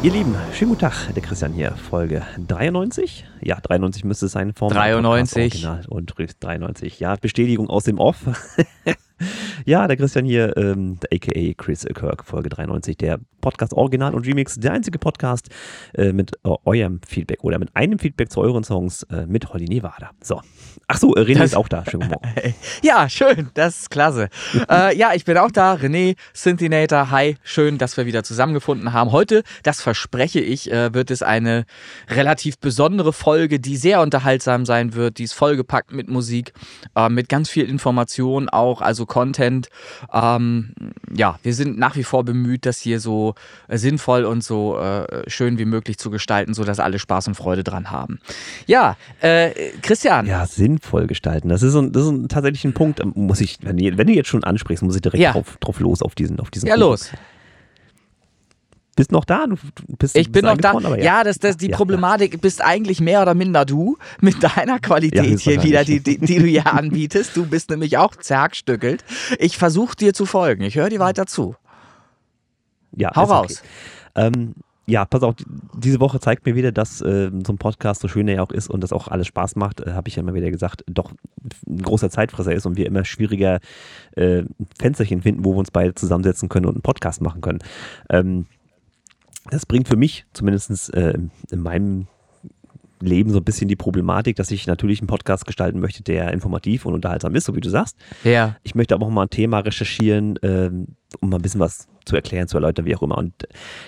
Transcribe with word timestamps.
Ihr 0.00 0.12
Lieben, 0.12 0.36
schönen 0.54 0.68
guten 0.70 0.82
Tag, 0.82 1.12
der 1.12 1.22
Christian 1.24 1.52
hier, 1.52 1.72
Folge 1.72 2.24
93. 2.46 3.26
Ja, 3.40 3.58
93 3.60 4.04
müsste 4.04 4.26
es 4.26 4.32
sein. 4.32 4.54
Form 4.54 4.72
93. 4.72 5.66
Original 5.66 5.84
und 5.88 6.14
93. 6.16 7.00
Ja, 7.00 7.16
Bestätigung 7.16 7.68
aus 7.68 7.82
dem 7.82 7.98
Off. 7.98 8.18
ja, 9.64 9.86
der 9.86 9.96
Christian 9.96 10.24
hier, 10.24 10.56
ähm, 10.56 10.98
der 11.00 11.16
aka 11.16 11.54
Chris 11.56 11.84
Kirk, 11.94 12.24
Folge 12.24 12.48
93, 12.48 12.96
der 12.96 13.18
Podcast 13.40 13.72
Original 13.72 14.14
und 14.14 14.26
Remix, 14.26 14.56
der 14.56 14.72
einzige 14.72 14.98
Podcast 14.98 15.48
äh, 15.94 16.12
mit 16.12 16.32
äh, 16.44 16.50
eurem 16.64 17.00
Feedback 17.06 17.44
oder 17.44 17.58
mit 17.58 17.74
einem 17.74 17.98
Feedback 17.98 18.30
zu 18.30 18.40
euren 18.40 18.64
Songs 18.64 19.04
äh, 19.04 19.26
mit 19.26 19.52
Holly 19.52 19.66
Nevada. 19.66 20.10
So. 20.22 20.40
Ach 20.86 20.98
so, 20.98 21.14
äh, 21.14 21.20
René 21.20 21.38
das, 21.38 21.50
ist 21.50 21.56
auch 21.56 21.68
da. 21.68 21.84
Schönen 21.84 22.08
guten 22.08 22.14
Morgen. 22.14 22.54
ja, 22.82 23.08
schön, 23.08 23.50
das 23.54 23.82
ist 23.82 23.90
klasse. 23.90 24.28
äh, 24.70 24.96
ja, 24.96 25.12
ich 25.14 25.24
bin 25.24 25.36
auch 25.36 25.50
da. 25.50 25.74
René, 25.74 26.16
Synthinator, 26.32 27.10
hi. 27.10 27.36
Schön, 27.42 27.78
dass 27.78 27.96
wir 27.96 28.06
wieder 28.06 28.24
zusammengefunden 28.24 28.92
haben. 28.92 29.12
Heute, 29.12 29.42
das 29.62 29.80
verspreche 29.80 30.40
ich, 30.40 30.70
äh, 30.72 30.94
wird 30.94 31.10
es 31.10 31.22
eine 31.22 31.64
relativ 32.08 32.58
besondere 32.58 33.12
Folge, 33.12 33.60
die 33.60 33.76
sehr 33.76 34.00
unterhaltsam 34.00 34.64
sein 34.64 34.94
wird. 34.94 35.18
Die 35.18 35.24
ist 35.24 35.34
vollgepackt 35.34 35.92
mit 35.92 36.08
Musik, 36.08 36.52
mit 37.10 37.28
ganz 37.28 37.48
viel 37.48 37.68
Information 37.68 38.48
auch, 38.48 38.80
also 38.80 39.06
Content. 39.08 39.68
Ähm, 40.12 40.74
ja, 41.14 41.38
wir 41.42 41.54
sind 41.54 41.78
nach 41.78 41.96
wie 41.96 42.04
vor 42.04 42.24
bemüht, 42.24 42.66
das 42.66 42.78
hier 42.78 43.00
so 43.00 43.34
äh, 43.66 43.78
sinnvoll 43.78 44.24
und 44.24 44.44
so 44.44 44.78
äh, 44.78 45.28
schön 45.28 45.58
wie 45.58 45.64
möglich 45.64 45.98
zu 45.98 46.10
gestalten, 46.10 46.54
sodass 46.54 46.78
alle 46.78 46.98
Spaß 46.98 47.28
und 47.28 47.34
Freude 47.34 47.64
dran 47.64 47.90
haben. 47.90 48.20
Ja, 48.66 48.96
äh, 49.20 49.50
Christian. 49.82 50.26
Ja, 50.26 50.46
sinnvoll 50.46 51.06
gestalten. 51.06 51.48
Das 51.48 51.62
ist, 51.62 51.74
ein, 51.74 51.92
das 51.92 52.04
ist 52.04 52.10
ein, 52.10 52.28
tatsächlich 52.28 52.64
ein 52.64 52.74
Punkt, 52.74 53.00
ähm, 53.00 53.12
muss 53.16 53.40
ich, 53.40 53.58
wenn, 53.62 53.78
wenn 53.78 54.06
du 54.06 54.12
jetzt 54.12 54.28
schon 54.28 54.44
ansprichst, 54.44 54.82
muss 54.84 54.94
ich 54.96 55.02
direkt 55.02 55.22
ja. 55.22 55.32
drauf, 55.32 55.56
drauf 55.60 55.80
los 55.80 56.02
auf 56.02 56.14
diesen, 56.14 56.38
auf 56.40 56.50
diesen 56.50 56.68
Ja, 56.68 56.74
Punkt. 56.74 56.88
los. 56.88 57.10
Bist 58.98 59.12
noch 59.12 59.24
da? 59.24 59.46
Du 59.46 59.56
bist, 59.96 60.16
ich 60.16 60.32
bin 60.32 60.44
noch 60.44 60.56
da. 60.56 60.76
Ja. 60.80 60.96
ja, 60.96 61.22
das, 61.22 61.38
das 61.38 61.56
die 61.56 61.68
ja, 61.68 61.76
Problematik 61.76 62.32
ja. 62.32 62.38
bist 62.42 62.64
eigentlich 62.64 63.00
mehr 63.00 63.22
oder 63.22 63.34
minder 63.34 63.64
du 63.64 63.96
mit 64.20 64.42
deiner 64.42 64.80
Qualität 64.80 65.38
hier 65.38 65.62
wieder, 65.62 65.84
die, 65.84 66.00
die, 66.00 66.18
die, 66.18 66.38
du 66.40 66.46
hier 66.46 66.66
anbietest. 66.66 67.36
Du 67.36 67.46
bist 67.46 67.70
nämlich 67.70 67.96
auch 67.96 68.16
zergstückelt. 68.16 69.04
Ich 69.38 69.56
versuche 69.56 69.94
dir 69.94 70.14
zu 70.14 70.26
folgen. 70.26 70.64
Ich 70.64 70.74
höre 70.74 70.88
dir 70.88 70.98
weiter 70.98 71.26
zu. 71.26 71.54
Ja, 72.90 73.14
Hau 73.14 73.22
raus. 73.22 73.62
Okay. 74.16 74.26
Ähm, 74.34 74.54
ja, 74.86 75.04
pass 75.04 75.22
auf, 75.22 75.36
diese 75.76 76.00
Woche 76.00 76.18
zeigt 76.18 76.44
mir 76.44 76.56
wieder, 76.56 76.72
dass 76.72 77.00
äh, 77.00 77.30
so 77.46 77.52
ein 77.52 77.58
Podcast, 77.58 78.00
so 78.00 78.08
schön 78.08 78.26
er 78.26 78.34
ja 78.34 78.42
auch 78.42 78.50
ist 78.50 78.68
und 78.68 78.80
das 78.80 78.92
auch 78.92 79.06
alles 79.06 79.28
Spaß 79.28 79.54
macht, 79.54 79.80
äh, 79.80 79.92
habe 79.92 80.08
ich 80.08 80.16
ja 80.16 80.22
immer 80.22 80.34
wieder 80.34 80.50
gesagt, 80.50 80.82
doch 80.88 81.12
ein 81.68 81.82
großer 81.82 82.10
Zeitfresser 82.10 82.52
ist 82.52 82.66
und 82.66 82.76
wir 82.76 82.86
immer 82.86 83.04
schwieriger 83.04 83.60
äh, 84.16 84.42
Fensterchen 84.76 85.22
finden, 85.22 85.44
wo 85.44 85.52
wir 85.52 85.58
uns 85.58 85.70
beide 85.70 85.94
zusammensetzen 85.94 86.48
können 86.48 86.66
und 86.66 86.74
einen 86.74 86.82
Podcast 86.82 87.22
machen 87.22 87.42
können. 87.42 87.60
Ähm, 88.10 88.46
das 89.50 89.66
bringt 89.66 89.88
für 89.88 89.96
mich, 89.96 90.26
zumindest 90.32 90.94
äh, 90.94 91.18
in 91.50 91.60
meinem 91.60 92.06
Leben 93.00 93.30
so 93.30 93.38
ein 93.38 93.44
bisschen 93.44 93.68
die 93.68 93.76
Problematik, 93.76 94.36
dass 94.36 94.50
ich 94.50 94.66
natürlich 94.66 95.00
einen 95.00 95.06
Podcast 95.06 95.46
gestalten 95.46 95.80
möchte, 95.80 96.02
der 96.02 96.32
informativ 96.32 96.86
und 96.86 96.94
unterhaltsam 96.94 97.34
ist, 97.34 97.44
so 97.44 97.54
wie 97.54 97.60
du 97.60 97.68
sagst. 97.68 97.96
Ja. 98.24 98.56
Ich 98.62 98.74
möchte 98.74 98.94
aber 98.94 99.06
auch 99.06 99.10
mal 99.10 99.22
ein 99.22 99.30
Thema 99.30 99.60
recherchieren, 99.60 100.36
äh, 100.38 100.70
um 101.20 101.30
mal 101.30 101.36
ein 101.36 101.42
bisschen 101.42 101.60
was 101.60 101.86
zu 102.04 102.16
erklären, 102.16 102.48
zu 102.48 102.56
erläutern, 102.56 102.86
wie 102.86 102.96
auch 102.96 103.02
immer. 103.02 103.18
Und 103.18 103.34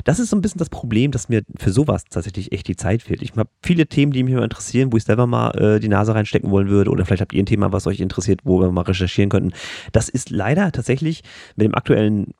das 0.04 0.18
ist 0.18 0.30
so 0.30 0.36
ein 0.36 0.42
bisschen 0.42 0.58
das 0.58 0.68
Problem, 0.68 1.10
dass 1.10 1.28
mir 1.28 1.42
für 1.58 1.70
sowas 1.70 2.04
tatsächlich 2.08 2.52
echt 2.52 2.68
die 2.68 2.76
Zeit 2.76 3.02
fehlt. 3.02 3.22
Ich 3.22 3.32
habe 3.36 3.50
viele 3.62 3.86
Themen, 3.86 4.12
die 4.12 4.22
mich 4.22 4.34
mal 4.34 4.44
interessieren, 4.44 4.92
wo 4.92 4.96
ich 4.96 5.04
selber 5.04 5.26
mal 5.26 5.50
äh, 5.52 5.80
die 5.80 5.88
Nase 5.88 6.14
reinstecken 6.14 6.50
wollen 6.50 6.68
würde. 6.68 6.90
Oder 6.90 7.04
vielleicht 7.04 7.22
habt 7.22 7.32
ihr 7.32 7.42
ein 7.42 7.46
Thema, 7.46 7.72
was 7.72 7.86
euch 7.86 8.00
interessiert, 8.00 8.40
wo 8.44 8.60
wir 8.60 8.70
mal 8.70 8.82
recherchieren 8.82 9.30
könnten. 9.30 9.52
Das 9.92 10.08
ist 10.08 10.30
leider 10.30 10.70
tatsächlich 10.70 11.22
mit 11.56 11.66
dem 11.66 11.74
aktuellen 11.74 12.32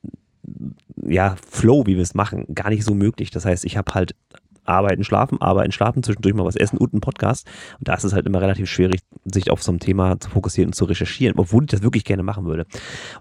ja, 1.05 1.35
Flow, 1.49 1.85
wie 1.85 1.95
wir 1.95 2.03
es 2.03 2.13
machen, 2.13 2.45
gar 2.53 2.69
nicht 2.69 2.83
so 2.83 2.93
möglich. 2.93 3.31
Das 3.31 3.45
heißt, 3.45 3.65
ich 3.65 3.77
habe 3.77 3.93
halt 3.93 4.15
arbeiten, 4.65 5.03
schlafen, 5.03 5.41
arbeiten, 5.41 5.71
schlafen, 5.71 6.03
zwischendurch 6.03 6.35
mal 6.35 6.45
was 6.45 6.55
essen 6.55 6.77
und 6.77 6.93
einen 6.93 7.01
Podcast. 7.01 7.47
Und 7.79 7.87
da 7.87 7.95
ist 7.95 8.03
es 8.03 8.13
halt 8.13 8.25
immer 8.25 8.41
relativ 8.41 8.69
schwierig, 8.69 9.01
sich 9.25 9.49
auf 9.49 9.63
so 9.63 9.71
ein 9.71 9.79
Thema 9.79 10.19
zu 10.19 10.29
fokussieren 10.29 10.69
und 10.69 10.73
zu 10.73 10.85
recherchieren, 10.85 11.37
obwohl 11.37 11.63
ich 11.63 11.69
das 11.71 11.83
wirklich 11.83 12.05
gerne 12.05 12.23
machen 12.23 12.45
würde. 12.45 12.65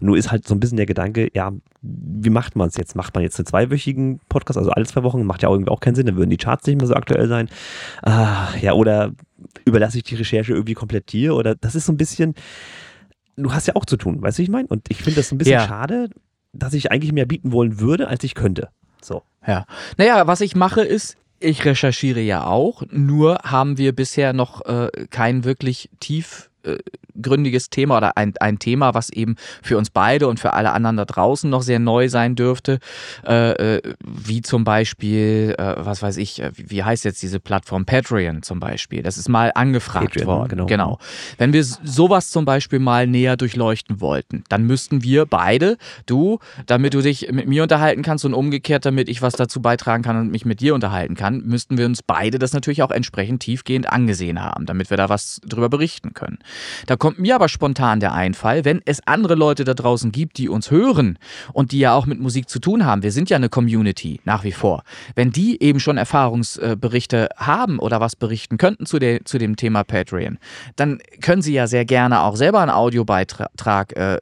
Und 0.01 0.07
nur 0.07 0.17
ist 0.17 0.31
halt 0.31 0.47
so 0.47 0.55
ein 0.55 0.61
bisschen 0.61 0.77
der 0.77 0.87
Gedanke, 0.87 1.29
ja, 1.35 1.53
wie 1.83 2.31
macht 2.31 2.57
man 2.57 2.69
es 2.69 2.77
jetzt? 2.77 2.95
Macht 2.95 3.15
man 3.15 3.23
jetzt 3.23 3.39
einen 3.39 3.47
zweiwöchigen 3.47 4.21
Podcast, 4.29 4.59
also 4.59 4.71
alle 4.71 4.87
zwei 4.87 5.03
Wochen? 5.03 5.25
Macht 5.25 5.43
ja 5.43 5.51
irgendwie 5.51 5.71
auch 5.71 5.81
keinen 5.81 5.95
Sinn, 5.95 6.07
dann 6.07 6.17
würden 6.17 6.31
die 6.31 6.37
Charts 6.37 6.67
nicht 6.67 6.79
mehr 6.79 6.87
so 6.87 6.95
aktuell 6.95 7.29
sein. 7.29 7.49
Ah, 8.03 8.49
ja, 8.61 8.75
oder 8.75 9.13
überlasse 9.65 9.99
ich 9.99 10.05
die 10.05 10.17
Recherche 10.17 10.53
irgendwie 10.53 10.75
komplett 10.75 11.13
dir? 11.13 11.35
Oder 11.35 11.55
das 11.55 11.75
ist 11.75 11.87
so 11.87 11.93
ein 11.93 11.97
bisschen, 11.97 12.35
du 13.37 13.53
hast 13.53 13.67
ja 13.67 13.77
auch 13.77 13.87
zu 13.87 13.97
tun, 13.97 14.21
weißt 14.21 14.39
du, 14.39 14.43
ich 14.43 14.51
meine? 14.51 14.69
Und 14.69 14.87
ich 14.89 14.99
finde 14.99 15.17
das 15.17 15.31
so 15.31 15.35
ein 15.35 15.39
bisschen 15.39 15.55
ja. 15.55 15.67
schade, 15.67 16.11
dass 16.53 16.75
ich 16.75 16.91
eigentlich 16.91 17.13
mehr 17.13 17.27
bieten 17.27 17.53
wollen 17.53 17.81
würde, 17.81 18.09
als 18.09 18.25
ich 18.25 18.35
könnte. 18.35 18.69
So. 19.03 19.23
Ja. 19.47 19.67
Naja, 19.97 20.27
was 20.27 20.41
ich 20.41 20.55
mache 20.55 20.83
ist, 20.83 21.17
ich 21.39 21.65
recherchiere 21.65 22.21
ja 22.21 22.45
auch, 22.45 22.83
nur 22.91 23.39
haben 23.45 23.79
wir 23.79 23.95
bisher 23.95 24.33
noch 24.33 24.65
äh, 24.67 24.91
kein 25.09 25.45
wirklich 25.45 25.89
tief 25.99 26.50
äh, 26.65 26.79
gründiges 27.21 27.71
Thema 27.71 27.99
oder 27.99 28.17
ein, 28.17 28.35
ein 28.41 28.59
Thema, 28.59 28.95
was 28.95 29.11
eben 29.11 29.37
für 29.63 29.77
uns 29.77 29.91
beide 29.91 30.29
und 30.29 30.41
für 30.41 30.53
alle 30.53 30.73
anderen 30.73 30.97
da 30.97 31.05
draußen 31.05 31.51
noch 31.51 31.63
sehr 31.63 31.79
neu 31.79 32.09
sein 32.09 32.35
dürfte, 32.35 32.79
äh, 33.27 33.77
äh, 33.77 33.95
wie 34.05 34.43
zum 34.43 34.65
Beispiel, 34.65 35.55
äh, 35.59 35.75
was 35.79 36.03
weiß 36.03 36.17
ich, 36.17 36.41
äh, 36.41 36.53
wie, 36.55 36.71
wie 36.71 36.85
heißt 36.85 37.05
jetzt 37.05 37.23
diese 37.23 37.41
Plattform 37.41 37.85
Patreon 37.85 38.43
zum 38.43 38.61
Beispiel? 38.61 39.03
Das 39.03 39.19
ist 39.19 39.29
mal 39.29 39.53
angefragt 39.55 40.15
Patreon, 40.15 40.27
worden. 40.27 40.49
Genau. 40.51 40.67
genau. 40.67 40.99
Wenn 41.39 41.53
wir 41.53 41.65
sowas 41.65 42.31
zum 42.31 42.45
Beispiel 42.45 42.79
mal 42.79 43.07
näher 43.07 43.37
durchleuchten 43.37 44.01
wollten, 44.01 44.45
dann 44.49 44.67
müssten 44.67 45.03
wir 45.03 45.27
beide, 45.27 45.77
du, 46.07 46.39
damit 46.67 46.95
du 46.95 47.03
dich 47.03 47.31
mit 47.33 47.49
mir 47.49 47.63
unterhalten 47.63 48.03
kannst 48.03 48.25
und 48.25 48.35
umgekehrt, 48.35 48.87
damit 48.87 49.09
ich 49.09 49.23
was 49.23 49.35
dazu 49.35 49.61
beitragen 49.61 50.03
kann 50.03 50.17
und 50.17 50.31
mich 50.31 50.45
mit 50.45 50.61
dir 50.61 50.75
unterhalten 50.75 51.15
kann, 51.15 51.43
müssten 51.45 51.77
wir 51.77 51.87
uns 51.87 52.03
beide 52.03 52.39
das 52.39 52.53
natürlich 52.53 52.83
auch 52.83 52.91
entsprechend 52.91 53.43
tiefgehend 53.43 53.91
angesehen 53.91 54.43
haben, 54.43 54.67
damit 54.67 54.91
wir 54.91 54.97
da 54.97 55.09
was 55.09 55.41
drüber 55.45 55.69
berichten 55.69 56.15
können. 56.15 56.39
Da 56.87 56.97
kommt 56.97 57.19
mir 57.19 57.35
aber 57.35 57.49
spontan 57.49 58.01
der 58.01 58.13
Einfall, 58.13 58.65
wenn 58.65 58.81
es 58.85 59.07
andere 59.07 59.35
Leute 59.35 59.65
da 59.65 59.75
draußen 59.75 60.13
gibt, 60.13 60.39
die 60.39 60.49
uns 60.49 60.71
hören 60.71 61.19
und 61.53 61.73
die 61.73 61.79
ja 61.79 61.95
auch 61.95 62.07
mit 62.07 62.21
Musik 62.21 62.49
zu 62.49 62.59
tun 62.59 62.85
haben. 62.85 63.03
Wir 63.03 63.13
sind 63.13 63.31
ja 63.31 63.37
eine 63.37 63.49
Community 63.49 64.21
nach 64.25 64.45
wie 64.45 64.53
vor. 64.53 64.83
Wenn 65.15 65.31
die 65.31 65.63
eben 65.63 65.81
schon 65.81 65.97
Erfahrungsberichte 65.97 67.29
haben 67.37 67.79
oder 67.79 68.01
was 68.01 68.17
berichten 68.17 68.59
könnten 68.59 68.87
zu, 68.87 68.99
der, 68.99 69.25
zu 69.25 69.39
dem 69.39 69.57
Thema 69.57 69.85
Patreon, 69.85 70.39
dann 70.77 70.99
können 71.21 71.43
sie 71.43 71.53
ja 71.53 71.67
sehr 71.67 71.85
gerne 71.85 72.23
auch 72.23 72.37
selber 72.37 72.61
einen 72.61 72.71
Audiobeitrag 72.71 73.97
äh, 73.97 74.19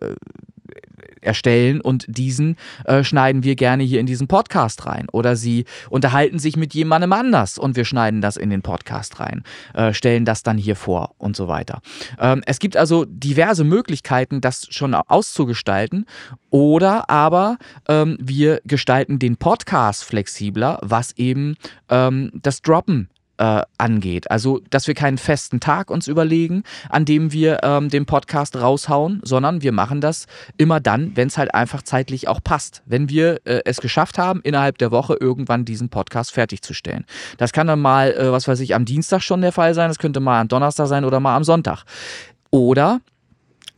erstellen 1.21 1.81
und 1.81 2.05
diesen 2.09 2.57
äh, 2.85 3.05
schneiden 3.05 3.43
wir 3.45 3.57
gerne 3.57 3.83
hier 3.83 4.01
in 4.01 4.07
diesen 4.07 4.29
Podcast 4.29 4.87
rein. 4.87 5.07
Oder 5.13 5.37
sie 5.37 5.65
unterhalten 5.91 6.39
sich 6.39 6.57
mit 6.57 6.75
jemandem 6.75 7.13
anders 7.13 7.59
und 7.59 7.77
wir 7.77 7.85
schneiden 7.85 8.21
das 8.21 8.37
in 8.37 8.51
den 8.51 8.63
Podcast 8.63 9.21
rein, 9.21 9.43
äh, 9.75 9.93
stellen 9.93 10.25
das 10.25 10.43
dann 10.43 10.59
hier 10.59 10.77
vor 10.77 11.15
und 11.19 11.37
so 11.37 11.49
weiter. 11.49 11.81
Ähm, 12.19 12.43
es 12.47 12.59
gibt 12.59 12.77
also 12.77 13.05
diverse 13.07 13.65
Möglichkeiten, 13.65 14.41
das 14.41 14.67
schon 14.71 14.95
auszugestalten. 14.95 16.07
Oder 16.51 17.11
aber 17.11 17.59
ähm, 17.89 18.17
wir 18.21 18.61
gestalten 18.65 19.19
den 19.19 19.37
Podcast 19.37 20.05
flexibler, 20.05 20.79
was 20.83 21.13
eben 21.17 21.57
ähm, 21.91 22.31
das 22.35 22.63
Droppen 22.63 23.09
äh, 23.39 23.63
angeht. 23.79 24.31
Also, 24.31 24.61
dass 24.71 24.87
wir 24.87 24.95
keinen 24.95 25.19
festen 25.19 25.61
Tag 25.61 25.91
uns 25.91 26.07
überlegen, 26.09 26.63
an 26.89 27.05
dem 27.05 27.33
wir 27.33 27.61
ähm, 27.63 27.89
den 27.89 28.07
Podcast 28.07 28.57
raushauen, 28.57 29.21
sondern 29.25 29.63
wir 29.63 29.73
machen 29.73 30.01
das 30.01 30.27
immer 30.57 30.81
dann, 30.81 31.17
wenn 31.17 31.29
es 31.29 31.39
halt 31.39 31.55
einfach 31.55 31.83
zeitlich 31.83 32.29
auch 32.29 32.43
passt. 32.43 32.83
Wenn 32.87 33.09
wir 33.09 33.41
äh, 33.45 33.61
es 33.65 33.81
geschafft 33.81 34.19
haben, 34.19 34.41
innerhalb 34.43 34.79
der 34.79 34.91
Woche 34.91 35.17
irgendwann 35.19 35.65
diesen 35.65 35.89
Podcast 35.89 36.33
fertigzustellen. 36.33 37.05
Das 37.37 37.53
kann 37.53 37.67
dann 37.67 37.81
mal, 37.81 38.13
äh, 38.13 38.33
was 38.33 38.49
weiß 38.49 38.61
ich, 38.61 38.75
am 38.75 38.85
Dienstag 38.85 39.23
schon 39.23 39.41
der 39.41 39.53
Fall 39.53 39.75
sein, 39.75 39.89
das 39.89 39.99
könnte 39.99 40.21
mal 40.21 40.41
am 40.41 40.49
Donnerstag 40.49 40.87
sein 40.87 41.05
oder 41.05 41.21
mal 41.21 41.37
am 41.37 41.45
Sonntag. 41.45 41.85
Oder 42.51 43.01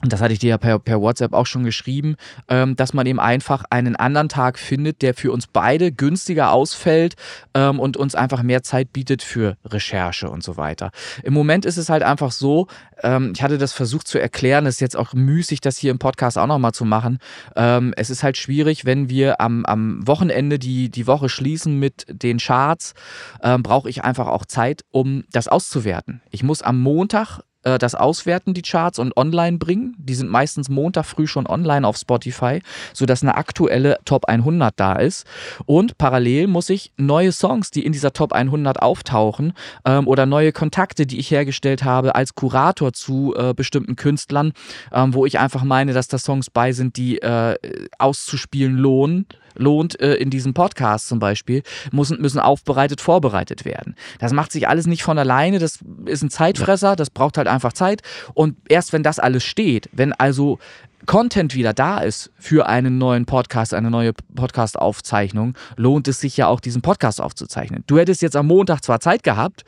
und 0.02 0.12
das 0.12 0.20
hatte 0.20 0.32
ich 0.32 0.38
dir 0.38 0.50
ja 0.50 0.58
per, 0.58 0.78
per 0.78 1.00
WhatsApp 1.00 1.34
auch 1.34 1.46
schon 1.46 1.64
geschrieben, 1.64 2.16
ähm, 2.48 2.74
dass 2.76 2.94
man 2.94 3.06
eben 3.06 3.20
einfach 3.20 3.64
einen 3.70 3.96
anderen 3.96 4.28
Tag 4.28 4.58
findet, 4.58 5.02
der 5.02 5.14
für 5.14 5.30
uns 5.30 5.46
beide 5.46 5.92
günstiger 5.92 6.52
ausfällt 6.52 7.16
ähm, 7.54 7.78
und 7.78 7.96
uns 7.96 8.14
einfach 8.14 8.42
mehr 8.42 8.62
Zeit 8.62 8.92
bietet 8.92 9.22
für 9.22 9.56
Recherche 9.64 10.30
und 10.30 10.42
so 10.42 10.56
weiter. 10.56 10.90
Im 11.22 11.34
Moment 11.34 11.66
ist 11.66 11.76
es 11.76 11.90
halt 11.90 12.02
einfach 12.02 12.32
so, 12.32 12.66
ähm, 13.02 13.32
ich 13.34 13.42
hatte 13.42 13.58
das 13.58 13.72
versucht 13.72 14.08
zu 14.08 14.18
erklären, 14.18 14.64
es 14.66 14.76
ist 14.76 14.80
jetzt 14.80 14.96
auch 14.96 15.12
müßig, 15.12 15.60
das 15.60 15.76
hier 15.76 15.90
im 15.90 15.98
Podcast 15.98 16.38
auch 16.38 16.46
nochmal 16.46 16.72
zu 16.72 16.86
machen. 16.86 17.18
Ähm, 17.54 17.92
es 17.96 18.08
ist 18.08 18.22
halt 18.22 18.38
schwierig, 18.38 18.86
wenn 18.86 19.10
wir 19.10 19.40
am, 19.40 19.66
am 19.66 20.06
Wochenende 20.06 20.58
die, 20.58 20.90
die 20.90 21.06
Woche 21.06 21.28
schließen 21.28 21.78
mit 21.78 22.06
den 22.08 22.38
Charts, 22.38 22.94
ähm, 23.42 23.62
brauche 23.62 23.90
ich 23.90 24.02
einfach 24.02 24.28
auch 24.28 24.46
Zeit, 24.46 24.82
um 24.90 25.24
das 25.30 25.46
auszuwerten. 25.48 26.22
Ich 26.30 26.42
muss 26.42 26.62
am 26.62 26.80
Montag 26.80 27.40
äh, 27.62 27.78
das 27.78 27.94
auswerten, 27.94 28.54
die 28.54 28.62
Charts 28.62 28.98
und 28.98 29.16
online 29.16 29.58
bringen. 29.58 29.94
Die 29.98 30.14
sind 30.14 30.30
meistens 30.30 30.68
Montag 30.68 31.04
früh 31.04 31.26
schon 31.26 31.46
online 31.46 31.86
auf 31.86 31.96
Spotify, 31.96 32.60
sodass 32.92 33.22
eine 33.22 33.36
aktuelle 33.36 33.98
Top 34.04 34.26
100 34.26 34.78
da 34.78 34.94
ist. 34.94 35.26
Und 35.66 35.98
parallel 35.98 36.46
muss 36.46 36.70
ich 36.70 36.92
neue 36.96 37.32
Songs, 37.32 37.70
die 37.70 37.84
in 37.84 37.92
dieser 37.92 38.12
Top 38.12 38.32
100 38.32 38.80
auftauchen 38.80 39.52
ähm, 39.84 40.08
oder 40.08 40.26
neue 40.26 40.52
Kontakte, 40.52 41.06
die 41.06 41.18
ich 41.18 41.30
hergestellt 41.30 41.84
habe 41.84 42.14
als 42.14 42.34
Kurator 42.34 42.92
zu 42.92 43.34
äh, 43.36 43.54
bestimmten 43.54 43.96
Künstlern, 43.96 44.52
ähm, 44.92 45.14
wo 45.14 45.26
ich 45.26 45.38
einfach 45.38 45.64
meine, 45.64 45.92
dass 45.92 46.08
da 46.08 46.18
Songs 46.18 46.50
bei 46.50 46.72
sind, 46.72 46.96
die 46.96 47.18
äh, 47.18 47.56
auszuspielen 47.98 48.76
lohnen, 48.76 49.26
lohnt 49.60 50.00
äh, 50.00 50.14
in 50.14 50.30
diesem 50.30 50.54
Podcast 50.54 51.08
zum 51.08 51.18
Beispiel, 51.18 51.62
müssen, 51.92 52.20
müssen 52.20 52.40
aufbereitet, 52.40 53.00
vorbereitet 53.00 53.64
werden. 53.64 53.94
Das 54.18 54.32
macht 54.32 54.52
sich 54.52 54.68
alles 54.68 54.86
nicht 54.86 55.02
von 55.02 55.18
alleine, 55.18 55.58
das 55.58 55.78
ist 56.06 56.22
ein 56.22 56.30
Zeitfresser, 56.30 56.96
das 56.96 57.10
braucht 57.10 57.38
halt 57.38 57.48
einfach 57.48 57.72
Zeit. 57.72 58.02
Und 58.34 58.56
erst 58.68 58.92
wenn 58.92 59.02
das 59.02 59.18
alles 59.18 59.44
steht, 59.44 59.88
wenn 59.92 60.12
also 60.12 60.58
Content 61.06 61.54
wieder 61.54 61.72
da 61.72 61.98
ist 61.98 62.30
für 62.38 62.66
einen 62.66 62.98
neuen 62.98 63.24
Podcast, 63.24 63.74
eine 63.74 63.90
neue 63.90 64.12
Podcast-Aufzeichnung, 64.34 65.54
lohnt 65.76 66.08
es 66.08 66.20
sich 66.20 66.36
ja 66.36 66.46
auch, 66.46 66.60
diesen 66.60 66.82
Podcast 66.82 67.20
aufzuzeichnen. 67.20 67.84
Du 67.86 67.98
hättest 67.98 68.22
jetzt 68.22 68.36
am 68.36 68.46
Montag 68.46 68.84
zwar 68.84 69.00
Zeit 69.00 69.22
gehabt, 69.22 69.64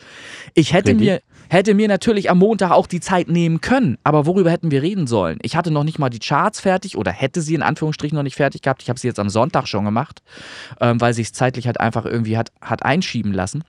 ich 0.55 0.73
hätte 0.73 0.95
mir 0.95 1.21
hätte 1.53 1.75
mir 1.75 1.87
natürlich 1.87 2.31
am 2.31 2.39
Montag 2.39 2.71
auch 2.71 2.87
die 2.87 3.01
Zeit 3.01 3.29
nehmen 3.29 3.61
können. 3.61 3.99
Aber 4.05 4.27
worüber 4.27 4.51
hätten 4.51 4.71
wir 4.71 4.83
reden 4.83 5.07
sollen? 5.07 5.39
Ich 5.43 5.55
hatte 5.55 5.71
noch 5.71 5.85
nicht 5.85 5.99
mal 5.99 6.09
die 6.09 6.19
Charts 6.19 6.61
fertig 6.61 6.97
oder 6.97 7.13
hätte 7.13 7.43
sie 7.43 7.55
in 7.55 7.63
Anführungsstrichen 7.63 8.17
noch 8.17 8.23
nicht 8.23 8.37
fertig 8.37 8.63
gehabt. 8.63 8.83
Ich 8.83 8.89
habe 8.89 8.99
sie 8.99 9.07
jetzt 9.07 9.21
am 9.21 9.29
Sonntag 9.29 9.69
schon 9.69 9.85
gemacht, 9.85 10.23
ähm, 10.81 11.01
weil 11.01 11.13
sich 11.13 11.27
es 11.27 11.33
zeitlich 11.33 11.67
halt 11.67 11.79
einfach 11.79 12.07
irgendwie 12.07 12.39
hat, 12.39 12.53
hat 12.61 12.85
einschieben 12.85 13.33
lassen. 13.33 13.65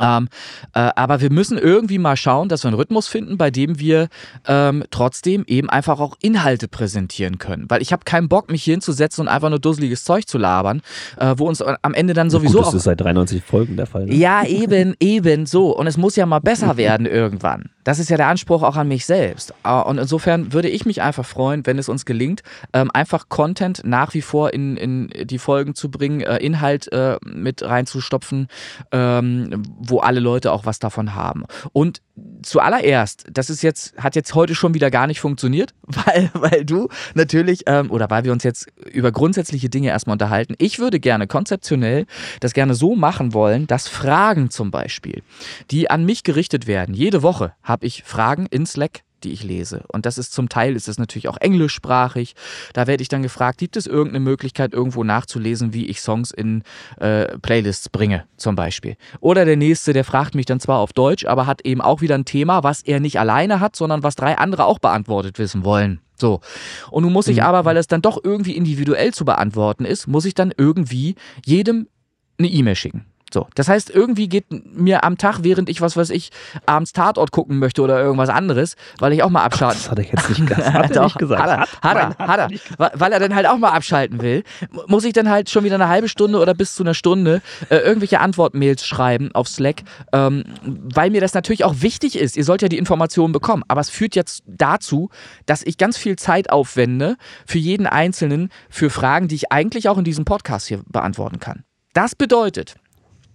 Ähm, 0.00 0.28
äh, 0.74 0.90
aber 0.96 1.20
wir 1.20 1.30
müssen 1.30 1.58
irgendwie 1.58 1.98
mal 1.98 2.16
schauen, 2.16 2.48
dass 2.48 2.64
wir 2.64 2.68
einen 2.68 2.76
Rhythmus 2.76 3.08
finden, 3.08 3.36
bei 3.36 3.50
dem 3.50 3.78
wir 3.78 4.08
ähm, 4.46 4.84
trotzdem 4.90 5.44
eben 5.46 5.70
einfach 5.70 6.00
auch 6.00 6.16
Inhalte 6.20 6.68
präsentieren 6.68 7.38
können. 7.38 7.66
Weil 7.68 7.82
ich 7.82 7.92
habe 7.92 8.04
keinen 8.04 8.28
Bock, 8.28 8.50
mich 8.50 8.62
hier 8.62 8.74
hinzusetzen 8.74 9.22
und 9.22 9.28
einfach 9.28 9.50
nur 9.50 9.58
dusseliges 9.58 10.04
Zeug 10.04 10.26
zu 10.26 10.38
labern, 10.38 10.82
äh, 11.18 11.34
wo 11.36 11.48
uns 11.48 11.62
am 11.62 11.94
Ende 11.94 12.14
dann 12.14 12.30
sowieso. 12.30 12.58
Gut, 12.58 12.66
das 12.68 12.74
ist 12.74 12.84
seit 12.84 13.00
93 13.00 13.42
Folgen 13.42 13.76
der 13.76 13.86
Fall. 13.86 14.06
Ne? 14.06 14.14
Ja, 14.14 14.44
eben, 14.44 14.94
eben 15.00 15.46
so. 15.46 15.76
Und 15.76 15.86
es 15.86 15.96
muss 15.96 16.16
ja 16.16 16.26
mal 16.26 16.40
besser 16.40 16.76
werden 16.76 17.06
irgendwann. 17.06 17.70
Das 17.84 18.00
ist 18.00 18.10
ja 18.10 18.16
der 18.16 18.26
Anspruch 18.26 18.62
auch 18.62 18.76
an 18.76 18.88
mich 18.88 19.06
selbst. 19.06 19.54
Äh, 19.64 19.70
und 19.70 19.98
insofern 19.98 20.52
würde 20.52 20.68
ich 20.68 20.86
mich 20.86 21.02
einfach 21.02 21.24
freuen, 21.24 21.66
wenn 21.66 21.78
es 21.78 21.88
uns 21.88 22.04
gelingt, 22.04 22.42
ähm, 22.72 22.90
einfach 22.92 23.28
Content 23.28 23.82
nach 23.84 24.14
wie 24.14 24.22
vor 24.22 24.52
in, 24.52 24.76
in 24.76 25.08
die 25.24 25.38
Folgen 25.38 25.74
zu 25.74 25.90
bringen, 25.90 26.20
äh, 26.20 26.38
Inhalt 26.38 26.92
äh, 26.92 27.16
mit 27.24 27.62
reinzustopfen, 27.62 28.48
ähm, 28.92 29.62
wo 29.88 29.98
alle 30.00 30.20
Leute 30.20 30.52
auch 30.52 30.66
was 30.66 30.78
davon 30.78 31.14
haben. 31.14 31.44
Und 31.72 32.02
zuallererst, 32.42 33.26
das 33.30 33.50
ist 33.50 33.62
jetzt, 33.62 33.96
hat 33.96 34.16
jetzt 34.16 34.34
heute 34.34 34.54
schon 34.54 34.74
wieder 34.74 34.90
gar 34.90 35.06
nicht 35.06 35.20
funktioniert, 35.20 35.74
weil, 35.86 36.30
weil 36.34 36.64
du 36.64 36.88
natürlich, 37.14 37.62
ähm, 37.66 37.90
oder 37.90 38.10
weil 38.10 38.24
wir 38.24 38.32
uns 38.32 38.44
jetzt 38.44 38.66
über 38.92 39.12
grundsätzliche 39.12 39.68
Dinge 39.68 39.88
erstmal 39.88 40.14
unterhalten. 40.14 40.54
Ich 40.58 40.78
würde 40.78 41.00
gerne 41.00 41.26
konzeptionell 41.26 42.06
das 42.40 42.52
gerne 42.52 42.74
so 42.74 42.96
machen 42.96 43.34
wollen, 43.34 43.66
dass 43.66 43.88
Fragen 43.88 44.50
zum 44.50 44.70
Beispiel, 44.70 45.22
die 45.70 45.90
an 45.90 46.04
mich 46.04 46.22
gerichtet 46.22 46.66
werden, 46.66 46.94
jede 46.94 47.22
Woche 47.22 47.52
habe 47.62 47.86
ich 47.86 48.02
Fragen 48.04 48.46
in 48.46 48.66
Slack 48.66 49.05
die 49.24 49.32
ich 49.32 49.42
lese. 49.42 49.84
Und 49.88 50.06
das 50.06 50.18
ist 50.18 50.32
zum 50.32 50.48
Teil 50.48 50.76
ist 50.76 50.88
es 50.88 50.98
natürlich 50.98 51.28
auch 51.28 51.38
englischsprachig. 51.38 52.34
Da 52.72 52.86
werde 52.86 53.02
ich 53.02 53.08
dann 53.08 53.22
gefragt, 53.22 53.58
gibt 53.58 53.76
es 53.76 53.86
irgendeine 53.86 54.20
Möglichkeit, 54.20 54.72
irgendwo 54.72 55.04
nachzulesen, 55.04 55.72
wie 55.72 55.86
ich 55.86 56.00
Songs 56.00 56.30
in 56.30 56.62
äh, 56.98 57.38
Playlists 57.38 57.88
bringe, 57.88 58.24
zum 58.36 58.54
Beispiel. 58.56 58.96
Oder 59.20 59.44
der 59.44 59.56
nächste, 59.56 59.92
der 59.92 60.04
fragt 60.04 60.34
mich 60.34 60.46
dann 60.46 60.60
zwar 60.60 60.78
auf 60.78 60.92
Deutsch, 60.92 61.24
aber 61.26 61.46
hat 61.46 61.62
eben 61.62 61.80
auch 61.80 62.00
wieder 62.00 62.14
ein 62.14 62.24
Thema, 62.24 62.62
was 62.62 62.82
er 62.82 63.00
nicht 63.00 63.18
alleine 63.18 63.60
hat, 63.60 63.76
sondern 63.76 64.02
was 64.02 64.14
drei 64.14 64.38
andere 64.38 64.64
auch 64.64 64.78
beantwortet 64.78 65.38
wissen 65.38 65.64
wollen. 65.64 66.00
So. 66.18 66.40
Und 66.90 67.02
nun 67.04 67.12
muss 67.12 67.28
ich 67.28 67.38
mhm. 67.38 67.42
aber, 67.44 67.64
weil 67.64 67.76
es 67.76 67.86
dann 67.86 68.02
doch 68.02 68.18
irgendwie 68.22 68.56
individuell 68.56 69.12
zu 69.12 69.24
beantworten 69.24 69.84
ist, 69.84 70.06
muss 70.06 70.24
ich 70.24 70.34
dann 70.34 70.52
irgendwie 70.56 71.14
jedem 71.44 71.88
eine 72.38 72.48
E-Mail 72.48 72.76
schicken. 72.76 73.06
So, 73.32 73.48
das 73.56 73.68
heißt, 73.68 73.90
irgendwie 73.90 74.28
geht 74.28 74.46
mir 74.50 75.02
am 75.02 75.18
Tag, 75.18 75.40
während 75.42 75.68
ich, 75.68 75.80
was 75.80 75.96
weiß 75.96 76.10
ich, 76.10 76.30
abends 76.64 76.92
Tatort 76.92 77.32
gucken 77.32 77.58
möchte 77.58 77.82
oder 77.82 78.00
irgendwas 78.00 78.28
anderes, 78.28 78.76
weil 78.98 79.12
ich 79.12 79.24
auch 79.24 79.30
mal 79.30 79.42
abschalten. 79.42 79.80
Das 79.82 79.90
hat 79.90 79.98
er 79.98 80.04
jetzt 80.04 80.28
nicht, 80.28 80.50
das 80.50 80.72
hat 80.72 80.90
er 80.92 81.04
nicht 81.04 81.18
gesagt. 81.18 81.42
Hat 81.42 81.50
er, 81.82 81.90
hat 81.90 82.16
er, 82.18 82.26
hat 82.26 82.52
er, 82.78 82.90
weil 82.94 83.12
er 83.12 83.18
dann 83.18 83.34
halt 83.34 83.46
auch 83.48 83.58
mal 83.58 83.70
abschalten 83.70 84.22
will, 84.22 84.44
muss 84.86 85.04
ich 85.04 85.12
dann 85.12 85.28
halt 85.28 85.50
schon 85.50 85.64
wieder 85.64 85.74
eine 85.74 85.88
halbe 85.88 86.08
Stunde 86.08 86.38
oder 86.38 86.54
bis 86.54 86.76
zu 86.76 86.84
einer 86.84 86.94
Stunde 86.94 87.42
äh, 87.68 87.78
irgendwelche 87.78 88.20
Antwortmails 88.20 88.86
schreiben 88.86 89.30
auf 89.34 89.48
Slack, 89.48 89.82
ähm, 90.12 90.44
weil 90.62 91.10
mir 91.10 91.20
das 91.20 91.34
natürlich 91.34 91.64
auch 91.64 91.74
wichtig 91.80 92.16
ist. 92.16 92.36
Ihr 92.36 92.44
sollt 92.44 92.62
ja 92.62 92.68
die 92.68 92.78
Informationen 92.78 93.32
bekommen, 93.32 93.64
aber 93.66 93.80
es 93.80 93.90
führt 93.90 94.14
jetzt 94.14 94.44
dazu, 94.46 95.10
dass 95.46 95.64
ich 95.64 95.78
ganz 95.78 95.96
viel 95.96 96.14
Zeit 96.14 96.50
aufwende 96.50 97.16
für 97.44 97.58
jeden 97.58 97.88
Einzelnen 97.88 98.50
für 98.70 98.88
Fragen, 98.88 99.26
die 99.26 99.34
ich 99.34 99.50
eigentlich 99.50 99.88
auch 99.88 99.98
in 99.98 100.04
diesem 100.04 100.24
Podcast 100.24 100.68
hier 100.68 100.80
beantworten 100.86 101.40
kann. 101.40 101.64
Das 101.92 102.14
bedeutet, 102.14 102.76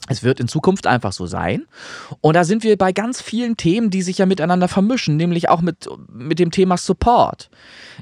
es 0.07 0.23
wird 0.23 0.39
in 0.39 0.47
Zukunft 0.47 0.87
einfach 0.87 1.11
so 1.11 1.25
sein. 1.25 1.65
Und 2.21 2.35
da 2.35 2.43
sind 2.43 2.63
wir 2.63 2.77
bei 2.77 2.91
ganz 2.91 3.21
vielen 3.21 3.55
Themen, 3.57 3.89
die 3.89 4.01
sich 4.01 4.17
ja 4.17 4.25
miteinander 4.25 4.67
vermischen, 4.67 5.15
nämlich 5.15 5.49
auch 5.49 5.61
mit, 5.61 5.87
mit 6.11 6.39
dem 6.39 6.51
Thema 6.51 6.77
Support. 6.77 7.49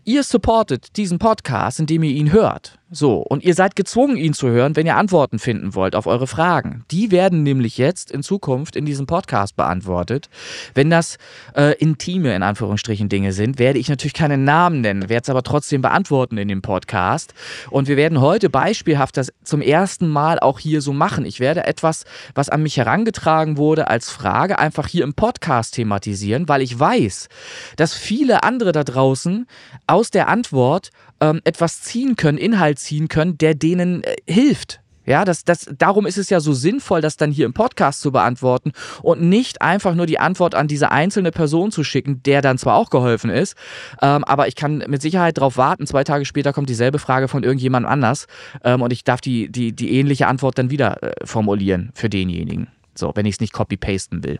Ihr 0.05 0.23
supportet 0.23 0.95
diesen 0.97 1.19
Podcast, 1.19 1.79
indem 1.79 2.03
ihr 2.03 2.11
ihn 2.11 2.31
hört. 2.31 2.79
So, 2.91 3.17
und 3.17 3.43
ihr 3.43 3.53
seid 3.53 3.75
gezwungen, 3.75 4.17
ihn 4.17 4.33
zu 4.33 4.49
hören, 4.49 4.75
wenn 4.75 4.87
ihr 4.87 4.95
Antworten 4.95 5.37
finden 5.37 5.75
wollt 5.75 5.95
auf 5.95 6.07
eure 6.07 6.25
Fragen. 6.25 6.85
Die 6.89 7.11
werden 7.11 7.43
nämlich 7.43 7.77
jetzt 7.77 8.09
in 8.09 8.23
Zukunft 8.23 8.75
in 8.75 8.85
diesem 8.85 9.05
Podcast 9.05 9.55
beantwortet. 9.55 10.27
Wenn 10.73 10.89
das 10.89 11.19
äh, 11.55 11.77
intime, 11.77 12.33
in 12.33 12.41
Anführungsstrichen, 12.41 13.07
Dinge 13.07 13.31
sind, 13.31 13.59
werde 13.59 13.77
ich 13.77 13.89
natürlich 13.89 14.15
keinen 14.15 14.43
Namen 14.43 14.81
nennen, 14.81 15.07
werde 15.07 15.21
es 15.21 15.29
aber 15.29 15.43
trotzdem 15.43 15.83
beantworten 15.83 16.39
in 16.39 16.47
dem 16.47 16.63
Podcast. 16.63 17.35
Und 17.69 17.87
wir 17.87 17.95
werden 17.95 18.21
heute 18.21 18.49
beispielhaft 18.49 19.17
das 19.17 19.31
zum 19.43 19.61
ersten 19.61 20.07
Mal 20.07 20.39
auch 20.39 20.57
hier 20.57 20.81
so 20.81 20.91
machen. 20.91 21.25
Ich 21.25 21.39
werde 21.39 21.67
etwas, 21.67 22.05
was 22.33 22.49
an 22.49 22.63
mich 22.63 22.77
herangetragen 22.77 23.57
wurde, 23.57 23.87
als 23.87 24.09
Frage 24.09 24.57
einfach 24.57 24.87
hier 24.87 25.03
im 25.03 25.13
Podcast 25.13 25.75
thematisieren, 25.75 26.49
weil 26.49 26.63
ich 26.63 26.79
weiß, 26.79 27.29
dass 27.75 27.93
viele 27.93 28.41
andere 28.41 28.71
da 28.71 28.83
draußen 28.83 29.45
aus 29.85 30.09
der 30.09 30.27
Antwort 30.27 30.89
ähm, 31.21 31.41
etwas 31.43 31.81
ziehen 31.81 32.15
können, 32.15 32.37
Inhalt 32.37 32.79
ziehen 32.79 33.07
können, 33.07 33.37
der 33.37 33.55
denen 33.55 34.03
äh, 34.03 34.15
hilft. 34.27 34.81
Ja, 35.09 35.25
das, 35.25 35.43
das, 35.43 35.67
darum 35.75 36.05
ist 36.05 36.19
es 36.19 36.29
ja 36.29 36.39
so 36.39 36.53
sinnvoll, 36.53 37.01
das 37.01 37.17
dann 37.17 37.31
hier 37.31 37.47
im 37.47 37.53
Podcast 37.53 38.01
zu 38.01 38.11
beantworten 38.11 38.73
und 39.01 39.21
nicht 39.23 39.59
einfach 39.59 39.95
nur 39.95 40.05
die 40.05 40.19
Antwort 40.19 40.53
an 40.53 40.67
diese 40.67 40.91
einzelne 40.91 41.31
Person 41.31 41.71
zu 41.71 41.83
schicken, 41.83 42.21
der 42.21 42.43
dann 42.43 42.59
zwar 42.59 42.75
auch 42.75 42.91
geholfen 42.91 43.31
ist, 43.31 43.55
ähm, 44.03 44.23
aber 44.23 44.47
ich 44.47 44.55
kann 44.55 44.83
mit 44.87 45.01
Sicherheit 45.01 45.39
darauf 45.39 45.57
warten, 45.57 45.87
zwei 45.87 46.03
Tage 46.03 46.25
später 46.25 46.53
kommt 46.53 46.69
dieselbe 46.69 46.99
Frage 46.99 47.27
von 47.27 47.41
irgendjemand 47.41 47.87
anders 47.87 48.27
ähm, 48.63 48.83
und 48.83 48.93
ich 48.93 49.03
darf 49.03 49.19
die, 49.19 49.51
die, 49.51 49.75
die 49.75 49.97
ähnliche 49.97 50.27
Antwort 50.27 50.59
dann 50.59 50.69
wieder 50.69 51.01
äh, 51.01 51.25
formulieren 51.25 51.89
für 51.95 52.07
denjenigen. 52.07 52.67
So, 52.93 53.11
wenn 53.15 53.25
ich 53.25 53.35
es 53.35 53.39
nicht 53.39 53.53
copy-pasten 53.53 54.23
will. 54.23 54.37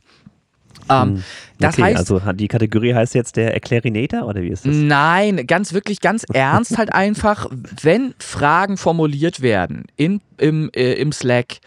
Ähm, 0.90 1.16
hm. 1.18 1.24
das 1.60 1.76
okay, 1.76 1.84
heißt, 1.84 1.98
also 1.98 2.34
die 2.34 2.48
Kategorie 2.48 2.94
heißt 2.94 3.14
jetzt 3.14 3.36
der 3.36 3.54
Erklärinäter 3.54 4.26
oder 4.26 4.42
wie 4.42 4.50
ist 4.50 4.66
das? 4.66 4.76
Nein, 4.76 5.46
ganz 5.46 5.74
wirklich 5.74 6.02
ganz 6.02 6.24
ernst 6.34 6.78
halt 6.78 6.94
einfach, 6.94 7.48
wenn 7.82 8.16
Fragen 8.20 8.78
formuliert 8.78 9.42
werden 9.42 9.86
in, 9.96 10.22
im, 10.38 10.70
äh, 10.74 10.94
im 10.94 11.12
Slack, 11.12 11.60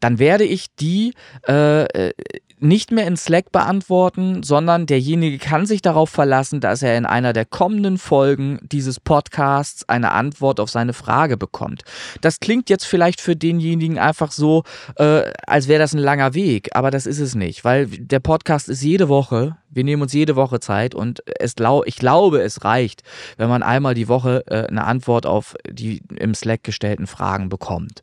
dann 0.00 0.18
werde 0.18 0.44
ich 0.44 0.74
die 0.76 1.14
äh, 1.48 1.84
äh 1.84 2.12
nicht 2.60 2.90
mehr 2.90 3.06
in 3.06 3.16
Slack 3.16 3.52
beantworten, 3.52 4.42
sondern 4.42 4.86
derjenige 4.86 5.38
kann 5.38 5.66
sich 5.66 5.82
darauf 5.82 6.10
verlassen, 6.10 6.60
dass 6.60 6.82
er 6.82 6.96
in 6.96 7.06
einer 7.06 7.32
der 7.32 7.44
kommenden 7.44 7.98
Folgen 7.98 8.58
dieses 8.62 9.00
Podcasts 9.00 9.88
eine 9.88 10.12
Antwort 10.12 10.60
auf 10.60 10.70
seine 10.70 10.92
Frage 10.92 11.36
bekommt. 11.36 11.82
Das 12.20 12.40
klingt 12.40 12.70
jetzt 12.70 12.84
vielleicht 12.84 13.20
für 13.20 13.36
denjenigen 13.36 13.98
einfach 13.98 14.32
so, 14.32 14.64
äh, 14.96 15.30
als 15.46 15.68
wäre 15.68 15.80
das 15.80 15.94
ein 15.94 15.98
langer 15.98 16.34
Weg, 16.34 16.70
aber 16.74 16.90
das 16.90 17.06
ist 17.06 17.20
es 17.20 17.34
nicht, 17.34 17.64
weil 17.64 17.86
der 17.86 18.20
Podcast 18.20 18.68
ist 18.68 18.82
jede 18.82 19.08
Woche 19.08 19.56
wir 19.70 19.84
nehmen 19.84 20.02
uns 20.02 20.12
jede 20.12 20.36
Woche 20.36 20.60
Zeit 20.60 20.94
und 20.94 21.22
es, 21.38 21.54
ich 21.84 21.96
glaube, 21.96 22.40
es 22.40 22.64
reicht, 22.64 23.02
wenn 23.36 23.48
man 23.48 23.62
einmal 23.62 23.94
die 23.94 24.08
Woche 24.08 24.44
äh, 24.46 24.66
eine 24.66 24.84
Antwort 24.84 25.26
auf 25.26 25.54
die 25.70 26.02
im 26.16 26.34
Slack 26.34 26.64
gestellten 26.64 27.06
Fragen 27.06 27.48
bekommt. 27.48 28.02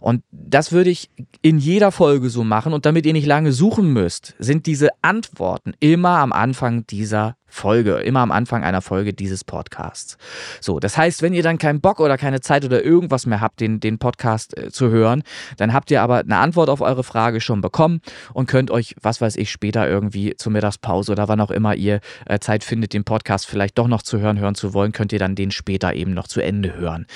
Und 0.00 0.22
das 0.32 0.72
würde 0.72 0.90
ich 0.90 1.10
in 1.40 1.58
jeder 1.58 1.92
Folge 1.92 2.30
so 2.30 2.44
machen. 2.44 2.72
Und 2.72 2.84
damit 2.84 3.06
ihr 3.06 3.12
nicht 3.12 3.26
lange 3.26 3.52
suchen 3.52 3.93
müsst, 3.94 4.34
sind 4.38 4.66
diese 4.66 4.90
Antworten 5.00 5.72
immer 5.80 6.18
am 6.18 6.32
Anfang 6.32 6.86
dieser 6.86 7.36
Folge, 7.54 7.94
immer 7.98 8.20
am 8.20 8.32
Anfang 8.32 8.64
einer 8.64 8.82
Folge 8.82 9.14
dieses 9.14 9.44
Podcasts. 9.44 10.18
So, 10.60 10.80
das 10.80 10.98
heißt, 10.98 11.22
wenn 11.22 11.32
ihr 11.32 11.44
dann 11.44 11.56
keinen 11.56 11.80
Bock 11.80 12.00
oder 12.00 12.18
keine 12.18 12.40
Zeit 12.40 12.64
oder 12.64 12.84
irgendwas 12.84 13.26
mehr 13.26 13.40
habt, 13.40 13.60
den, 13.60 13.78
den 13.78 13.98
Podcast 13.98 14.58
äh, 14.58 14.70
zu 14.70 14.90
hören, 14.90 15.22
dann 15.56 15.72
habt 15.72 15.90
ihr 15.92 16.02
aber 16.02 16.18
eine 16.18 16.38
Antwort 16.38 16.68
auf 16.68 16.80
eure 16.80 17.04
Frage 17.04 17.40
schon 17.40 17.60
bekommen 17.60 18.00
und 18.32 18.48
könnt 18.48 18.72
euch, 18.72 18.96
was 19.00 19.20
weiß 19.20 19.36
ich, 19.36 19.52
später 19.52 19.88
irgendwie 19.88 20.34
zur 20.36 20.50
Mittagspause 20.50 21.12
oder 21.12 21.28
wann 21.28 21.40
auch 21.40 21.52
immer 21.52 21.76
ihr 21.76 22.00
äh, 22.26 22.40
Zeit 22.40 22.64
findet, 22.64 22.92
den 22.92 23.04
Podcast 23.04 23.46
vielleicht 23.46 23.78
doch 23.78 23.86
noch 23.86 24.02
zu 24.02 24.18
hören, 24.18 24.40
hören 24.40 24.56
zu 24.56 24.74
wollen, 24.74 24.90
könnt 24.90 25.12
ihr 25.12 25.20
dann 25.20 25.36
den 25.36 25.52
später 25.52 25.94
eben 25.94 26.12
noch 26.12 26.26
zu 26.26 26.40
Ende 26.40 26.74
hören. 26.74 27.06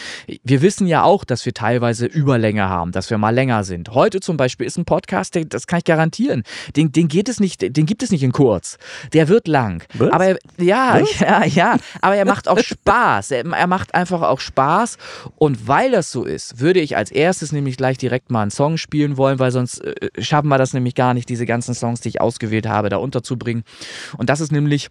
Wir 0.45 0.63
wissen 0.63 0.87
ja 0.87 1.03
auch, 1.03 1.25
dass 1.25 1.47
wir 1.47 1.53
teilweise 1.53 2.07
Überlänge 2.07 2.69
haben, 2.69 2.93
dass 2.93 3.11
wir 3.11 3.19
mal 3.19 3.35
länger 3.35 3.65
sind. 3.65 3.91
Heute 3.91 4.21
zum 4.21 4.37
Beispiel 4.37 4.69
ist 4.69 4.79
ein 4.79 4.85
Podcast, 4.85 5.35
der, 5.35 5.47
das 5.47 5.67
kann 5.67 5.81
ich 5.81 5.85
garantieren, 5.85 6.45
den, 6.77 6.93
den 6.93 7.09
geht 7.09 7.29
es 7.29 7.41
nicht, 7.41 7.77
den 7.77 7.87
gibt 7.87 8.05
es 8.05 8.13
nicht 8.13 8.23
in 8.23 8.31
kurz. 8.31 8.79
Der 9.13 9.29
wird 9.29 9.49
lang. 9.49 9.83
Was? 9.95 10.13
Aber 10.13 10.28
er, 10.31 10.65
ja, 10.65 11.01
Was? 11.01 11.19
ja, 11.21 11.45
ja, 11.45 11.77
aber 12.01 12.17
er 12.17 12.25
macht 12.25 12.49
auch 12.49 12.59
Spaß. 12.63 13.31
Er, 13.33 13.47
er, 13.47 13.67
macht 13.67 13.95
einfach 13.95 14.23
auch 14.23 14.41
Spaß. 14.41 14.99
Und 15.37 15.69
weil 15.69 15.91
das 15.91 16.11
so 16.11 16.25
ist, 16.25 16.61
würde 16.61 16.81
ich 16.81 16.97
als 16.97 17.11
erstes 17.11 17.53
nämlich 17.53 17.77
gleich 17.77 17.99
direkt 17.99 18.31
mal 18.31 18.43
einen 18.43 18.51
Song 18.51 18.77
spielen 18.77 19.17
wollen, 19.17 19.39
weil 19.39 19.51
sonst 19.51 19.79
äh, 19.85 20.09
schaffen 20.19 20.49
wir 20.49 20.59
das 20.59 20.73
nämlich 20.73 20.95
gar 20.95 21.15
nicht, 21.15 21.29
diese 21.29 21.47
ganzen 21.47 21.75
Songs, 21.75 22.01
die 22.01 22.09
ich 22.09 22.21
ausgewählt 22.21 22.67
habe, 22.67 22.89
da 22.89 22.97
unterzubringen. 22.97 23.65
Und 24.17 24.31
das 24.31 24.41
ist 24.41 24.53
nämlich 24.53 24.89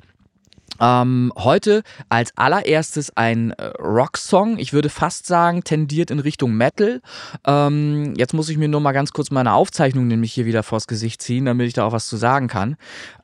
Ähm, 0.79 1.31
heute 1.37 1.83
als 2.09 2.31
allererstes 2.37 3.15
ein 3.15 3.51
äh, 3.51 3.65
Rocksong. 3.79 4.57
Ich 4.57 4.73
würde 4.73 4.89
fast 4.89 5.25
sagen, 5.25 5.63
tendiert 5.63 6.11
in 6.11 6.19
Richtung 6.19 6.53
Metal. 6.53 7.01
Ähm, 7.45 8.13
jetzt 8.15 8.33
muss 8.33 8.49
ich 8.49 8.57
mir 8.57 8.67
nur 8.67 8.81
mal 8.81 8.91
ganz 8.91 9.11
kurz 9.13 9.31
meine 9.31 9.53
Aufzeichnung 9.53 10.07
nämlich 10.07 10.33
hier 10.33 10.45
wieder 10.45 10.63
vors 10.63 10.87
Gesicht 10.87 11.21
ziehen, 11.21 11.45
damit 11.45 11.67
ich 11.67 11.73
da 11.73 11.85
auch 11.85 11.91
was 11.91 12.07
zu 12.07 12.17
sagen 12.17 12.47
kann. 12.47 12.77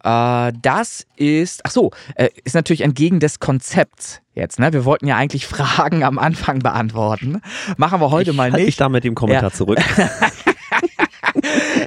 Äh, 0.04 0.54
das 0.62 1.06
ist, 1.16 1.62
ach 1.66 1.72
so, 1.72 1.92
äh, 2.16 2.30
ist 2.44 2.56
natürlich 2.56 2.82
entgegen 2.82 3.20
des 3.20 3.40
Konzepts 3.40 4.22
jetzt. 4.34 4.60
Ne? 4.60 4.74
Wir 4.74 4.86
wollten 4.86 5.08
ja 5.08 5.18
eigentlich 5.18 5.48
Fragen 5.54 6.04
am 6.04 6.20
Anfang 6.20 6.60
beantworten. 6.60 7.42
Machen 7.78 8.02
wir 8.02 8.12
heute 8.12 8.32
ich 8.32 8.38
mal 8.38 8.52
nicht. 8.52 8.68
Ich 8.68 8.76
da 8.78 8.90
mit 8.90 9.04
dem 9.04 9.16
Kommentar 9.16 9.50
ja. 9.50 9.56
zurück. 9.56 9.80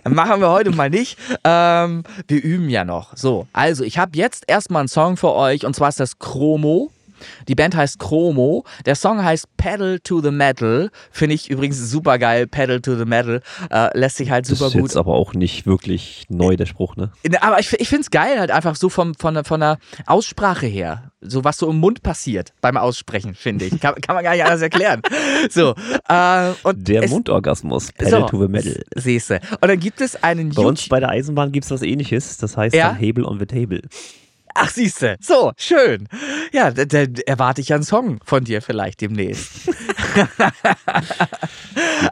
Machen 0.08 0.40
wir 0.40 0.50
heute 0.50 0.70
mal 0.70 0.90
nicht. 0.90 1.18
Ähm, 1.44 2.04
wir 2.28 2.42
üben 2.42 2.68
ja 2.68 2.84
noch. 2.84 3.16
So, 3.16 3.46
also 3.52 3.84
ich 3.84 3.98
habe 3.98 4.12
jetzt 4.16 4.44
erstmal 4.46 4.80
einen 4.80 4.88
Song 4.88 5.16
für 5.16 5.32
euch 5.32 5.64
und 5.64 5.74
zwar 5.74 5.88
ist 5.88 6.00
das 6.00 6.18
Chromo. 6.18 6.90
Die 7.48 7.54
Band 7.54 7.76
heißt 7.76 7.98
Chromo. 7.98 8.64
Der 8.84 8.94
Song 8.94 9.22
heißt 9.22 9.56
Pedal 9.56 10.00
to 10.00 10.20
the 10.20 10.30
Metal. 10.30 10.90
Finde 11.10 11.34
ich 11.34 11.50
übrigens 11.50 11.90
super 11.90 12.18
geil. 12.18 12.46
Pedal 12.46 12.80
to 12.80 12.96
the 12.96 13.04
Metal. 13.04 13.42
Äh, 13.70 13.96
lässt 13.98 14.16
sich 14.16 14.30
halt 14.30 14.46
super 14.46 14.66
gut. 14.66 14.74
Das 14.74 14.74
ist 14.74 14.82
jetzt 14.82 14.96
aber 14.96 15.14
auch 15.14 15.34
nicht 15.34 15.66
wirklich 15.66 16.26
neu, 16.28 16.56
der 16.56 16.66
Spruch, 16.66 16.96
ne? 16.96 17.10
Aber 17.40 17.58
ich, 17.60 17.72
ich 17.72 17.88
finde 17.88 18.02
es 18.02 18.10
geil, 18.10 18.38
halt 18.38 18.50
einfach 18.50 18.76
so 18.76 18.88
vom, 18.88 19.14
von, 19.14 19.44
von 19.44 19.60
der 19.60 19.78
Aussprache 20.06 20.66
her. 20.66 21.10
So 21.20 21.44
was 21.44 21.58
so 21.58 21.68
im 21.70 21.78
Mund 21.80 22.02
passiert 22.02 22.52
beim 22.60 22.76
Aussprechen, 22.76 23.34
finde 23.34 23.64
ich. 23.64 23.80
Kann, 23.80 23.94
kann 24.00 24.14
man 24.14 24.24
gar 24.24 24.32
nicht 24.32 24.44
anders 24.44 24.62
erklären. 24.62 25.02
So, 25.50 25.74
äh, 26.08 26.52
und 26.62 26.88
der 26.88 27.02
es, 27.04 27.10
Mundorgasmus. 27.10 27.92
Pedal 27.92 28.22
so, 28.22 28.26
to 28.26 28.42
the 28.42 28.48
Metal. 28.48 28.82
Siehst 28.94 29.30
du. 29.30 29.34
Und 29.60 29.68
dann 29.68 29.78
gibt 29.78 30.00
es 30.00 30.22
einen 30.22 30.50
Bei 30.50 30.62
uns 30.62 30.88
bei 30.88 30.98
der 30.98 31.10
Eisenbahn 31.10 31.52
gibt 31.52 31.64
es 31.64 31.70
was 31.70 31.82
ähnliches. 31.82 32.38
Das 32.38 32.56
heißt 32.56 32.74
ja? 32.74 32.88
dann 32.88 32.96
Hebel 32.96 33.24
on 33.24 33.38
the 33.38 33.46
Table. 33.46 33.82
Ach, 34.58 34.70
siehste. 34.70 35.16
So, 35.20 35.52
schön. 35.58 36.08
Ja, 36.50 36.70
da, 36.70 37.04
erwarte 37.26 37.60
ich 37.60 37.74
einen 37.74 37.82
Song 37.82 38.20
von 38.24 38.44
dir 38.44 38.62
vielleicht 38.62 39.02
demnächst. 39.02 39.68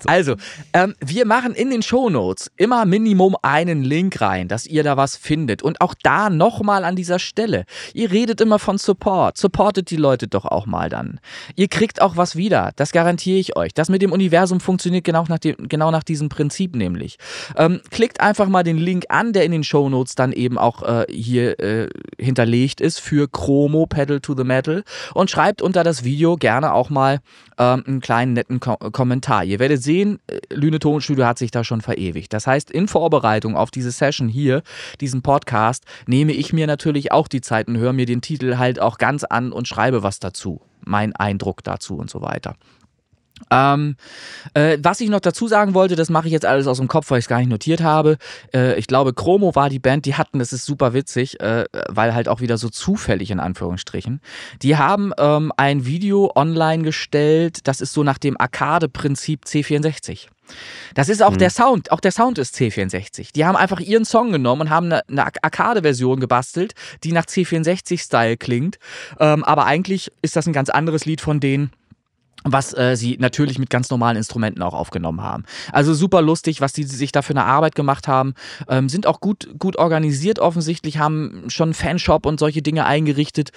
also, 0.06 0.36
ähm, 0.74 0.94
wir 1.00 1.24
machen 1.24 1.54
in 1.54 1.70
den 1.70 1.80
Shownotes 1.80 2.50
immer 2.58 2.84
Minimum 2.84 3.34
einen 3.40 3.82
Link 3.82 4.20
rein, 4.20 4.48
dass 4.48 4.66
ihr 4.66 4.82
da 4.82 4.98
was 4.98 5.16
findet. 5.16 5.62
Und 5.62 5.80
auch 5.80 5.94
da 6.02 6.28
nochmal 6.28 6.84
an 6.84 6.96
dieser 6.96 7.18
Stelle. 7.18 7.64
Ihr 7.94 8.10
redet 8.10 8.42
immer 8.42 8.58
von 8.58 8.76
Support. 8.76 9.38
Supportet 9.38 9.90
die 9.90 9.96
Leute 9.96 10.28
doch 10.28 10.44
auch 10.44 10.66
mal 10.66 10.90
dann. 10.90 11.20
Ihr 11.56 11.68
kriegt 11.68 12.02
auch 12.02 12.18
was 12.18 12.36
wieder. 12.36 12.72
Das 12.76 12.92
garantiere 12.92 13.38
ich 13.38 13.56
euch. 13.56 13.72
Das 13.72 13.88
mit 13.88 14.02
dem 14.02 14.12
Universum 14.12 14.60
funktioniert 14.60 15.04
genau 15.04 15.24
nach, 15.28 15.38
dem, 15.38 15.56
genau 15.68 15.90
nach 15.90 16.04
diesem 16.04 16.28
Prinzip 16.28 16.76
nämlich. 16.76 17.16
Ähm, 17.56 17.80
klickt 17.90 18.20
einfach 18.20 18.48
mal 18.48 18.64
den 18.64 18.76
Link 18.76 19.06
an, 19.08 19.32
der 19.32 19.44
in 19.44 19.52
den 19.52 19.64
Shownotes 19.64 20.14
dann 20.14 20.32
eben 20.32 20.58
auch 20.58 20.82
äh, 20.82 21.06
hier 21.08 21.58
äh, 21.58 21.88
hinterlegt 22.18 22.33
ist 22.80 23.00
für 23.00 23.28
Chromo 23.28 23.86
Pedal 23.86 24.20
to 24.20 24.34
the 24.36 24.44
Metal 24.44 24.84
und 25.14 25.30
schreibt 25.30 25.62
unter 25.62 25.84
das 25.84 26.04
Video 26.04 26.36
gerne 26.36 26.72
auch 26.72 26.90
mal 26.90 27.20
ähm, 27.58 27.84
einen 27.86 28.00
kleinen 28.00 28.32
netten 28.32 28.60
Ko 28.60 28.76
Kommentar. 28.76 29.44
Ihr 29.44 29.58
werdet 29.58 29.82
sehen, 29.82 30.18
äh, 30.26 30.40
Lüne 30.52 30.78
Tonstudio 30.78 31.26
hat 31.26 31.38
sich 31.38 31.50
da 31.50 31.64
schon 31.64 31.80
verewigt. 31.80 32.32
Das 32.32 32.46
heißt, 32.46 32.70
in 32.70 32.88
Vorbereitung 32.88 33.56
auf 33.56 33.70
diese 33.70 33.90
Session 33.90 34.28
hier, 34.28 34.62
diesen 35.00 35.22
Podcast, 35.22 35.84
nehme 36.06 36.32
ich 36.32 36.52
mir 36.52 36.66
natürlich 36.66 37.12
auch 37.12 37.28
die 37.28 37.40
Zeit 37.40 37.68
und 37.68 37.78
höre 37.78 37.92
mir 37.92 38.06
den 38.06 38.20
Titel 38.20 38.56
halt 38.56 38.80
auch 38.80 38.98
ganz 38.98 39.24
an 39.24 39.52
und 39.52 39.68
schreibe 39.68 40.02
was 40.02 40.18
dazu. 40.18 40.60
Mein 40.84 41.14
Eindruck 41.14 41.64
dazu 41.64 41.96
und 41.96 42.10
so 42.10 42.20
weiter. 42.20 42.56
Ähm, 43.50 43.96
äh, 44.54 44.78
was 44.80 45.00
ich 45.00 45.10
noch 45.10 45.20
dazu 45.20 45.48
sagen 45.48 45.74
wollte, 45.74 45.96
das 45.96 46.08
mache 46.08 46.28
ich 46.28 46.32
jetzt 46.32 46.46
alles 46.46 46.66
aus 46.68 46.78
dem 46.78 46.86
Kopf, 46.86 47.10
weil 47.10 47.18
ich 47.18 47.24
es 47.24 47.28
gar 47.28 47.38
nicht 47.38 47.50
notiert 47.50 47.82
habe. 47.82 48.16
Äh, 48.54 48.78
ich 48.78 48.86
glaube, 48.86 49.12
Chromo 49.12 49.54
war 49.56 49.68
die 49.68 49.80
Band, 49.80 50.06
die 50.06 50.14
hatten, 50.14 50.38
das 50.38 50.52
ist 50.52 50.64
super 50.64 50.94
witzig, 50.94 51.40
äh, 51.40 51.64
weil 51.88 52.14
halt 52.14 52.28
auch 52.28 52.40
wieder 52.40 52.58
so 52.58 52.68
zufällig 52.68 53.30
in 53.30 53.40
Anführungsstrichen. 53.40 54.20
Die 54.62 54.76
haben 54.76 55.12
ähm, 55.18 55.52
ein 55.56 55.84
Video 55.84 56.32
online 56.36 56.84
gestellt, 56.84 57.66
das 57.66 57.80
ist 57.80 57.92
so 57.92 58.04
nach 58.04 58.18
dem 58.18 58.40
Arcade-Prinzip 58.40 59.44
C64. 59.44 60.28
Das 60.94 61.08
ist 61.08 61.22
auch 61.22 61.32
mhm. 61.32 61.38
der 61.38 61.50
Sound, 61.50 61.90
auch 61.90 62.00
der 62.00 62.12
Sound 62.12 62.38
ist 62.38 62.54
C64. 62.54 63.32
Die 63.34 63.44
haben 63.44 63.56
einfach 63.56 63.80
ihren 63.80 64.04
Song 64.04 64.30
genommen 64.30 64.62
und 64.62 64.70
haben 64.70 64.86
eine, 64.86 65.02
eine 65.08 65.26
Arcade-Version 65.42 66.20
gebastelt, 66.20 66.74
die 67.02 67.12
nach 67.12 67.24
C64-Style 67.24 68.36
klingt. 68.36 68.78
Ähm, 69.18 69.42
aber 69.42 69.64
eigentlich 69.64 70.12
ist 70.22 70.36
das 70.36 70.46
ein 70.46 70.52
ganz 70.52 70.68
anderes 70.70 71.04
Lied 71.04 71.20
von 71.20 71.40
denen 71.40 71.72
was 72.44 72.76
äh, 72.76 72.96
sie 72.96 73.16
natürlich 73.18 73.58
mit 73.58 73.70
ganz 73.70 73.90
normalen 73.90 74.16
Instrumenten 74.16 74.62
auch 74.62 74.74
aufgenommen 74.74 75.22
haben. 75.22 75.44
Also 75.72 75.94
super 75.94 76.22
lustig, 76.22 76.60
was 76.60 76.72
die 76.72 76.84
sich 76.84 77.10
da 77.10 77.22
für 77.22 77.32
eine 77.32 77.44
Arbeit 77.44 77.74
gemacht 77.74 78.06
haben. 78.06 78.34
Ähm, 78.68 78.88
sind 78.88 79.06
auch 79.06 79.20
gut, 79.20 79.48
gut 79.58 79.76
organisiert 79.76 80.38
offensichtlich, 80.38 80.98
haben 80.98 81.44
schon 81.48 81.74
Fanshop 81.74 82.26
und 82.26 82.38
solche 82.38 82.62
Dinge 82.62 82.84
eingerichtet. 82.84 83.50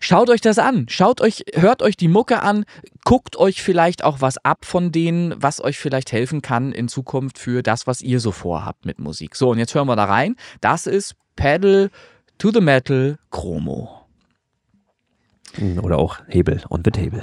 Schaut 0.00 0.30
euch 0.30 0.40
das 0.40 0.58
an. 0.58 0.86
Schaut 0.88 1.20
euch, 1.20 1.44
hört 1.54 1.80
euch 1.80 1.96
die 1.96 2.08
Mucke 2.08 2.42
an. 2.42 2.64
Guckt 3.04 3.36
euch 3.36 3.62
vielleicht 3.62 4.04
auch 4.04 4.20
was 4.20 4.36
ab 4.44 4.64
von 4.64 4.92
denen, 4.92 5.34
was 5.40 5.62
euch 5.62 5.78
vielleicht 5.78 6.12
helfen 6.12 6.42
kann 6.42 6.72
in 6.72 6.88
Zukunft 6.88 7.38
für 7.38 7.62
das, 7.62 7.86
was 7.86 8.02
ihr 8.02 8.20
so 8.20 8.32
vorhabt 8.32 8.84
mit 8.84 8.98
Musik. 8.98 9.36
So, 9.36 9.50
und 9.50 9.58
jetzt 9.58 9.74
hören 9.74 9.86
wir 9.86 9.96
da 9.96 10.04
rein. 10.04 10.36
Das 10.60 10.86
ist 10.86 11.14
Pedal 11.36 11.90
to 12.38 12.50
the 12.52 12.60
Metal 12.60 13.16
Chromo. 13.30 14.01
Oder 15.82 15.98
auch 15.98 16.18
Hebel 16.28 16.62
on 16.70 16.82
the 16.84 16.90
Table. 16.90 17.22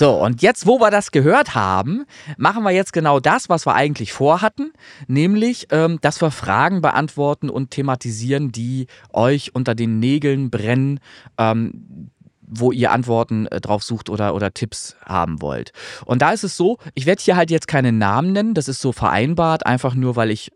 So, 0.00 0.14
und 0.14 0.40
jetzt, 0.40 0.66
wo 0.66 0.80
wir 0.80 0.90
das 0.90 1.10
gehört 1.10 1.54
haben, 1.54 2.06
machen 2.38 2.62
wir 2.62 2.70
jetzt 2.70 2.94
genau 2.94 3.20
das, 3.20 3.50
was 3.50 3.66
wir 3.66 3.74
eigentlich 3.74 4.14
vorhatten, 4.14 4.72
nämlich, 5.08 5.66
ähm, 5.72 5.98
dass 6.00 6.22
wir 6.22 6.30
Fragen 6.30 6.80
beantworten 6.80 7.50
und 7.50 7.70
thematisieren, 7.70 8.50
die 8.50 8.86
euch 9.12 9.54
unter 9.54 9.74
den 9.74 9.98
Nägeln 9.98 10.48
brennen. 10.48 11.00
Ähm, 11.36 12.08
wo 12.52 12.72
ihr 12.72 12.90
Antworten 12.90 13.46
äh, 13.46 13.60
drauf 13.60 13.84
sucht 13.84 14.10
oder, 14.10 14.34
oder 14.34 14.52
Tipps 14.52 14.96
haben 15.04 15.40
wollt. 15.40 15.72
Und 16.04 16.20
da 16.20 16.32
ist 16.32 16.42
es 16.42 16.56
so, 16.56 16.78
ich 16.94 17.06
werde 17.06 17.22
hier 17.22 17.36
halt 17.36 17.50
jetzt 17.50 17.68
keinen 17.68 17.98
Namen 17.98 18.32
nennen, 18.32 18.54
das 18.54 18.66
ist 18.66 18.80
so 18.80 18.90
vereinbart, 18.90 19.66
einfach 19.66 19.94
nur, 19.94 20.16
weil 20.16 20.32
ich 20.32 20.50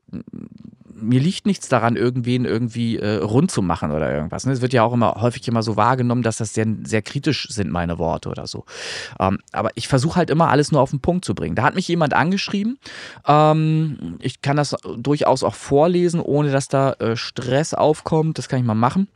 mir 1.04 1.20
liegt 1.20 1.46
nichts 1.46 1.68
daran, 1.68 1.96
irgendwen 1.96 2.44
irgendwie 2.44 2.98
äh, 2.98 3.16
rund 3.16 3.50
zu 3.50 3.62
machen 3.62 3.92
oder 3.92 4.12
irgendwas. 4.12 4.46
Ne? 4.46 4.52
Es 4.52 4.60
wird 4.60 4.72
ja 4.72 4.82
auch 4.82 4.92
immer 4.92 5.16
häufig 5.20 5.46
immer 5.48 5.62
so 5.62 5.76
wahrgenommen, 5.76 6.22
dass 6.22 6.38
das 6.38 6.54
sehr, 6.54 6.66
sehr 6.84 7.02
kritisch 7.02 7.48
sind, 7.50 7.70
meine 7.70 7.98
Worte 7.98 8.28
oder 8.28 8.46
so. 8.46 8.64
Ähm, 9.20 9.38
aber 9.52 9.70
ich 9.74 9.88
versuche 9.88 10.16
halt 10.16 10.30
immer 10.30 10.50
alles 10.50 10.72
nur 10.72 10.80
auf 10.80 10.90
den 10.90 11.00
Punkt 11.00 11.24
zu 11.24 11.34
bringen. 11.34 11.54
Da 11.54 11.62
hat 11.62 11.74
mich 11.74 11.88
jemand 11.88 12.14
angeschrieben. 12.14 12.78
Ähm, 13.26 14.16
ich 14.20 14.40
kann 14.42 14.56
das 14.56 14.74
durchaus 14.96 15.42
auch 15.42 15.54
vorlesen, 15.54 16.20
ohne 16.20 16.50
dass 16.50 16.68
da 16.68 16.92
äh, 16.94 17.16
Stress 17.16 17.74
aufkommt. 17.74 18.38
Das 18.38 18.48
kann 18.48 18.58
ich 18.58 18.64
mal 18.64 18.74
machen. 18.74 19.08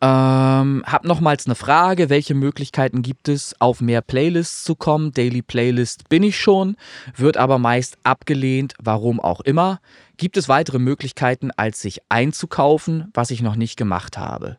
Ähm, 0.00 0.84
hab 0.86 1.04
nochmals 1.04 1.46
eine 1.46 1.56
Frage. 1.56 2.08
Welche 2.08 2.34
Möglichkeiten 2.34 3.02
gibt 3.02 3.28
es, 3.28 3.60
auf 3.60 3.80
mehr 3.80 4.00
Playlists 4.00 4.62
zu 4.62 4.76
kommen? 4.76 5.12
Daily 5.12 5.42
Playlist 5.42 6.08
bin 6.08 6.22
ich 6.22 6.38
schon, 6.38 6.76
wird 7.16 7.36
aber 7.36 7.58
meist 7.58 7.98
abgelehnt, 8.04 8.74
warum 8.80 9.18
auch 9.18 9.40
immer. 9.40 9.80
Gibt 10.18 10.36
es 10.36 10.48
weitere 10.48 10.80
Möglichkeiten, 10.80 11.52
als 11.56 11.80
sich 11.80 12.00
einzukaufen, 12.08 13.08
was 13.14 13.30
ich 13.30 13.40
noch 13.40 13.54
nicht 13.54 13.76
gemacht 13.76 14.18
habe? 14.18 14.58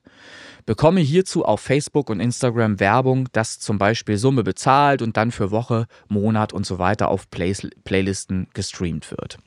Bekomme 0.66 1.02
hierzu 1.02 1.44
auf 1.44 1.60
Facebook 1.60 2.10
und 2.10 2.22
Instagram 2.22 2.80
Werbung, 2.80 3.28
dass 3.34 3.60
zum 3.60 3.78
Beispiel 3.78 4.18
Summe 4.18 4.44
bezahlt 4.44 5.02
und 5.02 5.18
dann 5.18 5.32
für 5.32 5.52
Woche, 5.52 5.88
Monat 6.08 6.54
und 6.54 6.66
so 6.66 6.80
weiter 6.80 7.10
auf 7.10 7.30
Play 7.30 7.54
Playlisten 7.84 8.48
gestreamt 8.54 9.12
wird. 9.12 9.38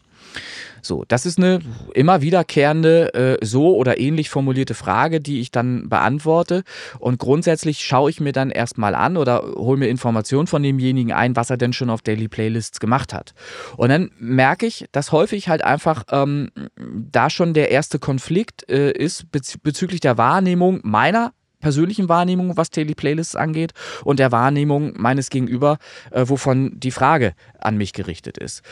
So, 0.84 1.04
das 1.06 1.26
ist 1.26 1.38
eine 1.38 1.60
immer 1.94 2.22
wiederkehrende, 2.22 3.14
äh, 3.14 3.46
so 3.46 3.76
oder 3.76 4.00
ähnlich 4.00 4.30
formulierte 4.30 4.74
Frage, 4.74 5.20
die 5.20 5.40
ich 5.40 5.52
dann 5.52 5.88
beantworte. 5.88 6.64
Und 6.98 7.18
grundsätzlich 7.18 7.84
schaue 7.84 8.10
ich 8.10 8.20
mir 8.20 8.32
dann 8.32 8.50
erstmal 8.50 8.96
an 8.96 9.16
oder 9.16 9.42
hole 9.54 9.78
mir 9.78 9.88
Informationen 9.88 10.48
von 10.48 10.62
demjenigen 10.62 11.12
ein, 11.12 11.36
was 11.36 11.50
er 11.50 11.56
denn 11.56 11.72
schon 11.72 11.88
auf 11.88 12.02
Daily 12.02 12.26
Playlists 12.26 12.80
gemacht 12.80 13.14
hat. 13.14 13.32
Und 13.76 13.90
dann 13.90 14.10
merke 14.18 14.66
ich, 14.66 14.86
dass 14.90 15.12
häufig 15.12 15.48
halt 15.48 15.62
einfach 15.62 16.04
ähm, 16.10 16.50
da 16.76 17.30
schon 17.30 17.54
der 17.54 17.70
erste 17.70 18.00
Konflikt 18.00 18.68
äh, 18.68 18.90
ist 18.90 19.30
bez 19.30 19.58
bezüglich 19.58 20.00
der 20.00 20.18
Wahrnehmung 20.18 20.80
meiner 20.82 21.32
persönlichen 21.62 22.10
Wahrnehmung, 22.10 22.56
was 22.58 22.70
Daily 22.70 22.94
Playlists 22.94 23.36
angeht, 23.36 23.72
und 24.04 24.18
der 24.18 24.32
Wahrnehmung 24.32 24.92
meines 24.96 25.30
Gegenüber, 25.30 25.78
äh, 26.10 26.24
wovon 26.26 26.78
die 26.78 26.90
Frage 26.90 27.34
an 27.58 27.78
mich 27.78 27.94
gerichtet 27.94 28.36
ist. 28.36 28.62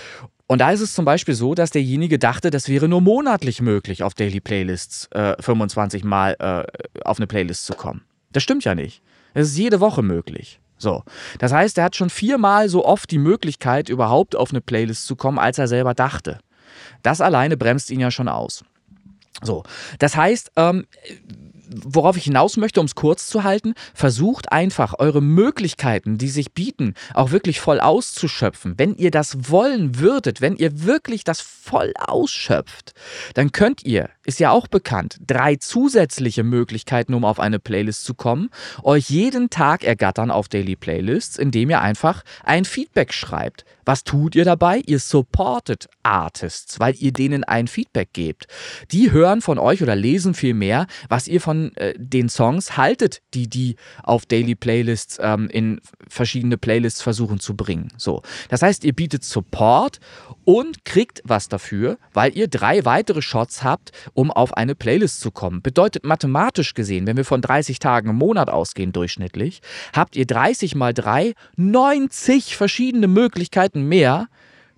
Und 0.51 0.59
da 0.59 0.73
ist 0.73 0.81
es 0.81 0.95
zum 0.95 1.05
Beispiel 1.05 1.35
so, 1.35 1.55
dass 1.55 1.71
derjenige 1.71 2.19
dachte, 2.19 2.51
das 2.51 2.69
wäre 2.69 2.89
nur 2.89 3.01
monatlich 3.01 3.63
möglich, 3.63 4.03
auf 4.03 4.15
Daily 4.15 4.41
Playlists 4.41 5.07
äh, 5.13 5.41
25 5.41 6.03
Mal 6.03 6.35
äh, 6.41 7.01
auf 7.05 7.19
eine 7.19 7.29
Playlist 7.29 7.67
zu 7.67 7.75
kommen. 7.75 8.03
Das 8.33 8.43
stimmt 8.43 8.65
ja 8.65 8.75
nicht. 8.75 9.01
Es 9.33 9.47
ist 9.51 9.57
jede 9.57 9.79
Woche 9.79 10.03
möglich. 10.03 10.59
So. 10.77 11.05
Das 11.39 11.53
heißt, 11.53 11.79
er 11.79 11.85
hat 11.85 11.95
schon 11.95 12.11
viermal 12.11 12.69
so 12.69 12.85
oft 12.85 13.13
die 13.13 13.19
Möglichkeit, 13.19 13.89
überhaupt 13.89 14.35
auf 14.35 14.51
eine 14.51 14.61
Playlist 14.61 15.07
zu 15.07 15.15
kommen, 15.15 15.39
als 15.39 15.57
er 15.59 15.69
selber 15.69 15.95
dachte. 15.95 16.41
Das 17.05 17.21
alleine 17.21 17.57
bremst 17.57 17.89
ihn 17.93 18.01
ja 18.01 18.11
schon 18.11 18.27
aus. 18.27 18.65
So. 19.43 19.63
Das 20.01 20.17
heißt, 20.17 20.51
ähm, 20.57 20.85
worauf 21.85 22.17
ich 22.17 22.25
hinaus 22.25 22.57
möchte, 22.57 22.81
um 22.81 22.87
es 22.87 22.95
kurz 22.95 23.29
zu 23.29 23.45
halten, 23.45 23.75
versucht 23.95 24.53
einfach 24.53 24.95
eure 24.99 25.21
Möglichkeiten, 25.21 26.19
die 26.19 26.29
sich 26.29 26.53
bieten, 26.53 26.95
auch 27.15 27.31
wirklich 27.31 27.61
voll 27.61 27.81
auszuschöpfen. 27.81 28.75
Wenn 28.77 28.95
ihr 28.97 29.11
das 29.11 29.51
wollen 29.51 29.99
würdet, 29.99 30.41
wenn 30.41 30.57
ihr 30.57 30.85
wirklich 30.85 31.25
das 31.25 31.41
voll 31.41 31.93
ausschöpft, 31.99 32.93
dann 33.35 33.53
könnt 33.53 33.85
ihr, 33.85 34.11
ist 34.25 34.39
ja 34.41 34.51
auch 34.51 34.67
bekannt, 34.67 35.19
drei 35.27 35.57
zusätzliche 35.57 36.45
Möglichkeiten, 36.45 37.15
um 37.15 37.25
auf 37.25 37.41
eine 37.41 37.59
Playlist 37.59 38.05
zu 38.05 38.15
kommen, 38.15 38.51
euch 38.83 39.09
jeden 39.09 39.51
Tag 39.51 39.83
ergattern 39.83 40.31
auf 40.31 40.49
Daily 40.49 40.77
Playlists, 40.77 41.39
indem 41.39 41.71
ihr 41.71 41.81
einfach 41.81 42.23
ein 42.45 42.65
Feedback 42.65 43.15
schreibt. 43.15 43.65
Was 43.87 44.05
tut 44.05 44.37
ihr 44.37 44.45
dabei? 44.45 44.83
Ihr 44.87 45.01
supportet 45.01 45.89
Artists, 46.03 46.79
weil 46.79 46.95
ihr 46.99 47.13
denen 47.13 47.45
ein 47.45 47.67
Feedback 47.67 48.13
gebt. 48.13 48.47
Die 48.93 49.11
hören 49.11 49.41
von 49.41 49.59
euch 49.59 49.83
oder 49.83 49.97
lesen 49.97 50.35
viel 50.35 50.55
mehr, 50.55 50.87
was 51.09 51.27
ihr 51.27 51.41
von 51.41 51.75
äh, 51.77 51.95
den 51.97 52.29
Songs 52.29 52.77
haltet, 52.77 53.23
die 53.35 53.49
die 53.49 53.77
auf 54.03 54.27
Daily 54.27 54.55
Playlists 54.55 55.19
ähm, 55.21 55.49
in 55.49 55.81
verschiedene 56.09 56.59
Playlists 56.59 57.03
versuchen 57.03 57.41
zu 57.41 57.57
bringen. 57.57 57.89
So, 57.97 58.23
das 58.49 58.63
heißt, 58.63 58.85
ihr 58.85 58.93
bietet 58.93 59.25
Support 59.25 59.99
und 60.45 60.85
kriegt 60.85 61.23
was 61.25 61.49
dafür, 61.49 61.99
weil 62.13 62.37
ihr 62.37 62.49
drei 62.49 62.85
weitere 62.85 63.23
Shots 63.23 63.65
habt, 63.65 63.93
um 64.15 64.31
auf 64.31 64.55
eine 64.55 64.75
Playlist 64.75 65.21
zu 65.21 65.31
kommen. 65.31 65.63
Bedeutet 65.63 66.05
mathematisch 66.05 66.75
gesehen, 66.75 67.07
wenn 67.07 67.17
wir 67.17 67.25
von 67.25 67.41
30 67.41 67.79
Tagen 67.79 68.11
im 68.11 68.17
Monat 68.17 68.51
ausgehen 68.51 68.93
durchschnittlich, 68.93 69.61
habt 69.93 70.17
ihr 70.17 70.27
30 70.27 70.75
mal 70.75 70.95
3 70.95 71.35
90 71.57 72.57
verschiedene 72.57 73.09
Möglichkeiten 73.09 73.89
mehr 73.89 74.29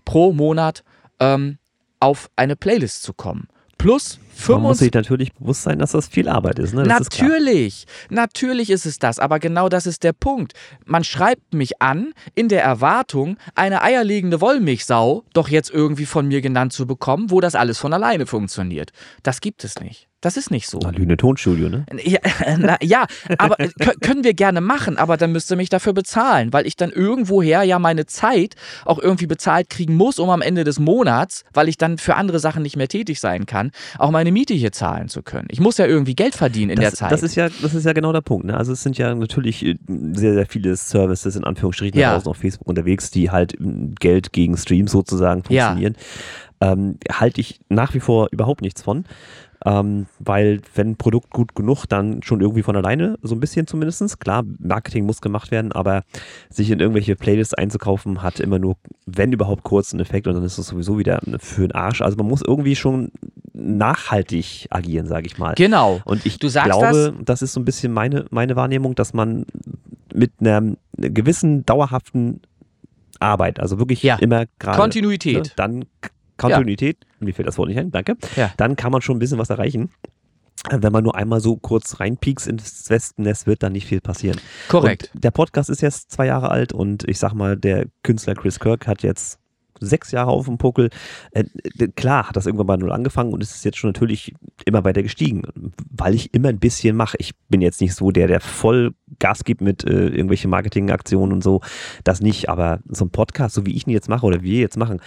pro 0.04 0.32
Monat 0.32 0.84
ähm, 1.20 1.58
auf 2.00 2.30
eine 2.36 2.56
Playlist 2.56 3.02
zu 3.02 3.12
kommen. 3.12 3.48
Plus 3.78 4.18
25. 4.21 4.21
Man 4.48 4.62
muss 4.62 4.78
sich 4.78 4.92
natürlich 4.92 5.32
bewusst 5.34 5.62
sein, 5.62 5.78
dass 5.78 5.92
das 5.92 6.08
viel 6.08 6.28
Arbeit 6.28 6.58
ist. 6.58 6.74
Ne? 6.74 6.82
Natürlich, 6.82 7.84
ist 7.84 8.10
natürlich 8.10 8.70
ist 8.70 8.86
es 8.86 8.98
das, 8.98 9.18
aber 9.18 9.38
genau 9.38 9.68
das 9.68 9.86
ist 9.86 10.02
der 10.02 10.12
Punkt. 10.12 10.52
Man 10.84 11.04
schreibt 11.04 11.54
mich 11.54 11.80
an 11.80 12.12
in 12.34 12.48
der 12.48 12.62
Erwartung, 12.62 13.36
eine 13.54 13.82
eierlegende 13.82 14.40
Wollmilchsau 14.40 15.24
doch 15.32 15.48
jetzt 15.48 15.70
irgendwie 15.70 16.06
von 16.06 16.26
mir 16.26 16.40
genannt 16.40 16.72
zu 16.72 16.86
bekommen, 16.86 17.30
wo 17.30 17.40
das 17.40 17.54
alles 17.54 17.78
von 17.78 17.92
alleine 17.92 18.26
funktioniert. 18.26 18.90
Das 19.22 19.40
gibt 19.40 19.64
es 19.64 19.78
nicht. 19.80 20.08
Das 20.22 20.36
ist 20.36 20.52
nicht 20.52 20.68
so. 20.68 20.78
Na, 20.82 20.90
Lüne 20.90 21.16
Tonstudio, 21.16 21.68
ne? 21.68 21.84
Ja, 22.04 22.20
na, 22.56 22.76
ja 22.80 23.06
aber 23.38 23.58
äh, 23.58 23.68
können 24.00 24.22
wir 24.22 24.34
gerne 24.34 24.60
machen, 24.60 24.96
aber 24.96 25.16
dann 25.16 25.32
müsst 25.32 25.50
ihr 25.50 25.56
mich 25.56 25.68
dafür 25.68 25.92
bezahlen, 25.92 26.52
weil 26.52 26.64
ich 26.66 26.76
dann 26.76 26.90
irgendwoher 26.90 27.64
ja 27.64 27.80
meine 27.80 28.06
Zeit 28.06 28.54
auch 28.84 29.00
irgendwie 29.00 29.26
bezahlt 29.26 29.68
kriegen 29.68 29.96
muss, 29.96 30.20
um 30.20 30.30
am 30.30 30.40
Ende 30.40 30.62
des 30.62 30.78
Monats, 30.78 31.44
weil 31.52 31.68
ich 31.68 31.76
dann 31.76 31.98
für 31.98 32.14
andere 32.14 32.38
Sachen 32.38 32.62
nicht 32.62 32.76
mehr 32.76 32.86
tätig 32.86 33.18
sein 33.18 33.46
kann, 33.46 33.72
auch 33.98 34.12
meine 34.12 34.30
Miete 34.30 34.54
hier 34.54 34.70
zahlen 34.70 35.08
zu 35.08 35.22
können. 35.22 35.48
Ich 35.50 35.58
muss 35.58 35.76
ja 35.76 35.86
irgendwie 35.86 36.14
Geld 36.14 36.36
verdienen 36.36 36.70
in 36.70 36.76
das, 36.76 36.92
der 36.92 36.94
Zeit. 36.94 37.12
Das 37.12 37.24
ist 37.24 37.34
ja, 37.34 37.48
das 37.60 37.74
ist 37.74 37.84
ja 37.84 37.92
genau 37.92 38.12
der 38.12 38.20
Punkt. 38.20 38.46
Ne? 38.46 38.56
Also 38.56 38.72
es 38.72 38.82
sind 38.82 38.96
ja 38.98 39.12
natürlich 39.16 39.66
äh, 39.66 39.76
sehr, 40.12 40.34
sehr 40.34 40.46
viele 40.46 40.76
Services 40.76 41.34
in 41.34 41.42
Anführungsstrichen 41.42 41.98
ja. 41.98 42.12
draußen 42.12 42.30
auf 42.30 42.36
Facebook 42.36 42.68
unterwegs, 42.68 43.10
die 43.10 43.30
halt 43.30 43.56
Geld 43.98 44.32
gegen 44.32 44.56
Streams 44.56 44.92
sozusagen 44.92 45.42
funktionieren. 45.42 45.96
Ja. 46.60 46.72
Ähm, 46.72 46.98
halte 47.10 47.40
ich 47.40 47.58
nach 47.68 47.92
wie 47.94 47.98
vor 47.98 48.28
überhaupt 48.30 48.62
nichts 48.62 48.82
von. 48.82 49.04
Ähm, 49.64 50.06
weil 50.18 50.60
wenn 50.74 50.90
ein 50.90 50.96
Produkt 50.96 51.30
gut 51.30 51.54
genug, 51.54 51.86
dann 51.86 52.22
schon 52.22 52.40
irgendwie 52.40 52.62
von 52.62 52.76
alleine, 52.76 53.18
so 53.22 53.34
ein 53.34 53.40
bisschen 53.40 53.66
zumindest. 53.66 54.20
Klar, 54.20 54.42
Marketing 54.58 55.06
muss 55.06 55.20
gemacht 55.20 55.50
werden, 55.50 55.72
aber 55.72 56.02
sich 56.48 56.70
in 56.70 56.80
irgendwelche 56.80 57.14
Playlists 57.14 57.54
einzukaufen, 57.54 58.22
hat 58.22 58.40
immer 58.40 58.58
nur, 58.58 58.76
wenn 59.06 59.32
überhaupt, 59.32 59.62
kurz 59.62 59.92
einen 59.92 60.00
Effekt 60.00 60.26
und 60.26 60.34
dann 60.34 60.44
ist 60.44 60.58
es 60.58 60.66
sowieso 60.66 60.98
wieder 60.98 61.20
für 61.38 61.68
den 61.68 61.72
Arsch. 61.72 62.00
Also 62.00 62.16
man 62.16 62.26
muss 62.26 62.42
irgendwie 62.42 62.74
schon 62.74 63.12
nachhaltig 63.52 64.66
agieren, 64.70 65.06
sage 65.06 65.26
ich 65.26 65.38
mal. 65.38 65.54
Genau. 65.54 66.00
Und 66.04 66.26
ich 66.26 66.38
glaube, 66.38 67.14
das? 67.16 67.24
das 67.24 67.42
ist 67.42 67.52
so 67.52 67.60
ein 67.60 67.64
bisschen 67.64 67.92
meine, 67.92 68.26
meine 68.30 68.56
Wahrnehmung, 68.56 68.94
dass 68.94 69.12
man 69.12 69.46
mit 70.12 70.32
einer, 70.40 70.56
einer 70.56 70.76
gewissen 71.10 71.64
dauerhaften 71.64 72.40
Arbeit, 73.20 73.60
also 73.60 73.78
wirklich 73.78 74.02
ja. 74.02 74.16
immer 74.16 74.44
gerade. 74.58 74.78
Kontinuität. 74.78 75.44
Ne, 75.44 75.50
dann 75.56 75.84
Kontinuität, 76.36 76.98
ja. 77.00 77.26
mir 77.26 77.34
fällt 77.34 77.48
das 77.48 77.58
Wort 77.58 77.68
nicht 77.68 77.78
ein, 77.78 77.90
danke, 77.90 78.16
ja. 78.36 78.52
dann 78.56 78.76
kann 78.76 78.92
man 78.92 79.02
schon 79.02 79.16
ein 79.16 79.20
bisschen 79.20 79.38
was 79.38 79.50
erreichen. 79.50 79.90
Wenn 80.70 80.92
man 80.92 81.02
nur 81.02 81.16
einmal 81.16 81.40
so 81.40 81.56
kurz 81.56 81.98
reinpiekst 81.98 82.46
ins 82.46 82.88
Wespennest, 82.88 83.46
wird 83.46 83.64
dann 83.64 83.72
nicht 83.72 83.86
viel 83.86 84.00
passieren. 84.00 84.38
Korrekt. 84.68 85.10
Und 85.12 85.24
der 85.24 85.32
Podcast 85.32 85.70
ist 85.70 85.80
jetzt 85.80 86.12
zwei 86.12 86.26
Jahre 86.26 86.50
alt 86.50 86.72
und 86.72 87.08
ich 87.08 87.18
sag 87.18 87.32
mal, 87.32 87.56
der 87.56 87.86
Künstler 88.04 88.34
Chris 88.34 88.60
Kirk 88.60 88.86
hat 88.86 89.02
jetzt 89.02 89.40
sechs 89.82 90.12
Jahre 90.12 90.30
auf 90.30 90.46
dem 90.46 90.58
Puckel. 90.58 90.90
Äh, 91.32 91.44
klar 91.96 92.28
hat 92.28 92.36
das 92.36 92.46
irgendwann 92.46 92.66
bei 92.66 92.76
null 92.76 92.92
angefangen 92.92 93.32
und 93.32 93.42
es 93.42 93.54
ist 93.54 93.64
jetzt 93.64 93.78
schon 93.78 93.88
natürlich 93.88 94.34
immer 94.64 94.84
weiter 94.84 95.02
gestiegen, 95.02 95.42
weil 95.90 96.14
ich 96.14 96.32
immer 96.34 96.48
ein 96.48 96.58
bisschen 96.58 96.96
mache. 96.96 97.16
Ich 97.18 97.32
bin 97.48 97.60
jetzt 97.60 97.80
nicht 97.80 97.94
so 97.94 98.10
der, 98.10 98.28
der 98.28 98.40
voll 98.40 98.94
Gas 99.18 99.44
gibt 99.44 99.60
mit 99.60 99.84
äh, 99.84 100.08
irgendwelchen 100.08 100.50
Marketingaktionen 100.50 101.32
und 101.32 101.42
so. 101.42 101.60
Das 102.04 102.20
nicht, 102.20 102.48
aber 102.48 102.80
so 102.88 103.04
ein 103.04 103.10
Podcast, 103.10 103.54
so 103.54 103.66
wie 103.66 103.74
ich 103.74 103.86
ihn 103.86 103.92
jetzt 103.92 104.08
mache 104.08 104.26
oder 104.26 104.42
wir 104.42 104.60
jetzt 104.60 104.76
machen, 104.76 105.00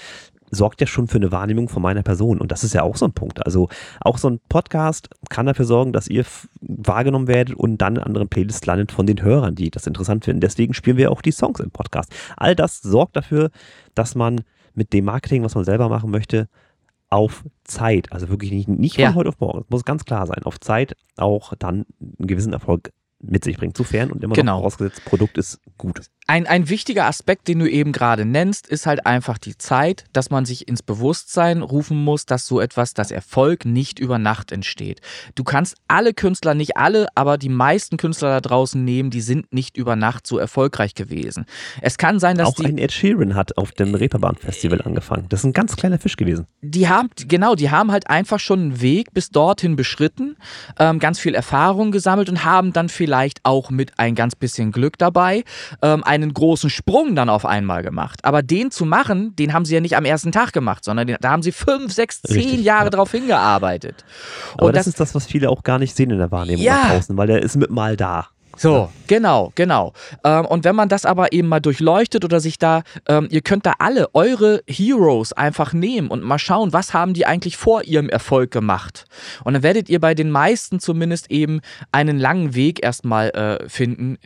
sorgt 0.56 0.82
ja 0.82 0.88
schon 0.88 1.08
für 1.08 1.18
eine 1.18 1.32
Wahrnehmung 1.32 1.70
von 1.70 1.82
meiner 1.82 2.04
Person. 2.04 2.40
Und 2.40 2.52
das 2.52 2.64
ist 2.64 2.74
ja 2.74 2.84
auch 2.84 2.96
so 2.96 3.06
ein 3.06 3.14
Punkt. 3.14 3.46
Also 3.46 3.70
auch 4.02 4.18
so 4.18 4.30
ein 4.30 4.40
Podcast 4.50 5.10
kann 5.30 5.46
dafür 5.46 5.66
sorgen, 5.66 5.94
dass 5.94 6.08
ihr 6.08 6.26
wahrgenommen 6.62 7.28
werdet 7.28 7.56
und 7.56 7.78
dann 7.78 7.98
in 7.98 8.02
anderen 8.02 8.28
Playlists 8.28 8.66
landet 8.66 8.92
von 8.92 9.06
den 9.06 9.22
Hörern, 9.22 9.56
die 9.56 9.70
das 9.70 9.88
interessant 9.88 10.26
finden. 10.26 10.42
Deswegen 10.42 10.74
spielen 10.74 10.98
wir 10.98 11.12
auch 11.12 11.22
die 11.22 11.32
Songs 11.32 11.60
im 11.60 11.72
Podcast. 11.72 12.12
All 12.38 12.56
das 12.56 12.82
sorgt 12.82 13.16
dafür, 13.16 13.52
dass 13.94 14.16
man 14.16 14.42
mit 14.74 14.94
dem 14.94 15.06
Marketing, 15.06 15.44
was 15.44 15.56
man 15.56 15.64
selber 15.64 15.90
machen 15.90 16.12
möchte, 16.12 16.48
auf 17.10 17.46
Zeit, 17.64 18.12
also 18.12 18.30
wirklich 18.30 18.52
nicht, 18.52 18.68
nicht 18.68 18.96
von 18.96 19.04
ja. 19.04 19.14
heute 19.14 19.30
auf 19.30 19.40
morgen, 19.40 19.60
das 19.60 19.70
muss 19.70 19.86
ganz 19.86 20.06
klar 20.06 20.26
sein, 20.26 20.44
auf 20.44 20.60
Zeit 20.60 20.96
auch 21.18 21.54
dann 21.58 21.86
einen 22.02 22.28
gewissen 22.28 22.52
Erfolg 22.52 22.92
mit 23.20 23.44
sich 23.44 23.58
bringt. 23.58 23.78
Sofern 23.78 24.12
und 24.12 24.24
immer 24.24 24.36
Genau. 24.36 24.54
noch 24.54 24.60
vorausgesetzt, 24.60 25.06
Produkt 25.06 25.38
ist 25.38 25.62
gut. 25.78 26.02
Ein, 26.28 26.48
ein 26.48 26.70
wichtiger 26.70 27.06
Aspekt, 27.06 27.48
den 27.48 27.60
du 27.60 27.70
eben 27.70 27.92
gerade 27.92 28.26
nennst, 28.26 28.68
ist 28.68 28.88
halt 28.88 29.06
einfach 29.06 29.38
die 29.38 29.60
Zeit, 29.60 30.06
dass 30.12 30.32
man 30.32 30.44
sich 30.46 30.68
ins 30.68 30.82
Bewusstsein 30.82 31.62
rufen 31.62 32.04
muss, 32.04 32.26
dass 32.26 32.48
so 32.48 32.60
etwas, 32.60 32.96
dass 32.96 33.12
Erfolg 33.12 33.66
nicht 33.66 34.00
über 34.00 34.18
Nacht 34.18 34.52
entsteht. 34.52 35.02
Du 35.36 35.44
kannst 35.44 35.76
alle 35.88 36.16
Künstler, 36.16 36.56
nicht 36.56 36.78
alle, 36.78 37.08
aber 37.14 37.38
die 37.38 37.50
meisten 37.50 37.98
Künstler 37.98 38.30
da 38.30 38.42
draußen 38.42 38.84
nehmen, 38.84 39.12
die 39.12 39.22
sind 39.22 39.54
nicht 39.54 39.78
über 39.78 39.96
Nacht 39.96 40.26
so 40.26 40.40
erfolgreich 40.40 40.96
gewesen. 40.96 41.46
Es 41.82 42.00
kann 42.00 42.18
sein, 42.20 42.40
dass 42.40 42.48
Auch 42.48 42.56
die. 42.56 42.66
ein 42.66 42.80
Ed 42.80 42.92
Sheeran 42.92 43.36
hat 43.36 43.56
auf 43.60 43.72
dem 43.74 43.94
Reeperbahn-Festival 43.94 44.82
angefangen. 44.82 45.28
Das 45.30 45.42
ist 45.42 45.46
ein 45.46 45.54
ganz 45.54 45.76
kleiner 45.76 46.00
Fisch 46.00 46.18
gewesen. 46.18 46.48
die 46.62 46.90
haben, 46.90 47.10
genau, 47.28 47.54
die 47.54 47.70
haben 47.70 47.92
halt 47.92 48.10
einfach 48.10 48.40
schon 48.40 48.60
einen 48.60 48.82
Weg 48.82 49.14
bis 49.14 49.30
dorthin 49.30 49.76
beschritten, 49.76 50.38
ähm, 50.80 50.98
ganz 50.98 51.20
viel 51.20 51.36
Erfahrung 51.36 51.92
gesammelt 51.92 52.30
und 52.30 52.44
haben 52.44 52.74
dann 52.74 52.90
vielleicht 52.90 53.42
auch 53.44 53.70
mit 53.70 54.00
ein 54.00 54.16
ganz 54.16 54.36
bisschen 54.36 54.72
Glück 54.72 54.98
dabei 54.98 55.44
ähm, 55.84 56.04
einen 56.24 56.34
großen 56.34 56.70
Sprung 56.70 57.16
dann 57.16 57.30
auf 57.30 57.46
einmal 57.46 57.84
gemacht. 57.84 58.20
Aber 58.24 58.42
den 58.42 58.72
zu 58.72 58.86
machen, 58.86 59.36
den 59.36 59.54
haben 59.54 59.66
sie 59.66 59.76
ja 59.76 59.82
nicht 59.82 59.96
am 59.96 60.06
ersten 60.06 60.32
Tag 60.32 60.54
gemacht, 60.54 60.84
sondern 60.84 61.08
den, 61.08 61.18
da 61.22 61.30
haben 61.32 61.44
sie 61.44 61.52
fünf, 61.52 61.94
sechs, 61.94 62.22
zehn 62.22 62.38
Richtig, 62.38 62.64
Jahre 62.64 62.86
ja. 62.86 62.90
drauf 62.90 63.12
hingearbeitet. 63.12 64.04
Aber 64.56 64.68
Und 64.68 64.76
das, 64.76 64.88
ist 64.88 65.00
das, 65.00 65.14
was 65.14 65.26
viele 65.26 65.50
auch 65.50 65.64
gar 65.64 65.80
nicht 65.80 65.96
sehen 65.96 66.10
in 66.12 66.18
der 66.18 66.32
Wahrnehmung 66.32 66.64
Ja. 66.64 66.76
nach 66.76 66.92
draußen, 66.94 67.18
weil 67.18 67.28
der 67.28 67.44
ist 67.44 67.56
mit 67.56 67.70
mal 67.70 67.96
da. 67.96 68.28
So, 68.58 68.90
genau, 69.08 69.52
genau. 69.56 69.92
Ähm, 70.24 70.46
und 70.46 70.64
wenn 70.64 70.76
man 70.76 70.88
das 70.88 71.06
aber 71.06 71.34
eben 71.34 71.48
mal 71.48 71.60
durchleuchtet 71.60 72.24
oder 72.24 72.40
sich 72.40 72.58
da, 72.58 72.84
ähm, 73.08 73.28
ihr 73.30 73.42
könnt 73.42 73.66
da 73.66 73.74
alle 73.80 74.08
eure 74.14 74.64
Heroes 74.68 75.34
einfach 75.34 75.74
nehmen 75.74 76.08
und 76.08 76.24
mal 76.24 76.40
schauen, 76.40 76.72
was 76.72 76.94
haben 76.94 77.14
die 77.14 77.26
eigentlich 77.26 77.58
vor 77.58 77.84
ihrem 77.84 78.08
Erfolg 78.08 78.52
gemacht. 78.52 79.06
Und 79.44 79.54
dann 79.56 79.64
werdet 79.64 79.90
ihr 79.90 80.00
bei 80.00 80.16
den 80.16 80.32
meisten 80.32 80.80
zumindest 80.80 81.30
eben 81.32 81.60
einen 81.92 82.18
langen 82.18 82.56
Weg 82.56 82.82
erstmal 82.84 83.30
äh, 83.32 83.68
finden. 83.68 84.18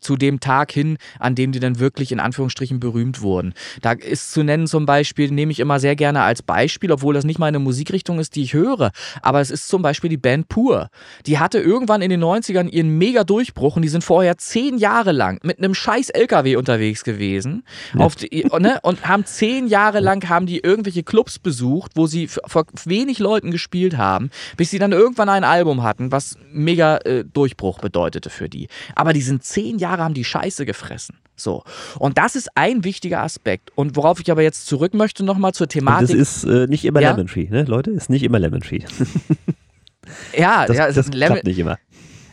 Zu 0.00 0.16
dem 0.16 0.40
Tag 0.40 0.72
hin, 0.72 0.98
an 1.18 1.34
dem 1.34 1.52
die 1.52 1.60
dann 1.60 1.78
wirklich 1.78 2.12
in 2.12 2.20
Anführungsstrichen 2.20 2.80
berühmt 2.80 3.22
wurden. 3.22 3.54
Da 3.82 3.92
ist 3.92 4.32
zu 4.32 4.42
nennen 4.42 4.66
zum 4.66 4.86
Beispiel, 4.86 5.30
nehme 5.30 5.52
ich 5.52 5.60
immer 5.60 5.80
sehr 5.80 5.96
gerne 5.96 6.22
als 6.22 6.42
Beispiel, 6.42 6.92
obwohl 6.92 7.14
das 7.14 7.24
nicht 7.24 7.38
meine 7.38 7.58
Musikrichtung 7.58 8.18
ist, 8.18 8.36
die 8.36 8.42
ich 8.42 8.54
höre, 8.54 8.90
aber 9.22 9.40
es 9.40 9.50
ist 9.50 9.68
zum 9.68 9.82
Beispiel 9.82 10.10
die 10.10 10.16
Band 10.16 10.48
Pur. 10.48 10.90
Die 11.26 11.38
hatte 11.38 11.58
irgendwann 11.58 12.02
in 12.02 12.10
den 12.10 12.22
90ern 12.22 12.68
ihren 12.68 12.96
mega 12.98 13.24
Durchbruch 13.24 13.76
und 13.76 13.82
die 13.82 13.88
sind 13.88 14.04
vorher 14.04 14.38
zehn 14.38 14.78
Jahre 14.78 15.12
lang 15.12 15.40
mit 15.42 15.58
einem 15.58 15.74
scheiß 15.74 16.10
LKW 16.10 16.56
unterwegs 16.56 17.04
gewesen 17.04 17.64
auf 17.96 18.16
die, 18.16 18.46
ne, 18.58 18.78
und 18.82 19.06
haben 19.06 19.24
zehn 19.24 19.66
Jahre 19.66 20.00
lang 20.00 20.28
haben 20.28 20.46
die 20.46 20.58
irgendwelche 20.58 21.02
Clubs 21.02 21.38
besucht, 21.38 21.92
wo 21.94 22.06
sie 22.06 22.28
vor 22.28 22.66
wenig 22.84 23.18
Leuten 23.18 23.50
gespielt 23.50 23.96
haben, 23.96 24.30
bis 24.56 24.70
sie 24.70 24.78
dann 24.78 24.92
irgendwann 24.92 25.28
ein 25.28 25.44
Album 25.44 25.82
hatten, 25.82 26.12
was 26.12 26.36
mega 26.52 26.98
äh, 26.98 27.24
Durchbruch 27.24 27.78
bedeutete 27.78 28.30
für 28.30 28.48
die. 28.48 28.68
Aber 28.94 29.12
die 29.12 29.22
sind 29.22 29.44
zehn 29.44 29.78
Jahre 29.78 29.87
haben 29.96 30.12
die 30.14 30.24
Scheiße 30.24 30.66
gefressen. 30.66 31.16
So. 31.36 31.62
Und 31.98 32.18
das 32.18 32.34
ist 32.36 32.50
ein 32.56 32.82
wichtiger 32.84 33.22
Aspekt. 33.22 33.70
Und 33.76 33.96
worauf 33.96 34.20
ich 34.20 34.30
aber 34.30 34.42
jetzt 34.42 34.66
zurück 34.66 34.92
möchte, 34.92 35.24
nochmal 35.24 35.52
zur 35.54 35.64
Und 35.66 35.68
das 35.74 35.78
Thematik. 35.78 36.16
ist 36.16 36.44
äh, 36.44 36.66
nicht 36.66 36.84
immer 36.84 37.00
Ja? 37.00 37.12
Lemon 37.12 37.28
Tree, 37.28 37.46
ne? 37.48 37.62
Leute, 37.62 37.92
ist 37.92 38.10
nicht 38.10 38.24
immer 38.24 38.38
Lemon 38.40 38.60
Tree. 38.60 38.80
ja, 40.36 40.66
Das, 40.66 40.76
ja, 40.76 40.86
es 40.88 40.94
das 40.96 41.08
Lemon- 41.08 41.34
klappt 41.36 41.46
nicht 41.46 41.58
immer. 41.58 41.78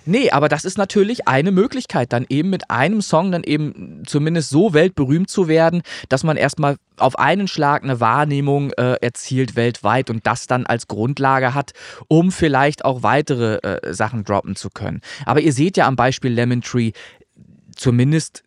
Nee, 0.07 0.29
aber 0.29 0.49
das 0.49 0.65
ist 0.65 0.77
natürlich 0.77 1.27
eine 1.27 1.51
Möglichkeit, 1.51 2.13
dann 2.13 2.27
eben 2.29 2.51
mit 2.51 2.69
einem 2.69 3.01
Song 3.01 3.31
dann 3.31 3.43
eben 3.43 4.03
zumindest 4.05 4.51
so 4.51 4.71
weltberühmt 4.75 5.31
zu 5.31 5.47
werden, 5.47 5.81
dass 6.09 6.23
man 6.23 6.37
erstmal 6.37 6.75
auf 6.97 7.17
einen 7.17 7.47
Schlag 7.47 7.81
eine 7.83 7.99
Wahrnehmung 7.99 8.71
äh, 8.73 8.97
erzielt 9.01 9.55
weltweit 9.55 10.11
und 10.11 10.27
das 10.27 10.45
dann 10.45 10.67
als 10.67 10.87
Grundlage 10.87 11.55
hat, 11.55 11.71
um 12.07 12.31
vielleicht 12.31 12.85
auch 12.85 13.01
weitere 13.01 13.55
äh, 13.63 13.93
Sachen 13.95 14.23
droppen 14.23 14.55
zu 14.55 14.69
können. 14.69 15.01
Aber 15.25 15.41
ihr 15.41 15.53
seht 15.53 15.75
ja 15.75 15.87
am 15.87 15.95
Beispiel 15.95 16.31
Lemon 16.31 16.61
Tree, 16.61 16.91
zumindest 17.75 18.43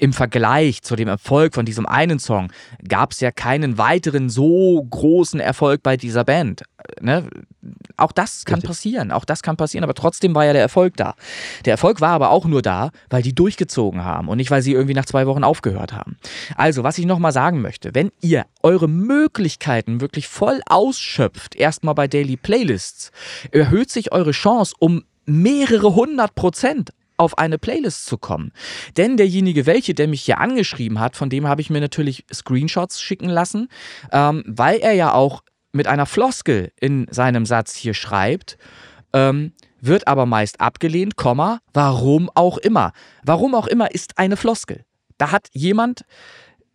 im 0.00 0.12
Vergleich 0.12 0.82
zu 0.82 0.96
dem 0.96 1.08
Erfolg 1.08 1.54
von 1.54 1.66
diesem 1.66 1.86
einen 1.86 2.18
Song 2.18 2.50
gab 2.88 3.12
es 3.12 3.20
ja 3.20 3.30
keinen 3.30 3.76
weiteren 3.76 4.30
so 4.30 4.82
großen 4.82 5.40
Erfolg 5.40 5.82
bei 5.82 5.96
dieser 5.96 6.24
Band. 6.24 6.62
Ne? 7.00 7.28
Auch 7.98 8.12
das 8.12 8.46
kann 8.46 8.62
passieren, 8.62 9.12
auch 9.12 9.26
das 9.26 9.42
kann 9.42 9.58
passieren, 9.58 9.84
aber 9.84 9.92
trotzdem 9.92 10.34
war 10.34 10.46
ja 10.46 10.54
der 10.54 10.62
Erfolg 10.62 10.96
da. 10.96 11.14
Der 11.66 11.72
Erfolg 11.72 12.00
war 12.00 12.12
aber 12.12 12.30
auch 12.30 12.46
nur 12.46 12.62
da, 12.62 12.90
weil 13.10 13.22
die 13.22 13.34
durchgezogen 13.34 14.02
haben 14.02 14.28
und 14.28 14.38
nicht, 14.38 14.50
weil 14.50 14.62
sie 14.62 14.72
irgendwie 14.72 14.94
nach 14.94 15.04
zwei 15.04 15.26
Wochen 15.26 15.44
aufgehört 15.44 15.92
haben. 15.92 16.16
Also, 16.56 16.82
was 16.82 16.96
ich 16.96 17.04
nochmal 17.04 17.32
sagen 17.32 17.60
möchte, 17.60 17.94
wenn 17.94 18.10
ihr 18.22 18.46
eure 18.62 18.88
Möglichkeiten 18.88 20.00
wirklich 20.00 20.28
voll 20.28 20.62
ausschöpft, 20.66 21.54
erstmal 21.56 21.94
bei 21.94 22.08
Daily 22.08 22.38
Playlists, 22.38 23.12
erhöht 23.50 23.90
sich 23.90 24.12
eure 24.12 24.30
Chance 24.30 24.74
um 24.78 25.04
mehrere 25.26 25.94
hundert 25.94 26.34
Prozent 26.34 26.90
auf 27.20 27.38
eine 27.38 27.58
Playlist 27.58 28.06
zu 28.06 28.18
kommen. 28.18 28.52
Denn 28.96 29.16
derjenige, 29.16 29.66
welche, 29.66 29.94
der 29.94 30.08
mich 30.08 30.22
hier 30.22 30.38
angeschrieben 30.38 30.98
hat, 30.98 31.16
von 31.16 31.28
dem 31.28 31.46
habe 31.46 31.60
ich 31.60 31.70
mir 31.70 31.80
natürlich 31.80 32.24
Screenshots 32.32 33.00
schicken 33.00 33.28
lassen, 33.28 33.68
ähm, 34.10 34.42
weil 34.46 34.78
er 34.78 34.94
ja 34.94 35.12
auch 35.12 35.42
mit 35.72 35.86
einer 35.86 36.06
Floskel 36.06 36.72
in 36.80 37.06
seinem 37.10 37.46
Satz 37.46 37.76
hier 37.76 37.94
schreibt, 37.94 38.56
ähm, 39.12 39.52
wird 39.80 40.08
aber 40.08 40.26
meist 40.26 40.60
abgelehnt, 40.60 41.16
Komma, 41.16 41.60
warum 41.72 42.30
auch 42.34 42.58
immer. 42.58 42.92
Warum 43.22 43.54
auch 43.54 43.66
immer 43.66 43.90
ist 43.92 44.18
eine 44.18 44.36
Floskel. 44.36 44.84
Da 45.18 45.30
hat 45.30 45.48
jemand 45.52 46.04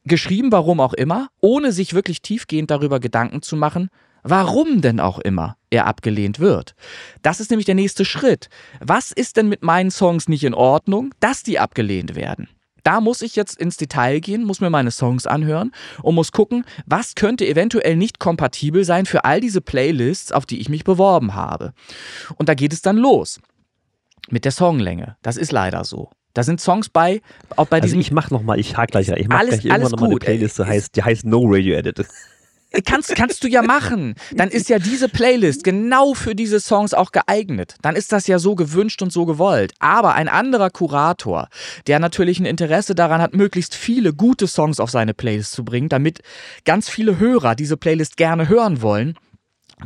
geschrieben, 0.03 0.51
warum 0.51 0.79
auch 0.79 0.93
immer, 0.93 1.29
ohne 1.41 1.71
sich 1.71 1.93
wirklich 1.93 2.21
tiefgehend 2.21 2.69
darüber 2.69 2.99
Gedanken 2.99 3.41
zu 3.41 3.55
machen, 3.55 3.89
warum 4.27 4.81
denn 4.81 4.99
auch 4.99 5.19
immer 5.19 5.55
er 5.69 5.85
abgelehnt 5.88 6.39
wird. 6.39 6.73
Das 7.21 7.39
ist 7.39 7.49
nämlich 7.51 7.65
der 7.65 7.75
nächste 7.75 8.05
Schritt. 8.05 8.49
Was 8.79 9.11
ist 9.11 9.38
denn 9.38 9.47
mit 9.49 9.61
meinen 9.63 9.91
Songs 9.91 10.27
nicht 10.27 10.43
in 10.43 10.53
Ordnung, 10.53 11.13
dass 11.19 11.43
die 11.43 11.59
abgelehnt 11.59 12.15
werden? 12.15 12.49
Da 12.83 13.01
muss 13.01 13.21
ich 13.23 13.35
jetzt 13.35 13.59
ins 13.59 13.77
Detail 13.77 14.19
gehen, 14.19 14.43
muss 14.43 14.61
mir 14.61 14.69
meine 14.69 14.91
Songs 14.91 15.25
anhören 15.25 15.71
und 16.03 16.13
muss 16.15 16.31
gucken, 16.31 16.65
was 16.85 17.15
könnte 17.15 17.47
eventuell 17.47 17.95
nicht 17.95 18.19
kompatibel 18.19 18.83
sein 18.83 19.05
für 19.07 19.25
all 19.25 19.41
diese 19.41 19.59
Playlists, 19.61 20.31
auf 20.31 20.45
die 20.45 20.59
ich 20.61 20.69
mich 20.69 20.83
beworben 20.83 21.33
habe. 21.33 21.73
Und 22.35 22.47
da 22.47 22.53
geht 22.53 22.73
es 22.73 22.81
dann 22.83 22.97
los 22.97 23.39
mit 24.29 24.45
der 24.45 24.51
Songlänge. 24.51 25.17
Das 25.23 25.35
ist 25.38 25.51
leider 25.51 25.83
so. 25.83 26.11
Da 26.35 26.43
sind 26.43 26.59
Songs 26.61 26.89
bei, 26.89 27.21
auch 27.55 27.67
bei 27.67 27.77
Also 27.77 27.85
diesem 27.88 28.01
ich 28.01 28.11
mach 28.11 28.29
noch 28.29 28.43
mal, 28.43 28.59
ich 28.59 28.77
hake 28.77 28.91
gleich, 28.91 29.07
ich 29.09 29.27
mach 29.29 29.39
Alles- 29.39 29.49
gleich 29.61 29.65
irgendwann 29.65 29.81
alles 29.81 29.91
noch 29.91 29.99
mal 30.01 30.09
eine. 30.11 30.19
Playlist, 30.19 30.57
die 30.59 30.61
Äh, 30.61 30.65
heißt, 30.65 30.95
die 30.95 31.03
heißt 31.03 31.25
No 31.25 31.43
Radio 31.45 31.75
Edit. 31.75 32.05
Kannst, 32.85 33.15
kannst 33.15 33.43
du 33.43 33.47
ja 33.47 33.61
machen. 33.61 34.15
Dann 34.33 34.49
ist 34.49 34.69
ja 34.69 34.79
diese 34.79 35.07
Playlist 35.09 35.63
genau 35.63 36.13
für 36.13 36.35
diese 36.35 36.59
Songs 36.59 36.93
auch 36.93 37.11
geeignet. 37.11 37.75
Dann 37.81 37.95
ist 37.95 38.11
das 38.11 38.27
ja 38.27 38.39
so 38.39 38.55
gewünscht 38.55 39.01
und 39.01 39.11
so 39.11 39.25
gewollt. 39.25 39.73
Aber 39.79 40.15
ein 40.15 40.27
anderer 40.27 40.69
Kurator, 40.69 41.47
der 41.88 41.99
natürlich 41.99 42.39
ein 42.39 42.45
Interesse 42.45 42.95
daran 42.95 43.21
hat, 43.21 43.33
möglichst 43.33 43.75
viele 43.75 44.13
gute 44.13 44.47
Songs 44.47 44.79
auf 44.79 44.89
seine 44.89 45.13
Playlist 45.13 45.51
zu 45.51 45.63
bringen, 45.63 45.89
damit 45.89 46.21
ganz 46.65 46.89
viele 46.89 47.19
Hörer 47.19 47.55
diese 47.55 47.77
Playlist 47.77 48.17
gerne 48.17 48.49
hören 48.49 48.81
wollen, 48.81 49.17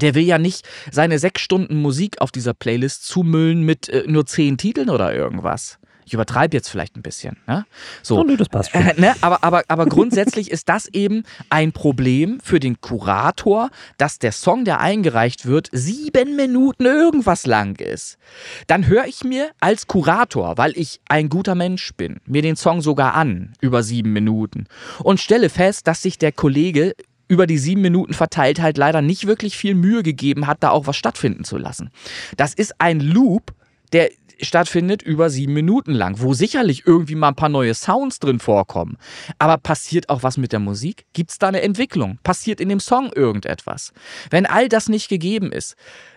der 0.02 0.16
will 0.16 0.24
ja 0.24 0.38
nicht 0.38 0.68
seine 0.92 1.20
sechs 1.20 1.42
Stunden 1.42 1.82
Musik 1.82 2.22
auf 2.22 2.32
dieser 2.32 2.54
Playlist 2.54 3.06
zumüllen 3.06 3.64
mit 3.64 3.90
äh, 3.90 4.04
nur 4.08 4.26
zehn 4.26 4.58
Titeln 4.58 4.90
oder 4.90 5.14
irgendwas. 5.14 5.80
Ich 6.10 6.14
übertreibe 6.16 6.58
jetzt 6.58 6.70
vielleicht 6.70 6.98
ein 6.98 7.04
bisschen. 7.04 7.38
Ne? 7.46 7.68
So. 8.02 8.20
Oh, 8.20 8.24
nö, 8.24 8.36
das 8.36 8.50
passt 8.50 8.72
schon. 8.72 8.82
Äh, 8.82 8.96
ne? 9.00 9.14
aber, 9.22 9.44
aber, 9.44 9.62
aber 9.68 9.86
grundsätzlich 9.86 10.50
ist 10.50 10.68
das 10.68 10.88
eben 10.88 11.22
ein 11.52 11.72
Problem 11.72 12.40
für 12.44 12.60
den 12.60 12.82
Kurator, 12.82 13.70
dass 14.00 14.18
der 14.18 14.32
Song, 14.32 14.66
der 14.66 14.80
eingereicht 14.80 15.46
wird, 15.46 15.70
sieben 15.72 16.36
Minuten 16.36 16.88
irgendwas 16.88 17.46
lang 17.46 17.80
ist. 17.80 18.18
Dann 18.66 18.88
höre 18.88 19.06
ich 19.06 19.24
mir 19.24 19.52
als 19.60 19.86
Kurator, 19.86 20.58
weil 20.58 20.76
ich 20.76 21.00
ein 21.08 21.30
guter 21.30 21.54
Mensch 21.54 21.94
bin, 21.94 22.22
mir 22.26 22.42
den 22.42 22.56
Song 22.56 22.82
sogar 22.82 23.14
an, 23.14 23.54
über 23.62 23.84
sieben 23.84 24.12
Minuten, 24.12 24.66
und 25.04 25.20
stelle 25.20 25.50
fest, 25.50 25.86
dass 25.86 26.02
sich 26.02 26.18
der 26.18 26.32
Kollege 26.32 26.96
über 27.28 27.46
die 27.46 27.60
sieben 27.60 27.82
Minuten 27.82 28.16
verteilt 28.16 28.60
halt 28.60 28.80
leider 28.80 29.04
nicht 29.04 29.28
wirklich 29.28 29.56
viel 29.56 29.76
Mühe 29.76 30.02
gegeben 30.02 30.48
hat, 30.48 30.64
da 30.64 30.72
auch 30.72 30.88
was 30.88 30.98
stattfinden 30.98 31.44
zu 31.44 31.60
lassen. 31.60 31.92
Das 32.36 32.56
ist 32.56 32.74
ein 32.80 33.00
Loop, 33.00 33.54
der 33.94 34.10
stattfindet 34.42 35.02
über 35.02 35.30
sieben 35.30 35.54
Minuten 35.54 35.94
lang, 35.94 36.22
wo 36.22 36.34
sicherlich 36.34 36.86
irgendwie 36.86 37.16
mal 37.16 37.30
ein 37.30 37.36
paar 37.36 37.50
neue 37.50 37.74
Sounds 37.74 38.20
drin 38.20 38.40
vorkommen. 38.40 38.98
Aber 39.38 39.58
passiert 39.58 40.10
auch 40.10 40.24
was 40.24 40.38
mit 40.38 40.52
der 40.52 40.60
Musik? 40.60 41.06
Gibt 41.14 41.32
es 41.32 41.40
da 41.40 41.48
eine 41.48 41.62
Entwicklung? 41.62 42.20
Passiert 42.24 42.62
in 42.62 42.70
dem 42.70 42.80
Song 42.80 43.12
irgendetwas? 43.14 43.92
Wenn 44.30 44.46
all 44.46 44.70
das 44.70 44.90
nicht 44.90 45.10
gegeben 45.10 45.52
ist, 45.52 45.76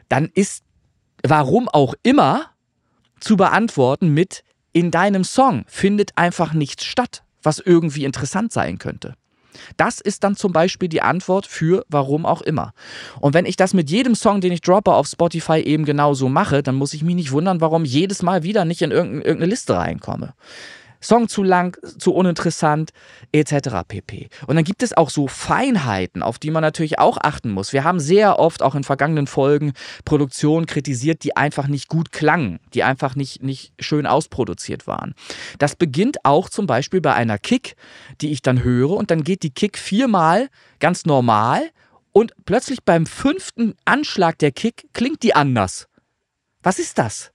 dann 0.09 0.31
ist, 0.35 0.63
warum 1.27 1.69
auch 1.69 1.95
immer, 2.03 2.47
zu 3.21 3.37
beantworten 3.37 4.13
mit, 4.15 4.43
in 4.73 4.91
deinem 4.91 5.25
Song 5.25 5.65
findet 5.69 6.17
einfach 6.17 6.55
nichts 6.55 6.85
statt, 6.85 7.23
was 7.43 7.59
irgendwie 7.59 8.05
interessant 8.05 8.53
sein 8.53 8.79
könnte. 8.79 9.15
Das 9.77 10.01
ist 10.01 10.25
dann 10.25 10.37
zum 10.37 10.53
Beispiel 10.53 10.89
die 10.89 11.03
Antwort 11.03 11.47
für 11.47 11.85
warum 11.89 12.27
auch 12.27 12.43
immer. 12.43 12.73
Und 13.21 13.35
wenn 13.35 13.47
ich 13.47 13.57
das 13.57 13.75
mit 13.75 13.91
jedem 13.91 14.15
Song, 14.15 14.41
den 14.41 14.53
ich 14.53 14.61
droppe 14.61 14.95
auf 14.95 15.07
Spotify 15.07 15.61
eben 15.61 15.85
genauso 15.85 16.29
mache, 16.29 16.63
dann 16.63 16.75
muss 16.75 16.95
ich 16.95 17.03
mich 17.03 17.15
nicht 17.15 17.33
wundern, 17.33 17.61
warum 17.61 17.85
jedes 17.85 18.23
Mal 18.23 18.43
wieder 18.43 18.65
nicht 18.65 18.83
in 18.83 18.91
irgendeine, 18.91 19.47
Liste 19.47 19.77
reinkomme. 19.77 20.35
Song 21.03 21.29
zu 21.29 21.43
lang, 21.43 21.77
zu 21.99 22.15
uninteressant, 22.15 22.91
etc. 23.33 23.85
pp. 23.87 24.29
Und 24.47 24.57
dann 24.57 24.65
gibt 24.65 24.83
es 24.83 24.97
auch 24.97 25.11
so 25.11 25.27
Feinheiten, 25.27 26.23
auf 26.23 26.39
die 26.39 26.51
man 26.51 26.63
natürlich 26.63 26.99
auch 26.99 27.19
achten 27.21 27.51
muss. 27.51 27.73
Wir 27.73 27.85
haben 27.85 28.01
sehr 28.01 28.39
oft 28.39 28.63
auch 28.63 28.75
in 28.75 28.85
vergangenen 28.85 29.27
Folgen 29.27 29.73
Produktionen 30.05 30.67
kritisiert, 30.67 31.25
die 31.25 31.37
einfach 31.37 31.67
nicht 31.67 31.89
gut 31.89 32.13
klangen, 32.13 32.61
die 32.73 32.85
einfach 32.85 33.17
nicht, 33.17 33.43
nicht 33.43 33.73
schön 33.79 34.07
ausproduziert 34.07 34.87
waren. 34.87 35.15
Das 35.59 35.77
beginnt 35.77 36.25
auch 36.25 36.49
zum 36.49 36.67
Beispiel 36.67 37.01
bei 37.01 37.15
einer 37.15 37.39
Kick, 37.39 37.77
die 38.21 38.31
ich 38.31 38.43
dann 38.43 38.63
höre 38.63 38.93
und 38.93 39.11
dann 39.11 39.25
geht 39.25 39.43
die 39.43 39.51
Kick 39.51 39.77
viermal 39.77 40.49
ganz 40.79 41.05
normal 41.05 41.63
und 42.13 42.33
plötzlich 42.45 42.85
beim 42.85 43.07
fünften 43.07 43.75
Anschlag 43.85 44.39
der 44.39 44.53
Kick 44.53 44.89
klingt 44.93 45.23
die 45.23 45.35
anders. 45.35 45.89
Was 46.63 46.79
ist 46.79 46.99
das? 46.99 47.32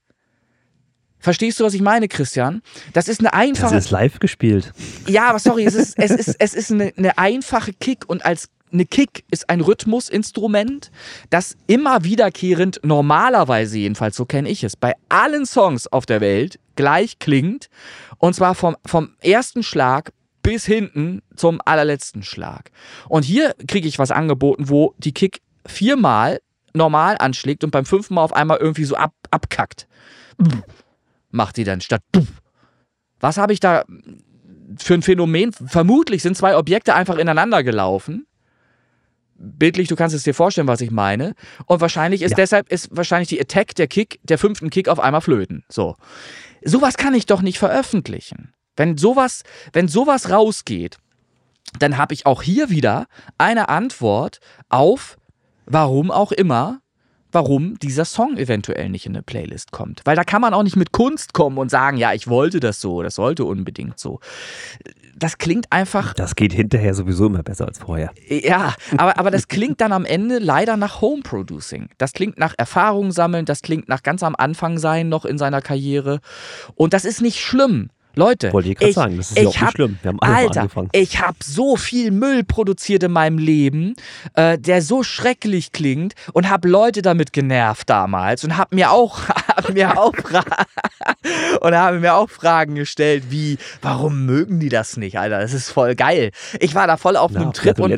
Verstehst 1.20 1.60
du, 1.60 1.64
was 1.64 1.74
ich 1.74 1.82
meine, 1.82 2.08
Christian? 2.08 2.62
Das 2.94 3.08
ist 3.08 3.20
eine 3.20 3.34
einfache. 3.34 3.74
Das 3.74 3.86
ist 3.86 3.92
live 3.92 4.20
gespielt. 4.20 4.72
Ja, 5.08 5.30
aber 5.30 5.40
sorry, 5.40 5.66
es 5.66 5.76
ist, 5.76 5.98
es 5.98 6.12
ist, 6.12 6.36
es 6.40 6.54
ist 6.54 6.72
eine, 6.72 6.94
eine 6.96 7.18
einfache 7.18 7.74
Kick 7.74 8.08
und 8.08 8.26
als 8.26 8.50
eine 8.72 8.86
Kick 8.86 9.24
ist 9.32 9.50
ein 9.50 9.62
Rhythmusinstrument, 9.62 10.92
das 11.30 11.56
immer 11.68 12.04
wiederkehrend, 12.04 12.82
normalerweise 12.84 13.78
jedenfalls, 13.78 14.16
so 14.16 14.26
kenne 14.26 14.50
ich 14.50 14.64
es, 14.64 14.76
bei 14.76 14.94
allen 15.10 15.46
Songs 15.46 15.88
auf 15.88 16.06
der 16.06 16.22
Welt 16.22 16.60
gleich 16.76 17.18
klingt. 17.20 17.70
Und 18.18 18.36
zwar 18.36 18.56
vom, 18.56 18.76
vom 18.86 19.12
ersten 19.22 19.64
Schlag 19.64 20.12
bis 20.44 20.66
hinten 20.66 21.22
zum 21.36 21.62
allerletzten 21.64 22.24
Schlag. 22.24 22.72
Und 23.10 23.24
hier 23.24 23.56
kriege 23.68 23.88
ich 23.88 24.00
was 24.00 24.12
angeboten, 24.12 24.70
wo 24.70 24.94
die 24.98 25.14
Kick 25.14 25.42
viermal 25.66 26.42
normal 26.74 27.16
anschlägt 27.20 27.64
und 27.64 27.72
beim 27.72 27.86
fünften 27.86 28.14
Mal 28.16 28.24
auf 28.24 28.34
einmal 28.34 28.58
irgendwie 28.58 28.86
so 28.86 28.96
ab, 28.96 29.14
abkackt 29.32 29.88
macht 31.30 31.58
die 31.58 31.64
dann 31.64 31.82
statt. 31.82 32.02
Was 33.20 33.38
habe 33.38 33.54
ich 33.54 33.60
da 33.60 33.84
für 34.78 34.94
ein 34.94 35.02
Phänomen? 35.02 35.52
Vermutlich 35.54 36.22
sind 36.22 36.38
zwei 36.38 36.56
Objekte 36.58 36.94
einfach 36.96 37.18
ineinander 37.18 37.64
gelaufen. 37.64 38.28
Bildlich, 39.40 39.88
du 39.88 39.96
kannst 39.96 40.16
es 40.16 40.24
dir 40.24 40.34
vorstellen, 40.34 40.68
was 40.68 40.82
ich 40.82 40.90
meine. 40.90 41.36
Und 41.66 41.80
wahrscheinlich 41.80 42.24
ist 42.24 42.32
ja. 42.32 42.38
deshalb 42.38 42.70
ist 42.72 42.90
wahrscheinlich 42.92 43.30
die 43.30 43.40
Attack, 43.40 43.76
der 43.76 43.88
Kick, 43.88 44.20
der 44.24 44.38
fünften 44.38 44.70
Kick 44.70 44.90
auf 44.90 45.00
einmal 45.00 45.22
flöten. 45.22 45.64
So. 45.70 45.96
Sowas 46.64 46.98
kann 46.98 47.14
ich 47.14 47.28
doch 47.28 47.42
nicht 47.42 47.60
veröffentlichen. 47.60 48.54
Wenn 48.76 48.98
sowas, 48.98 49.44
wenn 49.74 49.88
sowas 49.88 50.32
rausgeht, 50.32 50.98
dann 51.80 51.98
habe 51.98 52.14
ich 52.14 52.26
auch 52.26 52.42
hier 52.42 52.70
wieder 52.70 53.08
eine 53.38 53.70
Antwort 53.70 54.40
auf, 54.70 55.18
warum 55.66 56.10
auch 56.12 56.32
immer, 56.32 56.82
warum 57.32 57.78
dieser 57.80 58.06
Song 58.06 58.38
eventuell 58.38 58.90
nicht 58.90 59.06
in 59.06 59.16
eine 59.16 59.24
Playlist 59.24 59.72
kommt. 59.72 60.02
Weil 60.06 60.16
da 60.16 60.24
kann 60.24 60.42
man 60.42 60.54
auch 60.54 60.64
nicht 60.64 60.76
mit 60.76 60.92
Kunst 60.92 61.34
kommen 61.34 61.58
und 61.58 61.70
sagen, 61.70 61.98
ja, 61.98 62.14
ich 62.14 62.28
wollte 62.28 62.60
das 62.60 62.82
so, 62.82 63.02
das 63.02 63.16
sollte 63.16 63.46
unbedingt 63.46 64.00
so. 64.00 64.20
Das 65.16 65.38
klingt 65.38 65.72
einfach. 65.72 66.14
Das 66.14 66.36
geht 66.36 66.54
hinterher 66.54 66.94
sowieso 66.94 67.26
immer 67.26 67.44
besser 67.44 67.66
als 67.66 67.80
vorher. 67.80 68.12
Ja, 68.28 68.76
aber, 68.98 69.18
aber 69.18 69.32
das 69.32 69.48
klingt 69.48 69.82
dann 69.82 69.92
am 69.92 70.06
Ende 70.06 70.40
leider 70.40 70.78
nach 70.78 71.02
Home 71.02 71.24
Producing. 71.24 71.90
Das 71.98 72.14
klingt 72.14 72.38
nach 72.38 72.54
Erfahrung 72.58 73.12
sammeln, 73.12 73.46
das 73.46 73.62
klingt 73.62 73.90
nach 73.90 74.04
ganz 74.04 74.24
am 74.24 74.36
Anfang 74.38 74.78
sein 74.78 75.10
noch 75.10 75.26
in 75.26 75.38
seiner 75.38 75.62
Karriere. 75.62 76.20
Und 76.76 76.94
das 76.94 77.06
ist 77.06 77.22
nicht 77.22 77.40
schlimm. 77.40 77.90
Leute, 78.18 78.52
Wollte 78.52 78.70
ich, 78.70 78.82
ich 78.82 78.96
sagen, 78.96 79.18
das 79.18 79.32
ist 79.32 79.38
ich 79.38 79.62
hab, 79.62 79.72
schlimm. 79.72 79.98
Wir 80.02 80.10
haben 80.10 80.20
alle 80.22 80.36
Alter, 80.36 80.62
angefangen. 80.62 80.90
Ich 80.92 81.22
habe 81.22 81.38
so 81.44 81.76
viel 81.76 82.12
Müll 82.12 82.44
produziert 82.44 83.04
in 83.04 83.12
meinem 83.12 83.38
Leben, 83.38 83.96
äh, 84.34 84.58
der 84.58 84.82
so 84.82 85.04
schrecklich 85.04 85.72
klingt 85.72 86.16
und 86.34 86.50
habe 86.50 86.68
Leute 86.68 87.02
damit 87.02 87.32
genervt 87.32 87.90
damals 87.90 88.44
und 88.44 88.58
habe 88.58 88.76
mir 88.76 88.92
auch 88.92 89.20
hab 89.30 89.74
mir 89.74 89.98
auch 90.00 90.14
und 91.62 91.76
habe 91.76 92.00
mir 92.00 92.16
auch 92.16 92.30
Fragen 92.30 92.76
gestellt, 92.76 93.26
wie 93.30 93.58
warum 93.82 94.26
mögen 94.26 94.60
die 94.60 94.70
das 94.70 94.98
nicht, 94.98 95.20
Alter? 95.20 95.40
Das 95.40 95.54
ist 95.54 95.70
voll 95.70 95.96
geil. 95.96 96.32
Ich 96.60 96.76
war 96.76 96.88
da 96.88 96.98
voll 96.98 97.18
auf 97.18 97.32
ja, 97.32 97.42
einem 97.42 97.54
Trip 97.54 97.80
und 97.80 97.92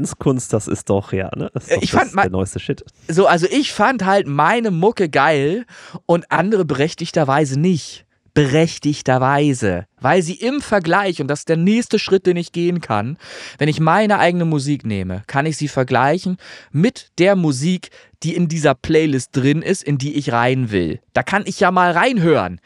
das 0.52 0.68
ist 0.68 0.90
doch 0.90 1.14
ja, 1.14 1.32
ne? 1.36 1.50
Das 1.54 1.64
ist 1.64 1.76
doch 1.76 1.82
ich 1.82 1.92
das, 1.92 2.12
fand 2.12 2.16
der 2.24 2.30
neueste 2.30 2.60
Shit. 2.60 2.84
So, 3.08 3.28
also 3.28 3.48
ich 3.50 3.74
fand 3.74 4.06
halt 4.06 4.28
meine 4.28 4.72
Mucke 4.72 5.10
geil 5.10 5.66
und 6.06 6.32
andere 6.32 6.66
berechtigterweise 6.66 7.60
nicht 7.60 8.06
berechtigterweise, 8.34 9.86
weil 10.00 10.22
sie 10.22 10.36
im 10.36 10.62
Vergleich, 10.62 11.22
und 11.22 11.28
das 11.28 11.40
ist 11.40 11.50
der 11.50 11.58
nächste 11.58 12.00
Schritt, 12.00 12.26
den 12.26 12.38
ich 12.38 12.52
gehen 12.52 12.82
kann, 12.82 13.18
wenn 13.58 13.70
ich 13.70 13.80
meine 13.80 14.20
eigene 14.20 14.46
Musik 14.46 14.86
nehme, 14.86 15.24
kann 15.28 15.46
ich 15.46 15.58
sie 15.58 15.68
vergleichen 15.68 16.38
mit 16.72 17.10
der 17.20 17.36
Musik, 17.36 17.90
die 18.24 18.36
in 18.36 18.48
dieser 18.48 18.76
Playlist 18.76 19.36
drin 19.36 19.62
ist, 19.62 19.84
in 19.84 19.98
die 19.98 20.16
ich 20.16 20.32
rein 20.32 20.72
will. 20.72 21.00
Da 21.14 21.24
kann 21.24 21.44
ich 21.46 21.60
ja 21.60 21.72
mal 21.72 21.92
reinhören. 21.92 22.60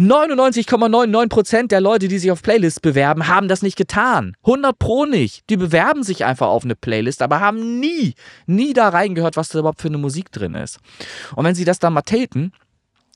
99,99% 0.00 1.68
der 1.68 1.82
Leute, 1.82 2.08
die 2.08 2.18
sich 2.18 2.30
auf 2.30 2.40
Playlists 2.40 2.80
bewerben, 2.80 3.28
haben 3.28 3.48
das 3.48 3.60
nicht 3.60 3.76
getan. 3.76 4.34
100 4.44 4.78
Pro 4.78 5.04
nicht. 5.04 5.42
Die 5.50 5.58
bewerben 5.58 6.04
sich 6.04 6.24
einfach 6.24 6.46
auf 6.48 6.64
eine 6.64 6.74
Playlist, 6.74 7.20
aber 7.20 7.40
haben 7.40 7.80
nie, 7.80 8.14
nie 8.46 8.72
da 8.72 8.88
reingehört, 8.88 9.36
was 9.36 9.50
da 9.50 9.58
überhaupt 9.58 9.82
für 9.82 9.88
eine 9.88 9.98
Musik 9.98 10.32
drin 10.32 10.54
ist. 10.54 10.78
Und 11.36 11.44
wenn 11.44 11.54
sie 11.54 11.66
das 11.66 11.80
dann 11.80 11.92
mal 11.92 12.00
täten, 12.00 12.52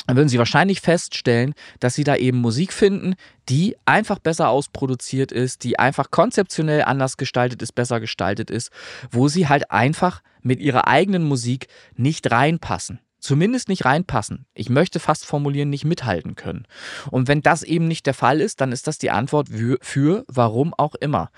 dann 0.07 0.17
würden 0.17 0.29
Sie 0.29 0.39
wahrscheinlich 0.39 0.81
feststellen, 0.81 1.55
dass 1.81 1.95
Sie 1.95 2.05
da 2.05 2.17
eben 2.17 2.39
Musik 2.39 2.73
finden, 2.73 3.15
die 3.49 3.77
einfach 3.87 4.19
besser 4.19 4.49
ausproduziert 4.51 5.33
ist, 5.33 5.65
die 5.65 5.79
einfach 5.79 6.11
konzeptionell 6.11 6.83
anders 6.83 7.17
gestaltet 7.17 7.63
ist, 7.63 7.73
besser 7.73 8.01
gestaltet 8.01 8.51
ist, 8.51 8.71
wo 9.11 9.29
Sie 9.29 9.49
halt 9.49 9.71
einfach 9.71 10.21
mit 10.43 10.61
Ihrer 10.61 10.89
eigenen 10.89 11.25
Musik 11.25 11.69
nicht 11.97 12.31
reinpassen. 12.31 13.01
Zumindest 13.19 13.71
nicht 13.71 13.87
reinpassen. 13.87 14.45
Ich 14.53 14.69
möchte 14.69 15.01
fast 15.01 15.25
formulieren, 15.25 15.71
nicht 15.71 15.87
mithalten 15.87 16.35
können. 16.35 16.67
Und 17.11 17.27
wenn 17.27 17.41
das 17.41 17.63
eben 17.63 17.89
nicht 17.89 18.05
der 18.05 18.13
Fall 18.13 18.43
ist, 18.43 18.61
dann 18.61 18.71
ist 18.71 18.87
das 18.87 18.99
die 18.99 19.11
Antwort 19.11 19.49
für, 19.81 20.25
warum 20.29 20.75
auch 20.75 20.95
immer 20.95 21.31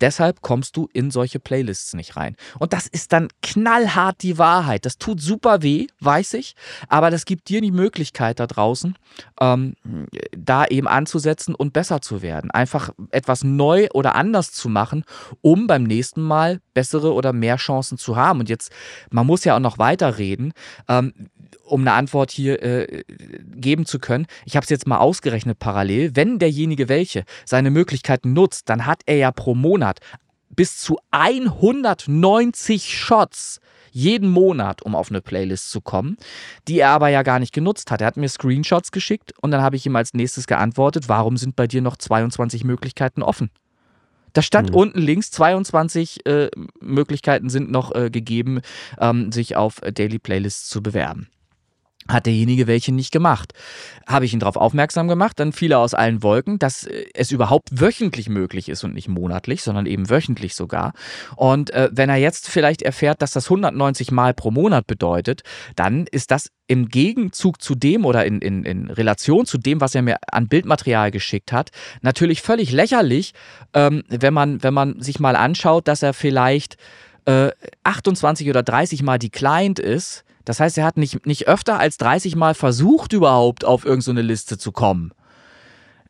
deshalb 0.00 0.42
kommst 0.42 0.76
du 0.76 0.88
in 0.92 1.10
solche 1.10 1.38
Playlists 1.38 1.94
nicht 1.94 2.16
rein. 2.16 2.36
Und 2.58 2.72
das 2.72 2.86
ist 2.86 3.12
dann 3.12 3.28
knallhart 3.42 4.22
die 4.22 4.38
Wahrheit. 4.38 4.84
Das 4.84 4.98
tut 4.98 5.20
super 5.20 5.62
weh, 5.62 5.86
weiß 6.00 6.34
ich, 6.34 6.54
aber 6.88 7.10
das 7.10 7.24
gibt 7.24 7.48
dir 7.48 7.60
die 7.60 7.70
Möglichkeit 7.70 8.40
da 8.40 8.46
draußen, 8.46 8.96
ähm, 9.40 9.74
da 10.36 10.66
eben 10.66 10.88
anzusetzen 10.88 11.54
und 11.54 11.72
besser 11.72 12.00
zu 12.00 12.22
werden. 12.22 12.50
Einfach 12.50 12.90
etwas 13.10 13.44
neu 13.44 13.88
oder 13.92 14.14
anders 14.14 14.52
zu 14.52 14.68
machen, 14.68 15.04
um 15.40 15.66
beim 15.66 15.84
nächsten 15.84 16.22
Mal 16.22 16.60
bessere 16.74 17.12
oder 17.12 17.32
mehr 17.32 17.56
Chancen 17.56 17.98
zu 17.98 18.16
haben. 18.16 18.40
Und 18.40 18.48
jetzt, 18.48 18.72
man 19.10 19.26
muss 19.26 19.44
ja 19.44 19.56
auch 19.56 19.60
noch 19.60 19.78
weiterreden. 19.78 20.52
Ähm, 20.88 21.12
um 21.64 21.80
eine 21.80 21.92
Antwort 21.92 22.30
hier 22.30 22.62
äh, 22.62 23.04
geben 23.56 23.86
zu 23.86 23.98
können. 23.98 24.26
Ich 24.44 24.56
habe 24.56 24.64
es 24.64 24.70
jetzt 24.70 24.86
mal 24.86 24.98
ausgerechnet 24.98 25.58
parallel. 25.58 26.14
Wenn 26.14 26.38
derjenige 26.38 26.88
welche 26.88 27.24
seine 27.44 27.70
Möglichkeiten 27.70 28.32
nutzt, 28.32 28.68
dann 28.68 28.86
hat 28.86 29.02
er 29.06 29.16
ja 29.16 29.32
pro 29.32 29.54
Monat 29.54 30.00
bis 30.50 30.78
zu 30.78 30.98
190 31.10 32.96
Shots 32.96 33.60
jeden 33.90 34.28
Monat, 34.28 34.82
um 34.82 34.96
auf 34.96 35.10
eine 35.10 35.20
Playlist 35.20 35.70
zu 35.70 35.80
kommen, 35.80 36.16
die 36.66 36.80
er 36.80 36.90
aber 36.90 37.08
ja 37.08 37.22
gar 37.22 37.38
nicht 37.38 37.52
genutzt 37.52 37.90
hat. 37.90 38.00
Er 38.00 38.08
hat 38.08 38.16
mir 38.16 38.28
Screenshots 38.28 38.90
geschickt 38.90 39.32
und 39.40 39.52
dann 39.52 39.62
habe 39.62 39.76
ich 39.76 39.86
ihm 39.86 39.94
als 39.94 40.14
nächstes 40.14 40.46
geantwortet, 40.46 41.08
warum 41.08 41.36
sind 41.36 41.54
bei 41.54 41.68
dir 41.68 41.80
noch 41.80 41.96
22 41.96 42.64
Möglichkeiten 42.64 43.22
offen? 43.22 43.50
Da 44.32 44.42
stand 44.42 44.70
mhm. 44.70 44.76
unten 44.76 45.00
links 45.00 45.30
22 45.30 46.26
äh, 46.26 46.50
Möglichkeiten 46.80 47.48
sind 47.50 47.70
noch 47.70 47.94
äh, 47.94 48.10
gegeben, 48.10 48.62
ähm, 48.98 49.30
sich 49.30 49.54
auf 49.54 49.80
Daily 49.80 50.18
Playlists 50.18 50.68
zu 50.68 50.82
bewerben 50.82 51.28
hat 52.08 52.26
derjenige 52.26 52.66
welche 52.66 52.92
nicht 52.92 53.12
gemacht. 53.12 53.52
Habe 54.06 54.24
ich 54.24 54.34
ihn 54.34 54.40
darauf 54.40 54.56
aufmerksam 54.56 55.08
gemacht, 55.08 55.40
dann 55.40 55.52
fiel 55.52 55.72
er 55.72 55.78
aus 55.78 55.94
allen 55.94 56.22
Wolken, 56.22 56.58
dass 56.58 56.84
äh, 56.84 57.06
es 57.14 57.30
überhaupt 57.32 57.80
wöchentlich 57.80 58.28
möglich 58.28 58.68
ist 58.68 58.84
und 58.84 58.94
nicht 58.94 59.08
monatlich, 59.08 59.62
sondern 59.62 59.86
eben 59.86 60.10
wöchentlich 60.10 60.54
sogar. 60.54 60.92
Und 61.36 61.70
äh, 61.70 61.88
wenn 61.92 62.10
er 62.10 62.16
jetzt 62.16 62.48
vielleicht 62.48 62.82
erfährt, 62.82 63.22
dass 63.22 63.32
das 63.32 63.46
190 63.46 64.10
Mal 64.10 64.34
pro 64.34 64.50
Monat 64.50 64.86
bedeutet, 64.86 65.42
dann 65.76 66.06
ist 66.10 66.30
das 66.30 66.50
im 66.66 66.88
Gegenzug 66.88 67.60
zu 67.60 67.74
dem 67.74 68.04
oder 68.04 68.24
in, 68.24 68.40
in, 68.40 68.64
in 68.64 68.90
Relation 68.90 69.46
zu 69.46 69.58
dem, 69.58 69.80
was 69.80 69.94
er 69.94 70.02
mir 70.02 70.16
an 70.30 70.48
Bildmaterial 70.48 71.10
geschickt 71.10 71.52
hat, 71.52 71.70
natürlich 72.00 72.42
völlig 72.42 72.72
lächerlich, 72.72 73.32
ähm, 73.74 74.02
wenn, 74.08 74.34
man, 74.34 74.62
wenn 74.62 74.74
man 74.74 75.00
sich 75.00 75.20
mal 75.20 75.36
anschaut, 75.36 75.88
dass 75.88 76.02
er 76.02 76.14
vielleicht 76.14 76.76
äh, 77.26 77.50
28 77.82 78.48
oder 78.48 78.62
30 78.62 79.02
Mal 79.02 79.18
declined 79.18 79.78
ist 79.78 80.24
das 80.44 80.60
heißt, 80.60 80.78
er 80.78 80.84
hat 80.84 80.96
nicht, 80.96 81.26
nicht 81.26 81.48
öfter 81.48 81.78
als 81.78 81.96
30 81.98 82.36
Mal 82.36 82.54
versucht, 82.54 83.12
überhaupt 83.12 83.64
auf 83.64 83.84
irgendeine 83.84 84.20
so 84.20 84.26
Liste 84.26 84.58
zu 84.58 84.72
kommen. 84.72 85.12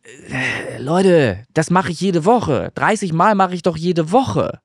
Äh, 0.04 0.80
Leute, 0.80 1.44
das 1.54 1.70
mache 1.70 1.92
ich 1.92 2.00
jede 2.00 2.24
Woche. 2.24 2.72
30 2.74 3.12
Mal 3.12 3.34
mache 3.34 3.54
ich 3.54 3.62
doch 3.62 3.76
jede 3.76 4.12
Woche. 4.12 4.60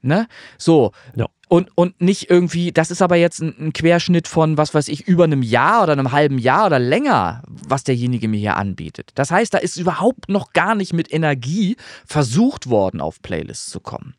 Ne? 0.00 0.26
So. 0.58 0.92
Ja. 1.14 1.26
Und, 1.48 1.68
und 1.74 2.00
nicht 2.00 2.30
irgendwie, 2.30 2.72
das 2.72 2.90
ist 2.90 3.02
aber 3.02 3.16
jetzt 3.16 3.40
ein, 3.40 3.54
ein, 3.58 3.72
Querschnitt 3.74 4.26
von, 4.26 4.56
was 4.56 4.72
weiß 4.72 4.88
ich, 4.88 5.06
über 5.06 5.24
einem 5.24 5.42
Jahr 5.42 5.82
oder 5.82 5.92
einem 5.92 6.10
halben 6.10 6.38
Jahr 6.38 6.66
oder 6.66 6.78
länger, 6.78 7.42
was 7.46 7.84
derjenige 7.84 8.26
mir 8.26 8.38
hier 8.38 8.56
anbietet. 8.56 9.10
Das 9.16 9.30
heißt, 9.30 9.52
da 9.52 9.58
ist 9.58 9.76
überhaupt 9.76 10.30
noch 10.30 10.54
gar 10.54 10.74
nicht 10.74 10.94
mit 10.94 11.12
Energie 11.12 11.76
versucht 12.06 12.70
worden, 12.70 13.02
auf 13.02 13.20
Playlists 13.20 13.70
zu 13.70 13.80
kommen. 13.80 14.14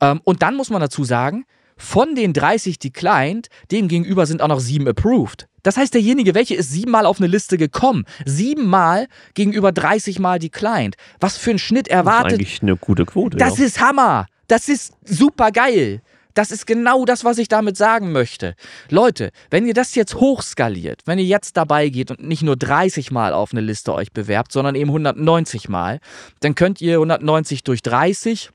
Ähm, 0.00 0.20
und 0.24 0.42
dann 0.42 0.56
muss 0.56 0.68
man 0.68 0.80
dazu 0.80 1.04
sagen, 1.04 1.46
von 1.76 2.14
den 2.14 2.32
30 2.32 2.78
declined, 2.78 3.48
dem 3.70 3.88
gegenüber 3.88 4.26
sind 4.26 4.42
auch 4.42 4.48
noch 4.48 4.60
sieben 4.60 4.86
approved. 4.88 5.48
Das 5.62 5.76
heißt, 5.76 5.94
derjenige, 5.94 6.34
welche 6.34 6.54
ist 6.54 6.70
siebenmal 6.70 7.06
auf 7.06 7.18
eine 7.18 7.26
Liste 7.26 7.56
gekommen, 7.56 8.04
siebenmal 8.26 9.08
gegenüber 9.32 9.72
30 9.72 10.18
Mal 10.18 10.38
declined. 10.38 10.96
Was 11.20 11.38
für 11.38 11.50
ein 11.50 11.58
Schnitt 11.58 11.88
erwartet. 11.88 12.24
Das 12.24 12.32
ist 12.32 12.38
eigentlich 12.38 12.62
eine 12.62 12.76
gute 12.76 13.06
Quote. 13.06 13.36
Das 13.38 13.58
ja. 13.58 13.64
ist 13.64 13.80
Hammer. 13.80 14.26
Das 14.46 14.68
ist 14.68 14.92
super 15.04 15.50
geil. 15.50 16.02
Das 16.34 16.50
ist 16.50 16.66
genau 16.66 17.04
das, 17.04 17.24
was 17.24 17.38
ich 17.38 17.48
damit 17.48 17.76
sagen 17.76 18.12
möchte. 18.12 18.56
Leute, 18.90 19.30
wenn 19.50 19.66
ihr 19.66 19.74
das 19.74 19.94
jetzt 19.94 20.16
hochskaliert, 20.16 21.02
wenn 21.06 21.18
ihr 21.18 21.24
jetzt 21.24 21.56
dabei 21.56 21.88
geht 21.88 22.10
und 22.10 22.22
nicht 22.24 22.42
nur 22.42 22.56
30 22.56 23.12
Mal 23.12 23.32
auf 23.32 23.52
eine 23.52 23.60
Liste 23.60 23.94
euch 23.94 24.12
bewerbt, 24.12 24.50
sondern 24.52 24.74
eben 24.74 24.90
190 24.90 25.68
Mal, 25.68 26.00
dann 26.40 26.56
könnt 26.56 26.80
ihr 26.80 26.94
190 26.94 27.62
durch 27.62 27.82
30 27.82 28.50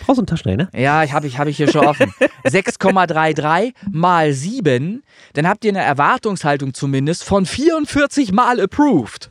Brauchst 0.00 0.18
du 0.18 0.22
einen 0.22 0.26
Taschenrechner? 0.26 0.68
Ja, 0.74 1.04
ich 1.04 1.12
habe 1.12 1.26
ich, 1.26 1.38
hab 1.38 1.48
ich 1.48 1.56
hier 1.56 1.70
schon 1.70 1.86
offen. 1.86 2.12
6,33 2.44 3.74
mal 3.90 4.32
7, 4.32 5.02
dann 5.34 5.48
habt 5.48 5.64
ihr 5.64 5.72
eine 5.72 5.82
Erwartungshaltung 5.82 6.74
zumindest 6.74 7.24
von 7.24 7.46
44 7.46 8.32
mal 8.32 8.60
approved. 8.60 9.30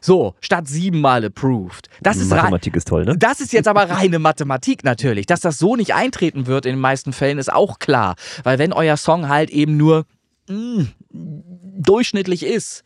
So, 0.00 0.34
statt 0.40 0.68
siebenmal 0.68 1.24
approved. 1.24 1.88
Das 2.00 2.18
ist 2.18 2.30
Mathematik 2.30 2.76
ist 2.76 2.88
toll, 2.88 3.04
ne? 3.04 3.16
Das 3.18 3.40
ist 3.40 3.52
jetzt 3.52 3.66
aber 3.66 3.90
reine 3.90 4.20
Mathematik 4.20 4.84
natürlich. 4.84 5.26
Dass 5.26 5.40
das 5.40 5.58
so 5.58 5.74
nicht 5.74 5.94
eintreten 5.94 6.46
wird 6.46 6.66
in 6.66 6.74
den 6.74 6.80
meisten 6.80 7.12
Fällen, 7.12 7.38
ist 7.38 7.52
auch 7.52 7.80
klar. 7.80 8.14
Weil 8.44 8.58
wenn 8.58 8.72
euer 8.72 8.96
Song 8.96 9.28
halt 9.28 9.50
eben 9.50 9.76
nur 9.76 10.06
mm, 10.48 10.82
durchschnittlich 11.10 12.44
ist, 12.44 12.84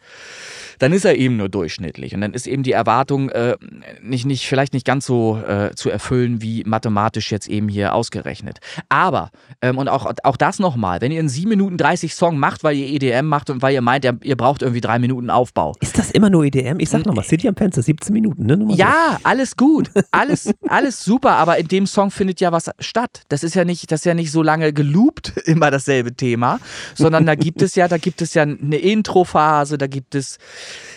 dann 0.78 0.92
ist 0.92 1.04
er 1.04 1.16
eben 1.16 1.36
nur 1.36 1.48
durchschnittlich. 1.48 2.14
Und 2.14 2.20
dann 2.20 2.34
ist 2.34 2.46
eben 2.46 2.62
die 2.62 2.72
Erwartung 2.72 3.30
äh, 3.30 3.56
nicht, 4.02 4.26
nicht, 4.26 4.46
vielleicht 4.46 4.74
nicht 4.74 4.86
ganz 4.86 5.06
so 5.06 5.38
äh, 5.38 5.74
zu 5.74 5.90
erfüllen, 5.90 6.42
wie 6.42 6.62
mathematisch 6.64 7.30
jetzt 7.30 7.48
eben 7.48 7.68
hier 7.68 7.94
ausgerechnet. 7.94 8.58
Aber, 8.88 9.30
ähm, 9.60 9.78
und 9.78 9.88
auch, 9.88 10.12
auch 10.22 10.36
das 10.36 10.58
nochmal, 10.58 11.00
wenn 11.00 11.12
ihr 11.12 11.18
einen 11.18 11.28
7 11.28 11.48
Minuten 11.48 11.76
30 11.76 12.14
Song 12.14 12.38
macht, 12.38 12.64
weil 12.64 12.76
ihr 12.76 12.88
EDM 12.88 13.26
macht 13.26 13.50
und 13.50 13.62
weil 13.62 13.74
ihr 13.74 13.82
meint, 13.82 14.04
ihr, 14.04 14.18
ihr 14.22 14.36
braucht 14.36 14.62
irgendwie 14.62 14.80
drei 14.80 14.98
Minuten 14.98 15.30
Aufbau. 15.30 15.74
Ist 15.80 15.98
das 15.98 16.10
immer 16.10 16.30
nur 16.30 16.44
EDM? 16.44 16.78
Ich 16.80 16.90
sag 16.90 17.06
nochmal, 17.06 17.24
City 17.24 17.48
am 17.48 17.56
Fenster, 17.56 17.82
17 17.82 18.12
Minuten, 18.12 18.46
ne? 18.46 18.58
Ja, 18.74 19.18
so. 19.18 19.24
alles 19.24 19.56
gut. 19.56 19.90
Alles, 20.10 20.52
alles 20.68 21.04
super, 21.04 21.32
aber 21.36 21.58
in 21.58 21.68
dem 21.68 21.86
Song 21.86 22.10
findet 22.10 22.40
ja 22.40 22.52
was 22.52 22.70
statt. 22.78 23.22
Das 23.28 23.42
ist 23.42 23.54
ja 23.54 23.64
nicht, 23.64 23.90
das 23.90 24.00
ist 24.00 24.04
ja 24.04 24.14
nicht 24.14 24.30
so 24.30 24.42
lange 24.42 24.72
geloopt, 24.72 25.32
immer 25.46 25.70
dasselbe 25.70 26.14
Thema, 26.14 26.60
sondern 26.94 27.26
da 27.26 27.34
gibt 27.34 27.62
es 27.62 27.74
ja, 27.74 27.88
da 27.88 27.98
gibt 27.98 28.11
es 28.20 28.34
ja 28.34 28.42
eine 28.42 28.76
Introphase, 28.76 29.78
da 29.78 29.86
gibt 29.86 30.14
es 30.14 30.38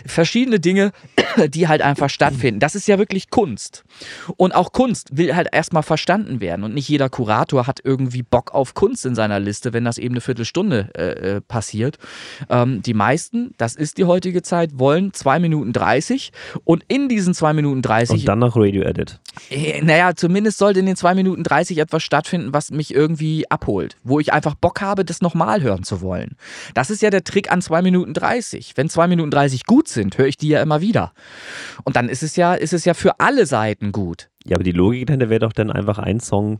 verschiedene 0.05 0.59
Dinge, 0.59 0.91
die 1.47 1.67
halt 1.67 1.81
einfach 1.81 2.09
stattfinden. 2.09 2.59
Das 2.59 2.75
ist 2.75 2.87
ja 2.87 2.97
wirklich 2.97 3.29
Kunst. 3.29 3.83
Und 4.37 4.53
auch 4.53 4.71
Kunst 4.71 5.15
will 5.15 5.35
halt 5.35 5.47
erstmal 5.51 5.83
verstanden 5.83 6.41
werden. 6.41 6.63
Und 6.63 6.73
nicht 6.73 6.89
jeder 6.89 7.09
Kurator 7.09 7.67
hat 7.67 7.79
irgendwie 7.83 8.23
Bock 8.23 8.53
auf 8.53 8.73
Kunst 8.73 9.05
in 9.05 9.15
seiner 9.15 9.39
Liste, 9.39 9.71
wenn 9.73 9.85
das 9.85 9.97
eben 9.97 10.15
eine 10.15 10.21
Viertelstunde 10.21 10.89
äh, 10.97 11.35
äh 11.35 11.41
passiert. 11.41 11.97
Ähm, 12.49 12.81
die 12.81 12.93
meisten, 12.93 13.53
das 13.57 13.75
ist 13.75 13.97
die 13.97 14.05
heutige 14.05 14.41
Zeit, 14.41 14.71
wollen 14.73 15.13
2 15.13 15.39
Minuten 15.39 15.73
30 15.73 16.31
und 16.63 16.83
in 16.87 17.07
diesen 17.07 17.33
2 17.33 17.53
Minuten 17.53 17.81
30. 17.81 18.21
Und 18.21 18.27
dann 18.27 18.39
noch 18.39 18.55
Radio 18.55 18.83
Edit. 18.83 19.19
Äh, 19.49 19.81
naja, 19.81 20.15
zumindest 20.15 20.57
sollte 20.57 20.79
in 20.79 20.85
den 20.85 20.95
2 20.95 21.15
Minuten 21.15 21.43
30 21.43 21.77
etwas 21.77 22.03
stattfinden, 22.03 22.53
was 22.53 22.71
mich 22.71 22.93
irgendwie 22.93 23.49
abholt. 23.49 23.97
Wo 24.03 24.19
ich 24.19 24.33
einfach 24.33 24.55
Bock 24.55 24.81
habe, 24.81 25.05
das 25.05 25.21
nochmal 25.21 25.61
hören 25.61 25.83
zu 25.83 26.01
wollen. 26.01 26.35
Das 26.73 26.89
ist 26.89 27.01
ja 27.01 27.04
der 27.09 27.23
Trick 27.23 27.51
an 27.51 27.61
2 27.61 27.81
Minuten 27.81 28.13
30. 28.13 28.73
Wenn 28.75 28.89
2 28.89 29.07
Minuten 29.07 29.31
30 29.31 29.65
gut 29.65 29.87
sind, 29.87 30.17
höre 30.17 30.27
ich 30.27 30.37
die 30.37 30.49
ja 30.49 30.61
immer 30.61 30.81
wieder. 30.81 31.13
Und 31.83 31.95
dann 31.95 32.09
ist 32.09 32.23
es 32.23 32.35
ja, 32.35 32.53
ist 32.53 32.73
es 32.73 32.85
ja 32.85 32.93
für 32.93 33.19
alle 33.19 33.45
Seiten 33.45 33.91
gut. 33.91 34.29
Ja, 34.45 34.57
aber 34.57 34.63
die 34.63 34.71
Logik 34.71 35.07
dahinter 35.07 35.29
wäre 35.29 35.39
doch 35.39 35.53
dann 35.53 35.71
einfach 35.71 35.97
ein 35.97 36.19
Song 36.19 36.59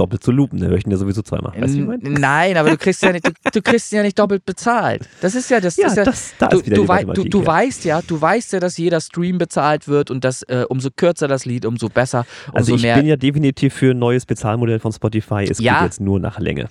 doppelt 0.00 0.24
zu 0.24 0.32
loopen. 0.32 0.58
Dann 0.58 0.70
höre 0.70 0.78
ich 0.78 0.86
ihn 0.86 0.90
ja 0.90 0.96
sowieso 0.96 1.22
zweimal. 1.22 1.52
Weißt 1.60 1.76
du, 1.76 1.96
Nein, 2.02 2.56
aber 2.56 2.70
du 2.70 2.76
kriegst 2.76 3.02
ja 3.02 3.12
nicht, 3.12 3.26
du, 3.26 3.32
du, 3.52 3.62
kriegst 3.62 3.92
ja 3.92 4.02
nicht 4.02 4.18
doppelt 4.18 4.44
bezahlt. 4.44 5.08
Das 5.20 5.34
ist 5.34 5.50
ja 5.50 5.60
das. 5.60 5.76
Ja, 5.76 5.88
das, 5.88 5.96
ja, 5.96 6.04
das 6.04 6.34
da 6.38 6.48
du, 6.48 6.62
du, 6.62 6.88
wei 6.88 7.04
du, 7.04 7.24
du 7.24 7.40
ja. 7.40 7.46
weißt 7.46 7.84
ja, 7.84 8.02
du 8.02 8.20
weißt 8.20 8.54
ja, 8.54 8.60
dass 8.60 8.78
jeder 8.78 9.00
Stream 9.00 9.38
bezahlt 9.38 9.86
wird 9.88 10.10
und 10.10 10.24
dass 10.24 10.42
äh, 10.44 10.64
umso 10.68 10.90
kürzer 10.90 11.28
das 11.28 11.44
Lied, 11.44 11.66
umso 11.66 11.88
besser. 11.88 12.26
Umso 12.46 12.56
also 12.56 12.74
ich 12.74 12.82
mehr 12.82 12.96
bin 12.96 13.06
ja 13.06 13.16
definitiv 13.16 13.74
für 13.74 13.92
ein 13.92 13.98
neues 13.98 14.26
Bezahlmodell 14.26 14.80
von 14.80 14.92
Spotify. 14.92 15.46
Es 15.48 15.60
ja. 15.60 15.74
geht 15.74 15.84
jetzt 15.84 16.00
nur 16.00 16.18
nach 16.18 16.38
Länge. 16.38 16.68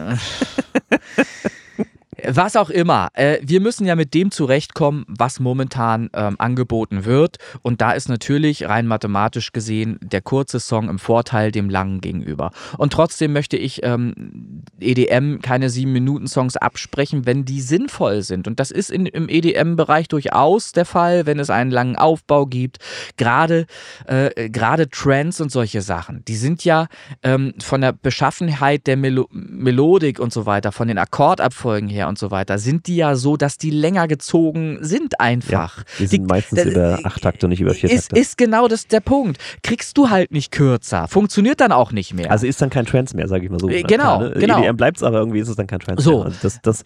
Was 2.27 2.57
auch 2.57 2.71
immer. 2.71 3.09
Äh, 3.15 3.39
wir 3.43 3.61
müssen 3.61 3.87
ja 3.87 3.95
mit 3.95 4.13
dem 4.13 4.31
zurechtkommen, 4.33 5.05
was 5.07 5.39
momentan 5.39 6.11
ähm, 6.15 6.35
angeboten 6.39 7.05
wird. 7.05 7.37
Und 7.63 7.81
da 7.81 7.93
ist 7.93 8.09
natürlich 8.09 8.69
rein 8.69 8.87
mathematisch 8.87 9.53
gesehen 9.53 9.99
der 10.03 10.21
kurze 10.21 10.59
Song 10.59 10.89
im 10.89 10.99
Vorteil 10.99 11.53
dem 11.53 11.71
langen 11.71 12.01
gegenüber. 12.01 12.51
Und 12.77 12.93
trotzdem 12.93 13.33
möchte 13.33 13.57
ich 13.57 13.85
ähm, 13.85 14.65
EDM 14.81 15.41
keine 15.43 15.71
sieben 15.71 15.93
Minuten 15.93 16.27
Songs 16.27 16.57
absprechen, 16.57 17.25
wenn 17.25 17.45
die 17.45 17.61
sinnvoll 17.61 18.23
sind. 18.23 18.49
Und 18.49 18.59
das 18.59 18.73
ist 18.73 18.91
in, 18.91 19.07
im 19.07 19.29
EDM-Bereich 19.29 20.09
durchaus 20.09 20.73
der 20.73 20.87
Fall, 20.87 21.27
wenn 21.27 21.39
es 21.39 21.51
einen 21.51 21.71
langen 21.71 21.97
Aufbau 21.97 22.47
gibt. 22.47 22.79
Gerade 23.17 23.67
äh, 24.07 24.51
Trends 24.91 25.41
und 25.41 25.53
solche 25.53 25.83
Sachen, 25.83 26.25
die 26.27 26.37
sind 26.37 26.65
ja 26.65 26.89
ähm, 27.23 27.55
von 27.61 27.81
der 27.81 27.93
Beschaffenheit 27.93 28.87
der 28.87 28.97
Melo 28.97 29.29
Melodik 29.31 30.19
und 30.19 30.33
so 30.33 30.47
weiter, 30.47 30.73
von 30.73 30.89
den 30.89 30.99
Akkordabfolgen 30.99 31.89
her 31.89 32.08
und 32.09 32.19
so 32.19 32.31
weiter, 32.31 32.59
sind 32.59 32.87
die 32.87 32.97
ja 32.97 33.15
so, 33.15 33.37
dass 33.37 33.59
die 33.59 33.71
länger 33.71 34.09
gezogen 34.09 34.79
sind 34.81 35.21
einfach. 35.21 35.79
Ja, 35.79 35.85
die 35.99 36.07
sind 36.07 36.23
die, 36.23 36.27
meistens 36.27 36.63
die, 36.63 36.71
über 36.71 36.99
acht 37.05 37.23
Takte 37.23 37.47
und 37.47 37.51
nicht 37.51 37.61
über 37.61 37.75
vier 37.75 37.91
ist, 37.91 38.09
Takte. 38.09 38.21
Ist 38.21 38.39
genau 38.39 38.69
das 38.69 38.87
der 38.87 39.01
Punkt. 39.01 39.41
Kriegst 39.63 39.97
du 39.99 40.11
halt 40.11 40.33
nicht 40.33 40.51
kürzer. 40.51 41.09
Funktioniert 41.09 41.61
dann 41.61 41.73
auch 41.73 41.93
nicht 41.93 42.15
mehr. 42.15 42.31
Also 42.31 42.47
ist 42.47 42.61
dann 42.61 42.71
kein 42.71 42.87
Trends 42.87 43.15
mehr, 43.15 43.29
sage 43.29 43.45
ich 43.45 43.51
mal 43.51 43.61
so. 43.61 43.69
Äh, 43.69 43.83
genau, 43.83 44.19
Klar, 44.19 44.31
ne? 44.31 44.41
genau. 44.41 44.63
EDM 44.63 44.77
bleibt 44.77 44.97
es, 44.99 45.03
aber 45.03 45.19
irgendwie 45.19 45.41
ist 45.41 45.49
es 45.49 45.57
dann 45.57 45.67
kein 45.67 45.81
Trends 45.81 46.03
so. 46.03 46.19
mehr. 46.19 46.25
Also 46.27 46.39
das, 46.43 46.61
das 46.63 46.85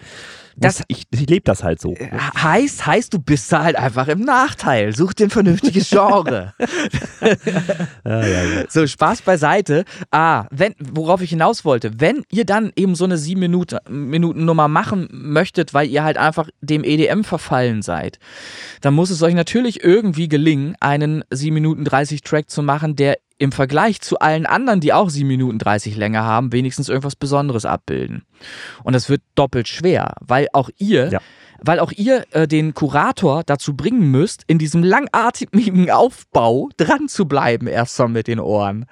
das, 0.57 0.83
ich, 0.89 1.05
ich 1.11 1.29
lebe 1.29 1.45
das 1.45 1.63
halt 1.63 1.81
so. 1.81 1.95
Heißt, 2.37 2.87
heißt, 2.87 3.15
du 3.15 3.19
bist 3.19 3.53
da 3.53 3.65
halt 3.65 3.77
einfach 3.77 4.09
im 4.09 4.21
Nachteil. 4.21 4.95
Such 4.95 5.15
dir 5.15 5.27
ein 5.27 5.31
vernünftiges 5.31 5.91
Genre. 5.91 6.55
ja, 8.05 8.27
ja, 8.27 8.27
ja. 8.27 8.65
So, 8.69 8.87
Spaß 8.87 9.23
beiseite. 9.23 9.85
Ah, 10.11 10.47
wenn, 10.51 10.75
worauf 10.79 11.23
ich 11.23 11.31
hinaus 11.31 11.65
wollte, 11.65 12.01
wenn 12.01 12.25
ihr 12.31 12.45
dann 12.45 12.73
eben 12.77 12.95
so 12.95 13.05
eine 13.05 13.19
7 13.19 13.39
Minuten, 13.41 13.79
Minuten 13.89 14.45
Nummer 14.45 14.69
machen 14.69 15.09
möchtet, 15.11 15.75
weil 15.75 15.89
ihr 15.89 16.05
halt 16.05 16.19
einfach 16.19 16.49
dem 16.61 16.85
EDM 16.85 17.23
verfallen 17.23 17.83
seid, 17.83 18.19
dann 18.81 18.95
muss 18.95 19.11
es 19.11 19.23
euch 19.23 19.35
natürlich 19.35 19.83
irgendwie 19.83 20.29
gelingen, 20.29 20.77
einen 20.81 21.25
7 21.31 21.55
Minuten 21.55 21.85
30 21.85 22.23
Track 22.23 22.51
zu 22.51 22.63
machen, 22.63 22.97
der 22.97 23.19
im 23.43 23.51
Vergleich 23.51 24.01
zu 24.01 24.21
allen 24.21 24.47
anderen, 24.47 24.79
die 24.79 24.93
auch 24.93 25.11
7 25.11 25.27
Minuten 25.27 25.59
30 25.59 25.97
länger 25.97 26.23
haben, 26.23 26.53
wenigstens 26.53 26.89
irgendwas 26.89 27.17
Besonderes 27.17 27.65
abbilden. 27.65 28.23
Und 28.85 28.93
das 28.93 29.09
wird 29.09 29.21
doppelt 29.35 29.67
schwer, 29.67 30.15
weil 30.21 30.47
auch 30.53 30.71
ihr, 30.79 31.11
ja. 31.11 31.21
weil 31.61 31.81
auch 31.81 31.91
ihr 31.91 32.25
äh, 32.31 32.47
den 32.47 32.73
Kurator 32.73 33.43
dazu 33.43 33.75
bringen 33.75 34.13
müsst, 34.13 34.45
in 34.47 34.59
diesem 34.59 34.85
langatmigen 34.85 35.91
Aufbau 35.91 36.69
dran 36.77 37.09
zu 37.09 37.27
bleiben, 37.27 37.67
erst 37.67 37.99
mal 37.99 38.07
mit 38.07 38.29
den 38.29 38.39
Ohren. 38.39 38.87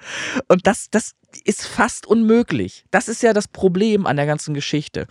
Und 0.49 0.67
das, 0.67 0.89
das 0.91 1.13
ist 1.45 1.65
fast 1.65 2.05
unmöglich. 2.05 2.83
Das 2.91 3.07
ist 3.07 3.23
ja 3.23 3.31
das 3.31 3.47
Problem 3.47 4.05
an 4.05 4.17
der 4.17 4.25
ganzen 4.25 4.53
Geschichte 4.53 5.07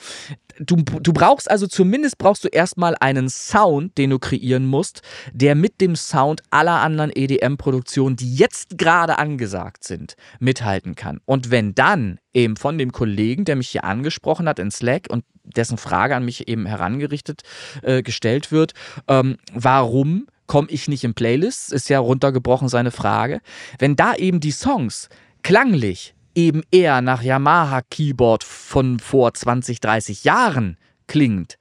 du, 0.60 0.76
du 0.76 1.12
brauchst 1.12 1.50
also 1.50 1.66
zumindest 1.66 2.18
brauchst 2.18 2.44
du 2.44 2.48
erstmal 2.48 2.96
einen 3.00 3.28
Sound, 3.28 3.96
den 3.98 4.10
du 4.10 4.18
kreieren 4.18 4.66
musst, 4.66 5.02
der 5.32 5.54
mit 5.54 5.80
dem 5.80 5.96
Sound 5.96 6.42
aller 6.50 6.80
anderen 6.80 7.10
EDM-Produktionen, 7.14 8.16
die 8.16 8.34
jetzt 8.34 8.78
gerade 8.78 9.18
angesagt 9.18 9.84
sind, 9.84 10.14
mithalten 10.38 10.94
kann. 10.94 11.20
Und 11.24 11.50
wenn 11.50 11.74
dann 11.74 12.18
eben 12.34 12.56
von 12.56 12.78
dem 12.78 12.92
Kollegen, 12.92 13.44
der 13.44 13.56
mich 13.56 13.70
hier 13.70 13.84
angesprochen 13.84 14.48
hat 14.48 14.58
in 14.58 14.70
Slack 14.70 15.06
und 15.10 15.24
dessen 15.42 15.78
Frage 15.78 16.14
an 16.14 16.24
mich 16.24 16.48
eben 16.48 16.66
herangerichtet 16.66 17.42
äh, 17.82 18.02
gestellt 18.02 18.52
wird, 18.52 18.72
ähm, 19.08 19.36
warum 19.52 20.26
komme 20.46 20.68
ich 20.70 20.88
nicht 20.88 21.04
in 21.04 21.14
Playlists, 21.14 21.70
ist 21.70 21.88
ja 21.88 22.00
runtergebrochen 22.00 22.68
seine 22.68 22.90
Frage. 22.90 23.40
Wenn 23.78 23.96
da 23.96 24.14
eben 24.14 24.40
die 24.40 24.50
Songs 24.50 25.08
klanglich 25.42 26.14
eben 26.34 26.62
eher 26.70 27.02
nach 27.02 27.22
Yamaha 27.22 27.82
Keyboard 27.82 28.44
von 28.44 28.98
vor 28.98 29.34
20, 29.34 29.80
30 29.80 30.24
Jahren 30.24 30.76
klingt, 31.06 31.58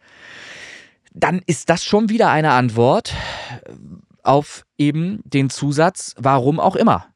dann 1.13 1.41
ist 1.45 1.69
das 1.69 1.83
schon 1.83 2.09
wieder 2.09 2.29
eine 2.29 2.51
Antwort 2.51 3.13
auf 4.23 4.63
eben 4.77 5.21
den 5.23 5.49
Zusatz, 5.49 6.15
warum 6.17 6.59
auch 6.59 6.75
immer. 6.75 7.07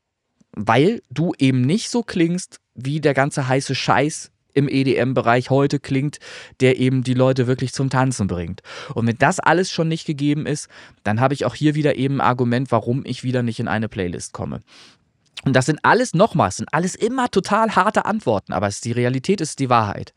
Weil 0.55 1.01
du 1.09 1.33
eben 1.37 1.61
nicht 1.61 1.89
so 1.89 2.03
klingst, 2.03 2.59
wie 2.75 3.01
der 3.01 3.13
ganze 3.13 3.47
heiße 3.47 3.75
Scheiß 3.75 4.31
im 4.53 4.69
EDM-Bereich 4.69 5.49
heute 5.49 5.79
klingt, 5.79 6.19
der 6.59 6.79
eben 6.79 7.03
die 7.03 7.13
Leute 7.15 7.47
wirklich 7.47 7.73
zum 7.73 7.89
Tanzen 7.89 8.27
bringt. 8.27 8.61
Und 8.93 9.07
wenn 9.07 9.17
das 9.17 9.39
alles 9.39 9.71
schon 9.71 9.87
nicht 9.87 10.05
gegeben 10.05 10.45
ist, 10.45 10.69
dann 11.03 11.19
habe 11.19 11.33
ich 11.33 11.45
auch 11.45 11.55
hier 11.55 11.75
wieder 11.75 11.95
eben 11.95 12.15
ein 12.15 12.21
Argument, 12.21 12.71
warum 12.71 13.03
ich 13.05 13.23
wieder 13.23 13.43
nicht 13.43 13.59
in 13.59 13.67
eine 13.67 13.89
Playlist 13.89 14.33
komme. 14.33 14.61
Und 15.45 15.55
das 15.55 15.65
sind 15.65 15.79
alles 15.83 16.13
nochmals, 16.13 16.57
sind 16.57 16.73
alles 16.73 16.95
immer 16.95 17.29
total 17.29 17.75
harte 17.75 18.05
Antworten, 18.05 18.53
aber 18.53 18.67
es 18.67 18.75
ist 18.75 18.85
die 18.85 18.91
Realität 18.91 19.41
ist 19.41 19.59
die 19.59 19.69
Wahrheit. 19.69 20.13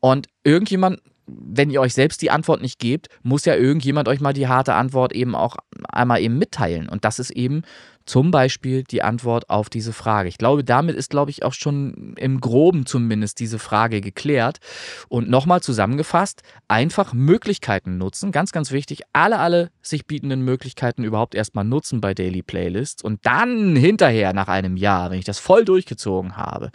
Und 0.00 0.28
irgendjemand, 0.44 1.00
wenn 1.26 1.70
ihr 1.70 1.80
euch 1.80 1.94
selbst 1.94 2.22
die 2.22 2.30
Antwort 2.30 2.62
nicht 2.62 2.78
gebt, 2.78 3.08
muss 3.22 3.44
ja 3.44 3.54
irgendjemand 3.54 4.08
euch 4.08 4.20
mal 4.20 4.32
die 4.32 4.48
harte 4.48 4.74
Antwort 4.74 5.12
eben 5.12 5.34
auch 5.34 5.56
einmal 5.88 6.20
eben 6.20 6.38
mitteilen. 6.38 6.88
Und 6.88 7.04
das 7.04 7.18
ist 7.18 7.30
eben 7.30 7.62
Zum 8.08 8.30
Beispiel 8.30 8.84
die 8.84 9.02
Antwort 9.02 9.50
auf 9.50 9.68
diese 9.68 9.92
Frage. 9.92 10.30
Ich 10.30 10.38
glaube, 10.38 10.64
damit 10.64 10.96
ist, 10.96 11.10
glaube 11.10 11.30
ich, 11.30 11.42
auch 11.42 11.52
schon 11.52 12.14
im 12.16 12.40
Groben 12.40 12.86
zumindest 12.86 13.38
diese 13.38 13.58
Frage 13.58 14.00
geklärt. 14.00 14.60
Und 15.08 15.28
nochmal 15.28 15.60
zusammengefasst, 15.60 16.40
einfach 16.68 17.12
Möglichkeiten 17.12 17.98
nutzen. 17.98 18.32
Ganz, 18.32 18.50
ganz 18.50 18.72
wichtig, 18.72 19.02
alle, 19.12 19.38
alle 19.38 19.70
sich 19.82 20.06
bietenden 20.06 20.40
Möglichkeiten 20.40 21.04
überhaupt 21.04 21.34
erstmal 21.34 21.66
nutzen 21.66 22.00
bei 22.00 22.14
Daily 22.14 22.40
Playlists 22.40 23.02
und 23.02 23.26
dann 23.26 23.76
hinterher 23.76 24.32
nach 24.32 24.48
einem 24.48 24.78
Jahr, 24.78 25.10
wenn 25.10 25.18
ich 25.18 25.26
das 25.26 25.38
voll 25.38 25.66
durchgezogen 25.66 26.38
habe, 26.38 26.70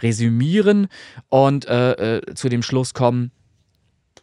resümieren 0.00 0.88
und 1.28 1.66
äh, 1.66 2.16
äh, 2.16 2.34
zu 2.34 2.48
dem 2.48 2.62
Schluss 2.62 2.94
kommen, 2.94 3.30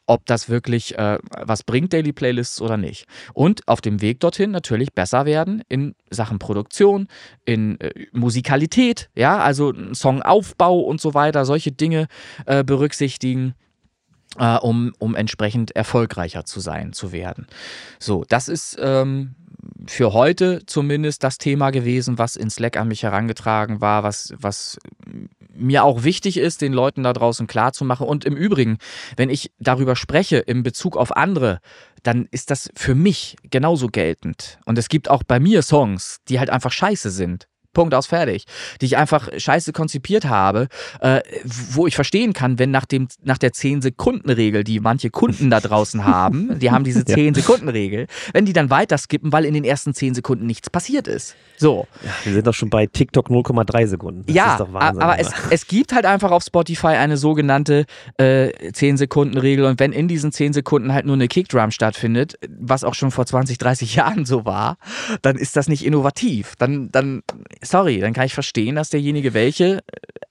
ob 0.07 0.25
das 0.25 0.49
wirklich 0.49 0.97
äh, 0.97 1.17
was 1.29 1.63
bringt, 1.63 1.93
Daily 1.93 2.13
Playlists 2.13 2.61
oder 2.61 2.77
nicht. 2.77 3.05
Und 3.33 3.67
auf 3.67 3.81
dem 3.81 4.01
Weg 4.01 4.19
dorthin 4.19 4.51
natürlich 4.51 4.93
besser 4.93 5.25
werden 5.25 5.63
in 5.67 5.95
Sachen 6.09 6.39
Produktion, 6.39 7.07
in 7.45 7.79
äh, 7.79 8.07
Musikalität, 8.11 9.09
ja, 9.15 9.39
also 9.39 9.73
Songaufbau 9.91 10.79
und 10.79 11.01
so 11.01 11.13
weiter, 11.13 11.45
solche 11.45 11.71
Dinge 11.71 12.07
äh, 12.45 12.63
berücksichtigen. 12.63 13.55
Äh, 14.37 14.57
um, 14.57 14.93
um 14.99 15.15
entsprechend 15.15 15.75
erfolgreicher 15.75 16.43
zu 16.43 16.59
sein, 16.59 16.91
zu 16.91 17.13
werden. 17.13 17.47
So, 17.99 18.25
das 18.27 18.49
ist 18.49 18.77
ähm, 18.81 19.35
für 19.87 20.13
heute 20.13 20.65
zumindest 20.65 21.23
das 21.23 21.37
Thema 21.37 21.69
gewesen, 21.69 22.17
was 22.17 22.35
in 22.35 22.49
Slack 22.49 22.77
an 22.77 22.89
mich 22.89 23.03
herangetragen 23.03 23.79
war, 23.79 24.03
was, 24.03 24.33
was 24.37 24.77
mir 25.53 25.83
auch 25.83 26.03
wichtig 26.03 26.37
ist, 26.37 26.61
den 26.61 26.73
Leuten 26.73 27.03
da 27.03 27.13
draußen 27.13 27.47
klarzumachen. 27.47 28.05
Und 28.05 28.25
im 28.25 28.35
Übrigen, 28.35 28.77
wenn 29.15 29.29
ich 29.29 29.51
darüber 29.59 29.95
spreche 29.95 30.37
in 30.37 30.63
Bezug 30.63 30.97
auf 30.97 31.15
andere, 31.15 31.59
dann 32.03 32.27
ist 32.31 32.51
das 32.51 32.69
für 32.75 32.93
mich 32.93 33.37
genauso 33.49 33.87
geltend. 33.87 34.59
Und 34.65 34.77
es 34.77 34.89
gibt 34.89 35.09
auch 35.09 35.23
bei 35.23 35.39
mir 35.39 35.61
Songs, 35.61 36.19
die 36.27 36.39
halt 36.39 36.49
einfach 36.49 36.71
scheiße 36.71 37.09
sind. 37.09 37.47
Punkt 37.75 37.93
aus 37.93 38.07
fertig. 38.07 38.45
Die 38.81 38.87
ich 38.87 38.97
einfach 38.97 39.29
scheiße 39.37 39.71
konzipiert 39.71 40.25
habe, 40.25 40.67
äh, 41.01 41.21
wo 41.43 41.85
ich 41.85 41.93
verstehen 41.93 42.33
kann, 42.33 42.57
wenn 42.57 42.71
nach, 42.71 42.85
dem, 42.85 43.07
nach 43.23 43.37
der 43.37 43.51
10-Sekunden-Regel, 43.51 44.63
die 44.63 44.79
manche 44.79 45.11
Kunden 45.11 45.51
da 45.51 45.59
draußen 45.59 46.03
haben, 46.05 46.57
die 46.57 46.71
haben 46.71 46.83
diese 46.83 47.01
10-Sekunden-Regel, 47.01 48.07
wenn 48.33 48.45
die 48.45 48.53
dann 48.53 48.71
weiter 48.71 48.97
skippen, 48.97 49.31
weil 49.31 49.45
in 49.45 49.53
den 49.53 49.63
ersten 49.63 49.93
10 49.93 50.15
Sekunden 50.15 50.47
nichts 50.47 50.71
passiert 50.71 51.07
ist. 51.07 51.35
So. 51.57 51.87
Ja, 52.03 52.11
wir 52.23 52.33
sind 52.33 52.47
doch 52.47 52.53
schon 52.53 52.69
bei 52.69 52.87
TikTok 52.87 53.29
0,3 53.29 53.87
Sekunden. 53.87 54.25
Das 54.25 54.35
ja, 54.35 54.57
aber 54.73 55.19
es, 55.19 55.29
es 55.51 55.67
gibt 55.67 55.93
halt 55.93 56.05
einfach 56.05 56.31
auf 56.31 56.43
Spotify 56.43 56.87
eine 56.87 57.17
sogenannte 57.17 57.85
äh, 58.17 58.49
10-Sekunden-Regel 58.71 59.65
und 59.65 59.79
wenn 59.79 59.91
in 59.91 60.07
diesen 60.07 60.31
10 60.31 60.53
Sekunden 60.53 60.93
halt 60.93 61.05
nur 61.05 61.15
eine 61.15 61.27
Kickdrum 61.27 61.71
stattfindet, 61.71 62.35
was 62.59 62.83
auch 62.83 62.93
schon 62.93 63.11
vor 63.11 63.25
20, 63.25 63.57
30 63.57 63.95
Jahren 63.95 64.25
so 64.25 64.45
war, 64.45 64.77
dann 65.21 65.35
ist 65.35 65.55
das 65.55 65.67
nicht 65.67 65.85
innovativ. 65.85 66.55
Dann, 66.57 66.89
dann 66.91 67.23
sorry, 67.65 67.99
dann 67.99 68.13
kann 68.13 68.25
ich 68.25 68.33
verstehen, 68.33 68.75
dass 68.75 68.89
derjenige 68.89 69.33
welche 69.33 69.77
äh, 69.77 69.81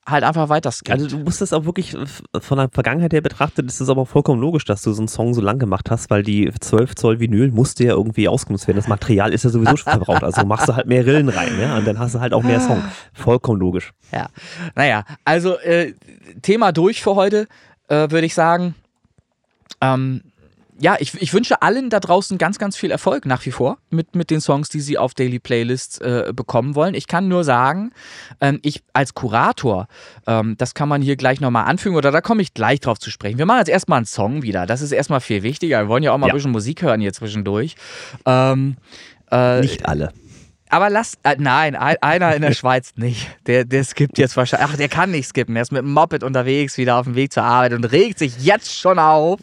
halt 0.07 0.25
einfach 0.25 0.49
weiter 0.49 0.71
skippt. 0.71 0.91
Also 0.91 1.07
du 1.09 1.19
musst 1.19 1.41
das 1.41 1.53
auch 1.53 1.65
wirklich 1.65 1.97
von 2.39 2.59
der 2.59 2.69
Vergangenheit 2.71 3.13
her 3.13 3.21
betrachtet, 3.21 3.67
ist 3.67 3.81
es 3.81 3.89
aber 3.89 4.03
auch 4.03 4.09
vollkommen 4.09 4.41
logisch, 4.41 4.65
dass 4.65 4.83
du 4.83 4.93
so 4.93 5.01
einen 5.01 5.09
Song 5.09 5.35
so 5.35 5.41
lang 5.41 5.59
gemacht 5.59 5.91
hast, 5.91 6.11
weil 6.11 6.23
die 6.23 6.51
12 6.59 6.95
Zoll 6.95 7.21
Vinyl 7.21 7.51
musste 7.51 7.85
ja 7.85 7.93
irgendwie 7.93 8.29
ausgenutzt 8.29 8.67
werden. 8.67 8.77
Das 8.77 8.89
Material 8.89 9.33
ist 9.33 9.45
ja 9.45 9.51
sowieso 9.51 9.77
schon 9.77 9.93
verbraucht, 9.93 10.23
also 10.23 10.45
machst 10.45 10.69
du 10.69 10.77
halt 10.77 10.87
mehr 10.87 11.07
Rillen 11.07 11.29
rein, 11.29 11.59
ja, 11.61 11.77
und 11.79 11.87
dann 11.87 11.99
hast 11.99 12.15
du 12.15 12.21
halt 12.21 12.33
auch 12.35 12.43
mehr 12.43 12.61
Song. 12.61 12.83
Vollkommen 13.13 13.61
logisch. 13.61 13.93
Ja, 14.13 14.29
naja, 14.75 15.05
also 15.25 15.59
äh, 15.59 15.95
Thema 16.43 16.73
durch 16.73 17.03
für 17.03 17.15
heute, 17.15 17.49
äh, 17.89 18.11
würde 18.11 18.27
ich 18.27 18.35
sagen. 18.35 18.75
Ähm, 19.81 20.23
ja, 20.81 20.97
ich, 20.99 21.15
ich 21.21 21.33
wünsche 21.33 21.63
allen 21.63 21.89
da 21.89 22.01
draußen 22.01 22.37
ganz, 22.37 22.59
ganz 22.59 22.77
viel 22.77 22.91
Erfolg 22.91 23.27
nach 23.27 23.45
wie 23.47 23.53
vor 23.53 23.79
mit, 23.91 24.17
mit 24.17 24.31
den 24.31 24.41
Songs, 24.41 24.69
die 24.69 24.81
sie 24.81 24.99
auf 24.99 25.15
Daily 25.15 25.39
Playlists 25.39 25.99
äh, 25.99 26.33
bekommen 26.35 26.75
wollen. 26.75 26.95
Ich 26.95 27.07
kann 27.07 27.29
nur 27.29 27.45
sagen, 27.45 27.93
ähm, 28.41 28.59
ich 28.63 28.83
als 28.93 29.15
Kurator, 29.15 29.87
ähm, 30.27 30.57
das 30.59 30.75
kann 30.75 30.89
man 30.89 31.01
hier 31.01 31.17
gleich 31.17 31.41
nochmal 31.41 31.67
anfügen 31.67 31.97
oder 31.97 32.11
da 32.11 32.21
komme 32.21 32.43
ich 32.43 32.55
gleich 32.55 32.81
drauf 32.81 32.99
zu 32.99 33.11
sprechen. 33.11 33.39
Wir 33.39 33.47
machen 33.47 33.59
jetzt 33.59 33.69
erstmal 33.69 33.99
einen 33.99 34.07
Song 34.07 34.43
wieder. 34.43 34.67
Das 34.67 34.83
ist 34.83 34.93
erstmal 34.93 35.21
viel 35.21 35.43
wichtiger. 35.43 35.83
Wir 35.83 35.89
wollen 35.89 36.03
ja 36.03 36.13
auch 36.13 36.19
mal 36.19 36.27
ja. 36.27 36.33
ein 36.33 36.37
bisschen 36.37 36.53
Musik 36.53 36.83
hören 36.83 37.01
hier 37.01 37.13
zwischendurch. 37.13 37.77
Ähm, 38.27 38.77
äh, 39.31 39.61
Nicht 39.61 39.87
alle. 39.87 40.13
Aber 40.75 40.91
lass, 40.91 41.15
äh, 41.23 41.37
nein, 41.39 41.77
einer 41.77 42.35
in 42.35 42.43
der 42.43 42.53
Schweiz 42.53 42.95
nicht. 42.97 43.29
Der, 43.47 43.65
der 43.65 43.85
skippt 43.85 44.19
jetzt 44.19 44.37
wahrscheinlich. 44.37 44.69
Ach, 44.73 44.77
der 44.77 44.89
kann 44.89 45.13
nicht 45.13 45.29
skippen. 45.29 45.55
Er 45.55 45.63
ist 45.63 45.71
mit 45.71 45.83
dem 45.83 45.93
Moped 45.93 46.25
unterwegs, 46.25 46.77
wieder 46.79 46.97
auf 46.97 47.05
dem 47.05 47.15
Weg 47.15 47.33
zur 47.33 47.45
Arbeit 47.45 47.75
und 47.75 47.85
regt 47.85 48.19
sich 48.19 48.45
jetzt 48.45 48.77
schon 48.77 48.99
auf. 48.99 49.39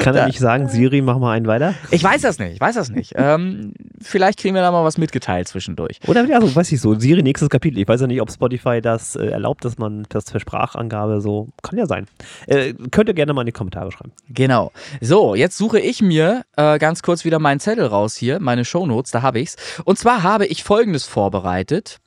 Kann 0.00 0.14
er 0.14 0.26
nicht 0.26 0.38
sagen, 0.38 0.68
Siri, 0.68 1.02
mach 1.02 1.18
mal 1.18 1.32
einen 1.32 1.48
weiter? 1.48 1.74
Ich 1.90 2.04
weiß 2.04 2.22
das 2.22 2.38
nicht, 2.38 2.52
ich 2.52 2.60
weiß 2.60 2.76
das 2.76 2.88
nicht. 2.88 3.14
Ähm, 3.16 3.74
vielleicht 4.00 4.38
kriegen 4.38 4.54
wir 4.54 4.62
da 4.62 4.70
mal 4.70 4.84
was 4.84 4.96
mitgeteilt 4.96 5.48
zwischendurch. 5.48 5.98
Oder, 6.06 6.24
also, 6.32 6.54
weiß 6.54 6.70
ich 6.70 6.80
so, 6.80 6.94
Siri, 6.94 7.24
nächstes 7.24 7.48
Kapitel. 7.48 7.80
Ich 7.80 7.88
weiß 7.88 8.02
ja 8.02 8.06
nicht, 8.06 8.20
ob 8.20 8.30
Spotify 8.30 8.80
das 8.80 9.16
äh, 9.16 9.26
erlaubt, 9.26 9.64
dass 9.64 9.76
man 9.76 10.06
das 10.08 10.30
für 10.30 10.38
Sprachangabe 10.38 11.20
so. 11.20 11.48
Kann 11.62 11.78
ja 11.78 11.86
sein. 11.86 12.06
Äh, 12.46 12.74
könnt 12.92 13.08
ihr 13.08 13.14
gerne 13.14 13.32
mal 13.32 13.42
in 13.42 13.46
die 13.46 13.52
Kommentare 13.52 13.90
schreiben. 13.90 14.12
Genau. 14.28 14.70
So, 15.00 15.34
jetzt 15.34 15.58
suche 15.58 15.80
ich 15.80 16.00
mir 16.00 16.44
äh, 16.56 16.78
ganz 16.78 17.02
kurz 17.02 17.24
wieder 17.24 17.40
meinen 17.40 17.58
Zettel 17.58 17.86
raus 17.86 18.14
hier, 18.14 18.38
meine 18.38 18.64
Shownotes, 18.64 19.10
da 19.10 19.22
habe 19.22 19.40
ich's. 19.40 19.56
Und 19.84 19.98
zwar 19.98 20.22
habe 20.22 20.46
ich 20.46 20.59
folgendes 20.62 21.06
vorbereitet. 21.06 21.98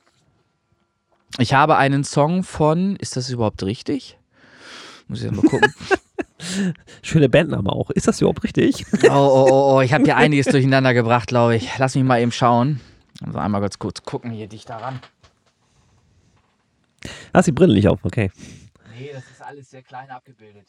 Ich 1.38 1.52
habe 1.54 1.76
einen 1.76 2.04
Song 2.04 2.44
von, 2.44 2.96
ist 2.96 3.16
das 3.16 3.30
überhaupt 3.30 3.62
richtig? 3.64 4.18
Muss 5.08 5.22
ich 5.22 5.30
mal 5.30 5.42
gucken. 5.42 5.74
Schöne 7.02 7.28
Bandname 7.28 7.70
auch. 7.70 7.90
Ist 7.90 8.06
das 8.06 8.20
überhaupt 8.20 8.44
richtig? 8.44 8.86
Oh, 9.04 9.08
oh, 9.10 9.46
oh, 9.50 9.76
oh. 9.76 9.80
ich 9.80 9.92
habe 9.92 10.04
hier 10.04 10.16
einiges 10.16 10.46
durcheinander 10.46 10.94
gebracht, 10.94 11.28
glaube 11.28 11.56
ich. 11.56 11.78
Lass 11.78 11.94
mich 11.94 12.04
mal 12.04 12.20
eben 12.20 12.32
schauen. 12.32 12.80
Also 13.24 13.38
einmal 13.38 13.60
ganz 13.60 13.78
kurz 13.78 14.02
gucken 14.02 14.30
hier 14.30 14.48
dich 14.48 14.64
daran. 14.64 15.00
Hast 17.32 17.46
die 17.46 17.52
Brille 17.52 17.74
nicht 17.74 17.88
auf, 17.88 18.04
okay. 18.04 18.30
Nee, 18.96 19.10
das 19.12 19.24
ist 19.30 19.42
alles 19.42 19.70
sehr 19.70 19.82
klein 19.82 20.10
abgebildet. 20.10 20.66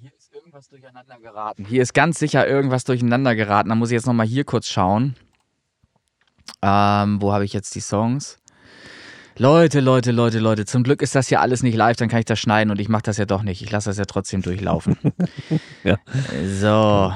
Hier 0.00 0.12
ist 0.16 0.34
irgendwas 0.34 0.68
durcheinander 0.68 1.18
geraten. 1.18 1.64
Hier 1.64 1.82
ist 1.82 1.94
ganz 1.94 2.18
sicher 2.18 2.46
irgendwas 2.46 2.84
durcheinander 2.84 3.34
geraten. 3.34 3.68
Da 3.68 3.74
muss 3.74 3.90
ich 3.90 3.94
jetzt 3.94 4.06
nochmal 4.06 4.26
hier 4.26 4.44
kurz 4.44 4.68
schauen. 4.68 5.14
Ähm, 6.62 7.20
wo 7.20 7.32
habe 7.32 7.44
ich 7.44 7.52
jetzt 7.52 7.74
die 7.74 7.80
Songs? 7.80 8.38
Leute, 9.36 9.80
Leute, 9.80 10.12
Leute, 10.12 10.38
Leute, 10.38 10.64
zum 10.64 10.84
Glück 10.84 11.02
ist 11.02 11.16
das 11.16 11.28
ja 11.28 11.40
alles 11.40 11.64
nicht 11.64 11.74
live, 11.74 11.96
dann 11.96 12.08
kann 12.08 12.20
ich 12.20 12.24
das 12.24 12.38
schneiden 12.38 12.70
und 12.70 12.80
ich 12.80 12.88
mache 12.88 13.02
das 13.02 13.16
ja 13.16 13.24
doch 13.24 13.42
nicht. 13.42 13.62
Ich 13.62 13.70
lasse 13.70 13.90
das 13.90 13.98
ja 13.98 14.04
trotzdem 14.04 14.42
durchlaufen. 14.42 14.96
ja. 15.84 15.98
So. 16.46 17.12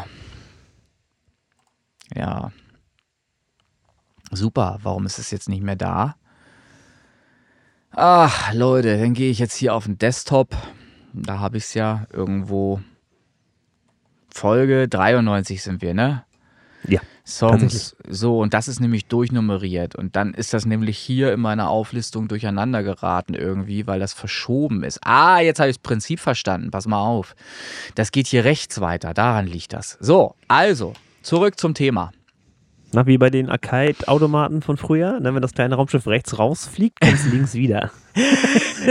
Ja. 2.15 2.51
Super, 4.33 4.79
warum 4.83 5.07
ist 5.07 5.19
es 5.19 5.31
jetzt 5.31 5.49
nicht 5.49 5.63
mehr 5.63 5.77
da? 5.77 6.17
Ach, 7.93 8.53
Leute, 8.53 8.99
dann 8.99 9.15
gehe 9.15 9.31
ich 9.31 9.39
jetzt 9.39 9.55
hier 9.55 9.75
auf 9.75 9.85
den 9.85 9.99
Desktop. 9.99 10.57
Da 11.13 11.39
habe 11.39 11.57
ich 11.57 11.65
es 11.65 11.75
ja 11.75 12.07
irgendwo. 12.13 12.81
Folge 14.29 14.89
93 14.89 15.63
sind 15.63 15.83
wir, 15.83 15.95
ne? 15.95 16.25
Ja. 16.87 17.01
Songs. 17.29 17.95
So, 18.09 18.39
und 18.39 18.55
das 18.55 18.69
ist 18.69 18.81
nämlich 18.81 19.07
durchnummeriert. 19.07 19.95
Und 19.95 20.17
dann 20.17 20.33
ist 20.33 20.55
das 20.55 20.65
nämlich 20.65 20.99
hier 20.99 21.33
in 21.33 21.41
meiner 21.41 21.69
Auflistung 21.69 22.27
durcheinander 22.27 22.83
geraten 22.83 23.35
irgendwie, 23.35 23.87
weil 23.87 24.01
das 24.01 24.15
verschoben 24.15 24.83
ist. 24.83 24.99
Ah, 25.05 25.41
jetzt 25.41 25.61
habe 25.61 25.69
ich 25.69 25.77
das 25.77 25.83
Prinzip 25.83 26.21
verstanden. 26.21 26.71
Pass 26.71 26.87
mal 26.87 27.01
auf. 27.01 27.37
Das 27.95 28.13
geht 28.13 28.27
hier 28.27 28.45
rechts 28.45 28.81
weiter. 28.81 29.13
Daran 29.13 29.47
liegt 29.47 29.75
das. 29.75 29.99
So, 30.01 30.35
also, 30.49 30.95
zurück 31.23 31.61
zum 31.61 31.75
Thema. 31.75 32.13
Na, 32.93 33.07
wie 33.07 33.19
bei 33.19 33.29
den 33.29 33.51
Arcade-Automaten 33.51 34.63
von 34.63 34.79
früher, 34.79 35.21
ne, 35.21 35.35
wenn 35.35 35.43
das 35.43 35.53
kleine 35.53 35.75
Raumschiff 35.75 36.07
rechts 36.07 36.39
rausfliegt, 36.39 36.99
kommt 37.01 37.13
es 37.13 37.27
links 37.31 37.53
wieder. 37.53 37.91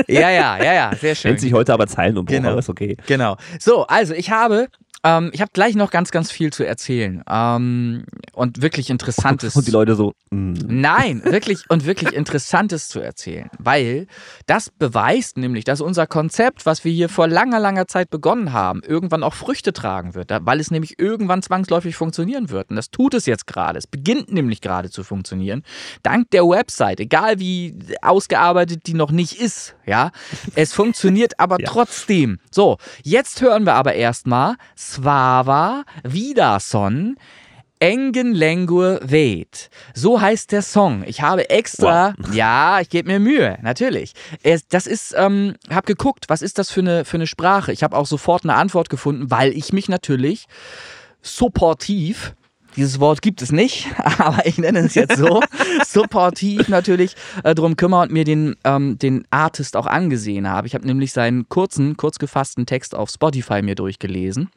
ja, 0.07 0.29
ja, 0.29 0.57
ja, 0.63 0.73
ja, 0.73 0.95
sehr 0.95 1.15
schön. 1.15 1.31
Nennt 1.31 1.41
sich 1.41 1.53
heute 1.53 1.73
aber 1.73 1.87
Zeilenumbruch, 1.87 2.35
genau. 2.35 2.49
aber 2.49 2.59
ist 2.59 2.69
okay. 2.69 2.95
Genau. 3.07 3.37
So, 3.59 3.87
also 3.87 4.13
ich 4.13 4.29
habe 4.29 4.67
ähm, 5.03 5.29
ich 5.33 5.41
habe 5.41 5.51
gleich 5.53 5.75
noch 5.75 5.91
ganz, 5.91 6.11
ganz 6.11 6.31
viel 6.31 6.51
zu 6.51 6.65
erzählen. 6.65 7.23
Ähm, 7.29 8.05
und 8.33 8.61
wirklich 8.61 8.89
Interessantes. 8.89 9.55
Und 9.55 9.67
die 9.67 9.71
Leute 9.71 9.95
so. 9.95 10.13
Mm. 10.31 10.53
Nein, 10.67 11.23
wirklich 11.23 11.69
und 11.69 11.85
wirklich 11.85 12.13
Interessantes 12.13 12.87
zu 12.87 12.99
erzählen. 12.99 13.49
Weil 13.57 14.07
das 14.45 14.69
beweist 14.69 15.37
nämlich, 15.37 15.63
dass 15.63 15.81
unser 15.81 16.07
Konzept, 16.07 16.65
was 16.65 16.83
wir 16.83 16.91
hier 16.91 17.09
vor 17.09 17.27
langer, 17.27 17.59
langer 17.59 17.87
Zeit 17.87 18.09
begonnen 18.09 18.53
haben, 18.53 18.81
irgendwann 18.83 19.23
auch 19.23 19.33
Früchte 19.33 19.73
tragen 19.73 20.15
wird. 20.15 20.31
Weil 20.41 20.59
es 20.59 20.71
nämlich 20.71 20.99
irgendwann 20.99 21.41
zwangsläufig 21.41 21.95
funktionieren 21.95 22.49
wird. 22.49 22.69
Und 22.69 22.75
das 22.75 22.89
tut 22.89 23.13
es 23.13 23.25
jetzt 23.25 23.47
gerade. 23.47 23.77
Es 23.79 23.87
beginnt 23.87 24.31
nämlich 24.31 24.61
gerade 24.61 24.89
zu 24.89 25.03
funktionieren. 25.03 25.63
Dank 26.03 26.31
der 26.31 26.43
Website, 26.43 26.99
egal 26.99 27.39
wie 27.39 27.75
ausgearbeitet 28.01 28.87
die 28.87 28.93
noch 28.93 29.11
nicht 29.11 29.39
ist. 29.39 29.76
Ja, 29.87 30.11
es 30.53 30.73
funktioniert 30.73 31.39
aber 31.39 31.57
ja. 31.59 31.67
trotzdem. 31.67 32.39
So, 32.51 32.77
jetzt 33.03 33.41
hören 33.41 33.65
wir 33.65 33.73
aber 33.73 33.93
erstmal 33.93 34.55
Svava 34.77 35.85
Vidason 36.03 37.15
Engen 37.79 38.33
Lengur 38.33 38.99
Wait. 39.03 39.69
So 39.93 40.19
heißt 40.19 40.51
der 40.51 40.63
Song. 40.63 41.03
Ich 41.05 41.21
habe 41.21 41.49
extra, 41.49 42.15
wow. 42.17 42.27
ja, 42.33 42.81
ich 42.81 42.89
gebe 42.89 43.07
mir 43.07 43.19
Mühe, 43.19 43.57
natürlich. 43.61 44.13
Das 44.69 44.87
ist, 44.87 45.13
ähm, 45.15 45.55
hab 45.69 45.85
geguckt, 45.85 46.25
was 46.27 46.41
ist 46.41 46.57
das 46.57 46.71
für 46.71 46.79
eine, 46.79 47.05
für 47.05 47.17
eine 47.17 47.27
Sprache? 47.27 47.71
Ich 47.71 47.83
habe 47.83 47.95
auch 47.95 48.07
sofort 48.07 48.43
eine 48.43 48.55
Antwort 48.55 48.89
gefunden, 48.89 49.29
weil 49.29 49.55
ich 49.55 49.73
mich 49.73 49.89
natürlich 49.89 50.47
supportiv 51.21 52.33
Dieses 52.77 52.99
Wort 52.99 53.21
gibt 53.21 53.41
es 53.41 53.51
nicht, 53.51 53.87
aber 54.19 54.45
ich 54.45 54.57
nenne 54.57 54.79
es 54.79 54.95
jetzt 54.95 55.17
so, 55.17 55.41
supportiv 55.85 56.69
natürlich 56.69 57.15
äh, 57.43 57.55
drum 57.55 57.75
kümmere 57.75 58.03
und 58.03 58.11
mir 58.11 58.23
den, 58.23 58.55
ähm, 58.63 58.97
den 58.99 59.25
Artist 59.31 59.75
auch 59.75 59.87
angesehen 59.87 60.47
habe. 60.47 60.67
Ich 60.67 60.75
habe 60.75 60.85
nämlich 60.85 61.11
seinen 61.11 61.49
kurzen, 61.49 61.97
kurz 61.97 62.19
gefassten 62.19 62.65
Text 62.65 62.95
auf 62.95 63.09
Spotify 63.09 63.61
mir 63.61 63.75
durchgelesen. 63.75 64.49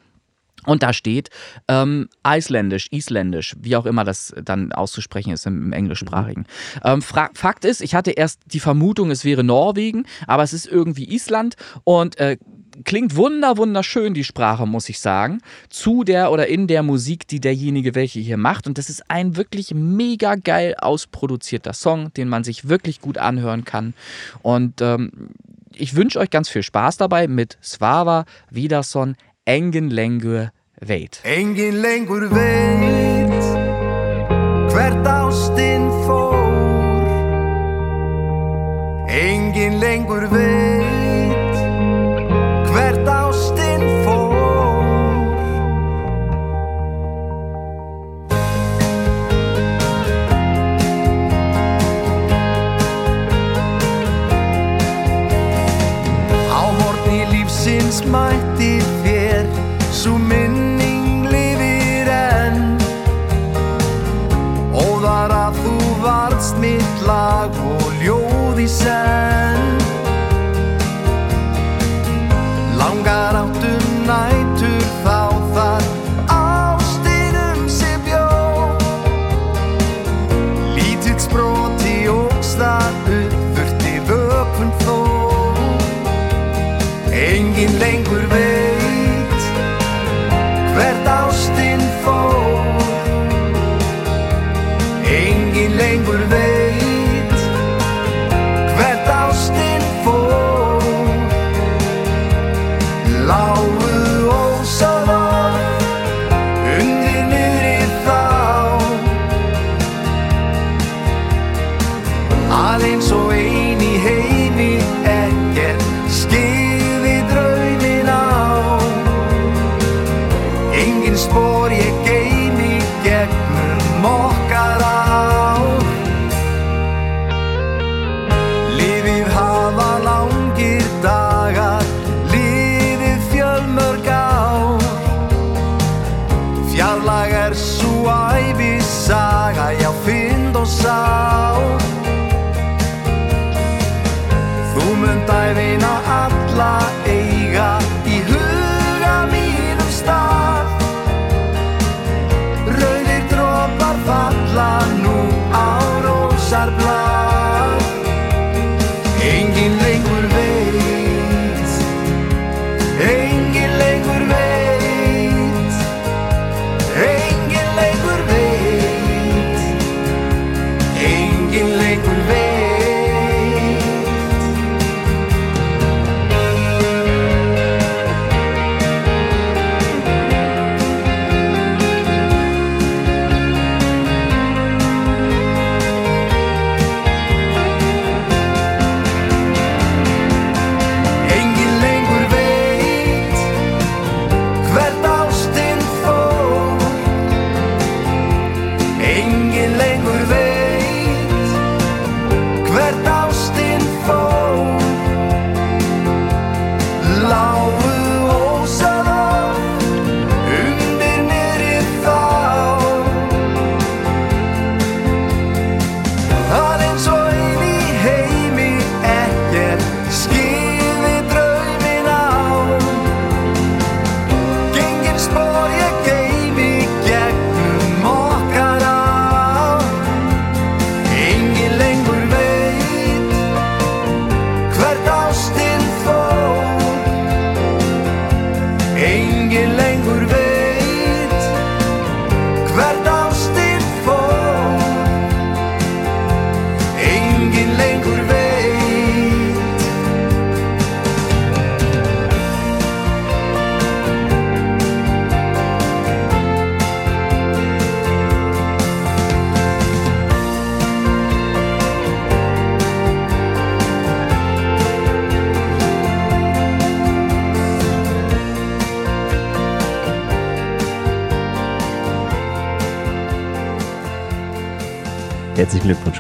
Und 0.67 0.83
da 0.83 0.93
steht 0.93 1.31
ähm, 1.69 2.09
Isländisch, 2.27 2.89
Isländisch, 2.91 3.57
wie 3.61 3.77
auch 3.77 3.87
immer 3.87 4.05
das 4.05 4.35
dann 4.43 4.73
auszusprechen 4.73 5.33
ist 5.33 5.47
im, 5.47 5.63
im 5.65 5.73
Englischsprachigen. 5.73 6.47
Mhm. 6.77 6.81
Ähm, 6.85 7.03
Fakt 7.03 7.65
ist, 7.65 7.81
ich 7.81 7.95
hatte 7.95 8.11
erst 8.11 8.41
die 8.47 8.61
Vermutung, 8.61 9.11
es 9.11 9.25
wäre 9.25 9.45
Norwegen, 9.45 10.07
aber 10.27 10.43
es 10.43 10.53
ist 10.53 10.67
irgendwie 10.67 11.13
Island 11.15 11.57
und 11.85 12.19
äh, 12.19 12.37
klingt 12.85 13.17
wunder, 13.17 13.57
wunderschön, 13.57 14.15
die 14.15 14.25
Sprache, 14.25 14.67
muss 14.67 14.89
ich 14.89 15.01
sagen, 15.01 15.41
zu 15.69 16.05
der 16.05 16.31
oder 16.31 16.47
in 16.47 16.67
der 16.67 16.83
Musik, 16.83 17.27
die 17.27 17.41
derjenige 17.41 17.95
welche 17.95 18.21
hier 18.21 18.37
macht. 18.37 18.67
Und 18.67 18.79
das 18.79 18.89
ist 18.89 19.11
ein 19.11 19.37
wirklich 19.37 19.75
mega 19.75 20.35
geil 20.35 20.75
ausproduzierter 20.79 21.73
Song, 21.73 22.13
den 22.15 22.29
man 22.29 22.45
sich 22.45 22.69
wirklich 22.69 23.01
gut 23.01 23.19
anhören 23.19 23.65
kann. 23.65 23.95
Und 24.43 24.81
ähm, 24.81 25.31
ich 25.75 25.95
wünsche 25.95 26.19
euch 26.19 26.31
ganz 26.31 26.49
viel 26.49 26.63
Spaß 26.63 26.97
dabei 26.97 27.29
mit 27.29 27.59
Svava 27.63 28.25
Widerson 28.51 29.17
Engin 29.51 29.91
lengur 29.91 30.53
veit. 30.87 31.21
Engin 31.25 31.81
lengur 31.83 32.29
veit 32.31 33.47
hvert 34.71 35.07
ástinn 35.11 35.89
fór 36.07 37.09
Engin 39.09 39.81
lengur 39.83 40.29
veit 40.31 41.57
hvert 42.71 43.11
ástinn 43.11 43.83
fór 44.05 45.27
Á 56.55 56.63
morgni 56.79 57.27
lífsins 57.33 57.99
mætti 58.07 58.40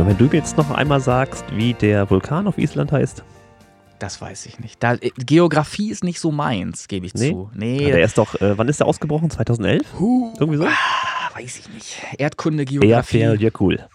Glückwunsch. 0.00 0.06
Und 0.06 0.06
wenn 0.06 0.16
du 0.18 0.24
mir 0.32 0.38
jetzt 0.42 0.56
noch 0.56 0.70
einmal 0.70 1.00
sagst, 1.00 1.44
wie 1.54 1.74
der 1.74 2.10
Vulkan 2.10 2.46
auf 2.46 2.58
Island 2.58 2.92
heißt. 2.92 3.22
Das 3.98 4.20
weiß 4.20 4.46
ich 4.46 4.58
nicht. 4.58 4.82
Da, 4.82 4.94
äh, 4.94 5.10
Geografie 5.18 5.90
ist 5.90 6.04
nicht 6.04 6.20
so 6.20 6.32
meins, 6.32 6.88
gebe 6.88 7.04
ich 7.06 7.14
Nee? 7.14 7.30
zu. 7.32 7.50
Nee, 7.54 7.82
Ja, 7.88 7.96
der 7.96 8.04
ist 8.04 8.16
doch, 8.16 8.34
äh, 8.40 8.56
wann 8.56 8.68
ist 8.68 8.80
der 8.80 8.86
ausgebrochen? 8.86 9.28
2011? 9.28 9.82
Irgendwie 10.38 10.56
so? 10.56 10.64
ah, 10.64 11.36
weiß 11.36 11.58
ich 11.58 11.68
nicht. 11.68 11.98
Erdkunde, 12.16 12.64
Geografie. 12.64 13.18
fair, 13.18 13.34
ja 13.34 13.50
cool. 13.60 13.86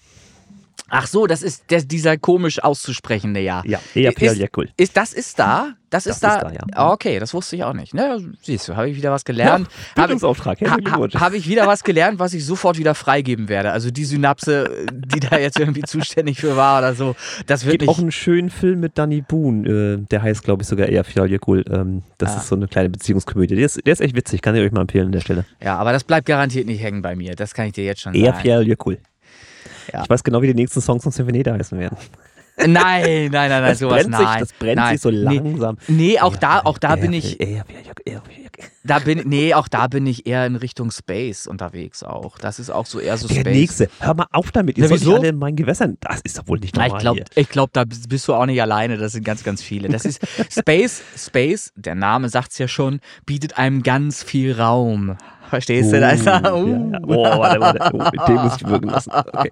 Ach 0.90 1.08
so, 1.08 1.26
das 1.26 1.42
ist 1.42 1.72
der, 1.72 1.82
dieser 1.82 2.18
komisch 2.18 2.64
auszusprechende, 2.64 3.40
ja. 3.40 3.64
Ja, 3.66 3.80
eher 3.96 4.12
fair, 4.12 4.32
ist, 4.34 4.38
ja 4.38 4.48
cool. 4.56 4.70
ist, 4.78 4.96
das 4.96 5.14
ist 5.14 5.40
da? 5.40 5.74
Das, 5.90 6.04
Das 6.04 6.16
ist 6.18 6.24
da? 6.24 6.36
ist 6.36 6.44
da, 6.44 6.52
ja. 6.52 6.60
Ah, 6.74 6.92
Okay, 6.92 7.20
das 7.20 7.34
wusste 7.34 7.56
ich 7.56 7.64
auch 7.64 7.74
nicht. 7.74 7.94
Ne, 7.94 8.34
siehst 8.42 8.68
du, 8.68 8.76
habe 8.76 8.90
ich 8.90 8.96
wieder 8.98 9.12
was 9.12 9.24
gelernt. 9.26 9.68
Habe 9.68 9.70
ich, 9.88 9.96
Bildungsauftrag, 9.96 10.58
ha, 10.58 10.66
herzlichen 10.66 10.84
Glückwunsch. 10.84 11.16
ha, 11.16 11.20
hab 11.22 11.34
ich 11.34 11.48
wieder 11.48 11.66
was 11.68 11.84
gelernt, 11.84 12.20
was 12.20 12.34
ich 12.34 12.46
sofort 12.46 12.78
wieder 12.78 12.94
freigeben 12.96 13.50
werde. 13.50 13.72
Also 13.72 13.90
die 13.92 14.06
Synapse, 14.06 14.86
die 14.92 15.20
da 15.22 15.38
jetzt 15.40 15.60
irgendwie 15.60 15.82
zuständig 15.84 16.40
für 16.40 16.56
war 16.56 16.80
oder 16.80 16.94
so, 16.94 17.16
das 17.48 17.66
wird 17.66 17.80
Gibt 17.80 17.90
auch 17.90 17.98
einen 18.00 18.12
schönen 18.12 18.50
Film 18.52 18.80
mit 18.80 18.98
Danny 18.98 19.22
Boone, 19.22 19.68
äh, 20.04 20.06
der 20.12 20.22
heißt, 20.22 20.44
glaube 20.44 20.62
ich, 20.64 20.68
sogar 20.68 20.88
eher 20.88 21.04
ja 21.16 21.38
cool. 21.48 21.64
Ähm, 21.70 22.04
das 22.18 22.36
Ah. 22.36 22.38
ist 22.38 22.48
so 22.50 22.56
eine 22.56 22.68
kleine 22.68 22.90
Beziehungskomödie. 22.90 23.56
Der 23.56 23.66
ist, 23.66 23.80
der 23.86 23.94
ist 23.94 24.02
echt 24.02 24.16
witzig, 24.16 24.42
kann 24.42 24.54
ich 24.56 24.62
euch 24.62 24.72
mal 24.72 24.82
empfehlen 24.82 25.08
an 25.08 25.12
der 25.14 25.22
Stelle. 25.22 25.46
Ja, 25.64 25.78
aber 25.78 25.94
das 25.94 26.04
bleibt 26.04 26.26
garantiert 26.28 26.68
nicht 26.68 26.84
hängen 26.84 27.02
bei 27.02 27.16
mir. 27.16 27.36
Das 27.36 27.54
kann 27.54 27.68
ich 27.68 27.74
dir 27.74 27.86
jetzt 27.86 28.02
schon 28.02 28.14
Eher 28.14 28.32
sagen. 28.34 28.40
fair, 28.42 28.62
ja. 29.94 30.04
Ich 30.04 30.10
weiß 30.10 30.24
genau, 30.24 30.42
wie 30.42 30.48
die 30.48 30.54
nächsten 30.56 30.82
Songs 30.82 31.04
von 31.04 31.12
Symphonida 31.12 31.54
heißen 31.54 31.78
werden. 31.80 31.98
Nein, 32.58 32.70
nein, 32.74 33.32
nein, 33.32 33.50
nein, 33.50 33.64
Das 33.64 33.80
sowas 33.80 34.04
brennt, 34.04 34.12
nein. 34.12 34.28
sich, 34.28 34.40
das 34.40 34.54
brennt 34.54 34.76
nein. 34.78 34.94
sich 34.94 35.02
so 35.02 35.12
Nee, 35.12 35.18
langsam. 35.18 35.78
Nee, 35.90 36.20
auch 36.20 36.34
Eher 36.34 36.40
da, 36.40 36.52
fair, 36.52 36.68
auch 36.68 36.78
da 36.78 36.96
bin 36.96 37.12
ich, 37.12 37.38
da 38.86 39.00
bin, 39.00 39.24
nee, 39.26 39.54
auch 39.54 39.68
da 39.68 39.88
bin 39.88 40.08
ich 40.08 40.26
eher 40.26 40.46
in 40.46 40.56
Richtung 40.56 40.90
Space 40.92 41.48
unterwegs 41.48 42.02
auch. 42.04 42.38
Das 42.38 42.60
ist 42.60 42.70
auch 42.70 42.86
so 42.86 43.00
eher 43.00 43.18
so 43.18 43.28
Der 43.28 43.42
Space. 43.42 43.54
nächste. 43.54 43.90
Hör 44.00 44.14
mal 44.14 44.28
auf 44.32 44.52
damit. 44.52 44.78
Ihr 44.78 44.90
wieso? 44.90 45.16
alle 45.16 45.30
in 45.30 45.38
meinen 45.38 45.58
Gewässern. 45.58 45.98
Das 46.00 46.22
ist 46.22 46.38
doch 46.38 46.48
wohl 46.48 46.60
nicht 46.60 46.76
Na, 46.78 46.84
normal 46.88 46.98
ich 47.00 47.02
glaube, 47.02 47.46
glaub, 47.50 47.74
da 47.74 47.84
bist 47.84 48.08
bist 48.08 48.28
du 48.28 48.34
auch 48.34 48.46
nicht 48.46 48.62
alleine. 48.62 48.98
Das 48.98 49.12
sind 49.12 49.26
ganz, 49.26 49.44
ganz 49.44 49.62
viele. 49.62 49.90
Das 49.90 50.06
ist 50.06 50.22
Space. 50.50 51.02
Space, 51.18 51.74
der 51.76 51.96
Name 51.96 52.30
sagt's 52.30 52.58
ja 52.58 52.68
schon, 52.70 53.02
bietet 53.26 53.58
einem 53.58 53.84
ganz 53.84 54.24
viel 54.24 54.54
Raum. 54.54 55.18
Verstehst 55.50 55.92
du? 55.92 56.00
Da 56.00 56.10
ist 56.12 56.26
er, 56.26 56.56
uh. 56.56 56.68
ja, 56.68 56.78
ja. 56.78 57.00
Oh, 57.06 57.24
warte, 57.24 57.60
warte. 57.60 57.90
Oh, 57.94 57.98
mit 57.98 58.28
dem 58.28 58.36
muss 58.36 58.56
ich 58.58 58.68
wirken 58.68 58.90
lassen. 58.90 59.12
Okay. 59.12 59.50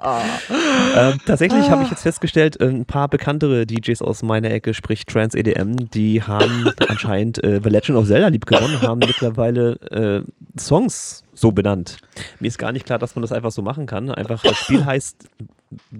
ähm, 0.95 1.19
tatsächlich 1.25 1.69
habe 1.69 1.83
ich 1.83 1.89
jetzt 1.89 2.03
festgestellt, 2.03 2.59
äh, 2.59 2.67
ein 2.67 2.85
paar 2.85 3.07
bekanntere 3.07 3.65
DJs 3.65 4.01
aus 4.01 4.23
meiner 4.23 4.51
Ecke, 4.51 4.73
sprich 4.73 5.05
Trans 5.05 5.35
EDM, 5.35 5.75
die 5.93 6.21
haben 6.23 6.71
anscheinend 6.87 7.43
äh, 7.43 7.59
The 7.63 7.69
Legend 7.69 7.97
of 7.97 8.07
Zelda 8.07 8.27
lieb 8.27 8.45
gewonnen, 8.45 8.81
haben 8.81 8.99
mittlerweile 8.99 9.73
äh, 9.91 10.21
Songs 10.59 11.22
so 11.33 11.51
benannt. 11.51 11.97
Mir 12.39 12.47
ist 12.47 12.57
gar 12.57 12.71
nicht 12.71 12.85
klar, 12.85 12.99
dass 12.99 13.15
man 13.15 13.21
das 13.21 13.31
einfach 13.31 13.51
so 13.51 13.61
machen 13.61 13.85
kann. 13.85 14.11
Einfach 14.11 14.41
das 14.41 14.57
Spiel 14.57 14.85
heißt 14.85 15.27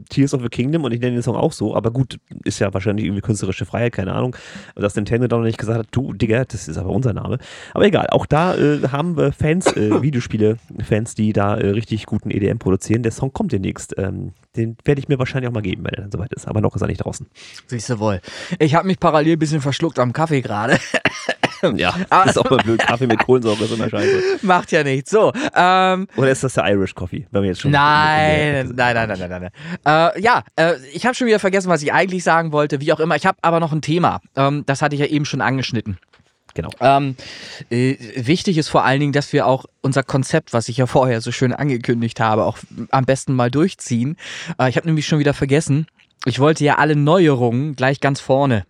Tears 0.10 0.34
of 0.34 0.42
the 0.42 0.50
Kingdom 0.50 0.84
und 0.84 0.92
ich 0.92 1.00
nenne 1.00 1.14
den 1.14 1.24
Song 1.24 1.36
auch 1.36 1.52
so, 1.52 1.76
aber 1.76 1.92
gut, 1.92 2.20
ist 2.44 2.60
ja 2.60 2.74
wahrscheinlich 2.74 3.06
irgendwie 3.06 3.22
künstlerische 3.22 3.66
Freiheit, 3.66 3.94
keine 3.94 4.14
Ahnung. 4.14 4.36
Dass 4.76 4.96
Nintendo 4.96 5.28
da 5.28 5.38
noch 5.38 5.44
nicht 5.44 5.58
gesagt 5.58 5.80
hat, 5.80 5.88
du, 5.92 6.14
Digga, 6.14 6.46
das 6.46 6.68
ist 6.68 6.78
aber 6.78 6.90
unser 6.90 7.14
Name. 7.14 7.40
Aber 7.74 7.86
egal, 7.86 8.08
auch 8.12 8.26
da 8.26 8.56
äh, 8.56 8.88
haben 8.92 9.18
wir 9.18 9.32
Fans, 9.32 9.68
äh, 9.76 9.90
Videospiele-Fans, 10.02 11.16
die 11.16 11.34
da 11.34 11.58
äh, 11.58 11.70
richtig 11.70 12.06
guten 12.06 12.32
EDM 12.32 12.58
produzieren. 12.58 13.04
Der 13.04 13.12
Song 13.12 13.34
kommt 13.34 13.52
demnächst. 13.52 13.96
Ähm, 13.98 14.34
den 14.56 14.78
werde 14.86 15.00
ich 15.00 15.08
mir 15.08 15.18
wahrscheinlich 15.18 15.50
auch 15.50 15.54
mal 15.54 15.62
geben, 15.62 15.84
wenn 15.84 15.94
er 15.94 16.02
dann 16.04 16.12
soweit 16.12 16.34
ist. 16.34 16.48
Aber 16.48 16.62
noch 16.62 16.76
ist 16.76 16.82
er 16.82 16.88
nicht 16.88 17.04
draußen. 17.04 17.28
Siehst 17.68 17.90
du 17.90 18.00
wohl. 18.00 18.22
Ich 18.60 18.76
habe 18.76 18.88
mich 18.88 19.00
parallel 19.00 19.34
ein 19.34 19.40
bisschen 19.40 19.62
verschluckt 19.62 20.00
am 20.00 20.14
Kaffee 20.14 20.42
gerade. 20.42 20.78
Ja, 21.76 21.96
Aber- 22.10 22.30
ist 22.30 22.38
auch 22.38 22.50
mal 22.50 22.58
blöd. 22.58 22.80
Kaffee 22.80 23.08
mit 23.08 23.20
Kohlensäure 23.20 23.64
ist 23.64 23.74
immer 23.74 23.90
scheiße. 23.90 24.22
Macht 24.42 24.72
ja 24.72 24.84
nichts. 24.84 25.12
So, 25.12 25.32
ähm, 25.56 26.08
Oder 26.16 26.32
ist 26.32 26.44
das 26.44 26.54
der 26.54 26.66
Irish 26.72 26.94
Coffee? 26.96 27.26
Wenn 27.32 27.44
wir 27.44 27.50
jetzt 27.50 27.62
schon 27.62 27.72
Nein, 27.72 28.72
nein, 28.76 28.96
nein, 28.96 29.08
nein, 29.08 29.20
nein, 29.20 29.30
nein. 29.30 29.52
nein. 29.86 30.12
Äh, 30.16 30.22
ja, 30.22 30.44
äh, 30.56 30.74
ich 30.94 31.06
habe 31.06 31.16
schon 31.16 31.28
wieder 31.28 31.40
vergessen, 31.40 31.70
was 31.70 31.82
ich 31.84 31.94
eigentlich 31.94 32.24
sagen 32.24 32.52
wollte. 32.52 32.82
Wie 32.82 32.92
auch 32.94 33.00
immer. 33.00 33.16
Ich 33.16 33.26
habe 33.26 33.38
aber 33.42 33.60
noch 33.60 33.72
ein 33.72 33.82
Thema. 33.82 34.20
Ähm, 34.36 34.64
das 34.66 34.82
hatte 34.82 34.96
ich 34.96 35.02
ja 35.02 35.08
eben 35.08 35.26
schon 35.26 35.42
angeschnitten. 35.42 35.98
Genau. 36.56 36.70
Ähm, 36.82 37.16
äh, 37.72 37.96
wichtig 38.16 38.58
ist 38.60 38.70
vor 38.70 38.86
allen 38.86 39.00
Dingen, 39.00 39.14
dass 39.14 39.34
wir 39.34 39.48
auch 39.48 39.66
unser 39.82 40.04
Konzept, 40.04 40.54
was 40.54 40.70
ich 40.70 40.78
ja 40.78 40.86
vorher 40.86 41.20
so 41.20 41.32
schön 41.32 41.52
angekündigt 41.52 42.20
habe, 42.20 42.44
auch 42.44 42.60
am 42.92 43.06
besten 43.06 43.34
mal 43.34 43.50
durchziehen. 43.50 44.18
Äh, 44.60 44.70
ich 44.70 44.76
habe 44.78 44.86
nämlich 44.88 45.08
schon 45.08 45.18
wieder 45.20 45.34
vergessen. 45.34 45.88
Ich 46.26 46.40
wollte 46.40 46.64
ja 46.64 46.76
alle 46.76 46.96
Neuerungen 46.96 47.76
gleich 47.76 48.00
ganz 48.00 48.20
vorne 48.20 48.66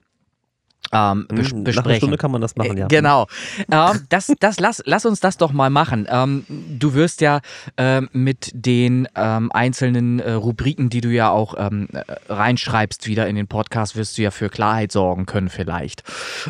ähm, 0.94 1.26
bes 1.28 1.52
Hm, 1.52 1.52
Nach 1.52 1.54
einer 1.54 1.64
besprechen. 1.64 1.98
Stunde 1.98 2.18
kann 2.18 2.32
man 2.32 2.42
das 2.42 2.56
machen, 2.56 2.78
ja. 2.78 2.86
Äh, 2.86 2.88
Genau. 2.90 3.28
ähm, 3.72 4.02
das, 4.10 4.32
das, 4.40 4.60
lass, 4.60 4.82
lass 4.86 5.06
uns 5.06 5.20
das 5.20 5.38
doch 5.38 5.52
mal 5.52 5.70
machen. 5.70 6.08
Ähm, 6.10 6.46
du 6.48 6.94
wirst 6.94 7.22
ja 7.22 7.42
ähm, 7.78 8.10
mit 8.14 8.52
den 8.54 9.08
ähm, 9.16 9.52
einzelnen 9.52 10.20
äh, 10.20 10.32
Rubriken, 10.34 10.90
die 10.90 11.02
du 11.02 11.10
ja 11.10 11.30
auch 11.30 11.56
ähm, 11.58 11.88
äh, 11.94 12.04
reinschreibst, 12.32 13.08
wieder 13.08 13.28
in 13.28 13.36
den 13.36 13.48
Podcast, 13.48 13.96
wirst 13.96 14.18
du 14.18 14.22
ja 14.22 14.32
für 14.32 14.50
Klarheit 14.50 14.92
sorgen 14.92 15.26
können, 15.26 15.50
vielleicht. 15.50 16.04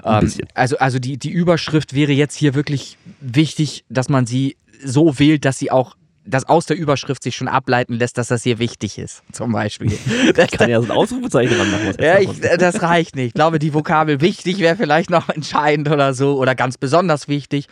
Ähm, 0.04 0.32
also, 0.54 0.78
also 0.78 1.00
die, 1.00 1.18
die 1.18 1.32
Überschrift 1.32 1.94
wäre 1.94 2.12
jetzt 2.12 2.36
hier 2.36 2.54
wirklich 2.56 2.98
wichtig, 3.22 3.86
dass 3.89 4.10
man 4.10 4.26
sie 4.26 4.58
so 4.84 5.18
wählt, 5.20 5.46
dass 5.46 5.58
sie 5.60 5.72
auch 5.72 5.96
dass 6.26 6.46
aus 6.46 6.66
der 6.66 6.78
Überschrift 6.78 7.24
sich 7.24 7.36
schon 7.36 7.48
ableiten 7.48 7.94
lässt, 7.94 8.18
dass 8.18 8.28
das 8.28 8.44
hier 8.44 8.60
wichtig 8.60 8.98
ist, 8.98 9.24
zum 9.32 9.52
Beispiel. 9.52 9.92
Das, 10.36 10.52
Kann 10.52 10.70
ja 10.70 10.80
so 10.82 10.88
ein 10.88 10.92
Ausrufezeichen 10.92 11.56
dran 11.58 11.72
machen. 11.72 11.96
ja, 12.00 12.20
ich, 12.20 12.40
das 12.40 12.82
reicht 12.82 13.16
nicht. 13.16 13.28
Ich 13.28 13.34
glaube, 13.34 13.60
die 13.60 13.74
Vokabel 13.74 14.22
wichtig 14.22 14.60
wäre 14.60 14.76
vielleicht 14.76 15.10
noch 15.10 15.30
entscheidend 15.30 15.90
oder 15.90 16.14
so 16.14 16.38
oder 16.38 16.56
ganz 16.56 16.78
besonders 16.78 17.28
wichtig. 17.28 17.68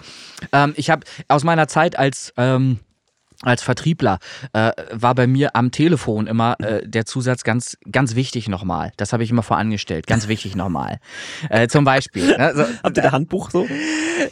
Ähm, 0.51 0.73
ich 0.75 0.89
habe 0.89 1.05
aus 1.27 1.43
meiner 1.43 1.67
Zeit 1.67 1.97
als 1.97 2.33
ähm, 2.37 2.79
als 3.43 3.63
Vertriebler 3.63 4.19
äh, 4.53 4.71
war 4.91 5.15
bei 5.15 5.27
mir 5.27 5.55
am 5.55 5.71
Telefon 5.71 6.27
immer 6.27 6.55
äh, 6.59 6.87
der 6.87 7.05
Zusatz 7.05 7.43
ganz 7.43 7.77
ganz 7.91 8.15
wichtig 8.15 8.47
nochmal. 8.47 8.91
Das 8.97 9.13
habe 9.13 9.23
ich 9.23 9.31
immer 9.31 9.43
vorangestellt. 9.43 10.07
Ganz 10.07 10.27
wichtig 10.27 10.55
nochmal. 10.55 10.99
Äh, 11.49 11.67
zum 11.67 11.83
Beispiel. 11.83 12.37
Ne? 12.37 12.53
So, 12.55 12.65
Habt 12.83 12.97
ihr 12.97 13.03
da 13.03 13.11
Handbuch 13.11 13.49
so? 13.51 13.67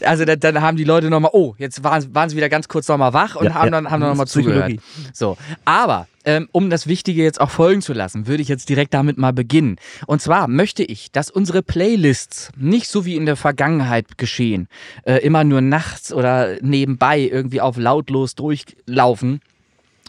also 0.05 0.25
dann, 0.25 0.39
dann 0.39 0.61
haben 0.61 0.77
die 0.77 0.83
Leute 0.83 1.09
nochmal, 1.09 1.31
oh, 1.33 1.55
jetzt 1.57 1.83
waren, 1.83 2.13
waren 2.13 2.29
sie 2.29 2.37
wieder 2.37 2.49
ganz 2.49 2.67
kurz 2.67 2.87
nochmal 2.87 3.13
wach 3.13 3.35
und 3.35 3.45
Ja, 3.45 3.53
haben 3.55 3.65
ja. 3.65 3.71
dann, 3.71 3.89
haben 3.91 4.01
dann 4.01 4.09
nochmal 4.11 4.27
zugehört. 4.27 4.73
So, 5.13 5.37
aber 5.65 6.07
ähm, 6.25 6.47
um 6.51 6.69
das 6.69 6.87
Wichtige 6.87 7.23
jetzt 7.23 7.41
auch 7.41 7.49
folgen 7.49 7.81
zu 7.81 7.93
lassen, 7.93 8.27
würde 8.27 8.41
ich 8.41 8.49
jetzt 8.49 8.69
direkt 8.69 8.93
damit 8.93 9.17
mal 9.17 9.33
beginnen. 9.33 9.77
Und 10.07 10.21
zwar 10.21 10.47
möchte 10.47 10.83
ich, 10.83 11.11
dass 11.11 11.31
unsere 11.31 11.63
Playlists 11.63 12.51
nicht 12.57 12.89
so 12.89 13.05
wie 13.05 13.15
in 13.15 13.25
der 13.25 13.35
Vergangenheit 13.35 14.17
geschehen, 14.17 14.67
äh, 15.03 15.17
immer 15.17 15.43
nur 15.43 15.61
nachts 15.61 16.13
oder 16.13 16.57
nebenbei 16.61 17.19
irgendwie 17.19 17.61
auf 17.61 17.77
lautlos 17.77 18.35
durchlaufen 18.35 19.41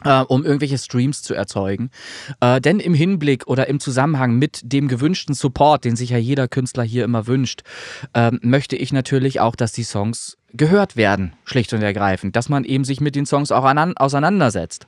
äh, 0.05 0.21
um 0.21 0.45
irgendwelche 0.45 0.79
Streams 0.79 1.23
zu 1.23 1.35
erzeugen. 1.35 1.91
Äh, 2.41 2.61
denn 2.61 2.81
im 2.81 2.95
Hinblick 2.95 3.47
oder 3.47 3.69
im 3.69 3.81
Zusammenhang 3.81 4.37
mit 4.37 4.61
dem 4.65 4.89
gewünschten 4.89 5.35
Support, 5.35 5.85
den 5.85 5.97
sich 5.97 6.11
ja 6.11 6.19
jeder 6.19 6.49
Künstler 6.49 6.85
hier 6.85 7.05
immer 7.05 7.27
wünscht, 7.27 7.63
ähm, 8.15 8.39
möchte 8.43 8.77
ich 8.77 8.93
natürlich 8.93 9.41
auch, 9.41 9.57
dass 9.57 9.73
die 9.73 9.83
Songs 9.83 10.39
gehört 10.53 10.97
werden, 10.97 11.33
schlicht 11.45 11.73
und 11.73 11.83
ergreifend, 11.83 12.37
dass 12.37 12.49
man 12.49 12.65
eben 12.65 12.85
sich 12.85 13.01
mit 13.01 13.15
den 13.15 13.27
Songs 13.27 13.53
auch 13.53 13.65
auseinandersetzt. 13.97 14.87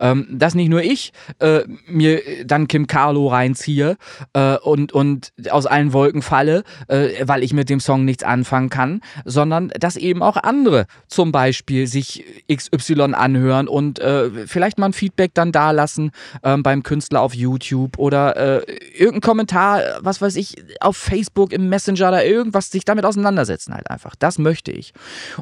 Ähm, 0.00 0.26
dass 0.30 0.54
nicht 0.54 0.68
nur 0.68 0.82
ich 0.82 1.12
äh, 1.38 1.62
mir 1.86 2.22
dann 2.44 2.68
Kim 2.68 2.86
Carlo 2.86 3.28
reinziehe 3.28 3.96
äh, 4.32 4.56
und, 4.56 4.92
und 4.92 5.32
aus 5.50 5.66
allen 5.66 5.92
Wolken 5.92 6.22
falle, 6.22 6.64
äh, 6.88 7.26
weil 7.26 7.42
ich 7.42 7.52
mit 7.52 7.68
dem 7.68 7.80
Song 7.80 8.04
nichts 8.04 8.24
anfangen 8.24 8.70
kann, 8.70 9.00
sondern 9.24 9.68
dass 9.78 9.96
eben 9.96 10.22
auch 10.22 10.36
andere 10.36 10.86
zum 11.08 11.32
Beispiel 11.32 11.86
sich 11.86 12.24
XY 12.50 13.14
anhören 13.14 13.68
und 13.68 13.98
äh, 13.98 14.46
vielleicht 14.46 14.78
mal 14.78 14.86
ein 14.86 14.92
Feedback 14.92 15.34
dann 15.34 15.52
da 15.52 15.70
lassen 15.72 16.10
ähm, 16.42 16.62
beim 16.62 16.82
Künstler 16.82 17.20
auf 17.20 17.34
YouTube 17.34 17.98
oder 17.98 18.36
äh, 18.36 18.72
irgendein 18.96 19.20
Kommentar, 19.20 19.80
was 20.00 20.20
weiß 20.20 20.36
ich, 20.36 20.56
auf 20.80 20.96
Facebook, 20.96 21.52
im 21.52 21.68
Messenger 21.68 22.08
oder 22.08 22.24
irgendwas, 22.24 22.70
sich 22.70 22.84
damit 22.84 23.04
auseinandersetzen 23.04 23.74
halt 23.74 23.90
einfach. 23.90 24.14
Das 24.18 24.38
möchte 24.38 24.70
ich. 24.70 24.92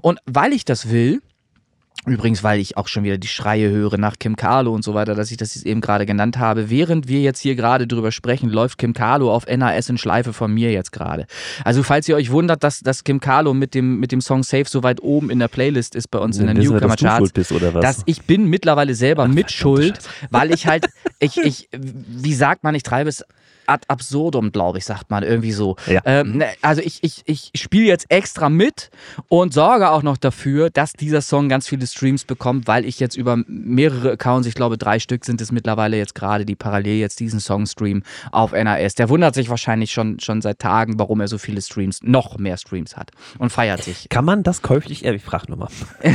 Und 0.00 0.18
weil 0.26 0.52
ich 0.52 0.64
das 0.64 0.90
will, 0.90 1.20
Übrigens, 2.06 2.42
weil 2.42 2.60
ich 2.60 2.78
auch 2.78 2.88
schon 2.88 3.04
wieder 3.04 3.18
die 3.18 3.28
Schreie 3.28 3.68
höre 3.68 3.98
nach 3.98 4.18
Kim 4.18 4.34
Carlo 4.34 4.72
und 4.74 4.82
so 4.82 4.94
weiter, 4.94 5.14
dass 5.14 5.30
ich 5.30 5.36
das 5.36 5.54
jetzt 5.54 5.66
eben 5.66 5.82
gerade 5.82 6.06
genannt 6.06 6.38
habe. 6.38 6.70
Während 6.70 7.08
wir 7.08 7.20
jetzt 7.20 7.40
hier 7.40 7.56
gerade 7.56 7.86
drüber 7.86 8.10
sprechen, 8.10 8.48
läuft 8.48 8.78
Kim 8.78 8.94
Carlo 8.94 9.34
auf 9.34 9.44
NAS 9.46 9.90
in 9.90 9.98
Schleife 9.98 10.32
von 10.32 10.50
mir 10.50 10.72
jetzt 10.72 10.92
gerade. 10.92 11.26
Also 11.62 11.82
falls 11.82 12.08
ihr 12.08 12.16
euch 12.16 12.30
wundert, 12.30 12.64
dass, 12.64 12.80
dass 12.80 13.04
Kim 13.04 13.20
Carlo 13.20 13.52
mit 13.52 13.74
dem, 13.74 14.00
mit 14.00 14.12
dem 14.12 14.22
Song 14.22 14.42
Safe 14.42 14.64
so 14.66 14.82
weit 14.82 15.02
oben 15.02 15.28
in 15.28 15.40
der 15.40 15.48
Playlist 15.48 15.94
ist 15.94 16.10
bei 16.10 16.18
uns 16.18 16.38
in 16.38 16.46
der 16.46 16.56
Wissen 16.56 16.72
Newcomer 16.72 16.96
Charts, 16.96 17.32
bist 17.32 17.52
oder 17.52 17.74
was? 17.74 17.82
dass 17.82 18.02
ich 18.06 18.22
bin 18.22 18.46
mittlerweile 18.46 18.94
selber 18.94 19.28
mit 19.28 19.52
schuld, 19.52 19.98
weil 20.30 20.54
ich 20.54 20.66
halt, 20.66 20.86
ich, 21.18 21.36
ich, 21.36 21.68
wie 21.72 22.34
sagt 22.34 22.64
man, 22.64 22.74
ich 22.74 22.82
treibe 22.82 23.10
es 23.10 23.26
ad 23.70 23.84
absurdum, 23.88 24.52
glaube 24.52 24.78
ich, 24.78 24.84
sagt 24.84 25.10
man 25.10 25.22
irgendwie 25.22 25.52
so. 25.52 25.76
Ja. 25.86 26.00
Ähm, 26.04 26.38
ne, 26.38 26.48
also 26.62 26.82
ich, 26.82 27.02
ich, 27.02 27.22
ich 27.24 27.50
spiele 27.54 27.86
jetzt 27.86 28.06
extra 28.10 28.48
mit 28.48 28.90
und 29.28 29.54
sorge 29.54 29.90
auch 29.90 30.02
noch 30.02 30.16
dafür, 30.16 30.70
dass 30.70 30.92
dieser 30.92 31.22
Song 31.22 31.48
ganz 31.48 31.68
viele 31.68 31.86
Streams 31.86 32.24
bekommt, 32.24 32.66
weil 32.66 32.84
ich 32.84 33.00
jetzt 33.00 33.16
über 33.16 33.42
mehrere 33.46 34.12
Accounts, 34.12 34.46
ich 34.46 34.54
glaube 34.54 34.78
drei 34.78 34.98
Stück 34.98 35.24
sind 35.24 35.40
es 35.40 35.52
mittlerweile 35.52 35.96
jetzt 35.96 36.14
gerade, 36.14 36.44
die 36.44 36.56
parallel 36.56 36.98
jetzt 36.98 37.20
diesen 37.20 37.40
Song 37.40 37.66
streamen 37.66 38.04
auf 38.32 38.52
NAS. 38.52 38.94
Der 38.94 39.08
wundert 39.08 39.34
sich 39.34 39.48
wahrscheinlich 39.48 39.92
schon, 39.92 40.20
schon 40.20 40.42
seit 40.42 40.58
Tagen, 40.58 40.98
warum 40.98 41.20
er 41.20 41.28
so 41.28 41.38
viele 41.38 41.62
Streams, 41.62 42.00
noch 42.02 42.38
mehr 42.38 42.56
Streams 42.56 42.96
hat 42.96 43.10
und 43.38 43.50
feiert 43.50 43.82
sich. 43.82 44.08
Kann 44.08 44.24
man 44.24 44.42
das 44.42 44.62
käuflich? 44.62 45.04
Ich 45.04 45.22
frage 45.22 45.50
nochmal. 45.50 45.68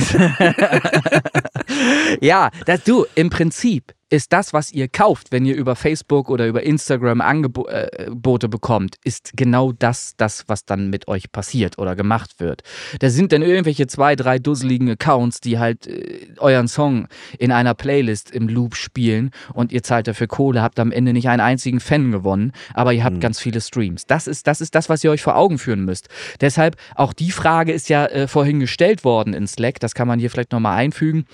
Ja, 2.21 2.49
das, 2.65 2.83
du, 2.83 3.05
im 3.15 3.29
Prinzip 3.29 3.93
ist 4.09 4.33
das, 4.33 4.53
was 4.53 4.71
ihr 4.71 4.87
kauft, 4.87 5.31
wenn 5.31 5.45
ihr 5.45 5.55
über 5.55 5.75
Facebook 5.75 6.29
oder 6.29 6.47
über 6.47 6.63
Instagram 6.63 7.21
Angebote 7.21 8.49
bekommt, 8.49 8.97
ist 9.03 9.31
genau 9.35 9.71
das, 9.71 10.13
das, 10.17 10.43
was 10.47 10.65
dann 10.65 10.89
mit 10.89 11.07
euch 11.07 11.31
passiert 11.31 11.79
oder 11.79 11.95
gemacht 11.95 12.39
wird. 12.39 12.61
Da 12.99 13.09
sind 13.09 13.31
dann 13.31 13.41
irgendwelche 13.41 13.87
zwei, 13.87 14.15
drei 14.15 14.37
dusseligen 14.37 14.89
Accounts, 14.89 15.41
die 15.41 15.57
halt 15.57 15.87
äh, 15.87 16.27
euren 16.37 16.67
Song 16.67 17.07
in 17.39 17.51
einer 17.51 17.73
Playlist 17.73 18.29
im 18.29 18.47
Loop 18.47 18.75
spielen 18.75 19.31
und 19.53 19.71
ihr 19.71 19.81
zahlt 19.81 20.07
dafür 20.07 20.27
Kohle, 20.27 20.61
habt 20.61 20.79
am 20.79 20.91
Ende 20.91 21.11
nicht 21.11 21.27
einen 21.27 21.41
einzigen 21.41 21.79
Fan 21.79 22.11
gewonnen, 22.11 22.51
aber 22.75 22.93
ihr 22.93 23.03
habt 23.03 23.17
mhm. 23.17 23.21
ganz 23.21 23.39
viele 23.39 23.59
Streams. 23.59 24.05
Das 24.05 24.27
ist, 24.27 24.45
das 24.45 24.61
ist 24.61 24.75
das, 24.75 24.87
was 24.87 25.03
ihr 25.03 25.09
euch 25.09 25.23
vor 25.23 25.35
Augen 25.35 25.57
führen 25.57 25.83
müsst. 25.83 26.09
Deshalb, 26.41 26.75
auch 26.93 27.13
die 27.13 27.31
Frage 27.31 27.71
ist 27.71 27.89
ja 27.89 28.05
äh, 28.05 28.27
vorhin 28.27 28.59
gestellt 28.59 29.03
worden 29.03 29.33
in 29.33 29.47
Slack, 29.47 29.79
das 29.79 29.95
kann 29.95 30.07
man 30.07 30.19
hier 30.19 30.29
vielleicht 30.29 30.51
nochmal 30.51 30.77
einfügen. 30.77 31.25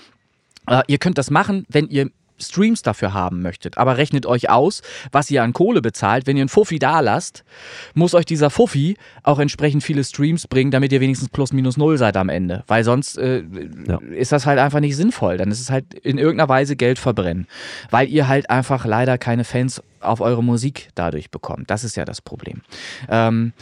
Uh, 0.70 0.80
ihr 0.86 0.98
könnt 0.98 1.18
das 1.18 1.28
machen, 1.28 1.66
wenn 1.68 1.88
ihr 1.88 2.12
Streams 2.42 2.82
dafür 2.82 3.14
haben 3.14 3.42
möchtet. 3.42 3.78
Aber 3.78 3.96
rechnet 3.96 4.26
euch 4.26 4.50
aus, 4.50 4.82
was 5.10 5.30
ihr 5.30 5.42
an 5.42 5.52
Kohle 5.52 5.80
bezahlt. 5.80 6.26
Wenn 6.26 6.36
ihr 6.36 6.42
einen 6.42 6.48
Fuffi 6.48 6.78
da 6.78 7.00
lasst, 7.00 7.44
muss 7.94 8.14
euch 8.14 8.26
dieser 8.26 8.50
Fuffi 8.50 8.96
auch 9.22 9.38
entsprechend 9.38 9.82
viele 9.82 10.04
Streams 10.04 10.46
bringen, 10.46 10.70
damit 10.70 10.92
ihr 10.92 11.00
wenigstens 11.00 11.28
plus 11.28 11.52
minus 11.52 11.76
null 11.76 11.98
seid 11.98 12.16
am 12.16 12.28
Ende. 12.28 12.64
Weil 12.66 12.84
sonst 12.84 13.18
äh, 13.18 13.42
ja. 13.86 13.98
ist 14.10 14.32
das 14.32 14.46
halt 14.46 14.58
einfach 14.58 14.80
nicht 14.80 14.96
sinnvoll. 14.96 15.36
Dann 15.36 15.50
ist 15.50 15.60
es 15.60 15.70
halt 15.70 15.94
in 15.94 16.18
irgendeiner 16.18 16.48
Weise 16.48 16.76
Geld 16.76 16.98
verbrennen. 16.98 17.46
Weil 17.90 18.08
ihr 18.08 18.28
halt 18.28 18.50
einfach 18.50 18.84
leider 18.84 19.18
keine 19.18 19.44
Fans 19.44 19.82
auf 20.00 20.20
eure 20.20 20.42
Musik 20.42 20.90
dadurch 20.94 21.30
bekommt. 21.30 21.70
Das 21.70 21.84
ist 21.84 21.96
ja 21.96 22.04
das 22.04 22.20
Problem. 22.20 22.62
Ähm, 23.08 23.52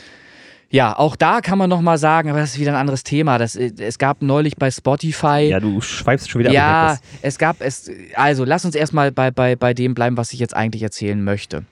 ja, 0.72 0.96
auch 0.96 1.16
da 1.16 1.40
kann 1.40 1.58
man 1.58 1.68
nochmal 1.68 1.98
sagen, 1.98 2.30
aber 2.30 2.38
das 2.38 2.50
ist 2.50 2.60
wieder 2.60 2.72
ein 2.72 2.78
anderes 2.78 3.02
Thema. 3.02 3.38
Das, 3.38 3.56
äh, 3.56 3.72
es 3.78 3.98
gab 3.98 4.22
neulich 4.22 4.56
bei 4.56 4.70
Spotify. 4.70 5.48
Ja, 5.50 5.58
du 5.58 5.80
schweifst 5.80 6.30
schon 6.30 6.38
wieder 6.40 6.52
Ja, 6.52 6.98
es 7.22 7.38
gab 7.38 7.60
es. 7.60 7.90
Also, 8.14 8.44
lass 8.44 8.64
uns 8.64 8.76
erstmal 8.76 9.10
bei, 9.10 9.32
bei, 9.32 9.56
bei 9.56 9.74
dem 9.74 9.94
bleiben, 9.94 10.16
was 10.16 10.32
ich 10.32 10.38
jetzt 10.38 10.54
eigentlich 10.54 10.82
erzählen 10.82 11.22
möchte. 11.22 11.64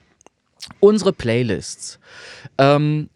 Unsere 0.81 1.13
Playlists. 1.13 1.99
Ähm, 2.57 3.09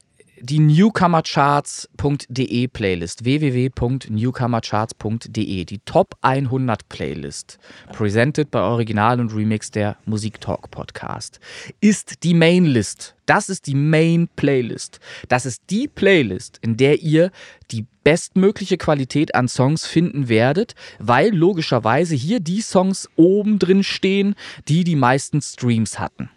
die 0.44 0.60
newcomercharts.de 0.60 2.68
Playlist, 2.68 3.24
www.newcomercharts.de, 3.24 5.64
die 5.64 5.80
Top 5.86 6.18
100 6.22 6.90
Playlist, 6.90 7.58
presented 7.94 8.52
bei 8.52 8.60
Original 8.60 9.22
und 9.22 9.34
Remix 9.34 9.72
der 9.72 9.96
Musik 10.06 10.42
Talk 10.42 10.70
Podcast, 10.70 11.40
ist 11.80 12.24
die 12.24 12.34
Mainlist. 12.34 13.16
Das 13.26 13.48
ist 13.48 13.68
die 13.68 13.76
Main 13.76 14.28
Playlist. 14.36 15.00
Das 15.30 15.46
ist 15.46 15.62
die 15.70 15.88
Playlist, 15.88 16.60
in 16.62 16.76
der 16.76 17.02
ihr 17.02 17.32
die 17.72 17.86
bestmögliche 18.04 18.78
Qualität 18.78 19.34
an 19.36 19.48
Songs 19.48 19.88
finden 19.88 20.28
werdet, 20.28 20.76
weil 21.00 21.34
logischerweise 21.34 22.16
hier 22.16 22.42
die 22.42 22.60
Songs 22.60 23.10
oben 23.16 23.60
drin 23.60 23.84
stehen, 23.84 24.36
die 24.68 24.84
die 24.84 24.98
meisten 24.98 25.42
Streams 25.42 26.00
hatten. 26.00 26.30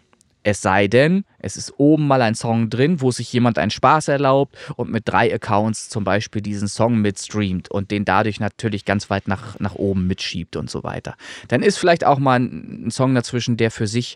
Es 0.49 0.61
sei 0.61 0.87
denn, 0.87 1.25
es 1.39 1.57
ist 1.57 1.73
oben 1.77 2.07
mal 2.07 2.21
ein 2.21 2.33
Song 2.33 2.69
drin, 2.69 3.01
wo 3.01 3.11
sich 3.11 3.33
jemand 3.33 3.57
einen 3.57 3.69
Spaß 3.69 4.07
erlaubt 4.07 4.55
und 4.77 4.89
mit 4.89 5.03
drei 5.05 5.33
Accounts 5.35 5.89
zum 5.89 6.05
Beispiel 6.05 6.41
diesen 6.41 6.69
Song 6.69 7.01
mitstreamt 7.01 7.69
und 7.69 7.91
den 7.91 8.05
dadurch 8.05 8.39
natürlich 8.39 8.85
ganz 8.85 9.09
weit 9.09 9.27
nach, 9.27 9.59
nach 9.59 9.75
oben 9.75 10.07
mitschiebt 10.07 10.55
und 10.55 10.69
so 10.69 10.85
weiter. 10.85 11.15
Dann 11.49 11.63
ist 11.63 11.77
vielleicht 11.77 12.05
auch 12.05 12.17
mal 12.17 12.39
ein, 12.39 12.85
ein 12.85 12.91
Song 12.91 13.13
dazwischen, 13.13 13.57
der 13.57 13.71
für 13.71 13.87
sich 13.87 14.15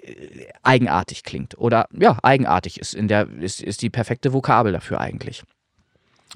äh, 0.00 0.46
eigenartig 0.62 1.24
klingt 1.24 1.58
oder 1.58 1.88
ja, 1.90 2.18
eigenartig 2.22 2.78
ist, 2.78 2.94
in 2.94 3.08
der, 3.08 3.26
ist, 3.40 3.60
ist 3.60 3.82
die 3.82 3.90
perfekte 3.90 4.32
Vokabel 4.32 4.70
dafür 4.70 5.00
eigentlich. 5.00 5.42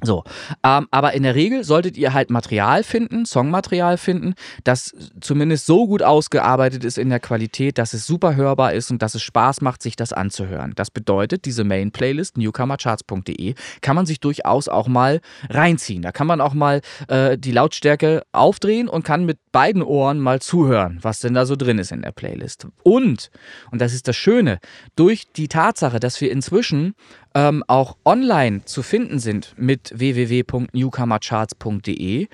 So, 0.03 0.23
ähm, 0.63 0.87
aber 0.93 1.15
in 1.15 1.25
der 1.25 1.35
Regel 1.35 1.65
solltet 1.65 1.97
ihr 1.97 2.15
halt 2.15 2.31
Material 2.31 2.85
finden, 2.85 3.27
Songmaterial 3.27 3.99
finden, 3.99 4.35
das 4.63 4.95
zumindest 5.21 5.67
so 5.67 5.89
gut 5.89 6.05
ausgearbeitet 6.05 6.85
ist 6.85 6.99
in 6.99 7.09
der 7.11 7.19
Qualität, 7.19 7.79
dass 7.79 7.95
es 7.95 8.07
super 8.07 8.37
hörbar 8.37 8.75
ist 8.75 8.93
und 8.93 9.03
dass 9.03 9.17
es 9.17 9.23
Spaß 9.23 9.61
macht, 9.61 9.83
sich 9.83 9.97
das 9.97 10.13
anzuhören. 10.13 10.73
Das 10.77 10.93
bedeutet, 10.93 11.47
diese 11.47 11.65
Main-Playlist, 11.65 12.39
newcomercharts.de, 12.39 13.55
kann 13.81 13.97
man 13.97 14.07
sich 14.07 14.21
durchaus 14.21 14.69
auch 14.69 14.87
mal 14.87 15.21
reinziehen. 15.51 16.03
Da 16.03 16.13
kann 16.13 16.29
man 16.29 16.41
auch 16.41 16.55
mal 16.55 16.81
äh, 17.09 17.37
die 17.37 17.53
Lautstärke 17.53 18.23
aufdrehen 18.31 18.89
und 18.89 19.05
kann 19.05 19.27
mit 19.27 19.39
beiden 19.51 19.83
Ohren 19.83 20.21
mal 20.21 20.41
zuhören, 20.41 20.99
was 21.03 21.19
denn 21.19 21.35
da 21.35 21.45
so 21.45 21.57
drin 21.57 21.79
ist 21.79 21.91
in 21.91 22.03
der 22.03 22.13
Playlist. 22.13 22.69
Und, 22.85 23.31
und 23.73 23.81
das 23.81 23.93
ist 23.93 24.07
das 24.07 24.17
Schöne, 24.17 24.61
durch 24.95 25.33
die 25.33 25.49
Tatsache, 25.49 25.99
dass 25.99 26.21
wir 26.21 26.31
inzwischen 26.31 26.95
ähm, 27.35 27.65
auch 27.67 27.97
online 28.05 28.65
zu 28.65 28.83
finden 28.83 29.19
sind 29.19 29.55
mit 29.57 29.93
www.newcomercharts.de. 29.95 32.29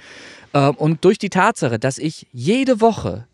Äh, 0.53 0.69
und 0.69 1.05
durch 1.05 1.19
die 1.19 1.31
Tatsache, 1.31 1.79
dass 1.79 1.99
ich 1.99 2.27
jede 2.33 2.81
Woche, 2.81 3.29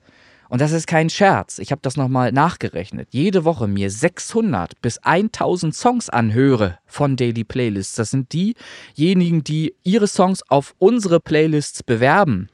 und 0.49 0.61
das 0.61 0.73
ist 0.73 0.87
kein 0.87 1.11
Scherz, 1.11 1.59
ich 1.59 1.71
habe 1.71 1.81
das 1.83 1.97
nochmal 1.97 2.33
nachgerechnet, 2.33 3.09
jede 3.13 3.45
Woche 3.45 3.69
mir 3.69 3.91
600 3.91 4.81
bis 4.81 4.99
1000 4.99 5.75
Songs 5.75 6.11
anhöre 6.11 6.79
von 6.87 7.17
Daily 7.17 7.45
Playlists. 7.45 7.95
Das 7.95 8.11
sind 8.11 8.33
diejenigen, 8.33 9.45
die 9.45 9.75
ihre 9.85 10.09
Songs 10.09 10.43
auf 10.49 10.75
unsere 10.79 11.21
Playlists 11.21 11.83
bewerben 11.83 12.49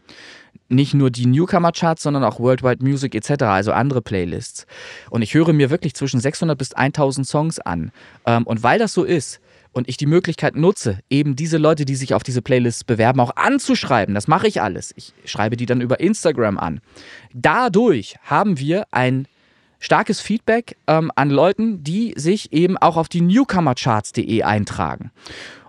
nicht 0.68 0.94
nur 0.94 1.10
die 1.10 1.26
Newcomer-Charts, 1.26 2.02
sondern 2.02 2.24
auch 2.24 2.40
Worldwide 2.40 2.84
Music 2.84 3.14
etc., 3.14 3.44
also 3.44 3.72
andere 3.72 4.02
Playlists. 4.02 4.66
Und 5.10 5.22
ich 5.22 5.34
höre 5.34 5.52
mir 5.52 5.70
wirklich 5.70 5.94
zwischen 5.94 6.20
600 6.20 6.58
bis 6.58 6.72
1000 6.72 7.26
Songs 7.26 7.58
an. 7.58 7.92
Ähm, 8.24 8.44
und 8.44 8.62
weil 8.62 8.78
das 8.78 8.92
so 8.92 9.04
ist 9.04 9.40
und 9.72 9.88
ich 9.88 9.96
die 9.96 10.06
Möglichkeit 10.06 10.56
nutze, 10.56 11.00
eben 11.10 11.36
diese 11.36 11.58
Leute, 11.58 11.84
die 11.84 11.96
sich 11.96 12.14
auf 12.14 12.22
diese 12.22 12.42
Playlists 12.42 12.84
bewerben, 12.84 13.20
auch 13.20 13.36
anzuschreiben, 13.36 14.14
das 14.14 14.26
mache 14.26 14.48
ich 14.48 14.62
alles. 14.62 14.94
Ich 14.96 15.12
schreibe 15.24 15.56
die 15.56 15.66
dann 15.66 15.80
über 15.80 16.00
Instagram 16.00 16.58
an. 16.58 16.80
Dadurch 17.34 18.16
haben 18.22 18.58
wir 18.58 18.86
ein 18.90 19.28
starkes 19.78 20.20
Feedback 20.20 20.76
ähm, 20.86 21.12
an 21.14 21.30
Leuten, 21.30 21.84
die 21.84 22.14
sich 22.16 22.52
eben 22.52 22.78
auch 22.78 22.96
auf 22.96 23.08
die 23.08 23.20
Newcomercharts.de 23.20 24.42
eintragen. 24.42 25.10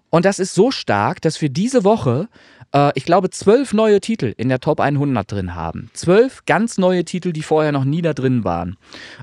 Und 0.10 0.26
das 0.26 0.40
ist 0.40 0.54
so 0.54 0.72
stark, 0.72 1.22
dass 1.22 1.42
wir 1.42 1.50
diese 1.50 1.84
Woche 1.84 2.30
äh, 2.74 2.92
ich 2.96 3.06
glaube, 3.06 3.30
zwölf 3.30 3.74
neue 3.74 4.02
Titel 4.02 4.34
in 4.38 4.50
der 4.50 4.60
Top 4.60 4.80
100 4.80 5.32
drin 5.32 5.56
haben. 5.56 5.90
Zwölf 5.94 6.46
ganz 6.46 6.78
neue 6.78 7.06
Titel, 7.06 7.32
die 7.32 7.44
vorher 7.44 7.72
noch 7.72 7.84
nie 7.84 8.02
da 8.02 8.14
drin 8.14 8.44
waren. 8.44 8.78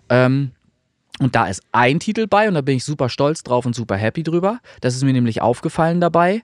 Ähm, 0.08 0.52
und 1.20 1.36
da 1.36 1.46
ist 1.46 1.62
ein 1.72 2.00
Titel 2.00 2.26
bei 2.26 2.48
und 2.48 2.54
da 2.54 2.60
bin 2.60 2.76
ich 2.76 2.84
super 2.84 3.08
stolz 3.08 3.42
drauf 3.44 3.66
und 3.66 3.74
super 3.74 3.96
happy 3.96 4.22
drüber. 4.22 4.58
Das 4.80 4.96
ist 4.96 5.04
mir 5.04 5.12
nämlich 5.12 5.42
aufgefallen 5.42 6.00
dabei. 6.00 6.42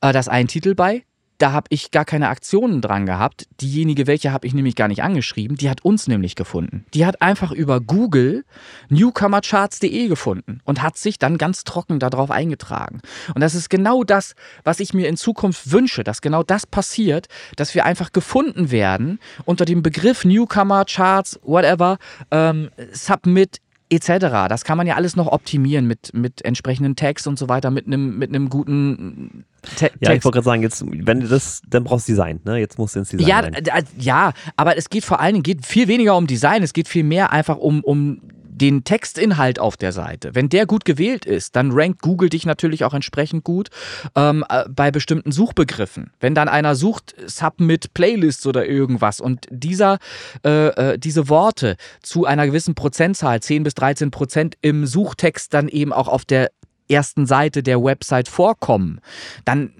Äh, 0.00 0.12
da 0.12 0.18
ist 0.18 0.28
ein 0.28 0.48
Titel 0.48 0.74
bei, 0.74 1.04
da 1.42 1.50
habe 1.50 1.66
ich 1.70 1.90
gar 1.90 2.04
keine 2.04 2.28
Aktionen 2.28 2.80
dran 2.80 3.04
gehabt. 3.04 3.48
Diejenige, 3.60 4.06
welche 4.06 4.32
habe 4.32 4.46
ich 4.46 4.54
nämlich 4.54 4.76
gar 4.76 4.86
nicht 4.86 5.02
angeschrieben, 5.02 5.56
die 5.56 5.68
hat 5.68 5.84
uns 5.84 6.06
nämlich 6.06 6.36
gefunden. 6.36 6.84
Die 6.94 7.04
hat 7.04 7.20
einfach 7.20 7.50
über 7.50 7.80
Google 7.80 8.44
newcomercharts.de 8.90 10.06
gefunden 10.06 10.60
und 10.64 10.82
hat 10.82 10.96
sich 10.96 11.18
dann 11.18 11.38
ganz 11.38 11.64
trocken 11.64 11.98
darauf 11.98 12.30
eingetragen. 12.30 13.00
Und 13.34 13.40
das 13.40 13.56
ist 13.56 13.70
genau 13.70 14.04
das, 14.04 14.36
was 14.62 14.78
ich 14.78 14.94
mir 14.94 15.08
in 15.08 15.16
Zukunft 15.16 15.72
wünsche, 15.72 16.04
dass 16.04 16.20
genau 16.20 16.44
das 16.44 16.64
passiert, 16.64 17.26
dass 17.56 17.74
wir 17.74 17.84
einfach 17.84 18.12
gefunden 18.12 18.70
werden 18.70 19.18
unter 19.44 19.64
dem 19.64 19.82
Begriff 19.82 20.24
Newcomer 20.24 20.84
Charts, 20.84 21.40
whatever, 21.42 21.98
ähm, 22.30 22.70
Submit 22.92 23.60
etc. 23.92 24.48
Das 24.48 24.64
kann 24.64 24.76
man 24.76 24.86
ja 24.86 24.96
alles 24.96 25.16
noch 25.16 25.26
optimieren 25.26 25.86
mit, 25.86 26.14
mit 26.14 26.44
entsprechenden 26.44 26.96
Tags 26.96 27.26
und 27.26 27.38
so 27.38 27.48
weiter, 27.48 27.70
mit 27.70 27.86
einem 27.86 28.18
mit 28.18 28.30
einem 28.30 28.48
guten 28.48 29.44
Te 29.76 29.90
ja, 30.00 30.12
ich 30.12 30.24
wollte 30.24 30.36
gerade 30.36 30.44
sagen, 30.44 30.62
jetzt, 30.62 30.84
wenn 30.86 31.20
du 31.20 31.28
das, 31.28 31.62
dann 31.68 31.84
brauchst 31.84 32.08
du 32.08 32.12
Design, 32.12 32.40
ne? 32.44 32.58
Jetzt 32.58 32.78
musst 32.78 32.96
du 32.96 33.00
ins 33.00 33.10
Design. 33.10 33.28
Ja, 33.28 33.78
ja, 33.96 34.32
aber 34.56 34.76
es 34.76 34.90
geht 34.90 35.04
vor 35.04 35.20
allen 35.20 35.34
Dingen 35.34 35.44
geht 35.44 35.64
viel 35.64 35.86
weniger 35.86 36.16
um 36.16 36.26
Design, 36.26 36.62
es 36.62 36.72
geht 36.72 36.88
viel 36.88 37.04
mehr 37.04 37.30
einfach 37.30 37.58
um, 37.58 37.84
um 37.84 38.20
den 38.62 38.84
Textinhalt 38.84 39.58
auf 39.58 39.76
der 39.76 39.90
Seite. 39.90 40.36
Wenn 40.36 40.48
der 40.48 40.66
gut 40.66 40.84
gewählt 40.84 41.26
ist, 41.26 41.56
dann 41.56 41.72
rankt 41.72 42.00
Google 42.00 42.28
dich 42.28 42.46
natürlich 42.46 42.84
auch 42.84 42.94
entsprechend 42.94 43.42
gut 43.42 43.70
ähm, 44.14 44.44
äh, 44.48 44.64
bei 44.68 44.92
bestimmten 44.92 45.32
Suchbegriffen. 45.32 46.12
Wenn 46.20 46.36
dann 46.36 46.48
einer 46.48 46.76
sucht 46.76 47.16
Submit 47.26 47.92
Playlists 47.92 48.46
oder 48.46 48.64
irgendwas 48.64 49.20
und 49.20 49.48
dieser, 49.50 49.98
äh, 50.44 50.92
äh, 50.92 50.98
diese 50.98 51.28
Worte 51.28 51.76
zu 52.02 52.24
einer 52.24 52.46
gewissen 52.46 52.76
Prozentzahl, 52.76 53.40
10 53.40 53.64
bis 53.64 53.74
13 53.74 54.12
Prozent 54.12 54.56
im 54.60 54.86
Suchtext 54.86 55.52
dann 55.52 55.66
eben 55.66 55.92
auch 55.92 56.06
auf 56.06 56.24
der 56.24 56.52
ersten 56.88 57.26
Seite 57.26 57.64
der 57.64 57.82
Website 57.82 58.28
vorkommen, 58.28 59.00
dann 59.44 59.72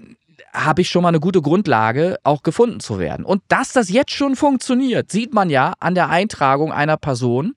habe 0.53 0.81
ich 0.81 0.89
schon 0.89 1.01
mal 1.01 1.09
eine 1.09 1.19
gute 1.19 1.41
Grundlage, 1.41 2.17
auch 2.23 2.43
gefunden 2.43 2.79
zu 2.79 2.99
werden. 2.99 3.25
Und 3.25 3.41
dass 3.47 3.73
das 3.73 3.89
jetzt 3.89 4.11
schon 4.11 4.35
funktioniert, 4.35 5.11
sieht 5.11 5.33
man 5.33 5.49
ja 5.49 5.73
an 5.79 5.95
der 5.95 6.09
Eintragung 6.09 6.71
einer 6.71 6.97
Person, 6.97 7.55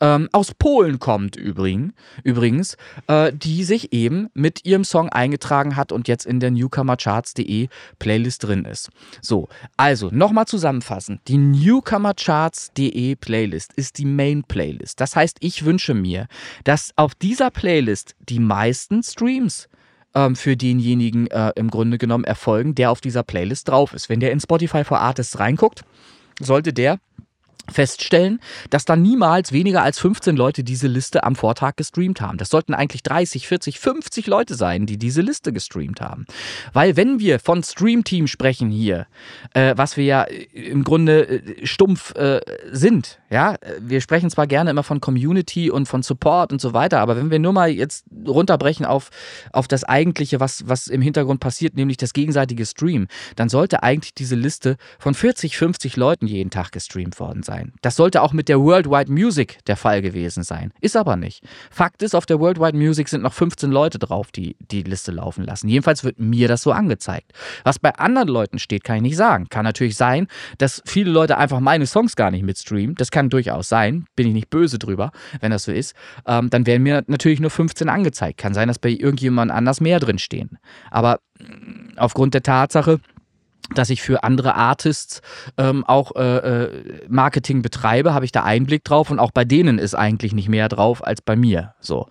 ähm, 0.00 0.28
aus 0.32 0.52
Polen 0.54 0.98
kommt 0.98 1.36
übrigens, 1.36 1.92
übrigens 2.22 2.76
äh, 3.08 3.32
die 3.32 3.64
sich 3.64 3.92
eben 3.92 4.28
mit 4.34 4.64
ihrem 4.64 4.84
Song 4.84 5.08
eingetragen 5.08 5.76
hat 5.76 5.90
und 5.90 6.06
jetzt 6.06 6.26
in 6.26 6.38
der 6.40 6.50
newcomercharts.de 6.50 7.68
Playlist 7.98 8.44
drin 8.44 8.64
ist. 8.64 8.90
So, 9.20 9.48
also 9.76 10.10
nochmal 10.12 10.46
zusammenfassen. 10.46 11.20
Die 11.26 11.38
newcomercharts.de 11.38 13.16
Playlist 13.16 13.72
ist 13.74 13.98
die 13.98 14.04
Main 14.04 14.44
Playlist. 14.44 15.00
Das 15.00 15.16
heißt, 15.16 15.38
ich 15.40 15.64
wünsche 15.64 15.94
mir, 15.94 16.28
dass 16.64 16.92
auf 16.96 17.14
dieser 17.14 17.50
Playlist 17.50 18.14
die 18.28 18.40
meisten 18.40 19.02
Streams 19.02 19.68
ähm, 20.18 20.36
für 20.36 20.56
denjenigen 20.56 21.28
äh, 21.28 21.52
im 21.54 21.70
Grunde 21.70 21.98
genommen 21.98 22.24
erfolgen, 22.24 22.74
der 22.74 22.90
auf 22.90 23.00
dieser 23.00 23.22
Playlist 23.22 23.68
drauf 23.68 23.94
ist. 23.94 24.08
Wenn 24.08 24.20
der 24.20 24.32
in 24.32 24.40
Spotify 24.40 24.84
for 24.84 25.00
Artists 25.00 25.38
reinguckt, 25.38 25.82
sollte 26.40 26.72
der 26.72 26.98
feststellen, 27.70 28.40
dass 28.70 28.86
da 28.86 28.96
niemals 28.96 29.52
weniger 29.52 29.82
als 29.82 29.98
15 29.98 30.36
Leute 30.36 30.64
diese 30.64 30.86
Liste 30.88 31.24
am 31.24 31.36
Vortag 31.36 31.76
gestreamt 31.76 32.20
haben. 32.20 32.38
Das 32.38 32.48
sollten 32.48 32.74
eigentlich 32.74 33.02
30, 33.02 33.46
40, 33.46 33.78
50 33.78 34.26
Leute 34.26 34.54
sein, 34.54 34.86
die 34.86 34.96
diese 34.96 35.20
Liste 35.20 35.52
gestreamt 35.52 36.00
haben. 36.00 36.24
Weil 36.72 36.96
wenn 36.96 37.20
wir 37.20 37.38
von 37.38 37.62
Streamteam 37.62 38.26
sprechen 38.26 38.70
hier, 38.70 39.06
äh, 39.52 39.74
was 39.76 39.98
wir 39.98 40.04
ja 40.04 40.22
im 40.22 40.82
Grunde 40.82 41.28
äh, 41.28 41.66
stumpf 41.66 42.14
äh, 42.14 42.40
sind, 42.70 43.18
ja, 43.30 43.56
wir 43.80 44.00
sprechen 44.00 44.30
zwar 44.30 44.46
gerne 44.46 44.70
immer 44.70 44.82
von 44.82 45.00
Community 45.00 45.70
und 45.70 45.86
von 45.86 46.02
Support 46.02 46.52
und 46.52 46.60
so 46.60 46.72
weiter, 46.72 47.00
aber 47.00 47.16
wenn 47.16 47.30
wir 47.30 47.38
nur 47.38 47.52
mal 47.52 47.70
jetzt 47.70 48.06
runterbrechen 48.26 48.86
auf, 48.86 49.10
auf 49.52 49.68
das 49.68 49.84
Eigentliche, 49.84 50.40
was, 50.40 50.68
was 50.68 50.86
im 50.86 51.02
Hintergrund 51.02 51.40
passiert, 51.40 51.76
nämlich 51.76 51.96
das 51.96 52.12
gegenseitige 52.12 52.64
Stream, 52.64 53.08
dann 53.36 53.48
sollte 53.48 53.82
eigentlich 53.82 54.14
diese 54.14 54.36
Liste 54.36 54.76
von 54.98 55.14
40, 55.14 55.58
50 55.58 55.96
Leuten 55.96 56.26
jeden 56.26 56.50
Tag 56.50 56.72
gestreamt 56.72 57.20
worden 57.20 57.42
sein 57.42 57.58
sein. 57.58 57.72
Das 57.82 57.96
sollte 57.96 58.22
auch 58.22 58.32
mit 58.32 58.48
der 58.48 58.60
Worldwide 58.60 59.10
Music 59.10 59.58
der 59.66 59.76
Fall 59.76 60.02
gewesen 60.02 60.42
sein. 60.42 60.72
Ist 60.80 60.96
aber 60.96 61.16
nicht. 61.16 61.42
Fakt 61.70 62.02
ist, 62.02 62.14
auf 62.14 62.26
der 62.26 62.38
Worldwide 62.40 62.76
Music 62.76 63.08
sind 63.08 63.22
noch 63.22 63.32
15 63.32 63.70
Leute 63.70 63.98
drauf, 63.98 64.30
die 64.30 64.56
die 64.70 64.82
Liste 64.82 65.12
laufen 65.12 65.44
lassen. 65.44 65.68
Jedenfalls 65.68 66.04
wird 66.04 66.18
mir 66.20 66.46
das 66.46 66.62
so 66.62 66.72
angezeigt. 66.72 67.32
Was 67.64 67.78
bei 67.78 67.94
anderen 67.94 68.28
Leuten 68.28 68.58
steht, 68.58 68.84
kann 68.84 68.96
ich 68.96 69.02
nicht 69.02 69.16
sagen. 69.16 69.48
Kann 69.48 69.64
natürlich 69.64 69.96
sein, 69.96 70.28
dass 70.58 70.82
viele 70.86 71.10
Leute 71.10 71.38
einfach 71.38 71.60
meine 71.60 71.86
Songs 71.86 72.16
gar 72.16 72.30
nicht 72.30 72.42
mitstreamen. 72.44 72.94
Das 72.94 73.10
kann 73.10 73.17
durchaus 73.28 73.68
sein. 73.68 74.06
Bin 74.16 74.26
ich 74.28 74.34
nicht 74.34 74.50
böse 74.50 74.78
drüber, 74.78 75.10
wenn 75.40 75.50
das 75.50 75.64
so 75.64 75.72
ist. 75.72 75.94
Ähm, 76.26 76.50
dann 76.50 76.66
werden 76.66 76.82
mir 76.82 77.02
natürlich 77.06 77.40
nur 77.40 77.50
15 77.50 77.88
angezeigt. 77.88 78.38
Kann 78.38 78.54
sein, 78.54 78.68
dass 78.68 78.78
bei 78.78 78.90
irgendjemand 78.90 79.50
anders 79.50 79.80
mehr 79.80 80.00
drin 80.00 80.18
stehen. 80.18 80.58
Aber 80.90 81.20
mm, 81.40 81.98
aufgrund 81.98 82.34
der 82.34 82.42
Tatsache, 82.42 83.00
dass 83.74 83.90
ich 83.90 84.00
für 84.02 84.24
andere 84.24 84.54
Artists 84.54 85.20
ähm, 85.56 85.84
auch 85.84 86.16
äh, 86.16 86.64
äh, 86.64 86.70
Marketing 87.08 87.62
betreibe, 87.62 88.14
habe 88.14 88.24
ich 88.24 88.32
da 88.32 88.44
Einblick 88.44 88.84
drauf 88.84 89.10
und 89.10 89.18
auch 89.18 89.30
bei 89.30 89.44
denen 89.44 89.78
ist 89.78 89.94
eigentlich 89.94 90.32
nicht 90.32 90.48
mehr 90.48 90.68
drauf 90.68 91.06
als 91.06 91.20
bei 91.20 91.36
mir. 91.36 91.74
So. 91.80 92.08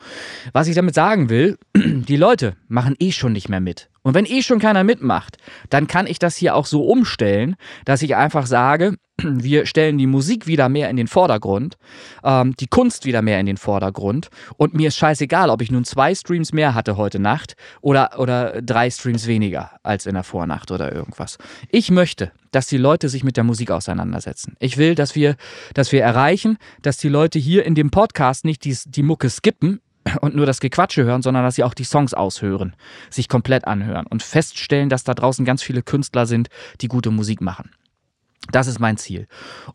Was 0.53 0.67
ich 0.67 0.75
damit 0.75 0.93
sagen 0.93 1.29
will, 1.29 1.57
die 1.75 2.17
Leute 2.17 2.55
machen 2.67 2.95
eh 2.99 3.11
schon 3.11 3.33
nicht 3.33 3.49
mehr 3.49 3.61
mit. 3.61 3.89
Und 4.07 4.13
wenn 4.13 4.25
eh 4.25 4.41
schon 4.41 4.59
keiner 4.59 4.85
mitmacht, 4.85 5.35
dann 5.69 5.85
kann 5.85 6.07
ich 6.07 6.17
das 6.17 6.37
hier 6.37 6.55
auch 6.55 6.65
so 6.65 6.85
umstellen, 6.85 7.57
dass 7.83 8.01
ich 8.01 8.15
einfach 8.15 8.45
sage, 8.45 8.95
wir 9.21 9.65
stellen 9.65 9.97
die 9.97 10.07
Musik 10.07 10.47
wieder 10.47 10.69
mehr 10.69 10.89
in 10.89 10.95
den 10.95 11.07
Vordergrund, 11.07 11.77
ähm, 12.23 12.55
die 12.57 12.67
Kunst 12.67 13.03
wieder 13.03 13.21
mehr 13.21 13.37
in 13.41 13.45
den 13.45 13.57
Vordergrund 13.57 14.29
und 14.55 14.73
mir 14.73 14.87
ist 14.87 14.95
scheißegal, 14.95 15.49
ob 15.49 15.61
ich 15.61 15.71
nun 15.71 15.83
zwei 15.83 16.15
Streams 16.15 16.53
mehr 16.53 16.73
hatte 16.73 16.95
heute 16.95 17.19
Nacht 17.19 17.57
oder, 17.81 18.17
oder 18.17 18.61
drei 18.61 18.89
Streams 18.89 19.27
weniger 19.27 19.71
als 19.83 20.05
in 20.05 20.13
der 20.13 20.23
Vornacht 20.23 20.71
oder 20.71 20.93
irgendwas. 20.93 21.37
Ich 21.69 21.91
möchte, 21.91 22.31
dass 22.51 22.67
die 22.67 22.77
Leute 22.77 23.09
sich 23.09 23.25
mit 23.25 23.35
der 23.35 23.43
Musik 23.43 23.71
auseinandersetzen. 23.71 24.55
Ich 24.59 24.77
will, 24.77 24.95
dass 24.95 25.15
wir, 25.15 25.35
dass 25.73 25.91
wir 25.91 26.01
erreichen, 26.01 26.57
dass 26.81 26.95
die 26.95 27.09
Leute 27.09 27.39
hier 27.39 27.65
in 27.65 27.75
dem 27.75 27.91
Podcast 27.91 28.45
nicht 28.45 28.63
die, 28.63 28.77
die 28.85 29.03
Mucke 29.03 29.29
skippen, 29.29 29.81
und 30.21 30.35
nur 30.35 30.45
das 30.45 30.59
Gequatsche 30.59 31.03
hören, 31.03 31.21
sondern 31.21 31.43
dass 31.43 31.55
sie 31.55 31.63
auch 31.63 31.73
die 31.73 31.83
Songs 31.83 32.13
aushören, 32.13 32.75
sich 33.09 33.29
komplett 33.29 33.65
anhören 33.65 34.07
und 34.07 34.23
feststellen, 34.23 34.89
dass 34.89 35.03
da 35.03 35.13
draußen 35.13 35.45
ganz 35.45 35.63
viele 35.63 35.81
Künstler 35.81 36.25
sind, 36.25 36.49
die 36.81 36.87
gute 36.87 37.11
Musik 37.11 37.41
machen. 37.41 37.71
Das 38.51 38.67
ist 38.67 38.79
mein 38.79 38.97
Ziel. 38.97 39.27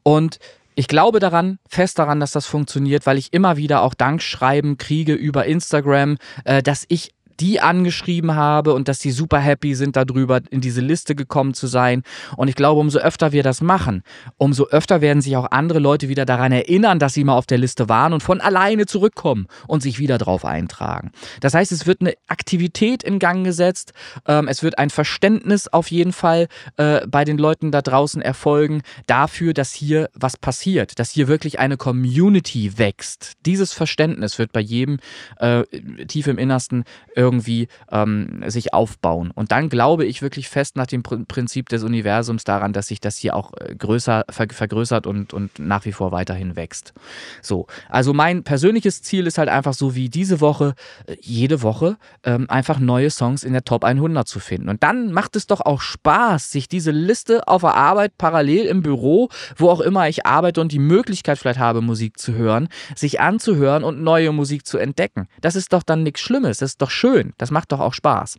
Und 0.02 0.38
ich 0.74 0.88
glaube 0.88 1.20
daran, 1.20 1.58
fest 1.68 1.98
daran, 1.98 2.20
dass 2.20 2.32
das 2.32 2.46
funktioniert, 2.46 3.04
weil 3.04 3.18
ich 3.18 3.32
immer 3.32 3.56
wieder 3.56 3.82
auch 3.82 3.94
Dankschreiben 3.94 4.78
kriege 4.78 5.12
über 5.12 5.44
Instagram, 5.44 6.16
äh, 6.44 6.62
dass 6.62 6.86
ich 6.88 7.12
die 7.40 7.60
angeschrieben 7.60 8.34
habe 8.34 8.74
und 8.74 8.88
dass 8.88 8.98
die 8.98 9.10
super 9.10 9.38
happy 9.38 9.74
sind 9.74 9.96
darüber, 9.96 10.40
in 10.50 10.60
diese 10.60 10.80
Liste 10.80 11.14
gekommen 11.14 11.54
zu 11.54 11.66
sein. 11.66 12.02
Und 12.36 12.48
ich 12.48 12.54
glaube, 12.54 12.80
umso 12.80 12.98
öfter 12.98 13.32
wir 13.32 13.42
das 13.42 13.60
machen, 13.60 14.02
umso 14.36 14.66
öfter 14.68 15.00
werden 15.00 15.22
sich 15.22 15.36
auch 15.36 15.50
andere 15.50 15.78
Leute 15.78 16.08
wieder 16.08 16.24
daran 16.24 16.52
erinnern, 16.52 16.98
dass 16.98 17.14
sie 17.14 17.24
mal 17.24 17.36
auf 17.36 17.46
der 17.46 17.58
Liste 17.58 17.88
waren 17.88 18.12
und 18.12 18.22
von 18.22 18.40
alleine 18.40 18.86
zurückkommen 18.86 19.46
und 19.66 19.82
sich 19.82 19.98
wieder 19.98 20.18
drauf 20.18 20.44
eintragen. 20.44 21.12
Das 21.40 21.54
heißt, 21.54 21.72
es 21.72 21.86
wird 21.86 22.00
eine 22.00 22.14
Aktivität 22.28 23.02
in 23.02 23.18
Gang 23.18 23.44
gesetzt, 23.44 23.92
ähm, 24.26 24.48
es 24.48 24.62
wird 24.62 24.78
ein 24.78 24.90
Verständnis 24.90 25.68
auf 25.68 25.90
jeden 25.90 26.12
Fall 26.12 26.48
äh, 26.76 27.06
bei 27.06 27.24
den 27.24 27.38
Leuten 27.38 27.70
da 27.70 27.82
draußen 27.82 28.22
erfolgen 28.22 28.82
dafür, 29.06 29.54
dass 29.54 29.72
hier 29.72 30.10
was 30.14 30.36
passiert, 30.36 30.98
dass 30.98 31.10
hier 31.10 31.28
wirklich 31.28 31.58
eine 31.58 31.76
Community 31.76 32.78
wächst. 32.78 33.32
Dieses 33.46 33.72
Verständnis 33.72 34.38
wird 34.38 34.52
bei 34.52 34.60
jedem 34.60 34.98
äh, 35.38 35.64
tief 36.06 36.26
im 36.26 36.38
Innersten 36.38 36.84
irgendwie 37.16 37.21
irgendwie 37.22 37.68
ähm, 37.90 38.42
sich 38.46 38.74
aufbauen. 38.74 39.30
Und 39.30 39.52
dann 39.52 39.68
glaube 39.68 40.04
ich 40.04 40.22
wirklich 40.22 40.48
fest 40.48 40.76
nach 40.76 40.86
dem 40.86 41.02
Prinzip 41.02 41.68
des 41.68 41.84
Universums 41.84 42.44
daran, 42.44 42.72
dass 42.72 42.88
sich 42.88 43.00
das 43.00 43.16
hier 43.16 43.36
auch 43.36 43.52
äh, 43.54 43.74
größer 43.74 44.24
ver 44.28 44.46
vergrößert 44.50 45.06
und, 45.06 45.32
und 45.32 45.58
nach 45.58 45.84
wie 45.84 45.92
vor 45.92 46.10
weiterhin 46.10 46.56
wächst. 46.56 46.92
So, 47.40 47.66
also 47.88 48.12
mein 48.12 48.42
persönliches 48.42 49.02
Ziel 49.02 49.26
ist 49.26 49.38
halt 49.38 49.48
einfach 49.48 49.72
so 49.72 49.94
wie 49.94 50.08
diese 50.08 50.40
Woche, 50.40 50.74
äh, 51.06 51.16
jede 51.20 51.62
Woche 51.62 51.96
ähm, 52.24 52.50
einfach 52.50 52.80
neue 52.80 53.10
Songs 53.10 53.44
in 53.44 53.52
der 53.52 53.64
Top 53.64 53.84
100 53.84 54.26
zu 54.26 54.40
finden. 54.40 54.68
Und 54.68 54.82
dann 54.82 55.12
macht 55.12 55.36
es 55.36 55.46
doch 55.46 55.60
auch 55.60 55.80
Spaß, 55.80 56.50
sich 56.50 56.68
diese 56.68 56.90
Liste 56.90 57.46
auf 57.46 57.62
der 57.62 57.74
Arbeit 57.74 58.18
parallel 58.18 58.66
im 58.66 58.82
Büro, 58.82 59.28
wo 59.56 59.70
auch 59.70 59.80
immer 59.80 60.08
ich 60.08 60.26
arbeite 60.26 60.60
und 60.60 60.72
die 60.72 60.80
Möglichkeit 60.80 61.38
vielleicht 61.38 61.60
habe, 61.60 61.82
Musik 61.82 62.18
zu 62.18 62.34
hören, 62.34 62.68
sich 62.96 63.20
anzuhören 63.20 63.84
und 63.84 64.02
neue 64.02 64.32
Musik 64.32 64.66
zu 64.66 64.78
entdecken. 64.78 65.28
Das 65.40 65.54
ist 65.54 65.72
doch 65.72 65.84
dann 65.84 66.02
nichts 66.02 66.20
Schlimmes, 66.20 66.58
das 66.58 66.72
ist 66.72 66.82
doch 66.82 66.90
schön 66.90 67.11
schön. 67.12 67.32
Das 67.38 67.50
macht 67.50 67.72
doch 67.72 67.80
auch 67.80 67.94
Spaß. 67.94 68.38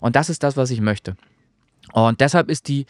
Und 0.00 0.16
das 0.16 0.30
ist 0.30 0.42
das, 0.42 0.56
was 0.56 0.70
ich 0.70 0.80
möchte. 0.80 1.16
Und 1.92 2.20
deshalb 2.20 2.48
ist 2.48 2.68
die, 2.68 2.86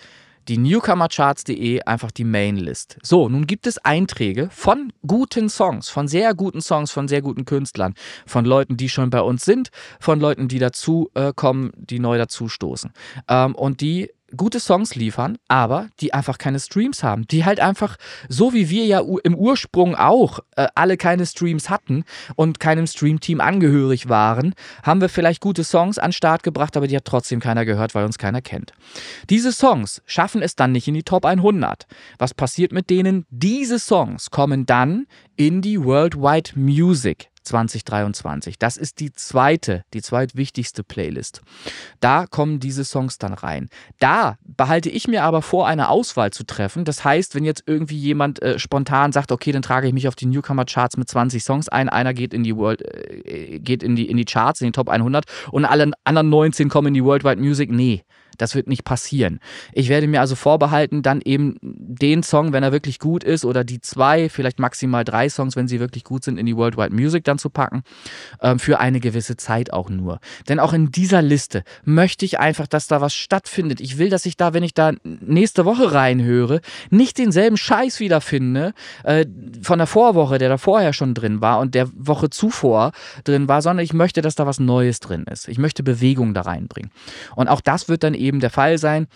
die 0.49 0.59
Newcomercharts.de 0.59 1.83
einfach 1.83 2.11
die 2.11 2.24
Mainlist. 2.24 2.99
So, 3.03 3.28
nun 3.28 3.47
gibt 3.47 3.66
es 3.66 3.78
Einträge 3.78 4.49
von 4.51 4.93
guten 5.07 5.49
Songs, 5.49 5.89
von 5.89 6.09
sehr 6.09 6.35
guten 6.35 6.61
Songs, 6.61 6.91
von 6.91 7.09
sehr 7.09 7.22
guten 7.22 7.45
Künstlern, 7.45 7.95
von 8.26 8.45
Leuten, 8.45 8.76
die 8.76 8.89
schon 8.89 9.11
bei 9.11 9.20
uns 9.20 9.45
sind, 9.45 9.70
von 10.01 10.20
Leuten, 10.20 10.49
die 10.49 10.59
dazu 10.59 11.11
äh, 11.14 11.33
kommen, 11.35 11.72
die 11.76 12.01
neu 12.01 12.18
dazustoßen. 12.18 12.93
Ähm, 13.28 13.55
und 13.55 13.80
die 13.80 14.11
gute 14.37 14.61
Songs 14.61 14.95
liefern, 14.95 15.39
aber 15.49 15.89
die 16.01 16.14
einfach 16.14 16.39
keine 16.39 16.61
Streams 16.61 17.03
haben. 17.03 17.26
Die 17.26 17.45
halt 17.45 17.61
einfach, 17.61 17.97
so 18.28 18.53
wie 18.53 18.70
wir 18.70 18.85
ja 18.87 19.03
im 19.24 19.35
Ursprung 19.35 19.95
auch 19.95 20.41
äh, 20.57 20.68
alle 20.74 20.97
keine 20.97 21.26
Streams 21.26 21.70
hatten 21.70 22.05
und 22.37 22.61
keinem 22.61 22.87
Streamteam 22.87 23.41
angehörig 23.41 24.09
waren, 24.09 24.55
haben 24.83 25.01
wir 25.01 25.09
vielleicht 25.09 25.41
gute 25.41 25.64
Songs 25.64 25.99
an 25.99 26.12
Start 26.12 26.43
gebracht, 26.43 26.76
aber 26.76 26.87
die 26.87 26.97
hat 26.97 27.05
trotzdem 27.05 27.41
keiner 27.41 27.64
gehört, 27.64 27.95
weil 27.95 28.05
uns 28.05 28.18
keiner 28.18 28.43
kennt. 28.43 28.72
Diese 29.30 29.53
Songs 29.53 30.03
schaffen 30.07 30.43
es 30.43 30.57
dann 30.57 30.72
nicht 30.72 30.89
in 30.89 30.95
die 30.95 31.03
Top 31.03 31.24
100. 31.24 31.87
Was 32.18 32.35
passiert 32.35 32.72
mit 32.72 32.91
denen? 32.91 33.26
Diese 33.30 33.78
Songs 33.78 34.30
kommen 34.30 34.66
dann 34.66 35.07
in 35.37 35.62
die 35.62 35.83
Worldwide 35.83 36.53
Music 36.55 37.32
2023. 37.43 38.59
Das 38.59 38.76
ist 38.76 39.01
die 39.01 39.12
zweite, 39.12 39.84
die 39.95 40.03
zweitwichtigste 40.03 40.84
Playlist. 40.84 41.43
Da 42.01 42.26
kommen 42.26 42.61
diese 42.61 42.84
Songs 42.84 43.18
dann 43.18 43.34
rein. 43.34 43.68
Da 43.99 44.36
behalte 44.45 44.90
ich 44.90 45.09
mir 45.09 45.24
aber 45.24 45.43
vor, 45.43 45.66
eine 45.66 45.88
Auswahl 45.88 46.30
zu 46.30 46.45
treffen. 46.45 46.84
Das 46.84 47.05
heißt, 47.05 47.34
wenn 47.34 47.45
jetzt 47.45 47.64
irgendwie 47.66 47.99
jemand 47.99 48.43
äh, 48.43 48.59
spontan 48.59 49.12
sagt, 49.12 49.32
okay, 49.32 49.53
dann 49.53 49.62
trage 49.62 49.86
ich 49.86 49.93
mich 49.93 50.09
auf 50.09 50.16
die 50.16 50.26
Newcomer 50.26 50.64
Charts 50.64 50.97
mit 50.97 51.09
20 51.09 51.43
Songs 51.43 51.68
ein, 51.68 51.88
einer 51.88 52.14
geht 52.14 52.34
in 52.34 52.45
die 52.45 52.57
World, 52.57 52.82
äh, 52.82 53.59
geht 53.61 53.82
in 53.82 53.97
die, 53.97 54.09
in 54.09 54.16
die 54.16 54.24
Charts, 54.24 54.61
in 54.61 54.68
die 54.68 54.72
Top 54.72 54.88
100 54.88 55.24
und 55.51 55.64
alle 55.64 55.90
anderen 56.05 56.28
19 56.28 56.68
kommen 56.68 56.88
in 56.88 56.95
die 56.95 57.05
Worldwide 57.05 57.40
Music. 57.40 57.70
Nee, 57.70 58.05
das 58.39 58.55
wird 58.55 58.66
nicht 58.66 58.85
passieren. 58.85 59.41
Ich 59.72 59.89
werde 59.89 60.07
mir 60.07 60.20
also 60.20 60.35
vorbehalten, 60.35 61.03
dann 61.03 61.20
eben 61.22 61.57
den 61.62 62.22
Song, 62.22 62.53
wenn 62.53 62.62
er 62.62 62.72
wirklich 62.72 62.99
gut 62.99 63.24
ist, 63.24 63.45
oder 63.45 63.64
die 63.64 63.80
zwei, 63.80 64.28
vielleicht 64.28 64.59
maximal 64.59 65.05
drei 65.05 65.28
Songs, 65.28 65.57
wenn 65.57 65.68
sie 65.68 65.80
wirklich 65.80 66.05
gut 66.05 66.24
sind, 66.24 66.39
in 66.39 66.47
die 66.47 66.57
Worldwide 66.57 66.95
Music 66.95 67.24
dann 67.24 67.39
zu 67.39 67.51
packen, 67.51 67.83
ähm, 68.41 68.59
für 68.59 68.80
eine 68.80 69.01
gewisse 69.01 69.37
Zeit 69.37 69.72
auch 69.72 69.91
nur. 69.91 70.20
Denn 70.49 70.59
auch 70.59 70.72
in 70.72 70.91
dieser 70.91 71.22
Liste 71.22 71.64
möchte 71.85 72.24
ich 72.24 72.39
einfach, 72.39 72.66
dass 72.66 72.87
da 72.87 73.01
was 73.01 73.14
stattfindet. 73.14 73.80
Ich 73.80 73.99
will, 73.99 74.11
dass 74.11 74.26
ich 74.26 74.37
da, 74.37 74.55
wenn 74.55 74.62
ich 74.62 74.74
da 74.74 74.93
nächste 75.05 75.64
Woche 75.64 75.93
reinhöre, 75.93 76.61
nicht 76.91 77.18
denselben 77.18 77.57
Scheiß 77.57 78.01
wiederfinde 78.01 78.72
äh, 79.05 79.26
von 79.62 79.78
der 79.78 79.87
Vorwoche, 79.87 80.39
der 80.39 80.49
da 80.49 80.59
vorher 80.59 80.93
schon 80.93 81.14
drin 81.14 81.41
war 81.41 81.61
und 81.61 81.74
der 81.74 81.89
Woche 81.95 82.30
zuvor 82.30 82.93
drin 83.24 83.49
war, 83.49 83.62
sondern 83.62 83.85
ich 83.85 83.93
möchte, 83.93 84.22
dass 84.22 84.35
da 84.35 84.47
was 84.47 84.61
Neues 84.61 85.01
drin 85.01 85.24
ist. 85.30 85.49
Ich 85.49 85.59
möchte 85.59 85.83
Bewegung 85.83 86.35
da 86.35 86.43
reinbringen. 86.43 86.91
Und 87.37 87.49
auch 87.49 87.61
das 87.61 87.89
wird 87.89 88.03
dann 88.03 88.14
eben 88.14 88.22
der 88.41 88.51
Fall 88.51 88.79
sein. 88.79 89.07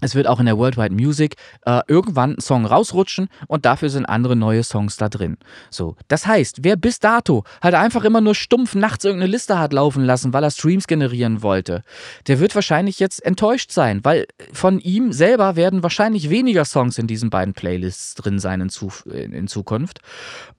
Es 0.00 0.14
wird 0.14 0.26
auch 0.26 0.40
in 0.40 0.46
der 0.46 0.58
Worldwide 0.58 0.94
Music 0.94 1.36
äh, 1.66 1.80
irgendwann 1.86 2.34
ein 2.34 2.40
Song 2.40 2.64
rausrutschen 2.64 3.28
und 3.48 3.64
dafür 3.64 3.90
sind 3.90 4.06
andere 4.06 4.36
neue 4.36 4.62
Songs 4.62 4.96
da 4.96 5.08
drin. 5.08 5.36
So, 5.70 5.96
das 6.08 6.26
heißt, 6.26 6.60
wer 6.62 6.76
bis 6.76 6.98
dato 6.98 7.44
halt 7.62 7.74
einfach 7.74 8.04
immer 8.04 8.20
nur 8.20 8.34
stumpf 8.34 8.74
nachts 8.74 9.04
irgendeine 9.04 9.30
Liste 9.30 9.58
hat 9.58 9.72
laufen 9.72 10.04
lassen, 10.04 10.32
weil 10.32 10.44
er 10.44 10.50
Streams 10.50 10.86
generieren 10.86 11.42
wollte, 11.42 11.82
der 12.26 12.40
wird 12.40 12.54
wahrscheinlich 12.54 12.98
jetzt 12.98 13.24
enttäuscht 13.24 13.72
sein, 13.72 14.00
weil 14.02 14.26
von 14.52 14.80
ihm 14.80 15.12
selber 15.12 15.56
werden 15.56 15.82
wahrscheinlich 15.82 16.30
weniger 16.30 16.64
Songs 16.64 16.98
in 16.98 17.06
diesen 17.06 17.30
beiden 17.30 17.54
Playlists 17.54 18.14
drin 18.14 18.38
sein 18.38 18.60
in, 18.60 18.68
Zuf 18.70 19.04
in 19.06 19.48
Zukunft. 19.48 20.00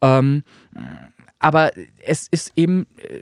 Ähm, 0.02 0.44
aber 1.40 1.72
es 2.06 2.28
ist 2.30 2.52
eben 2.56 2.86
äh, 2.98 3.22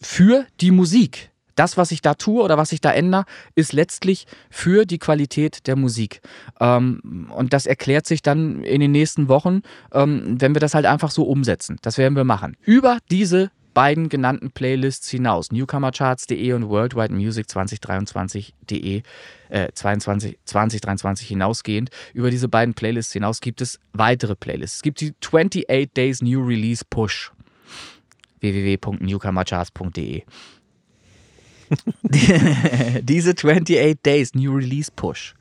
für 0.00 0.46
die 0.60 0.70
Musik 0.70 1.30
das, 1.58 1.76
was 1.76 1.90
ich 1.90 2.00
da 2.02 2.14
tue 2.14 2.40
oder 2.42 2.56
was 2.56 2.70
ich 2.72 2.80
da 2.80 2.92
ändere, 2.92 3.24
ist 3.54 3.72
letztlich 3.72 4.26
für 4.50 4.84
die 4.86 4.98
Qualität 4.98 5.66
der 5.66 5.76
Musik. 5.76 6.20
Ähm, 6.60 7.30
und 7.34 7.52
das 7.52 7.66
erklärt 7.66 8.06
sich 8.06 8.22
dann 8.22 8.62
in 8.62 8.80
den 8.80 8.92
nächsten 8.92 9.28
Wochen, 9.28 9.62
ähm, 9.92 10.40
wenn 10.40 10.54
wir 10.54 10.60
das 10.60 10.74
halt 10.74 10.86
einfach 10.86 11.10
so 11.10 11.24
umsetzen. 11.24 11.78
Das 11.82 11.98
werden 11.98 12.16
wir 12.16 12.24
machen. 12.24 12.56
Über 12.62 12.98
diese 13.10 13.50
beiden 13.74 14.08
genannten 14.08 14.50
Playlists 14.50 15.08
hinaus, 15.08 15.52
newcomercharts.de 15.52 16.52
und 16.52 16.64
worldwidemusic2023.de, 16.64 19.02
äh, 19.50 19.68
22, 19.72 20.36
2023 20.44 21.28
hinausgehend, 21.28 21.90
über 22.12 22.30
diese 22.30 22.48
beiden 22.48 22.74
Playlists 22.74 23.12
hinaus 23.12 23.40
gibt 23.40 23.60
es 23.60 23.78
weitere 23.92 24.34
Playlists. 24.34 24.78
Es 24.78 24.82
gibt 24.82 25.00
die 25.00 25.14
28 25.24 25.92
Days 25.94 26.22
New 26.22 26.44
Release 26.44 26.84
Push 26.88 27.30
www.newcomercharts.de 28.40 30.24
Diese 33.02 33.30
28 33.30 33.98
Days 34.02 34.34
New 34.34 34.54
Release 34.54 34.90
Push 34.94 35.34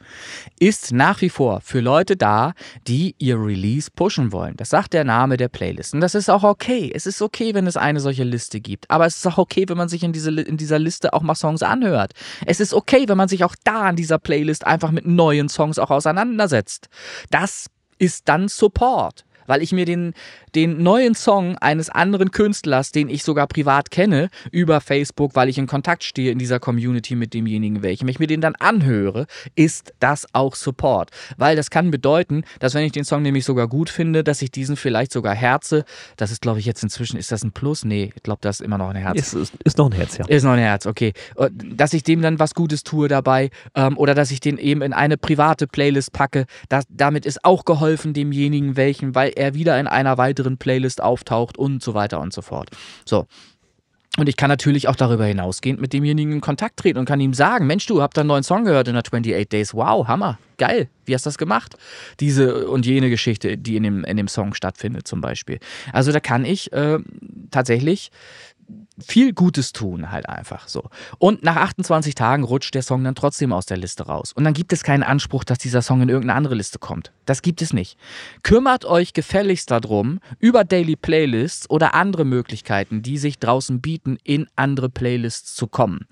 ist 0.60 0.92
nach 0.92 1.22
wie 1.22 1.30
vor 1.30 1.62
für 1.62 1.80
Leute 1.80 2.16
da, 2.16 2.54
die 2.88 3.16
ihr 3.20 3.40
Release 3.40 3.90
pushen 3.94 4.32
wollen. 4.32 4.56
Das 4.58 4.70
sagt 4.70 4.94
der 4.94 5.04
Name 5.04 5.38
der 5.38 5.50
Playlist. 5.50 5.94
Und 5.94 6.02
das 6.02 6.16
ist 6.16 6.30
auch 6.30 6.44
okay. 6.44 6.92
Es 6.94 7.06
ist 7.06 7.22
okay, 7.22 7.54
wenn 7.54 7.68
es 7.68 7.78
eine 7.78 8.00
solche 8.00 8.24
Liste 8.24 8.60
gibt. 8.60 8.90
Aber 8.90 9.06
es 9.06 9.18
ist 9.18 9.28
auch 9.28 9.38
okay, 9.38 9.66
wenn 9.68 9.78
man 9.78 9.90
sich 9.90 10.04
in, 10.04 10.14
diese, 10.14 10.32
in 10.42 10.58
dieser 10.58 10.80
Liste 10.80 11.14
auch 11.14 11.22
mal 11.22 11.36
Songs 11.36 11.64
anhört. 11.64 12.14
Es 12.46 12.60
ist 12.60 12.74
okay, 12.74 13.06
wenn 13.08 13.18
man 13.18 13.28
sich 13.28 13.44
auch 13.44 13.56
da 13.64 13.84
an 13.84 13.96
dieser 13.96 14.20
Playlist 14.20 14.66
einfach 14.66 14.92
mit 14.92 15.06
neuen 15.06 15.50
Songs 15.50 15.80
auch 15.80 15.92
auseinandersetzt. 15.92 16.90
Das 17.30 17.68
ist 18.00 18.30
dann 18.30 18.48
Support 18.48 19.26
weil 19.48 19.64
ich 19.64 19.72
mir 19.72 19.86
den, 19.86 20.14
den 20.58 20.82
neuen 20.82 21.14
Song 21.14 21.56
eines 21.60 21.92
anderen 21.92 22.32
Künstlers, 22.32 22.92
den 22.92 23.10
ich 23.10 23.24
sogar 23.24 23.46
privat 23.46 23.92
kenne, 23.92 24.30
über 24.52 24.82
Facebook, 24.82 25.36
weil 25.36 25.50
ich 25.50 25.60
in 25.60 25.68
Kontakt 25.68 26.04
stehe 26.04 26.32
in 26.32 26.40
dieser 26.40 26.60
Community 26.60 27.14
mit 27.14 27.36
demjenigen, 27.36 27.84
welchem 27.84 28.08
ich 28.08 28.18
mir 28.18 28.26
den 28.26 28.42
dann 28.42 28.56
anhöre, 28.56 29.28
ist 29.54 29.94
das 30.00 30.26
auch 30.34 30.56
Support. 30.56 31.12
Weil 31.38 31.56
das 31.56 31.70
kann 31.70 31.92
bedeuten, 31.92 32.44
dass 32.58 32.74
wenn 32.74 32.84
ich 32.84 32.92
den 32.92 33.06
Song 33.06 33.22
nämlich 33.22 33.46
sogar 33.46 33.68
gut 33.68 33.92
finde, 33.92 34.24
dass 34.24 34.42
ich 34.42 34.50
diesen 34.50 34.78
vielleicht 34.78 35.12
sogar 35.12 35.36
herze. 35.36 35.86
Das 36.16 36.32
ist, 36.32 36.42
glaube 36.42 36.58
ich, 36.58 36.66
jetzt 36.66 36.82
inzwischen, 36.82 37.18
ist 37.18 37.32
das 37.32 37.44
ein 37.44 37.52
Plus? 37.52 37.86
Nee, 37.86 38.12
ich 38.16 38.24
glaube, 38.24 38.40
das 38.42 38.60
ist 38.60 38.66
immer 38.66 38.80
noch 38.80 38.90
ein 38.90 38.96
Herz. 38.96 39.16
Ist, 39.16 39.34
ist, 39.34 39.54
ist, 39.64 39.78
noch 39.78 39.92
ein 39.92 39.92
Herz, 39.92 40.18
ja. 40.18 40.26
Ist 40.26 40.42
noch 40.42 40.54
ein 40.54 40.60
Herz, 40.60 40.88
okay. 40.88 41.14
Dass 41.52 41.94
ich 41.94 42.02
dem 42.02 42.24
dann 42.24 42.40
was 42.40 42.56
Gutes 42.56 42.84
tue 42.84 43.08
dabei 43.08 43.52
ähm, 43.76 43.96
oder 43.96 44.16
dass 44.16 44.32
ich 44.32 44.40
den 44.40 44.58
eben 44.58 44.82
in 44.82 44.94
eine 44.94 45.18
private 45.18 45.68
Playlist 45.68 46.14
packe, 46.14 46.48
das, 46.68 46.86
damit 46.90 47.28
ist 47.28 47.46
auch 47.46 47.64
geholfen 47.64 48.14
demjenigen 48.14 48.76
welchen, 48.76 49.14
weil 49.14 49.34
er 49.36 49.54
wieder 49.54 49.80
in 49.80 49.86
einer 49.86 50.18
weiteren 50.18 50.47
Playlist 50.56 51.04
auftaucht 51.04 51.58
und 51.58 51.84
so 51.84 51.94
weiter 51.94 52.22
und 52.22 52.32
so 52.32 52.42
fort. 52.42 52.70
So. 53.04 53.28
Und 54.18 54.28
ich 54.28 54.36
kann 54.36 54.50
natürlich 54.50 54.88
auch 54.88 54.96
darüber 54.96 55.26
hinausgehend 55.26 55.80
mit 55.80 55.94
demjenigen 55.94 56.32
in 56.32 56.42
Kontakt 56.42 56.78
treten 56.78 56.98
und 56.98 57.06
kann 57.06 57.20
ihm 57.20 57.36
sagen, 57.36 57.68
Mensch, 57.68 57.86
du 57.86 58.02
habt 58.02 58.18
einen 58.18 58.28
neuen 58.28 58.42
Song 58.42 58.66
gehört 58.66 58.88
in 58.88 58.96
der 58.96 59.04
28 59.04 59.48
Days. 59.48 59.76
Wow, 59.76 60.08
Hammer, 60.08 60.40
geil. 60.58 60.90
Wie 61.06 61.14
hast 61.14 61.26
du 61.26 61.28
das 61.28 61.38
gemacht? 61.38 61.78
Diese 62.20 62.68
und 62.68 62.88
jene 62.88 63.12
Geschichte, 63.12 63.60
die 63.60 63.76
in 63.76 63.84
dem, 63.84 64.04
in 64.04 64.18
dem 64.18 64.28
Song 64.28 64.56
stattfindet 64.56 65.08
zum 65.08 65.22
Beispiel. 65.22 65.60
Also 65.94 66.12
da 66.12 66.20
kann 66.20 66.46
ich 66.46 66.74
äh, 66.74 66.98
tatsächlich 67.52 68.10
viel 69.00 69.34
Gutes 69.34 69.74
tun, 69.74 70.12
halt 70.12 70.28
einfach 70.28 70.68
so. 70.68 70.90
Und 71.20 71.44
nach 71.44 71.56
28 71.56 72.16
Tagen 72.16 72.44
rutscht 72.44 72.74
der 72.74 72.82
Song 72.82 73.04
dann 73.04 73.16
trotzdem 73.16 73.54
aus 73.54 73.66
der 73.66 73.78
Liste 73.78 74.06
raus. 74.08 74.34
Und 74.34 74.44
dann 74.44 74.54
gibt 74.54 74.74
es 74.74 74.84
keinen 74.84 75.04
Anspruch, 75.04 75.44
dass 75.44 75.60
dieser 75.60 75.82
Song 75.82 76.02
in 76.02 76.10
irgendeine 76.10 76.38
andere 76.38 76.56
Liste 76.56 76.80
kommt. 76.80 77.12
Das 77.26 77.42
gibt 77.42 77.62
es 77.62 77.74
nicht. 77.74 77.98
Kümmert 78.44 78.86
euch 78.86 79.14
gefälligst 79.14 79.70
darum, 79.72 80.20
über 80.40 80.64
Daily 80.64 80.96
Playlists 80.96 81.70
oder 81.70 81.94
andere 81.94 82.26
Möglichkeiten, 82.26 83.02
die 83.02 83.18
sich 83.18 83.40
draußen 83.40 83.82
bieten, 83.82 84.18
in 84.24 84.48
andere 84.56 84.90
Playlists 84.90 85.56
zu 85.56 85.68
kommen. 85.68 86.08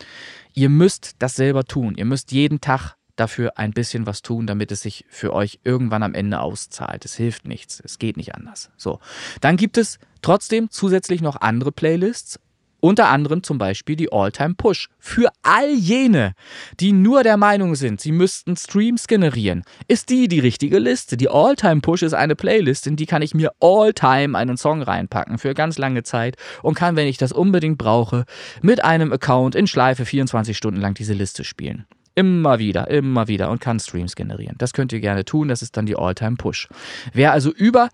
Ihr 0.54 0.70
müsst 0.70 1.16
das 1.20 1.36
selber 1.36 1.66
tun. 1.66 1.96
Ihr 1.96 2.06
müsst 2.06 2.32
jeden 2.32 2.62
Tag 2.62 2.96
dafür 3.16 3.58
ein 3.58 3.72
bisschen 3.72 4.06
was 4.06 4.22
tun, 4.22 4.46
damit 4.46 4.72
es 4.72 4.82
sich 4.82 5.06
für 5.10 5.34
euch 5.34 5.60
irgendwann 5.64 6.04
am 6.04 6.14
Ende 6.14 6.40
auszahlt. 6.40 7.06
Es 7.06 7.16
hilft 7.16 7.48
nichts. 7.48 7.82
Es 7.84 7.98
geht 7.98 8.18
nicht 8.18 8.36
anders. 8.36 8.70
So. 8.78 9.00
Dann 9.42 9.58
gibt 9.58 9.78
es 9.78 10.00
trotzdem 10.22 10.70
zusätzlich 10.70 11.22
noch 11.22 11.38
andere 11.42 11.72
Playlists, 11.72 12.40
unter 12.86 13.10
anderem 13.10 13.42
zum 13.42 13.58
Beispiel 13.58 13.96
die 13.96 14.12
All-Time 14.12 14.54
Push. 14.54 14.90
Für 15.00 15.30
all 15.42 15.74
jene, 15.74 16.34
die 16.80 16.92
nur 16.92 17.24
der 17.24 17.36
Meinung 17.36 17.74
sind, 17.74 18.00
sie 18.00 18.12
müssten 18.12 18.56
Streams 18.56 19.08
generieren, 19.08 19.64
ist 19.88 20.12
die 20.12 20.28
die 20.28 20.40
richtige 20.40 20.78
Liste. 20.78 21.18
Die 21.18 21.28
All-Time 21.28 21.82
Push 21.82 22.04
ist 22.04 22.14
eine 22.14 22.36
Playlist, 22.36 22.86
in 22.86 22.96
die 22.96 23.08
kann 23.08 23.24
ich 23.24 23.34
mir 23.34 23.52
All-Time 23.60 24.38
einen 24.38 24.56
Song 24.58 24.84
reinpacken 24.84 25.40
für 25.40 25.56
ganz 25.56 25.80
lange 25.80 26.04
Zeit 26.04 26.36
und 26.62 26.76
kann, 26.76 26.96
wenn 26.96 27.08
ich 27.08 27.18
das 27.18 27.32
unbedingt 27.32 27.80
brauche, 27.80 28.26
mit 28.62 28.84
einem 28.84 29.12
Account 29.12 29.56
in 29.56 29.66
Schleife 29.66 30.06
24 30.06 30.56
Stunden 30.56 30.80
lang 30.80 30.94
diese 30.94 31.14
Liste 31.14 31.44
spielen. 31.44 31.88
Immer 32.14 32.60
wieder, 32.60 32.92
immer 32.92 33.28
wieder 33.28 33.50
und 33.50 33.62
kann 33.62 33.80
Streams 33.80 34.16
generieren. 34.16 34.58
Das 34.60 34.74
könnt 34.74 34.94
ihr 34.94 35.00
gerne 35.00 35.26
tun, 35.26 35.48
das 35.48 35.64
ist 35.64 35.76
dann 35.76 35.88
die 35.88 35.96
All-Time 35.96 36.36
Push. 36.36 36.68
Wer 37.14 37.32
also 37.32 37.52
über 37.52 37.90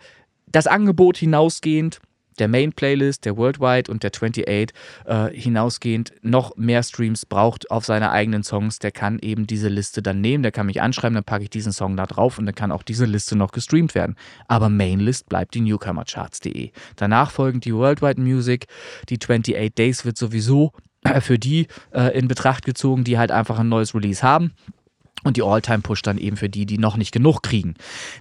das 0.47 0.67
Angebot 0.67 1.15
hinausgehend 1.15 2.01
der 2.39 2.47
Main-Playlist, 2.47 3.25
der 3.25 3.37
Worldwide 3.37 3.91
und 3.91 4.03
der 4.03 4.11
28 4.11 4.47
äh, 4.47 4.67
hinausgehend 5.33 6.13
noch 6.21 6.55
mehr 6.55 6.83
Streams 6.83 7.25
braucht 7.25 7.69
auf 7.71 7.85
seine 7.85 8.11
eigenen 8.11 8.43
Songs, 8.43 8.79
der 8.79 8.91
kann 8.91 9.19
eben 9.19 9.47
diese 9.47 9.69
Liste 9.69 10.01
dann 10.01 10.21
nehmen, 10.21 10.43
der 10.43 10.51
kann 10.51 10.65
mich 10.65 10.81
anschreiben, 10.81 11.15
dann 11.15 11.23
packe 11.23 11.43
ich 11.43 11.49
diesen 11.49 11.71
Song 11.71 11.97
da 11.97 12.05
drauf 12.05 12.37
und 12.37 12.45
dann 12.45 12.55
kann 12.55 12.71
auch 12.71 12.83
diese 12.83 13.05
Liste 13.05 13.35
noch 13.35 13.51
gestreamt 13.51 13.95
werden. 13.95 14.15
Aber 14.47 14.69
Mainlist 14.69 15.29
bleibt 15.29 15.53
die 15.53 15.61
Newcomercharts.de. 15.61 16.71
Danach 16.95 17.31
folgen 17.31 17.59
die 17.59 17.73
Worldwide 17.73 18.21
Music, 18.21 18.67
die 19.09 19.19
28 19.19 19.73
Days 19.73 20.05
wird 20.05 20.17
sowieso 20.17 20.71
für 21.21 21.39
die 21.39 21.67
äh, 21.93 22.17
in 22.17 22.27
Betracht 22.27 22.65
gezogen, 22.65 23.03
die 23.03 23.17
halt 23.17 23.31
einfach 23.31 23.59
ein 23.59 23.69
neues 23.69 23.93
Release 23.95 24.23
haben. 24.23 24.53
Und 25.23 25.37
die 25.37 25.43
All-Time-Push 25.43 26.01
dann 26.01 26.17
eben 26.17 26.35
für 26.35 26.49
die, 26.49 26.65
die 26.65 26.79
noch 26.79 26.97
nicht 26.97 27.11
genug 27.11 27.43
kriegen. 27.43 27.75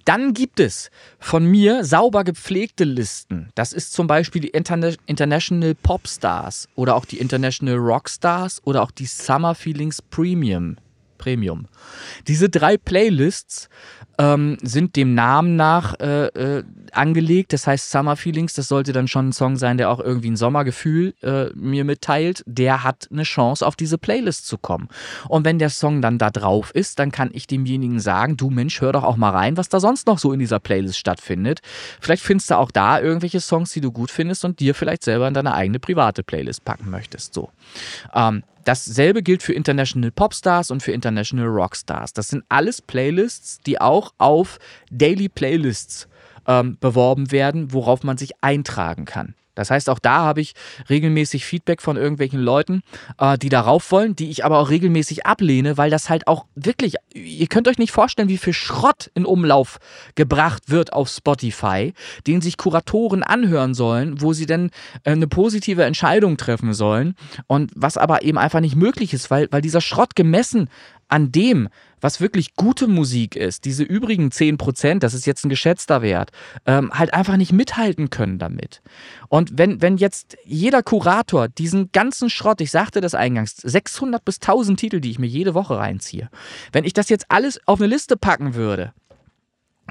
Dann 0.05 0.35
gibt 0.35 0.61
es 0.61 0.91
von 1.19 1.47
mir 1.47 1.83
sauber 1.83 2.25
gepflegte 2.25 2.85
Listen. 2.85 3.49
Das 3.55 3.73
ist 3.73 3.95
zum 3.95 4.07
Beispiel 4.07 4.43
die 4.43 4.49
Interna 4.49 4.93
International 5.07 5.75
Popstars 5.75 6.69
oder 6.75 6.95
auch 6.97 7.07
die 7.07 7.19
International 7.19 7.77
Rockstars 7.77 8.61
oder 8.65 8.83
auch 8.83 8.91
die 8.91 9.07
Summer 9.07 9.55
Feelings 9.55 10.03
Premium. 10.03 10.77
Premium. 11.21 11.67
Diese 12.29 12.49
drei 12.49 12.79
Playlists 12.79 13.69
ähm, 14.21 14.59
sind 14.63 14.97
dem 14.97 15.15
Namen 15.15 15.57
nach 15.57 15.99
äh, 15.99 16.27
äh, 16.27 16.65
angelegt. 16.93 17.55
Das 17.55 17.67
heißt 17.67 17.91
Summer 17.91 18.17
Feelings, 18.17 18.53
das 18.53 18.69
sollte 18.69 18.93
dann 18.93 19.09
schon 19.09 19.29
ein 19.29 19.33
Song 19.33 19.57
sein, 19.57 19.79
der 19.79 19.91
auch 19.91 19.99
irgendwie 19.99 20.31
ein 20.31 20.37
Sommergefühl 20.37 21.15
äh, 21.23 21.47
mir 21.55 21.85
mitteilt. 21.85 22.43
Der 22.47 22.85
hat 22.85 23.09
eine 23.11 23.23
Chance, 23.23 23.67
auf 23.67 23.77
diese 23.77 23.97
Playlist 23.97 24.47
zu 24.47 24.59
kommen. 24.59 24.89
Und 25.29 25.47
wenn 25.47 25.59
der 25.59 25.71
Song 25.71 26.03
dann 26.03 26.19
da 26.19 26.31
drauf 26.31 26.71
ist, 26.75 26.99
dann 26.99 27.13
kann 27.13 27.31
ich 27.33 27.47
demjenigen 27.47 27.99
sagen, 27.99 28.37
du 28.37 28.51
Mensch, 28.51 28.81
hör 28.83 28.93
doch 28.93 29.05
auch 29.05 29.17
mal 29.17 29.31
rein, 29.31 29.57
was 29.57 29.71
da 29.71 29.81
sonst 29.81 30.07
noch 30.07 30.19
so 30.19 30.33
in 30.33 30.39
dieser 30.39 30.61
Playlist 30.61 30.99
stattfindet. 30.99 31.61
Vielleicht 32.01 32.23
findest 32.23 32.51
du 32.51 32.59
auch 32.59 32.71
da 32.71 33.01
irgendwelche 33.01 33.41
Songs, 33.41 33.73
die 33.73 33.81
du 33.81 33.91
gut 33.91 34.11
findest 34.11 34.45
und 34.45 34.61
dir 34.61 34.75
vielleicht 34.75 35.03
selber 35.03 35.29
in 35.29 35.35
deine 35.35 35.55
eigene 35.55 35.79
private 35.79 36.23
Playlist 36.23 36.65
packen 36.65 36.91
möchtest. 36.91 37.33
So. 37.33 37.49
Ähm, 38.15 38.43
Dasselbe 38.65 39.23
gilt 39.23 39.43
für 39.43 39.53
International 39.53 40.11
Popstars 40.11 40.71
und 40.71 40.83
für 40.83 40.93
International 40.93 41.47
Rockstars. 41.47 42.13
Das 42.13 42.29
sind 42.29 42.45
alles 42.49 42.83
Playlists, 42.83 43.61
die 43.61 43.81
auch 43.81 44.13
auf 44.19 44.59
Daily 44.91 45.29
Playlists 45.29 46.09
ähm, 46.47 46.77
beworben 46.81 47.33
werden, 47.33 47.73
worauf 47.73 48.03
man 48.03 48.19
sich 48.19 48.33
eintragen 48.43 49.05
kann. 49.05 49.35
Das 49.55 49.71
heißt, 49.71 49.91
auch 49.91 49.99
da 49.99 50.21
habe 50.21 50.41
ich 50.41 50.55
regelmäßig 50.89 51.45
Feedback 51.45 51.83
von 51.83 51.97
irgendwelchen 51.97 52.41
Leuten, 52.41 52.83
äh, 53.19 53.37
die 53.39 53.49
darauf 53.49 53.91
wollen, 53.93 54.17
die 54.17 54.31
ich 54.31 54.45
aber 54.45 54.59
auch 54.59 54.71
regelmäßig 54.71 55.27
ablehne, 55.27 55.77
weil 55.77 55.91
das 55.91 56.09
halt 56.09 56.27
auch 56.27 56.47
wirklich, 56.55 56.95
ihr 57.13 57.47
könnt 57.47 57.69
euch 57.69 57.79
nicht 57.79 57.93
vorstellen, 57.93 58.29
wie 58.29 58.39
viel 58.39 58.53
Schrott 58.53 59.11
in 59.15 59.25
Umlauf 59.25 59.79
gebracht 60.15 60.65
wird 60.71 60.93
auf 60.93 61.09
Spotify, 61.09 61.93
den 62.27 62.41
sich 62.41 62.57
Kuratoren 62.57 63.23
anhören 63.23 63.75
sollen, 63.75 64.21
wo 64.21 64.33
sie 64.33 64.47
dann 64.47 64.71
äh, 65.05 65.13
eine 65.13 65.27
positive 65.27 65.85
Entscheidung 65.85 66.37
treffen 66.37 66.73
sollen 66.73 67.15
und 67.47 67.73
was 67.75 67.97
aber 67.97 68.23
eben 68.23 68.39
einfach 68.39 68.61
nicht 68.61 68.77
möglich 68.77 69.13
ist, 69.13 69.31
weil, 69.31 69.49
weil 69.51 69.63
dieser 69.63 69.81
Schrott 69.81 70.15
gemessen 70.17 70.69
an 71.09 71.33
dem, 71.33 71.69
was 72.01 72.21
wirklich 72.21 72.55
gute 72.55 72.87
Musik 72.87 73.37
ist, 73.37 73.65
diese 73.65 73.83
übrigen 73.83 74.29
10%, 74.29 74.99
das 74.99 75.15
ist 75.15 75.27
jetzt 75.27 75.45
ein 75.45 75.49
geschätzter 75.49 76.03
Wert, 76.03 76.31
ähm, 76.67 76.91
halt 76.93 77.15
einfach 77.15 77.37
nicht 77.37 77.53
mithalten 77.53 78.11
können 78.11 78.39
damit. 78.39 78.83
Und 79.29 79.59
wenn, 79.59 79.83
wenn 79.83 79.97
jetzt 79.97 80.37
jeder 80.45 80.83
Kurator 80.83 81.49
diesen 81.49 81.93
ganzen 81.93 82.31
Schrott, 82.31 82.61
ich 82.61 82.71
sagte 82.71 83.01
das 83.01 83.15
eingangs, 83.15 83.57
600 83.57 84.25
bis 84.25 84.37
1000 84.37 84.79
Titel, 84.79 85.01
die 85.01 85.11
ich 85.11 85.19
mir 85.19 85.27
jede 85.27 85.55
Woche 85.55 85.77
reinziehe, 85.77 86.31
wenn 86.73 86.85
ich 86.85 86.93
das 86.93 87.09
jetzt 87.09 87.27
alles 87.29 87.61
auf 87.67 87.81
eine 87.81 87.89
Liste 87.89 88.17
packen 88.17 88.55
würde, 88.55 88.93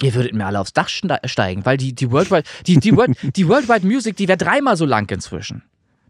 Ihr 0.02 0.14
würdet 0.14 0.34
mir 0.34 0.46
alle 0.46 0.60
aufs 0.60 0.72
Dach 0.74 0.88
steigen, 0.88 1.66
weil 1.66 1.78
die, 1.78 1.94
die 1.94 2.10
Worldwide, 2.12 2.44
die, 2.66 2.78
die, 2.78 2.96
World, 2.96 3.18
die 3.36 3.48
Worldwide 3.48 3.86
Music, 3.86 4.16
die 4.16 4.30
wäre 4.30 4.38
dreimal 4.38 4.78
so 4.78 4.86
lang 4.86 5.10
inzwischen. 5.12 5.64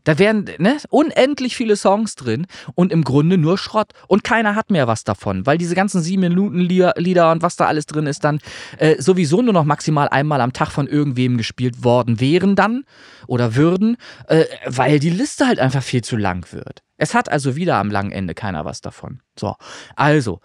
Da 0.03 0.19
wären 0.19 0.49
ne, 0.57 0.77
unendlich 0.89 1.55
viele 1.55 1.75
Songs 1.75 2.15
drin 2.15 2.47
und 2.75 2.91
im 2.91 3.03
Grunde 3.03 3.37
nur 3.37 3.57
Schrott. 3.57 3.91
Und 4.07 4.23
keiner 4.23 4.55
hat 4.55 4.71
mehr 4.71 4.87
was 4.87 5.03
davon, 5.03 5.45
weil 5.45 5.57
diese 5.57 5.75
ganzen 5.75 6.01
sieben 6.01 6.21
Minuten 6.21 6.59
Lieder 6.59 7.31
und 7.31 7.41
was 7.41 7.55
da 7.55 7.67
alles 7.67 7.85
drin 7.85 8.07
ist, 8.07 8.23
dann 8.23 8.39
äh, 8.77 9.01
sowieso 9.01 9.41
nur 9.41 9.53
noch 9.53 9.65
maximal 9.65 10.09
einmal 10.09 10.41
am 10.41 10.53
Tag 10.53 10.71
von 10.71 10.87
irgendwem 10.87 11.37
gespielt 11.37 11.83
worden 11.83 12.19
wären 12.19 12.55
dann 12.55 12.83
oder 13.27 13.55
würden, 13.55 13.97
äh, 14.27 14.45
weil 14.65 14.99
die 14.99 15.09
Liste 15.09 15.47
halt 15.47 15.59
einfach 15.59 15.83
viel 15.83 16.03
zu 16.03 16.17
lang 16.17 16.51
wird. 16.51 16.83
Es 16.97 17.13
hat 17.13 17.29
also 17.29 17.55
wieder 17.55 17.77
am 17.77 17.91
langen 17.91 18.11
Ende 18.11 18.33
keiner 18.33 18.65
was 18.65 18.81
davon. 18.81 19.21
So, 19.37 19.55
also, 19.95 20.39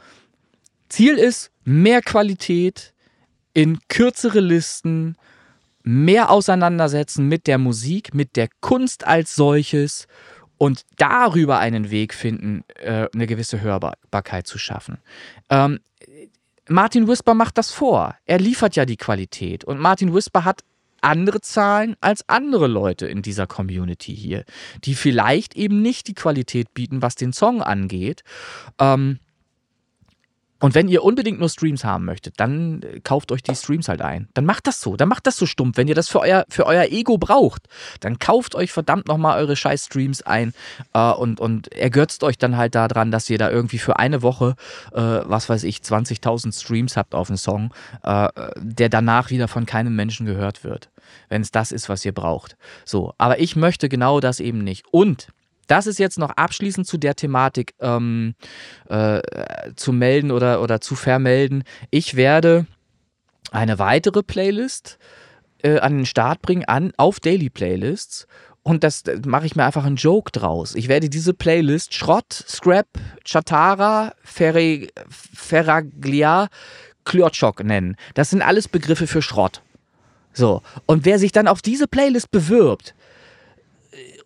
Ziel 0.88 1.14
ist 1.14 1.50
mehr 1.64 2.02
Qualität 2.02 2.94
in 3.54 3.78
kürzere 3.88 4.40
Listen, 4.40 5.16
mehr 5.84 6.30
auseinandersetzen 6.30 7.28
mit 7.28 7.46
der 7.46 7.58
Musik, 7.58 8.14
mit 8.14 8.36
der 8.36 8.48
Kunst 8.60 9.06
als 9.06 9.36
solches 9.36 10.06
und 10.56 10.82
darüber 10.96 11.58
einen 11.58 11.90
Weg 11.90 12.14
finden, 12.14 12.64
äh, 12.76 13.06
eine 13.14 13.26
gewisse 13.26 13.60
Hörbarkeit 13.60 14.46
zu 14.46 14.58
schaffen. 14.58 14.98
Ähm, 15.50 15.80
Martin 16.68 17.06
Whisper 17.06 17.34
macht 17.34 17.58
das 17.58 17.70
vor. 17.70 18.16
Er 18.24 18.38
liefert 18.38 18.74
ja 18.74 18.86
die 18.86 18.96
Qualität. 18.96 19.64
Und 19.64 19.78
Martin 19.78 20.14
Whisper 20.14 20.44
hat 20.46 20.64
andere 21.02 21.42
Zahlen 21.42 21.96
als 22.00 22.26
andere 22.28 22.66
Leute 22.66 23.06
in 23.06 23.20
dieser 23.20 23.46
Community 23.46 24.16
hier, 24.16 24.44
die 24.84 24.94
vielleicht 24.94 25.54
eben 25.54 25.82
nicht 25.82 26.08
die 26.08 26.14
Qualität 26.14 26.72
bieten, 26.72 27.02
was 27.02 27.14
den 27.14 27.34
Song 27.34 27.62
angeht. 27.62 28.22
Ähm, 28.78 29.18
und 30.60 30.74
wenn 30.74 30.88
ihr 30.88 31.02
unbedingt 31.02 31.40
nur 31.40 31.48
Streams 31.48 31.84
haben 31.84 32.04
möchtet, 32.04 32.38
dann 32.38 32.82
äh, 32.82 33.00
kauft 33.00 33.32
euch 33.32 33.42
die 33.42 33.54
Streams 33.54 33.88
halt 33.88 34.00
ein. 34.00 34.28
Dann 34.34 34.44
macht 34.44 34.66
das 34.66 34.80
so. 34.80 34.96
Dann 34.96 35.08
macht 35.08 35.26
das 35.26 35.36
so 35.36 35.46
stumpf. 35.46 35.76
Wenn 35.76 35.88
ihr 35.88 35.94
das 35.94 36.08
für 36.08 36.20
euer, 36.20 36.44
für 36.48 36.66
euer 36.66 36.84
Ego 36.84 37.18
braucht, 37.18 37.66
dann 38.00 38.18
kauft 38.18 38.54
euch 38.54 38.72
verdammt 38.72 39.08
nochmal 39.08 39.38
eure 39.38 39.56
scheiß 39.56 39.86
Streams 39.86 40.22
ein 40.22 40.54
äh, 40.92 41.10
und, 41.10 41.40
und 41.40 41.72
ergötzt 41.72 42.22
euch 42.24 42.38
dann 42.38 42.56
halt 42.56 42.74
daran, 42.74 43.10
dass 43.10 43.28
ihr 43.28 43.38
da 43.38 43.50
irgendwie 43.50 43.78
für 43.78 43.98
eine 43.98 44.22
Woche, 44.22 44.54
äh, 44.92 45.00
was 45.00 45.48
weiß 45.48 45.64
ich, 45.64 45.78
20.000 45.78 46.58
Streams 46.58 46.96
habt 46.96 47.14
auf 47.14 47.28
einen 47.28 47.36
Song, 47.36 47.74
äh, 48.02 48.28
der 48.56 48.88
danach 48.88 49.30
wieder 49.30 49.48
von 49.48 49.66
keinem 49.66 49.96
Menschen 49.96 50.24
gehört 50.24 50.64
wird. 50.64 50.88
Wenn 51.28 51.42
es 51.42 51.50
das 51.50 51.72
ist, 51.72 51.88
was 51.88 52.04
ihr 52.04 52.12
braucht. 52.12 52.56
So. 52.84 53.12
Aber 53.18 53.38
ich 53.40 53.56
möchte 53.56 53.88
genau 53.88 54.20
das 54.20 54.40
eben 54.40 54.64
nicht. 54.64 54.84
Und 54.90 55.28
das 55.66 55.86
ist 55.86 55.98
jetzt 55.98 56.18
noch 56.18 56.30
abschließend 56.30 56.86
zu 56.86 56.98
der 56.98 57.14
Thematik 57.14 57.74
ähm, 57.80 58.34
äh, 58.88 59.20
zu 59.76 59.92
melden 59.92 60.30
oder, 60.30 60.62
oder 60.62 60.80
zu 60.80 60.94
vermelden. 60.94 61.64
Ich 61.90 62.16
werde 62.16 62.66
eine 63.50 63.78
weitere 63.78 64.22
Playlist 64.22 64.98
äh, 65.62 65.78
an 65.78 65.96
den 65.96 66.06
Start 66.06 66.42
bringen, 66.42 66.64
an, 66.64 66.92
auf 66.96 67.20
Daily 67.20 67.50
Playlists. 67.50 68.26
Und 68.62 68.82
das, 68.82 69.02
das 69.02 69.20
mache 69.26 69.46
ich 69.46 69.56
mir 69.56 69.64
einfach 69.64 69.84
einen 69.84 69.96
Joke 69.96 70.32
draus. 70.32 70.74
Ich 70.74 70.88
werde 70.88 71.10
diese 71.10 71.34
Playlist 71.34 71.94
Schrott, 71.94 72.32
Scrap, 72.32 72.86
Chatara, 73.24 74.14
Ferre, 74.22 74.86
Ferraglia, 75.08 76.48
Klörtschok 77.04 77.62
nennen. 77.62 77.96
Das 78.14 78.30
sind 78.30 78.40
alles 78.40 78.68
Begriffe 78.68 79.06
für 79.06 79.20
Schrott. 79.20 79.60
So. 80.32 80.62
Und 80.86 81.04
wer 81.04 81.18
sich 81.18 81.32
dann 81.32 81.46
auf 81.46 81.60
diese 81.60 81.86
Playlist 81.86 82.30
bewirbt, 82.30 82.94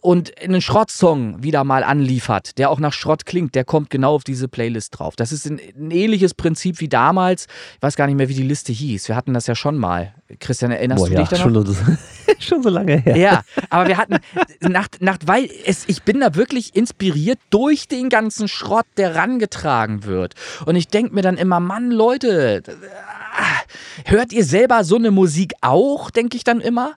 und 0.00 0.40
einen 0.40 0.60
Schrottsong 0.60 1.42
wieder 1.42 1.64
mal 1.64 1.82
anliefert, 1.82 2.58
der 2.58 2.70
auch 2.70 2.78
nach 2.78 2.92
Schrott 2.92 3.26
klingt, 3.26 3.54
der 3.54 3.64
kommt 3.64 3.90
genau 3.90 4.14
auf 4.14 4.24
diese 4.24 4.46
Playlist 4.46 4.98
drauf. 4.98 5.16
Das 5.16 5.32
ist 5.32 5.46
ein, 5.46 5.60
ein, 5.76 5.90
ähnliches 5.90 6.34
Prinzip 6.34 6.80
wie 6.80 6.88
damals. 6.88 7.46
Ich 7.76 7.82
weiß 7.82 7.96
gar 7.96 8.06
nicht 8.06 8.16
mehr, 8.16 8.28
wie 8.28 8.34
die 8.34 8.42
Liste 8.42 8.72
hieß. 8.72 9.08
Wir 9.08 9.16
hatten 9.16 9.34
das 9.34 9.46
ja 9.46 9.54
schon 9.54 9.76
mal. 9.76 10.14
Christian, 10.38 10.70
erinnerst 10.70 11.02
Boah, 11.04 11.08
du 11.08 11.16
dich 11.16 11.30
ja, 11.30 11.38
daran? 11.38 11.64
Schon, 11.64 11.96
schon 12.38 12.62
so 12.62 12.68
lange 12.68 12.96
her. 12.96 13.16
Ja, 13.16 13.42
aber 13.70 13.88
wir 13.88 13.96
hatten, 13.96 14.18
nach, 14.60 14.88
nach, 15.00 15.18
weil 15.26 15.48
es, 15.64 15.88
ich 15.88 16.02
bin 16.02 16.20
da 16.20 16.34
wirklich 16.34 16.76
inspiriert 16.76 17.40
durch 17.50 17.88
den 17.88 18.08
ganzen 18.08 18.46
Schrott, 18.46 18.86
der 18.96 19.16
rangetragen 19.16 20.04
wird. 20.04 20.34
Und 20.64 20.76
ich 20.76 20.88
denke 20.88 21.14
mir 21.14 21.22
dann 21.22 21.36
immer, 21.36 21.58
Mann, 21.58 21.90
Leute, 21.90 22.62
hört 24.04 24.32
ihr 24.32 24.44
selber 24.44 24.84
so 24.84 24.96
eine 24.96 25.10
Musik 25.10 25.54
auch, 25.60 26.10
denke 26.10 26.36
ich 26.36 26.44
dann 26.44 26.60
immer. 26.60 26.94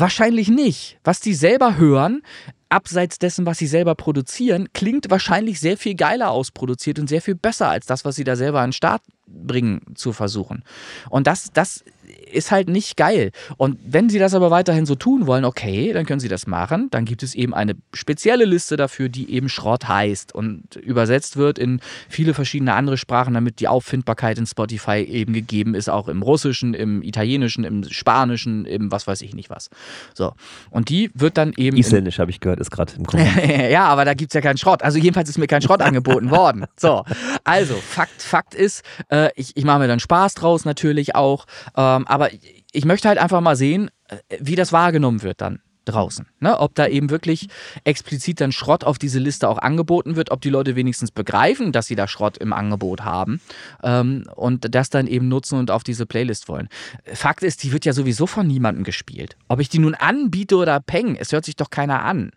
Wahrscheinlich 0.00 0.48
nicht. 0.48 0.98
Was 1.02 1.20
die 1.20 1.34
selber 1.34 1.76
hören, 1.76 2.22
abseits 2.68 3.18
dessen, 3.18 3.46
was 3.46 3.58
sie 3.58 3.66
selber 3.66 3.96
produzieren, 3.96 4.68
klingt 4.72 5.10
wahrscheinlich 5.10 5.58
sehr 5.58 5.76
viel 5.76 5.94
geiler 5.94 6.30
ausproduziert 6.30 7.00
und 7.00 7.08
sehr 7.08 7.20
viel 7.20 7.34
besser 7.34 7.68
als 7.68 7.86
das, 7.86 8.04
was 8.04 8.14
sie 8.14 8.24
da 8.24 8.36
selber 8.36 8.60
an 8.60 8.68
den 8.68 8.74
Start 8.74 9.02
bringen 9.28 9.82
zu 9.94 10.12
versuchen. 10.12 10.62
Und 11.10 11.26
das, 11.26 11.50
das 11.52 11.84
ist 12.32 12.50
halt 12.50 12.68
nicht 12.68 12.96
geil. 12.96 13.32
Und 13.56 13.78
wenn 13.84 14.08
sie 14.08 14.18
das 14.18 14.34
aber 14.34 14.50
weiterhin 14.50 14.86
so 14.86 14.94
tun 14.94 15.26
wollen, 15.26 15.44
okay, 15.44 15.92
dann 15.92 16.06
können 16.06 16.20
sie 16.20 16.28
das 16.28 16.46
machen. 16.46 16.88
Dann 16.90 17.04
gibt 17.04 17.22
es 17.22 17.34
eben 17.34 17.54
eine 17.54 17.74
spezielle 17.92 18.44
Liste 18.44 18.76
dafür, 18.76 19.08
die 19.08 19.30
eben 19.32 19.48
Schrott 19.48 19.88
heißt 19.88 20.34
und 20.34 20.76
übersetzt 20.76 21.36
wird 21.36 21.58
in 21.58 21.80
viele 22.08 22.34
verschiedene 22.34 22.74
andere 22.74 22.96
Sprachen, 22.96 23.34
damit 23.34 23.60
die 23.60 23.68
Auffindbarkeit 23.68 24.38
in 24.38 24.46
Spotify 24.46 24.98
eben 24.98 25.32
gegeben 25.32 25.74
ist, 25.74 25.88
auch 25.88 26.08
im 26.08 26.22
Russischen, 26.22 26.74
im 26.74 27.02
Italienischen, 27.02 27.64
im 27.64 27.84
Spanischen, 27.84 28.64
im 28.64 28.90
was 28.92 29.06
weiß 29.06 29.22
ich 29.22 29.34
nicht 29.34 29.50
was. 29.50 29.70
So. 30.14 30.32
Und 30.70 30.88
die 30.88 31.10
wird 31.14 31.38
dann 31.38 31.52
eben. 31.56 31.76
Isländisch 31.76 32.18
habe 32.18 32.30
ich 32.30 32.40
gehört, 32.40 32.60
ist 32.60 32.70
gerade 32.70 32.92
im 32.96 33.06
Kopf. 33.06 33.20
ja, 33.70 33.86
aber 33.86 34.04
da 34.04 34.14
gibt 34.14 34.30
es 34.30 34.34
ja 34.34 34.40
keinen 34.40 34.58
Schrott. 34.58 34.82
Also 34.82 34.98
jedenfalls 34.98 35.28
ist 35.28 35.38
mir 35.38 35.46
kein 35.46 35.62
Schrott 35.62 35.82
angeboten 35.88 36.30
worden. 36.30 36.66
So. 36.76 37.04
Also, 37.44 37.74
Fakt, 37.74 38.22
Fakt 38.22 38.54
ist, 38.54 38.82
äh, 39.08 39.17
ich, 39.36 39.56
ich 39.56 39.64
mache 39.64 39.80
mir 39.80 39.88
dann 39.88 40.00
Spaß 40.00 40.34
draus 40.34 40.64
natürlich 40.64 41.14
auch. 41.14 41.46
Ähm, 41.76 42.06
aber 42.06 42.30
ich 42.72 42.84
möchte 42.84 43.08
halt 43.08 43.18
einfach 43.18 43.40
mal 43.40 43.56
sehen, 43.56 43.90
äh, 44.08 44.16
wie 44.40 44.56
das 44.56 44.72
wahrgenommen 44.72 45.22
wird 45.22 45.40
dann 45.40 45.60
draußen. 45.88 46.26
Ne? 46.40 46.58
Ob 46.58 46.74
da 46.74 46.86
eben 46.86 47.10
wirklich 47.10 47.48
explizit 47.84 48.40
dann 48.40 48.52
Schrott 48.52 48.84
auf 48.84 48.98
diese 48.98 49.18
Liste 49.18 49.48
auch 49.48 49.58
angeboten 49.58 50.16
wird, 50.16 50.30
ob 50.30 50.40
die 50.40 50.50
Leute 50.50 50.76
wenigstens 50.76 51.10
begreifen, 51.10 51.72
dass 51.72 51.86
sie 51.86 51.96
da 51.96 52.06
Schrott 52.06 52.38
im 52.38 52.52
Angebot 52.52 53.02
haben 53.02 53.40
ähm, 53.82 54.24
und 54.36 54.74
das 54.74 54.90
dann 54.90 55.06
eben 55.06 55.28
nutzen 55.28 55.58
und 55.58 55.70
auf 55.70 55.82
diese 55.82 56.06
Playlist 56.06 56.48
wollen. 56.48 56.68
Fakt 57.04 57.42
ist, 57.42 57.62
die 57.62 57.72
wird 57.72 57.84
ja 57.84 57.92
sowieso 57.92 58.26
von 58.26 58.46
niemandem 58.46 58.84
gespielt. 58.84 59.36
Ob 59.48 59.60
ich 59.60 59.68
die 59.68 59.78
nun 59.78 59.94
anbiete 59.94 60.56
oder 60.56 60.80
peng, 60.80 61.16
es 61.16 61.32
hört 61.32 61.44
sich 61.44 61.56
doch 61.56 61.70
keiner 61.70 62.04
an. 62.04 62.32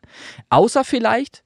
Außer 0.49 0.83
vielleicht 0.83 1.43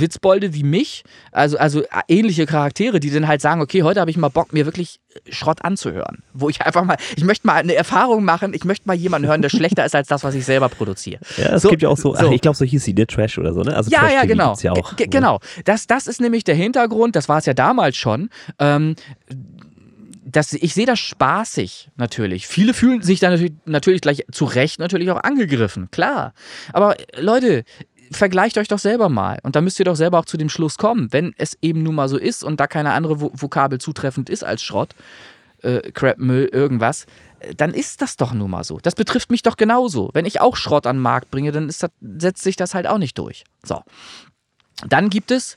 Witzbolde 0.00 0.54
wie 0.54 0.62
mich, 0.62 1.04
also, 1.32 1.58
also 1.58 1.82
ähnliche 2.08 2.46
Charaktere, 2.46 3.00
die 3.00 3.10
dann 3.10 3.28
halt 3.28 3.40
sagen, 3.40 3.60
okay, 3.60 3.82
heute 3.82 4.00
habe 4.00 4.10
ich 4.10 4.16
mal 4.16 4.28
Bock, 4.28 4.52
mir 4.52 4.64
wirklich 4.66 5.00
Schrott 5.30 5.64
anzuhören. 5.64 6.22
Wo 6.32 6.48
ich 6.48 6.60
einfach 6.62 6.84
mal, 6.84 6.96
ich 7.16 7.24
möchte 7.24 7.46
mal 7.46 7.54
eine 7.54 7.74
Erfahrung 7.74 8.24
machen, 8.24 8.54
ich 8.54 8.64
möchte 8.64 8.86
mal 8.86 8.94
jemanden 8.94 9.28
hören, 9.28 9.42
der 9.42 9.48
schlechter 9.50 9.84
ist 9.84 9.94
als 9.94 10.08
das, 10.08 10.24
was 10.24 10.34
ich 10.34 10.44
selber 10.44 10.68
produziere. 10.68 11.20
Ja, 11.36 11.54
es 11.54 11.62
so, 11.62 11.70
gibt 11.70 11.82
ja 11.82 11.88
auch 11.88 11.96
so, 11.96 12.14
so. 12.14 12.28
Ach, 12.28 12.32
ich 12.32 12.40
glaube, 12.40 12.56
so 12.56 12.64
hieß 12.64 12.84
sie, 12.84 12.94
der 12.94 13.06
Trash 13.06 13.38
oder 13.38 13.52
so, 13.52 13.62
ne? 13.62 13.74
Also 13.76 13.90
ja, 13.90 14.10
ja, 14.10 14.24
genau. 14.24 14.56
Ja 14.62 14.72
auch, 14.72 14.96
genau. 14.96 15.40
Das, 15.64 15.86
das 15.86 16.06
ist 16.06 16.20
nämlich 16.20 16.44
der 16.44 16.54
Hintergrund, 16.54 17.16
das 17.16 17.28
war 17.28 17.38
es 17.38 17.46
ja 17.46 17.54
damals 17.54 17.96
schon. 17.96 18.30
Ähm, 18.58 18.96
das, 20.34 20.52
ich 20.52 20.74
sehe 20.74 20.86
das 20.86 20.98
spaßig 20.98 21.90
natürlich. 21.96 22.46
Viele 22.46 22.74
fühlen 22.74 23.02
sich 23.02 23.20
da 23.20 23.30
natürlich, 23.30 23.52
natürlich 23.66 24.00
gleich 24.00 24.24
zu 24.32 24.44
Recht 24.44 24.80
natürlich 24.80 25.10
auch 25.10 25.22
angegriffen, 25.22 25.90
klar. 25.90 26.32
Aber 26.72 26.96
Leute, 27.18 27.64
vergleicht 28.16 28.58
euch 28.58 28.68
doch 28.68 28.78
selber 28.78 29.08
mal. 29.08 29.38
Und 29.42 29.56
da 29.56 29.60
müsst 29.60 29.78
ihr 29.78 29.84
doch 29.84 29.96
selber 29.96 30.18
auch 30.18 30.24
zu 30.24 30.36
dem 30.36 30.48
Schluss 30.48 30.78
kommen. 30.78 31.12
Wenn 31.12 31.34
es 31.36 31.58
eben 31.62 31.82
nun 31.82 31.94
mal 31.94 32.08
so 32.08 32.16
ist 32.16 32.44
und 32.44 32.60
da 32.60 32.66
keine 32.66 32.92
andere 32.92 33.20
Vokabel 33.20 33.80
zutreffend 33.80 34.30
ist 34.30 34.44
als 34.44 34.62
Schrott, 34.62 34.94
äh, 35.62 35.90
Crap, 35.92 36.18
Müll, 36.18 36.48
irgendwas, 36.52 37.06
äh, 37.40 37.54
dann 37.54 37.72
ist 37.74 38.02
das 38.02 38.16
doch 38.16 38.32
nun 38.32 38.50
mal 38.50 38.64
so. 38.64 38.78
Das 38.82 38.94
betrifft 38.94 39.30
mich 39.30 39.42
doch 39.42 39.56
genauso. 39.56 40.10
Wenn 40.12 40.26
ich 40.26 40.40
auch 40.40 40.56
Schrott 40.56 40.86
an 40.86 40.96
den 40.96 41.02
Markt 41.02 41.30
bringe, 41.30 41.52
dann 41.52 41.66
das, 41.66 41.86
setzt 42.00 42.42
sich 42.42 42.56
das 42.56 42.74
halt 42.74 42.86
auch 42.86 42.98
nicht 42.98 43.18
durch. 43.18 43.44
So. 43.62 43.82
Dann 44.88 45.08
gibt 45.10 45.30
es 45.30 45.56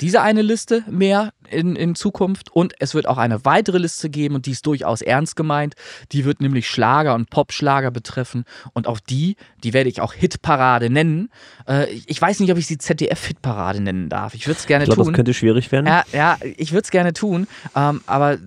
diese 0.00 0.22
eine 0.22 0.42
Liste 0.42 0.84
mehr 0.88 1.32
in, 1.50 1.76
in 1.76 1.94
Zukunft 1.94 2.50
und 2.50 2.74
es 2.78 2.94
wird 2.94 3.06
auch 3.06 3.18
eine 3.18 3.44
weitere 3.44 3.78
Liste 3.78 4.08
geben 4.08 4.36
und 4.36 4.46
die 4.46 4.52
ist 4.52 4.66
durchaus 4.66 5.02
ernst 5.02 5.36
gemeint. 5.36 5.74
Die 6.12 6.24
wird 6.24 6.40
nämlich 6.40 6.68
Schlager 6.68 7.14
und 7.14 7.30
Popschlager 7.30 7.90
betreffen 7.90 8.44
und 8.72 8.86
auch 8.86 9.00
die, 9.00 9.36
die 9.62 9.72
werde 9.72 9.90
ich 9.90 10.00
auch 10.00 10.12
Hitparade 10.12 10.90
nennen. 10.90 11.30
Äh, 11.68 11.86
ich 12.06 12.20
weiß 12.20 12.40
nicht, 12.40 12.52
ob 12.52 12.58
ich 12.58 12.66
sie 12.66 12.78
ZDF-Hitparade 12.78 13.80
nennen 13.80 14.08
darf. 14.08 14.34
Ich 14.34 14.46
würde 14.46 14.58
es 14.58 14.66
gerne 14.66 14.84
ich 14.84 14.88
glaub, 14.88 14.96
tun. 14.96 15.06
Das 15.06 15.14
könnte 15.14 15.34
schwierig 15.34 15.70
werden. 15.72 15.86
Ja, 15.86 16.04
ja 16.12 16.38
ich 16.56 16.72
würde 16.72 16.84
es 16.84 16.90
gerne 16.90 17.12
tun, 17.12 17.46
ähm, 17.76 18.00
aber 18.06 18.38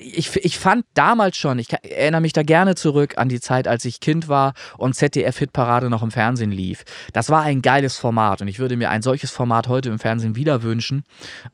ich, 0.00 0.34
ich 0.36 0.58
fand 0.58 0.84
damals 0.94 1.36
schon, 1.36 1.58
ich 1.58 1.72
erinnere 1.72 2.20
mich 2.20 2.32
da 2.32 2.42
gerne 2.42 2.74
zurück 2.74 3.18
an 3.18 3.28
die 3.28 3.40
Zeit, 3.40 3.68
als 3.68 3.84
ich 3.84 4.00
Kind 4.00 4.28
war 4.28 4.54
und 4.78 4.94
ZDF-Hitparade 4.94 5.90
noch 5.90 6.02
im 6.02 6.10
Fernsehen 6.10 6.52
lief. 6.52 6.84
Das 7.12 7.30
war 7.30 7.42
ein 7.42 7.62
geiles 7.62 7.96
Format 7.96 8.42
und 8.42 8.48
ich 8.48 8.58
würde 8.58 8.76
mir 8.76 8.90
ein 8.90 9.02
solches 9.02 9.30
Format 9.30 9.68
heute 9.68 9.88
im 9.88 9.98
Fernsehen 9.98 10.36
wieder 10.36 10.62
wünschen. 10.62 11.04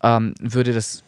Ähm, 0.02 0.34
würde 0.40 0.72
das 0.72 1.04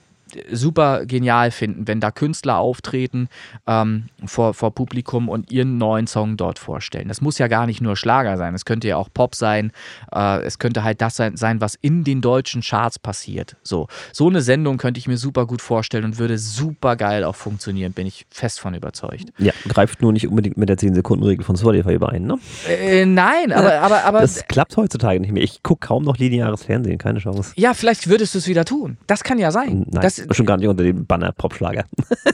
super 0.50 1.06
genial 1.06 1.50
finden, 1.50 1.86
wenn 1.88 2.00
da 2.00 2.10
Künstler 2.10 2.58
auftreten 2.58 3.28
ähm, 3.66 4.04
vor, 4.24 4.54
vor 4.54 4.74
Publikum 4.74 5.28
und 5.28 5.50
ihren 5.50 5.78
neuen 5.78 6.06
Song 6.06 6.36
dort 6.36 6.58
vorstellen. 6.58 7.08
Das 7.08 7.20
muss 7.20 7.38
ja 7.38 7.48
gar 7.48 7.66
nicht 7.66 7.80
nur 7.80 7.96
Schlager 7.96 8.36
sein, 8.36 8.54
es 8.54 8.64
könnte 8.64 8.88
ja 8.88 8.96
auch 8.96 9.08
Pop 9.12 9.34
sein, 9.34 9.72
äh, 10.14 10.42
es 10.42 10.58
könnte 10.58 10.84
halt 10.84 11.00
das 11.00 11.16
sein, 11.16 11.36
sein, 11.36 11.60
was 11.60 11.74
in 11.80 12.04
den 12.04 12.20
deutschen 12.20 12.62
Charts 12.62 12.98
passiert. 12.98 13.56
So, 13.62 13.88
so 14.12 14.28
eine 14.28 14.42
Sendung 14.42 14.78
könnte 14.78 14.98
ich 14.98 15.08
mir 15.08 15.16
super 15.16 15.46
gut 15.46 15.62
vorstellen 15.62 16.04
und 16.04 16.18
würde 16.18 16.38
super 16.38 16.96
geil 16.96 17.24
auch 17.24 17.36
funktionieren, 17.36 17.92
bin 17.92 18.06
ich 18.06 18.26
fest 18.30 18.60
von 18.60 18.74
überzeugt. 18.74 19.30
Ja, 19.38 19.52
greift 19.68 20.02
nur 20.02 20.12
nicht 20.12 20.28
unbedingt 20.28 20.56
mit 20.56 20.68
der 20.68 20.78
10-Sekunden-Regel 20.78 21.44
von 21.44 21.56
Spotify 21.56 21.94
überein, 21.94 22.24
ne? 22.24 22.38
Äh, 22.68 23.06
nein, 23.06 23.52
aber, 23.52 23.80
aber, 23.80 24.04
aber. 24.04 24.20
Das 24.20 24.46
klappt 24.46 24.76
heutzutage 24.76 25.20
nicht 25.20 25.32
mehr. 25.32 25.42
Ich 25.42 25.62
gucke 25.62 25.86
kaum 25.86 26.04
noch 26.04 26.16
lineares 26.16 26.64
Fernsehen, 26.64 26.98
keine 26.98 27.18
Chance. 27.18 27.52
Ja, 27.56 27.74
vielleicht 27.74 28.08
würdest 28.08 28.34
du 28.34 28.38
es 28.38 28.48
wieder 28.48 28.64
tun. 28.64 28.96
Das 29.06 29.24
kann 29.24 29.38
ja 29.38 29.50
sein. 29.50 29.86
Nein, 29.90 30.02
das, 30.02 30.23
schon 30.30 30.46
gar 30.46 30.56
nicht 30.56 30.68
unter 30.68 30.84
dem 30.84 31.06
Banner 31.06 31.32
Popschlager. 31.32 31.84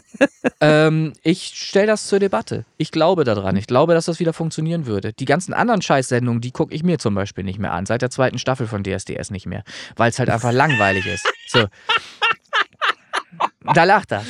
ähm, 0.61 1.13
ich 1.23 1.53
stelle 1.55 1.87
das 1.87 2.07
zur 2.07 2.19
Debatte. 2.19 2.65
Ich 2.77 2.91
glaube 2.91 3.25
daran. 3.25 3.57
Ich 3.57 3.67
glaube, 3.67 3.95
dass 3.95 4.07
das 4.07 4.21
wieder 4.21 4.33
funktionieren 4.33 4.87
würde. 4.87 5.13
Die 5.13 5.25
ganzen 5.25 5.53
anderen 5.55 5.83
Scheißsendungen, 5.83 6.41
die 6.41 6.51
gucke 6.51 6.75
ich 6.75 6.83
mir 6.83 6.99
zum 6.99 7.15
Beispiel 7.15 7.45
nicht 7.45 7.59
mehr 7.59 7.73
an. 7.73 7.87
Seit 7.87 8.03
der 8.03 8.11
zweiten 8.11 8.39
Staffel 8.39 8.67
von 8.67 8.83
DSDS 8.83 9.31
nicht 9.31 9.47
mehr. 9.47 9.65
Weil 9.97 10.11
es 10.11 10.19
halt 10.19 10.31
einfach 10.31 10.53
langweilig 10.61 11.07
ist. 11.07 11.27
So. 11.49 11.67
Da 13.75 13.85
lacht 13.85 14.13
er. 14.13 14.23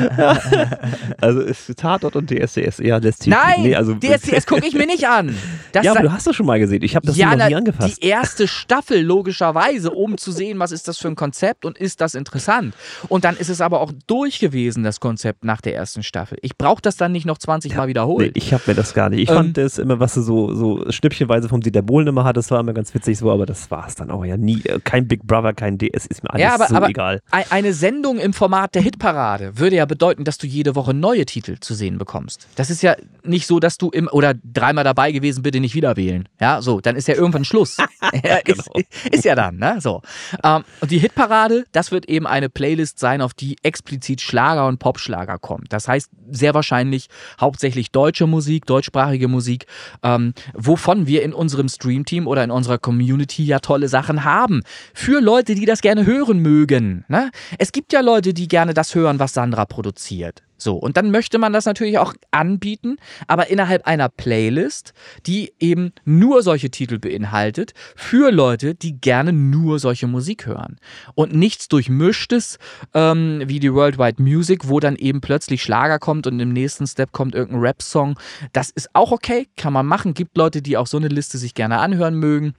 also 1.20 1.40
ist 1.40 1.76
Tatort 1.76 2.16
und 2.16 2.30
DSDS 2.30 2.80
eher 2.80 3.00
lässt 3.00 3.22
sich 3.22 3.32
Nein, 3.32 3.62
nee, 3.62 3.74
also, 3.74 3.94
DSDS 3.94 4.46
gucke 4.46 4.66
ich 4.66 4.74
mir 4.74 4.86
nicht 4.86 5.06
an. 5.06 5.36
Das 5.72 5.84
ja, 5.84 5.92
aber 5.92 6.02
du 6.02 6.12
hast 6.12 6.26
das 6.26 6.34
schon 6.36 6.46
mal 6.46 6.58
gesehen. 6.58 6.82
Ich 6.82 6.96
habe 6.96 7.06
das 7.06 7.16
ja, 7.16 7.34
noch 7.36 7.46
nie 7.48 7.54
angefasst. 7.54 8.02
die 8.02 8.06
erste 8.06 8.48
Staffel 8.48 9.00
logischerweise, 9.02 9.90
um 9.90 10.18
zu 10.18 10.32
sehen, 10.32 10.58
was 10.58 10.72
ist 10.72 10.88
das 10.88 10.98
für 10.98 11.08
ein 11.08 11.14
Konzept 11.16 11.64
und 11.64 11.78
ist 11.78 12.00
das 12.00 12.14
interessant. 12.14 12.74
Und 13.08 13.24
dann 13.24 13.36
ist 13.36 13.48
es 13.50 13.60
aber 13.60 13.80
auch 13.80 13.92
durch 14.06 14.38
gewesen, 14.38 14.82
das 14.82 15.00
Konzept 15.00 15.44
nach 15.44 15.60
der 15.60 15.74
ersten 15.74 16.02
Staffel. 16.02 16.38
Ich 16.42 16.56
brauche 16.56 16.82
das 16.82 16.96
dann 16.96 17.12
nicht 17.12 17.26
noch 17.26 17.38
20 17.38 17.74
Mal 17.76 17.84
Nee, 17.84 17.88
wiederholt. 17.90 18.32
ich 18.36 18.52
habe 18.52 18.62
mir 18.66 18.74
das 18.74 18.94
gar 18.94 19.08
nicht. 19.10 19.20
Ich 19.20 19.30
Ähm, 19.30 19.36
fand 19.36 19.56
das 19.56 19.78
immer, 19.78 20.00
was 20.00 20.14
du 20.14 20.22
so, 20.22 20.54
so 20.54 20.84
schnippchenweise 20.90 21.48
vom 21.48 21.60
Dieter 21.60 21.82
Bohlen 21.82 22.06
immer 22.08 22.24
hat, 22.24 22.36
das 22.36 22.50
war 22.50 22.60
immer 22.60 22.72
ganz 22.72 22.92
witzig 22.94 23.18
so, 23.18 23.30
aber 23.30 23.46
das 23.46 23.70
war 23.70 23.86
es 23.86 23.94
dann 23.94 24.10
auch 24.10 24.24
ja 24.24 24.36
nie. 24.36 24.60
Kein 24.84 25.06
Big 25.06 25.22
Brother, 25.26 25.52
kein 25.52 25.78
DS, 25.78 26.06
ist 26.06 26.22
mir 26.22 26.30
alles 26.30 26.42
ja, 26.42 26.54
aber, 26.54 26.66
so 26.66 26.74
aber 26.74 26.88
egal. 26.88 27.20
ei- 27.30 27.44
eine 27.50 27.72
Sendung 27.72 28.18
im 28.18 28.32
Format 28.32 28.69
der 28.74 28.82
Hitparade 28.82 29.58
würde 29.58 29.76
ja 29.76 29.84
bedeuten, 29.84 30.24
dass 30.24 30.38
du 30.38 30.46
jede 30.46 30.74
Woche 30.74 30.94
neue 30.94 31.26
Titel 31.26 31.58
zu 31.60 31.74
sehen 31.74 31.98
bekommst. 31.98 32.46
Das 32.54 32.70
ist 32.70 32.82
ja 32.82 32.94
nicht 33.24 33.46
so, 33.46 33.58
dass 33.58 33.78
du 33.78 33.90
im 33.90 34.08
oder 34.10 34.34
dreimal 34.34 34.84
dabei 34.84 35.12
gewesen, 35.12 35.42
bitte 35.42 35.60
nicht 35.60 35.74
wieder 35.74 35.96
wählen. 35.96 36.28
Ja, 36.40 36.62
so, 36.62 36.80
dann 36.80 36.96
ist 36.96 37.08
ja 37.08 37.14
irgendwann 37.14 37.44
Schluss. 37.44 37.78
ja, 38.24 38.36
ist, 38.44 38.70
ist 39.10 39.24
ja 39.24 39.34
dann, 39.34 39.56
ne? 39.56 39.78
So. 39.80 40.02
Ähm, 40.44 40.64
und 40.80 40.90
die 40.90 40.98
Hitparade, 40.98 41.64
das 41.72 41.90
wird 41.90 42.08
eben 42.08 42.26
eine 42.26 42.48
Playlist 42.48 42.98
sein, 42.98 43.22
auf 43.22 43.34
die 43.34 43.56
explizit 43.62 44.20
Schlager 44.20 44.66
und 44.68 44.78
Popschlager 44.78 45.38
kommt. 45.38 45.72
Das 45.72 45.88
heißt, 45.88 46.10
sehr 46.30 46.54
wahrscheinlich 46.54 47.08
hauptsächlich 47.40 47.90
deutsche 47.90 48.26
Musik, 48.26 48.66
deutschsprachige 48.66 49.28
Musik, 49.28 49.66
ähm, 50.02 50.32
wovon 50.54 51.06
wir 51.06 51.22
in 51.22 51.32
unserem 51.32 51.68
Streamteam 51.68 52.26
oder 52.26 52.44
in 52.44 52.50
unserer 52.50 52.78
Community 52.78 53.44
ja 53.44 53.58
tolle 53.58 53.88
Sachen 53.88 54.24
haben. 54.24 54.62
Für 54.94 55.20
Leute, 55.20 55.54
die 55.54 55.66
das 55.66 55.80
gerne 55.80 56.06
hören 56.06 56.38
mögen. 56.38 57.04
Ne? 57.08 57.30
Es 57.58 57.72
gibt 57.72 57.92
ja 57.92 58.00
Leute, 58.00 58.32
die 58.32 58.48
gerne 58.50 58.74
das 58.74 58.94
hören, 58.94 59.18
was 59.18 59.32
Sandra 59.32 59.64
produziert. 59.64 60.42
So, 60.62 60.76
und 60.76 60.98
dann 60.98 61.10
möchte 61.10 61.38
man 61.38 61.54
das 61.54 61.64
natürlich 61.64 61.96
auch 61.96 62.12
anbieten, 62.32 62.98
aber 63.26 63.48
innerhalb 63.48 63.86
einer 63.86 64.10
Playlist, 64.10 64.92
die 65.26 65.54
eben 65.58 65.92
nur 66.04 66.42
solche 66.42 66.70
Titel 66.70 66.98
beinhaltet, 66.98 67.72
für 67.96 68.30
Leute, 68.30 68.74
die 68.74 69.00
gerne 69.00 69.32
nur 69.32 69.78
solche 69.78 70.06
Musik 70.06 70.46
hören. 70.46 70.76
Und 71.14 71.34
nichts 71.34 71.68
durchmischtes, 71.68 72.58
ähm, 72.92 73.42
wie 73.46 73.58
die 73.58 73.72
Worldwide 73.72 74.22
Music, 74.22 74.68
wo 74.68 74.80
dann 74.80 74.96
eben 74.96 75.22
plötzlich 75.22 75.62
Schlager 75.62 75.98
kommt 75.98 76.26
und 76.26 76.38
im 76.40 76.52
nächsten 76.52 76.86
Step 76.86 77.12
kommt 77.12 77.34
irgendein 77.34 77.62
Rap-Song. 77.62 78.18
Das 78.52 78.68
ist 78.68 78.90
auch 78.92 79.12
okay, 79.12 79.48
kann 79.56 79.72
man 79.72 79.86
machen. 79.86 80.12
Gibt 80.12 80.36
Leute, 80.36 80.60
die 80.60 80.76
auch 80.76 80.86
so 80.86 80.98
eine 80.98 81.08
Liste 81.08 81.38
sich 81.38 81.54
gerne 81.54 81.78
anhören 81.78 82.16
mögen 82.16 82.54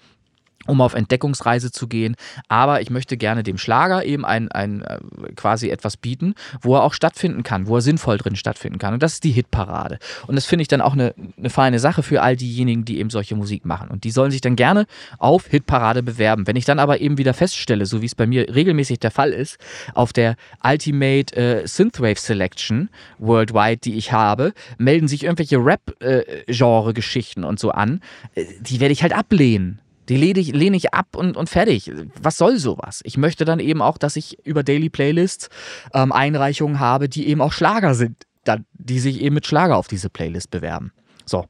um 0.67 0.81
auf 0.81 0.93
Entdeckungsreise 0.93 1.71
zu 1.71 1.88
gehen. 1.88 2.15
Aber 2.47 2.81
ich 2.81 2.89
möchte 2.89 3.17
gerne 3.17 3.43
dem 3.43 3.57
Schlager 3.57 4.05
eben 4.05 4.25
ein, 4.25 4.51
ein 4.51 4.81
äh, 4.81 4.99
quasi 5.35 5.69
etwas 5.69 5.97
bieten, 5.97 6.35
wo 6.61 6.75
er 6.75 6.83
auch 6.83 6.93
stattfinden 6.93 7.43
kann, 7.43 7.67
wo 7.67 7.75
er 7.75 7.81
sinnvoll 7.81 8.17
drin 8.17 8.35
stattfinden 8.35 8.79
kann. 8.79 8.93
Und 8.93 9.03
das 9.03 9.13
ist 9.13 9.23
die 9.23 9.31
Hitparade. 9.31 9.99
Und 10.27 10.35
das 10.35 10.45
finde 10.45 10.61
ich 10.61 10.67
dann 10.67 10.81
auch 10.81 10.93
eine, 10.93 11.13
eine 11.38 11.49
feine 11.49 11.79
Sache 11.79 12.03
für 12.03 12.21
all 12.21 12.35
diejenigen, 12.35 12.85
die 12.85 12.99
eben 12.99 13.09
solche 13.09 13.35
Musik 13.35 13.65
machen. 13.65 13.89
Und 13.89 14.03
die 14.03 14.11
sollen 14.11 14.31
sich 14.31 14.41
dann 14.41 14.55
gerne 14.55 14.85
auf 15.17 15.47
Hitparade 15.47 16.03
bewerben. 16.03 16.47
Wenn 16.47 16.55
ich 16.55 16.65
dann 16.65 16.79
aber 16.79 17.01
eben 17.01 17.17
wieder 17.17 17.33
feststelle, 17.33 17.85
so 17.85 18.01
wie 18.01 18.05
es 18.05 18.15
bei 18.15 18.27
mir 18.27 18.53
regelmäßig 18.53 18.99
der 18.99 19.11
Fall 19.11 19.31
ist, 19.31 19.57
auf 19.93 20.13
der 20.13 20.35
Ultimate 20.63 21.35
äh, 21.35 21.67
Synthwave 21.67 22.19
Selection 22.19 22.89
worldwide, 23.19 23.77
die 23.77 23.95
ich 23.95 24.11
habe, 24.11 24.53
melden 24.77 25.07
sich 25.07 25.23
irgendwelche 25.23 25.57
Rap-Genre-Geschichten 25.57 27.43
und 27.43 27.59
so 27.59 27.71
an. 27.71 28.01
Äh, 28.35 28.45
Die 28.61 28.79
werde 28.79 28.93
ich 28.93 29.03
halt 29.03 29.13
ablehnen. 29.13 29.79
Die 30.09 30.17
lehne 30.17 30.39
ich, 30.39 30.53
lehne 30.53 30.77
ich 30.77 30.93
ab 30.93 31.15
und, 31.15 31.37
und 31.37 31.49
fertig. 31.49 31.91
Was 32.21 32.37
soll 32.37 32.57
sowas? 32.57 33.01
Ich 33.03 33.17
möchte 33.17 33.45
dann 33.45 33.59
eben 33.59 33.81
auch, 33.81 33.97
dass 33.97 34.15
ich 34.15 34.45
über 34.45 34.63
Daily 34.63 34.89
Playlists 34.89 35.49
ähm, 35.93 36.11
Einreichungen 36.11 36.79
habe, 36.79 37.07
die 37.07 37.27
eben 37.27 37.41
auch 37.41 37.53
Schlager 37.53 37.93
sind, 37.93 38.25
die 38.73 38.99
sich 38.99 39.21
eben 39.21 39.35
mit 39.35 39.45
Schlager 39.45 39.77
auf 39.77 39.87
diese 39.87 40.09
Playlist 40.09 40.49
bewerben. 40.51 40.91
So. 41.25 41.45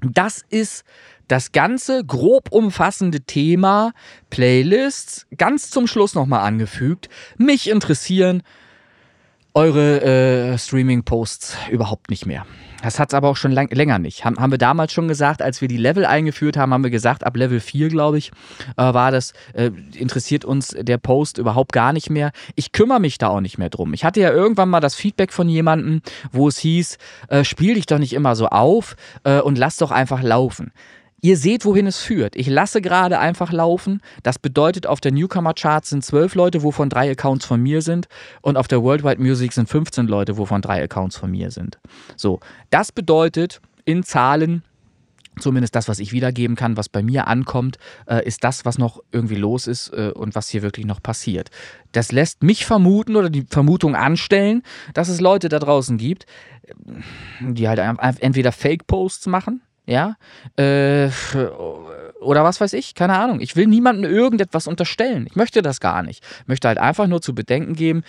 Das 0.00 0.42
ist 0.48 0.84
das 1.28 1.52
ganze 1.52 2.04
grob 2.04 2.52
umfassende 2.52 3.22
Thema 3.22 3.92
Playlists. 4.30 5.26
Ganz 5.36 5.70
zum 5.70 5.86
Schluss 5.86 6.14
nochmal 6.14 6.46
angefügt. 6.46 7.08
Mich 7.36 7.68
interessieren 7.68 8.42
eure 9.56 10.02
äh, 10.02 10.58
Streaming-Posts 10.58 11.56
überhaupt 11.70 12.10
nicht 12.10 12.26
mehr. 12.26 12.44
Das 12.82 13.00
hat 13.00 13.08
es 13.08 13.14
aber 13.14 13.30
auch 13.30 13.36
schon 13.36 13.52
lang, 13.52 13.70
länger 13.72 13.98
nicht. 13.98 14.26
Haben, 14.26 14.38
haben 14.38 14.50
wir 14.50 14.58
damals 14.58 14.92
schon 14.92 15.08
gesagt, 15.08 15.40
als 15.40 15.62
wir 15.62 15.68
die 15.68 15.78
Level 15.78 16.04
eingeführt 16.04 16.58
haben, 16.58 16.74
haben 16.74 16.84
wir 16.84 16.90
gesagt, 16.90 17.24
ab 17.24 17.34
Level 17.34 17.58
4, 17.58 17.88
glaube 17.88 18.18
ich, 18.18 18.32
äh, 18.76 18.82
war 18.82 19.10
das, 19.10 19.32
äh, 19.54 19.70
interessiert 19.94 20.44
uns 20.44 20.76
der 20.78 20.98
Post 20.98 21.38
überhaupt 21.38 21.72
gar 21.72 21.94
nicht 21.94 22.10
mehr. 22.10 22.32
Ich 22.54 22.72
kümmere 22.72 23.00
mich 23.00 23.16
da 23.16 23.28
auch 23.28 23.40
nicht 23.40 23.56
mehr 23.56 23.70
drum. 23.70 23.94
Ich 23.94 24.04
hatte 24.04 24.20
ja 24.20 24.30
irgendwann 24.30 24.68
mal 24.68 24.80
das 24.80 24.94
Feedback 24.94 25.32
von 25.32 25.48
jemandem, 25.48 26.02
wo 26.32 26.48
es 26.48 26.58
hieß, 26.58 26.98
äh, 27.28 27.42
spiel 27.42 27.74
dich 27.74 27.86
doch 27.86 27.98
nicht 27.98 28.12
immer 28.12 28.36
so 28.36 28.48
auf 28.48 28.94
äh, 29.24 29.40
und 29.40 29.56
lass 29.56 29.78
doch 29.78 29.90
einfach 29.90 30.22
laufen. 30.22 30.70
Ihr 31.26 31.36
seht, 31.36 31.64
wohin 31.64 31.88
es 31.88 31.98
führt. 31.98 32.36
Ich 32.36 32.46
lasse 32.46 32.80
gerade 32.80 33.18
einfach 33.18 33.50
laufen. 33.50 34.00
Das 34.22 34.38
bedeutet, 34.38 34.86
auf 34.86 35.00
der 35.00 35.10
Newcomer-Charts 35.10 35.90
sind 35.90 36.04
zwölf 36.04 36.36
Leute, 36.36 36.62
wovon 36.62 36.88
drei 36.88 37.10
Accounts 37.10 37.44
von 37.44 37.60
mir 37.60 37.82
sind. 37.82 38.06
Und 38.42 38.56
auf 38.56 38.68
der 38.68 38.80
Worldwide 38.84 39.20
Music 39.20 39.52
sind 39.52 39.68
15 39.68 40.06
Leute, 40.06 40.38
wovon 40.38 40.62
drei 40.62 40.80
Accounts 40.84 41.16
von 41.16 41.32
mir 41.32 41.50
sind. 41.50 41.80
So, 42.14 42.38
das 42.70 42.92
bedeutet 42.92 43.60
in 43.84 44.04
Zahlen, 44.04 44.62
zumindest 45.40 45.74
das, 45.74 45.88
was 45.88 45.98
ich 45.98 46.12
wiedergeben 46.12 46.54
kann, 46.54 46.76
was 46.76 46.88
bei 46.88 47.02
mir 47.02 47.26
ankommt, 47.26 47.78
äh, 48.06 48.24
ist 48.24 48.44
das, 48.44 48.64
was 48.64 48.78
noch 48.78 49.00
irgendwie 49.10 49.34
los 49.34 49.66
ist 49.66 49.92
äh, 49.94 50.12
und 50.14 50.36
was 50.36 50.48
hier 50.48 50.62
wirklich 50.62 50.86
noch 50.86 51.02
passiert. 51.02 51.50
Das 51.90 52.12
lässt 52.12 52.44
mich 52.44 52.64
vermuten 52.64 53.16
oder 53.16 53.30
die 53.30 53.46
Vermutung 53.50 53.96
anstellen, 53.96 54.62
dass 54.94 55.08
es 55.08 55.20
Leute 55.20 55.48
da 55.48 55.58
draußen 55.58 55.98
gibt, 55.98 56.24
die 57.40 57.66
halt 57.66 57.80
entweder 58.20 58.52
Fake-Posts 58.52 59.26
machen, 59.26 59.62
ja, 59.86 60.16
äh, 60.56 61.08
oder 62.20 62.44
was 62.44 62.60
weiß 62.60 62.72
ich, 62.72 62.94
keine 62.94 63.16
Ahnung. 63.16 63.40
Ich 63.40 63.56
will 63.56 63.66
niemandem 63.66 64.10
irgendetwas 64.10 64.66
unterstellen. 64.66 65.26
Ich 65.28 65.36
möchte 65.36 65.62
das 65.62 65.80
gar 65.80 66.02
nicht. 66.02 66.24
Ich 66.40 66.48
möchte 66.48 66.68
halt 66.68 66.78
einfach 66.78 67.06
nur 67.06 67.22
zu 67.22 67.34
bedenken 67.34 67.74
geben, 67.74 68.02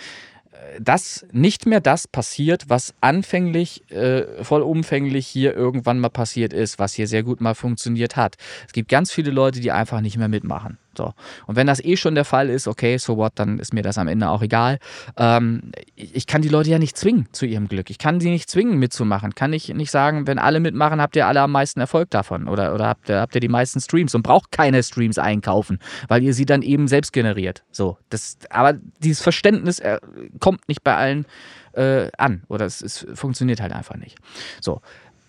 äh, 0.52 0.80
dass 0.80 1.26
nicht 1.30 1.66
mehr 1.66 1.80
das 1.80 2.08
passiert, 2.08 2.68
was 2.68 2.94
anfänglich, 3.00 3.88
äh, 3.90 4.42
vollumfänglich 4.42 5.26
hier 5.26 5.54
irgendwann 5.54 6.00
mal 6.00 6.08
passiert 6.08 6.52
ist, 6.52 6.78
was 6.78 6.94
hier 6.94 7.06
sehr 7.06 7.22
gut 7.22 7.40
mal 7.40 7.54
funktioniert 7.54 8.16
hat. 8.16 8.36
Es 8.66 8.72
gibt 8.72 8.88
ganz 8.88 9.12
viele 9.12 9.30
Leute, 9.30 9.60
die 9.60 9.70
einfach 9.70 10.00
nicht 10.00 10.18
mehr 10.18 10.28
mitmachen. 10.28 10.78
So. 10.98 11.14
Und 11.46 11.54
wenn 11.54 11.68
das 11.68 11.82
eh 11.82 11.96
schon 11.96 12.16
der 12.16 12.24
Fall 12.24 12.50
ist, 12.50 12.66
okay, 12.66 12.98
so 12.98 13.16
what, 13.16 13.34
dann 13.36 13.60
ist 13.60 13.72
mir 13.72 13.82
das 13.82 13.98
am 13.98 14.08
Ende 14.08 14.28
auch 14.28 14.42
egal. 14.42 14.80
Ähm, 15.16 15.70
ich 15.94 16.26
kann 16.26 16.42
die 16.42 16.48
Leute 16.48 16.70
ja 16.70 16.80
nicht 16.80 16.96
zwingen 16.96 17.28
zu 17.30 17.46
ihrem 17.46 17.68
Glück. 17.68 17.88
Ich 17.88 17.98
kann 17.98 18.18
sie 18.18 18.30
nicht 18.30 18.50
zwingen 18.50 18.80
mitzumachen. 18.80 19.36
Kann 19.36 19.52
ich 19.52 19.72
nicht 19.72 19.92
sagen, 19.92 20.26
wenn 20.26 20.40
alle 20.40 20.58
mitmachen, 20.58 21.00
habt 21.00 21.14
ihr 21.14 21.28
alle 21.28 21.40
am 21.40 21.52
meisten 21.52 21.78
Erfolg 21.78 22.10
davon 22.10 22.48
oder, 22.48 22.74
oder 22.74 22.88
habt, 22.88 23.08
ihr, 23.08 23.20
habt 23.20 23.36
ihr 23.36 23.40
die 23.40 23.48
meisten 23.48 23.80
Streams 23.80 24.12
und 24.16 24.22
braucht 24.22 24.50
keine 24.50 24.82
Streams 24.82 25.18
einkaufen, 25.18 25.78
weil 26.08 26.24
ihr 26.24 26.34
sie 26.34 26.46
dann 26.46 26.62
eben 26.62 26.88
selbst 26.88 27.12
generiert. 27.12 27.62
So, 27.70 27.96
das, 28.10 28.36
aber 28.50 28.72
dieses 28.98 29.22
Verständnis 29.22 29.78
äh, 29.78 30.00
kommt 30.40 30.68
nicht 30.68 30.82
bei 30.82 30.96
allen 30.96 31.26
äh, 31.74 32.10
an 32.18 32.42
oder 32.48 32.66
es, 32.66 32.82
es 32.82 33.06
funktioniert 33.14 33.60
halt 33.60 33.72
einfach 33.72 33.94
nicht. 33.96 34.18
So, 34.60 34.80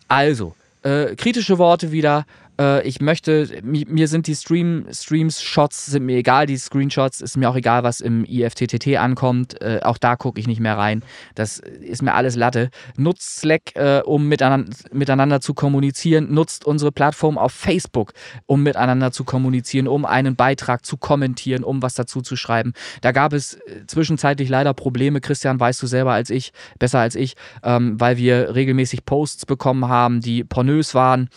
also, 0.07 0.55
äh, 0.81 1.15
kritische 1.15 1.59
Worte 1.59 1.91
wieder. 1.91 2.25
Äh, 2.59 2.85
ich 2.87 2.99
möchte, 3.01 3.47
mi- 3.63 3.87
mir 3.89 4.07
sind 4.07 4.27
die 4.27 4.35
Stream, 4.35 4.85
Streams, 4.91 5.41
Shots 5.41 5.85
sind 5.87 6.05
mir 6.05 6.17
egal, 6.17 6.45
die 6.45 6.57
Screenshots, 6.57 7.21
ist 7.21 7.37
mir 7.37 7.49
auch 7.49 7.55
egal, 7.55 7.83
was 7.83 8.01
im 8.01 8.25
IFTTT 8.25 8.97
ankommt. 8.97 9.61
Äh, 9.61 9.79
auch 9.83 9.97
da 9.97 10.15
gucke 10.15 10.39
ich 10.39 10.47
nicht 10.47 10.59
mehr 10.59 10.77
rein. 10.77 11.03
Das 11.35 11.59
ist 11.59 12.01
mir 12.01 12.13
alles 12.13 12.35
Latte. 12.35 12.69
Nutzt 12.97 13.37
Slack, 13.39 13.75
äh, 13.75 14.01
um 14.05 14.27
miteinander, 14.27 14.71
miteinander 14.91 15.41
zu 15.41 15.53
kommunizieren. 15.53 16.33
Nutzt 16.33 16.65
unsere 16.65 16.91
Plattform 16.91 17.37
auf 17.37 17.53
Facebook, 17.53 18.11
um 18.45 18.63
miteinander 18.63 19.11
zu 19.11 19.23
kommunizieren, 19.23 19.87
um 19.87 20.05
einen 20.05 20.35
Beitrag 20.35 20.85
zu 20.85 20.97
kommentieren, 20.97 21.63
um 21.63 21.81
was 21.81 21.93
dazu 21.93 22.21
zu 22.21 22.35
schreiben. 22.35 22.73
Da 23.01 23.11
gab 23.11 23.33
es 23.33 23.53
äh, 23.53 23.85
zwischenzeitlich 23.87 24.49
leider 24.49 24.73
Probleme. 24.73 25.21
Christian, 25.21 25.59
weißt 25.59 25.81
du 25.81 25.87
selber 25.87 26.11
als 26.13 26.29
ich, 26.29 26.51
besser 26.77 26.99
als 26.99 27.15
ich, 27.15 27.35
ähm, 27.63 27.99
weil 27.99 28.17
wir 28.17 28.55
regelmäßig 28.55 29.05
Posts 29.05 29.45
bekommen 29.45 29.87
haben, 29.87 30.19
die 30.21 30.43
pornös 30.43 30.93
waren. 30.93 31.29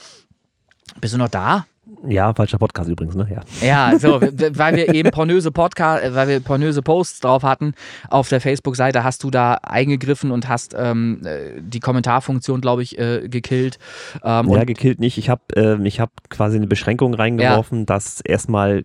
Bist 1.00 1.14
du 1.14 1.18
noch 1.18 1.28
da? 1.28 1.66
Ja, 2.06 2.32
falscher 2.34 2.58
Podcast 2.58 2.88
übrigens, 2.88 3.14
ne? 3.14 3.28
Ja. 3.30 3.90
Ja, 3.90 3.98
so, 3.98 4.20
weil 4.20 4.76
wir 4.76 4.94
eben 4.94 5.10
pornöse 5.10 5.50
Podcast, 5.50 6.04
äh, 6.04 6.14
weil 6.14 6.28
wir 6.28 6.40
pornöse 6.40 6.82
Posts 6.82 7.20
drauf 7.20 7.42
hatten 7.42 7.74
auf 8.08 8.28
der 8.28 8.40
Facebook-Seite, 8.40 9.04
hast 9.04 9.24
du 9.24 9.30
da 9.30 9.54
eingegriffen 9.54 10.30
und 10.30 10.48
hast 10.48 10.74
ähm, 10.78 11.20
äh, 11.24 11.60
die 11.60 11.80
Kommentarfunktion, 11.80 12.60
glaube 12.60 12.82
ich, 12.82 12.98
äh, 12.98 13.28
gekillt. 13.28 13.78
Ähm, 14.24 14.48
ja, 14.48 14.64
gekillt 14.64 15.00
nicht. 15.00 15.18
Ich 15.18 15.28
habe 15.28 15.42
ich 15.84 16.00
hab 16.00 16.10
quasi 16.30 16.56
eine 16.56 16.66
Beschränkung 16.66 17.14
reingeworfen, 17.14 17.86
dass 17.86 18.20
erstmal 18.20 18.78
äh, 18.78 18.82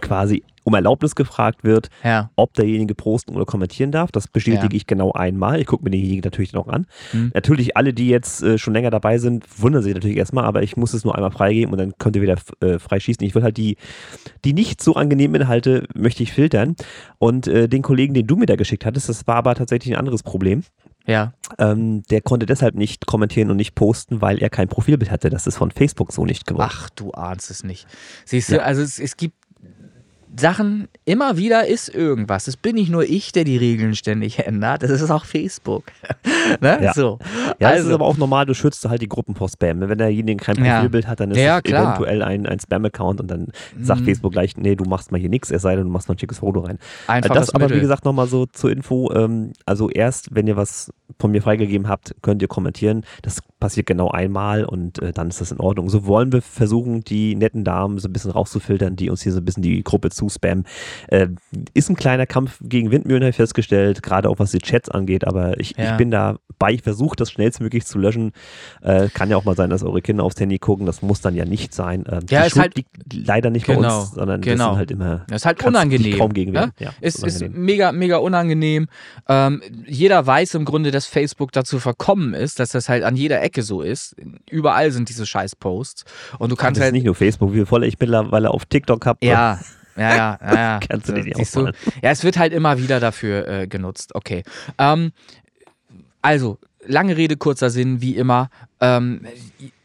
quasi 0.00 0.42
um 0.64 0.74
Erlaubnis 0.74 1.16
gefragt 1.16 1.64
wird, 1.64 1.88
ja. 2.04 2.30
ob 2.36 2.54
derjenige 2.54 2.94
posten 2.94 3.34
oder 3.34 3.44
kommentieren 3.44 3.90
darf. 3.90 4.12
Das 4.12 4.28
bestätige 4.28 4.64
Ja. 4.74 4.76
ich 4.76 4.86
genau 4.86 5.10
einmal. 5.12 5.60
Ich 5.60 5.66
gucke 5.66 5.82
mir 5.82 5.90
denjenigen 5.90 6.22
natürlich 6.22 6.52
noch 6.52 6.68
an. 6.68 6.86
Hm. 7.10 7.32
Natürlich, 7.34 7.76
alle, 7.76 7.92
die 7.92 8.08
jetzt 8.08 8.42
äh, 8.44 8.58
schon 8.58 8.72
länger 8.72 8.90
dabei 8.90 9.18
sind, 9.18 9.44
wundern 9.60 9.82
sich 9.82 9.92
natürlich 9.94 10.16
erstmal, 10.16 10.44
aber 10.44 10.62
ich 10.62 10.76
muss 10.76 10.94
es 10.94 11.04
nur 11.04 11.16
einmal 11.16 11.32
freigeben 11.32 11.72
und 11.72 11.78
dann 11.78 11.94
könnt 11.98 12.14
ihr 12.14 12.22
wieder 12.22 12.36
äh, 12.60 12.78
freischießen. 12.78 13.26
Ich 13.26 13.34
will 13.34 13.42
halt 13.42 13.56
die, 13.56 13.76
die 14.44 14.52
nicht 14.52 14.80
so 14.82 14.94
angenehmen 14.94 15.40
Inhalte, 15.42 15.86
möchte 15.94 16.22
ich 16.22 16.32
filtern. 16.32 16.76
Und 17.18 17.48
äh, 17.48 17.68
den 17.68 17.82
Kollegen, 17.82 18.14
den 18.14 18.28
du 18.28 18.36
mir 18.36 18.46
da 18.46 18.54
geschickt 18.54 18.86
hattest, 18.86 19.08
das 19.08 19.26
war 19.26 19.36
aber 19.36 19.56
tatsächlich 19.56 19.94
ein 19.94 19.98
anderes 19.98 20.22
Problem. 20.22 20.62
ja. 21.06 21.32
Ähm, 21.58 22.02
der 22.10 22.20
konnte 22.22 22.46
deshalb 22.46 22.76
nicht 22.76 23.06
kommentieren 23.06 23.50
und 23.50 23.56
nicht 23.56 23.74
posten, 23.74 24.22
weil 24.22 24.38
er 24.38 24.48
kein 24.48 24.68
Profilbild 24.68 25.10
hatte. 25.10 25.28
Das 25.28 25.46
ist 25.48 25.56
von 25.56 25.70
Facebook 25.70 26.12
so 26.12 26.24
nicht 26.24 26.46
gewollt. 26.46 26.70
Ach, 26.72 26.88
du 26.90 27.10
ahnst 27.10 27.50
es 27.50 27.62
nicht. 27.64 27.86
Siehst 28.24 28.50
du, 28.50 28.54
Ja. 28.56 28.62
also 28.62 28.80
es, 28.80 28.98
es 28.98 29.16
gibt 29.18 29.34
Sachen, 30.38 30.88
immer 31.04 31.36
wieder 31.36 31.66
ist 31.66 31.94
irgendwas. 31.94 32.46
Es 32.48 32.56
bin 32.56 32.76
nicht 32.76 32.90
nur 32.90 33.04
ich, 33.04 33.32
der 33.32 33.44
die 33.44 33.56
Regeln 33.56 33.94
ständig 33.94 34.38
ändert, 34.38 34.82
das 34.82 34.90
ist 34.90 35.10
auch 35.10 35.24
Facebook. 35.24 35.84
ne? 36.60 36.78
Ja. 36.82 36.94
So. 36.94 37.18
Ja, 37.60 37.70
das 37.70 37.72
also, 37.72 37.88
ist 37.88 37.94
aber 37.94 38.06
auch 38.06 38.16
normal, 38.16 38.46
du 38.46 38.54
schützt 38.54 38.88
halt 38.88 39.02
die 39.02 39.08
Gruppen 39.08 39.34
vor 39.34 39.48
Spam. 39.48 39.80
Wenn 39.80 39.98
derjenige 39.98 40.42
kein 40.42 40.64
Ja. 40.64 40.76
Profilbild 40.76 41.06
hat, 41.06 41.20
dann 41.20 41.30
ist 41.32 41.38
Ja, 41.38 41.58
es 41.58 41.62
klar. 41.64 41.94
eventuell 41.96 42.22
ein, 42.22 42.46
ein 42.46 42.58
Spam-Account 42.60 43.20
und 43.20 43.30
dann 43.30 43.48
sagt 43.80 44.00
Mhm. 44.00 44.04
Facebook 44.06 44.32
gleich, 44.32 44.56
nee, 44.56 44.74
du 44.74 44.84
machst 44.84 45.12
mal 45.12 45.18
hier 45.20 45.28
nichts, 45.28 45.50
es 45.50 45.62
sei 45.62 45.76
denn, 45.76 45.84
du 45.84 45.90
machst 45.90 46.08
mal 46.08 46.14
ein 46.14 46.18
schickes 46.18 46.38
Foto 46.38 46.60
rein. 46.60 46.78
Einfaches 47.06 47.36
das 47.46 47.50
aber, 47.54 47.64
Mittel. 47.64 47.76
wie 47.76 47.80
gesagt, 47.82 48.04
nochmal 48.04 48.26
so 48.26 48.46
zur 48.46 48.70
Info. 48.70 49.12
Ähm, 49.14 49.52
also 49.66 49.90
erst, 49.90 50.34
wenn 50.34 50.46
ihr 50.46 50.56
was 50.56 50.92
von 51.18 51.30
mir 51.30 51.42
freigegeben 51.42 51.88
habt, 51.88 52.14
könnt 52.22 52.40
ihr 52.42 52.48
kommentieren. 52.48 53.04
Das 53.20 53.40
passiert 53.60 53.86
genau 53.86 54.10
einmal 54.10 54.64
und 54.64 55.00
äh, 55.02 55.12
dann 55.12 55.28
ist 55.28 55.40
das 55.40 55.52
in 55.52 55.60
Ordnung. 55.60 55.88
So 55.90 56.06
wollen 56.06 56.32
wir 56.32 56.42
versuchen, 56.42 57.04
die 57.04 57.34
netten 57.36 57.64
Damen 57.64 57.98
so 57.98 58.08
ein 58.08 58.12
bisschen 58.12 58.30
rauszufiltern, 58.30 58.96
die 58.96 59.10
uns 59.10 59.22
hier 59.22 59.32
so 59.32 59.38
ein 59.38 59.44
bisschen 59.44 59.62
die 59.62 59.84
Gruppe 59.84 60.10
zuspammen. 60.22 60.64
Äh, 61.08 61.28
ist 61.74 61.90
ein 61.90 61.96
kleiner 61.96 62.26
Kampf 62.26 62.58
gegen 62.62 62.90
Windmühlen, 62.90 63.22
habe 63.22 63.30
ich 63.30 63.36
festgestellt, 63.36 64.02
gerade 64.02 64.28
auch 64.28 64.38
was 64.38 64.52
die 64.52 64.58
Chats 64.60 64.88
angeht, 64.88 65.26
aber 65.26 65.58
ich, 65.58 65.74
Ja. 65.76 65.90
ich 65.92 65.96
bin 65.96 66.10
da 66.10 66.36
bei, 66.58 66.72
ich 66.72 66.82
versuche 66.82 67.16
das 67.16 67.30
schnellstmöglich 67.32 67.84
zu 67.86 67.98
löschen. 67.98 68.32
Äh, 68.82 69.08
kann 69.08 69.30
ja 69.30 69.36
auch 69.36 69.44
mal 69.44 69.56
sein, 69.56 69.70
dass 69.70 69.82
eure 69.82 70.00
Kinder 70.00 70.22
aufs 70.22 70.38
Handy 70.38 70.58
gucken, 70.58 70.86
das 70.86 71.02
muss 71.02 71.20
dann 71.20 71.34
ja 71.34 71.44
nicht 71.44 71.74
sein. 71.74 72.04
Ähm, 72.08 72.20
Ja, 72.30 72.42
die 72.42 72.46
ist 72.46 72.52
Schuld 72.52 72.62
halt- 72.62 72.76
liegt 72.76 72.90
leider 73.26 73.50
nicht 73.50 73.66
bei 73.66 73.74
Genau, 73.74 74.00
uns, 74.02 74.12
sondern 74.12 74.40
das 74.42 74.52
genau. 74.52 74.68
sind 74.70 74.78
halt 74.78 74.90
immer 74.92 75.24
Das 75.28 75.42
ist 75.42 75.46
halt 75.46 75.64
unangenehm. 75.64 76.18
kaum 76.18 76.32
gegen 76.32 76.52
ne? 76.52 76.58
wehren. 76.60 76.72
Ja, 76.78 76.90
ist, 77.00 77.24
ist 77.24 77.42
mega, 77.50 77.90
mega 77.90 78.18
unangenehm. 78.18 78.86
Ähm, 79.28 79.60
jeder 79.86 80.24
weiß 80.24 80.54
im 80.54 80.64
Grunde, 80.64 80.90
dass 80.92 81.06
Facebook 81.06 81.50
dazu 81.52 81.80
verkommen 81.80 82.34
ist, 82.34 82.60
dass 82.60 82.70
das 82.70 82.88
halt 82.88 83.02
an 83.02 83.16
jeder 83.16 83.42
Ecke 83.42 83.62
so 83.62 83.80
ist. 83.82 84.14
Überall 84.50 84.92
sind 84.92 85.08
diese 85.08 85.26
scheiß 85.26 85.56
Posts. 85.56 86.04
Und 86.38 86.52
du 86.52 86.56
kannst 86.56 86.76
das 86.78 86.82
ist 86.82 86.84
halt. 86.84 86.94
nicht 86.94 87.06
nur 87.06 87.14
Facebook, 87.14 87.52
wie 87.54 87.64
voll 87.64 87.84
ich 87.84 87.98
mittlerweile 87.98 88.50
auf 88.50 88.66
TikTok 88.66 89.04
habe. 89.06 89.18
Ja, 89.26 89.58
ja, 89.96 90.16
ja, 90.16 90.38
ja. 90.40 90.54
ja. 90.54 90.80
Kannst 90.88 91.08
du 91.08 91.12
nicht 91.12 91.36
Siehst 91.36 91.56
du? 91.56 91.66
Ja, 92.02 92.10
es 92.10 92.24
wird 92.24 92.38
halt 92.38 92.52
immer 92.52 92.78
wieder 92.78 93.00
dafür 93.00 93.48
äh, 93.48 93.66
genutzt. 93.66 94.14
Okay. 94.14 94.42
Ähm, 94.78 95.12
also, 96.20 96.58
lange 96.86 97.16
Rede, 97.16 97.36
kurzer 97.36 97.70
Sinn, 97.70 98.00
wie 98.00 98.16
immer. 98.16 98.50
Ähm, 98.80 99.26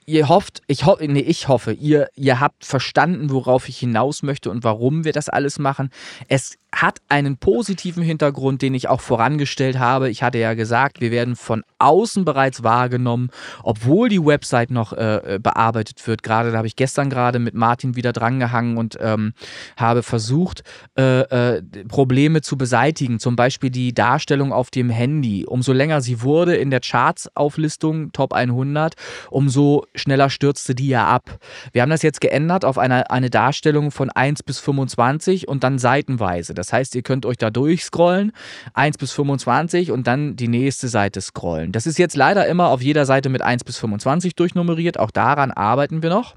ihr 0.05 0.29
hofft, 0.29 0.61
ich 0.67 0.85
hoffe, 0.85 1.07
nee, 1.07 1.19
ich 1.19 1.47
hoffe, 1.47 1.73
ihr, 1.73 2.09
ihr 2.15 2.39
habt 2.39 2.65
verstanden, 2.65 3.29
worauf 3.29 3.67
ich 3.69 3.77
hinaus 3.77 4.23
möchte 4.23 4.49
und 4.49 4.63
warum 4.63 5.03
wir 5.03 5.13
das 5.13 5.29
alles 5.29 5.59
machen. 5.59 5.91
Es 6.27 6.57
hat 6.73 6.99
einen 7.07 7.37
positiven 7.37 8.03
Hintergrund, 8.03 8.61
den 8.61 8.73
ich 8.73 8.89
auch 8.89 9.01
vorangestellt 9.01 9.79
habe. 9.79 10.09
Ich 10.09 10.21
hatte 10.21 10.37
ja 10.37 10.53
gesagt, 10.53 10.99
wir 10.99 11.11
werden 11.11 11.35
von 11.35 11.63
außen 11.79 12.25
bereits 12.25 12.63
wahrgenommen, 12.63 13.29
obwohl 13.63 14.09
die 14.09 14.23
Website 14.23 14.69
noch 14.69 14.93
äh, 14.93 15.35
äh, 15.35 15.39
bearbeitet 15.39 16.05
wird. 16.05 16.23
Gerade 16.23 16.51
da 16.51 16.57
habe 16.57 16.67
ich 16.67 16.75
gestern 16.75 17.09
gerade 17.09 17.39
mit 17.39 17.53
Martin 17.53 17.95
wieder 17.95 18.11
drangehangen 18.11 18.77
und 18.77 18.97
ähm, 18.99 19.33
habe 19.77 20.03
versucht, 20.03 20.63
äh, 20.97 21.21
äh, 21.21 21.63
Probleme 21.87 22.41
zu 22.41 22.57
beseitigen. 22.57 23.19
Zum 23.19 23.35
Beispiel 23.35 23.69
die 23.69 23.93
Darstellung 23.93 24.51
auf 24.51 24.69
dem 24.69 24.89
Handy. 24.89 25.45
Umso 25.45 25.71
länger 25.71 26.01
sie 26.01 26.21
wurde 26.21 26.55
in 26.55 26.69
der 26.69 26.81
Charts-Auflistung 26.81 28.11
Top 28.11 28.33
100, 28.33 28.95
umso 29.29 29.85
schneller 29.95 30.29
stürzte 30.29 30.75
die 30.75 30.89
ja 30.89 31.07
ab. 31.07 31.39
Wir 31.71 31.81
haben 31.81 31.89
das 31.89 32.01
jetzt 32.01 32.19
geändert 32.19 32.65
auf 32.65 32.77
eine, 32.77 33.09
eine 33.09 33.29
Darstellung 33.29 33.91
von 33.91 34.09
1 34.09 34.43
bis 34.43 34.59
25 34.59 35.47
und 35.47 35.63
dann 35.63 35.79
seitenweise. 35.79 36.56
Das 36.57 36.73
heißt, 36.73 36.95
ihr 36.95 37.03
könnt 37.03 37.25
euch 37.25 37.37
da 37.37 37.49
durchscrollen, 37.49 38.31
1 38.73 38.97
bis 38.97 39.11
25 39.11 39.91
und 39.91 40.07
dann 40.07 40.35
die 40.35 40.47
nächste 40.47 40.87
Seite 40.87 41.21
scrollen. 41.21 41.71
Das 41.71 41.87
ist 41.87 41.97
jetzt 41.97 42.15
leider 42.15 42.47
immer 42.47 42.69
auf 42.69 42.81
jeder 42.81 43.05
Seite 43.05 43.29
mit 43.29 43.41
1 43.41 43.63
bis 43.63 43.77
25 43.77 44.35
durchnummeriert. 44.35 44.99
Auch 44.99 45.11
daran 45.11 45.51
arbeiten 45.51 46.01
wir 46.01 46.09
noch 46.09 46.35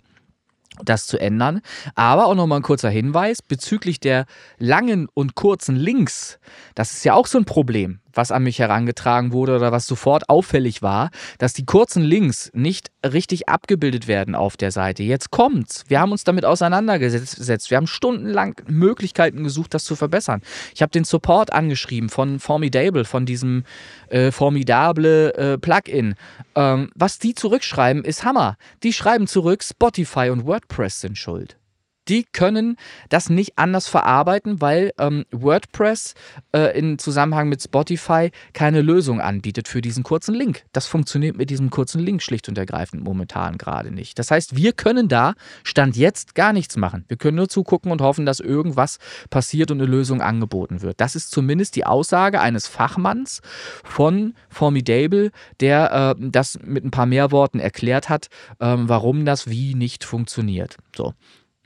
das 0.84 1.06
zu 1.06 1.18
ändern. 1.18 1.60
Aber 1.94 2.26
auch 2.26 2.34
nochmal 2.34 2.60
ein 2.60 2.62
kurzer 2.62 2.90
Hinweis 2.90 3.42
bezüglich 3.42 4.00
der 4.00 4.26
langen 4.58 5.08
und 5.12 5.34
kurzen 5.34 5.76
Links. 5.76 6.38
Das 6.74 6.92
ist 6.92 7.04
ja 7.04 7.14
auch 7.14 7.26
so 7.26 7.38
ein 7.38 7.44
Problem, 7.44 8.00
was 8.12 8.32
an 8.32 8.42
mich 8.42 8.58
herangetragen 8.58 9.32
wurde 9.32 9.56
oder 9.56 9.72
was 9.72 9.86
sofort 9.86 10.28
auffällig 10.28 10.82
war, 10.82 11.10
dass 11.38 11.52
die 11.52 11.64
kurzen 11.64 12.02
Links 12.02 12.50
nicht 12.54 12.90
richtig 13.04 13.48
abgebildet 13.48 14.08
werden 14.08 14.34
auf 14.34 14.56
der 14.56 14.70
Seite. 14.70 15.02
Jetzt 15.02 15.30
kommt's. 15.30 15.84
Wir 15.88 16.00
haben 16.00 16.12
uns 16.12 16.24
damit 16.24 16.44
auseinandergesetzt. 16.44 17.70
Wir 17.70 17.76
haben 17.76 17.86
stundenlang 17.86 18.54
Möglichkeiten 18.66 19.44
gesucht, 19.44 19.74
das 19.74 19.84
zu 19.84 19.96
verbessern. 19.96 20.42
Ich 20.74 20.82
habe 20.82 20.90
den 20.90 21.04
Support 21.04 21.52
angeschrieben 21.52 22.08
von 22.08 22.40
Formidable, 22.40 23.04
von 23.04 23.26
diesem 23.26 23.64
äh, 24.08 24.30
formidable 24.30 25.34
äh, 25.34 25.58
Plugin. 25.58 26.14
Ähm, 26.54 26.90
was 26.94 27.18
die 27.18 27.34
zurückschreiben, 27.34 28.04
ist 28.04 28.24
Hammer. 28.24 28.56
Die 28.82 28.92
schreiben 28.92 29.26
zurück, 29.26 29.62
Spotify 29.62 30.30
und 30.30 30.46
WordPress 30.46 31.00
sind 31.00 31.16
schuld. 31.16 31.59
Die 32.08 32.24
können 32.24 32.76
das 33.08 33.30
nicht 33.30 33.58
anders 33.58 33.86
verarbeiten, 33.86 34.60
weil 34.60 34.92
ähm, 34.98 35.24
WordPress 35.30 36.14
äh, 36.52 36.76
in 36.78 36.98
Zusammenhang 36.98 37.48
mit 37.48 37.62
Spotify 37.62 38.30
keine 38.52 38.82
Lösung 38.82 39.20
anbietet 39.20 39.68
für 39.68 39.80
diesen 39.80 40.02
kurzen 40.02 40.34
Link. 40.34 40.64
Das 40.72 40.86
funktioniert 40.86 41.36
mit 41.36 41.50
diesem 41.50 41.70
kurzen 41.70 42.00
Link 42.00 42.22
schlicht 42.22 42.48
und 42.48 42.58
ergreifend 42.58 43.04
momentan 43.04 43.58
gerade 43.58 43.90
nicht. 43.90 44.18
Das 44.18 44.30
heißt, 44.30 44.56
wir 44.56 44.72
können 44.72 45.08
da 45.08 45.34
Stand 45.62 45.96
jetzt 45.96 46.34
gar 46.34 46.52
nichts 46.52 46.76
machen. 46.76 47.04
Wir 47.08 47.16
können 47.16 47.36
nur 47.36 47.48
zugucken 47.48 47.92
und 47.92 48.00
hoffen, 48.00 48.26
dass 48.26 48.40
irgendwas 48.40 48.98
passiert 49.28 49.70
und 49.70 49.80
eine 49.80 49.90
Lösung 49.90 50.20
angeboten 50.20 50.82
wird. 50.82 51.00
Das 51.00 51.14
ist 51.14 51.30
zumindest 51.30 51.76
die 51.76 51.86
Aussage 51.86 52.40
eines 52.40 52.66
Fachmanns 52.66 53.40
von 53.84 54.34
Formidable, 54.48 55.30
der 55.60 56.16
äh, 56.18 56.30
das 56.30 56.58
mit 56.62 56.84
ein 56.84 56.90
paar 56.90 57.06
mehr 57.06 57.30
Worten 57.30 57.60
erklärt 57.60 58.08
hat, 58.08 58.28
ähm, 58.58 58.88
warum 58.88 59.24
das 59.24 59.48
wie 59.48 59.74
nicht 59.74 60.04
funktioniert. 60.04 60.76
So 60.96 61.14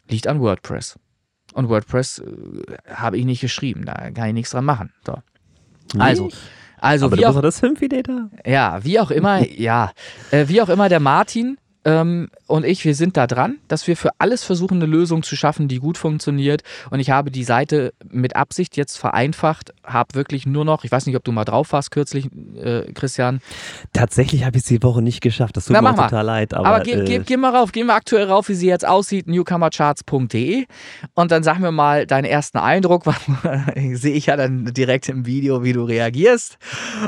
liegt 0.08 0.26
an 0.26 0.40
WordPress. 0.40 0.98
Und 1.52 1.68
WordPress 1.68 2.18
äh, 2.18 2.94
habe 2.94 3.18
ich 3.18 3.24
nicht 3.24 3.40
geschrieben, 3.40 3.84
da 3.84 4.10
kann 4.10 4.28
ich 4.28 4.34
nichts 4.34 4.50
dran 4.50 4.64
machen. 4.64 4.92
So. 5.06 5.18
Also, 5.98 6.30
also 6.78 7.06
Aber 7.06 7.16
wie 7.16 7.26
auch, 7.26 7.40
das 7.40 7.60
Fünf-Idee 7.60 8.02
ja, 8.44 8.82
wie 8.84 8.98
auch 9.00 9.10
immer, 9.10 9.46
ja, 9.48 9.92
äh, 10.30 10.48
wie 10.48 10.60
auch 10.60 10.68
immer 10.68 10.88
der 10.88 11.00
Martin 11.00 11.58
ähm, 11.84 12.28
und 12.46 12.64
ich, 12.64 12.84
wir 12.84 12.94
sind 12.94 13.16
da 13.16 13.26
dran, 13.26 13.58
dass 13.68 13.86
wir 13.86 13.96
für 13.96 14.10
alles 14.18 14.44
versuchen, 14.44 14.76
eine 14.78 14.86
Lösung 14.86 15.22
zu 15.22 15.36
schaffen, 15.36 15.68
die 15.68 15.78
gut 15.78 15.98
funktioniert. 15.98 16.62
Und 16.90 17.00
ich 17.00 17.10
habe 17.10 17.30
die 17.30 17.44
Seite 17.44 17.92
mit 18.10 18.36
Absicht 18.36 18.76
jetzt 18.76 18.96
vereinfacht, 18.98 19.72
habe 19.84 20.14
wirklich 20.14 20.46
nur 20.46 20.64
noch, 20.64 20.84
ich 20.84 20.92
weiß 20.92 21.06
nicht, 21.06 21.16
ob 21.16 21.24
du 21.24 21.32
mal 21.32 21.44
drauf 21.44 21.72
warst 21.72 21.90
kürzlich, 21.90 22.28
äh, 22.56 22.92
Christian, 22.92 23.40
Tatsächlich 23.92 24.44
habe 24.44 24.56
ich 24.56 24.62
es 24.62 24.68
die 24.68 24.82
Woche 24.82 25.02
nicht 25.02 25.20
geschafft. 25.20 25.56
Das 25.56 25.66
tut 25.66 25.74
Na, 25.74 25.82
mir 25.82 25.94
total 25.94 26.24
leid. 26.24 26.54
Aber, 26.54 26.66
Aber, 26.66 26.80
geh, 26.80 26.92
äh, 26.92 27.04
geh, 27.04 27.18
geh 27.20 27.36
mal 27.36 27.54
rauf, 27.54 27.72
geh 27.72 27.84
mal 27.84 27.94
aktuell 27.94 28.26
rauf, 28.26 28.48
wie 28.48 28.54
sie 28.54 28.66
jetzt 28.66 28.86
aussieht, 28.86 29.26
newcomercharts.de 29.26 30.66
und 31.14 31.30
dann 31.30 31.42
sag 31.42 31.58
mir 31.58 31.72
mal 31.72 32.06
deinen 32.06 32.24
ersten 32.24 32.58
Eindruck, 32.58 33.04
sehe 33.92 34.14
ich 34.14 34.26
ja 34.26 34.36
dann 34.36 34.66
direkt 34.66 35.08
im 35.08 35.26
Video, 35.26 35.62
wie 35.62 35.72
du 35.72 35.84
reagierst 35.84 36.58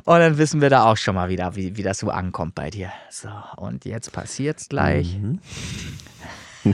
und 0.04 0.18
dann 0.18 0.38
wissen 0.38 0.60
wir 0.60 0.70
da 0.70 0.84
auch 0.84 0.96
schon 0.96 1.14
mal 1.14 1.28
wieder, 1.28 1.56
wie, 1.56 1.76
wie 1.76 1.82
das 1.82 1.98
so 1.98 2.10
ankommt 2.10 2.54
bei 2.54 2.70
dir. 2.70 2.90
So, 3.10 3.28
und 3.56 3.84
jetzt 3.84 4.12
passiert's 4.12 4.65
gleich. 4.68 5.18
Mhm. 5.18 5.40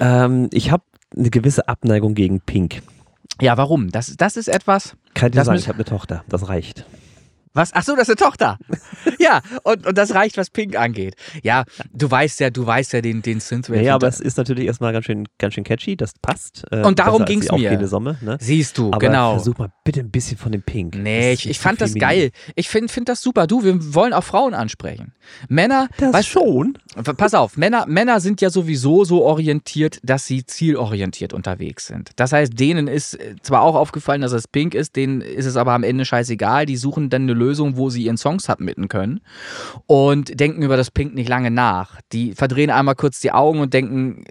ähm, 0.00 0.48
ich 0.52 0.70
habe 0.70 0.82
eine 1.16 1.30
gewisse 1.30 1.68
Abneigung 1.68 2.14
gegen 2.14 2.40
Pink. 2.40 2.82
Ja, 3.40 3.56
warum? 3.56 3.90
Das, 3.90 4.16
das 4.16 4.36
ist 4.36 4.48
etwas. 4.48 4.96
Kann 5.14 5.30
ich 5.30 5.36
Das 5.36 5.46
sagen, 5.46 5.58
ich 5.58 5.68
habe 5.68 5.76
eine 5.76 5.84
Tochter. 5.84 6.24
Das 6.28 6.48
reicht. 6.48 6.86
Was? 7.54 7.70
Ach 7.72 7.84
so, 7.84 7.94
das 7.94 8.08
ist 8.08 8.20
eine 8.20 8.28
Tochter. 8.28 8.58
ja, 9.18 9.40
und, 9.62 9.86
und 9.86 9.96
das 9.96 10.14
reicht, 10.14 10.36
was 10.36 10.50
Pink 10.50 10.76
angeht. 10.76 11.14
Ja, 11.42 11.64
du 11.92 12.10
weißt 12.10 12.40
ja, 12.40 12.50
du 12.50 12.66
weißt 12.66 12.92
ja 12.92 13.00
den, 13.00 13.22
den 13.22 13.40
Synthwave. 13.40 13.76
Ja, 13.78 13.82
ja, 13.82 13.94
aber 13.94 14.08
es 14.08 14.20
ist 14.20 14.36
natürlich 14.36 14.66
erstmal 14.66 14.92
ganz 14.92 15.06
schön, 15.06 15.28
ganz 15.38 15.54
schön 15.54 15.64
catchy. 15.64 15.96
Das 15.96 16.12
passt. 16.20 16.64
Äh, 16.70 16.82
Und 16.82 16.98
darum 16.98 17.24
die 17.24 17.48
aufgehende 17.48 17.78
mir. 17.78 17.88
Sommer, 17.88 18.16
ne? 18.20 18.38
Siehst 18.40 18.76
du, 18.78 18.88
Aber 18.88 18.98
genau. 18.98 19.34
versuch 19.34 19.56
mal 19.58 19.70
bitte 19.84 20.00
ein 20.00 20.10
bisschen 20.10 20.36
von 20.36 20.50
dem 20.52 20.62
Pink. 20.62 20.96
Nee, 20.96 21.32
ich, 21.32 21.48
ich 21.48 21.58
fand 21.60 21.80
das 21.80 21.94
geil. 21.94 22.30
Ich 22.56 22.68
finde 22.68 22.92
find 22.92 23.08
das 23.08 23.20
super. 23.22 23.46
Du, 23.46 23.62
wir 23.62 23.94
wollen 23.94 24.12
auch 24.12 24.24
Frauen 24.24 24.54
ansprechen. 24.54 25.12
Männer, 25.48 25.88
Das 25.98 26.12
weißt, 26.12 26.28
schon. 26.28 26.76
pass 27.16 27.34
auf, 27.34 27.56
Männer, 27.56 27.86
Männer 27.86 28.20
sind 28.20 28.40
ja 28.40 28.50
sowieso 28.50 29.04
so 29.04 29.24
orientiert, 29.24 30.00
dass 30.02 30.26
sie 30.26 30.44
zielorientiert 30.44 31.32
unterwegs 31.32 31.86
sind. 31.86 32.10
Das 32.16 32.32
heißt, 32.32 32.58
denen 32.58 32.88
ist 32.88 33.14
äh, 33.14 33.36
zwar 33.42 33.62
auch 33.62 33.74
aufgefallen, 33.76 34.22
dass 34.22 34.32
es 34.32 34.48
pink 34.48 34.74
ist, 34.74 34.96
denen 34.96 35.20
ist 35.20 35.46
es 35.46 35.56
aber 35.56 35.72
am 35.72 35.84
Ende 35.84 36.04
scheißegal. 36.04 36.66
Die 36.66 36.76
suchen 36.76 37.10
dann 37.10 37.22
eine 37.22 37.32
Lösung, 37.32 37.43
wo 37.76 37.90
sie 37.90 38.04
ihren 38.04 38.16
Song 38.16 38.40
submitten 38.40 38.88
können 38.88 39.20
und 39.86 40.38
denken 40.40 40.62
über 40.62 40.76
das 40.76 40.90
Pink 40.90 41.14
nicht 41.14 41.28
lange 41.28 41.50
nach. 41.50 42.00
Die 42.12 42.32
verdrehen 42.32 42.70
einmal 42.70 42.94
kurz 42.94 43.20
die 43.20 43.32
Augen 43.32 43.60
und 43.60 43.74
denken, 43.74 44.24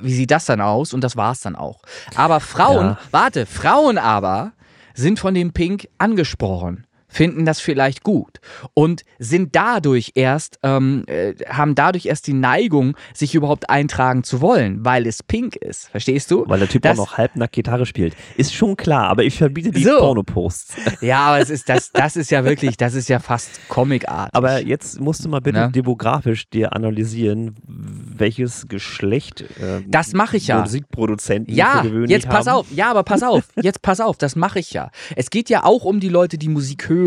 wie 0.00 0.14
sieht 0.14 0.30
das 0.30 0.46
dann 0.46 0.60
aus? 0.60 0.92
Und 0.94 1.02
das 1.02 1.16
war's 1.16 1.40
dann 1.40 1.56
auch. 1.56 1.82
Aber 2.16 2.40
Frauen, 2.40 2.86
Ja. 2.86 2.98
warte, 3.10 3.46
Frauen 3.46 3.98
aber 3.98 4.52
sind 4.94 5.18
von 5.18 5.34
dem 5.34 5.52
Pink 5.52 5.88
angesprochen, 5.98 6.86
finden 7.14 7.44
das 7.44 7.60
vielleicht 7.60 8.02
gut 8.02 8.40
und 8.74 9.04
sind 9.20 9.54
dadurch 9.54 10.12
erst, 10.16 10.58
ähm, 10.64 11.04
äh, 11.06 11.34
haben 11.48 11.74
dadurch 11.76 12.06
erst 12.06 12.26
die 12.26 12.32
Neigung, 12.32 12.96
sich 13.14 13.34
überhaupt 13.36 13.70
eintragen 13.70 14.24
zu 14.24 14.40
wollen, 14.40 14.84
weil 14.84 15.06
es 15.06 15.22
pink 15.22 15.54
ist. 15.56 15.88
Verstehst 15.90 16.30
du? 16.32 16.44
Weil 16.48 16.58
der 16.58 16.68
Typ 16.68 16.82
Das- 16.82 16.98
auch 16.98 17.06
noch 17.10 17.18
halbnackt 17.18 17.52
Gitarre 17.54 17.86
spielt. 17.86 18.16
Ist 18.36 18.52
schon 18.52 18.76
klar, 18.76 19.08
aber 19.08 19.22
ich 19.22 19.38
verbiete 19.38 19.70
die 19.70 19.84
So. 19.84 19.98
Pornoposts. 19.98 20.74
Ja, 21.00 21.20
aber 21.26 21.38
es 21.40 21.50
ist, 21.50 21.68
das, 21.68 21.92
das 21.92 22.16
ist 22.16 22.30
ja 22.30 22.44
wirklich, 22.44 22.76
das 22.76 22.94
ist 22.94 23.08
ja 23.08 23.18
fast 23.20 23.68
Comic-Art. 23.68 24.30
Aber 24.34 24.60
jetzt 24.64 25.00
musst 25.00 25.24
du 25.24 25.28
mal 25.28 25.40
bitte 25.40 25.58
Ne? 25.60 25.70
demografisch 25.70 26.48
dir 26.50 26.72
analysieren, 26.72 27.54
welches 27.66 28.66
Geschlecht 28.68 29.44
ähm, 29.62 29.84
Das 29.88 30.12
mache 30.14 30.36
ich 30.36 30.48
ja. 30.48 30.60
Musikproduzenten 30.60 31.54
Ja, 31.54 31.78
für 31.82 31.88
gewöhnlich 31.88 32.10
jetzt 32.10 32.28
pass 32.28 32.46
haben. 32.46 32.56
auf. 32.60 32.66
Ja, 32.72 32.90
aber 32.90 33.02
pass 33.04 33.22
auf. 33.22 33.44
Jetzt 33.60 33.82
pass 33.82 34.00
auf. 34.00 34.16
Das 34.18 34.34
mache 34.36 34.58
ich 34.58 34.72
ja. 34.72 34.90
Es 35.16 35.30
geht 35.30 35.48
ja 35.50 35.64
auch 35.64 35.84
um 35.84 36.00
die 36.00 36.08
Leute, 36.08 36.38
die 36.38 36.48
Musik 36.48 36.88
hören. 36.88 37.03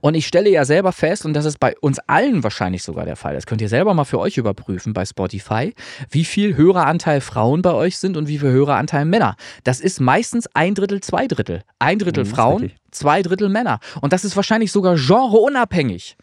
Und 0.00 0.14
ich 0.14 0.26
stelle 0.26 0.50
ja 0.50 0.64
selber 0.64 0.92
fest, 0.92 1.24
und 1.24 1.34
das 1.34 1.44
ist 1.44 1.58
bei 1.58 1.74
uns 1.80 1.98
allen 2.06 2.42
wahrscheinlich 2.42 2.82
sogar 2.82 3.04
der 3.04 3.16
Fall. 3.16 3.34
Das 3.34 3.46
könnt 3.46 3.60
ihr 3.60 3.68
selber 3.68 3.94
mal 3.94 4.04
für 4.04 4.18
euch 4.18 4.36
überprüfen 4.36 4.92
bei 4.92 5.04
Spotify, 5.04 5.74
wie 6.10 6.24
viel 6.24 6.56
Höreranteil 6.56 7.20
Frauen 7.20 7.62
bei 7.62 7.72
euch 7.72 7.98
sind 7.98 8.16
und 8.16 8.28
wie 8.28 8.38
viel 8.38 8.50
Höreranteil 8.50 9.04
Männer. 9.04 9.36
Das 9.64 9.80
ist 9.80 10.00
meistens 10.00 10.48
ein 10.54 10.74
Drittel, 10.74 11.00
zwei 11.00 11.26
Drittel. 11.26 11.62
Ein 11.78 11.98
Drittel 11.98 12.24
Mhm, 12.24 12.28
Frauen, 12.28 12.72
zwei 12.90 13.22
Drittel 13.22 13.48
Männer. 13.48 13.80
Und 14.00 14.12
das 14.12 14.24
ist 14.24 14.36
wahrscheinlich 14.36 14.72
sogar 14.72 14.96
genreunabhängig. 14.96 16.16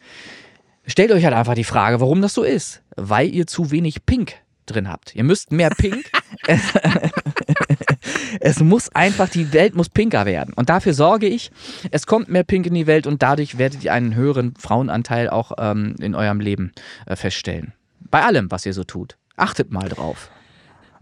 Stellt 0.86 1.12
euch 1.12 1.24
halt 1.24 1.34
einfach 1.34 1.54
die 1.54 1.64
Frage, 1.64 2.00
warum 2.00 2.20
das 2.22 2.34
so 2.34 2.42
ist. 2.42 2.82
Weil 2.96 3.28
ihr 3.28 3.46
zu 3.46 3.70
wenig 3.70 4.06
Pink 4.06 4.34
drin 4.66 4.88
habt. 4.88 5.14
Ihr 5.14 5.24
müsst 5.24 5.52
mehr 5.52 5.70
Pink. 5.70 6.10
es 8.38 8.60
muss 8.60 8.88
einfach, 8.94 9.28
die 9.28 9.52
Welt 9.52 9.74
muss 9.74 9.88
pinker 9.88 10.26
werden. 10.26 10.54
Und 10.54 10.68
dafür 10.68 10.94
sorge 10.94 11.26
ich. 11.26 11.50
Es 11.90 12.06
kommt 12.06 12.28
mehr 12.28 12.44
Pink 12.44 12.66
in 12.66 12.74
die 12.74 12.86
Welt 12.86 13.06
und 13.06 13.22
dadurch 13.22 13.58
werdet 13.58 13.82
ihr 13.82 13.92
einen 13.92 14.14
höheren 14.14 14.54
Frauenanteil 14.56 15.28
auch 15.28 15.52
ähm, 15.58 15.96
in 16.00 16.14
eurem 16.14 16.40
Leben 16.40 16.72
äh, 17.06 17.16
feststellen. 17.16 17.72
Bei 18.10 18.22
allem, 18.22 18.50
was 18.50 18.66
ihr 18.66 18.72
so 18.72 18.84
tut. 18.84 19.16
Achtet 19.36 19.70
mal 19.70 19.88
drauf. 19.88 20.30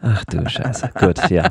Ach 0.00 0.24
du 0.26 0.48
Scheiße. 0.48 0.90
Gut, 0.94 1.28
ja. 1.30 1.50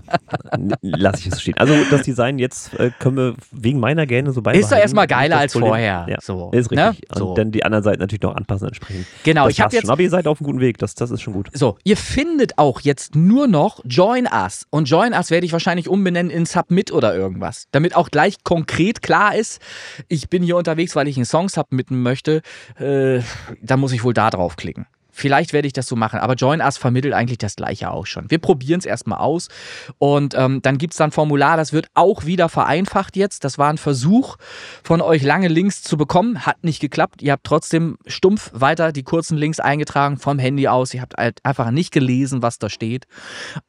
Lass 0.81 1.19
ich 1.19 1.27
es 1.27 1.33
so 1.35 1.39
stehen. 1.41 1.57
Also 1.57 1.73
das 1.91 2.03
Design 2.03 2.39
jetzt 2.39 2.73
äh, 2.79 2.91
können 2.97 3.17
wir 3.17 3.35
wegen 3.51 3.79
meiner 3.79 4.05
Gähne 4.05 4.31
so 4.31 4.41
beibehalten. 4.41 4.63
Ist 4.63 4.71
doch 4.71 4.77
erstmal 4.77 5.05
geiler 5.07 5.37
als 5.37 5.51
Problem- 5.51 5.69
vorher. 5.69 6.05
Ja, 6.09 6.17
So, 6.21 6.51
ist 6.51 6.71
ne? 6.71 6.91
richtig. 6.91 7.09
Und 7.11 7.17
So. 7.17 7.33
dann 7.35 7.51
die 7.51 7.65
anderen 7.65 7.83
Seiten 7.83 7.99
natürlich 7.99 8.21
noch 8.21 8.35
anpassen 8.35 8.67
entsprechend. 8.69 9.05
Genau, 9.23 9.45
das 9.45 9.53
ich 9.53 9.61
habe 9.61 9.73
jetzt 9.75 9.81
schon. 9.83 9.91
Aber 9.91 10.01
ihr 10.01 10.09
seid 10.09 10.27
auf 10.27 10.39
einem 10.39 10.45
guten 10.45 10.59
Weg. 10.61 10.77
Das, 10.77 10.95
das 10.95 11.11
ist 11.11 11.21
schon 11.21 11.33
gut. 11.33 11.49
So, 11.53 11.77
ihr 11.83 11.97
findet 11.97 12.57
auch 12.57 12.79
jetzt 12.81 13.15
nur 13.15 13.47
noch 13.47 13.81
Join 13.83 14.27
Us. 14.31 14.65
Und 14.69 14.89
Join 14.89 15.11
Us 15.13 15.29
werde 15.29 15.45
ich 15.45 15.51
wahrscheinlich 15.51 15.89
umbenennen 15.89 16.31
in 16.31 16.45
Submit 16.45 16.91
oder 16.91 17.13
irgendwas. 17.15 17.65
Damit 17.71 17.95
auch 17.97 18.09
gleich 18.11 18.43
konkret 18.45 19.01
klar 19.01 19.35
ist, 19.35 19.61
ich 20.07 20.29
bin 20.29 20.41
hier 20.41 20.55
unterwegs, 20.55 20.95
weil 20.95 21.07
ich 21.09 21.17
einen 21.17 21.25
Song 21.25 21.49
submitten 21.49 22.01
möchte. 22.01 22.41
Äh, 22.79 23.19
da 23.61 23.75
muss 23.75 23.91
ich 23.91 24.03
wohl 24.05 24.13
da 24.13 24.29
draufklicken. 24.29 24.85
Vielleicht 25.17 25.51
werde 25.51 25.65
ich 25.65 25.73
das 25.73 25.87
so 25.87 25.95
machen, 25.95 26.19
aber 26.19 26.35
Join 26.35 26.61
Us 26.61 26.77
vermittelt 26.77 27.15
eigentlich 27.15 27.39
das 27.39 27.55
Gleiche 27.55 27.89
auch 27.89 28.05
schon. 28.05 28.29
Wir 28.29 28.37
probieren 28.37 28.79
es 28.79 28.85
erstmal 28.85 29.17
aus 29.17 29.47
und 29.97 30.35
ähm, 30.35 30.61
dann 30.61 30.77
gibt 30.77 30.93
es 30.93 30.97
dann 30.97 31.09
ein 31.09 31.11
Formular, 31.11 31.57
das 31.57 31.73
wird 31.73 31.87
auch 31.95 32.25
wieder 32.25 32.49
vereinfacht 32.49 33.15
jetzt. 33.15 33.43
Das 33.43 33.57
war 33.57 33.69
ein 33.69 33.79
Versuch 33.79 34.37
von 34.83 35.01
euch, 35.01 35.23
lange 35.23 35.47
Links 35.47 35.81
zu 35.81 35.97
bekommen. 35.97 36.45
Hat 36.45 36.63
nicht 36.63 36.79
geklappt. 36.79 37.21
Ihr 37.21 37.31
habt 37.31 37.45
trotzdem 37.45 37.97
stumpf 38.05 38.51
weiter 38.53 38.91
die 38.91 39.03
kurzen 39.03 39.37
Links 39.37 39.59
eingetragen 39.59 40.17
vom 40.17 40.37
Handy 40.37 40.67
aus. 40.67 40.93
Ihr 40.93 41.01
habt 41.01 41.15
halt 41.17 41.39
einfach 41.43 41.71
nicht 41.71 41.91
gelesen, 41.91 42.41
was 42.41 42.59
da 42.59 42.69
steht. 42.69 43.07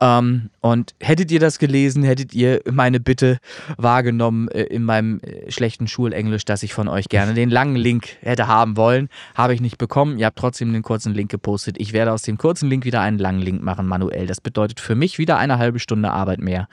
Ähm, 0.01 0.51
und 0.61 0.95
hättet 1.01 1.31
ihr 1.31 1.41
das 1.41 1.59
gelesen, 1.59 2.03
hättet 2.03 2.35
ihr 2.35 2.61
meine 2.71 3.01
Bitte 3.01 3.39
wahrgenommen 3.77 4.49
äh, 4.49 4.65
in 4.65 4.83
meinem 4.83 5.21
äh, 5.21 5.51
schlechten 5.51 5.89
Schulenglisch, 5.89 6.45
dass 6.45 6.63
ich 6.63 6.75
von 6.75 6.89
euch 6.89 7.09
gerne 7.09 7.35
den 7.35 7.49
langen 7.49 7.77
Link 7.77 8.19
hätte 8.21 8.49
haben 8.49 8.77
wollen. 8.77 9.09
Habe 9.35 9.55
ich 9.55 9.61
nicht 9.61 9.79
bekommen. 9.79 10.19
Ihr 10.19 10.27
habt 10.27 10.39
trotzdem 10.39 10.73
den 10.73 10.83
kurzen 10.83 11.15
Link 11.15 11.31
gepostet. 11.39 11.77
Ich 11.79 11.93
werde 11.93 12.13
aus 12.13 12.23
dem 12.23 12.37
kurzen 12.37 12.69
Link 12.69 12.85
wieder 12.85 13.01
einen 13.01 13.19
langen 13.19 13.41
Link 13.41 13.63
machen, 13.63 13.87
manuell. 13.87 14.27
Das 14.27 14.41
bedeutet 14.41 14.81
für 14.81 14.95
mich 14.95 15.19
wieder 15.19 15.39
eine 15.39 15.59
halbe 15.59 15.79
Stunde 15.79 16.11
Arbeit 16.11 16.41
mehr. 16.41 16.69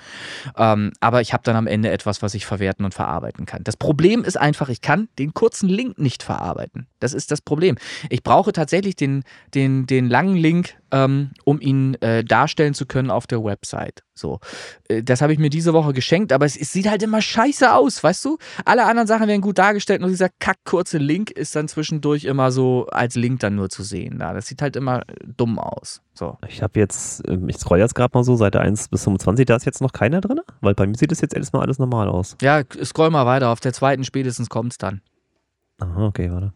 Ähm, 0.57 0.91
aber 0.99 1.21
ich 1.21 1.33
habe 1.33 1.43
dann 1.43 1.55
am 1.55 1.67
Ende 1.67 1.91
etwas, 1.91 2.21
was 2.21 2.33
ich 2.33 2.45
verwerten 2.45 2.83
und 2.83 2.93
verarbeiten 2.93 3.45
kann. 3.45 3.63
Das 3.63 3.77
Problem 3.77 4.23
ist 4.23 4.37
einfach, 4.37 4.69
ich 4.69 4.81
kann 4.81 5.07
den 5.19 5.33
kurzen 5.33 5.69
Link 5.69 5.99
nicht 5.99 6.23
verarbeiten. 6.23 6.87
Das 6.99 7.13
ist 7.13 7.31
das 7.31 7.41
Problem. 7.41 7.77
Ich 8.09 8.23
brauche 8.23 8.51
tatsächlich 8.51 8.95
den, 8.95 9.23
den, 9.53 9.85
den 9.85 10.09
langen 10.09 10.35
Link, 10.35 10.75
ähm, 10.91 11.31
um 11.43 11.59
ihn 11.59 11.95
äh, 12.01 12.23
darstellen 12.23 12.73
zu 12.73 12.85
können 12.85 13.11
auf 13.11 13.27
der 13.27 13.43
Website. 13.43 14.03
So, 14.13 14.39
äh, 14.87 15.03
das 15.03 15.21
habe 15.21 15.33
ich 15.33 15.39
mir 15.39 15.49
diese 15.49 15.73
Woche 15.73 15.93
geschenkt, 15.93 16.31
aber 16.31 16.45
es, 16.45 16.55
es 16.55 16.71
sieht 16.71 16.89
halt 16.89 17.03
immer 17.03 17.21
scheiße 17.21 17.73
aus, 17.73 18.03
weißt 18.03 18.23
du? 18.25 18.37
Alle 18.63 18.85
anderen 18.85 19.07
Sachen 19.07 19.27
werden 19.27 19.41
gut 19.41 19.57
dargestellt, 19.57 20.01
nur 20.01 20.09
dieser 20.09 20.29
kack 20.39 20.57
kurze 20.63 20.97
Link 20.97 21.31
ist 21.31 21.55
dann 21.55 21.67
zwischendurch 21.67 22.25
immer 22.25 22.51
so 22.51 22.87
als 22.87 23.15
Link 23.15 23.39
dann 23.41 23.55
nur 23.55 23.69
zu 23.69 23.83
sehen. 23.83 24.19
Da. 24.19 24.33
Das 24.33 24.47
sieht 24.47 24.61
halt 24.61 24.75
immer 24.75 25.01
äh, 25.01 25.15
dumm 25.35 25.59
aus. 25.59 26.01
So. 26.13 26.37
Ich 26.47 26.61
habe 26.61 26.79
jetzt, 26.79 27.27
ähm, 27.27 27.49
ich 27.49 27.57
scroll 27.57 27.79
jetzt 27.79 27.95
gerade 27.95 28.17
mal 28.17 28.23
so, 28.23 28.35
Seite 28.35 28.61
1 28.61 28.87
bis 28.89 29.03
25, 29.03 29.45
da 29.45 29.55
ist 29.55 29.65
jetzt 29.65 29.81
noch 29.81 29.91
keiner 29.91 30.21
drin, 30.21 30.39
weil 30.61 30.75
bei 30.75 30.87
mir 30.87 30.95
sieht 30.95 31.11
das 31.11 31.21
jetzt 31.21 31.35
erstmal 31.35 31.63
alles 31.63 31.79
normal 31.79 32.07
aus. 32.07 32.37
Ja, 32.41 32.61
scroll 32.83 33.09
mal 33.09 33.25
weiter. 33.25 33.49
Auf 33.49 33.59
der 33.59 33.73
zweiten 33.73 34.03
spätestens 34.03 34.49
kommt's 34.49 34.77
dann. 34.77 35.01
Aha, 35.79 36.05
okay, 36.05 36.31
warte. 36.31 36.53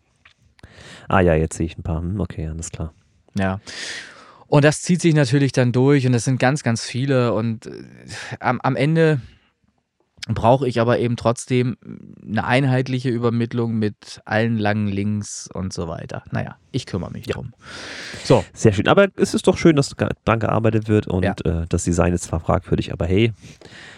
Ah 1.09 1.19
ja, 1.19 1.33
jetzt 1.33 1.57
sehe 1.57 1.65
ich 1.65 1.77
ein 1.77 1.83
paar. 1.83 1.99
Hm, 1.99 2.19
Okay, 2.21 2.47
alles 2.47 2.71
klar. 2.71 2.93
Ja. 3.35 3.59
Und 4.49 4.65
das 4.65 4.81
zieht 4.81 5.01
sich 5.01 5.13
natürlich 5.13 5.51
dann 5.51 5.71
durch 5.71 6.05
und 6.07 6.11
das 6.13 6.25
sind 6.25 6.39
ganz, 6.39 6.63
ganz 6.63 6.83
viele 6.83 7.33
und 7.33 7.67
äh, 7.67 7.71
am, 8.39 8.59
am 8.61 8.75
Ende 8.75 9.21
brauche 10.27 10.67
ich 10.67 10.79
aber 10.79 10.99
eben 10.99 11.15
trotzdem 11.15 11.77
eine 12.27 12.43
einheitliche 12.45 13.09
Übermittlung 13.09 13.79
mit 13.79 14.21
allen 14.25 14.57
langen 14.59 14.87
Links 14.87 15.49
und 15.51 15.73
so 15.73 15.87
weiter. 15.87 16.23
Naja, 16.31 16.57
ich 16.71 16.85
kümmere 16.85 17.09
mich 17.11 17.25
drum. 17.25 17.53
So, 18.25 18.43
Sehr 18.53 18.73
schön. 18.73 18.87
Aber 18.87 19.07
es 19.15 19.33
ist 19.33 19.47
doch 19.47 19.57
schön, 19.57 19.75
dass 19.75 19.95
dran 20.25 20.39
gearbeitet 20.39 20.87
wird 20.87 21.07
und 21.07 21.23
Ja. 21.23 21.33
äh, 21.45 21.65
das 21.69 21.83
Design 21.83 22.13
ist 22.13 22.25
zwar 22.25 22.41
fragwürdig, 22.41 22.91
aber 22.93 23.07
hey, 23.07 23.31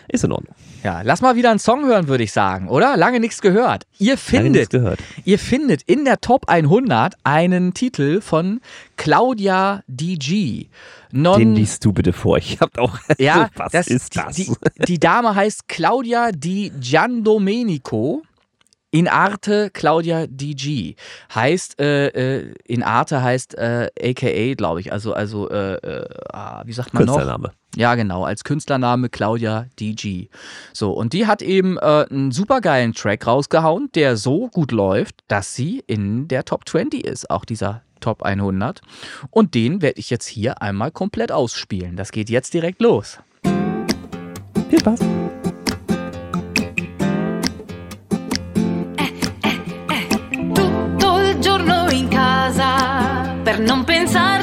ist 0.08 0.24
in 0.24 0.32
Ordnung. 0.32 0.56
ja, 0.84 1.02
lass 1.02 1.22
mal 1.22 1.36
wieder 1.36 1.50
einen 1.50 1.60
Song 1.60 1.86
hören, 1.86 2.08
würde 2.08 2.24
ich 2.24 2.32
sagen, 2.32 2.70
oder? 2.70 2.96
Lange 2.98 3.20
nichts 3.20 3.42
gehört. 3.42 3.86
Ihr 3.98 4.18
Lange 4.32 4.50
nichts 4.52 4.70
findet 4.70 4.70
gehört. 4.70 5.00
Ihr 5.26 5.40
findet 5.40 5.82
in 5.84 6.06
der 6.06 6.22
Top 6.22 6.48
100 6.48 7.16
einen 7.24 7.74
Titel 7.74 8.22
von 8.22 8.62
Claudia 9.02 9.82
DG. 9.88 10.70
Non 11.12 11.40
Den 11.40 11.56
liest 11.56 11.84
du 11.84 11.92
bitte 11.92 12.14
vor. 12.14 12.38
Ich 12.38 12.60
hab 12.60 12.78
auch. 12.78 13.00
ja, 13.18 13.50
was 13.56 13.72
das, 13.72 13.88
ist 13.88 14.16
das? 14.16 14.36
Die, 14.36 14.54
die, 14.88 15.00
Dame 15.00 15.34
heißt 15.34 15.68
Claudia 15.68 16.32
Di 16.32 16.72
Giandomenico. 16.80 18.22
In 18.92 19.08
Arte 19.08 19.72
Claudia 19.74 20.28
DG 20.28 20.96
heißt 21.34 21.80
äh, 21.80 22.10
äh, 22.10 22.54
in 22.68 22.84
Arte 22.84 23.24
heißt 23.24 23.58
äh, 23.58 23.90
AKA 24.00 24.54
glaube 24.54 24.82
ich 24.82 24.92
also 24.92 25.14
also 25.14 25.50
äh, 25.50 25.76
äh, 25.78 26.08
ah, 26.32 26.62
wie 26.66 26.74
sagt 26.74 26.94
man 26.94 27.06
noch 27.06 27.16
Künstlername. 27.16 27.54
ja, 27.78 27.96
genau, 27.96 28.26
als 28.26 28.44
Künstlername 28.44 29.10
Claudia 29.10 29.66
DG. 29.80 30.28
So, 30.74 30.92
und 30.92 31.14
die 31.14 31.26
hat 31.26 31.42
eben 31.42 31.78
äh, 31.78 32.06
einen 32.08 32.32
supergeilen 32.32 32.94
Track 32.94 33.26
rausgehauen, 33.26 33.90
der 33.96 34.18
so 34.18 34.50
gut 34.50 34.72
läuft, 34.74 35.22
dass 35.30 35.56
sie 35.56 35.82
in 35.88 36.28
der 36.28 36.44
Top 36.44 36.68
20 36.68 37.04
ist, 37.06 37.32
auch 37.32 37.46
dieser 37.46 37.82
Top 38.02 38.24
100. 38.24 38.82
Und 39.30 39.56
den 39.56 39.82
werde 39.82 40.00
ich 40.00 40.10
jetzt 40.10 40.28
hier 40.28 40.62
einmal 40.62 40.92
komplett 40.92 41.32
ausspielen. 41.32 41.96
Das 41.96 42.12
geht 42.12 42.30
jetzt 42.30 42.54
direkt 42.54 42.82
los. 42.82 43.20
Viel 44.70 44.80
Spaß. 44.80 45.00
tutto 51.02 51.20
il 51.20 51.40
giorno 51.40 51.90
in 51.90 52.08
casa 52.10 53.36
per 53.44 53.60
non 53.60 53.84
pensarti 53.84 54.41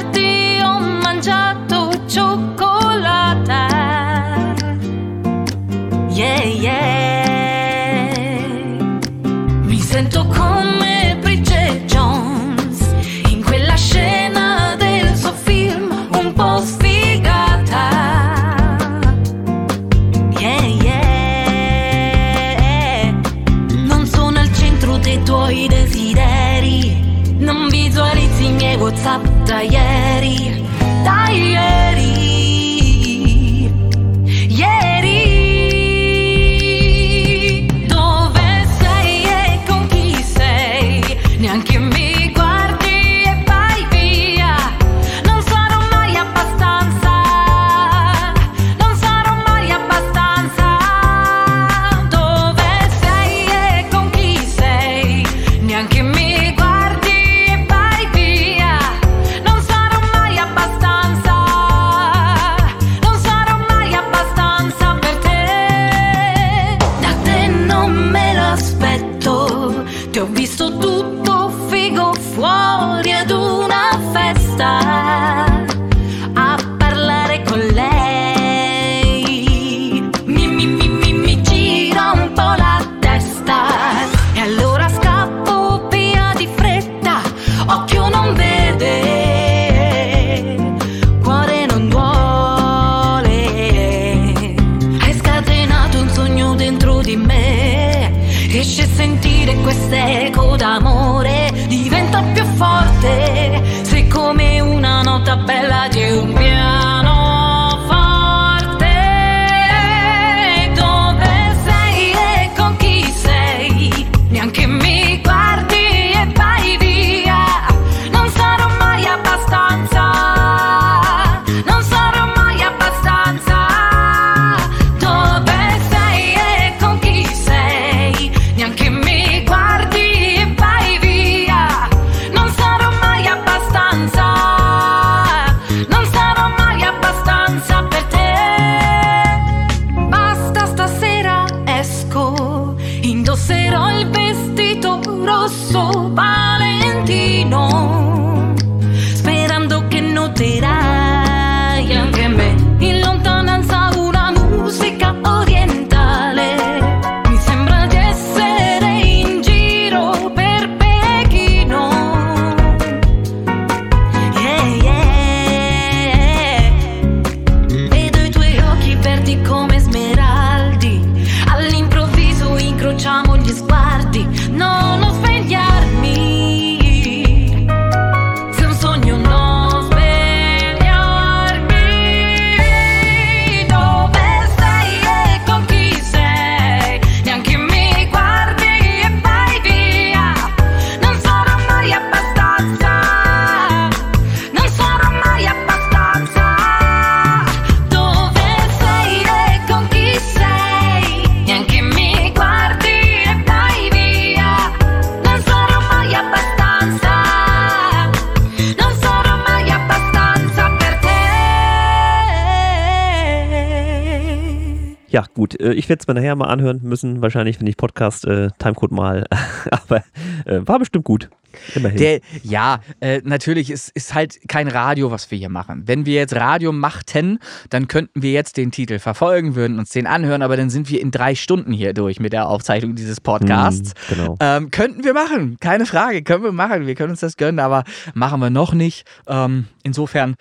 Äh, 215.69 215.73
ich 215.73 215.89
werde 215.89 216.01
es 216.01 216.07
mir 216.07 216.13
nachher 216.13 216.35
mal 216.35 216.47
anhören 216.47 216.81
müssen, 216.83 217.21
wahrscheinlich, 217.21 217.59
wenn 217.59 217.67
ich 217.67 217.77
Podcast 217.77 218.25
äh, 218.25 218.49
Timecode 218.59 218.91
mal. 218.91 219.25
Aber 219.71 220.03
äh, 220.45 220.61
war 220.65 220.79
bestimmt 220.79 221.05
gut. 221.05 221.29
Immerhin. 221.73 221.97
Der, 221.97 222.19
ja, 222.43 222.79
äh, 222.99 223.21
natürlich 223.23 223.71
ist, 223.71 223.89
ist 223.95 224.13
halt 224.13 224.37
kein 224.47 224.67
Radio, 224.67 225.09
was 225.09 225.31
wir 225.31 225.37
hier 225.37 225.49
machen. 225.49 225.83
Wenn 225.87 226.05
wir 226.05 226.13
jetzt 226.13 226.35
Radio 226.35 226.71
machten, 226.71 227.39
dann 227.71 227.87
könnten 227.87 228.21
wir 228.21 228.31
jetzt 228.31 228.55
den 228.55 228.71
Titel 228.71 228.99
verfolgen, 228.99 229.55
würden 229.55 229.79
uns 229.79 229.89
den 229.89 230.05
anhören, 230.05 230.43
aber 230.43 230.57
dann 230.57 230.69
sind 230.69 230.91
wir 230.91 231.01
in 231.01 231.09
drei 231.09 231.33
Stunden 231.33 231.73
hier 231.73 231.93
durch 231.93 232.19
mit 232.19 232.33
der 232.33 232.47
Aufzeichnung 232.47 232.93
dieses 232.93 233.19
Podcasts. 233.19 233.93
Hm, 234.09 234.17
genau. 234.17 234.37
Ähm, 234.39 234.69
könnten 234.69 235.03
wir 235.03 235.13
machen, 235.13 235.57
keine 235.59 235.87
Frage, 235.87 236.21
können 236.21 236.43
wir 236.43 236.51
machen. 236.51 236.85
Wir 236.85 236.93
können 236.93 237.11
uns 237.11 237.21
das 237.21 237.35
gönnen, 237.35 237.59
aber 237.59 237.83
machen 238.13 238.39
wir 238.39 238.51
noch 238.51 238.75
nicht. 238.75 239.07
Ähm, 239.27 239.65
insofern 239.81 240.35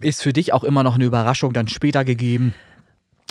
ist 0.00 0.22
für 0.22 0.32
dich 0.32 0.54
auch 0.54 0.64
immer 0.64 0.82
noch 0.82 0.94
eine 0.94 1.04
Überraschung 1.04 1.52
dann 1.52 1.68
später 1.68 2.06
gegeben 2.06 2.54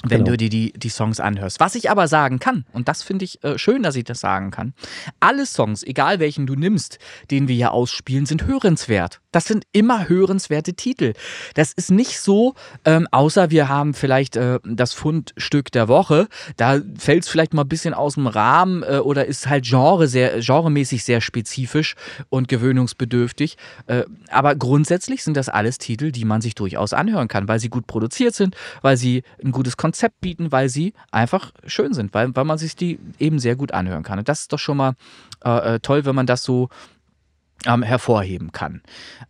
wenn 0.03 0.19
Genau. 0.19 0.31
du 0.31 0.37
dir 0.37 0.49
die, 0.49 0.73
die 0.73 0.89
Songs 0.89 1.19
anhörst. 1.19 1.59
Was 1.59 1.75
ich 1.75 1.89
aber 1.89 2.07
sagen 2.07 2.39
kann, 2.39 2.65
und 2.71 2.87
das 2.87 3.03
finde 3.03 3.25
ich 3.25 3.43
äh, 3.43 3.57
schön, 3.57 3.83
dass 3.83 3.95
ich 3.95 4.03
das 4.03 4.19
sagen 4.19 4.51
kann, 4.51 4.73
alle 5.19 5.45
Songs, 5.45 5.83
egal 5.83 6.19
welchen 6.19 6.47
du 6.47 6.55
nimmst, 6.55 6.99
den 7.31 7.47
wir 7.47 7.55
hier 7.55 7.71
ausspielen, 7.71 8.25
sind 8.25 8.45
hörenswert. 8.47 9.19
Das 9.31 9.45
sind 9.45 9.65
immer 9.73 10.09
hörenswerte 10.09 10.73
Titel. 10.73 11.13
Das 11.53 11.73
ist 11.73 11.91
nicht 11.91 12.19
so, 12.19 12.55
ähm, 12.85 13.07
außer 13.11 13.51
wir 13.51 13.69
haben 13.69 13.93
vielleicht 13.93 14.35
äh, 14.35 14.59
das 14.63 14.93
Fundstück 14.93 15.71
der 15.71 15.87
Woche, 15.87 16.27
da 16.57 16.79
fällt 16.97 17.23
es 17.23 17.29
vielleicht 17.29 17.53
mal 17.53 17.63
ein 17.63 17.69
bisschen 17.69 17.93
aus 17.93 18.15
dem 18.15 18.27
Rahmen 18.27 18.83
äh, 18.83 18.97
oder 18.99 19.25
ist 19.25 19.47
halt 19.47 19.65
Genre 19.65 20.07
sehr, 20.07 20.39
genremäßig 20.39 21.03
sehr 21.03 21.21
spezifisch 21.21 21.95
und 22.29 22.47
gewöhnungsbedürftig. 22.47 23.57
Äh, 23.87 24.03
aber 24.29 24.55
grundsätzlich 24.55 25.23
sind 25.23 25.35
das 25.37 25.49
alles 25.49 25.77
Titel, 25.77 26.11
die 26.11 26.25
man 26.25 26.41
sich 26.41 26.55
durchaus 26.55 26.93
anhören 26.93 27.27
kann, 27.27 27.47
weil 27.47 27.59
sie 27.59 27.69
gut 27.69 27.85
produziert 27.85 28.33
sind, 28.33 28.55
weil 28.81 28.97
sie 28.97 29.23
ein 29.43 29.51
gutes 29.51 29.77
Konzept 29.77 29.88
bieten, 30.21 30.51
weil 30.51 30.69
sie 30.69 30.93
einfach 31.11 31.51
schön 31.65 31.93
sind, 31.93 32.13
weil, 32.13 32.35
weil 32.35 32.45
man 32.45 32.57
sich 32.57 32.75
die 32.75 32.99
eben 33.19 33.39
sehr 33.39 33.55
gut 33.55 33.71
anhören 33.73 34.03
kann. 34.03 34.19
Und 34.19 34.29
das 34.29 34.41
ist 34.41 34.53
doch 34.53 34.59
schon 34.59 34.77
mal 34.77 34.93
äh, 35.43 35.75
äh, 35.75 35.79
toll, 35.79 36.05
wenn 36.05 36.15
man 36.15 36.25
das 36.25 36.43
so 36.43 36.69
ähm, 37.65 37.83
hervorheben 37.83 38.53
kann. 38.53 38.81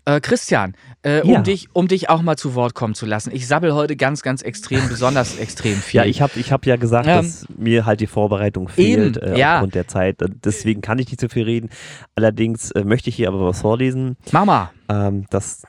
Äh, 0.06 0.20
Christian, 0.22 0.76
äh, 1.04 1.28
Ja. 1.28 1.38
um, 1.40 1.44
dich, 1.44 1.68
um 1.74 1.88
dich 1.88 2.10
auch 2.12 2.22
mal 2.22 2.38
zu 2.38 2.54
Wort 2.54 2.76
kommen 2.76 2.94
zu 2.94 3.08
lassen. 3.08 3.32
Ich 3.34 3.48
sabbel 3.48 3.74
heute 3.74 3.96
ganz, 3.96 4.22
ganz 4.22 4.44
extrem, 4.44 4.88
besonders 4.88 5.38
extrem 5.40 5.78
viel. 5.78 5.98
Ja, 6.02 6.06
ich 6.06 6.22
habe 6.22 6.40
ich 6.40 6.52
hab 6.52 6.66
ja 6.68 6.76
gesagt, 6.76 7.08
Ähm, 7.08 7.16
dass 7.24 7.48
mir 7.58 7.88
halt 7.88 8.02
die 8.02 8.08
Vorbereitung 8.08 8.68
fehlt 8.70 9.18
eben, 9.18 9.34
äh, 9.34 9.40
ja. 9.40 9.56
aufgrund 9.56 9.74
der 9.74 9.88
Zeit. 9.88 10.22
Äh, 10.22 10.28
Deswegen 10.44 10.82
kann 10.82 11.00
ich 11.00 11.08
nicht 11.08 11.20
so 11.22 11.28
viel 11.28 11.44
reden. 11.44 11.70
Allerdings 12.16 12.70
äh, 12.72 12.84
möchte 12.84 13.10
ich 13.10 13.16
hier 13.16 13.30
aber 13.30 13.44
was 13.48 13.62
vorlesen. 13.62 14.16
Mama. 14.32 14.72
Ähm, 14.90 15.26
das 15.32 15.64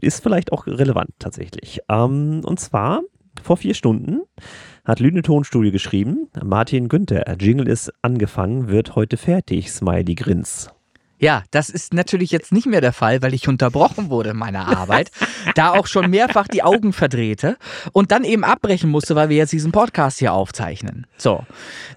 ist 0.00 0.22
vielleicht 0.22 0.52
auch 0.52 0.66
relevant 0.66 1.10
tatsächlich. 1.18 1.80
Ähm, 1.90 2.40
und 2.44 2.58
zwar 2.58 3.02
vor 3.42 3.56
vier 3.56 3.74
Stunden 3.74 4.20
hat 4.84 5.00
Lüne 5.00 5.22
Tonstudio 5.22 5.70
geschrieben, 5.70 6.28
Martin 6.42 6.88
Günther, 6.88 7.36
Jingle 7.38 7.68
ist 7.68 7.92
angefangen, 8.02 8.68
wird 8.68 8.94
heute 8.94 9.16
fertig, 9.16 9.70
Smiley 9.70 10.14
Grins. 10.14 10.70
Ja, 11.20 11.42
das 11.50 11.68
ist 11.68 11.92
natürlich 11.92 12.30
jetzt 12.30 12.52
nicht 12.52 12.66
mehr 12.66 12.80
der 12.80 12.92
Fall, 12.92 13.22
weil 13.22 13.34
ich 13.34 13.48
unterbrochen 13.48 14.08
wurde 14.08 14.30
in 14.30 14.36
meiner 14.36 14.68
Arbeit, 14.68 15.10
da 15.54 15.72
auch 15.72 15.86
schon 15.86 16.10
mehrfach 16.10 16.46
die 16.46 16.62
Augen 16.62 16.92
verdrehte 16.92 17.56
und 17.92 18.12
dann 18.12 18.24
eben 18.24 18.44
abbrechen 18.44 18.88
musste, 18.88 19.16
weil 19.16 19.28
wir 19.28 19.36
jetzt 19.36 19.52
diesen 19.52 19.72
Podcast 19.72 20.20
hier 20.20 20.32
aufzeichnen. 20.32 21.06
So, 21.16 21.44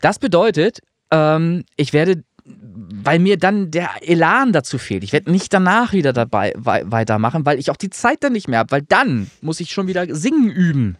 das 0.02 0.18
bedeutet, 0.18 0.80
ähm, 1.12 1.64
ich 1.78 1.94
werde 1.94 2.24
weil 2.44 3.20
mir 3.20 3.38
dann 3.38 3.72
der 3.72 3.90
Elan 4.02 4.52
dazu 4.52 4.78
fehlt. 4.78 5.04
Ich 5.04 5.14
werde 5.14 5.32
nicht 5.32 5.54
danach 5.54 5.94
wieder 5.94 6.12
dabei 6.12 6.54
wei 6.58 6.84
weitermachen, 6.86 7.46
weil 7.46 7.60
ich 7.60 7.70
auch 7.70 7.78
die 7.78 7.90
Zeit 7.90 8.24
dann 8.24 8.34
nicht 8.34 8.48
mehr 8.48 8.60
habe, 8.60 8.72
weil 8.72 8.82
dann 8.82 9.30
muss 9.42 9.60
ich 9.60 9.72
schon 9.72 9.88
wieder 9.88 10.14
singen 10.14 10.50
üben. 10.50 10.98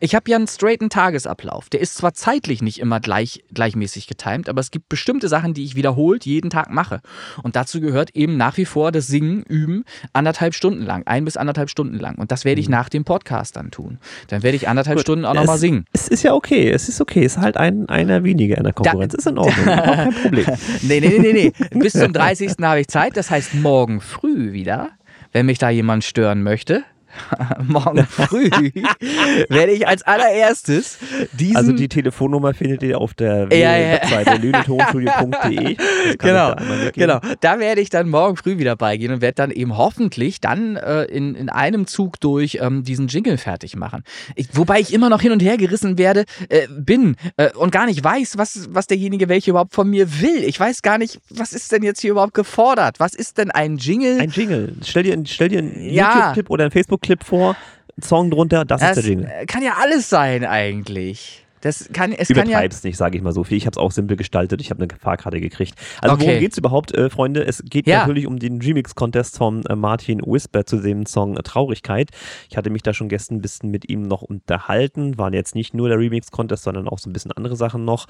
Ich 0.00 0.14
habe 0.14 0.30
ja 0.30 0.36
einen 0.36 0.46
straighten 0.46 0.90
Tagesablauf. 0.90 1.68
Der 1.68 1.80
ist 1.80 1.96
zwar 1.96 2.14
zeitlich 2.14 2.62
nicht 2.62 2.80
immer 2.80 3.00
gleich, 3.00 3.44
gleichmäßig 3.52 4.06
getimt, 4.06 4.48
aber 4.48 4.60
es 4.60 4.70
gibt 4.70 4.88
bestimmte 4.88 5.28
Sachen, 5.28 5.54
die 5.54 5.64
ich 5.64 5.74
wiederholt 5.76 6.26
jeden 6.26 6.50
Tag 6.50 6.70
mache. 6.70 7.00
Und 7.42 7.56
dazu 7.56 7.80
gehört 7.80 8.10
eben 8.14 8.36
nach 8.36 8.56
wie 8.56 8.64
vor 8.64 8.92
das 8.92 9.06
Singen, 9.06 9.42
Üben, 9.42 9.84
anderthalb 10.12 10.54
Stunden 10.54 10.84
lang, 10.84 11.06
ein 11.06 11.24
bis 11.24 11.36
anderthalb 11.36 11.70
Stunden 11.70 11.98
lang. 11.98 12.16
Und 12.16 12.32
das 12.32 12.44
werde 12.44 12.60
ich 12.60 12.68
nach 12.68 12.88
dem 12.88 13.04
Podcast 13.04 13.56
dann 13.56 13.70
tun. 13.70 13.98
Dann 14.28 14.42
werde 14.42 14.56
ich 14.56 14.68
anderthalb 14.68 14.98
Gut, 14.98 15.02
Stunden 15.02 15.24
auch 15.24 15.34
nochmal 15.34 15.58
singen. 15.58 15.84
Es 15.92 16.08
ist 16.08 16.22
ja 16.22 16.34
okay, 16.34 16.70
es 16.70 16.88
ist 16.88 17.00
okay. 17.00 17.24
Es 17.24 17.36
ist 17.36 17.42
halt 17.42 17.56
ein, 17.56 17.88
einer 17.88 18.24
weniger 18.24 18.58
in 18.58 18.64
der 18.64 18.72
Konkurrenz. 18.72 19.14
ist 19.14 19.26
in 19.26 19.38
Ordnung, 19.38 19.64
kein 19.64 20.14
Problem. 20.14 20.46
Nee, 20.82 21.00
nee, 21.00 21.18
nee, 21.18 21.32
nee, 21.32 21.52
nee. 21.70 21.78
Bis 21.78 21.92
zum 21.92 22.12
30. 22.12 22.52
habe 22.62 22.80
ich 22.80 22.88
Zeit. 22.88 23.16
Das 23.16 23.30
heißt, 23.30 23.54
morgen 23.54 24.00
früh 24.00 24.52
wieder, 24.52 24.90
wenn 25.32 25.46
mich 25.46 25.58
da 25.58 25.70
jemand 25.70 26.04
stören 26.04 26.42
möchte, 26.42 26.84
morgen 27.66 28.04
früh 28.06 28.48
werde 29.48 29.72
ich 29.72 29.86
als 29.86 30.02
allererstes 30.02 30.98
diesen. 31.32 31.56
Also 31.56 31.72
die 31.72 31.88
Telefonnummer 31.88 32.54
findet 32.54 32.82
ihr 32.82 33.00
auf 33.00 33.14
der 33.14 33.48
Ja, 33.52 33.76
ja. 33.76 33.92
Webseite 33.94 34.36
lünetonstudio.de. 34.36 35.30
Das 35.30 35.40
kann 35.40 35.52
ich 35.52 36.18
Genau, 36.18 36.54
da 36.54 36.90
genau. 36.92 37.20
Da 37.40 37.58
werde 37.58 37.80
ich 37.80 37.90
dann 37.90 38.08
morgen 38.08 38.36
früh 38.36 38.58
wieder 38.58 38.76
beigehen 38.76 39.12
und 39.12 39.20
werde 39.20 39.34
dann 39.36 39.50
eben 39.50 39.76
hoffentlich 39.76 40.40
dann 40.40 40.76
äh, 40.76 41.04
in, 41.04 41.34
in 41.34 41.48
einem 41.48 41.86
Zug 41.86 42.20
durch 42.20 42.58
ähm, 42.60 42.84
diesen 42.84 43.08
Jingle 43.08 43.38
fertig 43.38 43.76
machen. 43.76 44.02
Ich, 44.36 44.48
wobei 44.52 44.80
ich 44.80 44.92
immer 44.92 45.08
noch 45.08 45.20
hin 45.20 45.32
und 45.32 45.42
her 45.42 45.56
gerissen 45.56 45.98
werde, 45.98 46.24
äh, 46.48 46.66
bin 46.70 47.16
äh, 47.36 47.50
und 47.54 47.72
gar 47.72 47.86
nicht 47.86 48.02
weiß, 48.02 48.38
was, 48.38 48.68
was 48.70 48.86
derjenige 48.86 49.28
welche 49.28 49.50
überhaupt 49.50 49.74
von 49.74 49.88
mir 49.88 50.20
will. 50.20 50.44
Ich 50.44 50.58
weiß 50.58 50.82
gar 50.82 50.98
nicht, 50.98 51.18
was 51.30 51.52
ist 51.52 51.72
denn 51.72 51.82
jetzt 51.82 52.00
hier 52.00 52.12
überhaupt 52.12 52.34
gefordert? 52.34 53.00
Was 53.00 53.14
ist 53.14 53.38
denn 53.38 53.50
ein 53.50 53.76
Jingle? 53.76 54.20
Ein 54.20 54.30
Jingle. 54.30 54.74
Stell 54.84 55.02
dir, 55.02 55.20
stell 55.26 55.48
dir 55.48 55.58
einen 55.58 55.90
Ja. 55.90 56.14
YouTube-Clip 56.14 56.50
oder 56.50 56.64
einen 56.64 56.70
Facebook-Clip 57.00 57.24
vor, 57.24 57.56
Song 58.02 58.30
drunter, 58.30 58.64
das, 58.64 58.82
ist 58.82 58.94
der 58.96 59.04
Jingle. 59.04 59.30
äh, 59.30 59.46
kann 59.46 59.62
ja 59.62 59.74
alles 59.80 60.08
sein 60.08 60.44
eigentlich. 60.44 61.44
Das 61.62 61.90
kann, 61.92 62.12
es 62.12 62.28
kann 62.28 62.36
ja. 62.38 62.42
Übertreib's 62.44 62.82
nicht, 62.84 62.96
sage 62.96 63.18
ich 63.18 63.22
mal 63.22 63.32
so 63.34 63.44
viel. 63.44 63.58
Ich 63.58 63.66
habe 63.66 63.74
es 63.74 63.78
auch 63.78 63.92
simpel 63.92 64.16
gestaltet. 64.16 64.62
Ich 64.62 64.70
habe 64.70 64.82
eine 64.82 64.98
Fahrkarte 64.98 65.40
gekriegt. 65.42 65.74
Also 66.00 66.14
Okay. 66.14 66.26
worum 66.26 66.40
geht's 66.40 66.56
überhaupt, 66.56 66.94
äh, 66.94 67.10
Freunde? 67.10 67.44
Es 67.46 67.62
geht 67.66 67.86
Ja. 67.86 67.98
natürlich 68.00 68.26
um 68.26 68.38
den 68.38 68.62
Remix-Contest 68.62 69.36
von 69.36 69.66
äh, 69.66 69.76
Martin 69.76 70.22
Whisper 70.24 70.64
zu 70.64 70.78
dem 70.78 71.04
Song 71.04 71.36
äh, 71.36 71.42
Traurigkeit. 71.42 72.08
Ich 72.48 72.56
hatte 72.56 72.70
mich 72.70 72.82
da 72.82 72.94
schon 72.94 73.10
gestern 73.10 73.36
ein 73.36 73.42
bisschen 73.42 73.70
mit 73.70 73.90
ihm 73.90 74.00
noch 74.02 74.22
unterhalten. 74.22 75.18
Waren 75.18 75.34
jetzt 75.34 75.54
nicht 75.54 75.74
nur 75.74 75.90
der 75.90 75.98
Remix-Contest, 75.98 76.62
sondern 76.64 76.88
auch 76.88 76.98
so 76.98 77.10
ein 77.10 77.12
bisschen 77.12 77.32
andere 77.32 77.56
Sachen 77.56 77.84
noch. 77.84 78.06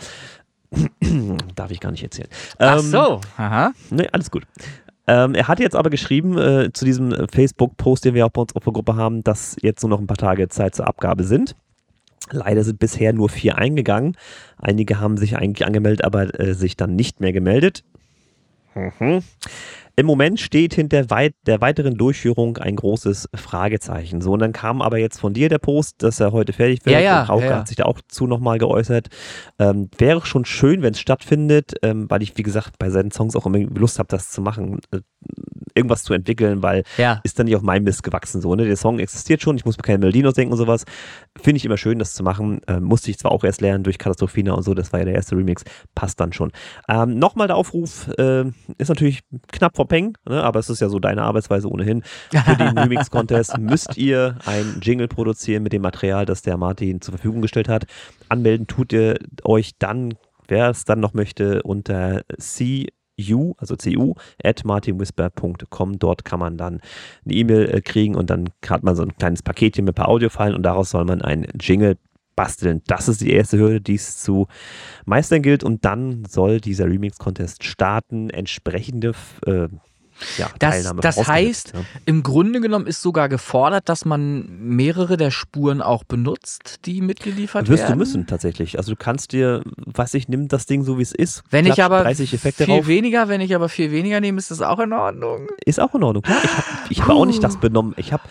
Darf 1.57 1.73
ich 1.73 1.81
gar 1.81 1.91
nicht 1.91 2.05
erzählen. 2.05 2.29
Ach 2.59 2.79
Ähm, 2.79 2.85
so. 2.85 3.21
Aha. 3.37 3.73
Ne, 3.91 4.07
alles 4.13 4.31
gut. 4.31 4.45
Ähm, 5.11 5.35
er 5.35 5.49
hat 5.49 5.59
jetzt 5.59 5.75
aber 5.75 5.91
geschrieben 5.91 6.39
äh, 6.39 6.73
zu 6.73 6.85
diesem 6.85 7.27
Facebook-Post, 7.33 8.05
den 8.05 8.15
wir 8.15 8.27
auch 8.27 8.31
bei 8.31 8.43
uns 8.43 8.55
auf 8.55 8.63
der 8.63 8.73
Gruppe 8.73 8.95
haben, 8.95 9.25
dass 9.25 9.57
jetzt 9.61 9.83
nur 9.83 9.91
noch 9.91 9.99
ein 9.99 10.07
paar 10.07 10.17
Tage 10.17 10.49
Zeit 10.49 10.77
zur 10.77 10.87
Abgabe 10.87 11.25
sind. 11.25 11.57
Leider 12.31 12.63
sind 12.63 12.79
bisher 12.79 13.13
nur 13.13 13.29
vier 13.29 13.59
eingegangen. 13.59 14.17
Einige 14.57 15.01
haben 15.01 15.17
sich 15.17 15.37
eigentlich 15.37 15.67
angemeldet, 15.67 16.05
aber 16.05 16.39
äh, 16.39 16.55
sich 16.55 16.77
dann 16.77 16.95
nicht 16.95 17.19
mehr 17.19 17.33
gemeldet. 17.33 17.83
Mhm. 18.77 19.25
Im 20.01 20.07
Moment 20.07 20.41
steht 20.41 20.73
hinter 20.73 21.11
weit, 21.11 21.35
der 21.45 21.61
weiteren 21.61 21.99
Durchführung 21.99 22.57
ein 22.57 22.75
großes 22.75 23.29
Fragezeichen. 23.35 24.23
So, 24.23 24.33
und 24.33 24.39
dann 24.39 24.55
kam 24.55 24.81
aber 24.81 24.97
jetzt 24.97 25.21
von 25.21 25.35
dir 25.35 25.51
der 25.51 25.59
Post, 25.59 26.03
dass 26.03 26.21
er 26.21 26.33
heute 26.33 26.55
fertig 26.55 26.87
wird. 26.87 26.95
Ja, 26.95 27.01
ja, 27.01 27.21
und 27.21 27.29
Rauke 27.29 27.45
ja, 27.45 27.51
ja. 27.51 27.57
hat 27.59 27.69
sich 27.69 27.77
da 27.77 27.85
auch 27.85 28.01
zu 28.09 28.27
nochmal 28.27 28.57
geäußert. 28.57 29.09
Ähm, 29.59 29.91
wäre 29.99 30.25
schon 30.25 30.47
schön, 30.47 30.81
wenn 30.81 30.95
es 30.95 31.01
stattfindet, 31.01 31.75
ähm, 31.83 32.09
weil 32.09 32.23
ich, 32.23 32.39
wie 32.39 32.43
gesagt, 32.43 32.79
bei 32.79 32.89
seinen 32.89 33.11
Songs 33.11 33.37
auch 33.37 33.45
immer 33.45 33.59
Lust 33.59 33.99
habe, 33.99 34.09
das 34.09 34.31
zu 34.31 34.41
machen, 34.41 34.79
äh, 34.91 35.01
irgendwas 35.75 36.03
zu 36.03 36.13
entwickeln, 36.15 36.63
weil 36.63 36.85
Ja. 36.97 37.21
ist 37.25 37.39
dann 37.39 37.47
nicht 37.47 37.57
auf 37.57 37.63
meinem 37.63 37.85
Mist 37.85 38.03
gewachsen. 38.03 38.41
So, 38.41 38.55
ne? 38.55 38.65
Der 38.67 38.77
Song 38.77 38.99
existiert 38.99 39.43
schon, 39.43 39.57
ich 39.57 39.65
muss 39.65 39.77
mir 39.77 39.83
keine 39.83 39.99
Melodien 39.99 40.27
ausdenken 40.27 40.53
und 40.53 40.59
sowas. 40.59 40.85
Finde 41.41 41.57
ich 41.59 41.65
immer 41.65 41.77
schön, 41.77 41.99
das 41.99 42.15
zu 42.15 42.23
machen. 42.23 42.61
Ähm, 42.67 42.85
musste 42.85 43.11
ich 43.11 43.19
zwar 43.19 43.33
auch 43.33 43.45
erst 43.45 43.61
lernen 43.61 43.85
durch 43.85 43.99
Katastrophina 43.99 44.53
und 44.53 44.63
so, 44.63 44.75
das 44.75 44.93
war 44.93 45.01
ja 45.01 45.05
der 45.07 45.15
erste 45.15 45.37
Remix, 45.37 45.65
passt 45.95 46.21
dann 46.21 46.33
schon. 46.33 46.53
Ähm, 46.89 47.19
Nochmal 47.19 47.47
der 47.47 47.57
Aufruf, 47.57 48.09
äh, 48.19 48.45
ist 48.79 48.89
natürlich 48.89 49.21
knapp 49.53 49.77
vor 49.77 49.87
Peng, 49.89 50.17
ne? 50.29 50.43
aber 50.43 50.59
es 50.61 50.71
ist 50.71 50.81
ja 50.81 50.89
so 50.89 50.99
deine 50.99 51.23
Arbeitsweise 51.23 51.69
ohnehin. 51.69 52.03
Für 52.31 52.57
den 52.57 52.77
Remix-Contest 52.79 53.59
müsst 53.59 53.97
ihr 53.97 54.37
ein 54.47 54.81
Jingle 54.83 55.09
produzieren 55.09 55.63
mit 55.63 55.73
dem 55.73 55.83
Material, 55.83 56.27
das 56.27 56.43
der 56.43 56.57
Martin 56.57 57.01
zur 57.01 57.13
Verfügung 57.15 57.43
gestellt 57.43 57.69
hat. 57.69 57.85
Anmelden 58.29 58.67
tut 58.67 58.93
ihr 58.93 59.19
euch 59.45 59.73
dann, 59.79 60.15
wer 60.49 60.71
es 60.71 60.85
dann 60.85 61.01
noch 61.01 61.15
möchte, 61.15 61.63
unter 61.63 62.23
cu, 63.21 63.55
also 63.59 63.77
cu, 63.77 64.15
at 64.43 64.65
martinwhisper.com. 64.65 65.99
Dort 65.99 66.25
kann 66.25 66.41
man 66.41 66.57
dann 66.57 66.81
eine 67.25 67.35
E-Mail 67.35 67.69
äh, 67.69 67.81
kriegen 67.81 68.15
und 68.15 68.31
dann 68.31 68.51
hat 68.69 68.83
man 68.83 68.97
so 68.97 69.03
ein 69.03 69.17
kleines 69.17 69.43
Paketchen 69.43 69.85
mit 69.85 69.93
ein 69.93 70.03
paar 70.03 70.09
Audiofeilen 70.09 70.55
und 70.55 70.63
daraus 70.63 70.91
soll 70.91 71.05
man 71.05 71.23
ein 71.23 71.47
Jingle 71.61 71.97
basteln. 72.37 72.83
Das 72.87 73.09
ist 73.09 73.21
die 73.21 73.33
erste 73.33 73.59
Hürde, 73.59 73.81
die 73.81 73.97
es 73.97 74.19
zu 74.19 74.47
meistern 75.05 75.43
gilt 75.43 75.63
und 75.63 75.85
dann 75.85 76.25
soll 76.25 76.61
dieser 76.61 76.87
Remix-Contest 76.87 77.65
starten. 77.65 78.31
Entsprechende 78.31 79.13
äh, 79.47 79.69
ja, 80.39 80.49
Das, 80.59 80.93
das 81.01 81.27
heißt, 81.27 81.73
ja. 81.75 81.81
im 82.07 82.23
Grunde 82.23 82.61
genommen 82.61 82.87
ist 82.87 83.03
sogar 83.03 83.29
gefordert, 83.29 83.89
dass 83.89 84.05
man 84.05 84.47
mehrere 84.61 85.17
der 85.17 85.31
Spuren 85.31 85.83
auch 85.83 86.05
benutzt, 86.05 86.81
die 86.87 87.01
mitgeliefert 87.01 87.69
Wirst 87.69 87.83
werden. 87.83 87.93
du 87.93 87.99
müssen 87.99 88.27
tatsächlich. 88.27 88.79
Also 88.79 88.93
du 88.93 88.97
kannst 88.97 89.33
dir, 89.33 89.63
weiß 89.87 90.15
ich, 90.15 90.29
nimm 90.29 90.49
das 90.49 90.67
Ding 90.67 90.85
so 90.85 90.99
wie 90.99 91.03
es 91.03 91.13
ist. 91.13 91.43
Wenn 91.51 91.67
ich 91.67 91.83
aber 91.83 92.03
30 92.03 92.35
Effekte 92.35 92.65
viel 92.65 92.77
drauf. 92.77 92.87
weniger, 92.87 93.29
wenn 93.29 93.41
ich 93.41 93.55
aber 93.55 93.69
viel 93.69 93.91
weniger 93.91 94.21
nehme, 94.21 94.39
ist 94.39 94.51
das 94.51 94.63
auch 94.63 94.79
in 94.79 94.93
Ordnung. 94.93 95.49
Ist 95.65 95.81
auch 95.81 95.95
in 95.95 96.03
Ordnung. 96.03 96.23
Klar, 96.23 96.41
ich 96.89 97.01
habe 97.01 97.09
hab 97.09 97.17
auch 97.17 97.27
nicht 97.27 97.43
das 97.43 97.59
benommen. 97.59 97.95
Ich 97.97 98.13
habe 98.13 98.23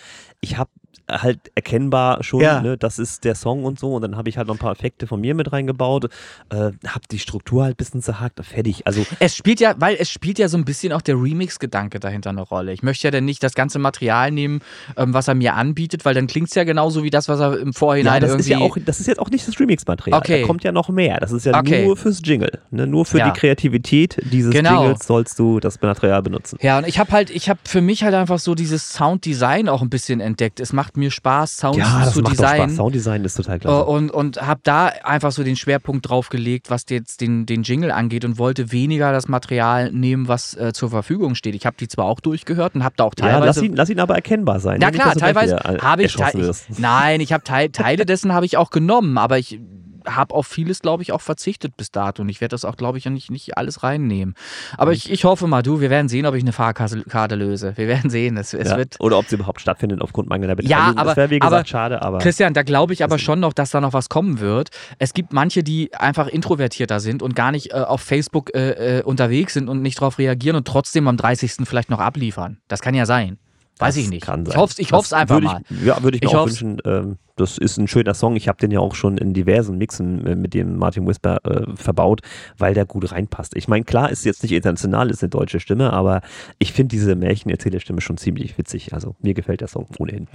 ich 0.42 0.58
hab 0.58 0.70
halt 1.10 1.40
erkennbar 1.56 2.24
schon, 2.24 2.42
Ja. 2.42 2.62
ne, 2.62 2.78
das 2.78 3.00
ist 3.00 3.24
der 3.24 3.36
Song 3.36 3.64
und 3.66 3.80
so. 3.80 3.96
Und 3.96 4.02
dann 4.02 4.16
habe 4.18 4.30
ich 4.30 4.38
halt 4.38 4.48
noch 4.48 4.56
ein 4.56 4.60
paar 4.60 4.72
Effekte 4.72 5.08
von 5.08 5.20
mir 5.22 5.34
mit 5.36 5.52
reingebaut. 5.52 6.06
Äh, 6.50 6.56
habe 6.88 7.02
die 7.12 7.20
Struktur 7.20 7.64
halt 7.64 7.74
ein 7.74 7.78
bisschen 7.78 8.02
zerhakt. 8.02 8.40
Fertig. 8.46 8.86
Also 8.88 9.06
Es 9.20 9.36
spielt 9.36 9.60
ja, 9.60 9.76
weil 9.80 9.96
es 10.00 10.10
spielt 10.10 10.40
ja 10.40 10.48
so 10.48 10.58
ein 10.58 10.66
bisschen 10.66 10.94
auch 10.94 11.02
der 11.02 11.16
Remix-Gedanke 11.16 12.00
dahinter 12.00 12.30
eine 12.30 12.42
Rolle. 12.42 12.72
Ich 12.74 12.84
möchte 12.84 13.08
ja 13.08 13.12
dann 13.12 13.26
nicht 13.26 13.44
das 13.44 13.54
ganze 13.54 13.80
Material 13.80 14.32
nehmen, 14.32 14.62
ähm, 14.98 15.14
was 15.14 15.28
er 15.28 15.36
mir 15.36 15.56
anbietet, 15.56 16.06
weil 16.06 16.14
dann 16.14 16.28
klingt 16.28 16.50
es 16.50 16.56
ja 16.56 16.64
genauso 16.64 17.04
wie 17.04 17.10
das, 17.10 17.28
was 17.28 17.40
er 17.40 17.58
im 17.60 17.74
Vorhinein 17.74 18.16
ja, 18.16 18.20
das 18.20 18.32
ist 18.40 18.48
irgendwie. 18.50 18.52
ja 18.66 18.70
auch, 18.72 18.78
das 18.86 19.00
ist 19.00 19.08
jetzt 19.08 19.20
auch 19.20 19.30
nicht 19.30 19.48
das 19.48 19.60
Remix-Material. 19.60 20.20
Okay. 20.20 20.42
Da 20.42 20.48
kommt 20.48 20.64
ja 20.64 20.72
noch 20.72 20.90
mehr. 20.90 21.20
Das 21.20 21.32
ist 21.32 21.46
ja 21.46 21.58
Okay. 21.58 21.86
nur 21.86 21.98
fürs 21.98 22.22
Jingle. 22.24 22.60
Ne? 22.72 22.88
Nur 22.88 23.06
für 23.06 23.18
Ja. 23.20 23.30
die 23.32 23.40
Kreativität 23.40 24.18
dieses 24.32 24.52
Genau. 24.54 24.84
Jingles 24.84 25.06
sollst 25.08 25.38
du 25.40 25.60
das 25.60 25.82
Material 25.82 26.22
benutzen. 26.22 26.58
ja, 26.62 26.78
und 26.78 26.88
ich 26.88 27.00
habe 27.00 27.12
halt, 27.12 27.30
ich 27.30 27.50
habe 27.50 27.60
für 27.64 27.82
mich 27.82 28.04
halt 28.04 28.14
einfach 28.14 28.40
so 28.40 28.56
dieses 28.56 28.94
Sounddesign 28.94 29.70
auch 29.70 29.82
ein 29.82 29.90
bisschen 29.90 30.20
entdeckt. 30.22 30.60
Es 30.60 30.74
macht 30.74 30.98
mir 31.00 31.12
Spaß, 31.12 31.58
Sounds 31.58 31.78
Ja, 31.78 32.02
das 32.06 32.14
zu 32.14 32.22
macht 32.22 32.34
doch 32.34 32.44
Spaß. 32.44 32.52
designen. 32.54 32.76
Sounddesign 32.76 33.26
ist 33.26 33.36
total 33.36 33.56
Äh, 33.56 33.60
klasse. 33.60 33.86
Und, 33.86 34.12
und 34.12 34.42
habe 34.42 34.60
da 34.64 34.88
einfach 35.04 35.32
so 35.32 35.44
den 35.44 35.56
Schwerpunkt 35.56 36.08
drauf 36.08 36.30
gelegt, 36.30 36.70
was 36.70 36.86
jetzt 36.90 37.22
den, 37.22 37.46
den 37.46 37.64
Jingle 37.64 37.92
angeht 37.92 38.26
und 38.26 38.38
wollte 38.38 38.72
weniger 38.72 39.12
das 39.12 39.28
Material 39.28 39.92
nehmen, 39.92 40.28
was 40.28 40.56
äh, 40.56 40.74
zur 40.74 40.90
Verfügung 40.90 41.36
steht. 41.36 41.56
Ich 41.56 41.66
habe 41.66 41.78
die 41.80 41.88
zwar 41.88 42.06
auch 42.06 42.20
durchgehört 42.20 42.76
und 42.76 42.84
habe 42.84 42.96
da 42.98 43.06
auch 43.06 43.14
ja, 43.18 43.26
lass 43.40 43.56
teilweise. 43.56 43.66
ihn, 43.66 43.76
lass 43.76 43.90
ihn 43.90 44.00
aber 44.00 44.16
erkennbar 44.16 44.60
sein. 44.60 44.80
Ja 44.82 44.92
klar, 44.92 45.16
teilweise 45.16 45.56
äh, 45.58 45.80
habe 45.80 46.04
ich, 46.04 46.18
wirst. 46.18 46.66
ich 46.70 46.80
Nein, 46.80 47.22
ich 47.22 47.34
habe 47.34 47.44
Teil, 47.44 47.70
Teile 47.70 48.06
dessen 48.08 48.34
habe 48.34 48.46
ich 48.46 48.58
auch 48.58 48.70
genommen, 48.70 49.18
aber 49.18 49.38
ich 49.40 49.60
habe 50.08 50.34
auf 50.36 50.48
vieles, 50.48 50.80
glaube 50.82 51.04
ich, 51.04 51.12
auch 51.12 51.22
verzichtet 51.22 51.76
bis 51.78 51.92
dato 51.92 52.22
und 52.22 52.30
ich 52.30 52.42
werde 52.42 52.54
das 52.54 52.66
auch, 52.66 52.76
glaube 52.78 52.98
ich, 52.98 53.06
ja 53.06 53.12
nicht, 53.12 53.32
nicht 53.32 53.58
alles 53.58 53.84
reinnehmen. 53.84 54.36
Aber 54.78 54.92
ich, 54.94 55.12
ich 55.12 55.24
hoffe 55.24 55.48
mal, 55.48 55.62
du, 55.62 55.82
wir 55.82 55.90
werden 55.90 56.08
sehen, 56.10 56.26
ob 56.26 56.36
ich 56.36 56.44
eine 56.44 56.54
Fahrkarte 56.54 57.36
löse. 57.36 57.74
Wir 57.78 57.88
werden 57.88 58.10
sehen, 58.10 58.38
es, 58.38 58.54
es 58.54 58.70
Ja. 58.70 58.78
wird. 58.78 58.96
Oder 59.00 59.18
ob 59.18 59.28
sie 59.28 59.36
überhaupt 59.36 59.62
stattfindet 59.62 60.02
aufgrund 60.02 60.30
mangelnder 60.30 60.56
Ja, 60.64 60.78
Beteiligung. 60.92 60.98
aber- 60.98 61.10
das 61.10 61.18
wäre, 61.18 61.30
wie 61.30 61.42
aber- 61.42 61.50
gesagt, 61.50 61.70
schade, 61.70 62.02
aber 62.02 62.18
Christian, 62.20 62.54
da 62.54 62.64
glaube 62.64 62.94
ich 62.94 63.04
aber 63.04 63.18
schon 63.20 63.40
noch, 63.40 63.54
dass 63.54 63.72
da 63.72 63.82
noch 63.82 63.94
was 63.94 64.10
kommen 64.10 64.40
wird. 64.40 64.70
Es 64.98 65.14
gibt 65.14 65.34
manche, 65.34 65.64
die 65.64 65.94
einfach 65.94 66.28
introvertierter 66.28 67.00
sind 67.00 67.22
und 67.22 67.36
gar 67.36 67.52
nicht 67.52 67.72
äh, 67.72 67.76
auf 67.80 68.02
Facebook 68.02 68.54
äh, 68.56 69.00
äh, 69.00 69.04
unterwegs 69.04 69.54
sind 69.54 69.70
und 69.70 69.82
nicht 69.82 70.00
darauf 70.00 70.18
reagieren 70.20 70.56
und 70.56 70.68
trotzdem 70.68 71.08
am 71.08 71.18
30. 71.18 71.66
vielleicht 71.68 71.90
noch 71.90 72.00
abliefern. 72.00 72.58
Das 72.68 72.82
kann 72.82 72.94
ja 72.96 73.06
sein. 73.06 73.38
Weiß 73.80 73.96
das 73.96 74.04
ich 74.04 74.10
nicht. 74.10 74.26
Kann 74.26 74.46
sein. 74.46 74.54
Ich 74.54 74.58
hoffe 74.58 74.72
es 74.74 74.80
ich 74.80 74.92
hoff's 74.92 75.14
einfach 75.14 75.36
würde 75.36 75.48
mal. 75.48 75.62
Ich, 75.70 75.84
ja, 75.84 76.04
würde 76.04 76.18
ich 76.18 76.22
mir 76.24 76.30
Ich 76.30 76.36
auch 76.36 76.42
hoff's. 76.42 76.62
wünschen. 76.62 76.82
Ähm, 76.86 77.18
das 77.38 77.58
ist 77.58 77.78
ein 77.78 77.88
schöner 77.88 78.14
Song. 78.14 78.36
Ich 78.36 78.50
habe 78.50 78.58
den 78.60 78.70
ja 78.72 78.82
auch 78.82 78.96
schon 78.96 79.18
in 79.18 79.34
diversen 79.34 79.78
Mixen 79.78 80.26
äh, 80.28 80.36
mit 80.36 80.54
dem 80.54 80.78
Martin 80.78 81.08
Whisper 81.08 81.38
äh, 81.46 81.76
verbaut, 81.76 82.22
weil 82.58 82.74
der 82.74 82.86
gut 82.86 83.12
reinpasst. 83.12 83.56
Ich 83.56 83.68
meine, 83.70 83.86
klar 83.86 84.10
ist 84.10 84.26
jetzt 84.26 84.44
nicht 84.44 84.52
international, 84.52 85.10
ist 85.10 85.24
eine 85.24 85.30
deutsche 85.30 85.60
Stimme, 85.62 85.94
aber 85.94 86.22
ich 86.58 86.74
finde 86.74 86.90
diese 86.90 87.16
Märchenerzählerstimme 87.16 88.02
schon 88.02 88.18
ziemlich 88.18 88.58
witzig. 88.58 88.94
Also 88.94 89.16
mir 89.22 89.34
gefällt 89.34 89.62
der 89.62 89.70
Song 89.70 89.88
ohnehin. 89.98 90.28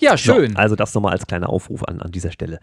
Ja, 0.00 0.18
schön. 0.18 0.52
So, 0.52 0.56
also 0.58 0.76
das 0.76 0.92
nochmal 0.94 1.12
als 1.12 1.26
kleiner 1.26 1.48
Aufruf 1.48 1.84
an, 1.84 2.00
an 2.02 2.10
dieser 2.10 2.30
Stelle. 2.32 2.58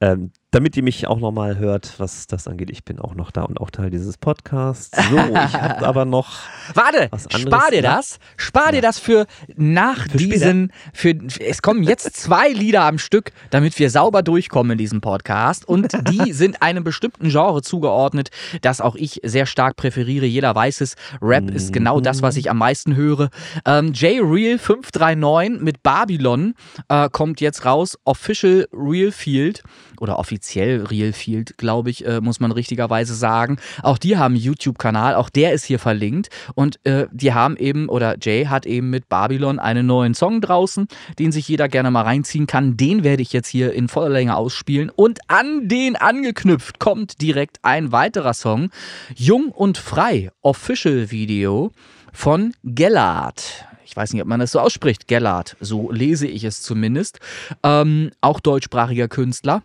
Ähm, 0.00 0.30
damit 0.50 0.76
ihr 0.78 0.82
mich 0.82 1.06
auch 1.06 1.18
nochmal 1.18 1.58
hört, 1.58 1.94
was 1.98 2.26
das 2.26 2.48
angeht, 2.48 2.70
ich 2.70 2.82
bin 2.82 2.98
auch 2.98 3.14
noch 3.14 3.30
da 3.30 3.42
und 3.42 3.60
auch 3.60 3.70
Teil 3.70 3.90
dieses 3.90 4.16
Podcasts. 4.16 4.96
So, 5.10 5.16
ich 5.18 5.54
habe 5.54 5.86
aber 5.86 6.06
noch. 6.06 6.38
Warte, 6.72 7.10
spar 7.36 7.70
dir 7.70 7.82
das. 7.82 8.18
Spar 8.38 8.70
dir 8.70 8.76
Ja. 8.76 8.80
das 8.82 8.98
für 8.98 9.26
nach 9.56 10.08
Für 10.08 10.16
diesen. 10.16 10.72
Für, 10.94 11.14
es 11.40 11.60
kommen 11.60 11.82
jetzt 11.82 12.16
zwei 12.16 12.48
Lieder 12.48 12.82
am 12.84 12.98
Stück, 12.98 13.32
damit 13.50 13.78
wir 13.78 13.90
sauber 13.90 14.22
durchkommen 14.22 14.72
in 14.72 14.78
diesem 14.78 15.02
Podcast. 15.02 15.68
Und 15.68 15.92
die 16.08 16.32
sind 16.32 16.62
einem 16.62 16.82
bestimmten 16.82 17.28
Genre 17.28 17.60
zugeordnet, 17.60 18.30
das 18.62 18.80
auch 18.80 18.94
ich 18.94 19.20
sehr 19.24 19.44
stark 19.44 19.76
präferiere. 19.76 20.24
Jeder 20.24 20.54
weiß 20.54 20.80
es. 20.80 20.94
Rap 21.20 21.50
ist 21.50 21.74
genau 21.74 22.00
das, 22.00 22.22
was 22.22 22.36
ich 22.36 22.50
am 22.50 22.58
meisten 22.58 22.96
höre. 22.96 23.28
Ähm, 23.66 23.92
J-Real 23.92 24.58
539 24.58 25.60
mit 25.60 25.82
Babylon 25.82 26.54
äh, 26.88 27.10
kommt 27.10 27.42
jetzt 27.42 27.66
raus. 27.66 27.98
Official 28.04 28.66
Real 28.72 29.12
Field 29.12 29.62
oder 30.00 30.18
offiziell 30.18 30.84
Real 30.84 31.12
Field, 31.12 31.58
glaube 31.58 31.90
ich, 31.90 32.06
äh, 32.06 32.20
muss 32.20 32.40
man 32.40 32.52
richtigerweise 32.52 33.14
sagen. 33.14 33.58
Auch 33.82 33.98
die 33.98 34.16
haben 34.16 34.34
einen 34.34 34.42
YouTube-Kanal, 34.42 35.14
auch 35.14 35.30
der 35.30 35.52
ist 35.52 35.64
hier 35.64 35.78
verlinkt. 35.78 36.28
Und 36.54 36.84
äh, 36.84 37.06
die 37.12 37.32
haben 37.32 37.56
eben, 37.56 37.88
oder 37.88 38.16
Jay 38.20 38.46
hat 38.46 38.66
eben 38.66 38.90
mit 38.90 39.08
Babylon 39.08 39.58
einen 39.58 39.86
neuen 39.86 40.14
Song 40.14 40.40
draußen, 40.40 40.88
den 41.18 41.32
sich 41.32 41.48
jeder 41.48 41.68
gerne 41.68 41.90
mal 41.90 42.02
reinziehen 42.02 42.46
kann. 42.46 42.76
Den 42.76 43.04
werde 43.04 43.22
ich 43.22 43.32
jetzt 43.32 43.48
hier 43.48 43.72
in 43.72 43.88
voller 43.88 44.10
Länge 44.10 44.36
ausspielen. 44.36 44.90
Und 44.90 45.20
an 45.28 45.68
den 45.68 45.96
angeknüpft 45.96 46.78
kommt 46.78 47.20
direkt 47.20 47.58
ein 47.62 47.92
weiterer 47.92 48.34
Song. 48.34 48.70
Jung 49.16 49.48
und 49.50 49.78
Frei, 49.78 50.30
Official 50.42 51.10
Video 51.10 51.72
von 52.12 52.54
Gellard. 52.64 53.64
Ich 53.84 53.96
weiß 53.96 54.12
nicht, 54.12 54.20
ob 54.20 54.28
man 54.28 54.40
das 54.40 54.52
so 54.52 54.60
ausspricht, 54.60 55.08
Gellard. 55.08 55.56
So 55.60 55.90
lese 55.90 56.26
ich 56.26 56.44
es 56.44 56.60
zumindest. 56.60 57.20
Ähm, 57.62 58.10
auch 58.20 58.38
deutschsprachiger 58.40 59.08
Künstler 59.08 59.62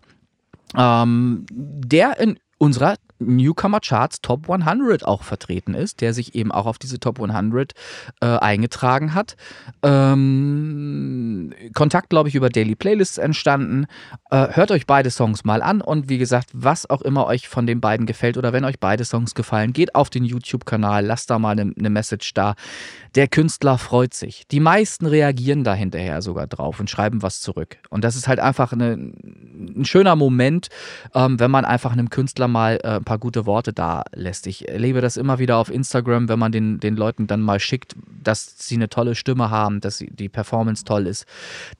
ähm, 0.77 1.45
der 1.49 2.19
in 2.19 2.39
unserer 2.57 2.95
Newcomer 3.19 3.79
Charts 3.79 4.21
Top 4.21 4.49
100 4.49 5.05
auch 5.05 5.23
vertreten 5.23 5.73
ist, 5.73 6.01
der 6.01 6.13
sich 6.13 6.35
eben 6.35 6.51
auch 6.51 6.65
auf 6.65 6.77
diese 6.77 6.99
Top 6.99 7.21
100 7.21 7.73
äh, 8.21 8.25
eingetragen 8.25 9.13
hat. 9.13 9.35
Ähm, 9.81 11.53
Kontakt, 11.73 12.09
glaube 12.09 12.29
ich, 12.29 12.35
über 12.35 12.49
Daily 12.49 12.75
Playlists 12.75 13.17
entstanden. 13.17 13.85
Äh, 14.29 14.55
hört 14.55 14.71
euch 14.71 14.85
beide 14.85 15.11
Songs 15.11 15.43
mal 15.43 15.61
an 15.61 15.81
und 15.81 16.09
wie 16.09 16.17
gesagt, 16.17 16.49
was 16.53 16.89
auch 16.89 17.01
immer 17.01 17.25
euch 17.27 17.47
von 17.47 17.67
den 17.67 17.81
beiden 17.81 18.05
gefällt 18.05 18.37
oder 18.37 18.53
wenn 18.53 18.65
euch 18.65 18.79
beide 18.79 19.05
Songs 19.05 19.35
gefallen, 19.35 19.73
geht 19.73 19.95
auf 19.95 20.09
den 20.09 20.23
YouTube-Kanal, 20.23 21.05
lasst 21.05 21.29
da 21.29 21.39
mal 21.39 21.51
eine 21.51 21.65
ne 21.75 21.89
Message 21.89 22.33
da. 22.33 22.55
Der 23.15 23.27
Künstler 23.27 23.77
freut 23.77 24.13
sich. 24.13 24.47
Die 24.47 24.59
meisten 24.59 25.05
reagieren 25.05 25.63
da 25.63 25.75
hinterher 25.75 26.21
sogar 26.21 26.47
drauf 26.47 26.79
und 26.79 26.89
schreiben 26.89 27.21
was 27.21 27.41
zurück. 27.41 27.77
Und 27.89 28.03
das 28.03 28.15
ist 28.15 28.27
halt 28.27 28.39
einfach 28.39 28.73
eine, 28.73 28.93
ein 28.93 29.85
schöner 29.85 30.15
Moment, 30.15 30.69
ähm, 31.13 31.39
wenn 31.39 31.51
man 31.51 31.65
einfach 31.65 31.91
einem 31.91 32.09
Künstler 32.09 32.47
mal 32.47 32.79
äh, 32.83 32.99
ein 33.03 33.05
paar 33.05 33.19
gute 33.19 33.45
Worte 33.45 33.73
da 33.73 34.03
lässt. 34.13 34.47
Ich 34.47 34.67
erlebe 34.67 35.01
das 35.01 35.17
immer 35.17 35.39
wieder 35.39 35.57
auf 35.57 35.69
Instagram, 35.69 36.29
wenn 36.29 36.39
man 36.39 36.51
den, 36.51 36.79
den 36.79 36.95
Leuten 36.95 37.27
dann 37.27 37.41
mal 37.41 37.59
schickt, 37.59 37.95
dass 38.23 38.55
sie 38.57 38.75
eine 38.75 38.89
tolle 38.89 39.15
Stimme 39.15 39.49
haben, 39.49 39.81
dass 39.81 39.97
sie, 39.97 40.09
die 40.09 40.29
Performance 40.29 40.85
toll 40.85 41.05
ist. 41.05 41.25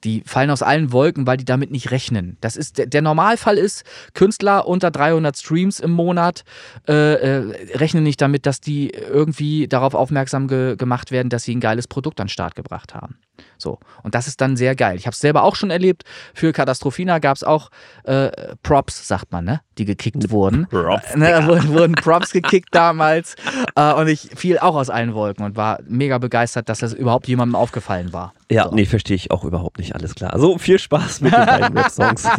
Die 0.04 0.22
fallen 0.26 0.50
aus 0.50 0.62
allen 0.62 0.92
Wolken, 0.92 1.26
weil 1.26 1.36
die 1.36 1.44
damit 1.44 1.70
nicht 1.70 1.90
rechnen. 1.90 2.36
Das 2.40 2.56
ist 2.56 2.78
der, 2.78 2.86
der 2.86 3.02
Normalfall 3.02 3.56
ist, 3.56 3.84
Künstler 4.12 4.66
unter 4.66 4.90
300 4.90 5.36
Streams 5.36 5.80
im 5.80 5.90
Monat 5.90 6.44
äh, 6.86 6.92
äh, 6.92 7.76
rechnen 7.76 8.04
nicht 8.04 8.20
damit, 8.20 8.46
dass 8.46 8.60
die 8.60 8.90
irgendwie 8.90 9.66
darauf 9.66 9.94
aufmerksam 9.94 10.48
ge 10.48 10.76
gemacht 10.76 11.10
werden, 11.10 11.28
dass 11.30 11.44
sie 11.44 11.54
ein 11.54 11.60
geiles 11.60 11.88
Produkt 11.88 12.20
an 12.20 12.26
den 12.26 12.30
Start 12.30 12.54
gebracht 12.54 12.94
haben. 12.94 13.16
So. 13.58 13.78
Und 14.02 14.14
das 14.14 14.26
ist 14.26 14.40
dann 14.40 14.56
sehr 14.56 14.74
geil. 14.74 14.96
Ich 14.96 15.06
habe 15.06 15.14
es 15.14 15.20
selber 15.20 15.42
auch 15.42 15.56
schon 15.56 15.70
erlebt. 15.70 16.04
Für 16.34 16.52
Katastrophina 16.52 17.18
gab 17.18 17.36
es 17.36 17.44
auch 17.44 17.70
äh, 18.04 18.30
Props, 18.62 19.08
sagt 19.08 19.32
man, 19.32 19.44
ne? 19.44 19.60
Die 19.78 19.84
gekickt 19.84 20.30
wurden. 20.30 20.66
Props, 20.68 21.13
ne, 21.16 21.46
wurden, 21.46 21.68
wurden 21.74 21.94
Props 21.94 22.32
gekickt 22.32 22.74
damals. 22.74 23.36
Äh, 23.76 23.92
und 23.94 24.08
ich 24.08 24.30
fiel 24.36 24.58
auch 24.58 24.74
aus 24.74 24.90
allen 24.90 25.14
Wolken 25.14 25.44
und 25.44 25.56
war 25.56 25.78
mega 25.86 26.18
begeistert, 26.18 26.68
dass 26.68 26.78
das 26.78 26.92
überhaupt 26.92 27.26
jemandem 27.28 27.56
aufgefallen 27.56 28.12
war. 28.12 28.32
Ja, 28.50 28.64
So. 28.64 28.74
nee, 28.74 28.84
verstehe 28.86 29.16
ich 29.16 29.30
auch 29.30 29.44
überhaupt 29.44 29.78
nicht. 29.78 29.94
Alles 29.94 30.14
klar. 30.14 30.32
Also 30.32 30.58
viel 30.58 30.78
Spaß 30.78 31.20
mit 31.20 31.32
den 31.32 31.46
beiden 31.46 31.76
Rap-Songs. 31.78 32.28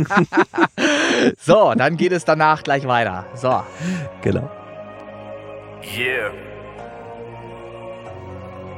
So, 1.40 1.74
dann 1.76 1.98
geht 1.98 2.12
es 2.12 2.26
danach 2.26 2.62
gleich 2.64 2.86
weiter. 2.88 3.26
So. 3.36 3.64
genau. 4.22 4.50
Yeah. 5.98 6.32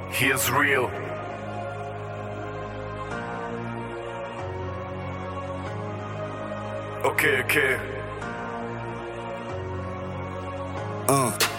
Here's 0.10 0.49
real. 0.52 0.90
Okay, 7.03 7.41
okay. 7.44 7.78
Ah. 11.09 11.56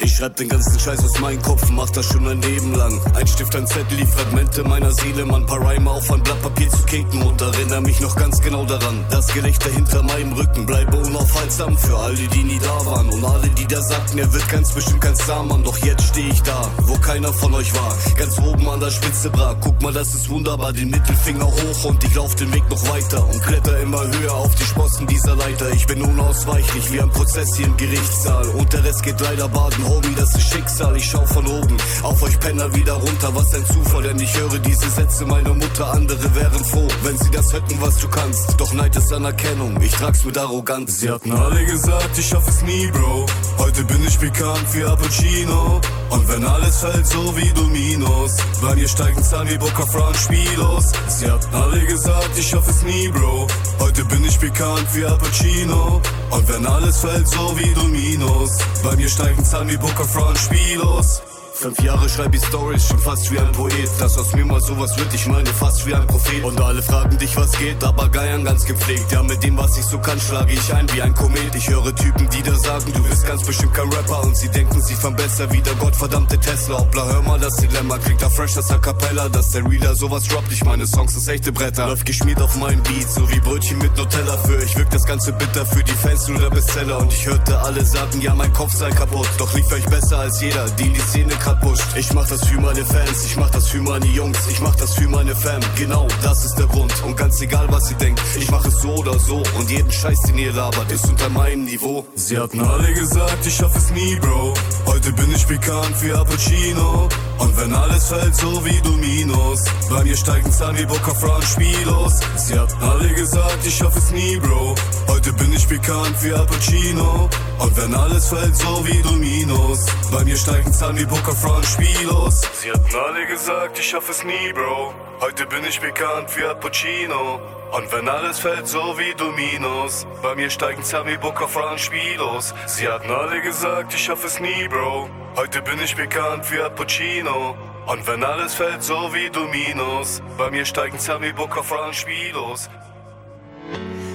Ich 0.00 0.14
schreib 0.14 0.36
den 0.36 0.48
ganzen 0.48 0.78
Scheiß 0.78 1.02
aus 1.02 1.18
meinem 1.20 1.40
Kopf, 1.40 1.70
mach 1.70 1.88
das 1.90 2.06
schon 2.06 2.28
ein 2.28 2.42
Leben 2.42 2.74
lang. 2.74 3.00
Ein 3.14 3.26
Stift, 3.26 3.56
ein 3.56 3.66
Zettel, 3.66 3.96
die 3.96 4.06
Fragmente 4.06 4.62
meiner 4.62 4.92
Seele, 4.92 5.24
man 5.24 5.46
paar 5.46 5.60
Reime 5.64 5.90
auf 5.90 6.10
ein 6.10 6.22
Blatt 6.22 6.40
Papier 6.42 6.68
zu 6.68 6.82
kicken 6.84 7.22
und 7.22 7.40
erinnere 7.40 7.80
mich 7.80 7.98
noch 8.00 8.14
ganz 8.14 8.40
genau 8.42 8.64
daran. 8.66 9.04
Das 9.10 9.26
Gelächter 9.32 9.70
hinter 9.70 10.02
meinem 10.02 10.34
Rücken 10.34 10.66
bleibe 10.66 10.98
unaufhaltsam 10.98 11.78
für 11.78 11.96
alle, 11.96 12.16
die 12.16 12.44
nie 12.44 12.58
da 12.58 12.86
waren 12.86 13.08
und 13.08 13.24
alle, 13.24 13.48
die 13.48 13.66
da 13.66 13.80
sagten, 13.80 14.18
er 14.18 14.30
wird 14.32 14.46
ganz 14.50 14.72
bestimmt 14.72 15.00
kein 15.00 15.16
Starmann. 15.16 15.64
Doch 15.64 15.78
jetzt 15.78 16.02
stehe 16.08 16.28
ich 16.28 16.42
da, 16.42 16.70
wo 16.82 16.94
keiner 16.98 17.32
von 17.32 17.54
euch 17.54 17.74
war. 17.74 17.96
Ganz 18.18 18.38
oben 18.38 18.68
an 18.68 18.80
der 18.80 18.90
Spitze 18.90 19.30
bra, 19.30 19.56
guck 19.62 19.80
mal, 19.80 19.94
das 19.94 20.14
ist 20.14 20.28
wunderbar, 20.28 20.74
den 20.74 20.90
Mittelfinger 20.90 21.46
hoch 21.46 21.84
und 21.84 22.04
ich 22.04 22.14
lauf 22.14 22.34
den 22.34 22.52
Weg 22.52 22.68
noch 22.68 22.88
weiter 22.88 23.26
und 23.26 23.42
kletter 23.42 23.80
immer 23.80 24.02
höher 24.06 24.34
auf 24.34 24.54
die 24.56 24.64
Sprossen 24.64 25.06
dieser 25.06 25.36
Leiter. 25.36 25.70
Ich 25.72 25.86
bin 25.86 26.02
unausweichlich 26.02 26.92
wie 26.92 27.00
ein 27.00 27.10
Prozess 27.10 27.56
hier 27.56 27.66
im 27.66 27.76
Gerichtssaal 27.78 28.46
und 28.50 28.70
der 28.72 28.84
Rest 28.84 29.02
geht 29.02 29.20
leider 29.20 29.48
baden. 29.48 29.85
Homie, 29.86 30.14
das 30.16 30.34
ist 30.34 30.52
Schicksal, 30.52 30.96
ich 30.96 31.04
schau 31.04 31.24
von 31.26 31.46
oben 31.46 31.76
auf 32.02 32.22
euch 32.22 32.38
Penner 32.40 32.72
wieder 32.74 32.94
runter. 32.94 33.34
Was 33.34 33.52
ein 33.54 33.66
Zufall, 33.66 34.02
denn 34.02 34.18
ich 34.18 34.36
höre 34.38 34.58
diese 34.58 34.88
Sätze 34.90 35.26
meiner 35.26 35.54
Mutter. 35.54 35.90
Andere 35.92 36.34
wären 36.34 36.64
froh, 36.64 36.88
wenn 37.02 37.18
sie 37.18 37.30
das 37.30 37.52
hätten, 37.52 37.80
was 37.80 37.98
du 37.98 38.08
kannst. 38.08 38.54
Doch 38.58 38.72
Neid 38.72 38.96
ist 38.96 39.12
Anerkennung, 39.12 39.80
ich 39.80 39.92
trag's 39.92 40.24
mit 40.24 40.38
Arroganz. 40.38 41.00
Sie 41.00 41.10
hatten 41.10 41.32
alle 41.32 41.64
gesagt, 41.64 42.18
ich 42.18 42.26
schaff 42.26 42.46
es 42.48 42.62
nie, 42.62 42.86
Bro. 42.88 43.26
Heute 43.58 43.84
bin 43.84 44.04
ich 44.06 44.18
bekannt 44.18 44.66
wie 44.72 44.84
Appuccino. 44.84 45.80
Und 46.10 46.28
wenn 46.28 46.44
alles 46.44 46.78
fällt, 46.78 47.06
so 47.06 47.36
wie 47.36 47.52
Dominos. 47.52 48.36
Bei 48.62 48.74
mir 48.74 48.88
steigen 48.88 49.22
Zahlen 49.22 49.50
wie 49.50 49.58
Boca 49.58 49.84
Fran 49.86 50.14
Spielos. 50.14 50.92
Sie 51.08 51.30
hatten 51.30 51.54
alle 51.54 51.84
gesagt, 51.84 52.30
ich 52.36 52.48
schaff 52.48 52.68
es 52.68 52.82
nie, 52.82 53.08
Bro. 53.08 53.46
Heute 53.80 54.04
bin 54.04 54.24
ich 54.24 54.38
bekannt 54.38 54.86
wie 54.94 55.04
Appuccino. 55.04 56.00
Und 56.30 56.48
wenn 56.48 56.66
alles 56.66 56.98
fällt, 56.98 57.28
so 57.28 57.58
wie 57.58 57.72
Dominos. 57.74 58.50
Bei 58.82 58.94
mir 58.96 59.08
steigen 59.08 59.44
Zahlen 59.44 59.68
wie 59.68 59.75
Boca 59.78 60.04
Fran 60.04 60.36
Spielos. 60.36 61.35
Fünf 61.58 61.82
Jahre 61.82 62.06
schreib 62.06 62.34
ich 62.34 62.44
Stories, 62.44 62.86
schon 62.86 62.98
fast 62.98 63.32
wie 63.32 63.38
ein 63.38 63.50
Poet. 63.52 63.88
Dass 63.98 64.18
aus 64.18 64.34
mir 64.34 64.44
mal 64.44 64.60
sowas 64.60 64.94
wird, 64.98 65.14
ich 65.14 65.26
meine 65.26 65.48
fast 65.48 65.86
wie 65.86 65.94
ein 65.94 66.06
Prophet. 66.06 66.44
Und 66.44 66.60
alle 66.60 66.82
fragen 66.82 67.16
dich, 67.16 67.34
was 67.34 67.50
geht, 67.52 67.82
aber 67.82 68.10
geiern 68.10 68.44
ganz 68.44 68.66
gepflegt. 68.66 69.10
Ja, 69.10 69.22
mit 69.22 69.42
dem, 69.42 69.56
was 69.56 69.78
ich 69.78 69.84
so 69.86 69.98
kann, 69.98 70.20
schlage 70.20 70.52
ich 70.52 70.74
ein 70.74 70.86
wie 70.92 71.00
ein 71.00 71.14
Komet. 71.14 71.54
Ich 71.54 71.66
höre 71.70 71.94
Typen, 71.94 72.28
die 72.28 72.42
da 72.42 72.54
sagen, 72.56 72.92
du 72.92 73.02
bist 73.04 73.26
ganz 73.26 73.42
bestimmt 73.42 73.72
kein 73.72 73.88
Rapper. 73.88 74.22
Und 74.24 74.36
sie 74.36 74.50
denken, 74.50 74.82
sie 74.82 74.94
fahren 74.94 75.16
besser 75.16 75.50
wie 75.50 75.62
der 75.62 75.74
gottverdammte 75.76 76.38
Tesla. 76.38 76.78
Hoppla, 76.78 77.06
hör 77.06 77.22
mal 77.22 77.40
das 77.40 77.56
Dilemma, 77.56 77.96
klingt 77.98 78.20
da 78.20 78.28
fresh 78.28 78.52
das 78.52 78.70
A 78.70 78.76
Cappella. 78.76 79.30
Dass 79.30 79.48
der 79.52 79.64
Reader 79.64 79.94
sowas 79.94 80.24
droppt, 80.28 80.52
ich 80.52 80.62
meine 80.62 80.86
Songs 80.86 81.14
sind 81.14 81.26
echte 81.26 81.52
Bretter. 81.52 81.86
Läuft 81.86 82.04
geschmiert 82.04 82.42
auf 82.42 82.54
meinen 82.56 82.82
Beat, 82.82 83.10
so 83.10 83.28
wie 83.30 83.40
Brötchen 83.40 83.78
mit 83.78 83.96
Nutella. 83.96 84.36
Für 84.36 84.62
ich 84.62 84.76
wirk 84.76 84.90
das 84.90 85.04
Ganze 85.04 85.32
bitter, 85.32 85.64
für 85.64 85.82
die 85.82 85.92
Fans 85.92 86.28
nur 86.28 86.38
der 86.38 86.50
Bestseller. 86.50 86.98
Und 86.98 87.10
ich 87.14 87.26
hörte 87.26 87.58
alle 87.60 87.82
sagen, 87.82 88.20
ja, 88.20 88.34
mein 88.34 88.52
Kopf 88.52 88.74
sei 88.74 88.90
kaputt. 88.90 89.28
Doch 89.38 89.54
lief 89.54 89.72
euch 89.72 89.86
besser 89.86 90.18
als 90.18 90.38
jeder, 90.42 90.68
die 90.78 90.88
in 90.88 90.92
die 90.92 91.00
Szene 91.00 91.34
pusht. 91.54 91.84
Ich 91.96 92.12
mach 92.12 92.28
das 92.28 92.46
für 92.46 92.60
meine 92.60 92.84
Fans, 92.84 93.24
ich 93.24 93.36
mach 93.36 93.50
das 93.50 93.68
für 93.68 93.80
meine 93.80 94.06
Jungs, 94.06 94.38
ich 94.50 94.60
mach 94.60 94.74
das 94.76 94.94
für 94.94 95.08
meine 95.08 95.34
Fam. 95.34 95.60
Genau, 95.76 96.06
das 96.22 96.44
ist 96.44 96.56
der 96.56 96.66
Grund. 96.66 96.92
Und 97.04 97.16
ganz 97.16 97.40
egal, 97.40 97.66
was 97.70 97.90
ihr 97.90 97.96
denkt, 97.96 98.20
ich 98.38 98.50
mach 98.50 98.64
es 98.66 98.80
so 98.82 98.94
oder 98.94 99.18
so. 99.18 99.42
Und 99.58 99.70
jeden 99.70 99.90
Scheiß, 99.90 100.20
den 100.22 100.38
ihr 100.38 100.52
labert, 100.52 100.90
ist 100.90 101.08
unter 101.08 101.28
meinem 101.28 101.64
Niveau. 101.64 102.06
Sie 102.14 102.38
hatten 102.38 102.60
alle 102.60 102.92
gesagt, 102.92 103.46
ich 103.46 103.54
schaff 103.54 103.74
es 103.76 103.90
nie, 103.90 104.16
Bro. 104.16 104.54
Heute 104.86 105.12
bin 105.12 105.32
ich 105.34 105.46
bekannt 105.46 106.02
wie 106.02 106.12
Appuccino. 106.12 107.08
Und 107.38 107.56
wenn 107.58 107.74
alles 107.74 108.08
fällt, 108.08 108.34
so 108.34 108.64
wie 108.64 108.80
Dominos. 108.80 109.64
Bei 109.90 110.02
mir 110.04 110.16
steigen 110.16 110.50
Zahlen 110.50 110.78
wie 110.78 110.86
Boca 110.86 111.14
Fran 111.14 111.42
Spielos. 111.42 112.14
Sie 112.36 112.58
hatten 112.58 112.82
alle 112.82 113.12
gesagt, 113.12 113.58
ich 113.64 113.76
schaff 113.76 113.96
es 113.96 114.10
nie, 114.10 114.36
Bro. 114.38 114.74
Heute 115.08 115.32
bin 115.34 115.52
ich 115.52 115.66
bekannt 115.66 116.16
wie 116.22 116.32
Appuccino. 116.32 117.28
Und 117.58 117.76
wenn 117.76 117.94
alles 117.94 118.28
fällt, 118.28 118.56
so 118.56 118.86
wie 118.86 119.02
Dominos. 119.02 119.86
Bei 120.10 120.24
mir 120.24 120.36
steigen 120.36 120.72
Zahlen 120.72 120.98
wie 120.98 121.04
Boca 121.04 121.32
Fran 121.36 121.62
Spielos. 121.64 122.40
Sie 122.54 122.70
hatten 122.70 122.96
alle 122.96 123.26
gesagt, 123.26 123.78
ich 123.78 123.90
schaff 123.90 124.08
es 124.08 124.24
nie, 124.24 124.52
Bro. 124.54 124.94
Heute 125.20 125.46
bin 125.46 125.64
ich 125.68 125.80
bekannt 125.80 126.34
wie 126.36 126.44
Appuccino. 126.44 127.40
Und 127.76 127.92
wenn 127.92 128.08
alles 128.08 128.38
fällt, 128.38 128.66
so 128.66 128.96
wie 128.98 129.14
Dominos. 129.14 130.06
Bei 130.22 130.34
mir 130.34 130.48
steigen 130.48 130.82
wie 130.82 131.16
Boca 131.18 131.46
Fran 131.46 131.78
Spielos. 131.78 132.54
Sie 132.66 132.88
hatten 132.88 133.10
alle 133.10 133.42
gesagt, 133.42 133.92
ich 133.92 134.04
schaff 134.04 134.24
es 134.24 134.40
nie, 134.40 134.66
Bro. 134.68 135.10
Heute 135.36 135.60
bin 135.60 135.78
ich 135.84 135.94
bekannt 135.94 136.50
wie 136.50 136.60
Appuccino. 136.60 137.54
Und 137.86 138.06
wenn 138.06 138.24
alles 138.24 138.54
fällt, 138.54 138.82
so 138.82 139.12
wie 139.12 139.28
Dominos. 139.28 140.22
Bei 140.38 140.50
mir 140.50 140.64
steigen 140.64 140.98
wie 141.20 141.32
Boca 141.32 141.62
Fran 141.62 141.92
Spielos. 141.92 142.70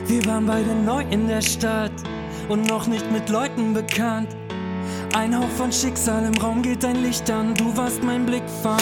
Wir 0.08 0.26
waren 0.26 0.48
beide 0.48 0.74
neu 0.74 1.04
in 1.12 1.28
der 1.28 1.42
Stadt 1.42 1.94
und 2.50 2.68
noch 2.68 2.88
nicht 2.88 3.10
mit 3.12 3.30
Leuten 3.30 3.74
bekannt. 3.74 4.36
Ein 5.14 5.38
Hauch 5.38 5.50
von 5.58 5.72
Schicksal 5.72 6.26
im 6.26 6.42
Raum 6.42 6.62
geht 6.62 6.84
dein 6.84 7.04
Licht 7.04 7.30
an, 7.30 7.54
du 7.54 7.76
warst 7.76 8.02
mein 8.02 8.26
Blickfang. 8.26 8.80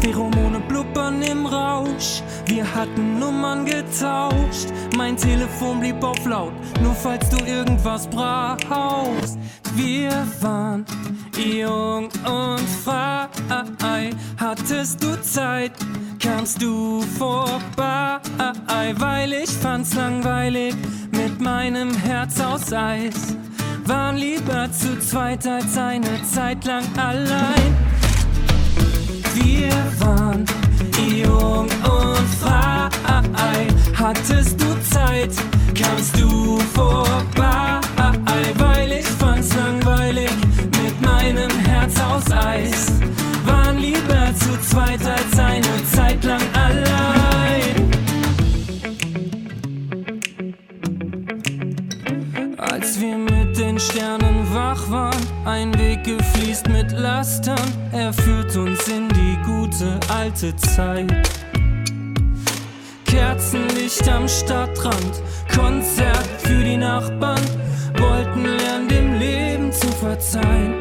Pheromone 0.00 0.58
blubbern 0.60 1.20
im 1.22 1.44
Rausch, 1.44 2.22
wir 2.46 2.64
hatten 2.74 3.18
Nummern 3.18 3.66
getauscht. 3.66 4.68
Mein 4.96 5.16
Telefon 5.16 5.80
blieb 5.80 6.02
auf 6.02 6.24
laut, 6.24 6.52
nur 6.82 6.94
falls 6.94 7.28
du 7.28 7.44
irgendwas 7.44 8.08
brauchst. 8.08 9.38
Wir 9.74 10.10
waren 10.40 10.86
jung 11.36 12.08
und 12.24 12.68
frei, 12.82 14.10
hattest 14.38 15.04
du 15.04 15.20
Zeit, 15.20 15.72
kamst 16.20 16.60
du 16.60 17.02
vorbei, 17.18 18.18
weil 18.96 19.32
ich 19.34 19.50
fand's 19.50 19.94
langweilig 19.94 20.74
mit 21.10 21.38
meinem 21.38 21.94
Herz 21.94 22.40
aus 22.40 22.72
Eis. 22.72 23.36
Waren 23.84 24.16
lieber 24.16 24.70
zu 24.72 24.98
zweit 25.00 25.46
als 25.46 25.76
eine 25.76 26.22
Zeit 26.22 26.64
lang 26.64 26.84
allein. 26.96 27.76
Wir 29.34 29.72
waren 29.98 30.44
jung 31.08 31.64
und 31.64 32.28
frei. 32.40 32.88
Hattest 33.94 34.60
du 34.60 34.66
Zeit, 34.90 35.30
kamst 35.74 36.18
du 36.20 36.58
vorbei, 36.74 37.80
weil 38.58 38.92
ich 38.92 39.06
fand's 39.06 39.54
langweilig 39.54 40.30
mit 40.82 41.00
meinem 41.00 41.50
Herz 41.66 41.94
aus 42.00 42.30
Eis. 42.30 42.86
Waren 43.46 43.78
lieber 43.78 44.34
zu 44.38 44.58
zweit 44.68 45.00
als 45.06 45.38
eine 45.38 45.84
Zeit 45.92 46.22
lang 46.24 46.42
allein. 46.54 46.61
Sternen 53.88 54.46
wach 54.54 54.90
waren, 54.90 55.26
ein 55.44 55.76
Weg 55.78 56.04
gefließt 56.04 56.68
mit 56.68 56.92
Lastern, 56.92 57.58
er 57.90 58.12
führt 58.12 58.56
uns 58.56 58.86
in 58.86 59.08
die 59.08 59.36
gute 59.44 59.98
alte 60.08 60.54
Zeit. 60.56 61.12
Kerzenlicht 63.04 64.08
am 64.08 64.28
Stadtrand, 64.28 65.22
Konzert 65.54 66.28
für 66.38 66.62
die 66.62 66.76
Nachbarn, 66.76 67.40
wollten 67.98 68.44
lernen, 68.44 68.88
dem 68.88 69.18
Leben 69.18 69.72
zu 69.72 69.88
verzeihen. 69.88 70.74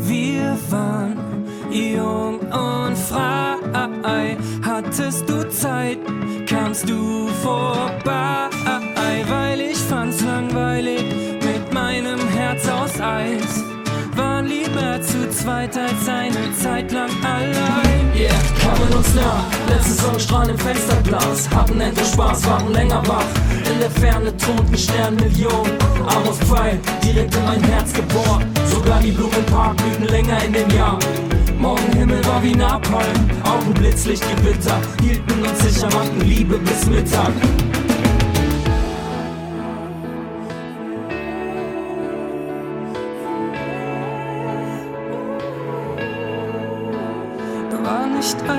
Wir 0.00 0.58
waren 0.70 1.46
jung 1.70 2.40
und 2.40 2.98
frei, 2.98 4.36
hattest 4.64 5.28
du 5.28 5.48
Zeit, 5.50 5.98
kamst 6.48 6.88
du 6.88 7.28
vorbei, 7.42 8.48
weil 9.28 9.60
ich 9.60 9.81
fand's 9.92 10.22
langweilig 10.22 11.04
mit 11.44 11.72
meinem 11.74 12.18
Herz 12.30 12.66
aus 12.66 12.98
Eis. 12.98 13.62
Waren 14.16 14.46
lieber 14.46 15.00
zu 15.02 15.28
zweit 15.30 15.76
als 15.76 16.08
eine 16.08 16.44
Zeit 16.54 16.92
lang 16.92 17.10
allein. 17.22 18.04
Yeah, 18.14 18.32
kamen 18.62 18.90
uns 18.96 19.14
nah, 19.14 19.44
letzte 19.68 19.92
Sonnenstrahlen 20.02 20.50
im 20.50 20.58
Fensterglas, 20.58 21.48
hatten 21.50 21.80
endlich 21.80 22.08
Spaß, 22.08 22.46
waren 22.46 22.72
länger 22.72 23.02
wach. 23.06 23.30
In 23.70 23.78
der 23.80 23.90
Ferne 23.90 24.34
thronten 24.36 24.78
Sternmillionen, 24.78 25.72
Amos 26.06 26.38
Pfeil, 26.38 26.78
direkt 27.04 27.34
in 27.34 27.44
mein 27.44 27.62
Herz 27.64 27.92
geboren. 27.92 28.46
Sogar 28.66 28.98
die 29.00 29.12
Blumen 29.12 29.36
im 29.36 29.46
Park 29.46 29.76
blühten 29.76 30.06
länger 30.06 30.42
in 30.44 30.52
dem 30.54 30.70
Jahr. 30.70 30.98
Morgenhimmel 31.58 32.24
war 32.26 32.42
wie 32.42 32.54
Napalm, 32.54 33.30
Augen 33.44 33.74
Blitzlichtgewitter, 33.74 34.80
hielten 35.02 35.42
uns 35.42 35.58
sicher, 35.60 35.88
machten 35.94 36.20
Liebe 36.22 36.58
bis 36.58 36.86
Mittag. 36.86 37.32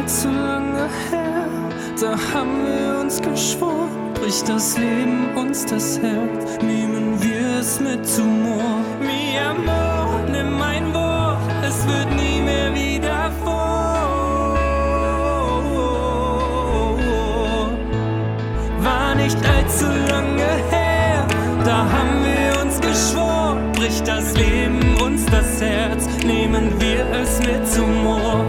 Allzu 0.03 0.27
lange 0.27 0.89
her, 1.11 1.47
da 1.99 2.11
haben 2.33 2.65
wir 2.65 2.99
uns 2.99 3.21
geschworen, 3.21 4.13
bricht 4.13 4.47
das 4.49 4.77
Leben 4.77 5.29
uns 5.35 5.65
das 5.65 5.97
Herz, 5.99 6.61
nehmen 6.61 7.21
wir 7.21 7.59
es 7.59 7.79
mit 7.79 8.05
Humor. 8.17 8.81
Mi 8.99 9.39
amor, 9.39 10.19
nimm 10.29 10.57
mein 10.57 10.93
Wort, 10.93 11.39
es 11.65 11.87
wird 11.87 12.09
nie 12.15 12.41
mehr 12.41 12.73
wieder 12.75 13.31
vor. 13.43 14.57
War 18.81 19.15
nicht 19.15 19.37
allzu 19.37 19.85
lange 20.09 20.51
her, 20.69 21.25
da 21.63 21.77
haben 21.77 22.25
wir 22.25 22.61
uns 22.61 22.81
geschworen, 22.81 23.71
bricht 23.71 24.05
das 24.05 24.33
Leben 24.35 24.97
uns 25.01 25.25
das 25.27 25.61
Herz, 25.61 26.07
nehmen 26.25 26.73
wir 26.79 27.05
es 27.21 27.39
mit 27.39 27.65
Humor. 27.77 28.43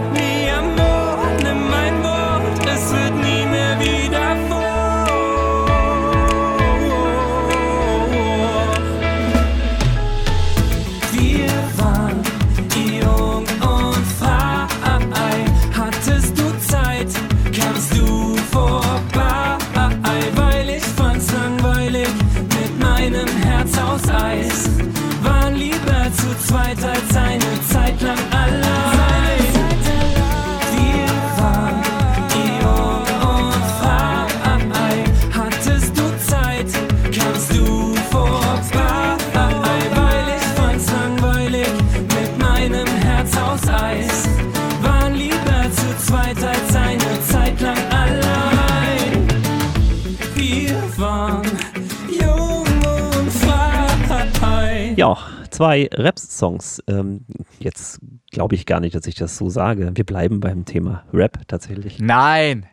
Zwei 55.55 55.89
Rap-Songs. 55.93 56.83
Ähm, 56.87 57.25
jetzt 57.59 57.99
glaube 58.31 58.55
ich 58.55 58.65
gar 58.65 58.79
nicht, 58.79 58.95
dass 58.95 59.07
ich 59.07 59.15
das 59.15 59.37
so 59.37 59.49
sage. 59.49 59.91
Wir 59.95 60.05
bleiben 60.05 60.39
beim 60.39 60.65
Thema 60.65 61.03
Rap 61.13 61.47
tatsächlich. 61.47 61.99
Nein. 61.99 62.67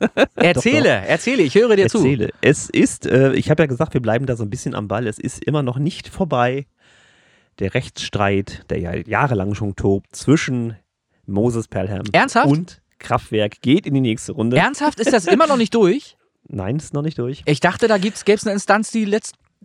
Erzähle, 0.34 0.88
erzähle, 0.88 1.42
ich 1.42 1.54
höre 1.54 1.76
dir 1.76 1.88
zu. 1.88 1.98
Erzähle. 1.98 2.30
Es 2.40 2.68
ist, 2.68 3.06
äh, 3.06 3.32
ich 3.34 3.50
habe 3.50 3.62
ja 3.62 3.66
gesagt, 3.66 3.94
wir 3.94 4.02
bleiben 4.02 4.26
da 4.26 4.34
so 4.36 4.42
ein 4.42 4.50
bisschen 4.50 4.74
am 4.74 4.88
Ball. 4.88 5.06
Es 5.06 5.18
ist 5.18 5.44
immer 5.44 5.62
noch 5.62 5.78
nicht 5.78 6.08
vorbei. 6.08 6.66
Der 7.60 7.74
Rechtsstreit, 7.74 8.64
der 8.70 8.80
ja 8.80 8.94
jahrelang 8.94 9.54
schon 9.54 9.76
tobt, 9.76 10.16
zwischen 10.16 10.76
Moses 11.26 11.68
Pelham 11.68 12.02
Ernsthaft? 12.12 12.48
und 12.48 12.82
Kraftwerk 12.98 13.60
geht 13.60 13.86
in 13.86 13.94
die 13.94 14.00
nächste 14.00 14.32
Runde. 14.32 14.56
Ernsthaft, 14.56 14.98
ist 14.98 15.12
das 15.12 15.26
immer 15.26 15.46
noch 15.46 15.56
nicht 15.56 15.74
durch? 15.74 16.16
Nein, 16.48 16.76
ist 16.76 16.92
noch 16.92 17.02
nicht 17.02 17.18
durch. 17.18 17.42
Ich 17.46 17.60
dachte, 17.60 17.86
da 17.86 17.98
gäbe 17.98 18.14
es 18.16 18.44
eine 18.44 18.52
Instanz, 18.52 18.90
die 18.90 19.04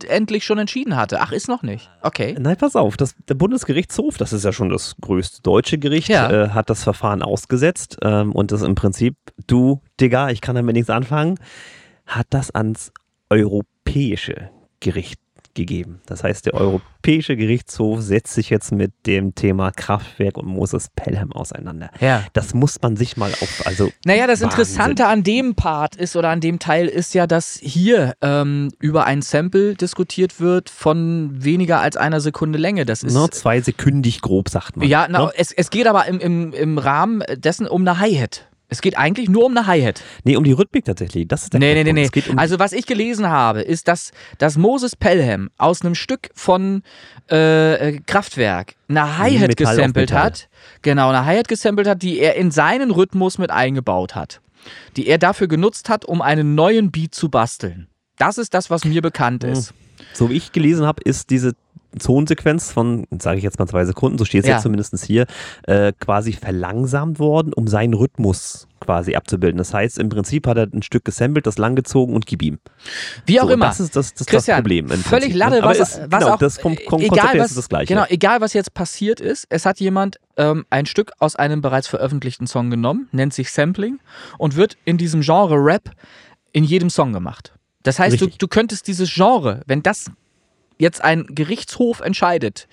letztendlich 0.02 0.44
schon 0.44 0.58
entschieden 0.58 0.96
hatte. 0.96 1.20
Ach, 1.20 1.32
ist 1.32 1.48
noch 1.48 1.62
nicht. 1.62 1.90
Okay. 2.02 2.36
Nein, 2.38 2.56
pass 2.56 2.76
auf, 2.76 2.96
das, 2.96 3.14
der 3.28 3.34
Bundesgerichtshof, 3.34 4.16
das 4.16 4.32
ist 4.32 4.44
ja 4.44 4.52
schon 4.52 4.68
das 4.68 4.96
größte 5.00 5.42
deutsche 5.42 5.78
Gericht, 5.78 6.08
Ja. 6.08 6.30
äh, 6.30 6.48
hat 6.50 6.70
das 6.70 6.82
Verfahren 6.82 7.22
ausgesetzt 7.22 7.98
ähm, 8.02 8.32
und 8.32 8.52
das 8.52 8.62
im 8.62 8.74
Prinzip, 8.74 9.16
du, 9.46 9.80
Digga, 10.00 10.30
ich 10.30 10.40
kann 10.40 10.56
damit 10.56 10.74
nichts 10.74 10.90
anfangen, 10.90 11.38
hat 12.06 12.26
das 12.30 12.50
ans 12.54 12.92
europäische 13.30 14.50
Gericht 14.80 15.20
gegeben. 15.54 16.00
Das 16.06 16.24
heißt, 16.24 16.46
der 16.46 16.54
Europäische 16.54 17.36
Gerichtshof 17.36 18.00
setzt 18.00 18.34
sich 18.34 18.50
jetzt 18.50 18.72
mit 18.72 18.92
dem 19.06 19.34
Thema 19.34 19.70
Kraftwerk 19.70 20.36
und 20.36 20.46
Moses 20.46 20.88
Pelham 20.94 21.32
auseinander. 21.32 21.90
Ja. 22.00 22.24
Das 22.32 22.54
muss 22.54 22.80
man 22.82 22.96
sich 22.96 23.16
mal 23.16 23.32
auf, 23.32 23.62
also 23.66 23.90
Naja, 24.04 24.26
das 24.26 24.40
Wahnsinn. 24.40 24.48
Interessante 24.48 25.06
an 25.06 25.22
dem 25.22 25.54
Part 25.54 25.96
ist 25.96 26.16
oder 26.16 26.28
an 26.28 26.40
dem 26.40 26.58
Teil 26.58 26.86
ist 26.86 27.14
ja, 27.14 27.26
dass 27.26 27.58
hier 27.60 28.14
ähm, 28.20 28.70
über 28.78 29.04
ein 29.04 29.22
Sample 29.22 29.74
diskutiert 29.74 30.40
wird 30.40 30.70
von 30.70 31.30
weniger 31.32 31.80
als 31.80 31.96
einer 31.96 32.20
Sekunde 32.20 32.58
Länge. 32.58 32.84
Das 32.84 33.02
ist. 33.02 33.14
ne, 33.14 33.28
zwei 33.30 33.60
sekündig 33.60 34.20
grob, 34.20 34.48
sagt 34.48 34.76
man. 34.76 34.86
ja, 34.86 35.06
na, 35.08 35.26
ne? 35.26 35.30
es, 35.36 35.52
es 35.52 35.70
geht 35.70 35.86
aber 35.86 36.06
im, 36.06 36.18
im, 36.20 36.52
im 36.52 36.78
Rahmen 36.78 37.22
dessen 37.36 37.66
um 37.66 37.82
eine 37.82 37.98
Hi-Hat. 37.98 38.49
Es 38.70 38.80
geht 38.80 38.96
eigentlich 38.96 39.28
nur 39.28 39.44
um 39.44 39.56
eine 39.56 39.66
Hi-Hat. 39.66 40.02
Nee, 40.24 40.36
um 40.36 40.44
die 40.44 40.52
Rhythmik 40.52 40.84
tatsächlich. 40.84 41.26
Das 41.28 41.42
ist 41.42 41.52
der 41.52 41.60
Nee, 41.60 41.74
nee, 41.74 41.92
nee, 41.92 42.08
nee. 42.14 42.22
Um 42.28 42.38
also, 42.38 42.58
was 42.58 42.72
ich 42.72 42.86
gelesen 42.86 43.28
habe, 43.28 43.60
ist, 43.62 43.88
dass, 43.88 44.12
dass 44.38 44.56
Moses 44.56 44.94
Pelham 44.96 45.50
aus 45.58 45.82
einem 45.82 45.96
Stück 45.96 46.30
von 46.34 46.82
äh, 47.30 47.74
äh, 47.74 48.00
Kraftwerk 48.06 48.76
eine 48.88 49.18
Hi-Hat 49.18 49.56
gesampelt 49.56 50.12
hat. 50.12 50.48
Genau, 50.82 51.08
eine 51.08 51.24
Hi-Hat 51.26 51.48
gesampelt 51.48 51.88
hat, 51.88 52.02
die 52.02 52.20
er 52.20 52.36
in 52.36 52.50
seinen 52.50 52.90
Rhythmus 52.90 53.38
mit 53.38 53.50
eingebaut 53.50 54.14
hat. 54.14 54.40
die 54.96 55.06
er 55.06 55.18
dafür 55.18 55.48
genutzt 55.48 55.88
hat, 55.88 56.04
um 56.04 56.22
einen 56.22 56.54
neuen 56.54 56.90
Beat 56.90 57.14
zu 57.14 57.28
basteln. 57.28 57.88
Das 58.18 58.38
ist 58.38 58.52
das, 58.54 58.70
was 58.70 58.84
mir 58.84 59.02
bekannt 59.02 59.42
ist. 59.44 59.72
So 60.12 60.30
wie 60.30 60.34
ich 60.34 60.52
gelesen 60.52 60.86
habe, 60.86 61.02
ist 61.02 61.30
diese 61.30 61.54
Zonensequenz 61.98 62.72
von, 62.72 63.06
sage 63.18 63.38
ich 63.38 63.44
jetzt 63.44 63.58
mal 63.58 63.66
zwei 63.66 63.84
Sekunden, 63.84 64.18
so 64.18 64.24
steht 64.24 64.42
es 64.42 64.48
Ja. 64.48 64.54
jetzt 64.54 64.62
zumindest 64.62 65.04
hier, 65.04 65.26
äh, 65.66 65.92
quasi 65.98 66.32
verlangsamt 66.32 67.18
worden, 67.18 67.52
um 67.52 67.66
seinen 67.66 67.94
Rhythmus 67.94 68.66
quasi 68.80 69.14
abzubilden. 69.14 69.58
Das 69.58 69.74
heißt, 69.74 69.98
im 69.98 70.08
Prinzip 70.08 70.46
hat 70.46 70.56
er 70.56 70.66
ein 70.72 70.82
Stück 70.82 71.04
gesampelt, 71.04 71.46
das 71.46 71.58
langgezogen 71.58 72.14
und 72.14 72.26
gib 72.26 72.42
ihm. 72.42 72.58
Wie 73.26 73.40
auch 73.40 73.46
So, 73.46 73.52
immer. 73.52 73.66
Das 73.66 73.80
ist 73.80 73.94
das, 73.94 74.14
das, 74.14 74.26
Christian, 74.26 74.56
das 74.56 74.62
Problem. 74.62 74.88
Völlig 74.88 75.04
Prinzip, 75.04 75.34
Latte, 75.36 75.56
ne? 75.56 75.62
Aber 75.62 75.70
was, 75.70 75.78
es, 75.78 76.00
was 76.10 76.20
genau, 76.20 76.34
auch, 76.34 76.38
das 76.38 76.60
Kom 76.60 76.76
Kom 76.86 77.00
egal, 77.02 77.38
was, 77.38 77.50
ist 77.50 77.58
das 77.58 77.68
gleiche. 77.68 77.92
Genau, 77.92 78.06
egal 78.08 78.40
was 78.40 78.52
jetzt 78.54 78.72
passiert 78.74 79.20
ist, 79.20 79.46
es 79.50 79.66
hat 79.66 79.80
jemand 79.80 80.16
ähm, 80.36 80.64
ein 80.70 80.86
Stück 80.86 81.12
aus 81.18 81.36
einem 81.36 81.60
bereits 81.60 81.88
veröffentlichten 81.88 82.46
Song 82.46 82.70
genommen, 82.70 83.08
nennt 83.12 83.34
sich 83.34 83.50
Sampling 83.50 83.98
und 84.38 84.56
wird 84.56 84.76
in 84.84 84.96
diesem 84.96 85.20
Genre 85.20 85.56
Rap 85.56 85.90
in 86.52 86.64
jedem 86.64 86.90
Song 86.90 87.12
gemacht. 87.12 87.52
Das 87.82 87.98
heißt, 87.98 88.20
du, 88.20 88.26
du 88.26 88.48
könntest 88.48 88.86
dieses 88.88 89.12
Genre, 89.12 89.62
wenn 89.66 89.82
das 89.82 90.10
jetzt 90.80 91.02
ein 91.04 91.26
Gerichtshof 91.28 92.00
entscheidet, 92.00 92.68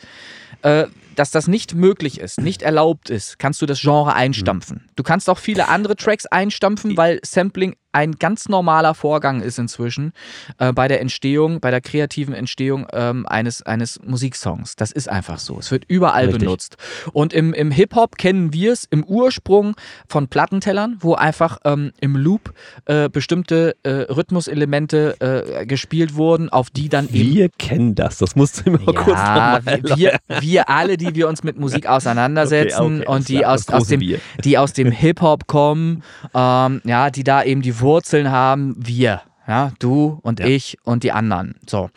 äh, 0.63 0.85
dass 1.15 1.31
das 1.31 1.47
nicht 1.47 1.73
möglich 1.73 2.19
ist, 2.19 2.39
nicht 2.39 2.61
erlaubt 2.61 3.09
ist, 3.09 3.39
kannst 3.39 3.61
du 3.61 3.65
das 3.65 3.81
Genre 3.81 4.13
einstampfen. 4.13 4.87
Du 4.95 5.03
kannst 5.03 5.29
auch 5.29 5.39
viele 5.39 5.67
andere 5.67 5.95
Tracks 5.95 6.27
einstampfen, 6.27 6.95
weil 6.95 7.19
Sampling 7.23 7.75
ein 7.97 8.11
ganz 8.19 8.47
normaler 8.47 8.93
Vorgang 8.93 9.41
ist 9.41 9.57
inzwischen 9.57 10.13
äh, 10.59 10.71
bei 10.71 10.87
der 10.87 11.01
Entstehung, 11.01 11.59
bei 11.59 11.71
der 11.71 11.81
kreativen 11.81 12.35
Entstehung 12.35 12.85
ähm, 12.93 13.25
eines, 13.25 13.63
eines 13.63 13.99
Musiksongs. 14.05 14.75
Das 14.75 14.91
ist 14.91 15.09
einfach 15.09 15.39
so. 15.39 15.57
Es 15.57 15.71
wird 15.71 15.85
überall 15.87 16.25
Richtig. 16.25 16.41
benutzt. 16.41 16.77
Und 17.11 17.33
im, 17.33 17.55
im 17.55 17.71
Hip-Hop 17.71 18.19
kennen 18.19 18.53
wir 18.53 18.71
es 18.71 18.85
im 18.85 19.03
Ursprung 19.03 19.73
von 20.07 20.27
Plattentellern, 20.27 20.97
wo 20.99 21.15
einfach 21.15 21.57
ähm, 21.65 21.91
im 21.99 22.15
Loop 22.15 22.53
äh, 22.85 23.09
bestimmte 23.09 23.75
äh, 23.81 23.89
Rhythmuselemente 23.89 25.15
äh, 25.19 25.65
gespielt 25.65 26.13
wurden, 26.13 26.49
auf 26.49 26.69
die 26.69 26.89
dann 26.89 27.09
eben 27.09 27.33
Wir 27.33 27.49
kennen 27.49 27.95
das, 27.95 28.19
das 28.19 28.35
musst 28.35 28.63
du 28.63 28.69
mir 28.69 28.77
mal 28.79 28.93
kurz 28.93 29.17
ja, 29.17 29.59
nochmal 29.65 29.81
wir, 29.83 29.97
wir, 30.27 30.41
wir 30.41 30.69
alle, 30.69 30.97
die 30.97 31.15
wir 31.15 31.27
uns 31.27 31.43
mit 31.43 31.57
Musik 31.57 31.87
auseinandersetzen 31.89 32.79
Okay, 32.79 33.01
okay, 33.01 33.07
und 33.07 33.27
die 33.27 33.43
aus, 33.43 33.67
aus 33.69 33.87
dem, 33.87 34.01
Wir. 34.01 34.19
die 34.43 34.59
aus 34.59 34.73
dem 34.73 34.91
Hip-Hop 34.91 35.47
kommen, 35.47 36.03
ähm, 36.35 36.81
ja, 36.83 37.09
die 37.09 37.23
da 37.23 37.41
eben 37.41 37.63
die 37.63 37.79
Wurzeln 37.87 38.29
haben, 38.31 38.75
wir. 38.77 39.21
Ja, 39.47 39.71
du 39.79 40.19
und 40.23 40.41
Ja. 40.41 40.45
ich 40.45 40.77
und 40.83 41.03
die 41.03 41.13
anderen. 41.13 41.55
So. 41.65 41.89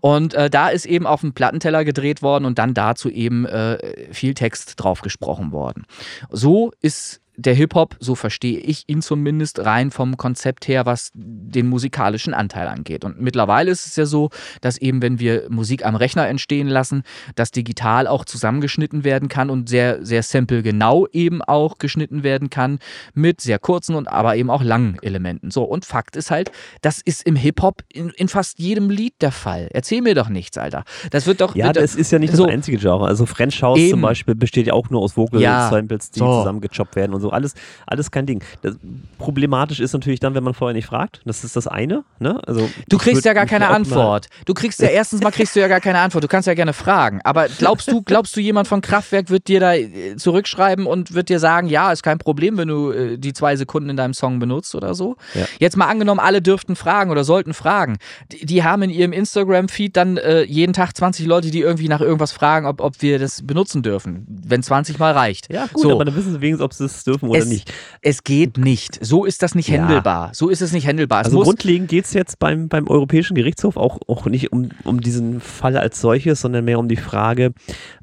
Und 0.00 0.32
äh, 0.32 0.48
da 0.48 0.70
ist 0.70 0.86
eben 0.86 1.06
auf 1.06 1.20
dem 1.20 1.34
Plattenteller 1.34 1.84
gedreht 1.84 2.22
worden 2.22 2.46
und 2.46 2.58
dann 2.58 2.72
dazu 2.72 3.10
eben 3.10 3.44
äh, 3.44 4.08
viel 4.12 4.32
Text 4.32 4.82
drauf 4.82 5.02
gesprochen 5.02 5.52
worden. 5.52 5.84
So 6.30 6.72
ist 6.80 7.20
der 7.36 7.54
Hip-Hop, 7.54 7.96
so 8.00 8.14
verstehe 8.14 8.58
ich 8.58 8.84
ihn 8.86 9.02
zumindest, 9.02 9.58
rein 9.60 9.90
vom 9.90 10.16
Konzept 10.16 10.68
her, 10.68 10.86
was 10.86 11.10
den 11.14 11.68
musikalischen 11.68 12.34
Anteil 12.34 12.68
angeht. 12.68 13.04
Und 13.04 13.20
mittlerweile 13.20 13.70
ist 13.70 13.86
es 13.86 13.96
ja 13.96 14.06
so, 14.06 14.30
dass 14.60 14.78
eben, 14.78 15.02
wenn 15.02 15.18
wir 15.18 15.46
Musik 15.48 15.84
am 15.84 15.96
Rechner 15.96 16.28
entstehen 16.28 16.68
lassen, 16.68 17.02
das 17.34 17.50
digital 17.50 18.06
auch 18.06 18.24
zusammengeschnitten 18.24 19.04
werden 19.04 19.28
kann 19.28 19.50
und 19.50 19.68
sehr, 19.68 20.04
sehr 20.04 20.22
sample-genau 20.22 21.06
eben 21.12 21.42
auch 21.42 21.78
geschnitten 21.78 22.22
werden 22.22 22.50
kann 22.50 22.78
mit 23.14 23.40
sehr 23.40 23.58
kurzen 23.58 23.94
und 23.94 24.08
aber 24.08 24.36
eben 24.36 24.50
auch 24.50 24.62
langen 24.62 24.98
Elementen. 25.02 25.50
So, 25.50 25.64
und 25.64 25.84
Fakt 25.84 26.16
ist 26.16 26.30
halt, 26.30 26.52
das 26.82 27.00
ist 27.00 27.24
im 27.26 27.36
Hip-Hop 27.36 27.82
in, 27.92 28.10
in 28.10 28.28
fast 28.28 28.58
jedem 28.58 28.90
Lied 28.90 29.14
der 29.20 29.32
Fall. 29.32 29.68
Erzähl 29.72 30.02
mir 30.02 30.14
doch 30.14 30.28
nichts, 30.28 30.56
Alter. 30.58 30.84
Das 31.10 31.26
wird 31.26 31.40
doch. 31.40 31.54
Ja, 31.54 31.66
wird, 31.66 31.76
das 31.76 31.94
ist 31.94 32.10
ja 32.12 32.18
nicht 32.18 32.34
so. 32.34 32.44
das 32.44 32.52
einzige 32.52 32.78
Genre. 32.78 33.06
Also 33.06 33.26
French 33.26 33.62
House 33.62 33.78
Eben. 33.78 33.90
zum 33.90 34.00
Beispiel 34.02 34.34
besteht 34.34 34.66
ja 34.66 34.72
auch 34.74 34.90
nur 34.90 35.00
aus 35.00 35.16
Vocal 35.16 35.40
Ja, 35.40 35.68
Samples, 35.70 36.10
die 36.10 36.20
so. 36.20 36.40
zusammengechoppt 36.40 36.96
werden 36.96 37.14
und 37.14 37.23
so. 37.24 37.30
Alles, 37.30 37.54
alles 37.86 38.10
kein 38.10 38.26
Ding. 38.26 38.42
Das, 38.62 38.76
problematisch 39.18 39.80
ist 39.80 39.92
natürlich 39.92 40.20
dann, 40.20 40.34
wenn 40.34 40.44
man 40.44 40.54
vorher 40.54 40.74
nicht 40.74 40.86
fragt. 40.86 41.22
Das 41.24 41.42
ist 41.42 41.56
das 41.56 41.66
eine. 41.66 42.04
Ne? 42.18 42.40
Also, 42.46 42.68
Du 42.88 42.98
kriegst 42.98 43.24
ja 43.24 43.32
gar 43.32 43.46
keine 43.46 43.68
Antwort. 43.68 44.28
Du 44.44 44.54
kriegst 44.54 44.80
ja 44.80 44.88
erstens 44.88 45.22
mal 45.22 45.30
kriegst 45.30 45.56
du 45.56 45.60
ja 45.60 45.68
gar 45.68 45.80
keine 45.80 45.98
Antwort. 45.98 46.22
Du 46.22 46.28
kannst 46.28 46.46
ja 46.46 46.54
gerne 46.54 46.72
fragen. 46.72 47.20
Aber 47.24 47.46
glaubst 47.58 47.90
du, 47.90 48.02
glaubst 48.02 48.36
du, 48.36 48.40
jemand 48.40 48.68
von 48.68 48.80
Kraftwerk 48.80 49.30
wird 49.30 49.48
dir 49.48 49.60
da 49.60 49.74
äh, 49.74 50.16
zurückschreiben 50.16 50.86
und 50.86 51.14
wird 51.14 51.28
dir 51.28 51.38
sagen, 51.38 51.68
ja, 51.68 51.92
ist 51.92 52.02
kein 52.02 52.18
Problem, 52.18 52.58
wenn 52.58 52.68
du 52.68 52.92
äh, 52.92 53.18
die 53.18 53.32
zwei 53.32 53.56
Sekunden 53.56 53.88
in 53.90 53.96
deinem 53.96 54.14
Song 54.14 54.38
benutzt 54.38 54.74
oder 54.74 54.94
so? 54.94 55.16
Ja. 55.34 55.46
Jetzt 55.58 55.76
mal 55.76 55.86
angenommen, 55.86 56.20
alle 56.20 56.42
dürften 56.42 56.76
fragen 56.76 57.10
oder 57.10 57.24
sollten 57.24 57.54
fragen. 57.54 57.96
Die, 58.32 58.44
die 58.44 58.62
haben 58.62 58.82
in 58.82 58.90
ihrem 58.90 59.12
Instagram-Feed 59.12 59.96
dann 59.96 60.18
äh, 60.18 60.42
jeden 60.42 60.74
Tag 60.74 60.96
20 60.96 61.26
Leute, 61.26 61.50
die 61.50 61.60
irgendwie 61.60 61.88
nach 61.88 62.00
irgendwas 62.00 62.32
fragen, 62.32 62.66
ob, 62.66 62.80
ob 62.80 63.00
wir 63.00 63.18
das 63.18 63.46
benutzen 63.46 63.82
dürfen. 63.82 64.26
Wenn 64.28 64.62
20 64.62 64.98
mal 64.98 65.12
reicht. 65.12 65.52
Ja, 65.52 65.66
gut, 65.72 65.82
so. 65.82 65.92
aber 65.92 66.04
dann 66.04 66.14
wissen 66.16 66.32
sie 66.32 66.40
wenigstens, 66.40 66.64
ob 66.64 66.74
sie 66.74 66.84
es 66.84 67.04
dürfen 67.04 67.13
oder 67.22 67.38
es, 67.40 67.46
nicht. 67.46 67.72
es 68.02 68.24
geht 68.24 68.58
nicht. 68.58 69.04
So 69.04 69.24
ist 69.24 69.42
das 69.42 69.54
nicht 69.54 69.68
Ja. 69.68 69.78
händelbar. 69.78 70.30
So 70.34 70.48
ist 70.48 70.60
es 70.60 70.72
nicht 70.72 70.86
händelbar. 70.86 71.20
Es 71.20 71.26
Also 71.26 71.40
grundlegend 71.40 71.88
geht 71.88 72.04
es 72.04 72.12
jetzt 72.12 72.38
beim, 72.38 72.68
beim 72.68 72.88
Europäischen 72.88 73.34
Gerichtshof 73.34 73.76
auch, 73.76 74.00
auch 74.08 74.26
nicht 74.26 74.52
um, 74.52 74.70
um 74.84 75.00
diesen 75.00 75.40
Fall 75.40 75.76
als 75.76 76.00
solches, 76.00 76.40
sondern 76.40 76.64
mehr 76.64 76.78
um 76.78 76.88
die 76.88 76.96
Frage, 76.96 77.52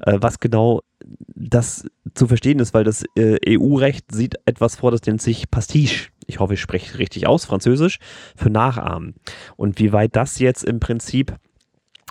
äh, 0.00 0.18
was 0.20 0.40
genau 0.40 0.80
das 1.34 1.84
zu 2.14 2.26
verstehen 2.26 2.58
ist, 2.60 2.74
weil 2.74 2.84
das 2.84 3.04
äh, 3.16 3.36
EU-Recht 3.58 4.12
sieht 4.12 4.36
etwas 4.44 4.76
vor, 4.76 4.90
das 4.90 5.02
nennt 5.02 5.20
sich 5.20 5.50
Pastiche. 5.50 6.10
Ich 6.26 6.38
hoffe, 6.38 6.54
ich 6.54 6.60
spreche 6.60 6.98
richtig 6.98 7.26
aus, 7.26 7.44
Französisch, 7.44 7.98
für 8.36 8.50
Nachahmen. 8.50 9.14
Und 9.56 9.78
wie 9.80 9.92
weit 9.92 10.14
das 10.14 10.38
jetzt 10.38 10.64
im 10.64 10.78
Prinzip 10.80 11.36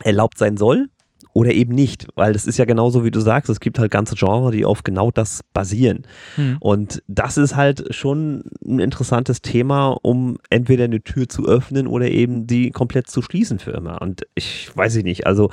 erlaubt 0.04 0.38
sein 0.38 0.58
soll 0.58 0.88
oder 1.34 1.52
eben 1.52 1.74
nicht, 1.74 2.08
weil 2.16 2.34
das 2.34 2.46
ist 2.46 2.58
ja 2.58 2.66
genauso, 2.66 3.04
wie 3.06 3.12
du 3.12 3.20
sagst, 3.20 3.50
es 3.50 3.60
gibt 3.60 3.80
halt 3.80 3.92
ganze 3.92 4.16
Genre, 4.16 4.52
die 4.52 4.66
auf 4.66 4.84
genau 4.84 5.12
das 5.12 5.42
basieren. 5.54 6.04
Hm. 6.36 6.58
Und 6.60 7.04
das 7.08 7.38
ist 7.38 7.56
halt 7.56 7.94
schon 7.94 8.44
ein 8.66 8.80
interessantes 8.80 9.42
Thema, 9.42 9.98
um 10.02 10.38
entweder 10.50 10.86
eine 10.86 11.02
Tür 11.02 11.30
zu 11.30 11.46
öffnen 11.46 11.88
oder 11.88 12.10
eben 12.10 12.48
die 12.48 12.72
komplett 12.72 13.10
zu 13.10 13.22
schließen 13.22 13.60
für 13.60 13.72
immer. 13.72 14.02
Und 14.02 14.28
ich 14.36 14.70
weiß 14.76 14.96
ich 14.96 15.04
nicht, 15.04 15.26
also 15.26 15.50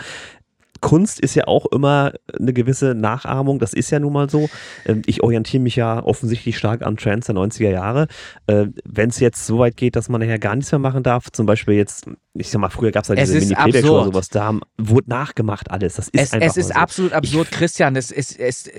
Kunst 0.81 1.19
ist 1.19 1.35
ja 1.35 1.49
auch 1.49 1.67
immer 1.67 2.13
eine 2.39 2.53
gewisse 2.53 2.95
Nachahmung, 2.95 3.59
das 3.59 3.73
ist 3.73 3.91
ja 3.91 3.99
nun 3.99 4.13
mal 4.13 4.31
so. 4.31 4.49
Ähm, 4.87 5.03
Ich 5.07 5.23
orientiere 5.23 5.63
mich 5.63 5.77
ja 5.77 6.03
offensichtlich 6.03 6.57
stark 6.57 6.83
an 6.83 6.97
Trends 6.97 7.27
der 7.27 7.35
90er 7.35 7.71
Jahre. 7.71 8.07
Wenn 8.47 9.11
es 9.11 9.19
jetzt 9.21 9.47
so 9.47 9.59
weit 9.59 9.77
geht, 9.77 9.97
dass 9.97 10.09
man 10.09 10.21
nachher 10.21 10.39
gar 10.39 10.55
nichts 10.55 10.71
mehr 10.73 10.79
machen 10.79 11.03
darf, 11.03 11.31
zum 11.33 11.47
Beispiel 11.47 11.75
jetzt, 11.75 12.07
ich 12.39 12.51
sag 12.51 12.61
mal, 12.61 12.71
früher 12.71 12.91
gab 12.93 13.05
es 13.05 13.11
Es 13.11 13.17
diese 13.17 13.39
ist 13.39 13.49
Mini-Playback-Show 13.49 13.95
oder 13.95 14.05
sowas, 14.07 14.29
da 14.29 14.45
haben, 14.45 14.61
wurde 14.77 15.11
nachgemacht 15.11 15.71
alles. 15.71 15.97
Das 15.97 16.09
ist 16.09 16.21
es, 16.21 16.33
einfach 16.33 16.47
es 16.47 16.57
ist 16.57 16.69
so. 16.69 16.75
absolut 16.75 17.13
absurd, 17.13 17.51
Christian. 17.51 17.97
Es, 17.97 18.13
es, 18.13 18.37
es, 18.37 18.71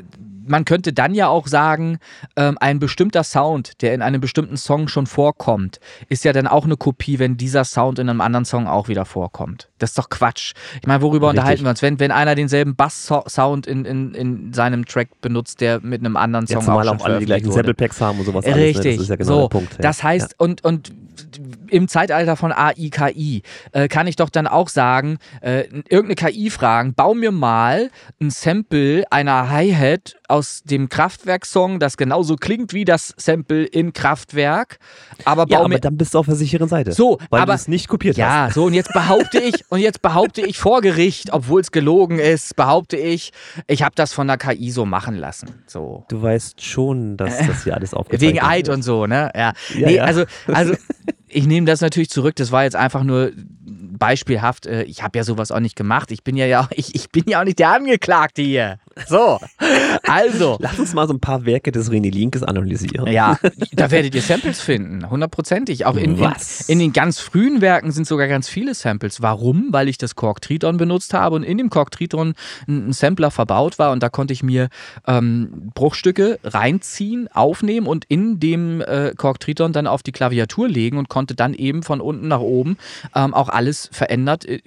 man 0.48 0.66
könnte 0.66 0.94
dann 0.94 1.14
ja 1.14 1.28
auch 1.28 1.48
sagen, 1.48 2.00
ähm, 2.36 2.58
ein 2.60 2.80
bestimmter 2.80 3.24
Sound, 3.24 3.82
der 3.82 3.94
in 3.94 4.02
einem 4.02 4.22
bestimmten 4.22 4.58
Song 4.58 4.88
schon 4.88 5.08
vorkommt, 5.08 5.80
ist 6.08 6.24
ja 6.24 6.34
dann 6.34 6.48
auch 6.48 6.66
eine 6.66 6.78
Kopie, 6.78 7.20
wenn 7.20 7.38
dieser 7.38 7.66
Sound 7.66 8.00
in 8.00 8.10
einem 8.10 8.22
anderen 8.22 8.46
Song 8.46 8.68
auch 8.68 8.88
wieder 8.88 9.06
vorkommt. 9.06 9.70
Das 9.78 9.92
ist 9.92 9.98
doch 9.98 10.10
Quatsch. 10.10 10.54
Ich 10.82 10.88
meine, 10.88 11.02
worüber 11.02 11.28
Richtig. 11.28 11.40
unterhalten 11.40 11.64
wir 11.64 11.70
uns? 11.70 11.82
Wenn, 11.82 12.00
wenn 12.00 12.12
einer 12.12 12.36
denselben 12.36 12.76
Bass-Sound 12.76 13.68
in, 13.68 13.86
in, 13.86 14.14
in 14.14 14.54
seinem 14.54 14.86
Track 14.86 15.22
benutzt, 15.22 15.62
der 15.62 15.82
mit 15.82 16.00
einem 16.00 16.16
anderen 16.16 16.48
Song 16.48 16.66
Ja, 16.66 16.74
auch 16.74 16.80
auch 16.80 17.06
alle 17.06 17.20
die 17.20 17.26
gleichen 17.26 17.46
veröffentlicht 17.46 17.46
wurde. 17.46 17.54
Sample 17.54 17.74
Packs 17.74 18.02
haben 18.02 18.20
und 18.20 18.26
sowas. 18.26 18.46
Alles, 18.46 18.58
ne? 18.58 18.64
Richtig. 18.64 18.96
Das 18.96 19.04
ist 19.04 19.10
ja 19.10 19.16
genau 19.16 19.34
so, 19.34 19.42
der 19.42 19.48
Punkt. 19.50 19.74
ja. 19.74 19.80
Das 19.82 20.04
heißt, 20.04 20.36
und, 20.40 20.64
und 20.64 20.92
im 21.70 21.88
Zeitalter 21.88 22.36
von 22.36 22.52
AI, 22.52 22.90
KI, 22.92 23.44
äh, 23.72 23.88
kann 23.88 24.08
ich 24.08 24.16
doch 24.16 24.30
dann 24.30 24.48
auch 24.48 24.70
sagen, 24.70 25.18
äh, 25.42 25.62
irgendeine 25.90 26.16
KI 26.16 26.50
fragen, 26.50 26.94
bau 26.94 27.14
mir 27.14 27.32
mal 27.32 27.90
ein 28.22 28.30
Sample 28.30 29.04
einer 29.12 29.50
Hi-Hat 29.50 30.16
aus 30.28 30.62
dem 30.64 30.90
Kraftwerk-Song, 30.90 31.80
das 31.80 31.98
genauso 31.98 32.36
klingt 32.36 32.74
wie 32.74 32.86
das 32.86 33.14
Sample 33.18 33.64
in 33.66 33.94
Kraftwerk, 33.94 34.78
aber 35.26 35.46
Ja, 35.48 35.58
bau 35.58 35.66
aber 35.66 35.70
mir 35.70 35.80
dann 35.80 35.98
bist 35.98 36.14
du 36.14 36.20
auf 36.20 36.26
der 36.28 36.36
sicheren 36.36 36.68
Seite. 36.70 36.92
So, 36.92 37.18
weil 37.30 37.42
aber- 37.42 37.54
du 37.54 37.56
es 37.56 37.68
nicht 37.68 37.88
kopiert 37.88 38.16
hast. 38.16 38.20
ja, 38.20 38.50
so 38.54 38.66
und 38.66 38.74
jetzt 38.74 38.94
behaupte 38.94 39.40
ich 39.40 39.66
und 39.70 39.80
jetzt 39.80 40.02
behaupte 40.02 40.42
ich 40.42 40.58
vor 40.60 40.82
Gericht, 40.82 41.34
obwohl 41.34 41.62
es 41.62 41.72
gelogen 41.72 42.20
ist, 42.20 42.56
behaupte 42.56 42.98
ich, 42.98 43.32
ich 43.68 43.84
habe 43.84 43.96
das 43.96 44.14
von 44.14 44.28
der 44.28 44.38
KI 44.38 44.72
so 44.72 44.86
machen 44.86 45.16
lassen. 45.16 45.64
So. 45.68 46.06
Du 46.10 46.22
weißt 46.22 46.62
schon, 46.64 47.18
dass 47.18 47.38
das 47.46 47.64
hier 47.64 47.74
alles 47.76 47.94
aufgezeichnet 47.94 48.36
Wegen 48.36 48.46
Eid 48.46 48.70
und 48.70 48.84
so, 48.84 49.06
ne? 49.08 49.32
Ja. 49.36 49.54
Ja, 49.76 49.88
nee, 49.88 49.96
ja. 49.96 50.04
also, 50.04 50.24
also 50.48 50.74
ich 51.30 51.46
nehme 51.48 51.66
das 51.66 51.82
natürlich 51.82 52.10
zurück. 52.10 52.36
Das 52.36 52.52
war 52.52 52.64
jetzt 52.64 52.76
einfach 52.76 53.04
nur 53.04 53.32
beispielhaft. 53.98 54.66
Äh, 54.66 54.84
Ich 54.84 55.04
habe 55.04 55.18
ja 55.18 55.24
sowas 55.24 55.52
auch 55.52 55.60
nicht 55.60 55.76
gemacht. 55.76 56.12
Ich 56.12 56.24
bin 56.24 56.36
ja, 56.38 56.46
ja 56.46 56.68
ich, 56.76 56.96
ich 56.96 57.10
bin 57.10 57.24
ja 57.28 57.42
auch 57.42 57.46
nicht 57.46 57.60
der 57.60 57.70
Angeklagte 57.72 58.42
hier. 58.42 58.80
So. 59.08 59.40
Also. 60.04 60.58
Lass 60.60 60.80
uns 60.80 60.94
mal 60.94 61.08
so 61.08 61.14
ein 61.14 61.20
paar 61.20 61.46
Werke 61.46 61.72
des 61.72 61.92
René 61.92 62.12
Linkes 62.12 62.44
analysieren. 62.44 63.08
Ja, 63.12 63.38
da 63.72 63.92
werdet 63.92 64.16
ihr 64.16 64.22
Samples 64.22 64.62
finden, 64.62 65.10
hundertprozentig. 65.10 65.86
Auch 65.86 65.96
in, 65.96 66.16
in, 66.16 66.20
Was? 66.20 66.68
in 66.70 66.80
den 66.80 66.94
ganz 66.94 67.20
frühen 67.20 67.62
Werken 67.62 67.92
sind 67.92 68.08
sogar 68.08 68.28
ganz 68.28 68.50
viele 68.50 68.74
Samples. 68.74 69.22
Warum? 69.22 69.68
Weil 69.72 69.88
ich 69.88 69.98
das 69.98 70.16
Korg 70.16 70.42
Triton 70.42 70.78
benutzt 70.78 71.14
habe 71.14 71.36
und 71.36 71.44
in 71.44 71.58
dem 71.58 71.70
Korg 71.70 71.92
Triton 71.92 72.34
ein, 72.68 72.90
ein 72.90 72.94
Sampler 72.94 73.32
verbaut 73.32 73.80
war 73.80 73.92
und 73.92 74.04
da 74.04 74.10
konnte 74.10 74.34
ich 74.34 74.44
mir 74.44 74.70
ähm, 75.08 75.72
Bruchstücke 75.74 76.40
reinziehen, 76.44 77.28
aufnehmen 77.32 77.88
und 77.88 78.06
in 78.06 78.40
dem 78.40 78.82
äh, 78.82 79.14
Korg 79.16 79.40
Triton 79.40 79.74
dann 79.74 79.88
auf 79.88 80.04
die 80.04 80.12
Klaviatur 80.12 80.68
legen 80.68 80.98
und 80.98 81.10
konnte 81.10 81.36
dann 81.36 81.54
eben 81.54 81.84
von 81.84 82.02
unten 82.02 82.28
nach 82.28 82.40
oben 82.40 82.78
ähm, 83.16 83.34
auch 83.34 83.50
alles 83.50 83.90
verändert, 83.92 84.46
äh, 84.46 84.62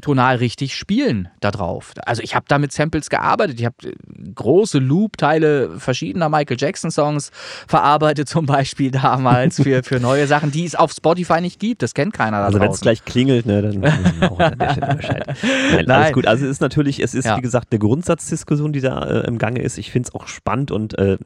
tonal 0.00 0.36
richtig 0.36 0.74
spielen 0.76 1.28
da 1.40 1.50
drauf. 1.50 1.92
Also 2.04 2.22
ich 2.22 2.34
habe 2.34 2.44
da 2.48 2.58
mit 2.58 2.72
Samples 2.72 3.10
gearbeitet. 3.10 3.60
Ich 3.60 3.66
habe 3.68 3.76
äh, 3.88 3.92
große 4.34 4.78
Loop-Teile 4.78 5.78
verschiedener 5.78 6.28
Michael 6.28 6.56
Jackson-Songs 6.58 7.30
verarbeitet, 7.66 8.28
zum 8.28 8.46
Beispiel 8.46 8.90
damals 8.90 9.62
für, 9.62 9.82
für 9.84 10.00
neue 10.00 10.26
Sachen, 10.26 10.50
die 10.50 10.64
es 10.64 10.74
auf 10.74 10.92
Spotify 10.92 11.40
nicht 11.40 11.60
gibt. 11.60 11.82
Das 11.82 11.94
kennt 11.94 12.12
keiner 12.14 12.38
da 12.40 12.46
Also 12.46 12.60
wenn 12.60 12.70
es 12.70 12.80
gleich 12.80 13.04
klingelt, 13.04 13.46
ne, 13.46 13.62
dann 13.62 14.22
auch 14.28 14.40
an 14.40 14.58
der 14.58 14.70
Stelle 14.72 14.94
Bescheid. 14.96 15.26
Nein, 15.26 15.72
alles 15.72 15.86
Nein. 15.86 16.12
gut. 16.12 16.26
Also 16.26 16.44
es 16.44 16.50
ist 16.52 16.60
natürlich, 16.60 17.00
es 17.02 17.14
ist 17.14 17.24
Ja. 17.26 17.36
wie 17.36 17.42
gesagt 17.42 17.68
eine 17.70 17.78
Grundsatzdiskussion, 17.78 18.72
die 18.72 18.80
da 18.80 19.04
äh, 19.04 19.26
im 19.26 19.38
Gange 19.38 19.60
ist. 19.62 19.78
Ich 19.78 19.90
finde 19.92 20.08
es 20.08 20.14
auch 20.14 20.26
spannend 20.28 20.70
und 20.70 20.98
äh, 20.98 21.18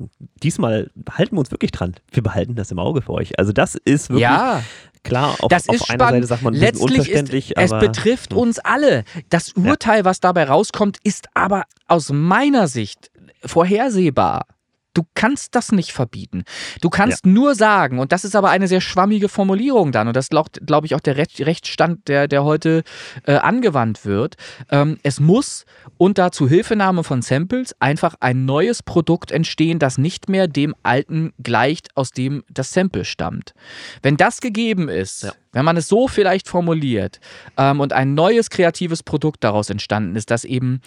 diesmal 0.43 0.91
halten 1.11 1.37
wir 1.37 1.41
uns 1.41 1.51
wirklich 1.51 1.71
dran. 1.71 1.95
Wir 2.11 2.23
behalten 2.23 2.55
das 2.55 2.71
im 2.71 2.79
Auge 2.79 3.03
für 3.03 3.13
euch. 3.13 3.39
Also 3.39 3.53
das 3.53 3.75
ist 3.77 4.11
wirklich 4.11 4.23
Ja, 4.23 4.63
klar. 5.03 5.37
Auf, 5.41 5.49
das 5.49 5.69
auf 5.69 5.77
ist 5.77 5.91
einer 5.91 6.05
spannend. 6.05 6.25
Seite 6.25 6.27
sagt 6.27 6.43
man 6.43 6.55
Letztlich 6.55 6.99
unverständlich, 6.99 7.51
ist, 7.57 7.73
es 7.73 7.79
betrifft 7.79 8.33
uns 8.33 8.59
alle. 8.59 9.05
Das 9.31 9.53
Urteil, 9.53 10.05
was 10.05 10.21
dabei 10.21 10.45
rauskommt, 10.45 10.99
ist 11.05 11.29
aber 11.35 11.65
aus 11.89 12.11
meiner 12.13 12.69
Sicht 12.69 13.11
vorhersehbar. 13.45 14.47
Du 14.95 15.03
kannst 15.15 15.55
das 15.55 15.73
nicht 15.73 15.93
verbieten. 15.93 16.45
Du 16.81 16.91
kannst 16.91 17.25
nur 17.27 17.55
sagen, 17.55 17.99
und 17.99 18.13
das 18.13 18.25
ist 18.25 18.37
aber 18.37 18.51
eine 18.51 18.69
sehr 18.69 18.81
schwammige 18.81 19.29
Formulierung 19.29 19.93
dann, 19.93 20.09
und 20.09 20.17
das 20.17 20.29
glaube 20.31 20.87
ich, 20.87 20.95
auch 20.95 21.01
der 21.01 21.17
Recht, 21.17 21.41
Rechtsstand, 21.41 22.09
der, 22.09 22.29
der 22.29 22.45
heute 22.45 22.83
äh, 23.27 23.35
angewandt 23.37 24.05
wird. 24.05 24.37
Ähm, 24.71 24.99
es 25.03 25.21
muss 25.21 25.65
unter 25.99 26.33
Zuhilfenahme 26.33 27.05
von 27.05 27.23
Samples 27.23 27.75
einfach 27.81 28.15
ein 28.21 28.45
neues 28.45 28.83
Produkt 28.83 29.33
entstehen, 29.33 29.79
das 29.79 29.99
nicht 29.99 30.29
mehr 30.29 30.49
dem 30.49 30.75
alten 30.83 31.33
gleicht, 31.43 31.97
aus 31.97 32.11
dem 32.11 32.45
das 32.51 32.73
Sample 32.73 33.05
stammt. 33.05 33.55
Wenn 34.03 34.17
das 34.17 34.41
gegeben 34.41 34.89
ist, 34.89 35.23
Ja. 35.23 35.33
wenn 35.53 35.65
man 35.65 35.77
es 35.77 35.89
so 35.89 36.09
vielleicht 36.09 36.49
formuliert 36.49 37.21
ähm, 37.57 37.81
und 37.81 37.93
ein 37.93 38.15
neues 38.15 38.51
kreatives 38.51 39.03
Produkt 39.03 39.45
daraus 39.45 39.71
entstanden 39.71 40.17
ist, 40.17 40.31
das 40.31 40.45
eben 40.45 40.81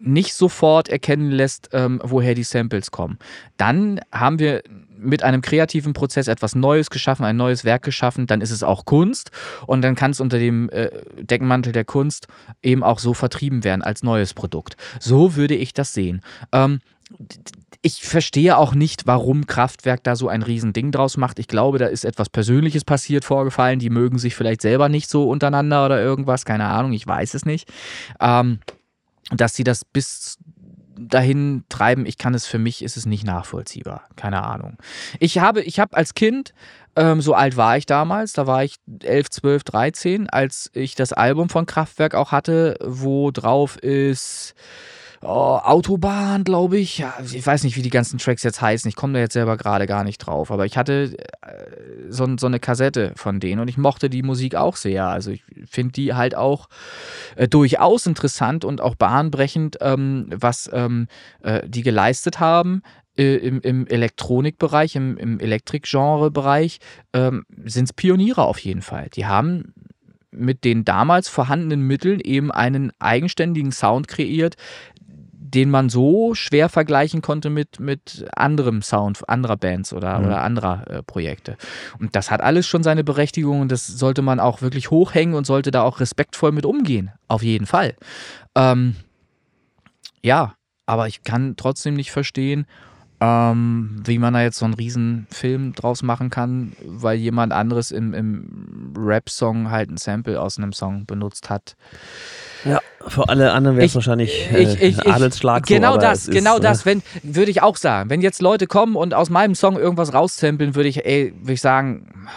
nicht 0.00 0.34
sofort 0.34 0.88
erkennen 0.88 1.30
lässt, 1.30 1.68
ähm, 1.72 2.00
woher 2.02 2.34
die 2.34 2.42
Samples 2.42 2.90
kommen, 2.90 3.18
dann 3.56 4.00
haben 4.10 4.38
wir 4.38 4.62
mit 4.98 5.22
einem 5.22 5.42
kreativen 5.42 5.92
Prozess 5.92 6.28
etwas 6.28 6.54
Neues 6.54 6.90
geschaffen, 6.90 7.24
ein 7.24 7.36
neues 7.36 7.64
Werk 7.64 7.82
geschaffen, 7.82 8.26
dann 8.26 8.40
ist 8.40 8.50
es 8.50 8.62
auch 8.62 8.84
Kunst 8.84 9.30
und 9.66 9.82
dann 9.82 9.94
kann 9.94 10.10
es 10.10 10.20
unter 10.20 10.38
dem 10.38 10.68
äh, 10.70 10.90
Deckmantel 11.20 11.72
der 11.72 11.84
Kunst 11.84 12.28
eben 12.62 12.82
auch 12.82 12.98
so 12.98 13.14
vertrieben 13.14 13.64
werden 13.64 13.82
als 13.82 14.02
neues 14.02 14.34
Produkt. 14.34 14.76
So 14.98 15.36
würde 15.36 15.54
ich 15.54 15.72
das 15.72 15.94
sehen. 15.94 16.22
Ähm, 16.52 16.80
ich 17.82 18.02
verstehe 18.02 18.56
auch 18.58 18.74
nicht, 18.74 19.06
warum 19.06 19.46
Kraftwerk 19.46 20.04
da 20.04 20.14
so 20.14 20.28
ein 20.28 20.42
Riesending 20.42 20.92
draus 20.92 21.16
macht. 21.16 21.38
Ich 21.38 21.48
glaube, 21.48 21.78
da 21.78 21.86
ist 21.86 22.04
etwas 22.04 22.28
Persönliches 22.28 22.84
passiert, 22.84 23.24
vorgefallen. 23.24 23.78
Die 23.78 23.90
mögen 23.90 24.18
sich 24.18 24.34
vielleicht 24.36 24.60
selber 24.60 24.88
nicht 24.88 25.08
so 25.08 25.28
untereinander 25.28 25.86
oder 25.86 26.00
irgendwas. 26.00 26.44
Keine 26.44 26.66
Ahnung, 26.66 26.92
ich 26.92 27.06
weiß 27.06 27.34
es 27.34 27.46
nicht. 27.46 27.68
Ähm, 28.20 28.60
dass 29.30 29.54
sie 29.54 29.64
das 29.64 29.84
bis 29.84 30.38
dahin 31.08 31.64
treiben, 31.68 32.04
ich 32.06 32.18
kann 32.18 32.34
es 32.34 32.46
für 32.46 32.58
mich, 32.58 32.82
ist 32.82 32.96
es 32.96 33.06
nicht 33.06 33.24
nachvollziehbar. 33.24 34.04
Keine 34.16 34.42
Ahnung. 34.42 34.76
Ich 35.18 35.38
habe, 35.38 35.62
ich 35.62 35.80
habe 35.80 35.96
als 35.96 36.14
Kind, 36.14 36.52
ähm, 36.96 37.20
so 37.20 37.34
alt 37.34 37.56
war 37.56 37.76
ich 37.76 37.86
damals, 37.86 38.32
da 38.32 38.46
war 38.46 38.64
ich 38.64 38.76
11, 39.02 39.30
12, 39.30 39.64
13, 39.64 40.30
als 40.30 40.70
ich 40.74 40.94
das 40.94 41.12
Album 41.12 41.48
von 41.48 41.66
Kraftwerk 41.66 42.14
auch 42.14 42.32
hatte, 42.32 42.76
wo 42.82 43.30
drauf 43.30 43.76
ist 43.78 44.54
Autobahn, 45.22 46.44
glaube 46.44 46.78
ich. 46.78 46.98
Ja, 46.98 47.14
ich 47.22 47.46
weiß 47.46 47.64
nicht, 47.64 47.76
wie 47.76 47.82
die 47.82 47.90
ganzen 47.90 48.18
Tracks 48.18 48.42
jetzt 48.42 48.62
heißen. 48.62 48.88
Ich 48.88 48.96
komme 48.96 49.12
da 49.12 49.18
jetzt 49.18 49.34
selber 49.34 49.58
gerade 49.58 49.86
gar 49.86 50.02
nicht 50.02 50.18
drauf. 50.18 50.50
Aber 50.50 50.64
ich 50.64 50.78
hatte 50.78 51.14
äh, 51.42 51.52
so, 52.08 52.26
so 52.38 52.46
eine 52.46 52.58
Kassette 52.58 53.12
von 53.16 53.38
denen 53.38 53.60
und 53.60 53.68
ich 53.68 53.76
mochte 53.76 54.08
die 54.08 54.22
Musik 54.22 54.54
auch 54.54 54.76
sehr. 54.76 55.08
Also 55.08 55.30
ich 55.30 55.44
finde 55.66 55.92
die 55.92 56.14
halt 56.14 56.34
auch 56.34 56.68
äh, 57.36 57.48
durchaus 57.48 58.06
interessant 58.06 58.64
und 58.64 58.80
auch 58.80 58.94
bahnbrechend, 58.94 59.76
ähm, 59.82 60.28
was 60.34 60.70
ähm, 60.72 61.06
äh, 61.42 61.68
die 61.68 61.82
geleistet 61.82 62.40
haben. 62.40 62.82
Äh, 63.18 63.34
Im, 63.36 63.60
Im 63.60 63.86
Elektronikbereich, 63.86 64.96
im, 64.96 65.18
im 65.18 65.38
Elektrik-Genre-Bereich 65.38 66.78
ähm, 67.12 67.44
sind 67.64 67.84
es 67.84 67.92
Pioniere 67.92 68.44
auf 68.44 68.58
jeden 68.60 68.82
Fall. 68.82 69.08
Die 69.14 69.26
haben 69.26 69.74
mit 70.30 70.64
den 70.64 70.84
damals 70.84 71.28
vorhandenen 71.28 71.86
Mitteln 71.86 72.20
eben 72.20 72.50
einen 72.52 72.92
eigenständigen 72.98 73.72
Sound 73.72 74.08
kreiert, 74.08 74.56
den 75.54 75.70
man 75.70 75.88
so 75.88 76.34
schwer 76.34 76.68
vergleichen 76.68 77.22
konnte 77.22 77.50
mit, 77.50 77.80
mit 77.80 78.24
anderem 78.34 78.82
Sound 78.82 79.28
anderer 79.28 79.56
Bands 79.56 79.92
oder, 79.92 80.18
Mhm. 80.18 80.26
oder 80.26 80.42
anderer 80.42 80.90
äh, 80.90 81.02
Projekte. 81.02 81.56
Und 81.98 82.14
das 82.16 82.30
hat 82.30 82.40
alles 82.40 82.66
schon 82.66 82.82
seine 82.82 83.04
Berechtigung 83.04 83.60
und 83.60 83.72
das 83.72 83.86
sollte 83.86 84.22
man 84.22 84.40
auch 84.40 84.62
wirklich 84.62 84.90
hochhängen 84.90 85.34
und 85.34 85.46
sollte 85.46 85.70
da 85.70 85.82
auch 85.82 86.00
respektvoll 86.00 86.52
mit 86.52 86.66
umgehen. 86.66 87.10
Auf 87.28 87.42
jeden 87.42 87.66
Fall. 87.66 87.94
Ähm, 88.54 88.96
ja, 90.22 90.54
aber 90.86 91.06
ich 91.08 91.22
kann 91.22 91.54
trotzdem 91.56 91.94
nicht 91.94 92.10
verstehen, 92.10 92.66
ähm, 93.20 94.02
wie 94.04 94.18
man 94.18 94.34
da 94.34 94.42
jetzt 94.42 94.58
so 94.58 94.64
einen 94.64 94.74
riesen 94.74 95.26
Film 95.30 95.74
draus 95.74 96.02
machen 96.02 96.30
kann, 96.30 96.72
weil 96.84 97.18
jemand 97.18 97.52
anderes 97.52 97.90
im, 97.90 98.14
im 98.14 98.94
Rap-Song 98.96 99.70
halt 99.70 99.90
ein 99.90 99.98
Sample 99.98 100.40
aus 100.40 100.58
einem 100.58 100.72
Song 100.72 101.04
benutzt 101.06 101.50
hat. 101.50 101.76
Ja, 102.64 102.80
für 103.06 103.28
alle 103.28 103.52
anderen 103.52 103.76
wäre 103.76 103.86
es 103.86 103.92
Ich- 103.92 103.94
wahrscheinlich 103.94 104.50
äh, 104.52 104.58
ich, 104.62 104.82
ich, 104.82 105.06
ein 105.06 105.12
Adelsschlag. 105.12 105.66
so, 105.66 105.74
genau 105.74 105.94
aber 105.94 105.98
das, 106.02 106.22
es 106.22 106.28
ist, 106.28 106.34
genau 106.34 106.58
äh, 106.58 106.60
das, 106.60 106.84
wenn, 106.86 107.02
würde 107.22 107.50
ich 107.50 107.62
auch 107.62 107.76
sagen. 107.76 108.10
Wenn 108.10 108.20
jetzt 108.20 108.42
Leute 108.42 108.66
kommen 108.66 108.96
und 108.96 109.14
aus 109.14 109.30
meinem 109.30 109.54
Song 109.54 109.76
irgendwas 109.78 110.12
raussampeln, 110.12 110.74
würde 110.74 110.88
ich, 110.88 111.04
ey, 111.06 111.32
würde 111.40 111.52
ich 111.54 111.60
sagen, 111.60 112.28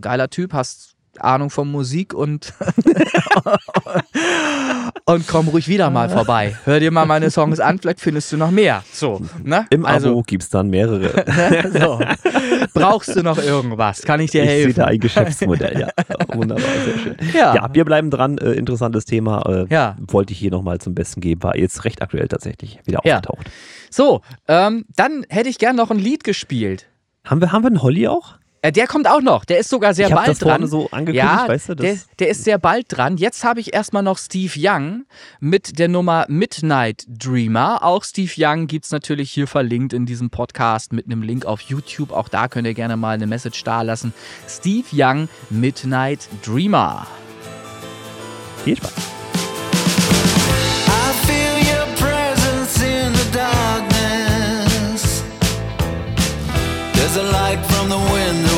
geiler 0.00 0.28
Typ, 0.30 0.52
hast 0.52 0.94
Ahnung 1.24 1.50
von 1.50 1.70
Musik 1.70 2.14
und 2.14 2.52
und 5.04 5.26
komm 5.28 5.48
ruhig 5.48 5.68
wieder 5.68 5.90
mal 5.90 6.08
vorbei. 6.08 6.56
Hör 6.64 6.80
dir 6.80 6.90
mal 6.90 7.06
meine 7.06 7.30
Songs 7.30 7.60
an, 7.60 7.78
vielleicht 7.78 8.00
findest 8.00 8.32
du 8.32 8.36
noch 8.36 8.50
mehr. 8.50 8.82
So, 8.92 9.20
ne? 9.42 9.66
Im 9.70 9.84
also, 9.84 10.10
Abo 10.10 10.22
gibt 10.22 10.42
es 10.42 10.50
dann 10.50 10.68
mehrere. 10.68 11.24
so. 11.80 12.00
Brauchst 12.74 13.14
du 13.16 13.22
noch 13.22 13.38
irgendwas? 13.38 14.02
Kann 14.02 14.20
ich 14.20 14.30
dir 14.30 14.42
Ich 14.44 14.50
sehe 14.50 14.58
helfen? 14.64 14.80
da 14.80 14.84
ein 14.86 14.98
Geschäftsmodell, 15.00 15.80
ja. 15.80 15.88
Wunderbar, 16.34 16.64
sehr 16.84 16.98
schön. 16.98 17.16
Ja. 17.34 17.54
Ja, 17.54 17.68
wir 17.72 17.84
bleiben 17.84 18.10
dran. 18.10 18.38
Äh, 18.38 18.52
interessantes 18.52 19.04
Thema. 19.04 19.42
Äh, 19.46 19.66
Ja. 19.72 19.96
Wollte 20.08 20.32
ich 20.32 20.38
hier 20.38 20.50
nochmal 20.50 20.78
zum 20.78 20.94
Besten 20.94 21.20
geben. 21.20 21.42
War 21.42 21.56
jetzt 21.56 21.84
recht 21.84 22.02
aktuell 22.02 22.28
tatsächlich 22.28 22.78
wieder 22.84 23.00
Ja. 23.04 23.16
aufgetaucht. 23.18 23.50
So, 23.90 24.22
ähm, 24.48 24.84
dann 24.96 25.24
hätte 25.28 25.48
ich 25.48 25.58
gern 25.58 25.76
noch 25.76 25.90
ein 25.90 25.98
Lied 25.98 26.24
gespielt. 26.24 26.86
Haben 27.24 27.40
wir, 27.40 27.52
haben 27.52 27.62
wir 27.62 27.68
einen 27.68 27.82
Holly 27.82 28.08
auch? 28.08 28.36
Äh, 28.64 28.70
der 28.70 28.86
kommt 28.86 29.08
auch 29.08 29.20
noch. 29.20 29.44
Der 29.44 29.58
ist 29.58 29.68
sogar 29.68 29.92
sehr 29.92 30.06
ich 30.06 30.12
habe 30.12 30.20
bald 30.20 30.30
das 30.30 30.38
dran. 30.38 30.50
vorne 30.50 30.66
so 30.68 30.88
angekündigt, 30.92 31.16
ja, 31.16 31.48
weißt 31.48 31.70
du? 31.70 31.74
Das, 31.74 31.84
der, 31.84 31.98
der 32.20 32.28
ist 32.28 32.44
sehr 32.44 32.58
bald 32.58 32.86
dran. 32.88 33.16
Jetzt 33.16 33.42
habe 33.42 33.58
ich 33.58 33.74
erstmal 33.74 34.04
noch 34.04 34.18
Steve 34.18 34.52
Young 34.56 35.04
mit 35.40 35.80
der 35.80 35.88
Nummer 35.88 36.26
Midnight 36.28 37.04
Dreamer. 37.08 37.82
Auch 37.82 38.04
Steve 38.04 38.32
Young 38.38 38.68
gibt 38.68 38.84
es 38.84 38.92
natürlich 38.92 39.32
hier 39.32 39.48
verlinkt 39.48 39.92
in 39.92 40.06
diesem 40.06 40.30
Podcast 40.30 40.92
mit 40.92 41.06
einem 41.06 41.22
Link 41.22 41.44
auf 41.44 41.60
YouTube. 41.62 42.12
Auch 42.12 42.28
da 42.28 42.46
könnt 42.46 42.68
ihr 42.68 42.74
gerne 42.74 42.96
mal 42.96 43.14
eine 43.14 43.26
Message 43.26 43.64
dalassen. 43.64 44.14
Steve 44.48 44.86
Young, 44.92 45.28
Midnight 45.50 46.28
Dreamer. 46.44 47.06
viel 48.64 48.76
Spaß. 48.76 48.92
There's 56.94 57.16
a 57.16 57.30
light 57.30 57.58
from 57.66 57.88
the 57.90 57.98
window 57.98 58.51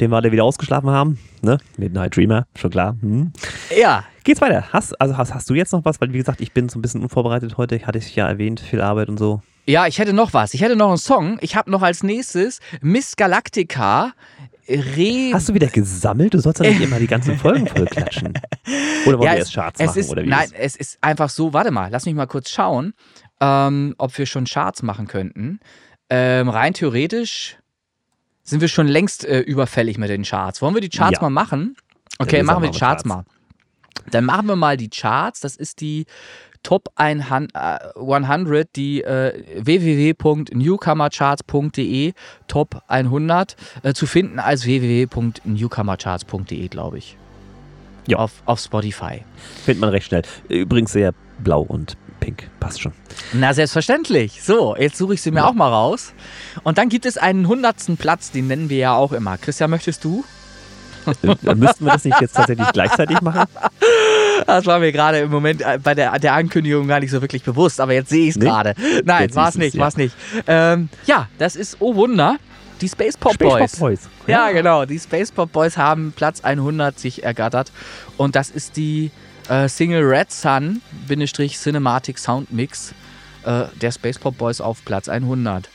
nachdem 0.00 0.12
wir 0.12 0.16
alle 0.16 0.32
wieder 0.32 0.44
ausgeschlafen 0.44 0.88
haben, 0.88 1.18
ne? 1.42 1.58
Midnight 1.76 2.16
Dreamer, 2.16 2.46
schon 2.56 2.70
klar. 2.70 2.96
Hm. 3.00 3.32
Ja, 3.78 4.04
Geht's 4.24 4.40
weiter? 4.42 4.64
Hast, 4.70 4.98
also 5.00 5.16
hast, 5.16 5.34
hast 5.34 5.48
du 5.48 5.54
jetzt 5.54 5.72
noch 5.72 5.84
was? 5.84 6.00
Weil, 6.00 6.12
wie 6.12 6.18
gesagt, 6.18 6.42
ich 6.42 6.52
bin 6.52 6.68
so 6.68 6.78
ein 6.78 6.82
bisschen 6.82 7.02
unvorbereitet 7.02 7.56
heute. 7.56 7.86
Hatte 7.86 7.98
ich 7.98 8.14
ja 8.14 8.28
erwähnt, 8.28 8.60
viel 8.60 8.82
Arbeit 8.82 9.08
und 9.08 9.18
so. 9.18 9.40
Ja, 9.66 9.86
ich 9.86 9.98
hätte 9.98 10.12
noch 10.12 10.34
was. 10.34 10.52
Ich 10.52 10.60
hätte 10.60 10.76
noch 10.76 10.88
einen 10.88 10.98
Song. 10.98 11.38
Ich 11.40 11.56
habe 11.56 11.70
noch 11.70 11.80
als 11.80 12.02
nächstes 12.02 12.60
Miss 12.82 13.16
Galactica. 13.16 14.12
Re 14.68 15.32
Hast 15.32 15.48
du 15.48 15.54
wieder 15.54 15.68
gesammelt? 15.68 16.34
Du 16.34 16.38
sollst 16.38 16.62
ja 16.62 16.68
nicht 16.68 16.82
immer 16.82 16.98
die 16.98 17.06
ganzen 17.06 17.38
Folgen 17.38 17.66
voll 17.66 17.86
klatschen. 17.86 18.34
Oder 19.06 19.18
wollen 19.18 19.26
ja, 19.26 19.32
wir 19.32 19.38
es, 19.38 19.38
erst 19.38 19.54
Charts 19.54 19.80
machen? 19.80 19.98
ist, 19.98 20.10
oder 20.10 20.22
wie 20.22 20.28
nein, 20.28 20.44
ist? 20.44 20.54
es 20.54 20.76
ist 20.76 20.98
einfach 21.00 21.30
so, 21.30 21.54
warte 21.54 21.70
mal, 21.70 21.90
lass 21.90 22.04
mich 22.04 22.14
mal 22.14 22.26
kurz 22.26 22.50
schauen, 22.50 22.92
ähm, 23.40 23.94
ob 23.96 24.16
wir 24.16 24.26
schon 24.26 24.44
Charts 24.44 24.82
machen 24.82 25.06
könnten. 25.06 25.60
Ähm, 26.10 26.50
rein 26.50 26.74
theoretisch 26.74 27.56
sind 28.50 28.60
wir 28.60 28.68
schon 28.68 28.86
längst 28.88 29.24
äh, 29.24 29.40
überfällig 29.40 29.96
mit 29.98 30.10
den 30.10 30.22
Charts. 30.24 30.60
Wollen 30.62 30.74
wir 30.74 30.80
die 30.80 30.88
Charts 30.90 31.18
Ja. 31.18 31.22
mal 31.22 31.30
machen? 31.30 31.76
Okay, 32.18 32.36
wir 32.38 32.44
machen 32.44 32.62
wir 32.62 32.70
die 32.70 32.78
Charts 32.78 33.04
Charts. 33.04 33.06
mal. 33.06 33.24
Dann 34.10 34.24
machen 34.24 34.46
wir 34.46 34.56
mal 34.56 34.76
die 34.76 34.88
Charts. 34.90 35.40
Das 35.40 35.56
ist 35.56 35.80
die 35.80 36.06
Top 36.62 36.88
100, 36.96 37.54
äh, 37.54 37.78
100 37.98 38.68
die 38.76 39.02
äh, 39.02 39.42
www.newcomercharts.de 39.64 42.12
Top 42.48 42.82
100 42.88 43.56
äh, 43.82 43.94
zu 43.94 44.06
finden 44.06 44.38
als 44.38 44.66
www.newcomercharts.de, 44.66 46.68
glaube 46.68 46.98
ich. 46.98 47.16
Ja. 48.06 48.18
Auf, 48.18 48.42
auf 48.46 48.60
Spotify. 48.60 49.24
Findet 49.64 49.80
man 49.80 49.88
recht 49.90 50.06
schnell. 50.06 50.22
Übrigens 50.48 50.92
sehr 50.92 51.12
blau 51.38 51.62
und 51.62 51.96
pink. 52.20 52.48
Passt 52.60 52.80
schon. 52.80 52.92
Na, 53.32 53.52
selbstverständlich. 53.54 54.42
So, 54.42 54.76
jetzt 54.76 54.96
suche 54.96 55.14
ich 55.14 55.22
sie 55.22 55.30
mir 55.30 55.46
auch 55.46 55.54
mal 55.54 55.68
raus. 55.68 56.12
Und 56.62 56.78
dann 56.78 56.88
gibt 56.88 57.06
es 57.06 57.16
einen 57.18 57.48
hundertsten 57.48 57.96
Platz, 57.96 58.30
den 58.30 58.46
nennen 58.46 58.70
wir 58.70 58.78
ja 58.78 58.94
auch 58.94 59.12
immer. 59.12 59.38
Christian, 59.38 59.70
möchtest 59.70 60.04
du? 60.04 60.24
Äh, 61.22 61.54
Müssten 61.54 61.86
wir 61.86 61.92
das 61.92 62.04
nicht 62.04 62.20
jetzt 62.20 62.36
tatsächlich 62.36 62.68
gleichzeitig 62.72 63.20
machen? 63.22 63.48
Das 64.46 64.66
war 64.66 64.78
mir 64.78 64.92
gerade 64.92 65.18
im 65.20 65.30
Moment 65.30 65.62
äh, 65.62 65.78
bei 65.82 65.94
der, 65.94 66.18
der 66.18 66.34
Ankündigung 66.34 66.86
gar 66.88 67.00
nicht 67.00 67.10
so 67.10 67.20
wirklich 67.22 67.42
bewusst, 67.42 67.80
aber 67.80 67.94
jetzt 67.94 68.10
sehe 68.10 68.24
ich 68.24 68.30
es 68.30 68.36
Nee? 68.36 68.44
gerade. 68.44 68.74
Nein, 69.04 69.34
war 69.34 69.48
es 69.48 69.54
nicht, 69.56 69.74
ja. 69.74 69.80
war 69.80 69.88
es 69.88 69.96
nicht. 69.96 70.14
Ähm, 70.46 70.88
ja, 71.06 71.28
das 71.38 71.56
ist, 71.56 71.78
oh 71.80 71.94
Wunder, 71.94 72.36
die 72.80 72.88
Space 72.88 73.16
Pop 73.16 73.34
Space 73.34 73.48
Boys. 73.48 73.72
Pop 73.72 73.80
Boys. 73.80 74.00
Ja, 74.26 74.50
genau. 74.52 74.84
Die 74.84 74.98
Space 74.98 75.32
Pop 75.32 75.52
Boys 75.52 75.76
haben 75.76 76.12
Platz 76.14 76.42
100 76.42 76.98
sich 76.98 77.24
ergattert. 77.24 77.72
Und 78.16 78.36
das 78.36 78.50
ist 78.50 78.76
die 78.76 79.10
äh, 79.48 79.68
Single 79.68 80.02
Red 80.02 80.30
Sun 80.30 80.80
Bindestrich 81.08 81.56
Cinematic 81.58 82.18
Sound 82.18 82.52
Mix 82.52 82.94
äh, 83.44 83.64
der 83.80 83.90
Space 83.92 84.18
Pop 84.18 84.36
Boys 84.38 84.60
auf 84.60 84.84
Platz 84.84 85.08
100. 85.08 85.68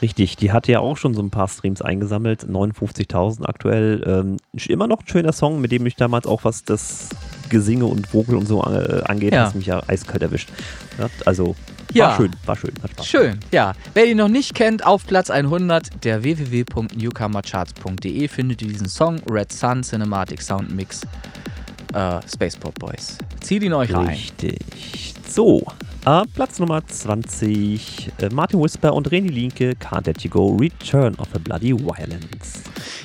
Richtig, 0.00 0.36
die 0.36 0.50
hat 0.50 0.66
ja 0.66 0.80
auch 0.80 0.96
schon 0.96 1.14
so 1.14 1.22
ein 1.22 1.30
paar 1.30 1.46
Streams 1.46 1.80
eingesammelt, 1.80 2.42
59.000 2.42 3.44
aktuell. 3.46 4.02
Ähm, 4.04 4.36
immer 4.66 4.88
noch 4.88 5.02
ein 5.02 5.06
schöner 5.06 5.32
Song, 5.32 5.60
mit 5.60 5.70
dem 5.70 5.86
ich 5.86 5.94
damals 5.94 6.26
auch 6.26 6.42
was 6.42 6.64
das 6.64 7.08
Gesinge 7.50 7.84
und 7.84 8.08
Vogel 8.08 8.34
und 8.36 8.46
so 8.46 8.64
äh, 8.64 9.02
angeht, 9.04 9.32
Ja. 9.32 9.46
hat 9.46 9.54
mich 9.54 9.66
ja 9.66 9.80
eiskalt 9.86 10.22
erwischt. 10.22 10.48
Ja, 10.98 11.08
also 11.24 11.54
Ja. 11.92 12.06
war 12.08 12.16
schön, 12.16 12.30
war 12.46 12.56
schön, 12.56 12.72
hat 12.82 12.90
Spaß. 12.90 13.06
Schön, 13.06 13.38
ja. 13.52 13.74
Wer 13.94 14.06
ihn 14.06 14.16
noch 14.16 14.26
nicht 14.26 14.54
kennt, 14.54 14.84
auf 14.84 15.06
Platz 15.06 15.30
100 15.30 16.04
der 16.04 16.24
www.newcomercharts.de 16.24 18.26
findet 18.26 18.60
ihr 18.62 18.68
diesen 18.68 18.88
Song 18.88 19.20
Red 19.30 19.52
Sun 19.52 19.82
Cinematic 19.82 20.42
Sound 20.42 20.74
Mix 20.74 21.02
äh, 21.94 22.20
Space 22.32 22.56
Pop 22.56 22.78
Boys. 22.78 23.18
Zieht 23.40 23.62
ihn 23.62 23.72
euch 23.72 23.92
rein. 23.92 24.08
Richtig. 24.08 24.58
So, 25.34 25.62
äh, 26.04 26.26
Platz 26.34 26.58
Nummer 26.58 26.86
20, 26.86 28.12
äh, 28.18 28.28
Martin 28.34 28.60
Whisper 28.60 28.92
und 28.92 29.08
René 29.08 29.30
Linke, 29.30 29.70
Can't 29.80 30.04
Let 30.04 30.20
You 30.20 30.28
Go, 30.28 30.54
Return 30.60 31.14
of 31.14 31.28
a 31.34 31.38
Bloody 31.38 31.72
Violence. 31.72 32.60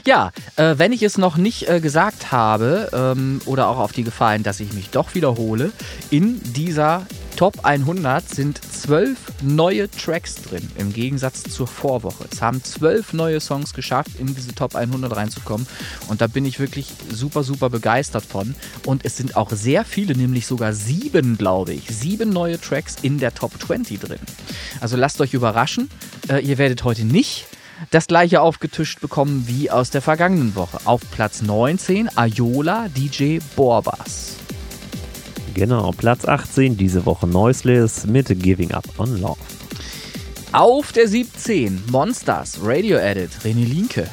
Ja, 0.06 0.32
äh, 0.58 0.74
wenn 0.78 0.92
ich 0.92 1.04
es 1.04 1.18
noch 1.18 1.38
nicht 1.38 1.70
äh, 1.70 1.80
gesagt 1.80 2.34
habe 2.34 2.90
ähm, 2.92 3.40
oder 3.46 3.70
auch 3.70 3.78
auf 3.78 3.94
die 3.94 4.04
Gefahr 4.04 4.34
hin, 4.34 4.44
dass 4.44 4.60
ich 4.60 4.74
mich 4.74 4.90
doch 4.90 5.16
wiederhole, 5.16 5.72
in 6.10 6.42
dieser 6.44 7.06
Top 7.38 7.64
100 7.64 8.28
sind 8.28 8.60
zwölf 8.64 9.20
neue 9.44 9.92
Tracks 9.92 10.42
drin, 10.42 10.68
im 10.80 10.92
Gegensatz 10.92 11.44
zur 11.44 11.68
Vorwoche. 11.68 12.26
Es 12.32 12.42
haben 12.42 12.64
zwölf 12.64 13.14
neue 13.14 13.40
Songs 13.40 13.76
geschafft, 13.76 14.10
in 14.18 14.34
diese 14.34 14.56
Top 14.56 14.76
100 14.76 15.16
reinzukommen 15.16 15.68
und 16.08 16.20
da 16.20 16.26
bin 16.26 16.46
ich 16.46 16.60
wirklich 16.60 16.88
super, 17.12 17.44
super 17.44 17.70
begeistert 17.70 18.26
von. 18.26 18.56
Und 18.88 19.06
es 19.06 19.18
sind 19.18 19.36
auch 19.36 19.52
sehr 19.52 19.86
viele, 19.86 20.18
nämlich 20.18 20.48
sogar 20.48 20.74
sieben, 20.74 21.38
glaube 21.38 21.74
ich, 21.74 21.90
sieben 21.90 22.17
neue 22.26 22.60
Tracks 22.60 22.96
in 23.02 23.20
der 23.20 23.34
Top 23.34 23.52
20 23.60 24.00
drin. 24.00 24.20
Also 24.80 24.98
lasst 24.98 25.22
euch 25.22 25.34
überraschen, 25.34 25.90
äh, 26.30 26.40
ihr 26.44 26.58
werdet 26.58 26.84
heute 26.84 27.06
nicht 27.06 27.48
das 27.92 28.08
gleiche 28.08 28.42
aufgetischt 28.42 29.02
bekommen 29.02 29.46
wie 29.48 29.70
aus 29.70 29.92
der 29.92 30.02
vergangenen 30.02 30.56
Woche. 30.56 30.80
Auf 30.86 31.02
Platz 31.12 31.42
19 31.42 32.10
Ayola 32.18 32.88
DJ 32.90 33.40
Borbas. 33.56 34.36
Genau, 35.54 35.92
Platz 35.92 36.26
18 36.26 36.78
diese 36.78 37.06
Woche 37.06 37.28
Noiseless 37.28 38.06
mit 38.06 38.28
Giving 38.28 38.72
Up 38.72 38.86
on 38.98 39.20
Love. 39.20 39.38
Auf 40.52 40.92
der 40.92 41.08
17 41.08 41.84
Monsters 41.92 42.60
Radio 42.62 42.98
Edit 42.98 43.32
René 43.44 43.66
Linke. 43.66 44.08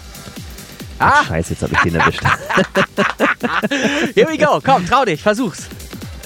Ah, 0.99 1.25
Scheiße, 1.25 1.55
jetzt 1.55 1.63
habe 1.63 1.75
ich 1.75 1.81
den 1.81 1.95
erwischt. 1.97 2.23
here 4.15 4.29
we 4.29 4.39
go. 4.39 4.61
Komm, 4.65 4.87
trau 4.87 5.05
dich, 5.05 5.21
versuch's. 5.23 5.69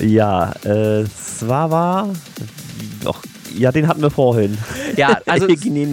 Ja, 0.01 0.53
äh, 0.65 1.05
Swava, 1.07 2.09
doch, 3.03 3.23
ja, 3.57 3.73
den 3.73 3.89
hatten 3.89 4.03
wir 4.03 4.11
vorhin. 4.11 4.59
Ja, 4.97 5.21
also 5.27 5.47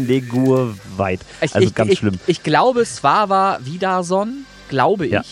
Legur 0.05 0.75
weit. 0.97 1.21
ich, 1.41 1.55
Also 1.55 1.67
ich, 1.67 1.75
ganz 1.75 1.91
ich, 1.91 1.99
schlimm. 1.99 2.19
Ich 2.27 2.43
glaube, 2.43 2.81
es 2.81 3.03
war 3.03 3.29
war 3.29 3.59
Widerson, 3.65 4.45
glaube 4.69 5.05
ich. 5.05 5.11
Ja. 5.11 5.23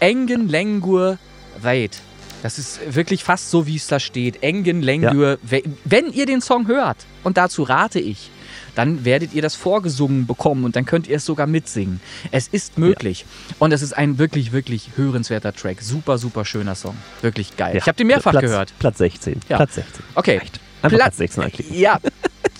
Engen 0.00 0.48
Lengur 0.48 1.18
Weit. 1.60 2.00
Das 2.42 2.58
ist 2.58 2.94
wirklich 2.94 3.24
fast 3.24 3.50
so, 3.50 3.66
wie 3.66 3.76
es 3.76 3.88
da 3.88 3.98
steht. 3.98 4.42
Engen 4.42 4.80
Lengur 4.82 5.38
Weit. 5.42 5.64
Wenn 5.84 6.12
ihr 6.12 6.26
den 6.26 6.40
Song 6.40 6.66
hört, 6.68 6.98
und 7.24 7.36
dazu 7.36 7.62
rate 7.64 7.98
ich, 7.98 8.30
dann 8.78 9.04
werdet 9.04 9.32
ihr 9.34 9.42
das 9.42 9.56
vorgesungen 9.56 10.26
bekommen 10.26 10.64
und 10.64 10.76
dann 10.76 10.84
könnt 10.86 11.08
ihr 11.08 11.16
es 11.16 11.24
sogar 11.26 11.46
mitsingen. 11.48 12.00
Es 12.30 12.46
ist 12.48 12.78
möglich. 12.78 13.24
Und 13.58 13.72
es 13.72 13.82
ist 13.82 13.92
ein 13.92 14.18
wirklich, 14.18 14.52
wirklich 14.52 14.90
hörenswerter 14.96 15.52
Track. 15.52 15.82
Super, 15.82 16.16
super 16.16 16.44
schöner 16.44 16.74
Song. 16.76 16.96
Wirklich 17.20 17.56
geil. 17.56 17.74
Ja, 17.74 17.80
Ich 17.82 17.88
habe 17.88 17.96
den 17.96 18.06
mehrfach 18.06 18.30
Platz, 18.30 18.42
gehört. 18.42 18.72
Platz 18.78 18.98
16. 18.98 19.40
Ja. 19.48 19.56
Platz 19.56 19.74
16. 19.74 20.04
Okay. 20.14 20.38
Reicht. 20.38 20.60
Einfach 20.80 20.96
Pla- 20.96 21.04
Platz 21.06 21.16
16 21.16 21.42
anklicken. 21.42 21.76
Ja. 21.76 21.98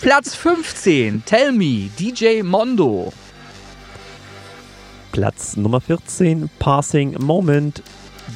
Platz 0.01 0.35
15. 0.35 1.23
Tell 1.25 1.53
me, 1.53 1.89
DJ 1.97 2.43
Mondo. 2.43 3.13
Platz 5.13 5.55
Nummer 5.57 5.79
14, 5.81 6.49
Passing 6.59 7.15
Moment, 7.19 7.81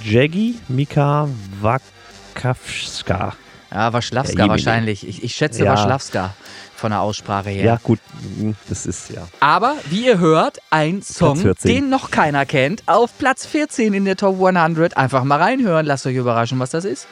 Jaggy 0.03 0.55
Mika 0.69 1.27
Wakawska. 1.61 3.35
Ja, 3.74 3.91
Waschlawska 3.91 4.44
Ja, 4.44 4.50
wahrscheinlich. 4.50 5.08
Ich, 5.08 5.24
ich 5.24 5.34
schätze 5.34 5.64
Ja. 5.64 5.72
Waschlawska 5.72 6.36
von 6.76 6.91
der 6.91 7.02
Aussprache 7.02 7.50
her. 7.50 7.66
Ja. 7.66 7.80
gut, 7.82 8.00
hm, 8.38 8.56
das 8.70 8.86
ist 8.86 9.10
ja. 9.10 9.28
Aber 9.40 9.76
wie 9.90 10.06
ihr 10.06 10.20
hört, 10.20 10.60
ein 10.70 11.02
Song, 11.02 11.38
14. 11.38 11.72
den 11.72 11.90
noch 11.90 12.12
keiner 12.12 12.45
kennt, 12.45 12.84
auf 12.88 13.18
Platz 13.18 13.45
14 13.45 13.94
in 13.94 14.06
der 14.06 14.18
Top 14.18 14.36
100. 14.36 14.95
Einfach 14.95 15.24
mal 15.24 15.41
reinhören, 15.41 15.86
lasst 15.86 16.06
euch 16.06 16.16
überraschen, 16.16 16.60
was 16.60 16.70
das 16.70 16.86
ist. 16.86 17.08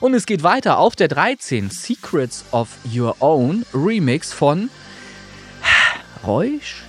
Und 0.00 0.14
es 0.14 0.26
geht 0.26 0.42
weiter 0.42 0.78
auf 0.78 0.96
der 0.96 1.08
13, 1.08 1.70
Secrets 1.70 2.44
of 2.52 2.68
Your 2.94 3.16
Own, 3.20 3.66
Remix 3.74 4.32
von 4.32 4.70
Reusch. 6.24 6.82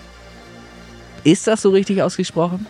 Ist 1.23 1.47
das 1.47 1.61
so 1.61 1.71
richtig 1.71 2.01
ausgesprochen? 2.01 2.65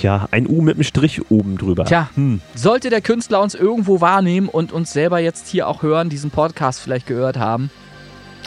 Ja, 0.00 0.28
ein 0.30 0.46
U 0.48 0.60
mit 0.62 0.76
einem 0.76 0.84
Strich 0.84 1.30
oben 1.30 1.56
drüber. 1.58 1.84
Tja, 1.84 2.08
Hm. 2.14 2.40
sollte 2.54 2.90
der 2.90 3.00
Künstler 3.00 3.40
uns 3.40 3.54
irgendwo 3.54 4.00
wahrnehmen 4.00 4.48
und 4.48 4.72
uns 4.72 4.92
selber 4.92 5.18
jetzt 5.18 5.48
hier 5.48 5.68
auch 5.68 5.82
hören, 5.82 6.08
diesen 6.08 6.30
Podcast 6.30 6.80
vielleicht 6.80 7.06
gehört 7.06 7.36
haben, 7.38 7.70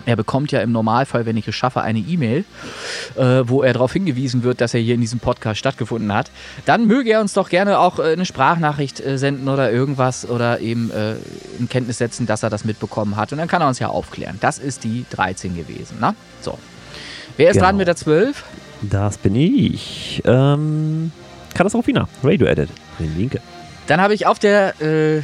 er 0.05 0.15
bekommt 0.15 0.51
ja 0.51 0.61
im 0.61 0.71
Normalfall, 0.71 1.25
wenn 1.25 1.35
ich 1.37 1.47
es 1.47 1.53
schaffe, 1.55 1.81
eine 1.81 1.99
E-Mail, 1.99 2.45
äh, 3.15 3.41
wo 3.45 3.61
er 3.63 3.73
darauf 3.73 3.91
hingewiesen 3.93 4.43
wird, 4.43 4.61
dass 4.61 4.73
er 4.73 4.79
hier 4.79 4.95
in 4.95 5.01
diesem 5.01 5.19
Podcast 5.19 5.59
stattgefunden 5.59 6.13
hat. 6.13 6.31
Dann 6.65 6.87
möge 6.87 7.11
er 7.11 7.21
uns 7.21 7.33
doch 7.33 7.49
gerne 7.49 7.77
auch 7.79 7.99
äh, 7.99 8.13
eine 8.13 8.25
Sprachnachricht 8.25 9.01
äh, 9.05 9.17
senden 9.17 9.49
oder 9.49 9.71
irgendwas 9.71 10.27
oder 10.27 10.61
eben 10.61 10.89
äh, 10.91 11.15
in 11.59 11.67
Kenntnis 11.69 11.97
setzen, 11.97 12.25
dass 12.25 12.43
er 12.43 12.49
das 12.49 12.63
mitbekommen 12.65 13.17
hat. 13.17 13.33
Und 13.33 13.39
dann 13.39 13.47
kann 13.49 13.61
er 13.61 13.67
uns 13.67 13.79
ja 13.79 13.89
aufklären. 13.89 14.37
Das 14.39 14.57
ist 14.57 14.83
die 14.83 15.05
13 15.11 15.55
gewesen. 15.55 15.97
Na? 15.99 16.15
So. 16.41 16.57
Wer 17.37 17.49
ist 17.49 17.55
Genau. 17.55 17.65
dran 17.67 17.77
mit 17.77 17.87
der 17.87 17.95
12? 17.97 18.43
Das 18.81 19.17
bin 19.17 19.35
ich. 19.35 20.21
Ähm, 20.25 21.11
Katastrophe 21.53 21.93
Radio 22.23 22.47
Edit. 22.47 22.69
Den 22.99 23.17
Linke. 23.17 23.41
Dann 23.87 23.99
habe 23.99 24.13
ich 24.13 24.25
auf 24.25 24.39
der 24.39 24.79
äh, 24.81 25.21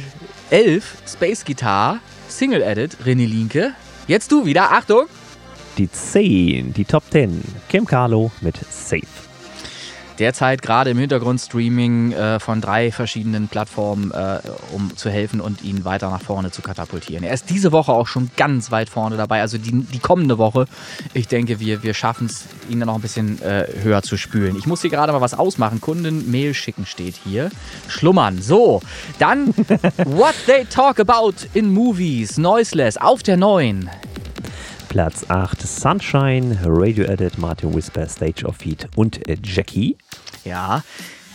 11 0.50 0.96
Space 1.06 1.44
Guitar 1.44 2.00
Single 2.28 2.62
Edit 2.62 2.98
René 3.04 3.26
Linke. 3.26 3.72
Jetzt 4.06 4.30
du 4.32 4.44
wieder, 4.44 4.72
Achtung! 4.72 5.06
Die 5.78 5.90
10, 5.90 6.72
die 6.72 6.84
Top 6.84 7.04
10. 7.10 7.42
Kim 7.68 7.84
Carlo 7.84 8.30
mit 8.40 8.56
Safe. 8.70 9.25
Derzeit 10.18 10.62
gerade 10.62 10.90
im 10.90 10.98
Hintergrund 10.98 11.40
Streaming 11.40 12.12
äh, 12.12 12.40
von 12.40 12.60
drei 12.60 12.90
verschiedenen 12.90 13.48
Plattformen, 13.48 14.10
äh, 14.10 14.40
um 14.72 14.96
zu 14.96 15.10
helfen 15.10 15.40
und 15.40 15.62
ihn 15.62 15.84
weiter 15.84 16.10
nach 16.10 16.22
vorne 16.22 16.50
zu 16.50 16.62
katapultieren. 16.62 17.24
Er 17.24 17.34
ist 17.34 17.50
diese 17.50 17.72
Woche 17.72 17.92
auch 17.92 18.06
schon 18.06 18.30
ganz 18.36 18.70
weit 18.70 18.88
vorne 18.88 19.16
dabei, 19.16 19.40
also 19.40 19.58
die, 19.58 19.72
die 19.72 19.98
kommende 19.98 20.38
Woche. 20.38 20.66
Ich 21.14 21.28
denke, 21.28 21.60
wir, 21.60 21.82
wir 21.82 21.94
schaffen 21.94 22.26
es, 22.26 22.44
ihn 22.68 22.80
dann 22.80 22.88
noch 22.88 22.96
ein 22.96 23.02
bisschen 23.02 23.40
äh, 23.42 23.66
höher 23.82 24.02
zu 24.02 24.16
spülen. 24.16 24.56
Ich 24.56 24.66
muss 24.66 24.82
hier 24.82 24.90
gerade 24.90 25.12
mal 25.12 25.20
was 25.20 25.34
ausmachen. 25.34 25.80
Kunden 25.80 26.30
Mail 26.30 26.54
schicken 26.54 26.86
steht 26.86 27.14
hier. 27.22 27.50
Schlummern. 27.88 28.40
So, 28.40 28.80
dann 29.18 29.48
What 30.04 30.34
They 30.46 30.64
Talk 30.64 31.00
About 31.00 31.34
in 31.54 31.72
Movies. 31.72 32.38
Noiseless 32.38 32.96
auf 32.96 33.22
der 33.22 33.36
neuen. 33.36 33.90
Platz 34.96 35.26
8 35.28 35.60
Sunshine, 35.60 36.58
Radio 36.64 37.04
Edit, 37.04 37.36
Martin 37.36 37.74
Whisper, 37.74 38.08
Stage 38.08 38.46
of 38.46 38.56
Feet 38.56 38.88
und 38.96 39.28
äh, 39.28 39.36
Jackie. 39.44 39.98
Ja. 40.42 40.82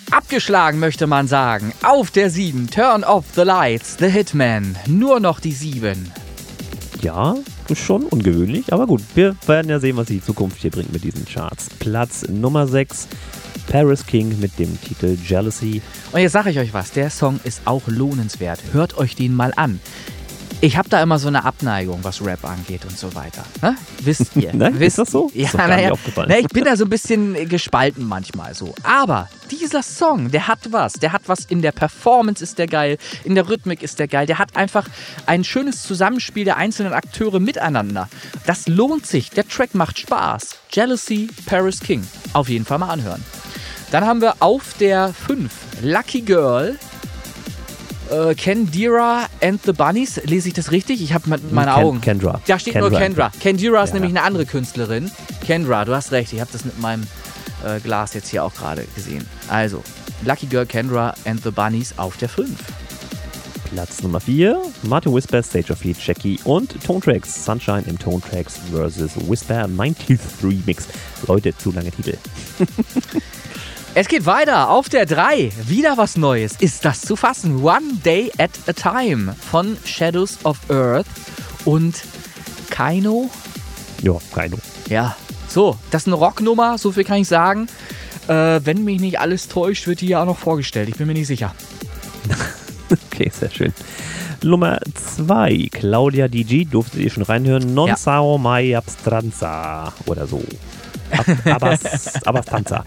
Abgeschlagen 0.09 0.79
möchte 0.79 1.05
man 1.05 1.27
sagen. 1.27 1.71
Auf 1.83 2.09
der 2.09 2.31
7, 2.31 2.71
Turn 2.71 3.03
Off 3.03 3.25
the 3.35 3.43
Lights, 3.43 3.97
The 3.99 4.07
Hitman. 4.07 4.75
Nur 4.87 5.19
noch 5.19 5.39
die 5.39 5.51
7. 5.51 6.11
Ja, 7.03 7.35
ist 7.69 7.81
schon 7.81 8.05
ungewöhnlich, 8.05 8.73
aber 8.73 8.87
gut, 8.87 9.03
wir 9.13 9.35
werden 9.45 9.69
ja 9.69 9.79
sehen, 9.79 9.95
was 9.95 10.07
die 10.07 10.23
Zukunft 10.23 10.59
hier 10.59 10.71
bringt 10.71 10.91
mit 10.91 11.03
diesen 11.03 11.25
Charts. 11.25 11.69
Platz 11.77 12.27
Nummer 12.27 12.67
6, 12.67 13.09
Paris 13.67 14.07
King 14.07 14.39
mit 14.39 14.57
dem 14.57 14.81
Titel 14.81 15.15
Jealousy. 15.23 15.83
Und 16.11 16.19
jetzt 16.19 16.31
sage 16.31 16.49
ich 16.49 16.57
euch 16.57 16.73
was, 16.73 16.93
der 16.93 17.11
Song 17.11 17.39
ist 17.43 17.61
auch 17.65 17.83
lohnenswert. 17.85 18.59
Hört 18.73 18.97
euch 18.97 19.15
den 19.15 19.35
mal 19.35 19.53
an. 19.55 19.79
Ich 20.63 20.77
habe 20.77 20.87
da 20.89 21.01
immer 21.01 21.17
so 21.17 21.27
eine 21.27 21.43
Abneigung, 21.43 22.03
was 22.03 22.23
Rap 22.23 22.45
angeht 22.45 22.85
und 22.85 22.95
so 22.95 23.15
weiter. 23.15 23.43
Ne? 23.63 23.75
Wisst 24.03 24.35
ihr? 24.35 24.53
Ne? 24.61 24.69
Wisst, 24.73 24.81
Ist 24.81 24.97
das 24.99 25.11
so? 25.11 25.31
Ja, 25.33 25.49
naja, 25.55 25.93
na, 26.15 26.37
ich 26.37 26.47
bin 26.49 26.65
da 26.65 26.75
so 26.75 26.83
ein 26.83 26.89
bisschen 26.89 27.49
gespalten 27.49 28.05
manchmal 28.05 28.53
so. 28.53 28.75
Aber 28.83 29.27
dieser 29.49 29.81
Song, 29.81 30.29
der 30.29 30.47
hat 30.47 30.59
was. 30.71 30.93
Der 30.93 31.13
hat 31.13 31.23
was 31.25 31.45
in 31.45 31.63
der 31.63 31.71
Performance 31.71 32.43
ist 32.43 32.59
der 32.59 32.67
geil, 32.67 32.99
in 33.23 33.33
der 33.33 33.49
Rhythmik 33.49 33.81
ist 33.81 33.97
der 33.97 34.07
geil. 34.07 34.27
Der 34.27 34.37
hat 34.37 34.55
einfach 34.55 34.87
ein 35.25 35.43
schönes 35.43 35.81
Zusammenspiel 35.81 36.45
der 36.45 36.57
einzelnen 36.57 36.93
Akteure 36.93 37.39
miteinander. 37.39 38.07
Das 38.45 38.67
lohnt 38.67 39.07
sich. 39.07 39.31
Der 39.31 39.47
Track 39.47 39.73
macht 39.73 39.97
Spaß. 39.97 40.57
Jealousy, 40.69 41.29
Paris 41.47 41.79
King. 41.79 42.05
Auf 42.33 42.49
jeden 42.49 42.65
Fall 42.65 42.77
mal 42.77 42.89
anhören. 42.89 43.23
Dann 43.89 44.05
haben 44.05 44.21
wir 44.21 44.35
auf 44.39 44.75
der 44.79 45.11
5 45.13 45.51
Lucky 45.81 46.21
Girl 46.21 46.77
äh, 48.11 48.35
Kendira 48.35 49.27
and 49.41 49.61
the 49.65 49.71
Bunnies. 49.73 50.21
Lese 50.25 50.49
ich 50.49 50.53
das 50.53 50.71
richtig? 50.71 51.01
Ich 51.01 51.13
habe 51.13 51.29
meine 51.29 51.71
Ken- 51.71 51.83
Augen. 51.83 52.01
Kendra. 52.01 52.41
Da 52.45 52.59
steht 52.59 52.75
nur 52.75 52.89
Kendra. 52.91 53.29
Kendra. 53.29 53.31
Kendira 53.39 53.83
ist 53.83 53.89
Ja. 53.89 53.93
nämlich 53.95 54.11
eine 54.11 54.23
andere 54.23 54.45
Künstlerin. 54.45 55.09
Kendra, 55.45 55.85
du 55.85 55.95
hast 55.95 56.11
recht. 56.11 56.33
Ich 56.33 56.39
habe 56.41 56.49
das 56.51 56.65
mit 56.65 56.79
meinem 56.79 57.03
äh, 57.65 57.79
Glas 57.79 58.13
jetzt 58.13 58.29
hier 58.29 58.43
auch 58.43 58.53
gerade 58.53 58.85
gesehen. 58.95 59.25
Also, 59.47 59.83
Lucky 60.25 60.45
Girl, 60.47 60.65
Kendra 60.65 61.13
and 61.25 61.41
the 61.43 61.51
Bunnies 61.51 61.93
auf 61.97 62.17
der 62.17 62.29
5. 62.29 62.49
Platz 63.73 64.01
Nummer 64.01 64.19
4, 64.19 64.61
Martin 64.83 65.13
Whisper, 65.13 65.41
Stage 65.41 65.71
of 65.71 65.79
Feet, 65.79 65.95
Jackie 66.05 66.37
und 66.43 66.83
Tone 66.83 66.99
Tracks, 66.99 67.45
Sunshine 67.45 67.83
im 67.87 67.97
Tone 67.97 68.19
Tracks 68.19 68.55
vs. 68.69 69.11
Whisper 69.29 69.65
93 69.69 70.19
Mix. 70.65 70.87
Leute, 71.27 71.55
zu 71.57 71.71
lange 71.71 71.89
Titel. 71.89 72.17
Es 73.93 74.07
geht 74.07 74.25
weiter 74.25 74.69
auf 74.69 74.87
der 74.87 75.05
3. 75.05 75.51
Wieder 75.67 75.97
was 75.97 76.15
Neues. 76.17 76.53
Ist 76.59 76.85
das 76.85 77.01
zu 77.01 77.15
fassen? 77.15 77.61
One 77.61 77.95
Day 78.05 78.31
at 78.37 78.51
a 78.67 78.73
Time 78.73 79.35
von 79.51 79.77
Shadows 79.85 80.37
of 80.45 80.57
Earth 80.69 81.05
und 81.65 82.01
Kaino. 82.69 83.29
Ja, 84.01 84.13
keine. 84.33 84.55
Ja, 84.87 85.15
so, 85.49 85.77
das 85.91 86.03
ist 86.03 86.07
eine 86.07 86.15
Rocknummer, 86.15 86.77
so 86.77 86.91
viel 86.93 87.03
kann 87.03 87.17
ich 87.17 87.27
sagen. 87.27 87.67
Äh, 88.27 88.61
wenn 88.63 88.83
mich 88.85 89.01
nicht 89.01 89.19
alles 89.19 89.47
täuscht, 89.49 89.87
wird 89.87 89.99
die 90.01 90.07
ja 90.07 90.21
auch 90.21 90.25
noch 90.25 90.37
vorgestellt. 90.37 90.87
Ich 90.89 90.95
bin 90.95 91.07
mir 91.07 91.13
nicht 91.13 91.27
sicher. 91.27 91.53
Okay, 93.13 93.31
sehr 93.33 93.49
schön. 93.49 93.73
Nummer 94.43 94.77
2, 95.15 95.69
Claudia 95.71 96.27
DG, 96.27 96.65
durftet 96.65 96.99
ihr 96.99 97.09
schon 97.09 97.23
reinhören. 97.23 97.73
Non 97.73 97.87
Ja. 97.87 97.95
sao 97.95 98.37
mai 98.37 98.75
abstranza 98.75 99.93
oder 100.07 100.27
so. 100.27 100.43
Ab, 101.11 101.25
abas, 101.45 102.25
abastanza. 102.25 102.83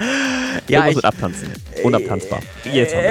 Ja, 0.68 0.88
ich, 0.88 0.96
mit 0.96 1.04
abtanzen. 1.04 1.52
Unabtanzbar. 1.82 2.40
Jetzt 2.64 2.94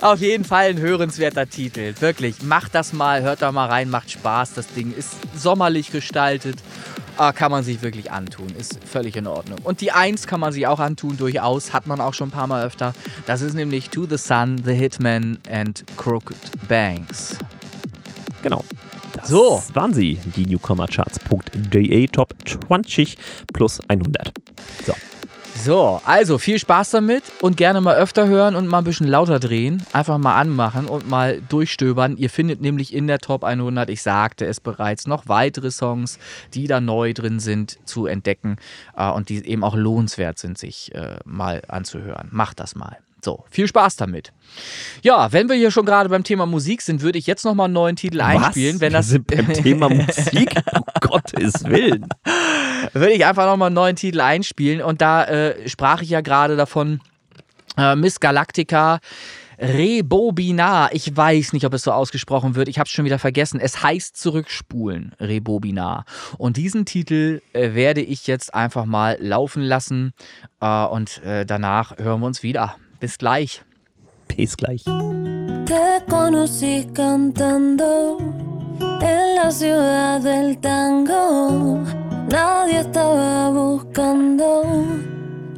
auf 0.00 0.20
jeden 0.20 0.44
Fall 0.44 0.70
ein 0.70 0.78
hörenswerter 0.78 1.48
Titel. 1.48 1.94
Wirklich, 2.00 2.42
macht 2.42 2.74
das 2.74 2.92
mal, 2.92 3.22
hört 3.22 3.42
da 3.42 3.52
mal 3.52 3.68
rein, 3.68 3.90
macht 3.90 4.10
Spaß. 4.10 4.54
Das 4.54 4.68
Ding 4.68 4.94
ist 4.94 5.14
sommerlich 5.36 5.90
gestaltet. 5.90 6.56
Ah, 7.18 7.32
kann 7.32 7.50
man 7.50 7.62
sich 7.62 7.82
wirklich 7.82 8.10
antun. 8.10 8.48
Ist 8.58 8.78
völlig 8.84 9.16
in 9.16 9.26
Ordnung. 9.26 9.58
Und 9.62 9.82
die 9.82 9.92
1 9.92 10.26
kann 10.26 10.40
man 10.40 10.52
sich 10.52 10.66
auch 10.66 10.80
antun, 10.80 11.18
durchaus. 11.18 11.72
Hat 11.72 11.86
man 11.86 12.00
auch 12.00 12.14
schon 12.14 12.28
ein 12.28 12.32
paar 12.32 12.46
Mal 12.46 12.64
öfter. 12.64 12.94
Das 13.26 13.42
ist 13.42 13.54
nämlich 13.54 13.90
To 13.90 14.06
the 14.08 14.16
Sun, 14.16 14.62
The 14.64 14.72
Hitman 14.72 15.38
and 15.50 15.84
Crooked 15.98 16.36
Banks. 16.68 17.36
Genau. 18.42 18.64
Das 19.22 19.30
So. 19.30 19.62
waren 19.74 19.94
sie, 19.94 20.18
die 20.36 20.46
Newcomercharts.de 20.46 22.06
Top 22.08 22.34
20 22.44 23.16
plus 23.52 23.80
100. 23.88 24.32
So. 24.84 24.94
So, 25.64 26.00
also 26.04 26.38
viel 26.38 26.58
Spaß 26.58 26.90
damit 26.90 27.22
und 27.40 27.56
gerne 27.56 27.80
mal 27.80 27.94
öfter 27.96 28.26
hören 28.26 28.56
und 28.56 28.66
mal 28.66 28.78
ein 28.78 28.84
bisschen 28.84 29.06
lauter 29.06 29.38
drehen. 29.38 29.82
Einfach 29.92 30.18
mal 30.18 30.34
anmachen 30.40 30.86
und 30.86 31.08
mal 31.08 31.40
durchstöbern. 31.42 32.16
Ihr 32.16 32.30
findet 32.30 32.60
nämlich 32.60 32.92
in 32.92 33.06
der 33.06 33.18
Top 33.18 33.44
100, 33.44 33.88
ich 33.90 34.02
sagte 34.02 34.44
es 34.46 34.60
bereits, 34.60 35.06
noch 35.06 35.28
weitere 35.28 35.70
Songs, 35.70 36.18
die 36.54 36.66
da 36.66 36.80
neu 36.80 37.12
drin 37.12 37.38
sind, 37.38 37.78
zu 37.86 38.06
entdecken 38.06 38.56
äh, 38.96 39.08
und 39.10 39.28
die 39.28 39.46
eben 39.46 39.62
auch 39.62 39.76
lohnenswert 39.76 40.38
sind, 40.38 40.58
sich 40.58 40.92
äh, 40.94 41.18
mal 41.24 41.62
anzuhören. 41.68 42.28
Macht 42.32 42.58
das 42.58 42.74
mal. 42.74 42.96
So, 43.24 43.44
viel 43.50 43.68
Spaß 43.68 43.96
damit. 43.96 44.32
Ja, 45.02 45.32
wenn 45.32 45.48
wir 45.48 45.54
hier 45.54 45.70
schon 45.70 45.86
gerade 45.86 46.08
beim 46.08 46.24
Thema 46.24 46.44
Musik 46.44 46.82
sind, 46.82 47.02
würde 47.02 47.18
ich 47.18 47.26
jetzt 47.28 47.44
nochmal 47.44 47.66
einen 47.66 47.74
neuen 47.74 47.94
Titel 47.94 48.20
einspielen. 48.20 48.74
Was? 48.74 48.80
Wenn 48.80 48.92
Wir 48.92 48.98
das 48.98 49.08
sind 49.08 49.26
beim 49.28 49.52
Thema 49.52 49.88
Musik. 49.88 50.56
Um 50.74 50.84
Gottes 51.00 51.64
Willen. 51.64 52.08
würde 52.92 53.12
ich 53.12 53.24
einfach 53.24 53.46
nochmal 53.46 53.66
einen 53.66 53.74
neuen 53.74 53.96
Titel 53.96 54.20
einspielen. 54.20 54.82
Und 54.82 55.00
da 55.00 55.24
äh, 55.24 55.68
sprach 55.68 56.02
ich 56.02 56.10
ja 56.10 56.20
gerade 56.20 56.56
davon, 56.56 57.00
äh, 57.76 57.94
Miss 57.94 58.18
Galactica. 58.18 58.98
Rebobinar. 59.58 60.92
Ich 60.92 61.16
weiß 61.16 61.52
nicht, 61.52 61.64
ob 61.64 61.74
es 61.74 61.82
so 61.82 61.92
ausgesprochen 61.92 62.56
wird. 62.56 62.68
Ich 62.68 62.78
habe 62.78 62.86
es 62.86 62.92
schon 62.92 63.04
wieder 63.04 63.20
vergessen. 63.20 63.60
Es 63.60 63.82
heißt 63.82 64.16
zurückspulen. 64.16 65.14
Rebobinar. 65.20 66.04
Und 66.38 66.56
diesen 66.56 66.84
Titel 66.84 67.40
äh, 67.52 67.74
werde 67.74 68.00
ich 68.00 68.26
jetzt 68.26 68.54
einfach 68.54 68.86
mal 68.86 69.16
laufen 69.20 69.62
lassen. 69.62 70.12
Äh, 70.60 70.84
und 70.86 71.22
äh, 71.22 71.46
danach 71.46 71.98
hören 71.98 72.20
wir 72.20 72.26
uns 72.26 72.42
wieder. 72.42 72.76
Bis 73.02 73.18
gleich. 73.18 73.60
Bis 74.28 74.56
gleich. 74.56 74.84
Te 74.84 76.04
conocí 76.08 76.86
cantando 76.94 78.16
en 79.00 79.34
la 79.34 79.50
ciudad 79.50 80.20
del 80.20 80.56
tango. 80.58 81.80
Nadie 82.30 82.78
estaba 82.78 83.50
buscando 83.50 84.62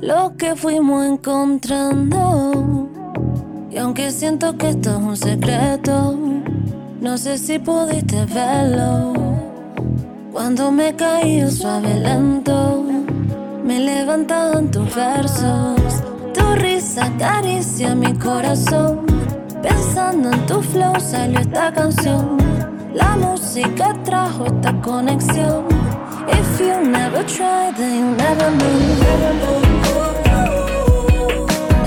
lo 0.01 0.35
que 0.39 0.57
fuimos 0.57 1.05
encontrando. 1.05 2.89
Y 3.71 3.77
aunque 3.77 4.11
siento 4.11 4.57
que 4.57 4.71
esto 4.71 4.93
es 4.93 4.97
un 4.97 5.17
secreto, 5.19 6.19
no 7.03 7.19
sé 7.19 7.37
si 7.37 7.59
pudiste 7.59 8.25
verlo. 8.25 9.13
Cuando 10.33 10.73
me 10.73 10.97
caí 10.97 11.47
suave 11.51 11.95
lento, 12.01 12.83
me 13.63 13.81
levantaban 13.81 14.71
tus 14.71 14.95
versos. 14.95 16.14
Tu 16.35 16.55
risa 16.57 17.07
acaricia 17.07 17.95
mi 17.95 18.13
corazón. 18.15 19.07
Pensando 19.63 20.31
en 20.33 20.47
tu 20.47 20.61
flow 20.61 20.95
salió 21.01 21.41
esta 21.41 21.73
canción. 21.73 22.37
La 22.93 23.17
música 23.17 23.95
trajo 24.05 24.47
esta 24.47 24.73
conexión. 24.81 25.65
If 26.29 26.61
you 26.61 26.91
never 26.91 27.25
try, 27.27 27.73
then 27.77 27.99
you 27.99 28.17
never 28.17 28.51
know. 28.51 29.15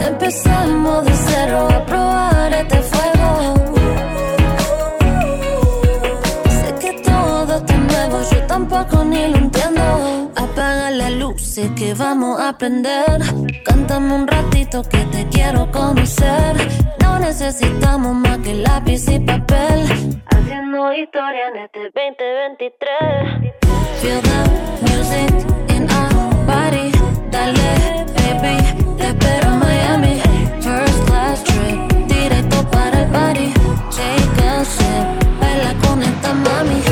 Empezamos 0.08 1.06
de 1.06 1.14
cero 1.14 1.68
a 1.70 1.86
probar 1.86 2.54
este 2.54 2.82
fuego. 2.82 3.54
Sé 6.60 6.76
que 6.80 7.02
todo 7.04 7.56
esto 7.56 7.74
es 7.74 7.80
nuevo, 7.80 8.22
yo 8.32 8.48
tampoco 8.48 9.04
ni 9.06 9.28
lo 9.28 9.37
sé 11.58 11.74
que 11.74 11.96
vamos 11.96 12.40
a 12.40 12.50
aprender. 12.50 13.18
Cántame 13.66 14.14
un 14.14 14.28
ratito 14.28 14.84
que 14.84 15.00
te 15.14 15.28
quiero 15.28 15.72
conocer. 15.72 16.54
No 17.02 17.18
necesitamos 17.18 18.14
más 18.14 18.38
que 18.46 18.54
lápiz 18.54 19.10
y 19.10 19.18
papel. 19.20 19.80
Haciendo 20.36 20.94
historia 20.94 21.48
en 21.50 21.58
este 21.66 21.80
2023. 21.96 23.54
Feel 24.00 24.22
the 24.30 24.40
music 24.86 25.34
in 25.76 25.84
our 26.00 26.12
body. 26.46 26.92
Dale, 27.32 28.06
baby, 28.18 28.56
te 29.00 29.08
espero 29.08 29.50
Miami. 29.64 30.22
First 30.62 31.00
class 31.08 31.44
trip, 31.44 31.80
directo 32.08 32.58
para 32.70 33.02
el 33.02 33.10
party. 33.10 33.54
Take 33.98 34.48
a 34.48 34.64
sip, 34.64 35.08
baila 35.40 35.74
con 35.82 36.04
esta 36.04 36.34
mami. 36.34 36.87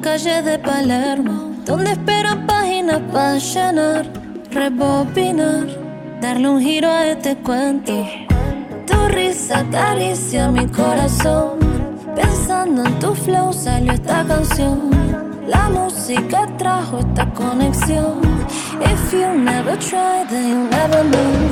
Calles 0.00 0.44
de 0.44 0.58
Palermo, 0.58 1.54
donde 1.64 1.92
esperan 1.92 2.46
páginas 2.46 3.00
para 3.12 3.38
llenar, 3.38 4.06
rebobinar, 4.50 5.66
darle 6.20 6.48
un 6.48 6.60
giro 6.60 6.88
a 6.88 7.06
este 7.08 7.36
cuento. 7.36 8.06
Tu 8.86 9.08
risa 9.08 9.60
acaricia 9.60 10.48
mi 10.48 10.66
corazón, 10.66 11.58
pensando 12.14 12.84
en 12.84 12.98
tu 12.98 13.14
flow 13.14 13.52
salió 13.52 13.92
esta 13.92 14.24
canción. 14.24 14.90
La 15.46 15.68
música 15.68 16.46
trajo 16.58 16.98
esta 16.98 17.26
conexión. 17.34 18.20
If 18.80 19.12
you 19.12 19.34
never 19.34 19.76
try, 19.78 20.24
then 20.28 20.48
you 20.48 20.68
never 20.70 21.04
know. 21.04 21.48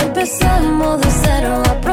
Empezamos 0.00 1.00
de 1.00 1.10
cero 1.10 1.62
a 1.70 1.83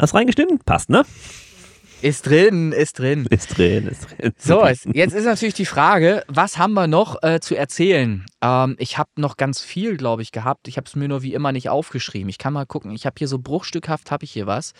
Hast 0.00 0.14
reingestimmt? 0.14 0.64
Passt, 0.64 0.88
ne? 0.88 1.02
Ist 2.02 2.24
drin, 2.30 2.72
ist 2.72 2.98
drin. 2.98 3.26
Ist 3.28 3.58
drin, 3.58 3.86
ist 3.86 4.06
drin. 4.18 4.32
So, 4.38 4.64
jetzt 4.66 5.12
ist 5.12 5.26
natürlich 5.26 5.52
die 5.52 5.66
Frage, 5.66 6.24
was 6.28 6.56
haben 6.56 6.72
wir 6.72 6.86
noch 6.86 7.22
äh, 7.22 7.40
zu 7.40 7.54
erzählen? 7.54 8.24
Ähm, 8.40 8.76
ich 8.78 8.96
habe 8.96 9.10
noch 9.16 9.36
ganz 9.36 9.60
viel, 9.60 9.98
glaube 9.98 10.22
ich, 10.22 10.32
gehabt. 10.32 10.66
Ich 10.66 10.78
habe 10.78 10.86
es 10.86 10.96
mir 10.96 11.08
nur 11.08 11.20
wie 11.22 11.34
immer 11.34 11.52
nicht 11.52 11.68
aufgeschrieben. 11.68 12.30
Ich 12.30 12.38
kann 12.38 12.54
mal 12.54 12.64
gucken. 12.64 12.92
Ich 12.92 13.04
habe 13.04 13.16
hier 13.18 13.28
so 13.28 13.38
bruchstückhaft, 13.38 14.10
habe 14.10 14.24
ich 14.24 14.30
hier 14.30 14.46
was. 14.46 14.72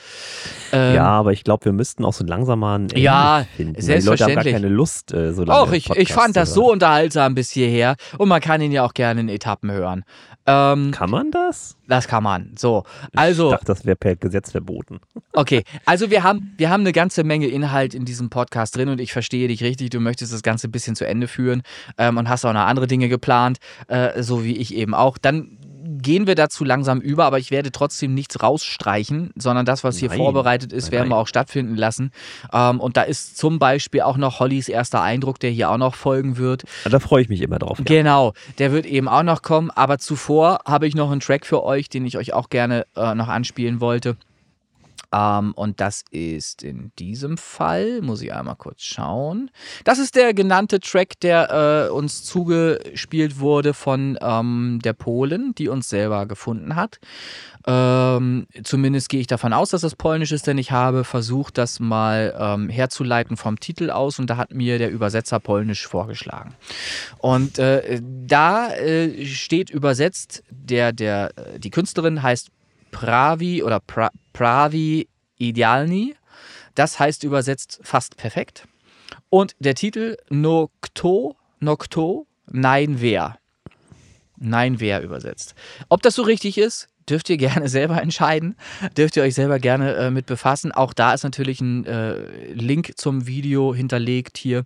Ähm, 0.73 0.95
Ja, 0.95 1.09
aber 1.09 1.33
ich 1.33 1.45
glaube, 1.45 1.67
wir 1.67 1.73
müssten 1.73 2.07
auch 2.07 2.15
so 2.15 2.25
langsam 2.25 2.61
mal 2.61 2.77
ein 2.79 2.83
Ende 2.85 2.99
Ja, 3.01 3.45
finden. 3.55 3.75
weil 3.77 3.83
Die 3.83 4.07
Leute 4.07 4.25
haben 4.25 4.35
gar 4.35 4.43
selbstverständlich. 4.45 4.55
keine 4.55 4.69
Lust, 4.69 5.13
äh, 5.13 5.35
so 5.35 5.45
lange 5.45 5.61
Och, 5.61 5.73
ich, 5.75 5.91
ich 5.91 6.15
fand 6.15 6.37
das 6.37 6.55
so 6.55 6.73
unterhaltsam 6.73 7.35
bis 7.35 7.51
hierher 7.51 7.97
und 8.17 8.31
man 8.31 8.41
kann 8.41 8.63
ihn 8.63 8.73
ja 8.73 8.83
auch 8.83 8.95
gerne 8.95 9.21
in 9.21 9.29
Etappen 9.29 9.71
hören. 9.71 10.05
Ähm, 10.47 10.91
Kann 10.93 11.11
man 11.11 11.31
das? 11.31 11.77
das 11.91 12.09
kann 12.09 12.23
man. 12.23 12.53
So, 12.57 12.85
Ich 13.12 13.19
also, 13.19 13.51
dachte, 13.51 13.67
das 13.67 13.85
wäre 13.85 13.97
per 13.97 14.17
Gesetz 14.17 14.53
verboten. 14.53 15.01
okay. 15.33 15.65
Also 15.85 16.11
wir 16.11 16.23
haben, 16.23 16.55
wir 16.57 16.71
haben 16.71 16.81
eine 16.81 16.93
ganze 16.93 17.25
Menge 17.25 17.49
Inhalt 17.49 17.95
in 17.95 18.05
diesem 18.05 18.31
Podcast 18.31 18.77
drin 18.77 18.89
und 18.89 19.01
ich 19.01 19.12
verstehe 19.12 19.49
dich 19.49 19.62
richtig. 19.62 19.91
Du 19.91 20.01
möchtest 20.01 20.33
das 20.33 20.43
Ganze 20.43 20.69
ein 20.69 20.73
bisschen 20.73 20.97
zu 20.97 21.07
Ende 21.07 21.29
führen 21.29 21.62
ähm, 21.99 22.17
und 22.17 22.29
hast 22.29 22.45
auch 22.45 22.53
noch 22.53 22.61
andere 22.61 22.87
Dinge 22.87 23.09
geplant, 23.09 23.59
äh, 23.89 24.23
so 24.23 24.45
wie 24.45 24.57
ich 24.57 24.75
eben 24.75 24.95
auch. 24.95 25.19
Dann 25.19 25.59
gehen 25.99 26.27
wir 26.27 26.35
dazu 26.35 26.65
langsam 26.65 27.01
über, 27.01 27.25
aber 27.25 27.39
ich 27.39 27.51
werde 27.51 27.73
trotzdem 27.73 28.15
nichts 28.15 28.43
rausstreichen, 28.43 29.31
sondern 29.37 29.67
das, 29.67 29.85
was 29.85 29.99
hier 29.99 30.09
Nein. 30.09 30.19
vorbereitet 30.19 30.73
ist, 30.73 30.87
Nein, 30.87 30.93
werden 30.93 31.09
wir 31.09 31.17
nein. 31.17 31.23
auch 31.23 31.27
stattfinden 31.27 31.77
lassen. 31.77 32.12
Ähm, 32.53 32.81
und 32.81 32.97
da 32.97 33.03
ist 33.03 33.37
zum 33.37 33.59
Beispiel 33.59 34.03
auch 34.03 34.17
noch 34.17 34.41
Hollys 34.41 34.69
erster 34.69 35.03
Eindruck, 35.03 35.41
der 35.41 35.51
hier 35.51 35.71
auch 35.71 35.79
noch 35.79 35.95
folgen 35.95 36.37
wird. 36.37 36.65
Da 36.85 36.99
freue 36.99 37.23
ich 37.23 37.29
mich 37.29 37.41
immer 37.41 37.59
drauf. 37.59 37.79
Ja. 37.79 37.85
Genau, 37.85 38.33
der 38.59 38.73
wird 38.73 38.87
eben 38.87 39.09
auch 39.09 39.23
noch 39.23 39.43
kommen. 39.43 39.71
Aber 39.71 39.99
zuvor 39.99 40.61
habe 40.67 40.87
ich 40.87 40.95
noch 40.95 41.11
einen 41.11 41.21
Track 41.21 41.47
für 41.47 41.62
euch, 41.65 41.89
den 41.89 42.05
ich 42.07 42.17
euch 42.17 42.33
auch 42.33 42.49
gerne 42.49 42.87
äh, 42.97 43.15
noch 43.15 43.29
anspielen 43.29 43.81
wollte. 43.81 44.17
Ähm, 45.12 45.53
und 45.55 45.81
das 45.81 46.05
ist 46.11 46.62
in 46.62 46.93
diesem 46.99 47.37
Fall, 47.37 48.01
muss 48.03 48.23
ich 48.23 48.32
einmal 48.32 48.57
kurz 48.57 48.82
schauen. 48.82 49.51
Das 49.85 49.99
ist 49.99 50.15
der 50.15 50.35
genannte 50.35 50.81
Track, 50.81 51.19
der 51.20 51.89
äh, 51.89 51.91
uns 51.91 52.24
zugespielt 52.24 53.41
wurde 53.41 53.74
von 53.74 54.19
ähm, 54.20 54.78
der 54.85 54.93
Polin, 54.93 55.53
die 55.57 55.69
uns 55.69 55.89
selber 55.89 56.27
gefunden 56.27 56.77
hat. 56.77 57.01
Ähm, 57.66 58.47
zumindest 58.62 59.09
gehe 59.09 59.20
ich 59.20 59.27
davon 59.27 59.53
aus, 59.53 59.70
dass 59.70 59.82
das 59.82 59.95
polnisch 59.95 60.32
ist, 60.32 60.47
denn 60.47 60.59
ich 60.59 60.70
habe 60.70 61.05
versucht, 61.05 61.59
das 61.59 61.78
mal 61.81 62.35
ähm, 62.39 62.69
herzuleiten 62.69 63.37
vom 63.37 63.61
Titel 63.61 63.91
aus 63.91 64.19
und 64.19 64.28
da 64.31 64.37
hat 64.37 64.55
mir 64.55 64.78
der 64.78 64.91
Übersetzer 64.91 65.41
polnisch 65.41 65.87
vorgeschlagen. 65.87 66.55
Und 67.19 67.59
äh, 67.59 68.01
da 68.03 68.73
äh, 68.73 69.27
steht 69.27 69.70
übersetzt, 69.70 70.43
der, 70.51 70.93
der, 70.93 71.32
äh, 71.37 71.59
die 71.59 71.70
Künstlerin 71.70 72.23
heißt 72.23 72.51
Pravi 72.91 73.62
oder 73.62 73.81
pra, 73.81 74.11
Pravi 74.33 75.09
Idealni. 75.37 76.15
Das 76.75 76.99
heißt 76.99 77.25
übersetzt 77.25 77.81
fast 77.83 78.17
perfekt. 78.17 78.67
Und 79.29 79.55
der 79.59 79.75
Titel 79.75 80.17
No 80.29 80.71
Kto, 80.81 81.37
No 81.61 81.77
Kto, 81.77 82.27
Nein 82.47 83.01
wer. 83.01 83.39
Nein 84.37 84.81
wer 84.81 85.03
übersetzt. 85.03 85.55
Ob 85.89 86.03
das 86.03 86.15
so 86.15 86.23
richtig 86.23 86.59
ist, 86.59 86.89
dürft 87.09 87.31
ihr 87.31 87.37
gerne 87.37 87.69
selber 87.71 88.01
entscheiden. 88.01 88.57
Dürft 88.97 89.17
ihr 89.17 89.23
euch 89.23 89.35
selber 89.35 89.59
gerne 89.59 89.95
äh, 89.95 90.11
mit 90.11 90.27
befassen. 90.27 90.73
Auch 90.73 90.93
da 90.93 91.13
ist 91.13 91.25
natürlich 91.25 91.61
ein 91.61 91.85
äh, 91.87 92.53
Link 92.53 92.93
zum 92.97 93.27
Video 93.27 93.75
hinterlegt 93.75 94.39
hier. 94.39 94.65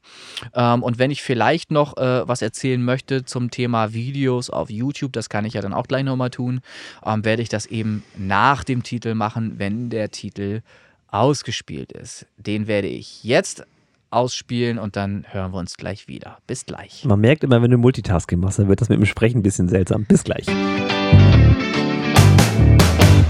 Ähm, 0.54 0.82
und 0.82 0.98
wenn 0.98 1.10
ich 1.10 1.22
vielleicht 1.22 1.70
noch 1.70 1.96
äh, 1.96 2.26
was 2.26 2.42
erzählen 2.42 2.82
möchte 2.82 3.24
zum 3.24 3.50
Thema 3.50 3.92
Videos 3.92 4.50
auf 4.50 4.70
YouTube, 4.70 5.12
das 5.12 5.28
kann 5.28 5.44
ich 5.44 5.54
ja 5.54 5.62
dann 5.62 5.72
auch 5.72 5.86
gleich 5.86 6.04
nochmal 6.04 6.30
tun, 6.30 6.60
ähm, 7.04 7.24
werde 7.24 7.42
ich 7.42 7.48
das 7.48 7.66
eben 7.66 8.02
nach 8.16 8.64
dem 8.64 8.82
Titel 8.82 9.14
machen, 9.14 9.54
wenn 9.58 9.90
der 9.90 10.10
Titel 10.10 10.62
ausgespielt 11.08 11.92
ist. 11.92 12.26
Den 12.36 12.66
werde 12.66 12.88
ich 12.88 13.22
jetzt 13.22 13.64
ausspielen 14.10 14.78
und 14.78 14.96
dann 14.96 15.24
hören 15.28 15.52
wir 15.52 15.58
uns 15.58 15.76
gleich 15.76 16.08
wieder. 16.08 16.38
Bis 16.46 16.66
gleich. 16.66 17.04
Man 17.04 17.20
merkt 17.20 17.44
immer, 17.44 17.60
wenn 17.62 17.70
du 17.70 17.78
Multitasking 17.78 18.40
machst, 18.40 18.58
dann 18.58 18.68
wird 18.68 18.80
das 18.80 18.88
mit 18.88 18.98
dem 18.98 19.06
Sprechen 19.06 19.38
ein 19.38 19.42
bisschen 19.42 19.68
seltsam. 19.68 20.04
Bis 20.04 20.24
gleich. 20.24 20.46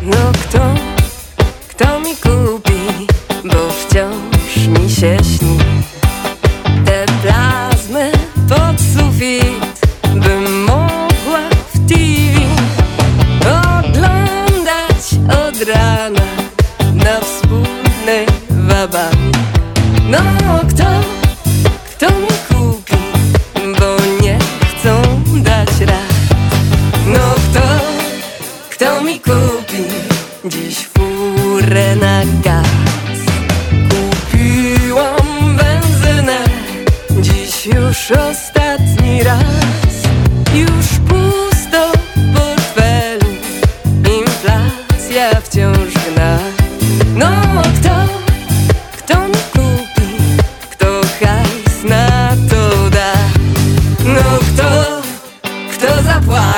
No 0.04 0.32
kto, 0.32 0.74
kto 1.68 2.00
mi 2.00 2.16
kupi, 2.16 3.06
bo 3.44 3.70
wciąż 3.70 4.66
mi 4.68 4.90
się 4.90 5.16
śni 5.24 5.63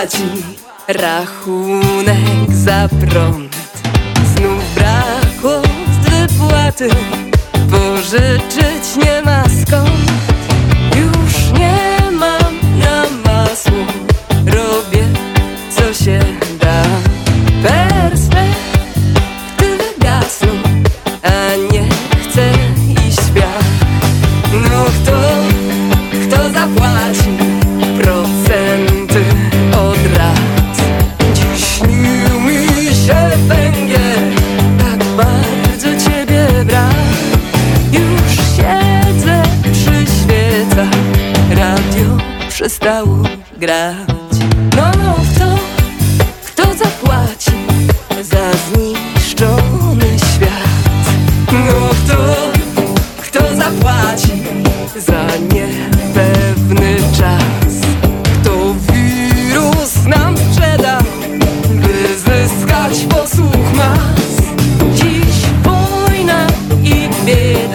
zapłaci 0.07 0.43
rachunek 0.89 2.51
za 2.51 2.89
prąd? 2.89 3.57
Znów 4.37 4.75
brakło 4.75 5.63
z 5.93 6.11
wypłaty, 6.11 6.89
pożyczyć 7.71 9.05
nie 9.05 9.23
ma 9.23 9.43
skąd. 9.43 10.16
przestało 42.67 43.17
grać. 43.59 44.37
No, 44.77 44.91
no, 45.05 45.15
kto, 45.35 45.59
kto 46.47 46.75
zapłaci 46.75 47.51
za 48.23 48.53
zniszczony 48.53 50.19
świat? 50.19 51.07
No, 51.53 51.89
kto, 52.05 52.17
kto 53.23 53.57
zapłaci 53.57 54.43
za 54.97 55.27
niepewny 55.55 56.97
czas? 57.19 57.75
Kto 58.35 58.75
wirus 58.93 60.05
nam 60.05 60.37
sprzedał, 60.37 61.03
by 61.69 62.19
zyskać 62.19 62.99
posłuch 63.09 63.75
mas? 63.75 64.43
Dziś 64.95 65.37
wojna 65.65 66.47
i 66.83 67.09
bieg. 67.27 67.66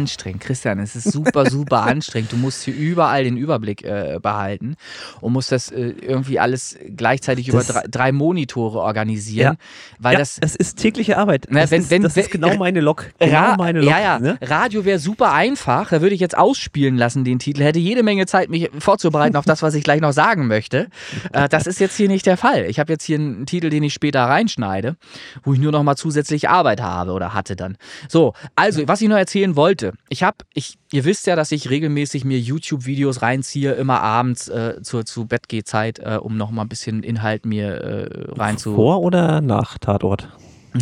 Anstrengend, 0.00 0.42
Christian. 0.42 0.78
Es 0.78 0.94
ist 0.96 1.10
super, 1.12 1.48
super 1.50 1.82
anstrengend. 1.82 2.32
Du 2.32 2.36
musst 2.36 2.62
hier 2.64 2.74
überall 2.74 3.24
den 3.24 3.36
Überblick 3.36 3.82
äh, 3.84 4.18
behalten 4.20 4.76
und 5.20 5.32
musst 5.32 5.52
das 5.52 5.70
äh, 5.70 5.94
irgendwie 6.00 6.38
alles 6.38 6.76
gleichzeitig 6.96 7.46
Das- 7.46 7.68
über 7.70 7.80
drei, 7.80 7.86
drei 7.90 8.12
Monitore 8.12 8.78
organisieren, 8.80 9.56
weil 9.98 10.14
ja, 10.14 10.18
das. 10.18 10.36
das 10.40 10.54
ist 10.56 10.76
tägliche 10.78 11.16
Arbeit. 11.18 11.46
Na, 11.50 11.62
das 11.62 11.70
wenn- 11.70 11.80
ist, 11.82 11.90
wenn- 11.90 12.02
das 12.02 12.16
wenn- 12.16 12.24
ist 12.24 12.30
genau 12.30 12.56
meine 12.56 12.80
Lok. 12.80 13.06
Genau 13.18 13.56
meine 13.56 13.80
Lok. 13.80 13.90
ja, 13.90 14.00
ja. 14.00 14.18
Ne? 14.18 14.38
Radio 14.42 14.84
wäre 14.84 14.98
super 14.98 15.32
einfach. 15.32 15.88
Da 15.90 16.00
würde 16.00 16.14
ich 16.14 16.20
jetzt 16.20 16.36
ausspielen 16.36 16.96
lassen, 16.96 17.24
den 17.24 17.38
Titel. 17.38 17.62
Hätte 17.62 17.78
jede 17.78 18.02
Menge 18.02 18.26
Zeit, 18.26 18.50
mich 18.50 18.70
vorzubereiten 18.78 19.36
auf 19.36 19.44
das, 19.44 19.62
was 19.62 19.74
ich 19.74 19.82
gleich 19.84 20.00
noch 20.00 20.12
sagen 20.12 20.46
möchte. 20.46 20.88
Äh, 21.32 21.48
das 21.48 21.66
ist 21.66 21.80
jetzt 21.80 21.96
hier 21.96 22.08
nicht 22.08 22.26
der 22.26 22.36
Fall. 22.36 22.64
Ich 22.66 22.78
habe 22.78 22.92
jetzt 22.92 23.04
hier 23.04 23.18
einen 23.18 23.46
Titel, 23.46 23.70
den 23.70 23.82
ich 23.82 23.94
später 23.94 24.20
reinschneide, 24.24 24.96
wo 25.42 25.54
ich 25.54 25.58
nur 25.60 25.72
noch 25.72 25.82
mal 25.82 25.96
zusätzlich 25.96 26.48
Arbeit 26.48 26.80
habe 26.82 27.12
oder 27.12 27.34
hatte 27.34 27.56
dann. 27.56 27.76
So, 28.08 28.34
also, 28.54 28.86
was 28.86 29.00
ich 29.00 29.08
noch 29.08 29.16
erzählen 29.16 29.56
wollte. 29.56 29.85
Ich 30.08 30.22
habe, 30.22 30.38
ich, 30.54 30.78
ihr 30.92 31.04
wisst 31.04 31.26
ja, 31.26 31.36
dass 31.36 31.52
ich 31.52 31.70
regelmäßig 31.70 32.24
mir 32.24 32.38
YouTube-Videos 32.38 33.22
reinziehe, 33.22 33.72
immer 33.72 34.00
abends 34.00 34.48
äh, 34.48 34.82
zur, 34.82 35.04
zu 35.04 35.26
Bettgehzeit, 35.26 35.98
äh, 35.98 36.18
um 36.20 36.36
noch 36.36 36.50
mal 36.50 36.62
ein 36.62 36.68
bisschen 36.68 37.02
Inhalt 37.02 37.46
mir 37.46 37.68
äh, 37.68 38.32
reinzu... 38.32 38.74
Vor 38.74 39.02
oder 39.02 39.40
nach 39.40 39.78
Tatort? 39.78 40.28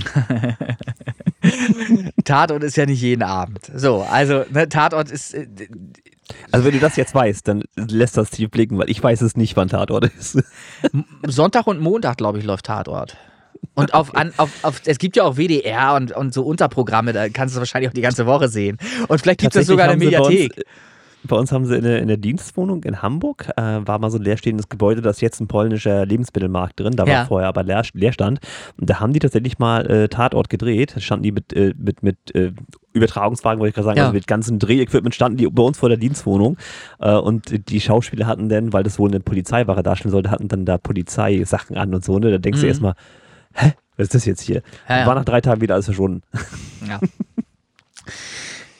Tatort 2.25 2.65
ist 2.65 2.77
ja 2.77 2.87
nicht 2.87 3.03
jeden 3.03 3.23
Abend. 3.23 3.71
So, 3.75 4.03
also 4.03 4.45
ne, 4.51 4.69
Tatort 4.69 5.11
ist 5.11 5.35
äh, 5.35 5.47
Also 6.51 6.65
wenn 6.65 6.73
du 6.73 6.81
das 6.81 6.97
jetzt 6.97 7.15
weißt, 7.15 7.47
dann 7.47 7.63
lässt 7.77 8.17
das 8.17 8.31
tief 8.31 8.51
blicken, 8.51 8.79
weil 8.79 8.91
ich 8.91 9.03
weiß 9.03 9.21
es 9.21 9.37
nicht, 9.37 9.57
wann 9.57 9.69
Tatort 9.69 10.11
ist. 10.19 10.43
Sonntag 11.27 11.67
und 11.67 11.81
Montag, 11.81 12.17
glaube 12.17 12.39
ich, 12.39 12.45
läuft 12.45 12.67
Tatort. 12.67 13.17
Und 13.75 13.95
auf, 13.95 14.15
an, 14.15 14.33
auf, 14.37 14.51
auf, 14.63 14.83
es 14.85 14.99
gibt 14.99 15.17
ja 15.17 15.23
auch 15.25 15.37
WDR 15.37 15.95
und, 15.95 16.13
und 16.13 16.35
so 16.35 16.43
Unterprogramme, 16.45 17.13
da 17.13 17.29
kannst 17.29 17.55
du 17.57 17.59
wahrscheinlich 17.61 17.89
auch 17.91 17.95
die 17.95 18.01
ganze 18.03 18.27
Woche 18.27 18.49
sehen. 18.49 18.79
Und 19.09 19.21
vielleicht 19.21 19.41
gibt 19.41 19.57
es 19.57 19.67
sogar 19.67 19.89
eine 19.89 19.97
bei 19.99 20.19
uns- 20.21 20.29
Mediathek. 20.29 20.65
Bei 21.27 21.37
uns 21.37 21.53
haben 21.53 21.65
sie 21.65 21.75
in 21.77 21.85
der, 21.85 22.01
in 22.03 22.09
der 22.09 22.19
Dienstwohnung 22.19 22.85
in 22.85 23.01
Hamburg, 23.01 23.49
äh, 23.57 23.63
war 23.63 23.99
mal 23.99 24.11
so 24.11 24.19
ein 24.19 24.23
leerstehendes 24.23 24.69
Gebäude, 24.69 25.01
da 25.01 25.09
ist 25.09 25.23
jetzt 25.23 25.41
ein 25.41 25.47
polnischer 25.47 26.05
Lebensmittelmarkt 26.05 26.79
drin, 26.79 26.97
da 26.97 27.07
Ja. 27.07 27.21
war 27.21 27.27
vorher 27.29 27.49
aber 27.49 27.63
Leer, 27.63 27.83
Leerstand. 27.95 28.41
Und 28.79 28.91
da 28.91 29.01
haben 29.01 29.15
die 29.15 29.21
tatsächlich 29.21 29.59
mal 29.59 29.91
äh, 29.91 30.09
Tatort 30.09 30.51
gedreht, 30.51 30.93
da 30.95 31.01
standen 31.01 31.23
die 31.23 31.33
mit, 31.33 31.55
äh, 31.55 31.73
mit, 31.79 32.03
mit 32.03 32.35
äh, 32.35 32.53
Übertragungswagen, 32.93 33.59
wollte 33.59 33.71
ich 33.71 33.75
gerade 33.75 33.87
sagen, 33.87 33.97
Ja. 33.97 34.03
also 34.05 34.13
mit 34.15 34.27
ganzen 34.27 34.59
Drehequipment 34.59 35.15
standen 35.15 35.39
die 35.39 35.47
bei 35.49 35.63
uns 35.63 35.79
vor 35.79 35.89
der 35.89 35.97
Dienstwohnung. 35.97 36.59
Äh, 37.01 37.15
und 37.15 37.71
die 37.71 37.81
Schauspieler 37.81 38.27
hatten 38.27 38.51
dann, 38.51 38.75
weil 38.75 38.83
das 38.83 38.99
wohl 38.99 39.09
eine 39.09 39.21
Polizeiwache 39.21 39.83
darstellen 39.83 40.13
sollte, 40.13 40.31
hatten 40.31 40.49
dann 40.49 40.67
da 40.67 40.77
Polizeisachen 40.77 41.79
an 41.79 41.95
und 41.95 42.05
so. 42.05 42.19
Ne? 42.19 42.33
Da 42.33 42.37
denkst 42.39 42.61
du 42.61 42.67
Mhm. 42.67 42.69
erstmal, 42.71 42.95
hä, 43.55 43.73
was 43.97 44.05
ist 44.05 44.15
das 44.15 44.25
jetzt 44.25 44.43
hier? 44.43 44.63
Ja, 44.89 45.01
ja. 45.01 45.07
War 45.07 45.15
nach 45.15 45.25
drei 45.25 45.41
Tagen 45.41 45.61
wieder 45.61 45.75
alles 45.75 45.87
verschwunden. 45.87 46.23
Ja. 46.89 47.01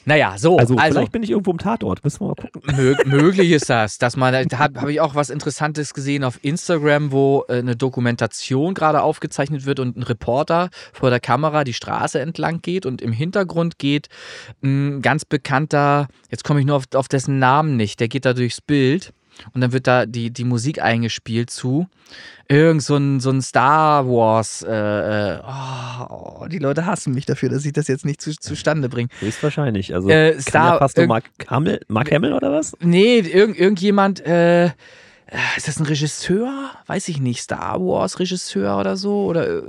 Naja, 0.07 0.35
so, 0.37 0.59
Also, 0.59 0.77
also, 0.77 0.99
vielleicht 0.99 1.13
bin 1.13 1.23
ich 1.23 1.31
irgendwo 1.31 1.51
im 1.51 1.59
Tatort, 1.59 2.05
müssen 2.05 2.21
wir 2.21 2.29
mal 2.29 2.35
gucken. 2.35 2.63
Mö 2.77 2.95
möglich 3.07 3.51
ist 3.53 3.71
das, 3.71 3.97
dass 3.99 4.17
man, 4.17 4.49
da 4.49 4.59
habe 4.59 4.81
hab 4.81 4.89
ich 4.89 5.01
auch 5.01 5.15
was 5.15 5.31
Interessantes 5.31 5.95
gesehen 5.95 6.25
auf 6.25 6.39
Instagram, 6.43 7.11
wo 7.11 7.45
äh, 7.49 7.59
eine 7.59 7.75
Dokumentation 7.75 8.75
gerade 8.75 9.03
aufgezeichnet 9.03 9.65
wird 9.65 9.81
und 9.81 9.97
ein 9.97 10.03
Reporter 10.03 10.69
vor 10.93 11.11
der 11.11 11.21
Kamera 11.21 11.65
die 11.65 11.73
Straße 11.73 12.21
entlang 12.21 12.61
geht 12.61 12.85
und 12.85 13.01
im 13.01 13.13
Hintergrund 13.13 13.79
geht 13.79 14.09
ein 14.63 15.01
ganz 15.01 15.25
bekannter, 15.25 16.09
jetzt 16.31 16.45
komme 16.45 16.61
ich 16.61 16.67
nur 16.67 16.77
auf, 16.77 16.85
auf 16.95 17.09
dessen 17.09 17.39
Namen 17.39 17.77
nicht, 17.77 18.01
der 18.01 18.09
geht 18.09 18.27
da 18.27 18.35
durchs 18.35 18.61
Bild 18.61 19.15
und 19.53 19.61
dann 19.61 19.73
wird 19.73 19.87
da 19.87 20.07
die, 20.07 20.31
die 20.31 20.45
Musik 20.45 20.83
eingespielt 20.83 21.51
zu. 21.51 21.87
Irgend 22.49 22.83
so 22.83 22.97
ein, 22.97 23.21
so 23.21 23.31
ein 23.31 23.41
Star 23.41 24.07
Wars, 24.07 24.63
äh, 24.69 25.35
äh, 25.37 25.39
oh, 25.43 26.41
oh, 26.43 26.47
die 26.47 26.59
Leute 26.59 26.85
hassen 26.85 27.15
mich 27.15 27.25
dafür, 27.25 27.49
dass 27.49 27.65
ich 27.65 27.73
das 27.73 27.89
jetzt 27.89 28.05
nicht 28.05 28.21
zu, 28.21 28.33
zustande 28.39 28.89
bringe. 28.91 29.09
Höchstwahrscheinlich. 29.21 29.95
Also 29.95 30.11
Äh, 30.11 30.39
Star- 30.41 30.75
ja 30.75 30.79
fast 30.79 30.99
irg- 30.99 31.07
Mark 31.07 31.25
Hamill, 31.49 31.81
Mark 31.89 32.13
Hamill 32.13 32.35
oder 32.35 32.53
was? 32.53 32.77
Nee, 32.81 33.19
irgend, 33.21 33.59
irgendjemand, 33.59 34.21
äh, 34.27 34.71
ist 35.57 35.69
das 35.69 35.79
ein 35.79 35.87
Regisseur? 35.87 36.71
Weiß 36.87 37.09
ich 37.09 37.21
nicht, 37.21 37.41
Star 37.41 37.81
Wars 37.81 38.19
Regisseur 38.19 38.79
oder 38.79 38.97
so? 38.97 39.25
Oder 39.25 39.59
äh, 39.59 39.63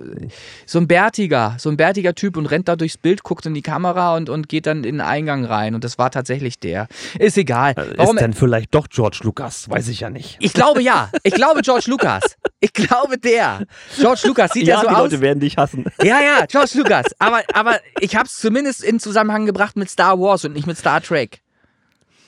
so 0.66 0.80
ein 0.80 0.88
bärtiger, 0.88 1.56
so 1.60 1.70
ein 1.70 1.78
bärtiger 1.78 2.14
Typ 2.14 2.38
und 2.38 2.46
rennt 2.46 2.68
da 2.68 2.76
durchs 2.76 2.98
Bild, 2.98 3.24
guckt 3.24 3.46
in 3.46 3.54
die 3.54 3.62
Kamera 3.62 4.16
und, 4.16 4.30
und 4.30 4.50
geht 4.50 4.66
dann 4.66 4.78
in 4.78 4.96
den 4.96 5.02
Eingang 5.02 5.46
rein. 5.46 5.76
Und 5.76 5.84
das 5.84 5.98
war 5.98 6.12
tatsächlich 6.12 6.60
der. 6.60 6.88
Ist 7.20 7.38
egal. 7.38 7.74
Warum, 7.96 8.16
Ist 8.18 8.22
denn 8.22 8.34
vielleicht 8.34 8.74
doch 8.76 8.88
George 8.90 9.20
Lucas? 9.24 9.70
Weiß 9.70 9.88
ich 9.88 10.02
ja 10.02 10.10
nicht. 10.10 10.38
ich 10.40 10.54
glaube 10.54 10.82
ja. 10.82 11.10
Ich 11.24 11.34
glaube 11.34 11.62
George 11.62 11.86
Lucas. 11.88 12.38
Ich 12.60 12.74
glaube 12.74 13.18
der. 13.18 13.66
George 13.96 14.22
Lucas 14.26 14.52
sieht 14.52 14.68
ja, 14.68 14.76
ja, 14.76 14.82
so 14.82 14.88
die 14.88 14.96
aus. 14.96 15.02
Leute 15.02 15.22
werden 15.22 15.40
dich 15.40 15.58
hassen. 15.58 15.86
Ja, 16.02 16.20
ja, 16.22 16.46
George 16.48 16.72
Lucas. 16.76 17.06
Aber, 17.20 17.42
aber 17.54 17.80
ich 18.00 18.16
habe 18.16 18.26
es 18.26 18.36
zumindest 18.36 18.84
in 18.84 19.00
Zusammenhang 19.00 19.46
gebracht 19.46 19.76
mit 19.76 19.90
Star 19.90 20.20
Wars 20.20 20.46
und 20.46 20.54
nicht 20.54 20.68
mit 20.68 20.78
Star 20.78 21.02
Trek. 21.02 21.42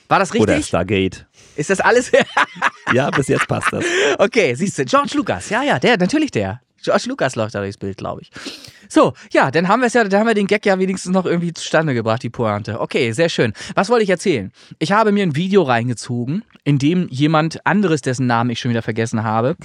War 0.08 0.18
das 0.18 0.34
Oder 0.34 0.54
richtig? 0.54 0.66
Stargate. 0.66 1.26
Ist 1.58 1.70
das 1.70 1.80
alles? 1.80 2.12
Ja, 2.94 3.10
bis 3.10 3.28
jetzt 3.28 3.46
passt 3.46 3.70
das. 3.70 3.84
Okay, 4.16 4.54
siehst 4.54 4.78
du, 4.78 4.84
George 4.86 5.10
Lucas, 5.14 5.50
ja, 5.50 5.62
ja, 5.62 5.78
der, 5.78 5.98
natürlich 5.98 6.30
der. 6.30 6.62
George 6.82 7.04
Lucas 7.06 7.36
läuft 7.36 7.54
da 7.54 7.60
durchs 7.60 7.76
Bild, 7.76 7.98
glaube 7.98 8.22
ich. 8.22 8.30
So, 8.88 9.12
ja, 9.30 9.50
dann 9.50 9.68
haben 9.68 9.80
wir 9.80 9.88
es 9.88 9.92
ja, 9.92 10.04
dann 10.04 10.20
haben 10.20 10.26
wir 10.26 10.32
den 10.32 10.46
Gag 10.46 10.64
ja 10.64 10.78
wenigstens 10.78 11.12
noch 11.12 11.26
irgendwie 11.26 11.52
zustande 11.52 11.92
gebracht, 11.92 12.22
die 12.22 12.30
Pointe. 12.30 12.80
Okay, 12.80 13.12
sehr 13.12 13.28
schön. 13.28 13.52
Was 13.74 13.90
wollte 13.90 14.04
ich 14.04 14.10
erzählen? 14.10 14.52
Ich 14.78 14.92
habe 14.92 15.12
mir 15.12 15.22
ein 15.22 15.36
Video 15.36 15.64
reingezogen, 15.64 16.44
in 16.64 16.78
dem 16.78 17.08
jemand 17.10 17.66
anderes, 17.66 18.00
dessen 18.00 18.26
Namen 18.26 18.48
ich 18.48 18.60
schon 18.60 18.70
wieder 18.70 18.80
vergessen 18.80 19.22
habe, 19.22 19.56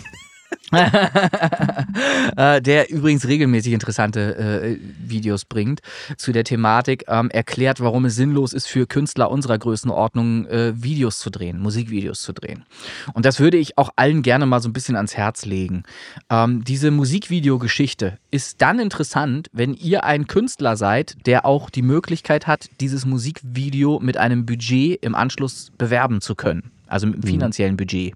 der 2.35 2.89
übrigens 2.89 3.27
regelmäßig 3.27 3.73
interessante 3.73 4.35
äh, 4.35 4.77
Videos 4.99 5.45
bringt 5.45 5.81
zu 6.17 6.31
der 6.31 6.43
Thematik, 6.43 7.05
ähm, 7.07 7.29
erklärt, 7.29 7.79
warum 7.79 8.05
es 8.05 8.15
sinnlos 8.15 8.53
ist 8.53 8.67
für 8.67 8.87
Künstler 8.87 9.29
unserer 9.31 9.57
Größenordnung 9.57 10.47
äh, 10.47 10.73
Videos 10.75 11.19
zu 11.19 11.29
drehen, 11.29 11.59
Musikvideos 11.59 12.21
zu 12.21 12.33
drehen. 12.33 12.65
Und 13.13 13.25
das 13.25 13.39
würde 13.39 13.57
ich 13.57 13.77
auch 13.77 13.89
allen 13.95 14.21
gerne 14.21 14.45
mal 14.45 14.61
so 14.61 14.69
ein 14.69 14.73
bisschen 14.73 14.95
ans 14.95 15.15
Herz 15.15 15.45
legen. 15.45 15.83
Ähm, 16.29 16.63
diese 16.63 16.91
Musikvideogeschichte 16.91 18.17
ist 18.31 18.61
dann 18.61 18.79
interessant, 18.79 19.47
wenn 19.53 19.73
ihr 19.73 20.03
ein 20.03 20.27
Künstler 20.27 20.75
seid, 20.75 21.15
der 21.25 21.45
auch 21.45 21.69
die 21.69 21.81
Möglichkeit 21.81 22.47
hat, 22.47 22.69
dieses 22.79 23.05
Musikvideo 23.05 23.99
mit 23.99 24.17
einem 24.17 24.45
Budget 24.45 25.03
im 25.03 25.15
Anschluss 25.15 25.71
bewerben 25.77 26.21
zu 26.21 26.35
können. 26.35 26.72
Also 26.93 27.07
mit 27.07 27.15
einem 27.15 27.23
finanziellen 27.23 27.75
Budget. 27.75 28.13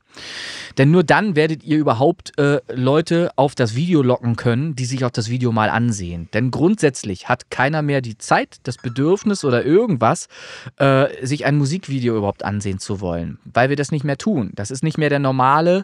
Denn 0.77 0.91
nur 0.91 1.03
dann 1.03 1.35
werdet 1.35 1.64
ihr 1.64 1.80
überhaupt 1.80 2.38
äh, 2.38 2.59
Leute 2.72 3.31
auf 3.35 3.56
das 3.56 3.75
Video 3.75 4.03
locken 4.03 4.35
können, 4.35 4.75
die 4.75 4.85
sich 4.85 5.03
auch 5.03 5.09
das 5.09 5.30
Video 5.30 5.51
mal 5.51 5.72
ansehen. 5.72 6.30
Denn 6.35 6.51
grundsätzlich 6.51 7.27
hat 7.27 7.49
keiner 7.49 7.81
mehr 7.81 8.01
die 8.01 8.19
Zeit, 8.19 8.57
das 8.61 8.77
Bedürfnis 8.77 9.43
oder 9.43 9.65
irgendwas, 9.65 10.27
äh, 10.77 11.07
sich 11.25 11.45
ein 11.45 11.57
Musikvideo 11.57 12.15
überhaupt 12.15 12.45
ansehen 12.45 12.77
zu 12.77 13.01
wollen, 13.01 13.39
weil 13.51 13.69
wir 13.69 13.77
das 13.77 13.91
nicht 13.91 14.03
mehr 14.03 14.19
tun. 14.19 14.51
Das 14.53 14.69
ist 14.69 14.83
nicht 14.83 14.99
mehr 14.99 15.09
der 15.09 15.17
normale 15.17 15.83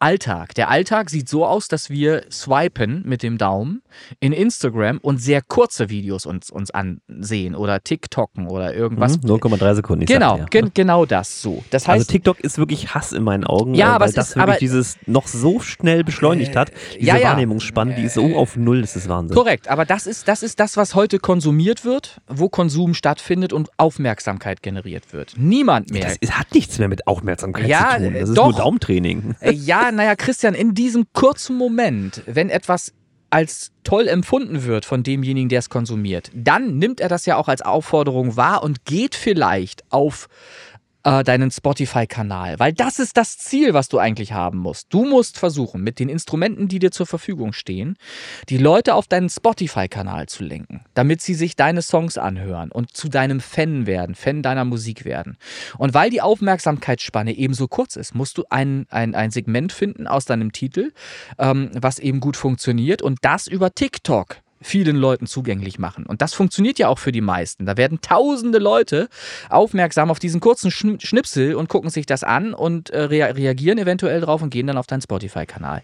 Alltag. 0.00 0.56
Der 0.56 0.68
Alltag 0.68 1.10
sieht 1.10 1.28
so 1.28 1.46
aus, 1.46 1.68
dass 1.68 1.90
wir 1.90 2.24
swipen 2.28 3.02
mit 3.06 3.22
dem 3.22 3.38
Daumen 3.38 3.81
in 4.20 4.32
Instagram 4.32 4.98
und 4.98 5.18
sehr 5.18 5.42
kurze 5.42 5.88
Videos 5.90 6.26
uns, 6.26 6.50
uns 6.50 6.70
ansehen 6.70 7.54
oder 7.54 7.82
TikToken 7.82 8.46
oder 8.48 8.74
irgendwas. 8.74 9.18
Mhm, 9.22 9.30
0,3 9.30 9.74
Sekunden. 9.74 10.02
Ich 10.02 10.08
Genau, 10.08 10.38
ja. 10.38 10.44
gen 10.46 10.70
genau 10.74 11.06
das 11.06 11.42
so. 11.42 11.62
Das 11.70 11.88
heißt, 11.88 12.00
Also 12.00 12.12
TikTok 12.12 12.40
ist 12.40 12.58
wirklich 12.58 12.94
Hass 12.94 13.12
in 13.12 13.22
meinen 13.22 13.44
Augen, 13.44 13.74
Ja, 13.74 13.96
äh, 13.96 14.00
weil 14.00 14.12
das 14.12 14.30
ist- 14.30 14.36
wirklich 14.36 14.58
dieses 14.58 14.96
noch 15.06 15.26
so 15.26 15.60
schnell 15.60 16.04
beschleunigt 16.04 16.56
hat. 16.56 16.72
Diese 16.94 17.06
ja, 17.06 17.16
ja. 17.16 17.28
Wahrnehmungsspanne, 17.30 17.94
die 17.94 18.02
ist 18.02 18.14
so 18.14 18.36
auf 18.36 18.56
Null, 18.56 18.80
das 18.82 18.96
ist 18.96 19.08
Wahnsinn. 19.08 19.36
Korrekt, 19.36 19.68
aber 19.68 19.84
das 19.84 20.06
ist, 20.06 20.28
das 20.28 20.42
ist 20.42 20.60
das, 20.60 20.76
was 20.76 20.94
heute 20.94 21.18
konsumiert 21.18 21.84
wird, 21.84 22.20
wo 22.28 22.48
Konsum 22.48 22.94
stattfindet 22.94 23.52
und 23.52 23.68
Aufmerksamkeit 23.76 24.62
generiert 24.62 25.12
wird. 25.12 25.34
Niemand 25.36 25.90
mehr. 25.90 26.02
Das 26.04 26.16
ist, 26.20 26.38
hat 26.38 26.52
nichts 26.54 26.78
mehr 26.78 26.88
mit 26.88 27.06
Aufmerksamkeit 27.06 27.68
Ja, 27.68 27.96
zu 27.96 28.04
tun. 28.04 28.12
Das 28.14 28.20
äh, 28.20 28.24
ist 28.24 28.34
doch. 28.36 28.44
nur 28.50 28.54
Daumentraining. 28.54 29.34
Äh, 29.40 29.52
ja, 29.52 29.90
naja, 29.92 30.14
Christian, 30.16 30.54
in 30.54 30.74
diesem 30.74 31.06
kurzen 31.12 31.56
Moment, 31.56 32.22
wenn 32.26 32.50
etwas 32.50 32.92
als 33.32 33.72
toll 33.82 34.08
empfunden 34.08 34.64
wird 34.64 34.84
von 34.84 35.02
demjenigen, 35.02 35.48
der 35.48 35.60
es 35.60 35.70
konsumiert, 35.70 36.30
dann 36.34 36.76
nimmt 36.76 37.00
er 37.00 37.08
das 37.08 37.24
ja 37.24 37.36
auch 37.36 37.48
als 37.48 37.62
Aufforderung 37.62 38.36
wahr 38.36 38.62
und 38.62 38.84
geht 38.84 39.14
vielleicht 39.14 39.84
auf 39.90 40.28
äh, 41.04 41.24
deinen 41.24 41.50
Spotify-Kanal, 41.50 42.58
weil 42.58 42.72
das 42.72 42.98
ist 42.98 43.16
das 43.16 43.38
Ziel, 43.38 43.74
was 43.74 43.88
du 43.88 43.98
eigentlich 43.98 44.32
haben 44.32 44.58
musst. 44.58 44.86
Du 44.90 45.04
musst 45.04 45.38
versuchen, 45.38 45.82
mit 45.82 45.98
den 45.98 46.08
Instrumenten, 46.08 46.68
die 46.68 46.78
dir 46.78 46.90
zur 46.90 47.06
Verfügung 47.06 47.52
stehen, 47.52 47.96
die 48.48 48.58
Leute 48.58 48.94
auf 48.94 49.06
deinen 49.06 49.28
Spotify-Kanal 49.28 50.28
zu 50.28 50.44
lenken, 50.44 50.84
damit 50.94 51.20
sie 51.20 51.34
sich 51.34 51.56
deine 51.56 51.82
Songs 51.82 52.18
anhören 52.18 52.70
und 52.70 52.96
zu 52.96 53.08
deinem 53.08 53.40
Fan 53.40 53.86
werden, 53.86 54.14
Fan 54.14 54.42
deiner 54.42 54.64
Musik 54.64 55.04
werden. 55.04 55.36
Und 55.78 55.94
weil 55.94 56.10
die 56.10 56.22
Aufmerksamkeitsspanne 56.22 57.32
eben 57.32 57.54
so 57.54 57.68
kurz 57.68 57.96
ist, 57.96 58.14
musst 58.14 58.38
du 58.38 58.44
ein, 58.50 58.86
ein, 58.90 59.14
ein 59.14 59.30
Segment 59.30 59.72
finden 59.72 60.06
aus 60.06 60.24
deinem 60.24 60.52
Titel, 60.52 60.92
ähm, 61.38 61.70
was 61.74 61.98
eben 61.98 62.20
gut 62.20 62.36
funktioniert 62.36 63.02
und 63.02 63.18
das 63.22 63.46
über 63.46 63.74
TikTok 63.74 64.36
vielen 64.62 64.96
Leuten 64.96 65.26
zugänglich 65.26 65.78
machen. 65.78 66.06
Und 66.06 66.22
das 66.22 66.34
funktioniert 66.34 66.78
ja 66.78 66.88
auch 66.88 66.98
für 66.98 67.12
die 67.12 67.20
meisten. 67.20 67.66
Da 67.66 67.76
werden 67.76 68.00
tausende 68.00 68.58
Leute 68.58 69.08
aufmerksam 69.48 70.10
auf 70.10 70.18
diesen 70.18 70.40
kurzen 70.40 70.70
Schn 70.70 71.00
Schnipsel 71.00 71.54
und 71.54 71.68
gucken 71.68 71.90
sich 71.90 72.06
das 72.06 72.24
an 72.24 72.54
und 72.54 72.90
äh, 72.90 73.02
rea 73.02 73.26
reagieren 73.26 73.78
eventuell 73.78 74.20
drauf 74.20 74.42
und 74.42 74.50
gehen 74.50 74.66
dann 74.66 74.78
auf 74.78 74.86
deinen 74.86 75.02
Spotify-Kanal. 75.02 75.82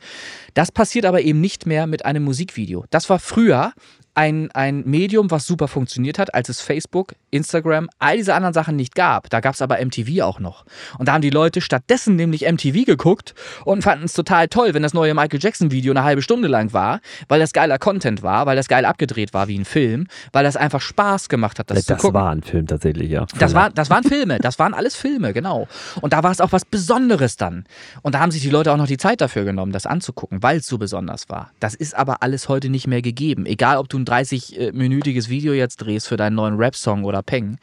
Das 0.55 0.73
passiert 0.73 1.05
aber 1.05 1.21
eben 1.23 1.41
nicht 1.41 1.67
mehr 1.67 1.87
mit 1.87 2.05
einem 2.05 2.25
Musikvideo. 2.25 2.85
Das 2.91 3.09
war 3.11 3.19
früher 3.19 3.73
ein, 4.19 4.51
ein 4.51 4.83
Medium, 4.85 5.31
was 5.31 5.47
super 5.47 5.69
funktioniert 5.69 6.19
hat, 6.19 6.35
als 6.35 6.49
es 6.49 6.61
Facebook, 6.61 7.15
Instagram, 7.31 7.89
all 8.01 8.17
diese 8.17 8.35
anderen 8.35 8.53
Sachen 8.53 8.75
nicht 8.75 8.97
gab. 8.97 9.31
Da 9.31 9.39
gab 9.39 9.55
es 9.55 9.63
aber 9.63 9.79
MTV 9.81 10.23
auch 10.25 10.41
noch. 10.41 10.65
Und 10.99 11.07
da 11.07 11.13
haben 11.13 11.23
die 11.23 11.31
Leute 11.31 11.61
stattdessen 11.61 12.17
nämlich 12.17 12.43
MTV 12.43 12.85
geguckt 12.85 13.37
und 13.65 13.83
fanden 13.83 14.07
es 14.07 14.15
total 14.15 14.49
toll, 14.49 14.75
wenn 14.75 14.83
das 14.83 14.93
neue 14.93 15.15
Michael 15.15 15.39
Jackson-Video 15.41 15.93
eine 15.93 16.03
halbe 16.03 16.21
Stunde 16.23 16.49
lang 16.49 16.73
war, 16.73 16.99
weil 17.29 17.39
das 17.39 17.53
geiler 17.53 17.79
Content 17.79 18.25
war, 18.25 18.45
weil 18.47 18.57
das 18.57 18.67
geil 18.67 18.85
abgedreht 18.87 19.35
war 19.35 19.47
wie 19.47 19.57
ein 19.57 19.65
Film, 19.65 20.09
weil 20.33 20.43
das 20.43 20.57
einfach 20.57 20.81
Spaß 20.81 21.29
gemacht 21.29 21.61
hat, 21.61 21.71
das, 21.71 21.85
zu 21.85 21.93
Das 21.93 22.03
gucken. 22.03 22.15
war 22.15 22.33
ein 22.33 22.43
Film 22.43 22.67
tatsächlich, 22.67 23.11
ja. 23.11 23.25
Das, 23.39 23.55
war, 23.55 23.71
das 23.71 23.89
waren 23.89 24.03
Filme, 24.03 24.39
das 24.41 24.59
waren 24.59 24.75
alles 24.75 24.97
Filme, 24.97 25.33
genau. 25.33 25.69
Und 26.01 26.13
da 26.13 26.25
war 26.25 26.33
es 26.33 26.41
auch 26.41 26.51
was 26.51 26.65
Besonderes 26.65 27.37
dann. 27.37 27.67
Und 28.03 28.17
da 28.17 28.19
haben 28.19 28.33
sich 28.33 28.43
die 28.43 28.51
Leute 28.51 28.73
auch 28.73 28.77
noch 28.79 28.89
die 28.89 28.97
Zeit 28.97 29.21
dafür 29.21 29.45
genommen, 29.45 29.71
das 29.71 29.87
anzugucken, 29.87 30.43
weil 30.43 30.57
es 30.57 30.67
so 30.67 30.77
besonders 30.77 31.29
war. 31.29 31.53
Das 31.61 31.77
ist 31.77 31.95
aber 31.95 32.21
alles 32.25 32.49
heute 32.49 32.69
nicht 32.69 32.89
mehr 32.89 33.01
gegeben. 33.01 33.47
Egal, 33.47 33.77
ob 33.77 33.89
du 33.89 33.97
ein 33.97 34.08
30-minütiges 34.09 35.29
Video 35.29 35.53
jetzt 35.53 35.79
drehst 35.79 36.09
für 36.09 36.17
deinen 36.17 36.35
neuen 36.35 36.57
Rap-Song 36.57 37.05
oder 37.05 37.23
Peng. 37.23 37.59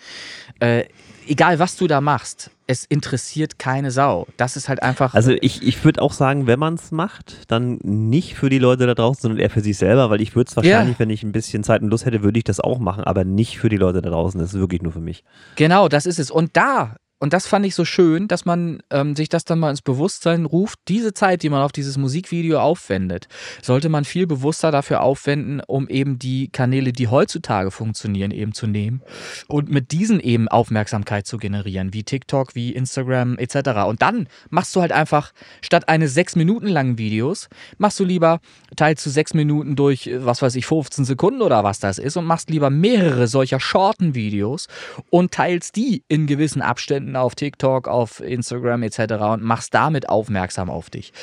Äh, 0.60 0.86
egal, 1.28 1.60
was 1.60 1.76
du 1.76 1.88
da 1.88 2.02
machst, 2.02 2.52
es 2.68 2.86
interessiert 2.86 3.60
keine 3.60 3.92
Sau. 3.92 4.28
Das 4.38 4.58
ist 4.58 4.70
halt 4.70 4.82
einfach. 4.82 5.14
Also 5.14 5.32
ich, 5.42 5.62
ich 5.62 5.84
würde 5.84 6.02
auch 6.02 6.14
sagen, 6.14 6.48
wenn 6.48 6.60
man 6.60 6.76
es 6.76 6.92
macht, 6.92 7.52
dann 7.52 7.78
nicht 7.84 8.36
für 8.36 8.50
die 8.50 8.60
Leute 8.60 8.88
da 8.88 8.96
draußen, 8.96 9.22
sondern 9.22 9.40
eher 9.40 9.50
für 9.50 9.62
sich 9.62 9.78
selber, 9.78 10.10
weil 10.10 10.22
ich 10.22 10.36
würde 10.36 10.50
es 10.50 10.56
wahrscheinlich, 10.56 10.98
wenn 11.00 11.10
ich 11.10 11.24
ein 11.24 11.32
bisschen 11.32 11.64
Zeit 11.64 11.82
und 11.82 11.90
Lust 11.90 12.06
hätte, 12.06 12.24
würde 12.24 12.40
ich 12.40 12.44
das 12.44 12.60
auch 12.60 12.80
machen, 12.80 13.04
aber 13.04 13.24
nicht 13.24 13.60
für 13.60 13.70
die 13.70 13.78
Leute 13.78 14.02
da 14.02 14.10
draußen. 14.10 14.40
Das 14.40 14.54
ist 14.54 14.60
wirklich 14.60 14.82
nur 14.82 14.92
für 14.92 15.02
mich. 15.02 15.24
Genau, 15.56 15.88
das 15.88 16.06
ist 16.06 16.20
es. 16.20 16.32
Und 16.32 16.58
da, 16.58 16.96
und 17.18 17.32
das 17.32 17.48
fand 17.48 17.66
ich 17.66 17.76
so 17.76 17.86
schön, 17.86 18.28
dass 18.28 18.44
man 18.44 18.84
ähm, 18.92 19.16
sich 19.16 19.30
das 19.30 19.46
dann 19.46 19.60
mal 19.60 19.70
ins 19.70 19.82
Bewusstsein 19.82 20.44
ruft, 20.44 20.80
diese 20.90 21.14
Zeit, 21.14 21.44
die 21.44 21.50
man 21.50 21.62
auf 21.62 21.72
dieses 21.72 21.98
Musikvideo 21.98 22.60
aufwendet, 22.60 23.30
sollte 23.62 23.88
man 23.88 24.04
viel 24.04 24.28
bewusster 24.28 24.70
dafür 24.70 25.02
aufwenden, 25.02 25.62
um 25.66 25.88
eben 25.88 26.20
die 26.20 26.50
Kanäle, 26.50 26.92
die 26.92 27.08
heutzutage 27.08 27.72
funktionieren, 27.72 28.32
eben 28.32 28.54
zu 28.54 28.68
nehmen 28.68 29.02
und 29.48 29.70
mit 29.70 29.94
diesen 29.94 30.20
eben 30.20 30.50
Aufmerksamkeit 30.50 31.26
zu 31.26 31.38
generieren, 31.38 31.94
wie 31.94 32.04
TikTok, 32.04 32.54
wie 32.54 32.74
Instagram 32.74 33.38
etc. 33.38 33.86
Und 33.88 34.02
dann 34.02 34.28
machst 34.50 34.76
du 34.76 34.82
halt 34.82 34.92
einfach, 34.92 35.32
statt 35.62 35.88
eines 35.88 36.14
sechs 36.14 36.36
Minuten 36.36 36.68
langen 36.68 36.98
Videos, 36.98 37.48
machst 37.78 37.98
du 37.98 38.04
lieber, 38.04 38.42
teilst 38.76 39.06
du 39.06 39.10
sechs 39.10 39.34
Minuten 39.34 39.78
durch, 39.78 40.10
was 40.14 40.42
weiß 40.42 40.56
ich, 40.56 40.66
15 40.66 41.06
Sekunden 41.06 41.42
oder 41.42 41.64
was 41.64 41.80
das 41.80 41.98
ist 41.98 42.18
und 42.18 42.26
machst 42.26 42.50
lieber 42.50 42.70
mehrere 42.70 43.28
solcher 43.28 43.62
shorten 43.62 44.16
Videos 44.16 44.68
und 45.10 45.32
teilst 45.32 45.78
die 45.78 46.04
in 46.10 46.28
gewissen 46.28 46.62
Abständen 46.62 47.05
auf 47.16 47.36
TikTok, 47.36 47.88
auf 47.88 48.22
Instagram 48.22 48.84
etc. 48.84 49.14
und 49.34 49.44
machst 49.44 49.74
damit 49.74 50.10
aufmerksam 50.10 50.70
auf 50.70 50.90
dich. 50.90 51.14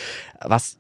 Was 0.41 0.79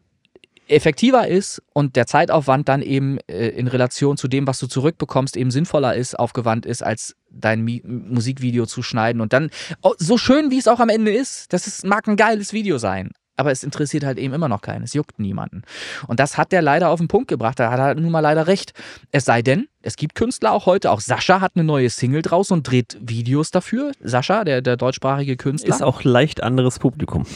effektiver 0.69 1.29
ist 1.29 1.63
und 1.73 1.97
der 1.97 2.07
Zeitaufwand 2.07 2.69
dann 2.69 2.83
eben 2.83 3.19
äh, 3.29 3.49
in 3.49 3.69
Relation 3.69 4.17
zu 4.17 4.29
dem, 4.29 4.47
was 4.47 4.59
du 4.59 4.67
zurückbekommst, 4.67 5.37
eben 5.37 5.51
sinnvoller 5.51 5.95
ist, 5.95 6.19
aufgewandt 6.19 6.67
ist, 6.67 6.83
als 6.83 7.17
dein 7.31 7.63
Mi 7.63 7.83
Musikvideo 7.85 8.67
zu 8.67 8.83
schneiden. 8.83 9.21
Und 9.21 9.33
dann, 9.33 9.51
oh, 9.83 9.93
so 9.99 10.19
schön 10.19 10.51
wie 10.51 10.59
es 10.59 10.69
auch 10.69 10.81
am 10.81 10.89
Ende 10.89 11.13
ist, 11.13 11.53
das 11.53 11.67
ist, 11.67 11.85
mag 11.85 12.07
ein 12.07 12.17
geiles 12.17 12.53
Video 12.53 12.79
sein. 12.79 13.11
Aber 13.43 13.51
es 13.51 13.65
interessiert 13.65 14.05
halt 14.05 14.19
eben 14.19 14.33
immer 14.35 14.49
noch 14.49 14.61
keinen. 14.61 14.85
Es 14.85 14.95
juckt 14.95 15.19
niemanden. 15.19 15.63
Und 16.07 16.21
das 16.21 16.39
hat 16.39 16.53
der 16.53 16.63
leider 16.63 16.91
auf 16.91 17.01
den 17.01 17.09
Punkt 17.09 17.27
gebracht. 17.27 17.59
Da 17.59 17.73
hat 17.73 17.81
er 17.81 17.95
nun 17.97 18.13
mal 18.13 18.21
leider 18.21 18.47
recht. 18.47 18.73
Es 19.11 19.25
sei 19.25 19.43
denn, 19.43 19.67
es 19.83 19.97
gibt 19.97 20.15
Künstler 20.15 20.53
auch 20.53 20.67
heute. 20.67 20.93
Auch 20.93 21.01
Sascha 21.01 21.41
hat 21.41 21.57
eine 21.57 21.65
neue 21.65 21.91
Single 21.91 22.23
draußen 22.23 22.57
und 22.57 22.63
dreht 22.63 22.97
Videos 23.01 23.51
dafür. 23.51 23.91
Sascha, 24.01 24.45
der, 24.45 24.63
der 24.63 24.77
deutschsprachige 24.77 25.37
Künstler. 25.37 25.75
Ist 25.75 25.83
auch 25.83 26.05
leicht 26.05 26.41
anderes 26.41 26.79
Publikum. 26.79 27.27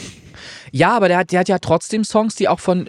Ja, 0.71 0.95
aber 0.95 1.09
der 1.09 1.17
hat, 1.17 1.33
der 1.33 1.41
hat 1.41 1.49
ja 1.49 1.59
trotzdem 1.59 2.05
Songs, 2.05 2.35
die 2.35 2.47
auch 2.47 2.61
von. 2.61 2.87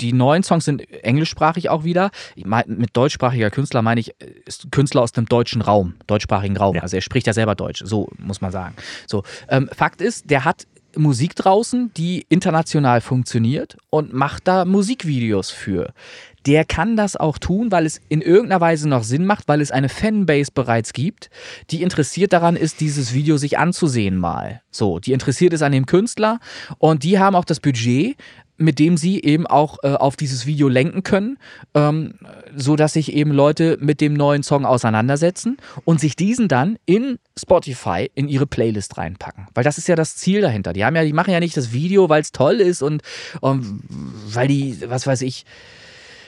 Die 0.00 0.12
neuen 0.12 0.42
Songs 0.42 0.64
sind 0.64 0.90
englischsprachig 1.04 1.70
auch 1.70 1.84
wieder. 1.84 2.10
Mein, 2.34 2.64
mit 2.66 2.96
deutschsprachiger 2.96 3.52
Künstler 3.52 3.80
meine 3.80 4.00
ich 4.00 4.20
äh, 4.20 4.26
ist 4.44 4.72
Künstler 4.72 5.02
aus 5.02 5.12
dem 5.12 5.26
deutschen 5.26 5.62
Raum, 5.62 5.94
deutschsprachigen 6.08 6.56
Raum. 6.56 6.74
Ja. 6.74 6.82
Also 6.82 6.96
er 6.96 7.00
spricht 7.00 7.28
ja 7.28 7.32
selber 7.32 7.54
Deutsch, 7.54 7.80
so 7.86 8.08
muss 8.18 8.40
man 8.40 8.50
sagen. 8.50 8.74
So, 9.06 9.22
ähm, 9.48 9.70
Fakt 9.72 10.02
ist, 10.02 10.30
der 10.30 10.44
hat 10.44 10.66
Musik 10.96 11.34
draußen, 11.34 11.92
die 11.96 12.26
international 12.28 13.00
funktioniert 13.00 13.76
und 13.90 14.12
macht 14.12 14.48
da 14.48 14.64
Musikvideos 14.64 15.50
für. 15.50 15.92
Der 16.46 16.64
kann 16.64 16.94
das 16.96 17.16
auch 17.16 17.38
tun, 17.38 17.72
weil 17.72 17.86
es 17.86 18.00
in 18.08 18.20
irgendeiner 18.20 18.60
Weise 18.60 18.88
noch 18.88 19.02
Sinn 19.02 19.24
macht, 19.24 19.48
weil 19.48 19.62
es 19.62 19.70
eine 19.70 19.88
Fanbase 19.88 20.50
bereits 20.52 20.92
gibt, 20.92 21.30
die 21.70 21.82
interessiert 21.82 22.34
daran 22.34 22.56
ist, 22.56 22.80
dieses 22.80 23.14
Video 23.14 23.38
sich 23.38 23.58
anzusehen 23.58 24.18
mal. 24.18 24.60
So, 24.70 24.98
die 24.98 25.12
interessiert 25.12 25.54
ist 25.54 25.62
an 25.62 25.72
dem 25.72 25.86
Künstler 25.86 26.40
und 26.78 27.02
die 27.02 27.18
haben 27.18 27.34
auch 27.34 27.46
das 27.46 27.60
Budget, 27.60 28.16
mit 28.56 28.78
dem 28.78 28.96
sie 28.96 29.20
eben 29.22 29.46
auch 29.46 29.78
äh, 29.82 29.88
auf 29.88 30.16
dieses 30.16 30.46
Video 30.46 30.68
lenken 30.68 31.02
können, 31.02 31.38
ähm, 31.74 32.14
so 32.54 32.76
dass 32.76 32.92
sich 32.92 33.12
eben 33.12 33.32
Leute 33.32 33.78
mit 33.80 34.00
dem 34.00 34.14
neuen 34.14 34.42
Song 34.42 34.64
auseinandersetzen 34.64 35.56
und 35.84 36.00
sich 36.00 36.16
diesen 36.16 36.48
dann 36.48 36.78
in 36.86 37.18
Spotify 37.38 38.10
in 38.14 38.28
ihre 38.28 38.46
Playlist 38.46 38.96
reinpacken, 38.96 39.48
weil 39.54 39.64
das 39.64 39.78
ist 39.78 39.88
ja 39.88 39.96
das 39.96 40.16
Ziel 40.16 40.40
dahinter. 40.40 40.72
Die 40.72 40.84
haben 40.84 40.94
ja, 40.94 41.04
die 41.04 41.12
machen 41.12 41.32
ja 41.32 41.40
nicht 41.40 41.56
das 41.56 41.72
Video, 41.72 42.08
weil 42.08 42.22
es 42.22 42.32
toll 42.32 42.60
ist 42.60 42.82
und, 42.82 43.02
und 43.40 43.82
weil 44.26 44.48
die, 44.48 44.78
was 44.86 45.06
weiß 45.06 45.22
ich, 45.22 45.44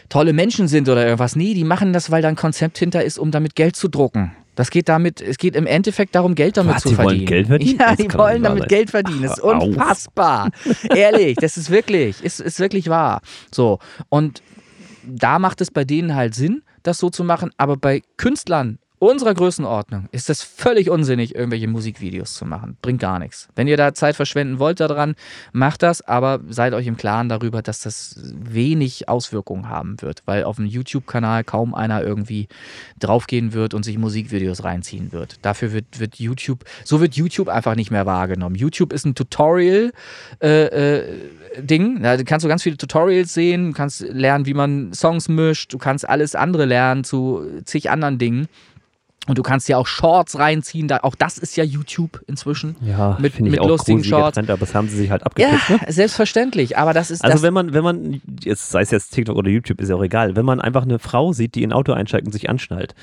tolle 0.08 0.32
Menschen 0.32 0.68
sind 0.68 0.88
oder 0.88 1.04
irgendwas. 1.04 1.36
Nee, 1.36 1.54
die 1.54 1.64
machen 1.64 1.92
das, 1.92 2.10
weil 2.10 2.22
da 2.22 2.28
ein 2.28 2.36
Konzept 2.36 2.78
hinter 2.78 3.04
ist, 3.04 3.18
um 3.18 3.30
damit 3.30 3.54
Geld 3.54 3.76
zu 3.76 3.88
drucken. 3.88 4.32
Das 4.56 4.70
geht 4.70 4.88
damit, 4.88 5.20
es 5.20 5.38
geht 5.38 5.54
im 5.54 5.66
Endeffekt 5.66 6.14
darum, 6.16 6.34
Geld 6.34 6.56
damit 6.56 6.76
Was, 6.76 6.82
zu 6.82 6.88
die 6.88 6.96
wollen 6.98 7.06
verdienen. 7.08 7.26
Geld 7.26 7.46
verdienen? 7.46 7.78
Ja, 7.78 7.88
Das 7.90 7.96
die 7.98 8.14
wollen 8.14 8.42
damit 8.42 8.60
sein. 8.60 8.68
Geld 8.68 8.90
verdienen. 8.90 9.22
Das 9.22 9.32
ist 9.38 9.44
unfassbar. 9.44 10.50
Ehrlich, 10.94 11.36
das 11.36 11.56
ist 11.56 11.70
wirklich, 11.70 12.24
ist, 12.24 12.40
ist 12.40 12.58
wirklich 12.58 12.88
wahr. 12.88 13.20
So. 13.54 13.78
Und 14.08 14.42
da 15.06 15.38
macht 15.38 15.60
es 15.60 15.70
bei 15.70 15.84
denen 15.84 16.14
halt 16.16 16.34
Sinn, 16.34 16.62
das 16.82 16.98
so 16.98 17.10
zu 17.10 17.22
machen, 17.22 17.50
aber 17.58 17.76
bei 17.76 18.02
Künstlern 18.16 18.78
unserer 18.98 19.34
Größenordnung 19.34 20.08
ist 20.12 20.30
es 20.30 20.42
völlig 20.42 20.90
unsinnig, 20.90 21.34
irgendwelche 21.34 21.68
Musikvideos 21.68 22.34
zu 22.34 22.44
machen. 22.44 22.76
Bringt 22.80 23.00
gar 23.00 23.18
nichts. 23.18 23.48
Wenn 23.54 23.68
ihr 23.68 23.76
da 23.76 23.92
Zeit 23.94 24.16
verschwenden 24.16 24.58
wollt 24.58 24.80
daran, 24.80 25.14
macht 25.52 25.82
das, 25.82 26.00
aber 26.02 26.40
seid 26.48 26.72
euch 26.72 26.86
im 26.86 26.96
Klaren 26.96 27.28
darüber, 27.28 27.62
dass 27.62 27.80
das 27.80 28.18
wenig 28.34 29.08
Auswirkungen 29.08 29.68
haben 29.68 30.00
wird, 30.00 30.22
weil 30.24 30.44
auf 30.44 30.56
dem 30.56 30.66
YouTube-Kanal 30.66 31.44
kaum 31.44 31.74
einer 31.74 32.02
irgendwie 32.02 32.48
draufgehen 32.98 33.52
wird 33.52 33.74
und 33.74 33.84
sich 33.84 33.98
Musikvideos 33.98 34.64
reinziehen 34.64 35.12
wird. 35.12 35.38
Dafür 35.42 35.72
wird, 35.72 36.00
wird 36.00 36.16
YouTube, 36.16 36.64
so 36.84 37.00
wird 37.00 37.14
YouTube 37.14 37.48
einfach 37.48 37.74
nicht 37.74 37.90
mehr 37.90 38.06
wahrgenommen. 38.06 38.54
YouTube 38.56 38.92
ist 38.92 39.04
ein 39.04 39.14
Tutorial, 39.14 39.92
äh, 40.42 41.00
äh. 41.00 41.02
Da 41.58 42.22
kannst 42.22 42.44
du 42.44 42.48
ganz 42.48 42.62
viele 42.62 42.76
Tutorials 42.76 43.32
sehen, 43.32 43.72
kannst 43.72 44.00
lernen, 44.02 44.44
wie 44.44 44.52
man 44.52 44.92
Songs 44.92 45.28
mischt, 45.28 45.72
du 45.72 45.78
kannst 45.78 46.06
alles 46.06 46.34
andere 46.34 46.66
lernen 46.66 47.02
zu 47.02 47.62
zig 47.64 47.90
anderen 47.90 48.18
Dingen. 48.18 48.48
Und 49.26 49.38
du 49.38 49.42
kannst 49.42 49.68
ja 49.68 49.76
auch 49.76 49.86
Shorts 49.86 50.38
reinziehen, 50.38 50.88
da, 50.88 50.98
auch 51.02 51.14
das 51.14 51.38
ist 51.38 51.56
ja 51.56 51.64
YouTube 51.64 52.22
inzwischen. 52.26 52.76
Ja, 52.80 53.16
mit, 53.20 53.40
mit 53.40 53.58
auch 53.60 53.68
lustigen 53.68 54.04
Shorts. 54.04 54.34
Trend, 54.36 54.50
aber 54.50 54.60
das 54.60 54.74
haben 54.74 54.88
sie 54.88 54.96
sich 54.96 55.10
halt 55.10 55.22
Ja, 55.22 55.26
abgekriegt. 55.26 55.70
ne? 55.86 55.92
selbstverständlich, 55.92 56.78
aber 56.78 56.92
das 56.92 57.10
ist 57.10 57.24
Also 57.24 57.34
das. 57.34 57.42
wenn 57.42 57.52
man, 57.54 57.72
wenn 57.74 57.82
man, 57.84 58.20
jetzt 58.42 58.70
sei 58.70 58.82
es 58.82 58.90
jetzt 58.90 59.10
TikTok 59.10 59.36
oder 59.36 59.50
YouTube, 59.50 59.80
ist 59.80 59.88
ja 59.88 59.96
auch 59.96 60.02
egal, 60.04 60.36
wenn 60.36 60.44
man 60.44 60.60
einfach 60.60 60.82
eine 60.82 60.98
Frau 60.98 61.32
sieht, 61.32 61.54
die 61.54 61.62
in 61.62 61.70
ein 61.70 61.72
Auto 61.72 61.92
einsteigt 61.92 62.26
und 62.26 62.32
sich 62.32 62.48
anschnallt, 62.48 62.94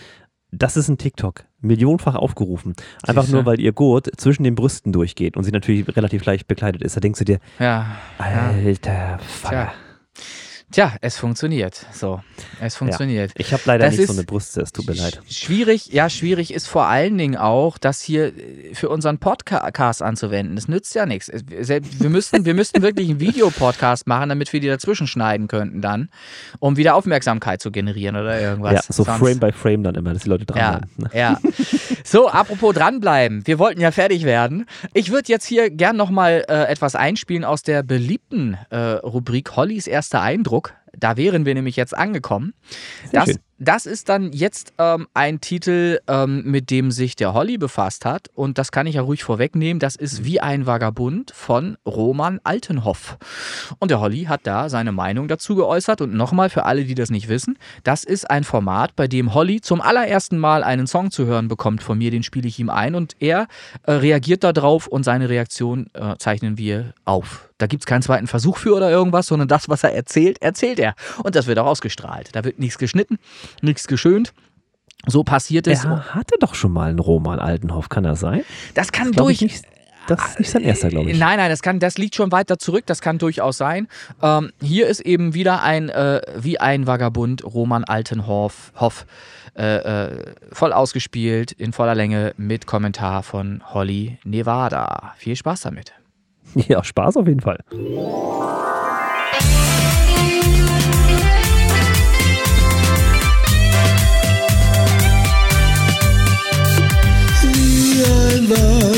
das 0.52 0.77
ist 0.77 0.88
ein 0.88 0.98
TikTok. 1.00 1.45
Millionenfach 1.61 2.14
aufgerufen. 2.16 2.74
Einfach 3.02 3.24
Siehste. 3.24 3.38
nur, 3.38 3.45
weil 3.45 3.60
ihr 3.60 3.72
Gurt 3.72 4.10
zwischen 4.18 4.43
den 4.43 4.53
Brüsten 4.53 4.92
durchgeht 4.93 5.35
und 5.35 5.43
sie 5.45 5.52
natürlich 5.52 5.88
relativ 5.95 6.24
leicht 6.26 6.48
bekleidet 6.48 6.82
ist. 6.84 6.95
Da 6.95 7.00
denkst 7.00 7.19
du 7.19 7.26
dir, 7.26 7.40
ja, 7.60 7.88
alter 8.19 9.18
Vater. 9.19 9.50
Tja. 9.50 9.74
Tja, 10.74 10.92
es 11.02 11.18
funktioniert. 11.18 11.85
So, 11.92 12.22
es 12.60 12.76
funktioniert. 12.76 13.32
Ich 13.38 13.53
habe 13.53 13.61
leider 13.66 13.85
Das 13.85 13.95
nicht 13.95 14.08
so 14.08 14.14
eine 14.14 14.24
Brüste, 14.24 14.61
es 14.61 14.72
tut 14.72 14.88
mir 14.88 14.95
leid. 14.95 15.22
Schwierig, 15.30 15.88
ja, 15.93 16.10
schwierig 16.10 16.52
ist 16.52 16.68
vor 16.68 16.88
allen 16.88 17.16
Dingen 17.16 17.38
auch, 17.38 17.77
das 17.77 18.02
hier 18.02 18.35
äh, 18.35 18.74
für 18.74 18.90
unseren 18.90 19.19
Podcast 19.19 20.02
anzuwenden. 20.02 20.56
Das 20.56 20.68
nützt 20.68 20.95
ja 20.95 21.06
nichts. 21.06 21.32
Wir 21.32 22.10
müssten, 22.10 22.45
wir 22.45 22.56
müssten 22.56 22.82
wirklich 22.82 23.08
einen 23.08 23.19
Videopodcast 23.19 24.08
machen, 24.08 24.30
damit 24.30 24.52
wir 24.52 24.60
die 24.61 24.68
dazwischen 24.68 25.06
schneiden 25.06 25.48
könnten 25.48 25.80
dann, 25.82 26.10
um 26.58 26.76
wieder 26.76 26.95
Aufmerksamkeit 26.95 27.61
zu 27.61 27.69
generieren 27.69 28.16
oder 28.16 28.42
irgendwas. 28.42 28.74
Ja, 28.74 28.82
so 28.90 29.03
Sonst- 29.03 29.19
Frame 29.19 29.40
by 29.40 29.52
Frame 29.52 29.84
dann 29.84 29.93
immer, 29.93 30.14
dass 30.14 30.24
die 30.24 30.30
Leute 30.30 30.45
Ja, 30.56 30.80
dranbleiben. 30.80 30.90
ne? 30.98 31.10
ja. 31.14 31.40
So, 32.03 32.30
apropos 32.30 32.74
dranbleiben. 32.74 33.45
Wir 33.45 33.60
wollten 33.60 33.80
ja 33.80 33.92
fertig 33.92 34.24
werden. 34.26 34.66
Ich 34.95 35.11
würde 35.11 35.32
jetzt 35.32 35.45
hier 35.45 35.69
gern 35.69 35.95
nochmal 35.98 36.43
äh, 36.50 36.64
etwas 36.64 36.95
einspielen 36.95 37.45
aus 37.45 37.61
der 37.61 37.84
beliebten 37.84 38.58
äh, 38.72 38.77
Rubrik 38.77 39.56
Hollys 39.56 39.85
erster 39.85 40.22
Eindruck. 40.22 40.62
Da 40.97 41.17
wären 41.17 41.45
wir 41.45 41.53
nämlich 41.53 41.75
jetzt 41.75 41.95
angekommen. 41.95 42.53
Sehr 43.09 43.19
Das, 43.19 43.30
schön. 43.30 43.39
Das 43.59 43.85
ist 43.85 44.09
dann 44.09 44.33
jetzt 44.33 44.73
ähm, 44.77 45.07
ein 45.14 45.40
Titel, 45.40 45.99
ähm, 46.07 46.43
mit 46.45 46.69
dem 46.69 46.91
sich 46.91 47.15
der 47.15 47.33
Holly 47.33 47.57
befasst 47.57 48.06
hat. 48.06 48.30
Und 48.33 48.57
das 48.57 48.72
kann 48.72 48.88
ich 48.88 48.95
ja 48.95 49.01
ruhig 49.01 49.23
vorwegnehmen. 49.23 49.80
Das 49.80 49.95
ist 49.95 50.23
Wie 50.23 50.40
ein 50.40 50.65
Vagabund 50.65 51.32
von 51.35 51.77
Roman 51.85 52.40
Altenhoff. 52.43 53.17
Und 53.80 53.91
der 53.91 53.99
Holly 53.99 54.25
hat 54.25 54.41
da 54.43 54.69
seine 54.69 54.91
Meinung 54.91 55.27
dazu 55.27 55.56
geäußert. 55.56 56.01
Und 56.01 56.14
nochmal 56.14 56.49
für 56.49 56.65
alle, 56.65 56.83
die 56.85 56.95
das 56.95 57.09
nicht 57.09 57.30
wissen, 57.30 57.57
das 57.83 58.03
ist 58.03 58.30
ein 58.30 58.43
Format, 58.43 58.95
bei 58.95 59.07
dem 59.07 59.33
Holly 59.33 59.61
zum 59.61 59.82
allerersten 59.82 60.40
Mal 60.40 60.64
einen 60.64 60.88
Song 60.88 61.11
zu 61.11 61.25
hören 61.25 61.48
bekommt 61.48 61.83
von 61.83 61.98
mir. 61.98 62.11
Den 62.11 62.23
spiele 62.23 62.48
ich 62.48 62.59
ihm 62.59 62.69
ein 62.69 62.95
und 62.95 63.15
er 63.19 63.48
äh, 63.83 63.93
reagiert 63.93 64.43
darauf 64.43 64.88
und 64.88 65.03
seine 65.03 65.30
Reaktion 65.30 65.88
äh, 65.93 66.15
zeichnen 66.17 66.57
wir 66.57 66.93
auf. 67.06 67.49
Da 67.64 67.67
gibt 67.67 67.83
es 67.83 67.85
keinen 67.85 68.01
zweiten 68.01 68.27
Versuch 68.27 68.57
für 68.57 68.75
oder 68.75 68.90
irgendwas, 68.90 69.27
sondern 69.27 69.48
das, 69.48 69.69
was 69.69 69.85
er 69.85 69.93
erzählt, 69.93 70.41
erzählt 70.41 70.80
er. 70.80 70.95
Und 71.23 71.35
das 71.35 71.48
wird 71.48 71.59
auch 71.59 71.67
ausgestrahlt. 71.67 72.30
Da 72.33 72.43
wird 72.43 72.59
nichts 72.59 72.77
geschnitten. 72.77 73.19
Nichts 73.61 73.88
geschönt. 73.88 74.33
So 75.05 75.23
passiert 75.23 75.67
es. 75.67 75.83
Er 75.83 76.15
hatte 76.15 76.35
doch 76.39 76.55
schon 76.55 76.72
mal 76.72 76.89
einen 76.89 76.99
Roman 76.99 77.39
Altenhoff, 77.39 77.89
kann 77.89 78.03
das 78.03 78.22
sein? 78.22 78.43
Das 78.73 78.91
kann 78.91 79.11
Glaub 79.11 79.27
durch. 79.27 79.41
ich 79.41 79.41
nicht, 79.41 79.65
das 80.07 80.31
ist 80.31 80.39
nicht 80.39 80.49
sein 80.51 80.63
erster, 80.63 80.89
glaube 80.89 81.11
ich. 81.11 81.19
Nein, 81.19 81.38
nein, 81.38 81.49
das, 81.49 81.61
kann, 81.61 81.80
das 81.80 81.97
liegt 81.97 82.15
schon 82.15 82.31
weiter 82.31 82.57
zurück, 82.57 82.85
das 82.85 83.01
kann 83.01 83.17
durchaus 83.17 83.57
sein. 83.57 83.88
Ähm, 84.22 84.51
hier 84.61 84.88
ist 84.88 85.01
eben 85.01 85.33
wieder 85.33 85.61
ein, 85.61 85.89
äh, 85.89 86.22
wie 86.38 86.59
ein 86.59 86.88
Vagabund, 86.88 87.43
Roman 87.43 87.83
Altenhoff, 87.83 88.72
Hoff, 88.80 89.05
äh, 89.55 89.75
äh, 90.07 90.33
voll 90.51 90.73
ausgespielt, 90.73 91.51
in 91.51 91.73
voller 91.73 91.95
Länge, 91.95 92.33
mit 92.38 92.65
Kommentar 92.65 93.23
von 93.23 93.61
Holly 93.73 94.17
Nevada. 94.23 95.13
Viel 95.17 95.35
Spaß 95.35 95.61
damit. 95.61 95.93
Ja, 96.67 96.83
Spaß 96.83 97.17
auf 97.17 97.27
jeden 97.27 97.41
Fall. 97.41 97.59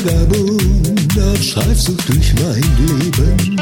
Vagabund 0.05 1.17
auf 1.19 1.41
Streifzug 1.41 1.97
durch 2.05 2.33
mein 2.35 2.61
Leben. 2.85 3.55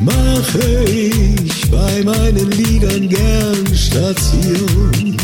Mache 0.00 0.84
ich 0.90 1.70
bei 1.70 2.02
meinen 2.04 2.50
Liedern 2.50 3.08
gern 3.08 3.66
Station. 3.74 5.16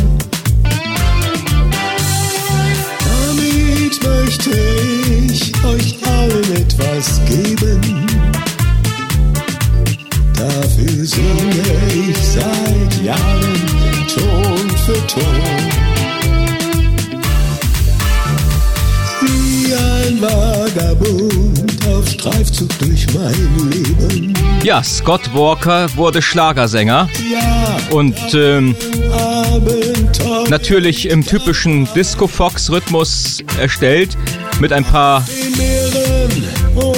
Damit 3.00 4.02
möchte 4.04 4.50
ich 5.26 5.64
euch 5.64 5.98
allen 6.06 6.56
etwas 6.56 7.20
geben. 7.26 8.06
Dafür 10.34 11.04
singe 11.04 12.08
ich 12.08 12.16
seit 12.18 13.02
Jahren 13.02 13.66
Ton 14.14 14.70
für 14.86 15.06
Ton. 15.08 15.91
Vagabund 20.74 21.86
auf 21.86 22.08
Streifzug 22.08 22.68
durch 22.78 23.06
mein 23.12 23.70
Leben. 23.70 24.34
Ja, 24.62 24.82
Scott 24.82 25.22
Walker 25.34 25.88
wurde 25.96 26.22
Schlagersänger 26.22 27.08
Ja, 27.30 27.78
und 27.90 28.16
ähm, 28.34 28.74
natürlich 30.48 31.08
im 31.10 31.26
typischen 31.26 31.88
Disco-Fox-Rhythmus 31.94 33.42
erstellt, 33.58 34.16
mit 34.60 34.72
ein 34.72 34.84
paar 34.84 35.24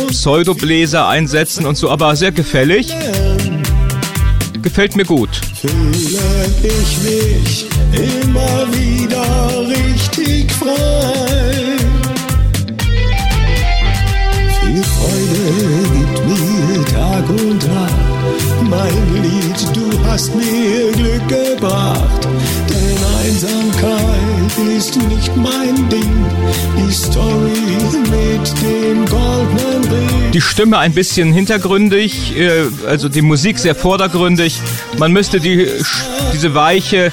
Pseudobläser 0.08 1.08
einsetzen 1.08 1.66
und 1.66 1.76
so, 1.76 1.90
aber 1.90 2.14
sehr 2.16 2.32
gefällig. 2.32 2.94
Gefällt 4.62 4.96
mir 4.96 5.04
gut. 5.04 5.40
fühle 5.60 5.90
ich 6.62 6.98
mich 7.02 7.66
immer 7.92 8.66
wieder 8.72 9.68
richtig 9.68 10.52
frei. 10.52 11.93
Gibt 15.44 16.26
mir 16.26 16.84
Tag 16.86 17.28
und 17.28 17.66
Nacht. 17.66 17.94
Mein 18.68 19.22
Lied, 19.22 19.76
du 19.76 20.06
hast 20.06 20.34
mir 20.34 20.92
Glück 20.92 21.28
gebracht. 21.28 22.28
Denn 22.68 22.98
Einsamkeit 23.24 24.76
ist 24.76 24.96
nicht 24.96 25.36
mein 25.36 25.88
Ding. 25.88 26.26
Die 26.78 26.92
Story 26.92 27.52
mit 28.10 28.62
dem 28.62 29.04
goldenen 29.06 29.84
Ring. 29.84 30.30
Die 30.32 30.40
Stimme 30.40 30.78
ein 30.78 30.94
bisschen 30.94 31.32
hintergründig, 31.32 32.36
äh, 32.36 32.64
also 32.88 33.08
die 33.08 33.22
Musik 33.22 33.58
sehr 33.58 33.74
vordergründig. 33.74 34.60
Man 34.98 35.12
müsste 35.12 35.40
die, 35.40 35.68
diese 36.32 36.54
weiche, 36.54 37.12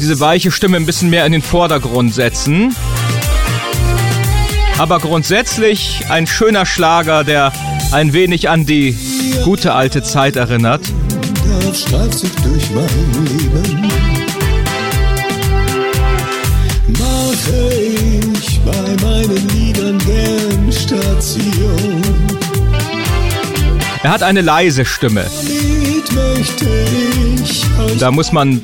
diese 0.00 0.20
weiche 0.20 0.50
Stimme 0.50 0.76
ein 0.76 0.86
bisschen 0.86 1.10
mehr 1.10 1.24
in 1.26 1.32
den 1.32 1.42
Vordergrund 1.42 2.14
setzen. 2.14 2.74
Aber 4.78 5.00
grundsätzlich 5.00 6.04
ein 6.08 6.28
schöner 6.28 6.64
Schlager, 6.64 7.24
der 7.24 7.52
ein 7.90 8.12
wenig 8.12 8.48
an 8.48 8.64
die 8.64 8.96
gute 9.44 9.74
alte 9.74 10.04
Zeit 10.04 10.36
erinnert. 10.36 10.82
auf 11.68 11.76
Streifzug 11.76 12.30
durch 12.42 12.70
mein 12.70 13.24
Leben. 13.26 13.88
Mache 16.86 17.74
ich 17.74 18.60
bei 18.60 19.04
meinen 19.04 19.48
Liedern 19.48 19.98
gern 19.98 20.72
Station. 20.72 22.02
Er 24.04 24.10
hat 24.12 24.22
eine 24.22 24.42
leise 24.42 24.84
Stimme. 24.84 25.24
Da 27.98 28.10
muss 28.10 28.32
man 28.32 28.62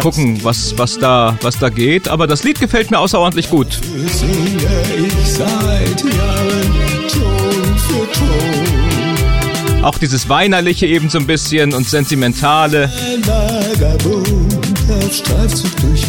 gucken, 0.00 0.38
was, 0.42 0.76
was, 0.76 0.98
da, 0.98 1.38
was 1.40 1.58
da 1.58 1.70
geht. 1.70 2.08
Aber 2.08 2.26
das 2.26 2.44
Lied 2.44 2.60
gefällt 2.60 2.90
mir 2.90 2.98
außerordentlich 2.98 3.48
gut. 3.48 3.68
singe 3.72 5.08
ich 5.08 5.23
seit 5.34 6.00
Jahren 6.04 7.08
Ton 7.08 7.78
für 7.78 8.06
Ton. 8.12 9.84
Auch 9.84 9.98
dieses 9.98 10.28
Weinerliche 10.28 10.86
eben 10.86 11.10
so 11.10 11.18
ein 11.18 11.26
bisschen 11.26 11.74
und 11.74 11.88
Sentimentale. 11.88 12.90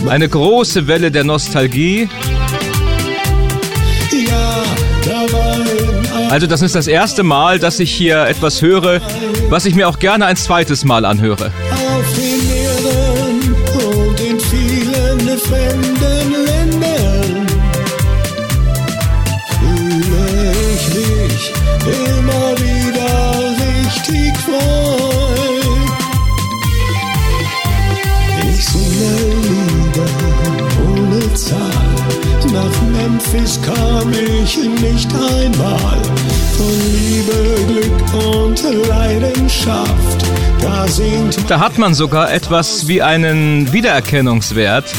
Eine 0.08 0.30
große 0.30 0.88
Welle 0.88 1.12
der 1.12 1.24
Nostalgie. 1.24 2.08
Also 6.30 6.48
das 6.48 6.62
ist 6.62 6.76
das 6.76 6.88
erste 6.88 7.24
Mal, 7.24 7.60
dass 7.60 7.80
ich 7.80 7.92
hier 7.92 8.26
etwas 8.28 8.62
höre, 8.62 9.02
was 9.50 9.66
ich 9.66 9.76
mir 9.76 9.90
auch 9.90 10.00
gerne 10.00 10.26
ein 10.26 10.36
zweites 10.36 10.84
Mal 10.86 11.06
anhöre. 11.06 11.52
Und 38.66 38.88
Leidenschaft, 38.88 40.26
da 40.60 40.88
Da 41.48 41.60
hat 41.60 41.77
man 41.77 41.94
sogar 41.94 42.34
etwas 42.34 42.88
wie 42.88 43.02
einen 43.02 43.72
Wiedererkennungswert. 43.72 44.92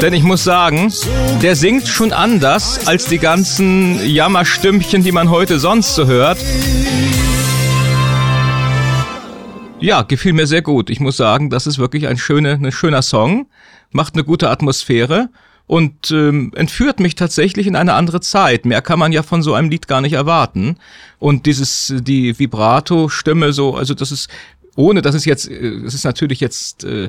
Denn 0.00 0.12
ich 0.12 0.22
muss 0.22 0.44
sagen, 0.44 0.92
der 1.42 1.56
singt 1.56 1.88
schon 1.88 2.12
anders 2.12 2.86
als 2.86 3.06
die 3.06 3.18
ganzen 3.18 4.06
Jammerstümmchen, 4.06 5.02
die 5.02 5.10
man 5.10 5.30
heute 5.30 5.58
sonst 5.58 5.96
so 5.96 6.06
hört. 6.06 6.38
Ja, 9.80 10.02
gefiel 10.02 10.32
mir 10.32 10.46
sehr 10.46 10.62
gut. 10.62 10.90
Ich 10.90 11.00
muss 11.00 11.16
sagen, 11.16 11.50
das 11.50 11.66
ist 11.66 11.78
wirklich 11.78 12.06
ein, 12.06 12.18
schöne, 12.18 12.52
ein 12.52 12.70
schöner 12.70 13.02
Song, 13.02 13.46
macht 13.90 14.14
eine 14.14 14.22
gute 14.22 14.48
Atmosphäre 14.48 15.28
und 15.70 16.10
ähm, 16.10 16.50
entführt 16.56 16.98
mich 16.98 17.14
tatsächlich 17.14 17.68
in 17.68 17.76
eine 17.76 17.94
andere 17.94 18.20
Zeit. 18.20 18.64
Mehr 18.64 18.82
kann 18.82 18.98
man 18.98 19.12
ja 19.12 19.22
von 19.22 19.40
so 19.40 19.54
einem 19.54 19.70
Lied 19.70 19.86
gar 19.86 20.00
nicht 20.00 20.14
erwarten. 20.14 20.78
Und 21.20 21.46
dieses, 21.46 21.94
die 21.96 22.36
Vibrato-Stimme 22.36 23.52
so, 23.52 23.76
also 23.76 23.94
das 23.94 24.10
ist, 24.10 24.28
ohne 24.74 25.00
dass 25.00 25.14
es 25.14 25.26
jetzt, 25.26 25.48
äh, 25.48 25.54
es 25.86 25.94
ist 25.94 26.02
natürlich 26.02 26.40
jetzt 26.40 26.82
äh, 26.82 27.08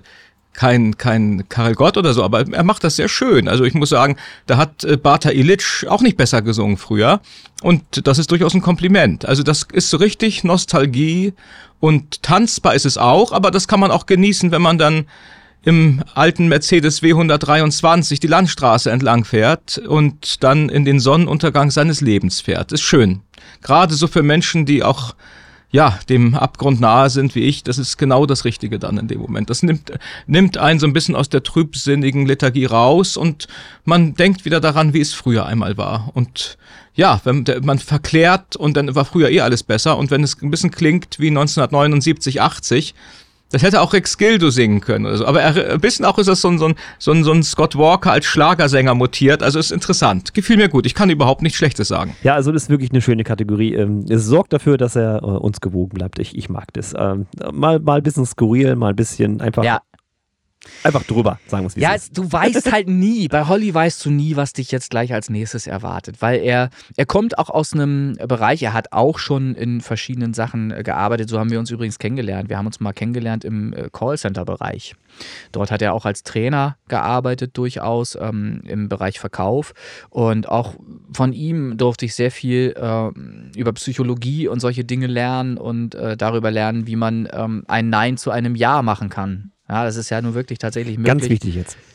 kein, 0.53 0.95
kein 0.95 1.49
Karel 1.49 1.73
Gott 1.73 1.97
oder 1.97 2.13
so, 2.13 2.23
aber 2.23 2.41
er 2.53 2.63
macht 2.63 2.83
das 2.83 2.97
sehr 2.97 3.07
schön. 3.09 3.47
Also 3.47 3.63
ich 3.63 3.73
muss 3.73 3.89
sagen, 3.89 4.15
da 4.45 4.57
hat 4.57 4.83
äh, 4.83 4.95
Bata 4.95 5.31
Illich 5.31 5.87
auch 5.87 6.03
nicht 6.03 6.15
besser 6.15 6.43
gesungen 6.43 6.77
früher. 6.77 7.19
Und 7.63 8.05
das 8.05 8.19
ist 8.19 8.29
durchaus 8.29 8.53
ein 8.53 8.61
Kompliment. 8.61 9.25
Also 9.25 9.41
das 9.41 9.65
ist 9.73 9.89
so 9.89 9.97
richtig 9.97 10.43
Nostalgie 10.43 11.33
und 11.79 12.21
tanzbar 12.21 12.75
ist 12.75 12.85
es 12.85 12.99
auch, 12.99 13.31
aber 13.31 13.49
das 13.49 13.67
kann 13.67 13.79
man 13.79 13.89
auch 13.89 14.05
genießen, 14.05 14.51
wenn 14.51 14.61
man 14.61 14.77
dann 14.77 15.07
im 15.63 16.03
alten 16.15 16.47
Mercedes 16.47 17.03
W123 17.03 18.19
die 18.19 18.27
Landstraße 18.27 18.89
entlang 18.89 19.25
fährt 19.25 19.77
und 19.77 20.43
dann 20.43 20.69
in 20.69 20.85
den 20.85 20.99
Sonnenuntergang 20.99 21.69
seines 21.71 22.01
Lebens 22.01 22.41
fährt. 22.41 22.71
Ist 22.71 22.81
schön. 22.81 23.21
Gerade 23.61 23.93
so 23.93 24.07
für 24.07 24.23
Menschen, 24.23 24.65
die 24.65 24.83
auch 24.83 25.15
ja, 25.71 25.97
dem 26.09 26.35
Abgrund 26.35 26.81
nahe 26.81 27.09
sind 27.09 27.33
wie 27.33 27.43
ich, 27.43 27.63
das 27.63 27.77
ist 27.77 27.97
genau 27.97 28.25
das 28.25 28.43
Richtige 28.43 28.77
dann 28.77 28.97
in 28.97 29.07
dem 29.07 29.21
Moment. 29.21 29.49
Das 29.49 29.63
nimmt, 29.63 29.93
nimmt 30.27 30.57
einen 30.57 30.81
so 30.81 30.85
ein 30.85 30.91
bisschen 30.91 31.15
aus 31.15 31.29
der 31.29 31.43
trübsinnigen 31.43 32.25
Lethargie 32.25 32.65
raus 32.65 33.15
und 33.15 33.47
man 33.85 34.13
denkt 34.15 34.43
wieder 34.43 34.59
daran, 34.59 34.93
wie 34.93 34.99
es 34.99 35.13
früher 35.13 35.45
einmal 35.45 35.77
war. 35.77 36.11
Und 36.13 36.57
ja, 36.93 37.21
wenn 37.23 37.45
man 37.63 37.79
verklärt 37.79 38.57
und 38.57 38.75
dann 38.75 38.93
war 38.95 39.05
früher 39.05 39.29
eh 39.29 39.39
alles 39.39 39.63
besser 39.63 39.97
und 39.97 40.11
wenn 40.11 40.23
es 40.23 40.41
ein 40.41 40.51
bisschen 40.51 40.71
klingt 40.71 41.19
wie 41.19 41.29
1979, 41.29 42.41
80, 42.41 42.93
Das 43.51 43.63
hätte 43.63 43.81
auch 43.81 43.93
Rex 43.93 44.17
Gildo 44.17 44.49
singen 44.49 44.81
können 44.81 45.05
oder 45.05 45.17
so. 45.17 45.25
Aber 45.25 45.41
er, 45.41 45.73
ein 45.73 45.79
bisschen 45.81 46.05
auch 46.05 46.17
ist 46.17 46.27
das 46.27 46.41
so 46.41 46.47
ein, 46.49 46.57
so, 46.57 46.67
ein, 46.67 46.75
so, 46.99 47.11
ein, 47.11 47.23
so 47.23 47.31
ein 47.31 47.43
Scott 47.43 47.75
Walker 47.77 48.11
als 48.11 48.25
Schlagersänger 48.25 48.95
mutiert. 48.95 49.43
Also 49.43 49.59
ist 49.59 49.71
interessant. 49.71 50.33
Gefiel 50.33 50.57
mir 50.57 50.69
gut. 50.69 50.85
Ich 50.85 50.95
kann 50.95 51.09
überhaupt 51.09 51.41
nichts 51.41 51.57
Schlechtes 51.57 51.87
sagen. 51.87 52.15
Ja, 52.23 52.35
also 52.35 52.51
das 52.51 52.63
ist 52.63 52.69
wirklich 52.69 52.91
eine 52.91 53.01
schöne 53.01 53.23
Kategorie. 53.23 53.73
Ähm, 53.75 54.05
Es 54.09 54.25
sorgt 54.25 54.53
dafür, 54.53 54.77
dass 54.77 54.95
er 54.95 55.17
äh, 55.17 55.25
uns 55.25 55.61
gewogen 55.61 55.89
bleibt. 55.95 56.19
Ich, 56.19 56.37
ich 56.37 56.49
mag 56.49 56.71
das. 56.73 56.93
Ähm, 56.97 57.27
Mal, 57.51 57.79
mal 57.79 57.97
ein 57.97 58.03
bisschen 58.03 58.25
skurril, 58.25 58.75
mal 58.75 58.89
ein 58.91 58.95
bisschen 58.95 59.41
einfach, 59.41 59.63
Ja, 59.63 59.81
einfach 60.83 61.03
drüber, 61.03 61.39
sagen 61.47 61.63
wir 61.63 61.67
es 61.67 61.75
wie 61.75 61.81
Ja, 61.81 61.93
ist. 61.93 62.17
du 62.17 62.31
weißt 62.31 62.71
halt 62.71 62.87
nie, 62.87 63.27
bei 63.27 63.45
Holly 63.47 63.73
weißt 63.73 64.05
du 64.05 64.11
nie, 64.11 64.35
was 64.35 64.53
dich 64.53 64.71
jetzt 64.71 64.89
gleich 64.89 65.13
als 65.13 65.29
nächstes 65.29 65.67
erwartet, 65.67 66.17
weil 66.21 66.39
er, 66.41 66.69
er 66.97 67.05
kommt 67.05 67.37
auch 67.37 67.49
aus 67.49 67.73
einem 67.73 68.15
Bereich, 68.27 68.61
er 68.63 68.73
hat 68.73 68.91
auch 68.91 69.19
schon 69.19 69.55
in 69.55 69.81
verschiedenen 69.81 70.33
Sachen 70.33 70.71
äh, 70.71 70.83
gearbeitet, 70.83 71.29
so 71.29 71.39
haben 71.39 71.49
wir 71.51 71.59
uns 71.59 71.71
übrigens 71.71 71.99
kennengelernt. 71.99 72.49
Wir 72.49 72.57
haben 72.57 72.65
uns 72.67 72.79
mal 72.79 72.93
kennengelernt 72.93 73.43
im 73.45 73.73
äh, 73.73 73.89
Callcenter-Bereich. 73.91 74.95
Dort 75.51 75.71
hat 75.71 75.81
er 75.81 75.93
auch 75.93 76.05
als 76.05 76.23
Trainer 76.23 76.77
gearbeitet, 76.87 77.57
durchaus 77.57 78.15
ähm, 78.19 78.61
im 78.65 78.87
Bereich 78.89 79.19
Verkauf 79.19 79.73
und 80.09 80.47
auch 80.47 80.75
von 81.13 81.33
ihm 81.33 81.77
durfte 81.77 82.05
ich 82.05 82.15
sehr 82.15 82.31
viel 82.31 82.73
ähm, 82.77 83.51
über 83.55 83.73
Psychologie 83.73 84.47
und 84.47 84.59
solche 84.59 84.85
Dinge 84.85 85.07
lernen 85.07 85.57
und 85.57 85.95
äh, 85.95 86.15
darüber 86.15 86.51
lernen, 86.51 86.87
wie 86.87 86.95
man 86.95 87.27
ähm, 87.33 87.63
ein 87.67 87.89
Nein 87.89 88.17
zu 88.17 88.31
einem 88.31 88.55
Ja 88.55 88.81
machen 88.81 89.09
kann. 89.09 89.50
Ja, 89.71 89.85
das 89.85 89.95
ist 89.95 90.09
ja 90.11 90.21
nun 90.21 90.33
wirklich 90.35 90.59
tatsächlich 90.59 90.97
möglich. 90.97 91.11
Ganz 91.17 91.29
wichtig 91.29 91.55
jetzt. 91.55 91.77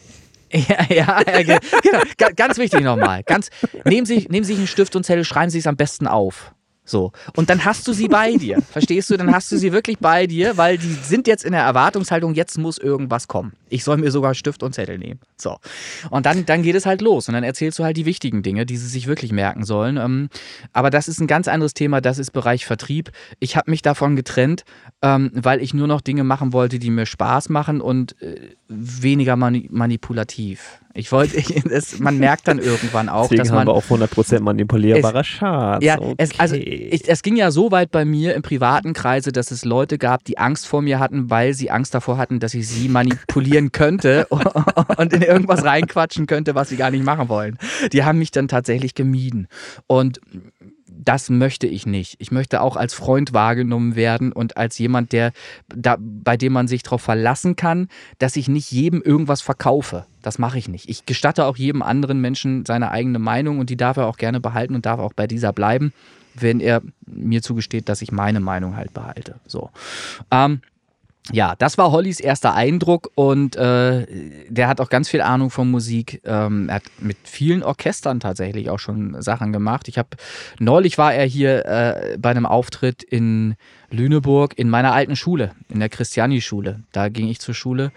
Ja, 0.52 0.86
ja, 0.88 1.22
ja 1.26 1.42
ge- 1.42 1.58
genau. 1.82 2.00
Ga- 2.16 2.30
Ganz 2.34 2.56
wichtig 2.56 2.80
nochmal. 2.82 3.22
Ganz, 3.24 3.50
nehmen 3.84 4.06
Sie, 4.06 4.26
nehmen 4.30 4.44
Sie 4.44 4.52
sich 4.52 4.58
einen 4.58 4.68
Stift 4.68 4.94
und 4.94 5.04
Zettel, 5.04 5.24
schreiben 5.24 5.50
Sie 5.50 5.58
es 5.58 5.66
am 5.66 5.76
besten 5.76 6.06
auf. 6.06 6.52
So. 6.86 7.12
Und 7.34 7.50
dann 7.50 7.64
hast 7.64 7.86
du 7.88 7.92
sie 7.92 8.08
bei 8.08 8.36
dir. 8.36 8.62
Verstehst 8.70 9.10
du? 9.10 9.16
Dann 9.16 9.34
hast 9.34 9.50
du 9.52 9.58
sie 9.58 9.72
wirklich 9.72 9.98
bei 9.98 10.26
dir, 10.26 10.56
weil 10.56 10.78
die 10.78 10.92
sind 10.92 11.26
jetzt 11.26 11.44
in 11.44 11.52
der 11.52 11.62
Erwartungshaltung, 11.62 12.34
jetzt 12.34 12.56
muss 12.58 12.78
irgendwas 12.78 13.28
kommen. 13.28 13.52
Ich 13.68 13.84
soll 13.84 13.96
mir 13.96 14.10
sogar 14.10 14.34
Stift 14.34 14.62
und 14.62 14.74
Zettel 14.74 14.96
nehmen. 14.96 15.20
So. 15.36 15.58
Und 16.10 16.24
dann, 16.24 16.46
dann 16.46 16.62
geht 16.62 16.76
es 16.76 16.86
halt 16.86 17.02
los. 17.02 17.28
Und 17.28 17.34
dann 17.34 17.44
erzählst 17.44 17.78
du 17.78 17.84
halt 17.84 17.96
die 17.96 18.06
wichtigen 18.06 18.42
Dinge, 18.42 18.64
die 18.64 18.76
sie 18.76 18.86
sich 18.86 19.08
wirklich 19.08 19.32
merken 19.32 19.64
sollen. 19.64 19.96
Ähm, 19.96 20.28
aber 20.72 20.90
das 20.90 21.08
ist 21.08 21.20
ein 21.20 21.26
ganz 21.26 21.48
anderes 21.48 21.74
Thema. 21.74 22.00
Das 22.00 22.18
ist 22.18 22.30
Bereich 22.30 22.64
Vertrieb. 22.64 23.10
Ich 23.40 23.56
habe 23.56 23.70
mich 23.70 23.82
davon 23.82 24.14
getrennt, 24.14 24.64
ähm, 25.02 25.30
weil 25.34 25.60
ich 25.60 25.74
nur 25.74 25.88
noch 25.88 26.00
Dinge 26.00 26.22
machen 26.22 26.52
wollte, 26.52 26.78
die 26.78 26.90
mir 26.90 27.06
Spaß 27.06 27.48
machen 27.48 27.80
und 27.80 28.20
äh, 28.22 28.54
weniger 28.68 29.36
mani 29.36 29.68
manipulativ. 29.70 30.80
Ich 30.94 31.12
wollte, 31.12 31.42
man 31.98 32.18
merkt 32.18 32.48
dann 32.48 32.58
irgendwann 32.58 33.08
auch, 33.08 33.24
Deswegen 33.24 33.42
dass 33.42 33.50
haben 33.50 33.56
man 33.56 33.66
wir 33.66 33.74
auch 33.74 33.84
100% 33.84 34.40
manipulierbarer 34.40 35.24
Schatz. 35.24 35.84
ja, 35.84 35.98
okay. 35.98 36.14
es, 36.16 36.40
also 36.40 36.56
ich, 36.56 37.06
es 37.06 37.22
ging 37.22 37.36
ja 37.36 37.50
so 37.50 37.70
weit 37.70 37.90
bei 37.90 38.04
mir 38.04 38.34
im 38.34 38.42
privaten 38.42 38.94
Kreise, 38.94 39.30
dass 39.30 39.50
es 39.50 39.64
Leute 39.64 39.98
gab, 39.98 40.24
die 40.24 40.38
Angst 40.38 40.66
vor 40.66 40.80
mir 40.80 40.98
hatten, 40.98 41.28
weil 41.28 41.52
sie 41.52 41.70
Angst 41.70 41.94
davor 41.94 42.16
hatten, 42.16 42.40
dass 42.40 42.54
ich 42.54 42.66
sie 42.66 42.88
manipulieren 42.88 43.72
könnte 43.72 44.26
und 44.96 45.12
in 45.12 45.22
irgendwas 45.22 45.64
reinquatschen 45.64 46.26
könnte, 46.26 46.54
was 46.54 46.70
sie 46.70 46.76
gar 46.76 46.90
nicht 46.90 47.04
machen 47.04 47.28
wollen. 47.28 47.58
Die 47.92 48.04
haben 48.04 48.18
mich 48.18 48.30
dann 48.30 48.48
tatsächlich 48.48 48.94
gemieden. 48.94 49.48
Und 49.86 50.20
das 51.06 51.30
möchte 51.30 51.66
ich 51.68 51.86
nicht. 51.86 52.16
Ich 52.18 52.32
möchte 52.32 52.60
auch 52.60 52.76
als 52.76 52.92
Freund 52.92 53.32
wahrgenommen 53.32 53.94
werden 53.94 54.32
und 54.32 54.56
als 54.56 54.76
jemand, 54.78 55.12
der 55.12 55.32
da, 55.68 55.96
bei 55.98 56.36
dem 56.36 56.52
man 56.52 56.66
sich 56.66 56.82
darauf 56.82 57.00
verlassen 57.00 57.54
kann, 57.54 57.88
dass 58.18 58.34
ich 58.36 58.48
nicht 58.48 58.72
jedem 58.72 59.02
irgendwas 59.02 59.40
verkaufe. 59.40 60.04
Das 60.22 60.38
mache 60.38 60.58
ich 60.58 60.68
nicht. 60.68 60.88
Ich 60.88 61.06
gestatte 61.06 61.46
auch 61.46 61.56
jedem 61.56 61.82
anderen 61.82 62.20
Menschen 62.20 62.66
seine 62.66 62.90
eigene 62.90 63.20
Meinung 63.20 63.60
und 63.60 63.70
die 63.70 63.76
darf 63.76 63.96
er 63.96 64.08
auch 64.08 64.16
gerne 64.16 64.40
behalten 64.40 64.74
und 64.74 64.84
darf 64.84 64.98
auch 64.98 65.12
bei 65.12 65.28
dieser 65.28 65.52
bleiben, 65.52 65.92
wenn 66.34 66.58
er 66.58 66.82
mir 67.06 67.40
zugesteht, 67.40 67.88
dass 67.88 68.02
ich 68.02 68.10
meine 68.10 68.40
Meinung 68.40 68.76
halt 68.76 68.92
behalte. 68.92 69.36
So. 69.46 69.70
Ähm, 70.32 70.60
ja, 71.32 71.54
das 71.58 71.76
war 71.76 71.90
Hollys 71.90 72.20
erster 72.20 72.54
Eindruck 72.54 73.10
und 73.16 73.56
äh, 73.56 74.06
der 74.48 74.68
hat 74.68 74.80
auch 74.80 74.88
ganz 74.88 75.08
viel 75.08 75.20
Ahnung 75.20 75.50
von 75.50 75.70
Musik. 75.70 76.20
Ähm, 76.24 76.68
er 76.68 76.76
hat 76.76 76.84
mit 77.00 77.16
vielen 77.24 77.62
Orchestern 77.62 78.20
tatsächlich 78.20 78.70
auch 78.70 78.78
schon 78.78 79.20
Sachen 79.20 79.52
gemacht. 79.52 79.88
Ich 79.88 79.98
habe 79.98 80.10
neulich 80.60 80.98
war 80.98 81.14
er 81.14 81.24
hier 81.24 81.66
äh, 81.66 82.16
bei 82.18 82.30
einem 82.30 82.46
Auftritt 82.46 83.02
in 83.02 83.56
Lüneburg 83.90 84.56
in 84.56 84.70
meiner 84.70 84.92
alten 84.92 85.16
Schule, 85.16 85.52
in 85.68 85.80
der 85.80 85.88
Christiani-Schule. 85.88 86.80
Da 86.92 87.08
ging 87.08 87.28
ich 87.28 87.40
zur 87.40 87.54
Schule. 87.54 87.90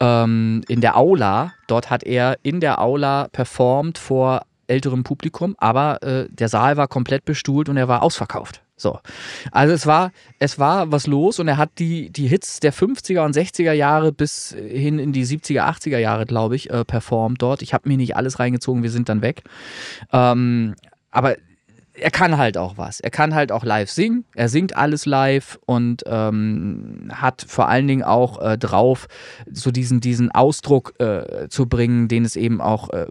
Ähm, 0.00 0.62
in 0.68 0.80
der 0.80 0.96
Aula, 0.96 1.52
dort 1.66 1.90
hat 1.90 2.02
er 2.02 2.38
in 2.42 2.60
der 2.60 2.80
Aula 2.80 3.28
performt 3.30 3.98
vor 3.98 4.42
älterem 4.68 5.02
Publikum, 5.02 5.54
aber 5.58 6.02
äh, 6.02 6.28
der 6.30 6.48
Saal 6.48 6.76
war 6.76 6.88
komplett 6.88 7.24
bestuhlt 7.24 7.68
und 7.68 7.76
er 7.76 7.88
war 7.88 8.02
ausverkauft. 8.02 8.62
So. 8.80 8.98
Also 9.52 9.74
es 9.74 9.86
war, 9.86 10.12
es 10.38 10.58
war 10.58 10.90
was 10.90 11.06
los 11.06 11.38
und 11.38 11.48
er 11.48 11.58
hat 11.58 11.70
die, 11.78 12.10
die 12.10 12.26
Hits 12.26 12.60
der 12.60 12.72
50er 12.72 13.24
und 13.24 13.36
60er 13.36 13.72
Jahre 13.72 14.12
bis 14.12 14.56
hin 14.58 14.98
in 14.98 15.12
die 15.12 15.26
70er, 15.26 15.62
80er 15.62 15.98
Jahre, 15.98 16.26
glaube 16.26 16.56
ich, 16.56 16.70
äh, 16.70 16.84
performt 16.84 17.42
dort. 17.42 17.62
Ich 17.62 17.74
habe 17.74 17.88
mir 17.88 17.96
nicht 17.96 18.16
alles 18.16 18.38
reingezogen, 18.38 18.82
wir 18.82 18.90
sind 18.90 19.08
dann 19.08 19.22
weg. 19.22 19.42
Ähm, 20.12 20.74
aber 21.10 21.36
er 21.92 22.10
kann 22.10 22.38
halt 22.38 22.56
auch 22.56 22.78
was. 22.78 23.00
Er 23.00 23.10
kann 23.10 23.34
halt 23.34 23.52
auch 23.52 23.64
live 23.64 23.90
singen. 23.90 24.24
Er 24.34 24.48
singt 24.48 24.76
alles 24.76 25.06
live 25.06 25.58
und 25.66 26.02
ähm, 26.06 27.10
hat 27.12 27.44
vor 27.46 27.68
allen 27.68 27.86
Dingen 27.86 28.02
auch 28.02 28.40
äh, 28.40 28.56
drauf, 28.56 29.08
so 29.50 29.70
diesen, 29.70 30.00
diesen 30.00 30.30
Ausdruck 30.30 30.94
äh, 30.98 31.48
zu 31.48 31.66
bringen, 31.66 32.08
den 32.08 32.24
es 32.24 32.36
eben 32.36 32.60
auch 32.60 32.90
äh, 32.90 33.06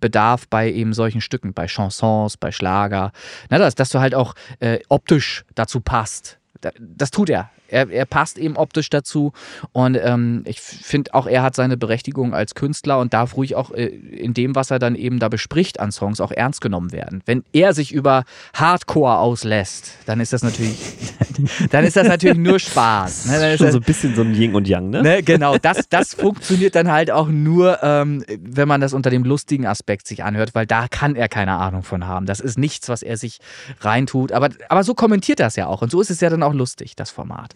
bedarf 0.00 0.48
bei 0.48 0.70
eben 0.70 0.92
solchen 0.92 1.20
Stücken, 1.20 1.52
bei 1.54 1.66
Chansons, 1.66 2.36
bei 2.36 2.50
Schlager. 2.52 3.12
Na, 3.50 3.58
dass, 3.58 3.74
dass 3.74 3.90
du 3.90 4.00
halt 4.00 4.14
auch 4.14 4.34
äh, 4.60 4.78
optisch 4.88 5.44
dazu 5.54 5.80
passt. 5.80 6.38
Da- 6.60 6.72
Das 6.78 7.10
tut 7.10 7.30
er. 7.30 7.50
Er, 7.70 7.90
er 7.90 8.06
passt 8.06 8.38
eben 8.38 8.56
optisch 8.56 8.90
dazu 8.90 9.32
und 9.72 9.98
ähm, 10.02 10.42
ich 10.44 10.60
finde 10.60 11.14
auch, 11.14 11.26
er 11.26 11.42
hat 11.42 11.54
seine 11.54 11.76
Berechtigung 11.76 12.34
als 12.34 12.54
Künstler 12.54 12.98
und 12.98 13.14
darf 13.14 13.36
ruhig 13.36 13.54
auch 13.56 13.70
äh, 13.70 13.86
in 13.86 14.34
dem, 14.34 14.54
was 14.54 14.70
er 14.70 14.78
dann 14.78 14.94
eben 14.94 15.18
da 15.18 15.28
bespricht 15.28 15.80
an 15.80 15.92
Songs, 15.92 16.20
auch 16.20 16.32
ernst 16.32 16.60
genommen 16.60 16.92
werden. 16.92 17.22
Wenn 17.26 17.44
er 17.52 17.74
sich 17.74 17.92
über 17.92 18.24
Hardcore 18.54 19.18
auslässt, 19.18 19.92
dann 20.06 20.20
ist 20.20 20.32
das 20.32 20.42
natürlich, 20.42 20.78
dann 21.70 21.84
ist 21.84 21.96
das 21.96 22.08
natürlich 22.08 22.38
nur 22.38 22.58
Spaß. 22.58 23.26
Ne? 23.26 23.38
Dann 23.40 23.50
ist 23.52 23.58
Schon 23.58 23.66
das, 23.66 23.74
so 23.74 23.80
ein 23.80 23.84
bisschen 23.84 24.14
so 24.14 24.22
ein 24.22 24.34
Yin 24.34 24.54
und 24.54 24.68
Yang, 24.68 24.90
ne? 24.90 25.02
Ne, 25.02 25.22
genau, 25.22 25.58
das, 25.58 25.88
das 25.88 26.14
funktioniert 26.14 26.74
dann 26.74 26.90
halt 26.90 27.10
auch 27.10 27.28
nur, 27.28 27.82
ähm, 27.82 28.24
wenn 28.28 28.68
man 28.68 28.80
das 28.80 28.92
unter 28.92 29.10
dem 29.10 29.24
lustigen 29.24 29.66
Aspekt 29.66 30.06
sich 30.06 30.24
anhört, 30.24 30.54
weil 30.54 30.66
da 30.66 30.88
kann 30.88 31.16
er 31.16 31.28
keine 31.28 31.52
Ahnung 31.52 31.82
von 31.82 32.06
haben. 32.06 32.26
Das 32.26 32.40
ist 32.40 32.58
nichts, 32.58 32.88
was 32.88 33.02
er 33.02 33.16
sich 33.16 33.38
reintut. 33.80 34.32
Aber, 34.32 34.48
aber 34.68 34.84
so 34.84 34.94
kommentiert 34.94 35.40
er 35.40 35.46
es 35.48 35.56
ja 35.56 35.66
auch. 35.66 35.82
Und 35.82 35.90
so 35.90 36.00
ist 36.00 36.10
es 36.10 36.20
ja 36.20 36.30
dann 36.30 36.42
auch 36.42 36.54
lustig, 36.54 36.96
das 36.96 37.10
Format. 37.10 37.54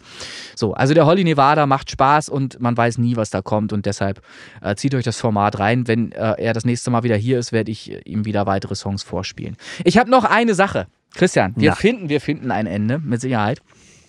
So, 0.54 0.74
also 0.74 0.94
der 0.94 1.06
Holly 1.06 1.24
Nevada 1.24 1.66
macht 1.66 1.90
Spaß 1.90 2.28
und 2.28 2.60
man 2.60 2.76
weiß 2.76 2.98
nie, 2.98 3.16
was 3.16 3.30
da 3.30 3.42
kommt. 3.42 3.72
Und 3.72 3.86
deshalb 3.86 4.20
äh, 4.62 4.74
zieht 4.76 4.94
euch 4.94 5.04
das 5.04 5.18
Format 5.18 5.58
rein. 5.58 5.88
Wenn 5.88 6.12
äh, 6.12 6.34
er 6.38 6.52
das 6.52 6.64
nächste 6.64 6.90
Mal 6.90 7.02
wieder 7.02 7.16
hier 7.16 7.38
ist, 7.38 7.52
werde 7.52 7.70
ich 7.70 7.90
äh, 7.90 8.00
ihm 8.04 8.24
wieder 8.24 8.46
weitere 8.46 8.74
Songs 8.74 9.02
vorspielen. 9.02 9.56
Ich 9.84 9.98
habe 9.98 10.10
noch 10.10 10.24
eine 10.24 10.54
Sache. 10.54 10.86
Christian, 11.14 11.54
wir 11.56 11.64
Ja. 11.70 11.74
finden, 11.74 12.08
wir 12.08 12.20
finden 12.20 12.50
ein 12.50 12.66
Ende, 12.66 12.98
mit 12.98 13.20
Sicherheit. 13.20 13.60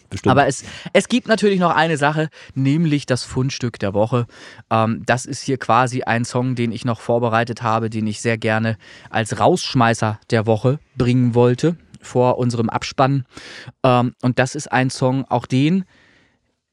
Bestimmt. 0.09 0.32
Aber 0.32 0.48
es, 0.48 0.64
es 0.93 1.07
gibt 1.07 1.27
natürlich 1.27 1.59
noch 1.59 1.75
eine 1.75 1.98
Sache, 1.98 2.30
nämlich 2.53 3.06
das 3.06 3.24
Fundstück 3.24 3.80
der 3.80 3.93
Woche. 3.93 4.27
Ähm, 4.69 5.01
das 5.06 5.25
ist 5.25 5.41
hier 5.41 5.57
quasi 5.57 6.03
ein 6.03 6.25
Song, 6.25 6.56
den 6.56 6.72
ich 6.72 6.85
noch 6.85 6.99
vorbereitet 6.99 7.64
habe, 7.64 7.90
den 7.90 8.06
ich 8.07 8.22
sehr 8.22 8.38
gerne 8.38 8.77
als 9.09 9.40
Rausschmeißer 9.40 10.19
der 10.30 10.45
Woche 10.45 10.80
bringen 10.98 11.33
wollte 11.33 11.75
vor 12.06 12.38
unserem 12.38 12.69
Abspann. 12.69 13.25
Ähm, 13.84 14.14
und 14.22 14.40
das 14.40 14.56
ist 14.56 14.72
ein 14.72 14.90
Song, 14.90 15.25
auch 15.30 15.45
den 15.45 15.85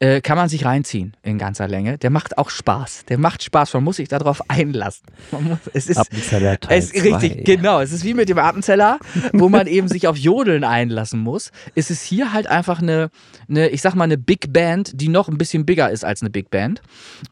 äh, 0.03 0.21
kann 0.21 0.37
man 0.37 0.49
sich 0.49 0.65
reinziehen 0.65 1.17
in 1.23 1.39
ganzer 1.39 1.69
Länge. 1.69 1.97
Der 1.97 2.11
macht 2.11 2.37
auch 2.37 2.51
Spaß. 2.51 3.05
Der 3.09 3.19
macht 3.19 3.45
Spaß. 3.45 3.73
Man 3.75 3.85
muss 3.85 3.97
sich 3.97 4.09
darauf 4.09 4.51
einlassen. 4.51 5.05
Muss, 5.31 5.59
es 5.73 5.87
ist, 5.87 5.97
Appenzeller 5.97 6.59
Teil 6.59 6.79
es, 6.81 6.93
richtig, 6.93 7.35
zwei. 7.35 7.43
genau. 7.45 7.81
Es 7.81 7.93
ist 7.93 8.03
wie 8.03 8.13
mit 8.13 8.29
dem 8.29 8.39
Appenzeller, 8.39 8.99
wo 9.33 9.49
man 9.49 9.69
eben 9.69 9.87
sich 9.87 10.09
auf 10.09 10.17
Jodeln 10.17 10.65
einlassen 10.65 11.21
muss. 11.21 11.53
Es 11.77 11.89
ist 11.91 12.03
hier 12.03 12.33
halt 12.33 12.49
einfach 12.49 12.83
eine, 12.83 13.11
eine, 13.49 13.69
ich 13.69 13.81
sag 13.81 13.95
mal, 13.95 14.03
eine 14.05 14.19
Big 14.19 14.53
Band, 14.53 14.91
die 15.01 15.07
noch 15.07 15.29
ein 15.29 15.39
bisschen 15.39 15.65
bigger 15.67 15.89
ist 15.91 16.05
als 16.05 16.21
eine 16.21 16.31
Big 16.31 16.51
Band, 16.51 16.83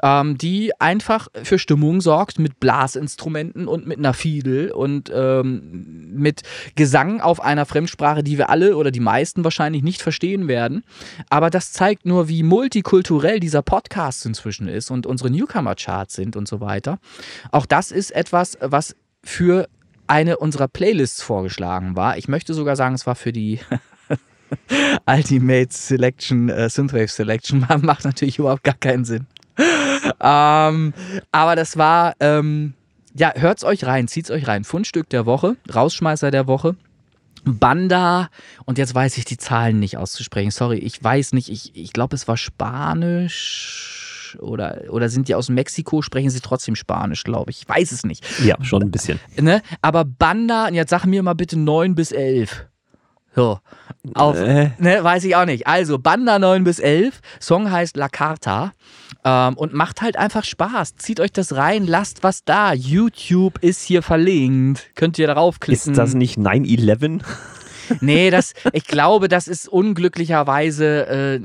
ähm, 0.05 0.39
die 0.39 0.71
einfach 0.79 1.27
für 1.43 1.59
Stimmung 1.59 2.01
sorgt 2.01 2.39
mit 2.39 2.61
Blasinstrumenten 2.61 3.67
und 3.67 3.89
mit 3.89 3.99
einer 3.99 4.15
Fiedel 4.15 4.71
und 4.71 5.11
ähm, 5.13 6.13
mit 6.15 6.43
Gesang 6.77 7.21
auf 7.21 7.43
einer 7.43 7.67
Fremdsprache, 7.67 8.23
die 8.23 8.39
wir 8.39 8.49
alle 8.49 8.77
oder 8.77 8.93
die 8.93 9.01
meisten 9.01 9.43
wahrscheinlich 9.43 9.83
nicht 9.83 10.03
verstehen 10.03 10.47
werden. 10.47 10.85
Aber 11.31 11.51
das 11.51 11.73
zeigt 11.73 12.07
nur, 12.07 12.29
wie 12.29 12.45
multikulturell 12.61 13.41
dieser 13.41 13.63
Podcast 13.63 14.27
inzwischen 14.27 14.69
ist 14.69 14.91
und 14.91 15.07
unsere 15.07 15.31
Newcomer-Charts 15.31 16.15
sind 16.15 16.37
und 16.37 16.47
so 16.47 16.61
weiter. 16.61 16.99
Auch 17.53 17.65
das 17.65 17.91
ist 17.91 18.11
etwas, 18.11 18.59
was 18.61 18.95
für 19.25 19.67
eine 20.07 20.37
unserer 20.37 20.69
Playlists 20.69 21.23
vorgeschlagen 21.23 21.97
war. 21.97 22.19
Ich 22.19 22.29
möchte 22.29 22.53
sogar 22.53 22.77
sagen, 22.77 22.95
es 22.95 23.07
war 23.07 23.15
für 23.15 23.33
die 23.33 23.61
Ultimate 25.07 25.69
Selection, 25.71 26.51
äh, 26.51 26.69
Synthwave 26.69 27.09
Selection. 27.09 27.67
Macht 27.81 28.05
natürlich 28.05 28.39
überhaupt 28.39 28.65
gar 28.65 28.75
keinen 28.75 29.07
Sinn. 29.07 29.27
ähm, 30.21 30.93
aber 31.33 31.57
das 31.57 31.79
war, 31.79 32.13
ähm, 32.21 32.75
ja, 33.15 33.33
hört's 33.37 33.65
euch 33.65 33.85
rein, 33.87 34.07
zieht's 34.07 34.31
euch 34.31 34.47
rein. 34.47 34.65
Fundstück 34.65 35.09
der 35.09 35.25
Woche, 35.25 35.57
Rausschmeißer 35.75 36.31
der 36.31 36.47
Woche. 36.47 36.77
Banda, 37.45 38.29
und 38.65 38.79
jetzt 38.79 38.95
weiß 38.95 39.17
ich 39.19 39.25
die 39.25 39.37
Zahlen 39.37 39.79
nicht 39.79 39.97
auszusprechen. 39.97 40.51
Sorry, 40.51 40.79
ich 40.79 41.03
weiß 41.03 41.33
nicht. 41.33 41.49
Ich, 41.49 41.77
ich 41.77 41.93
glaube, 41.93 42.17
es 42.17 42.29
war 42.29 42.37
Spanisch 42.37 44.01
oder, 44.39 44.85
oder 44.91 45.09
sind 45.09 45.29
die 45.29 45.35
aus 45.35 45.49
Mexiko, 45.49 46.03
sprechen 46.03 46.31
sie 46.31 46.41
trotzdem 46.41 46.77
Spanisch, 46.77 47.25
glaube 47.25 47.51
ich. 47.51 47.63
Ich 47.63 47.69
weiß 47.69 47.93
es 47.93 48.05
nicht. 48.05 48.25
Ja, 48.45 48.57
schon 48.63 48.83
ein 48.83 48.91
bisschen. 48.91 49.19
Ne? 49.37 49.63
Aber 49.83 50.05
Banda, 50.05 50.69
und 50.69 50.75
jetzt 50.75 50.91
sag 50.91 51.05
mir 51.05 51.23
mal 51.23 51.35
bitte 51.35 51.59
9 51.59 51.95
bis 51.95 52.13
11. 52.13 52.67
So. 53.35 53.59
Auf, 54.15 54.37
Äh. 54.37 54.71
ne, 54.79 55.05
weiß 55.05 55.25
ich 55.25 55.37
auch 55.37 55.45
nicht. 55.45 55.67
Also, 55.67 55.99
Banda 55.99 56.39
9 56.39 56.65
bis 56.65 56.79
11. 56.79 57.21
Song 57.39 57.71
heißt 57.71 57.97
La 57.97 58.09
Carta. 58.09 58.73
Ähm, 59.25 59.57
und 59.59 59.75
macht 59.75 60.01
halt 60.01 60.17
einfach 60.17 60.45
Spaß. 60.45 60.97
Zieht 60.97 61.21
euch 61.21 61.33
das 61.33 61.55
rein, 61.55 61.87
lasst 61.87 62.23
was 62.23 62.45
da. 62.45 62.73
YouTube 62.73 63.59
ist 63.61 63.83
hier 63.83 64.03
verlinkt. 64.03 64.91
Könnt 64.95 65.19
ihr 65.19 65.27
darauf 65.27 65.61
klicken. 65.61 65.91
Ist 65.91 65.99
das 65.99 66.15
nicht 66.15 66.39
9-11? 66.39 67.21
Nee, 68.01 68.31
das, 68.31 68.55
ich 68.73 68.87
glaube, 68.87 69.29
das 69.29 69.47
ist 69.49 69.69
unglücklicherweise, 69.69 71.07
äh, 71.07 71.41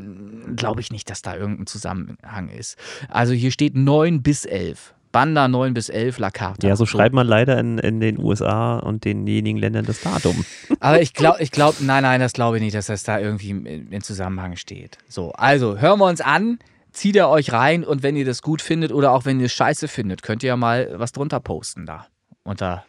glaube 0.55 0.81
ich 0.81 0.91
nicht, 0.91 1.09
dass 1.09 1.21
da 1.21 1.35
irgendein 1.35 1.67
Zusammenhang 1.67 2.49
ist. 2.49 2.77
Also 3.09 3.33
hier 3.33 3.51
steht 3.51 3.75
9 3.75 4.21
bis 4.23 4.45
11. 4.45 4.93
Banda 5.15 5.47
9 5.47 5.73
bis 5.73 5.87
11, 5.87 6.19
La 6.19 6.29
Carta. 6.29 6.67
Ja, 6.67 6.75
so 6.75 6.85
schreibt 6.85 7.15
man 7.15 7.25
leider 7.25 7.57
in, 7.57 7.77
in 7.77 8.01
den 8.01 8.19
USA 8.19 8.79
und 8.79 9.05
denjenigen 9.05 9.57
Ländern 9.57 9.85
das 9.85 10.01
Datum. 10.01 10.43
Aber 10.81 11.01
ich 11.01 11.13
glaube, 11.13 11.41
ich 11.41 11.51
glaube, 11.51 11.77
nein, 11.85 12.03
nein, 12.03 12.19
das 12.19 12.33
glaube 12.33 12.57
ich 12.57 12.61
nicht, 12.61 12.75
dass 12.75 12.87
das 12.87 13.03
da 13.03 13.17
irgendwie 13.17 13.51
in, 13.51 13.65
in 13.65 14.01
Zusammenhang 14.01 14.57
steht. 14.57 14.97
So, 15.07 15.31
also 15.31 15.77
hören 15.77 15.99
wir 15.99 16.07
uns 16.07 16.19
an, 16.19 16.59
zieht 16.91 17.15
ihr 17.15 17.29
euch 17.29 17.53
rein 17.53 17.85
und 17.85 18.03
wenn 18.03 18.17
ihr 18.17 18.25
das 18.25 18.41
gut 18.41 18.61
findet 18.61 18.91
oder 18.91 19.13
auch 19.13 19.23
wenn 19.23 19.39
ihr 19.39 19.45
es 19.45 19.53
scheiße 19.53 19.87
findet, 19.87 20.21
könnt 20.21 20.43
ihr 20.43 20.49
ja 20.49 20.57
mal 20.57 20.95
was 20.97 21.13
drunter 21.13 21.39
posten 21.39 21.85
da 21.85 22.07
unter 22.43 22.83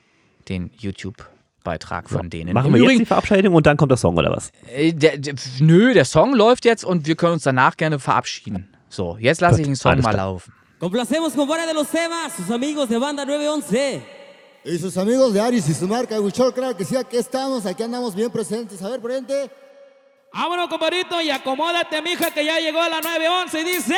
den 0.48 0.72
YouTube-Beitrag 0.76 2.10
von 2.10 2.28
denen. 2.28 2.54
Machen 2.54 2.66
Im 2.66 2.72
wir 2.72 2.78
jetzt 2.78 2.84
Übrigen, 2.86 2.98
die 3.02 3.06
Verabschiedung 3.06 3.54
und 3.54 3.66
dann 3.68 3.76
kommt 3.76 3.92
der 3.92 3.98
Song 3.98 4.16
oder 4.16 4.32
was? 4.32 4.50
äh, 4.74 4.92
der, 4.92 5.16
der, 5.18 5.36
nö, 5.60 5.94
der 5.94 6.04
Song 6.04 6.34
läuft 6.34 6.64
jetzt 6.64 6.84
und 6.84 7.06
wir 7.06 7.14
können 7.14 7.34
uns 7.34 7.44
danach 7.44 7.76
gerne 7.76 8.00
verabschieden. 8.00 8.68
So, 8.88 9.16
jetzt 9.20 9.40
lasse 9.40 9.60
ich 9.60 9.68
den 9.68 9.76
Song 9.76 10.00
mal 10.00 10.16
laufen. 10.16 10.52
Complacemos 10.86 11.32
con 11.32 11.48
Bora 11.48 11.66
de 11.66 11.74
los 11.74 11.88
Temas, 11.88 12.32
sus 12.32 12.48
amigos 12.48 12.88
de 12.88 12.96
Banda 12.96 13.24
911. 13.24 14.06
Y 14.64 14.78
sus 14.78 14.96
amigos 14.96 15.34
de 15.34 15.40
Aris 15.40 15.68
y 15.68 15.74
su 15.74 15.88
marca 15.88 16.20
Huichol, 16.20 16.54
claro 16.54 16.76
que 16.76 16.84
sí, 16.84 16.94
aquí 16.94 17.16
estamos, 17.16 17.66
aquí 17.66 17.82
andamos 17.82 18.14
bien 18.14 18.30
presentes. 18.30 18.80
A 18.80 18.90
ver, 18.90 19.00
presente. 19.00 19.50
Vámonos, 20.32 20.68
compadrito, 20.68 21.20
y 21.20 21.28
acomódate, 21.28 22.00
mija, 22.02 22.30
que 22.30 22.44
ya 22.44 22.60
llegó 22.60 22.80
a 22.80 22.88
la 22.88 23.00
911 23.00 23.60
y 23.62 23.64
dice... 23.64 23.96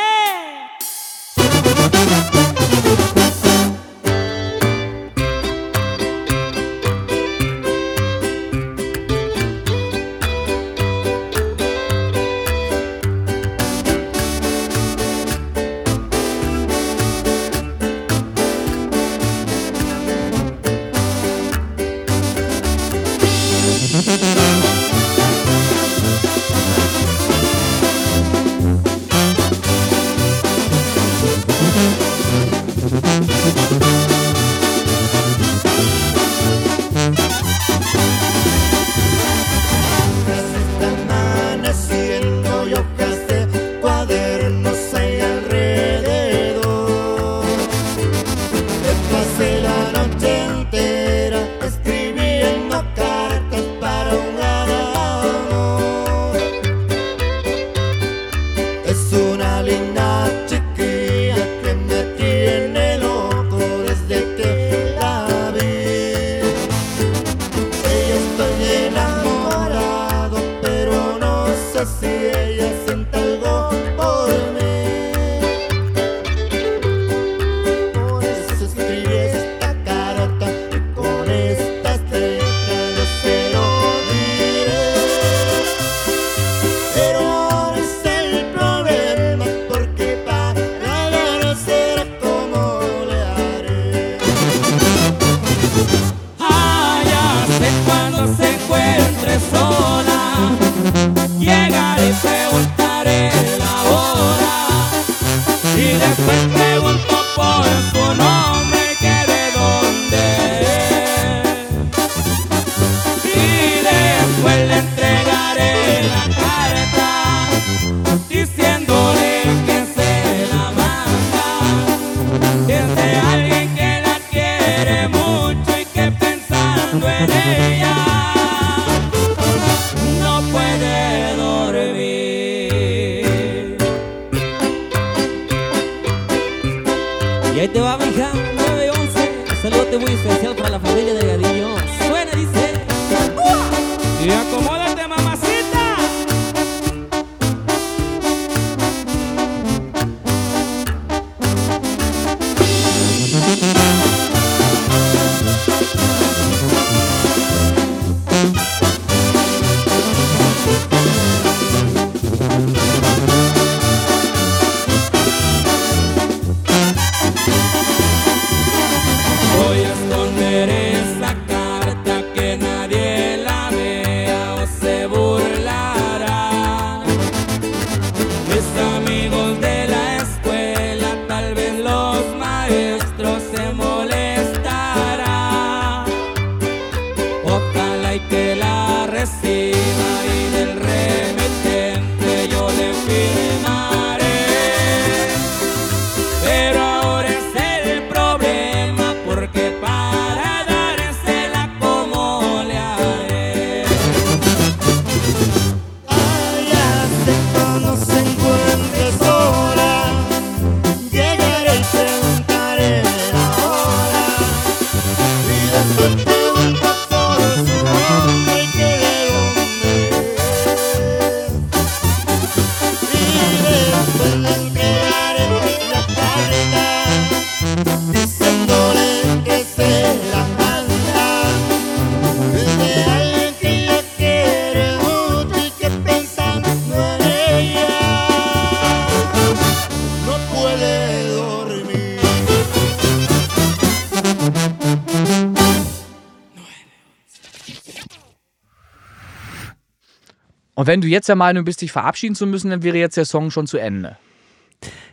wenn 250.89 251.01
du 251.01 251.07
jetzt 251.07 251.29
der 251.29 251.37
Meinung 251.37 251.65
bist, 251.65 251.83
dich 251.83 251.93
verabschieden 251.93 252.35
zu 252.35 252.47
müssen, 252.47 252.71
dann 252.71 252.83
wäre 252.83 252.97
jetzt 252.97 253.17
der 253.17 253.27
Song 253.27 253.53
schon 253.53 253.67
zu 253.67 253.79
Ende. 253.79 254.17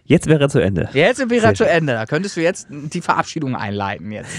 Jetzt 0.07 0.27
wäre 0.27 0.39
er 0.39 0.49
zu 0.49 0.59
Ende. 0.59 0.87
Jetzt 0.93 1.19
wäre 1.19 1.41
Sehr 1.41 1.49
er 1.49 1.55
zu. 1.55 1.67
Ende. 1.67 1.93
Da 1.93 2.05
könntest 2.05 2.37
du 2.37 2.41
jetzt 2.41 2.67
die 2.69 3.01
Verabschiedung 3.01 3.55
einleiten 3.55 4.11
jetzt. 4.11 4.29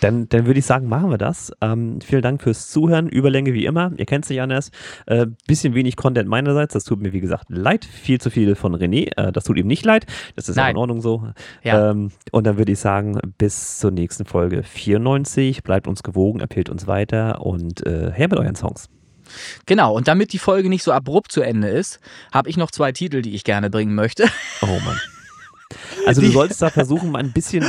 Dann, 0.00 0.28
dann 0.28 0.46
würde 0.46 0.58
ich 0.58 0.66
sagen, 0.66 0.88
machen 0.88 1.08
wir 1.08 1.18
das. 1.18 1.52
Ähm, 1.60 2.00
vielen 2.00 2.20
Dank 2.20 2.42
fürs 2.42 2.68
Zuhören. 2.68 3.08
Überlänge 3.08 3.54
wie 3.54 3.64
immer. 3.64 3.92
Ihr 3.96 4.06
kennt 4.06 4.24
es 4.24 4.30
nicht 4.30 4.40
anders. 4.40 4.72
Äh, 5.06 5.26
bisschen 5.46 5.74
wenig 5.74 5.94
Content 5.94 6.28
meinerseits. 6.28 6.74
Das 6.74 6.82
tut 6.82 7.00
mir, 7.00 7.12
wie 7.12 7.20
gesagt, 7.20 7.44
leid. 7.48 7.84
Viel 7.84 8.20
zu 8.20 8.28
viel 8.28 8.56
von 8.56 8.74
René. 8.74 9.16
Äh, 9.16 9.30
das 9.30 9.44
tut 9.44 9.56
ihm 9.56 9.68
nicht 9.68 9.84
leid. 9.84 10.06
Das 10.34 10.48
ist 10.48 10.58
auch 10.58 10.68
in 10.68 10.76
Ordnung 10.76 11.00
so. 11.00 11.28
Ja. 11.62 11.92
Ähm, 11.92 12.10
und 12.32 12.44
dann 12.44 12.58
würde 12.58 12.72
ich 12.72 12.80
sagen, 12.80 13.18
bis 13.38 13.78
zur 13.78 13.92
nächsten 13.92 14.24
Folge 14.24 14.64
94. 14.64 15.62
Bleibt 15.62 15.86
uns 15.86 16.02
gewogen, 16.02 16.40
empfehlt 16.40 16.68
uns 16.68 16.88
weiter 16.88 17.40
und 17.40 17.86
äh, 17.86 18.10
her 18.12 18.26
mit 18.28 18.38
euren 18.38 18.56
Songs. 18.56 18.90
Genau, 19.66 19.94
und 19.94 20.08
damit 20.08 20.32
die 20.32 20.38
Folge 20.38 20.68
nicht 20.68 20.82
so 20.82 20.92
abrupt 20.92 21.32
zu 21.32 21.42
Ende 21.42 21.68
ist, 21.68 22.00
habe 22.32 22.48
ich 22.48 22.56
noch 22.56 22.70
zwei 22.70 22.92
Titel, 22.92 23.22
die 23.22 23.34
ich 23.34 23.44
gerne 23.44 23.70
bringen 23.70 23.94
möchte. 23.94 24.28
Oh 24.62 24.80
Mann. 24.84 25.00
Also 26.06 26.20
du 26.20 26.30
solltest 26.30 26.62
da 26.62 26.70
versuchen, 26.70 27.10
mal 27.10 27.18
ein 27.18 27.32
bisschen 27.32 27.64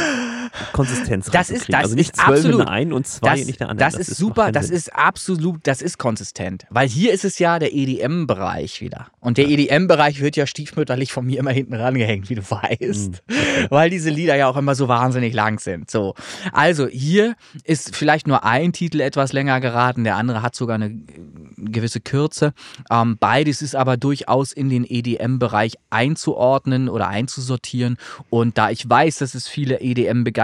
Konsistenz 0.74 1.30
Das 1.32 1.50
ist, 1.50 1.72
das 1.72 1.84
also 1.84 1.95
nicht 1.95 2.11
ist 2.11 2.17
zwölf 2.17 2.30
in 2.30 2.45
absolut. 2.45 2.59
der 2.61 2.69
einen 2.69 2.93
und 2.93 3.08
zwei 3.08 3.30
das, 3.30 3.45
nicht 3.45 3.50
in 3.50 3.58
der 3.58 3.69
anderen. 3.69 3.92
Das, 3.92 4.00
ist 4.00 4.09
macht 4.09 4.17
super, 4.17 4.51
das 4.51 4.67
Sinn. 4.67 4.75
ist 4.75 4.95
absolut, 4.95 5.59
das 5.64 5.82
ist 5.82 5.98
konsistent. 5.98 6.66
Weil 6.69 6.88
hier 6.88 7.14
ist 7.14 7.25
es 7.25 7.40
ja 7.40 7.59
der 7.59 7.74
EDM-Bereich 7.74 8.82
wieder. 8.82 9.08
Und 9.19 9.38
der 9.38 9.48
EDM-Bereich 9.48 10.22
wird 10.22 10.35
ja 10.35 10.48
stiefmütterlich 10.48 11.11
von 11.11 11.25
mir 11.25 11.40
immer 11.40 11.51
hinten 11.51 11.74
rangehängt, 11.74 12.30
wie 12.30 12.35
du 12.35 12.42
weißt. 12.42 13.24
Weil 13.69 13.90
diese 13.90 14.09
Lieder 14.09 14.35
ja 14.35 14.48
auch 14.48 14.58
immer 14.58 14.75
so 14.75 14.88
wahnsinnig 14.88 15.34
lang 15.34 15.59
sind. 15.59 15.90
So. 15.90 16.16
Also 16.51 16.88
hier 16.88 17.35
ist 17.64 17.95
vielleicht 17.95 18.27
nur 18.27 18.43
ein 18.43 18.74
Titel 18.74 19.01
etwas 19.01 19.34
länger 19.34 19.59
geraten, 19.59 20.03
der 20.03 20.16
andere 20.16 20.42
hat 20.42 20.56
sogar 20.56 20.75
eine 20.75 20.92
gewisse 21.58 22.00
Kürze. 22.00 22.53
Ähm, 22.92 23.17
beides 23.19 23.61
ist 23.61 23.75
aber 23.75 23.98
durchaus 23.98 24.51
in 24.51 24.69
den 24.69 24.85
EDM-Bereich 24.88 25.74
einzuordnen 25.90 26.90
oder 26.90 27.08
einzusortieren. 27.08 27.98
Und 28.30 28.58
da 28.58 28.69
ich 28.69 28.88
weiß, 28.90 29.17
dass 29.17 29.35
es 29.35 29.48
viele 29.48 29.82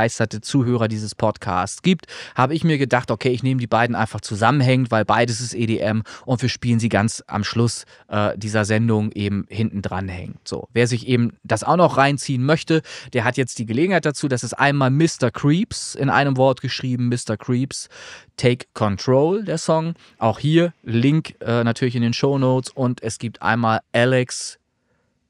EDM-begeisterte 0.01 0.41
Zuhörer 0.41 0.87
dieses 0.87 1.15
Podcasts 1.15 1.81
gibt, 1.81 2.07
habe 2.35 2.53
ich 2.53 2.63
mir 2.63 2.77
gedacht, 2.77 3.11
okay, 3.11 3.29
ich 3.29 3.43
nehme 3.43 3.59
die 3.59 3.67
beiden 3.67 3.95
einfach 3.95 4.21
zusammenhängend, 4.21 4.91
weil 4.91 5.05
beides 5.05 5.41
ist 5.41 5.53
EDM 5.53 6.01
und 6.25 6.41
wir 6.41 6.49
spielen 6.49 6.79
sie 6.79 6.89
ganz 6.89 7.23
am 7.27 7.43
Schluss 7.43 7.85
äh, 8.07 8.37
dieser 8.37 8.65
Sendung 8.65 9.11
eben 9.11 9.45
hinten 9.49 9.81
dran 9.81 10.07
hängen. 10.07 10.39
So, 10.43 10.67
wer 10.73 10.87
sich 10.87 11.07
eben 11.07 11.33
das 11.43 11.63
auch 11.63 11.77
noch 11.77 11.97
reinziehen 11.97 12.43
möchte, 12.43 12.81
der 13.13 13.23
hat 13.23 13.37
jetzt 13.37 13.59
die 13.59 13.65
Gelegenheit 13.65 14.05
dazu. 14.05 14.27
Das 14.27 14.43
ist 14.43 14.53
einmal 14.53 14.89
Mr. 14.89 15.31
Creeps 15.31 15.95
in 15.95 16.09
einem 16.09 16.37
Wort 16.37 16.61
geschrieben, 16.61 17.09
Mr. 17.09 17.37
Creeps. 17.37 17.89
Take 18.37 18.67
Control, 18.73 19.43
der 19.43 19.59
Song. 19.59 19.93
Auch 20.17 20.39
hier 20.39 20.73
Link 20.81 21.35
äh, 21.41 21.63
natürlich 21.63 21.95
in 21.95 22.01
den 22.01 22.13
Show 22.13 22.39
Notes 22.39 22.71
und 22.71 23.03
es 23.03 23.19
gibt 23.19 23.41
einmal 23.41 23.81
Alex 23.93 24.57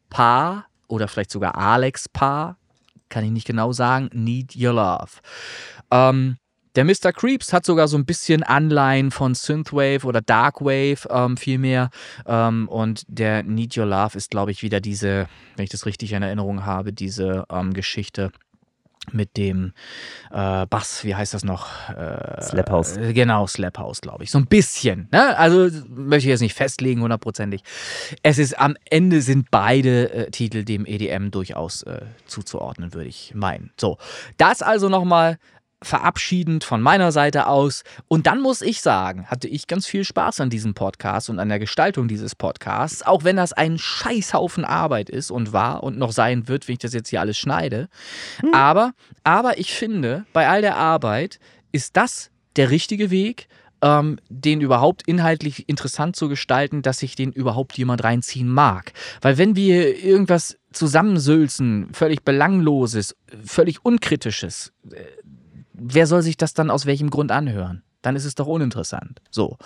Pa 0.10 0.66
oder 0.88 1.08
vielleicht 1.08 1.32
sogar 1.32 1.58
Alex 1.58 2.08
Pa, 2.08 2.58
kann 3.12 3.24
ich 3.24 3.32
nicht 3.32 3.46
genau 3.46 3.72
sagen, 3.72 4.10
Need 4.14 4.56
Your 4.56 4.74
Love. 4.74 5.12
Ähm, 5.92 6.38
der 6.76 6.86
Mr. 6.86 7.12
Creeps 7.12 7.52
hat 7.52 7.66
sogar 7.66 7.90
so 7.90 7.98
ein 7.98 8.06
bisschen 8.06 8.44
Anleihen 8.44 9.12
von 9.12 9.36
Synthwave 9.36 10.06
oder 10.06 10.22
Darkwave 10.22 11.00
ähm, 11.10 11.36
vielmehr. 11.36 11.90
Ähm, 12.26 12.70
und 12.70 13.04
der 13.08 13.44
Need 13.44 13.78
Your 13.78 13.86
Love 13.86 14.18
ist, 14.18 14.32
glaube 14.32 14.52
ich, 14.52 14.64
wieder 14.64 14.80
diese, 14.80 15.28
wenn 15.58 15.64
ich 15.66 15.70
das 15.70 15.86
richtig 15.86 16.14
in 16.14 16.24
Erinnerung 16.24 16.66
habe, 16.66 16.94
diese 16.94 17.44
ähm, 17.52 17.74
Geschichte 17.74 18.32
mit 19.12 19.36
dem 19.36 19.74
äh, 20.32 20.66
Bass, 20.68 21.04
wie 21.04 21.16
heißt 21.16 21.34
das 21.34 21.44
noch? 21.44 21.68
Äh, 21.90 22.42
Slap 22.42 22.70
House. 22.70 22.98
äh, 22.98 23.14
Genau, 23.14 23.48
Slap 23.48 23.78
House, 23.78 24.00
glaube 24.02 24.24
ich. 24.24 24.32
So 24.32 24.38
ein 24.38 24.46
bisschen. 24.46 25.10
Ne? 25.12 25.38
Also 25.38 25.70
möchte 25.90 26.28
ich 26.28 26.32
jetzt 26.32 26.42
nicht 26.42 26.56
festlegen, 26.56 27.02
hundertprozentig. 27.02 27.64
Es 28.22 28.38
ist 28.38 28.58
am 28.60 28.76
Ende 28.90 29.22
sind 29.22 29.50
beide 29.52 30.12
äh, 30.14 30.32
Titel 30.32 30.64
dem 30.64 30.86
EDM 30.86 31.32
durchaus 31.32 31.84
äh, 31.84 32.02
zuzuordnen, 32.26 32.94
würde 32.94 33.10
ich 33.10 33.34
meinen. 33.34 33.72
So, 33.80 33.98
das 34.38 34.62
also 34.62 34.88
nochmal 34.88 35.38
verabschiedend 35.84 36.64
von 36.64 36.82
meiner 36.82 37.12
Seite 37.12 37.48
aus. 37.48 37.84
Und 38.08 38.28
dann 38.28 38.42
muss 38.42 38.62
ich 38.62 38.82
sagen, 38.82 39.28
hatte 39.28 39.48
ich 39.48 39.68
ganz 39.68 39.88
viel 39.88 40.04
Spaß 40.04 40.40
an 40.42 40.50
diesem 40.50 40.74
Podcast 40.74 41.30
und 41.30 41.40
an 41.40 41.50
der 41.50 41.60
Gestaltung 41.60 42.08
dieses 42.08 42.36
Podcasts, 42.36 43.04
auch 43.04 43.24
wenn 43.24 43.36
das 43.36 43.54
ein 43.54 43.78
Scheißhaufen 43.78 44.66
Arbeit 44.66 45.10
ist 45.10 45.32
und 45.32 45.54
war 45.54 45.84
und 45.84 45.98
noch 45.98 46.12
sein 46.12 46.48
wird, 46.48 46.68
wenn 46.68 46.74
ich 46.74 46.80
das 46.80 46.94
jetzt 46.94 47.10
hier 47.10 47.22
alles 47.22 47.38
schneide. 47.38 47.90
Aber, 48.54 48.94
aber 49.24 49.58
ich 49.58 49.74
finde, 49.74 50.26
bei 50.34 50.48
all 50.48 50.62
der 50.62 50.78
Arbeit 50.78 51.40
ist 51.72 51.98
das 51.98 52.30
der 52.56 52.70
richtige 52.70 53.12
Weg, 53.12 53.48
ähm, 53.82 54.18
den 54.30 54.62
überhaupt 54.62 55.04
inhaltlich 55.08 55.68
interessant 55.68 56.16
zu 56.16 56.30
gestalten, 56.30 56.82
dass 56.82 57.00
sich 57.00 57.16
den 57.16 57.32
überhaupt 57.32 57.78
jemand 57.78 58.04
reinziehen 58.04 58.48
mag. 58.48 58.94
Weil 59.22 59.38
wenn 59.38 59.56
wir 59.56 60.04
irgendwas 60.04 60.58
zusammensülzen, 60.72 61.90
völlig 61.94 62.24
belangloses, 62.24 63.16
völlig 63.44 63.84
unkritisches, 63.84 64.72
äh, 64.92 65.04
wer 65.74 66.08
soll 66.08 66.22
sich 66.22 66.38
das 66.38 66.54
dann 66.54 66.70
aus 66.70 66.86
welchem 66.86 67.10
Grund 67.10 67.32
anhören? 67.32 67.84
Dann 68.02 68.16
ist 68.16 68.26
es 68.26 68.36
doch 68.36 68.48
uninteressant. 68.48 69.22
So. 69.30 69.58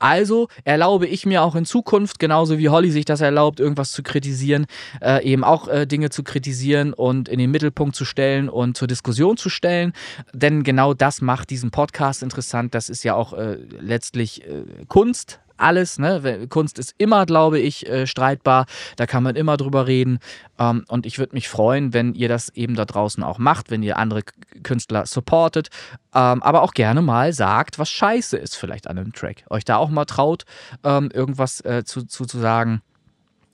Also 0.00 0.48
erlaube 0.64 1.06
ich 1.06 1.26
mir 1.26 1.42
auch 1.42 1.54
in 1.54 1.64
Zukunft, 1.64 2.18
genauso 2.18 2.58
wie 2.58 2.68
Holly 2.68 2.90
sich 2.90 3.04
das 3.04 3.20
erlaubt, 3.20 3.60
irgendwas 3.60 3.92
zu 3.92 4.02
kritisieren, 4.02 4.66
äh, 5.00 5.24
eben 5.24 5.44
auch 5.44 5.68
äh, 5.68 5.86
Dinge 5.86 6.10
zu 6.10 6.24
kritisieren 6.24 6.92
und 6.92 7.28
in 7.28 7.38
den 7.38 7.50
Mittelpunkt 7.52 7.94
zu 7.94 8.04
stellen 8.04 8.48
und 8.48 8.76
zur 8.76 8.88
Diskussion 8.88 9.36
zu 9.36 9.48
stellen. 9.48 9.92
Denn 10.32 10.64
genau 10.64 10.92
das 10.92 11.20
macht 11.20 11.50
diesen 11.50 11.70
Podcast 11.70 12.22
interessant. 12.22 12.74
Das 12.74 12.88
ist 12.88 13.04
ja 13.04 13.14
auch 13.14 13.32
äh, 13.32 13.58
letztlich 13.78 14.44
äh, 14.44 14.64
Kunst. 14.88 15.40
Alles, 15.56 15.98
ne? 15.98 16.46
Kunst 16.48 16.78
ist 16.78 16.94
immer, 16.98 17.26
glaube 17.26 17.58
ich, 17.58 17.88
äh, 17.88 18.06
streitbar. 18.06 18.66
Da 18.96 19.06
kann 19.06 19.22
man 19.22 19.36
immer 19.36 19.56
drüber 19.56 19.86
reden. 19.86 20.18
Ähm, 20.58 20.84
und 20.88 21.06
ich 21.06 21.18
würde 21.18 21.34
mich 21.34 21.48
freuen, 21.48 21.92
wenn 21.92 22.14
ihr 22.14 22.28
das 22.28 22.48
eben 22.50 22.74
da 22.74 22.84
draußen 22.84 23.22
auch 23.22 23.38
macht, 23.38 23.70
wenn 23.70 23.82
ihr 23.82 23.96
andere 23.96 24.22
Künstler 24.62 25.06
supportet. 25.06 25.68
Ähm, 26.14 26.42
aber 26.42 26.62
auch 26.62 26.72
gerne 26.72 27.02
mal 27.02 27.32
sagt, 27.32 27.78
was 27.78 27.90
scheiße 27.90 28.36
ist 28.36 28.56
vielleicht 28.56 28.88
an 28.88 28.98
einem 28.98 29.12
Track. 29.12 29.44
Euch 29.50 29.64
da 29.64 29.76
auch 29.76 29.90
mal 29.90 30.04
traut, 30.04 30.44
ähm, 30.82 31.10
irgendwas 31.12 31.60
äh, 31.64 31.84
zu, 31.84 32.04
zu, 32.04 32.24
zu 32.24 32.38
sagen, 32.38 32.82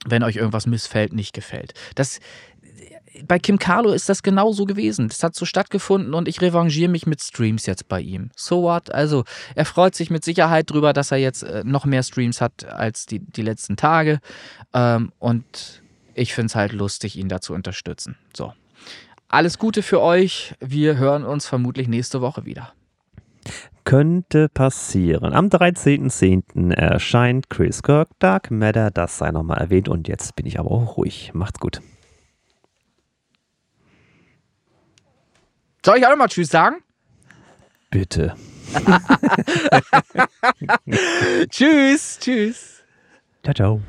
wenn 0.06 0.22
euch 0.22 0.36
irgendwas 0.36 0.66
missfällt, 0.66 1.12
nicht 1.12 1.34
gefällt. 1.34 1.74
Das, 1.94 2.20
bei 3.26 3.38
Kim 3.38 3.58
Carlo 3.58 3.92
ist 3.92 4.08
das 4.08 4.22
genauso 4.22 4.64
gewesen. 4.64 5.08
Das 5.08 5.22
hat 5.22 5.34
so 5.34 5.44
stattgefunden 5.44 6.14
und 6.14 6.28
ich 6.28 6.40
revanchiere 6.40 6.90
mich 6.90 7.06
mit 7.06 7.20
Streams 7.20 7.66
jetzt 7.66 7.88
bei 7.88 8.00
ihm. 8.00 8.30
So 8.36 8.62
what? 8.62 8.92
Also, 8.92 9.24
er 9.54 9.64
freut 9.64 9.94
sich 9.94 10.10
mit 10.10 10.24
Sicherheit 10.24 10.70
drüber, 10.70 10.92
dass 10.92 11.10
er 11.10 11.18
jetzt 11.18 11.42
äh, 11.42 11.62
noch 11.64 11.84
mehr 11.84 12.02
Streams 12.02 12.40
hat 12.40 12.64
als 12.64 13.06
die, 13.06 13.18
die 13.18 13.42
letzten 13.42 13.76
Tage. 13.76 14.20
Ähm, 14.72 15.12
und 15.18 15.82
ich 16.14 16.34
finde 16.34 16.46
es 16.46 16.54
halt 16.54 16.72
lustig, 16.72 17.16
ihn 17.16 17.28
da 17.28 17.40
zu 17.40 17.54
unterstützen. 17.54 18.16
So. 18.34 18.52
Alles 19.28 19.58
Gute 19.58 19.82
für 19.82 20.00
euch. 20.00 20.54
Wir 20.60 20.96
hören 20.96 21.24
uns 21.24 21.46
vermutlich 21.46 21.88
nächste 21.88 22.20
Woche 22.20 22.44
wieder. 22.44 22.72
Könnte 23.84 24.48
passieren. 24.48 25.32
Am 25.32 25.46
13.10. 25.46 26.72
erscheint 26.74 27.48
Chris 27.48 27.82
Kirk 27.82 28.08
Dark 28.18 28.50
Matter. 28.50 28.90
Das 28.90 29.18
sei 29.18 29.30
nochmal 29.30 29.58
erwähnt. 29.58 29.88
Und 29.88 30.08
jetzt 30.08 30.36
bin 30.36 30.46
ich 30.46 30.58
aber 30.58 30.70
auch 30.70 30.96
ruhig. 30.96 31.30
Macht's 31.32 31.60
gut. 31.60 31.80
Soll 35.84 35.98
ich 35.98 36.06
auch 36.06 36.10
noch 36.10 36.18
mal 36.18 36.28
Tschüss 36.28 36.50
sagen? 36.50 36.76
Bitte. 37.90 38.36
tschüss, 41.50 42.18
tschüss. 42.20 42.84
Ciao, 43.42 43.54
ciao. 43.54 43.80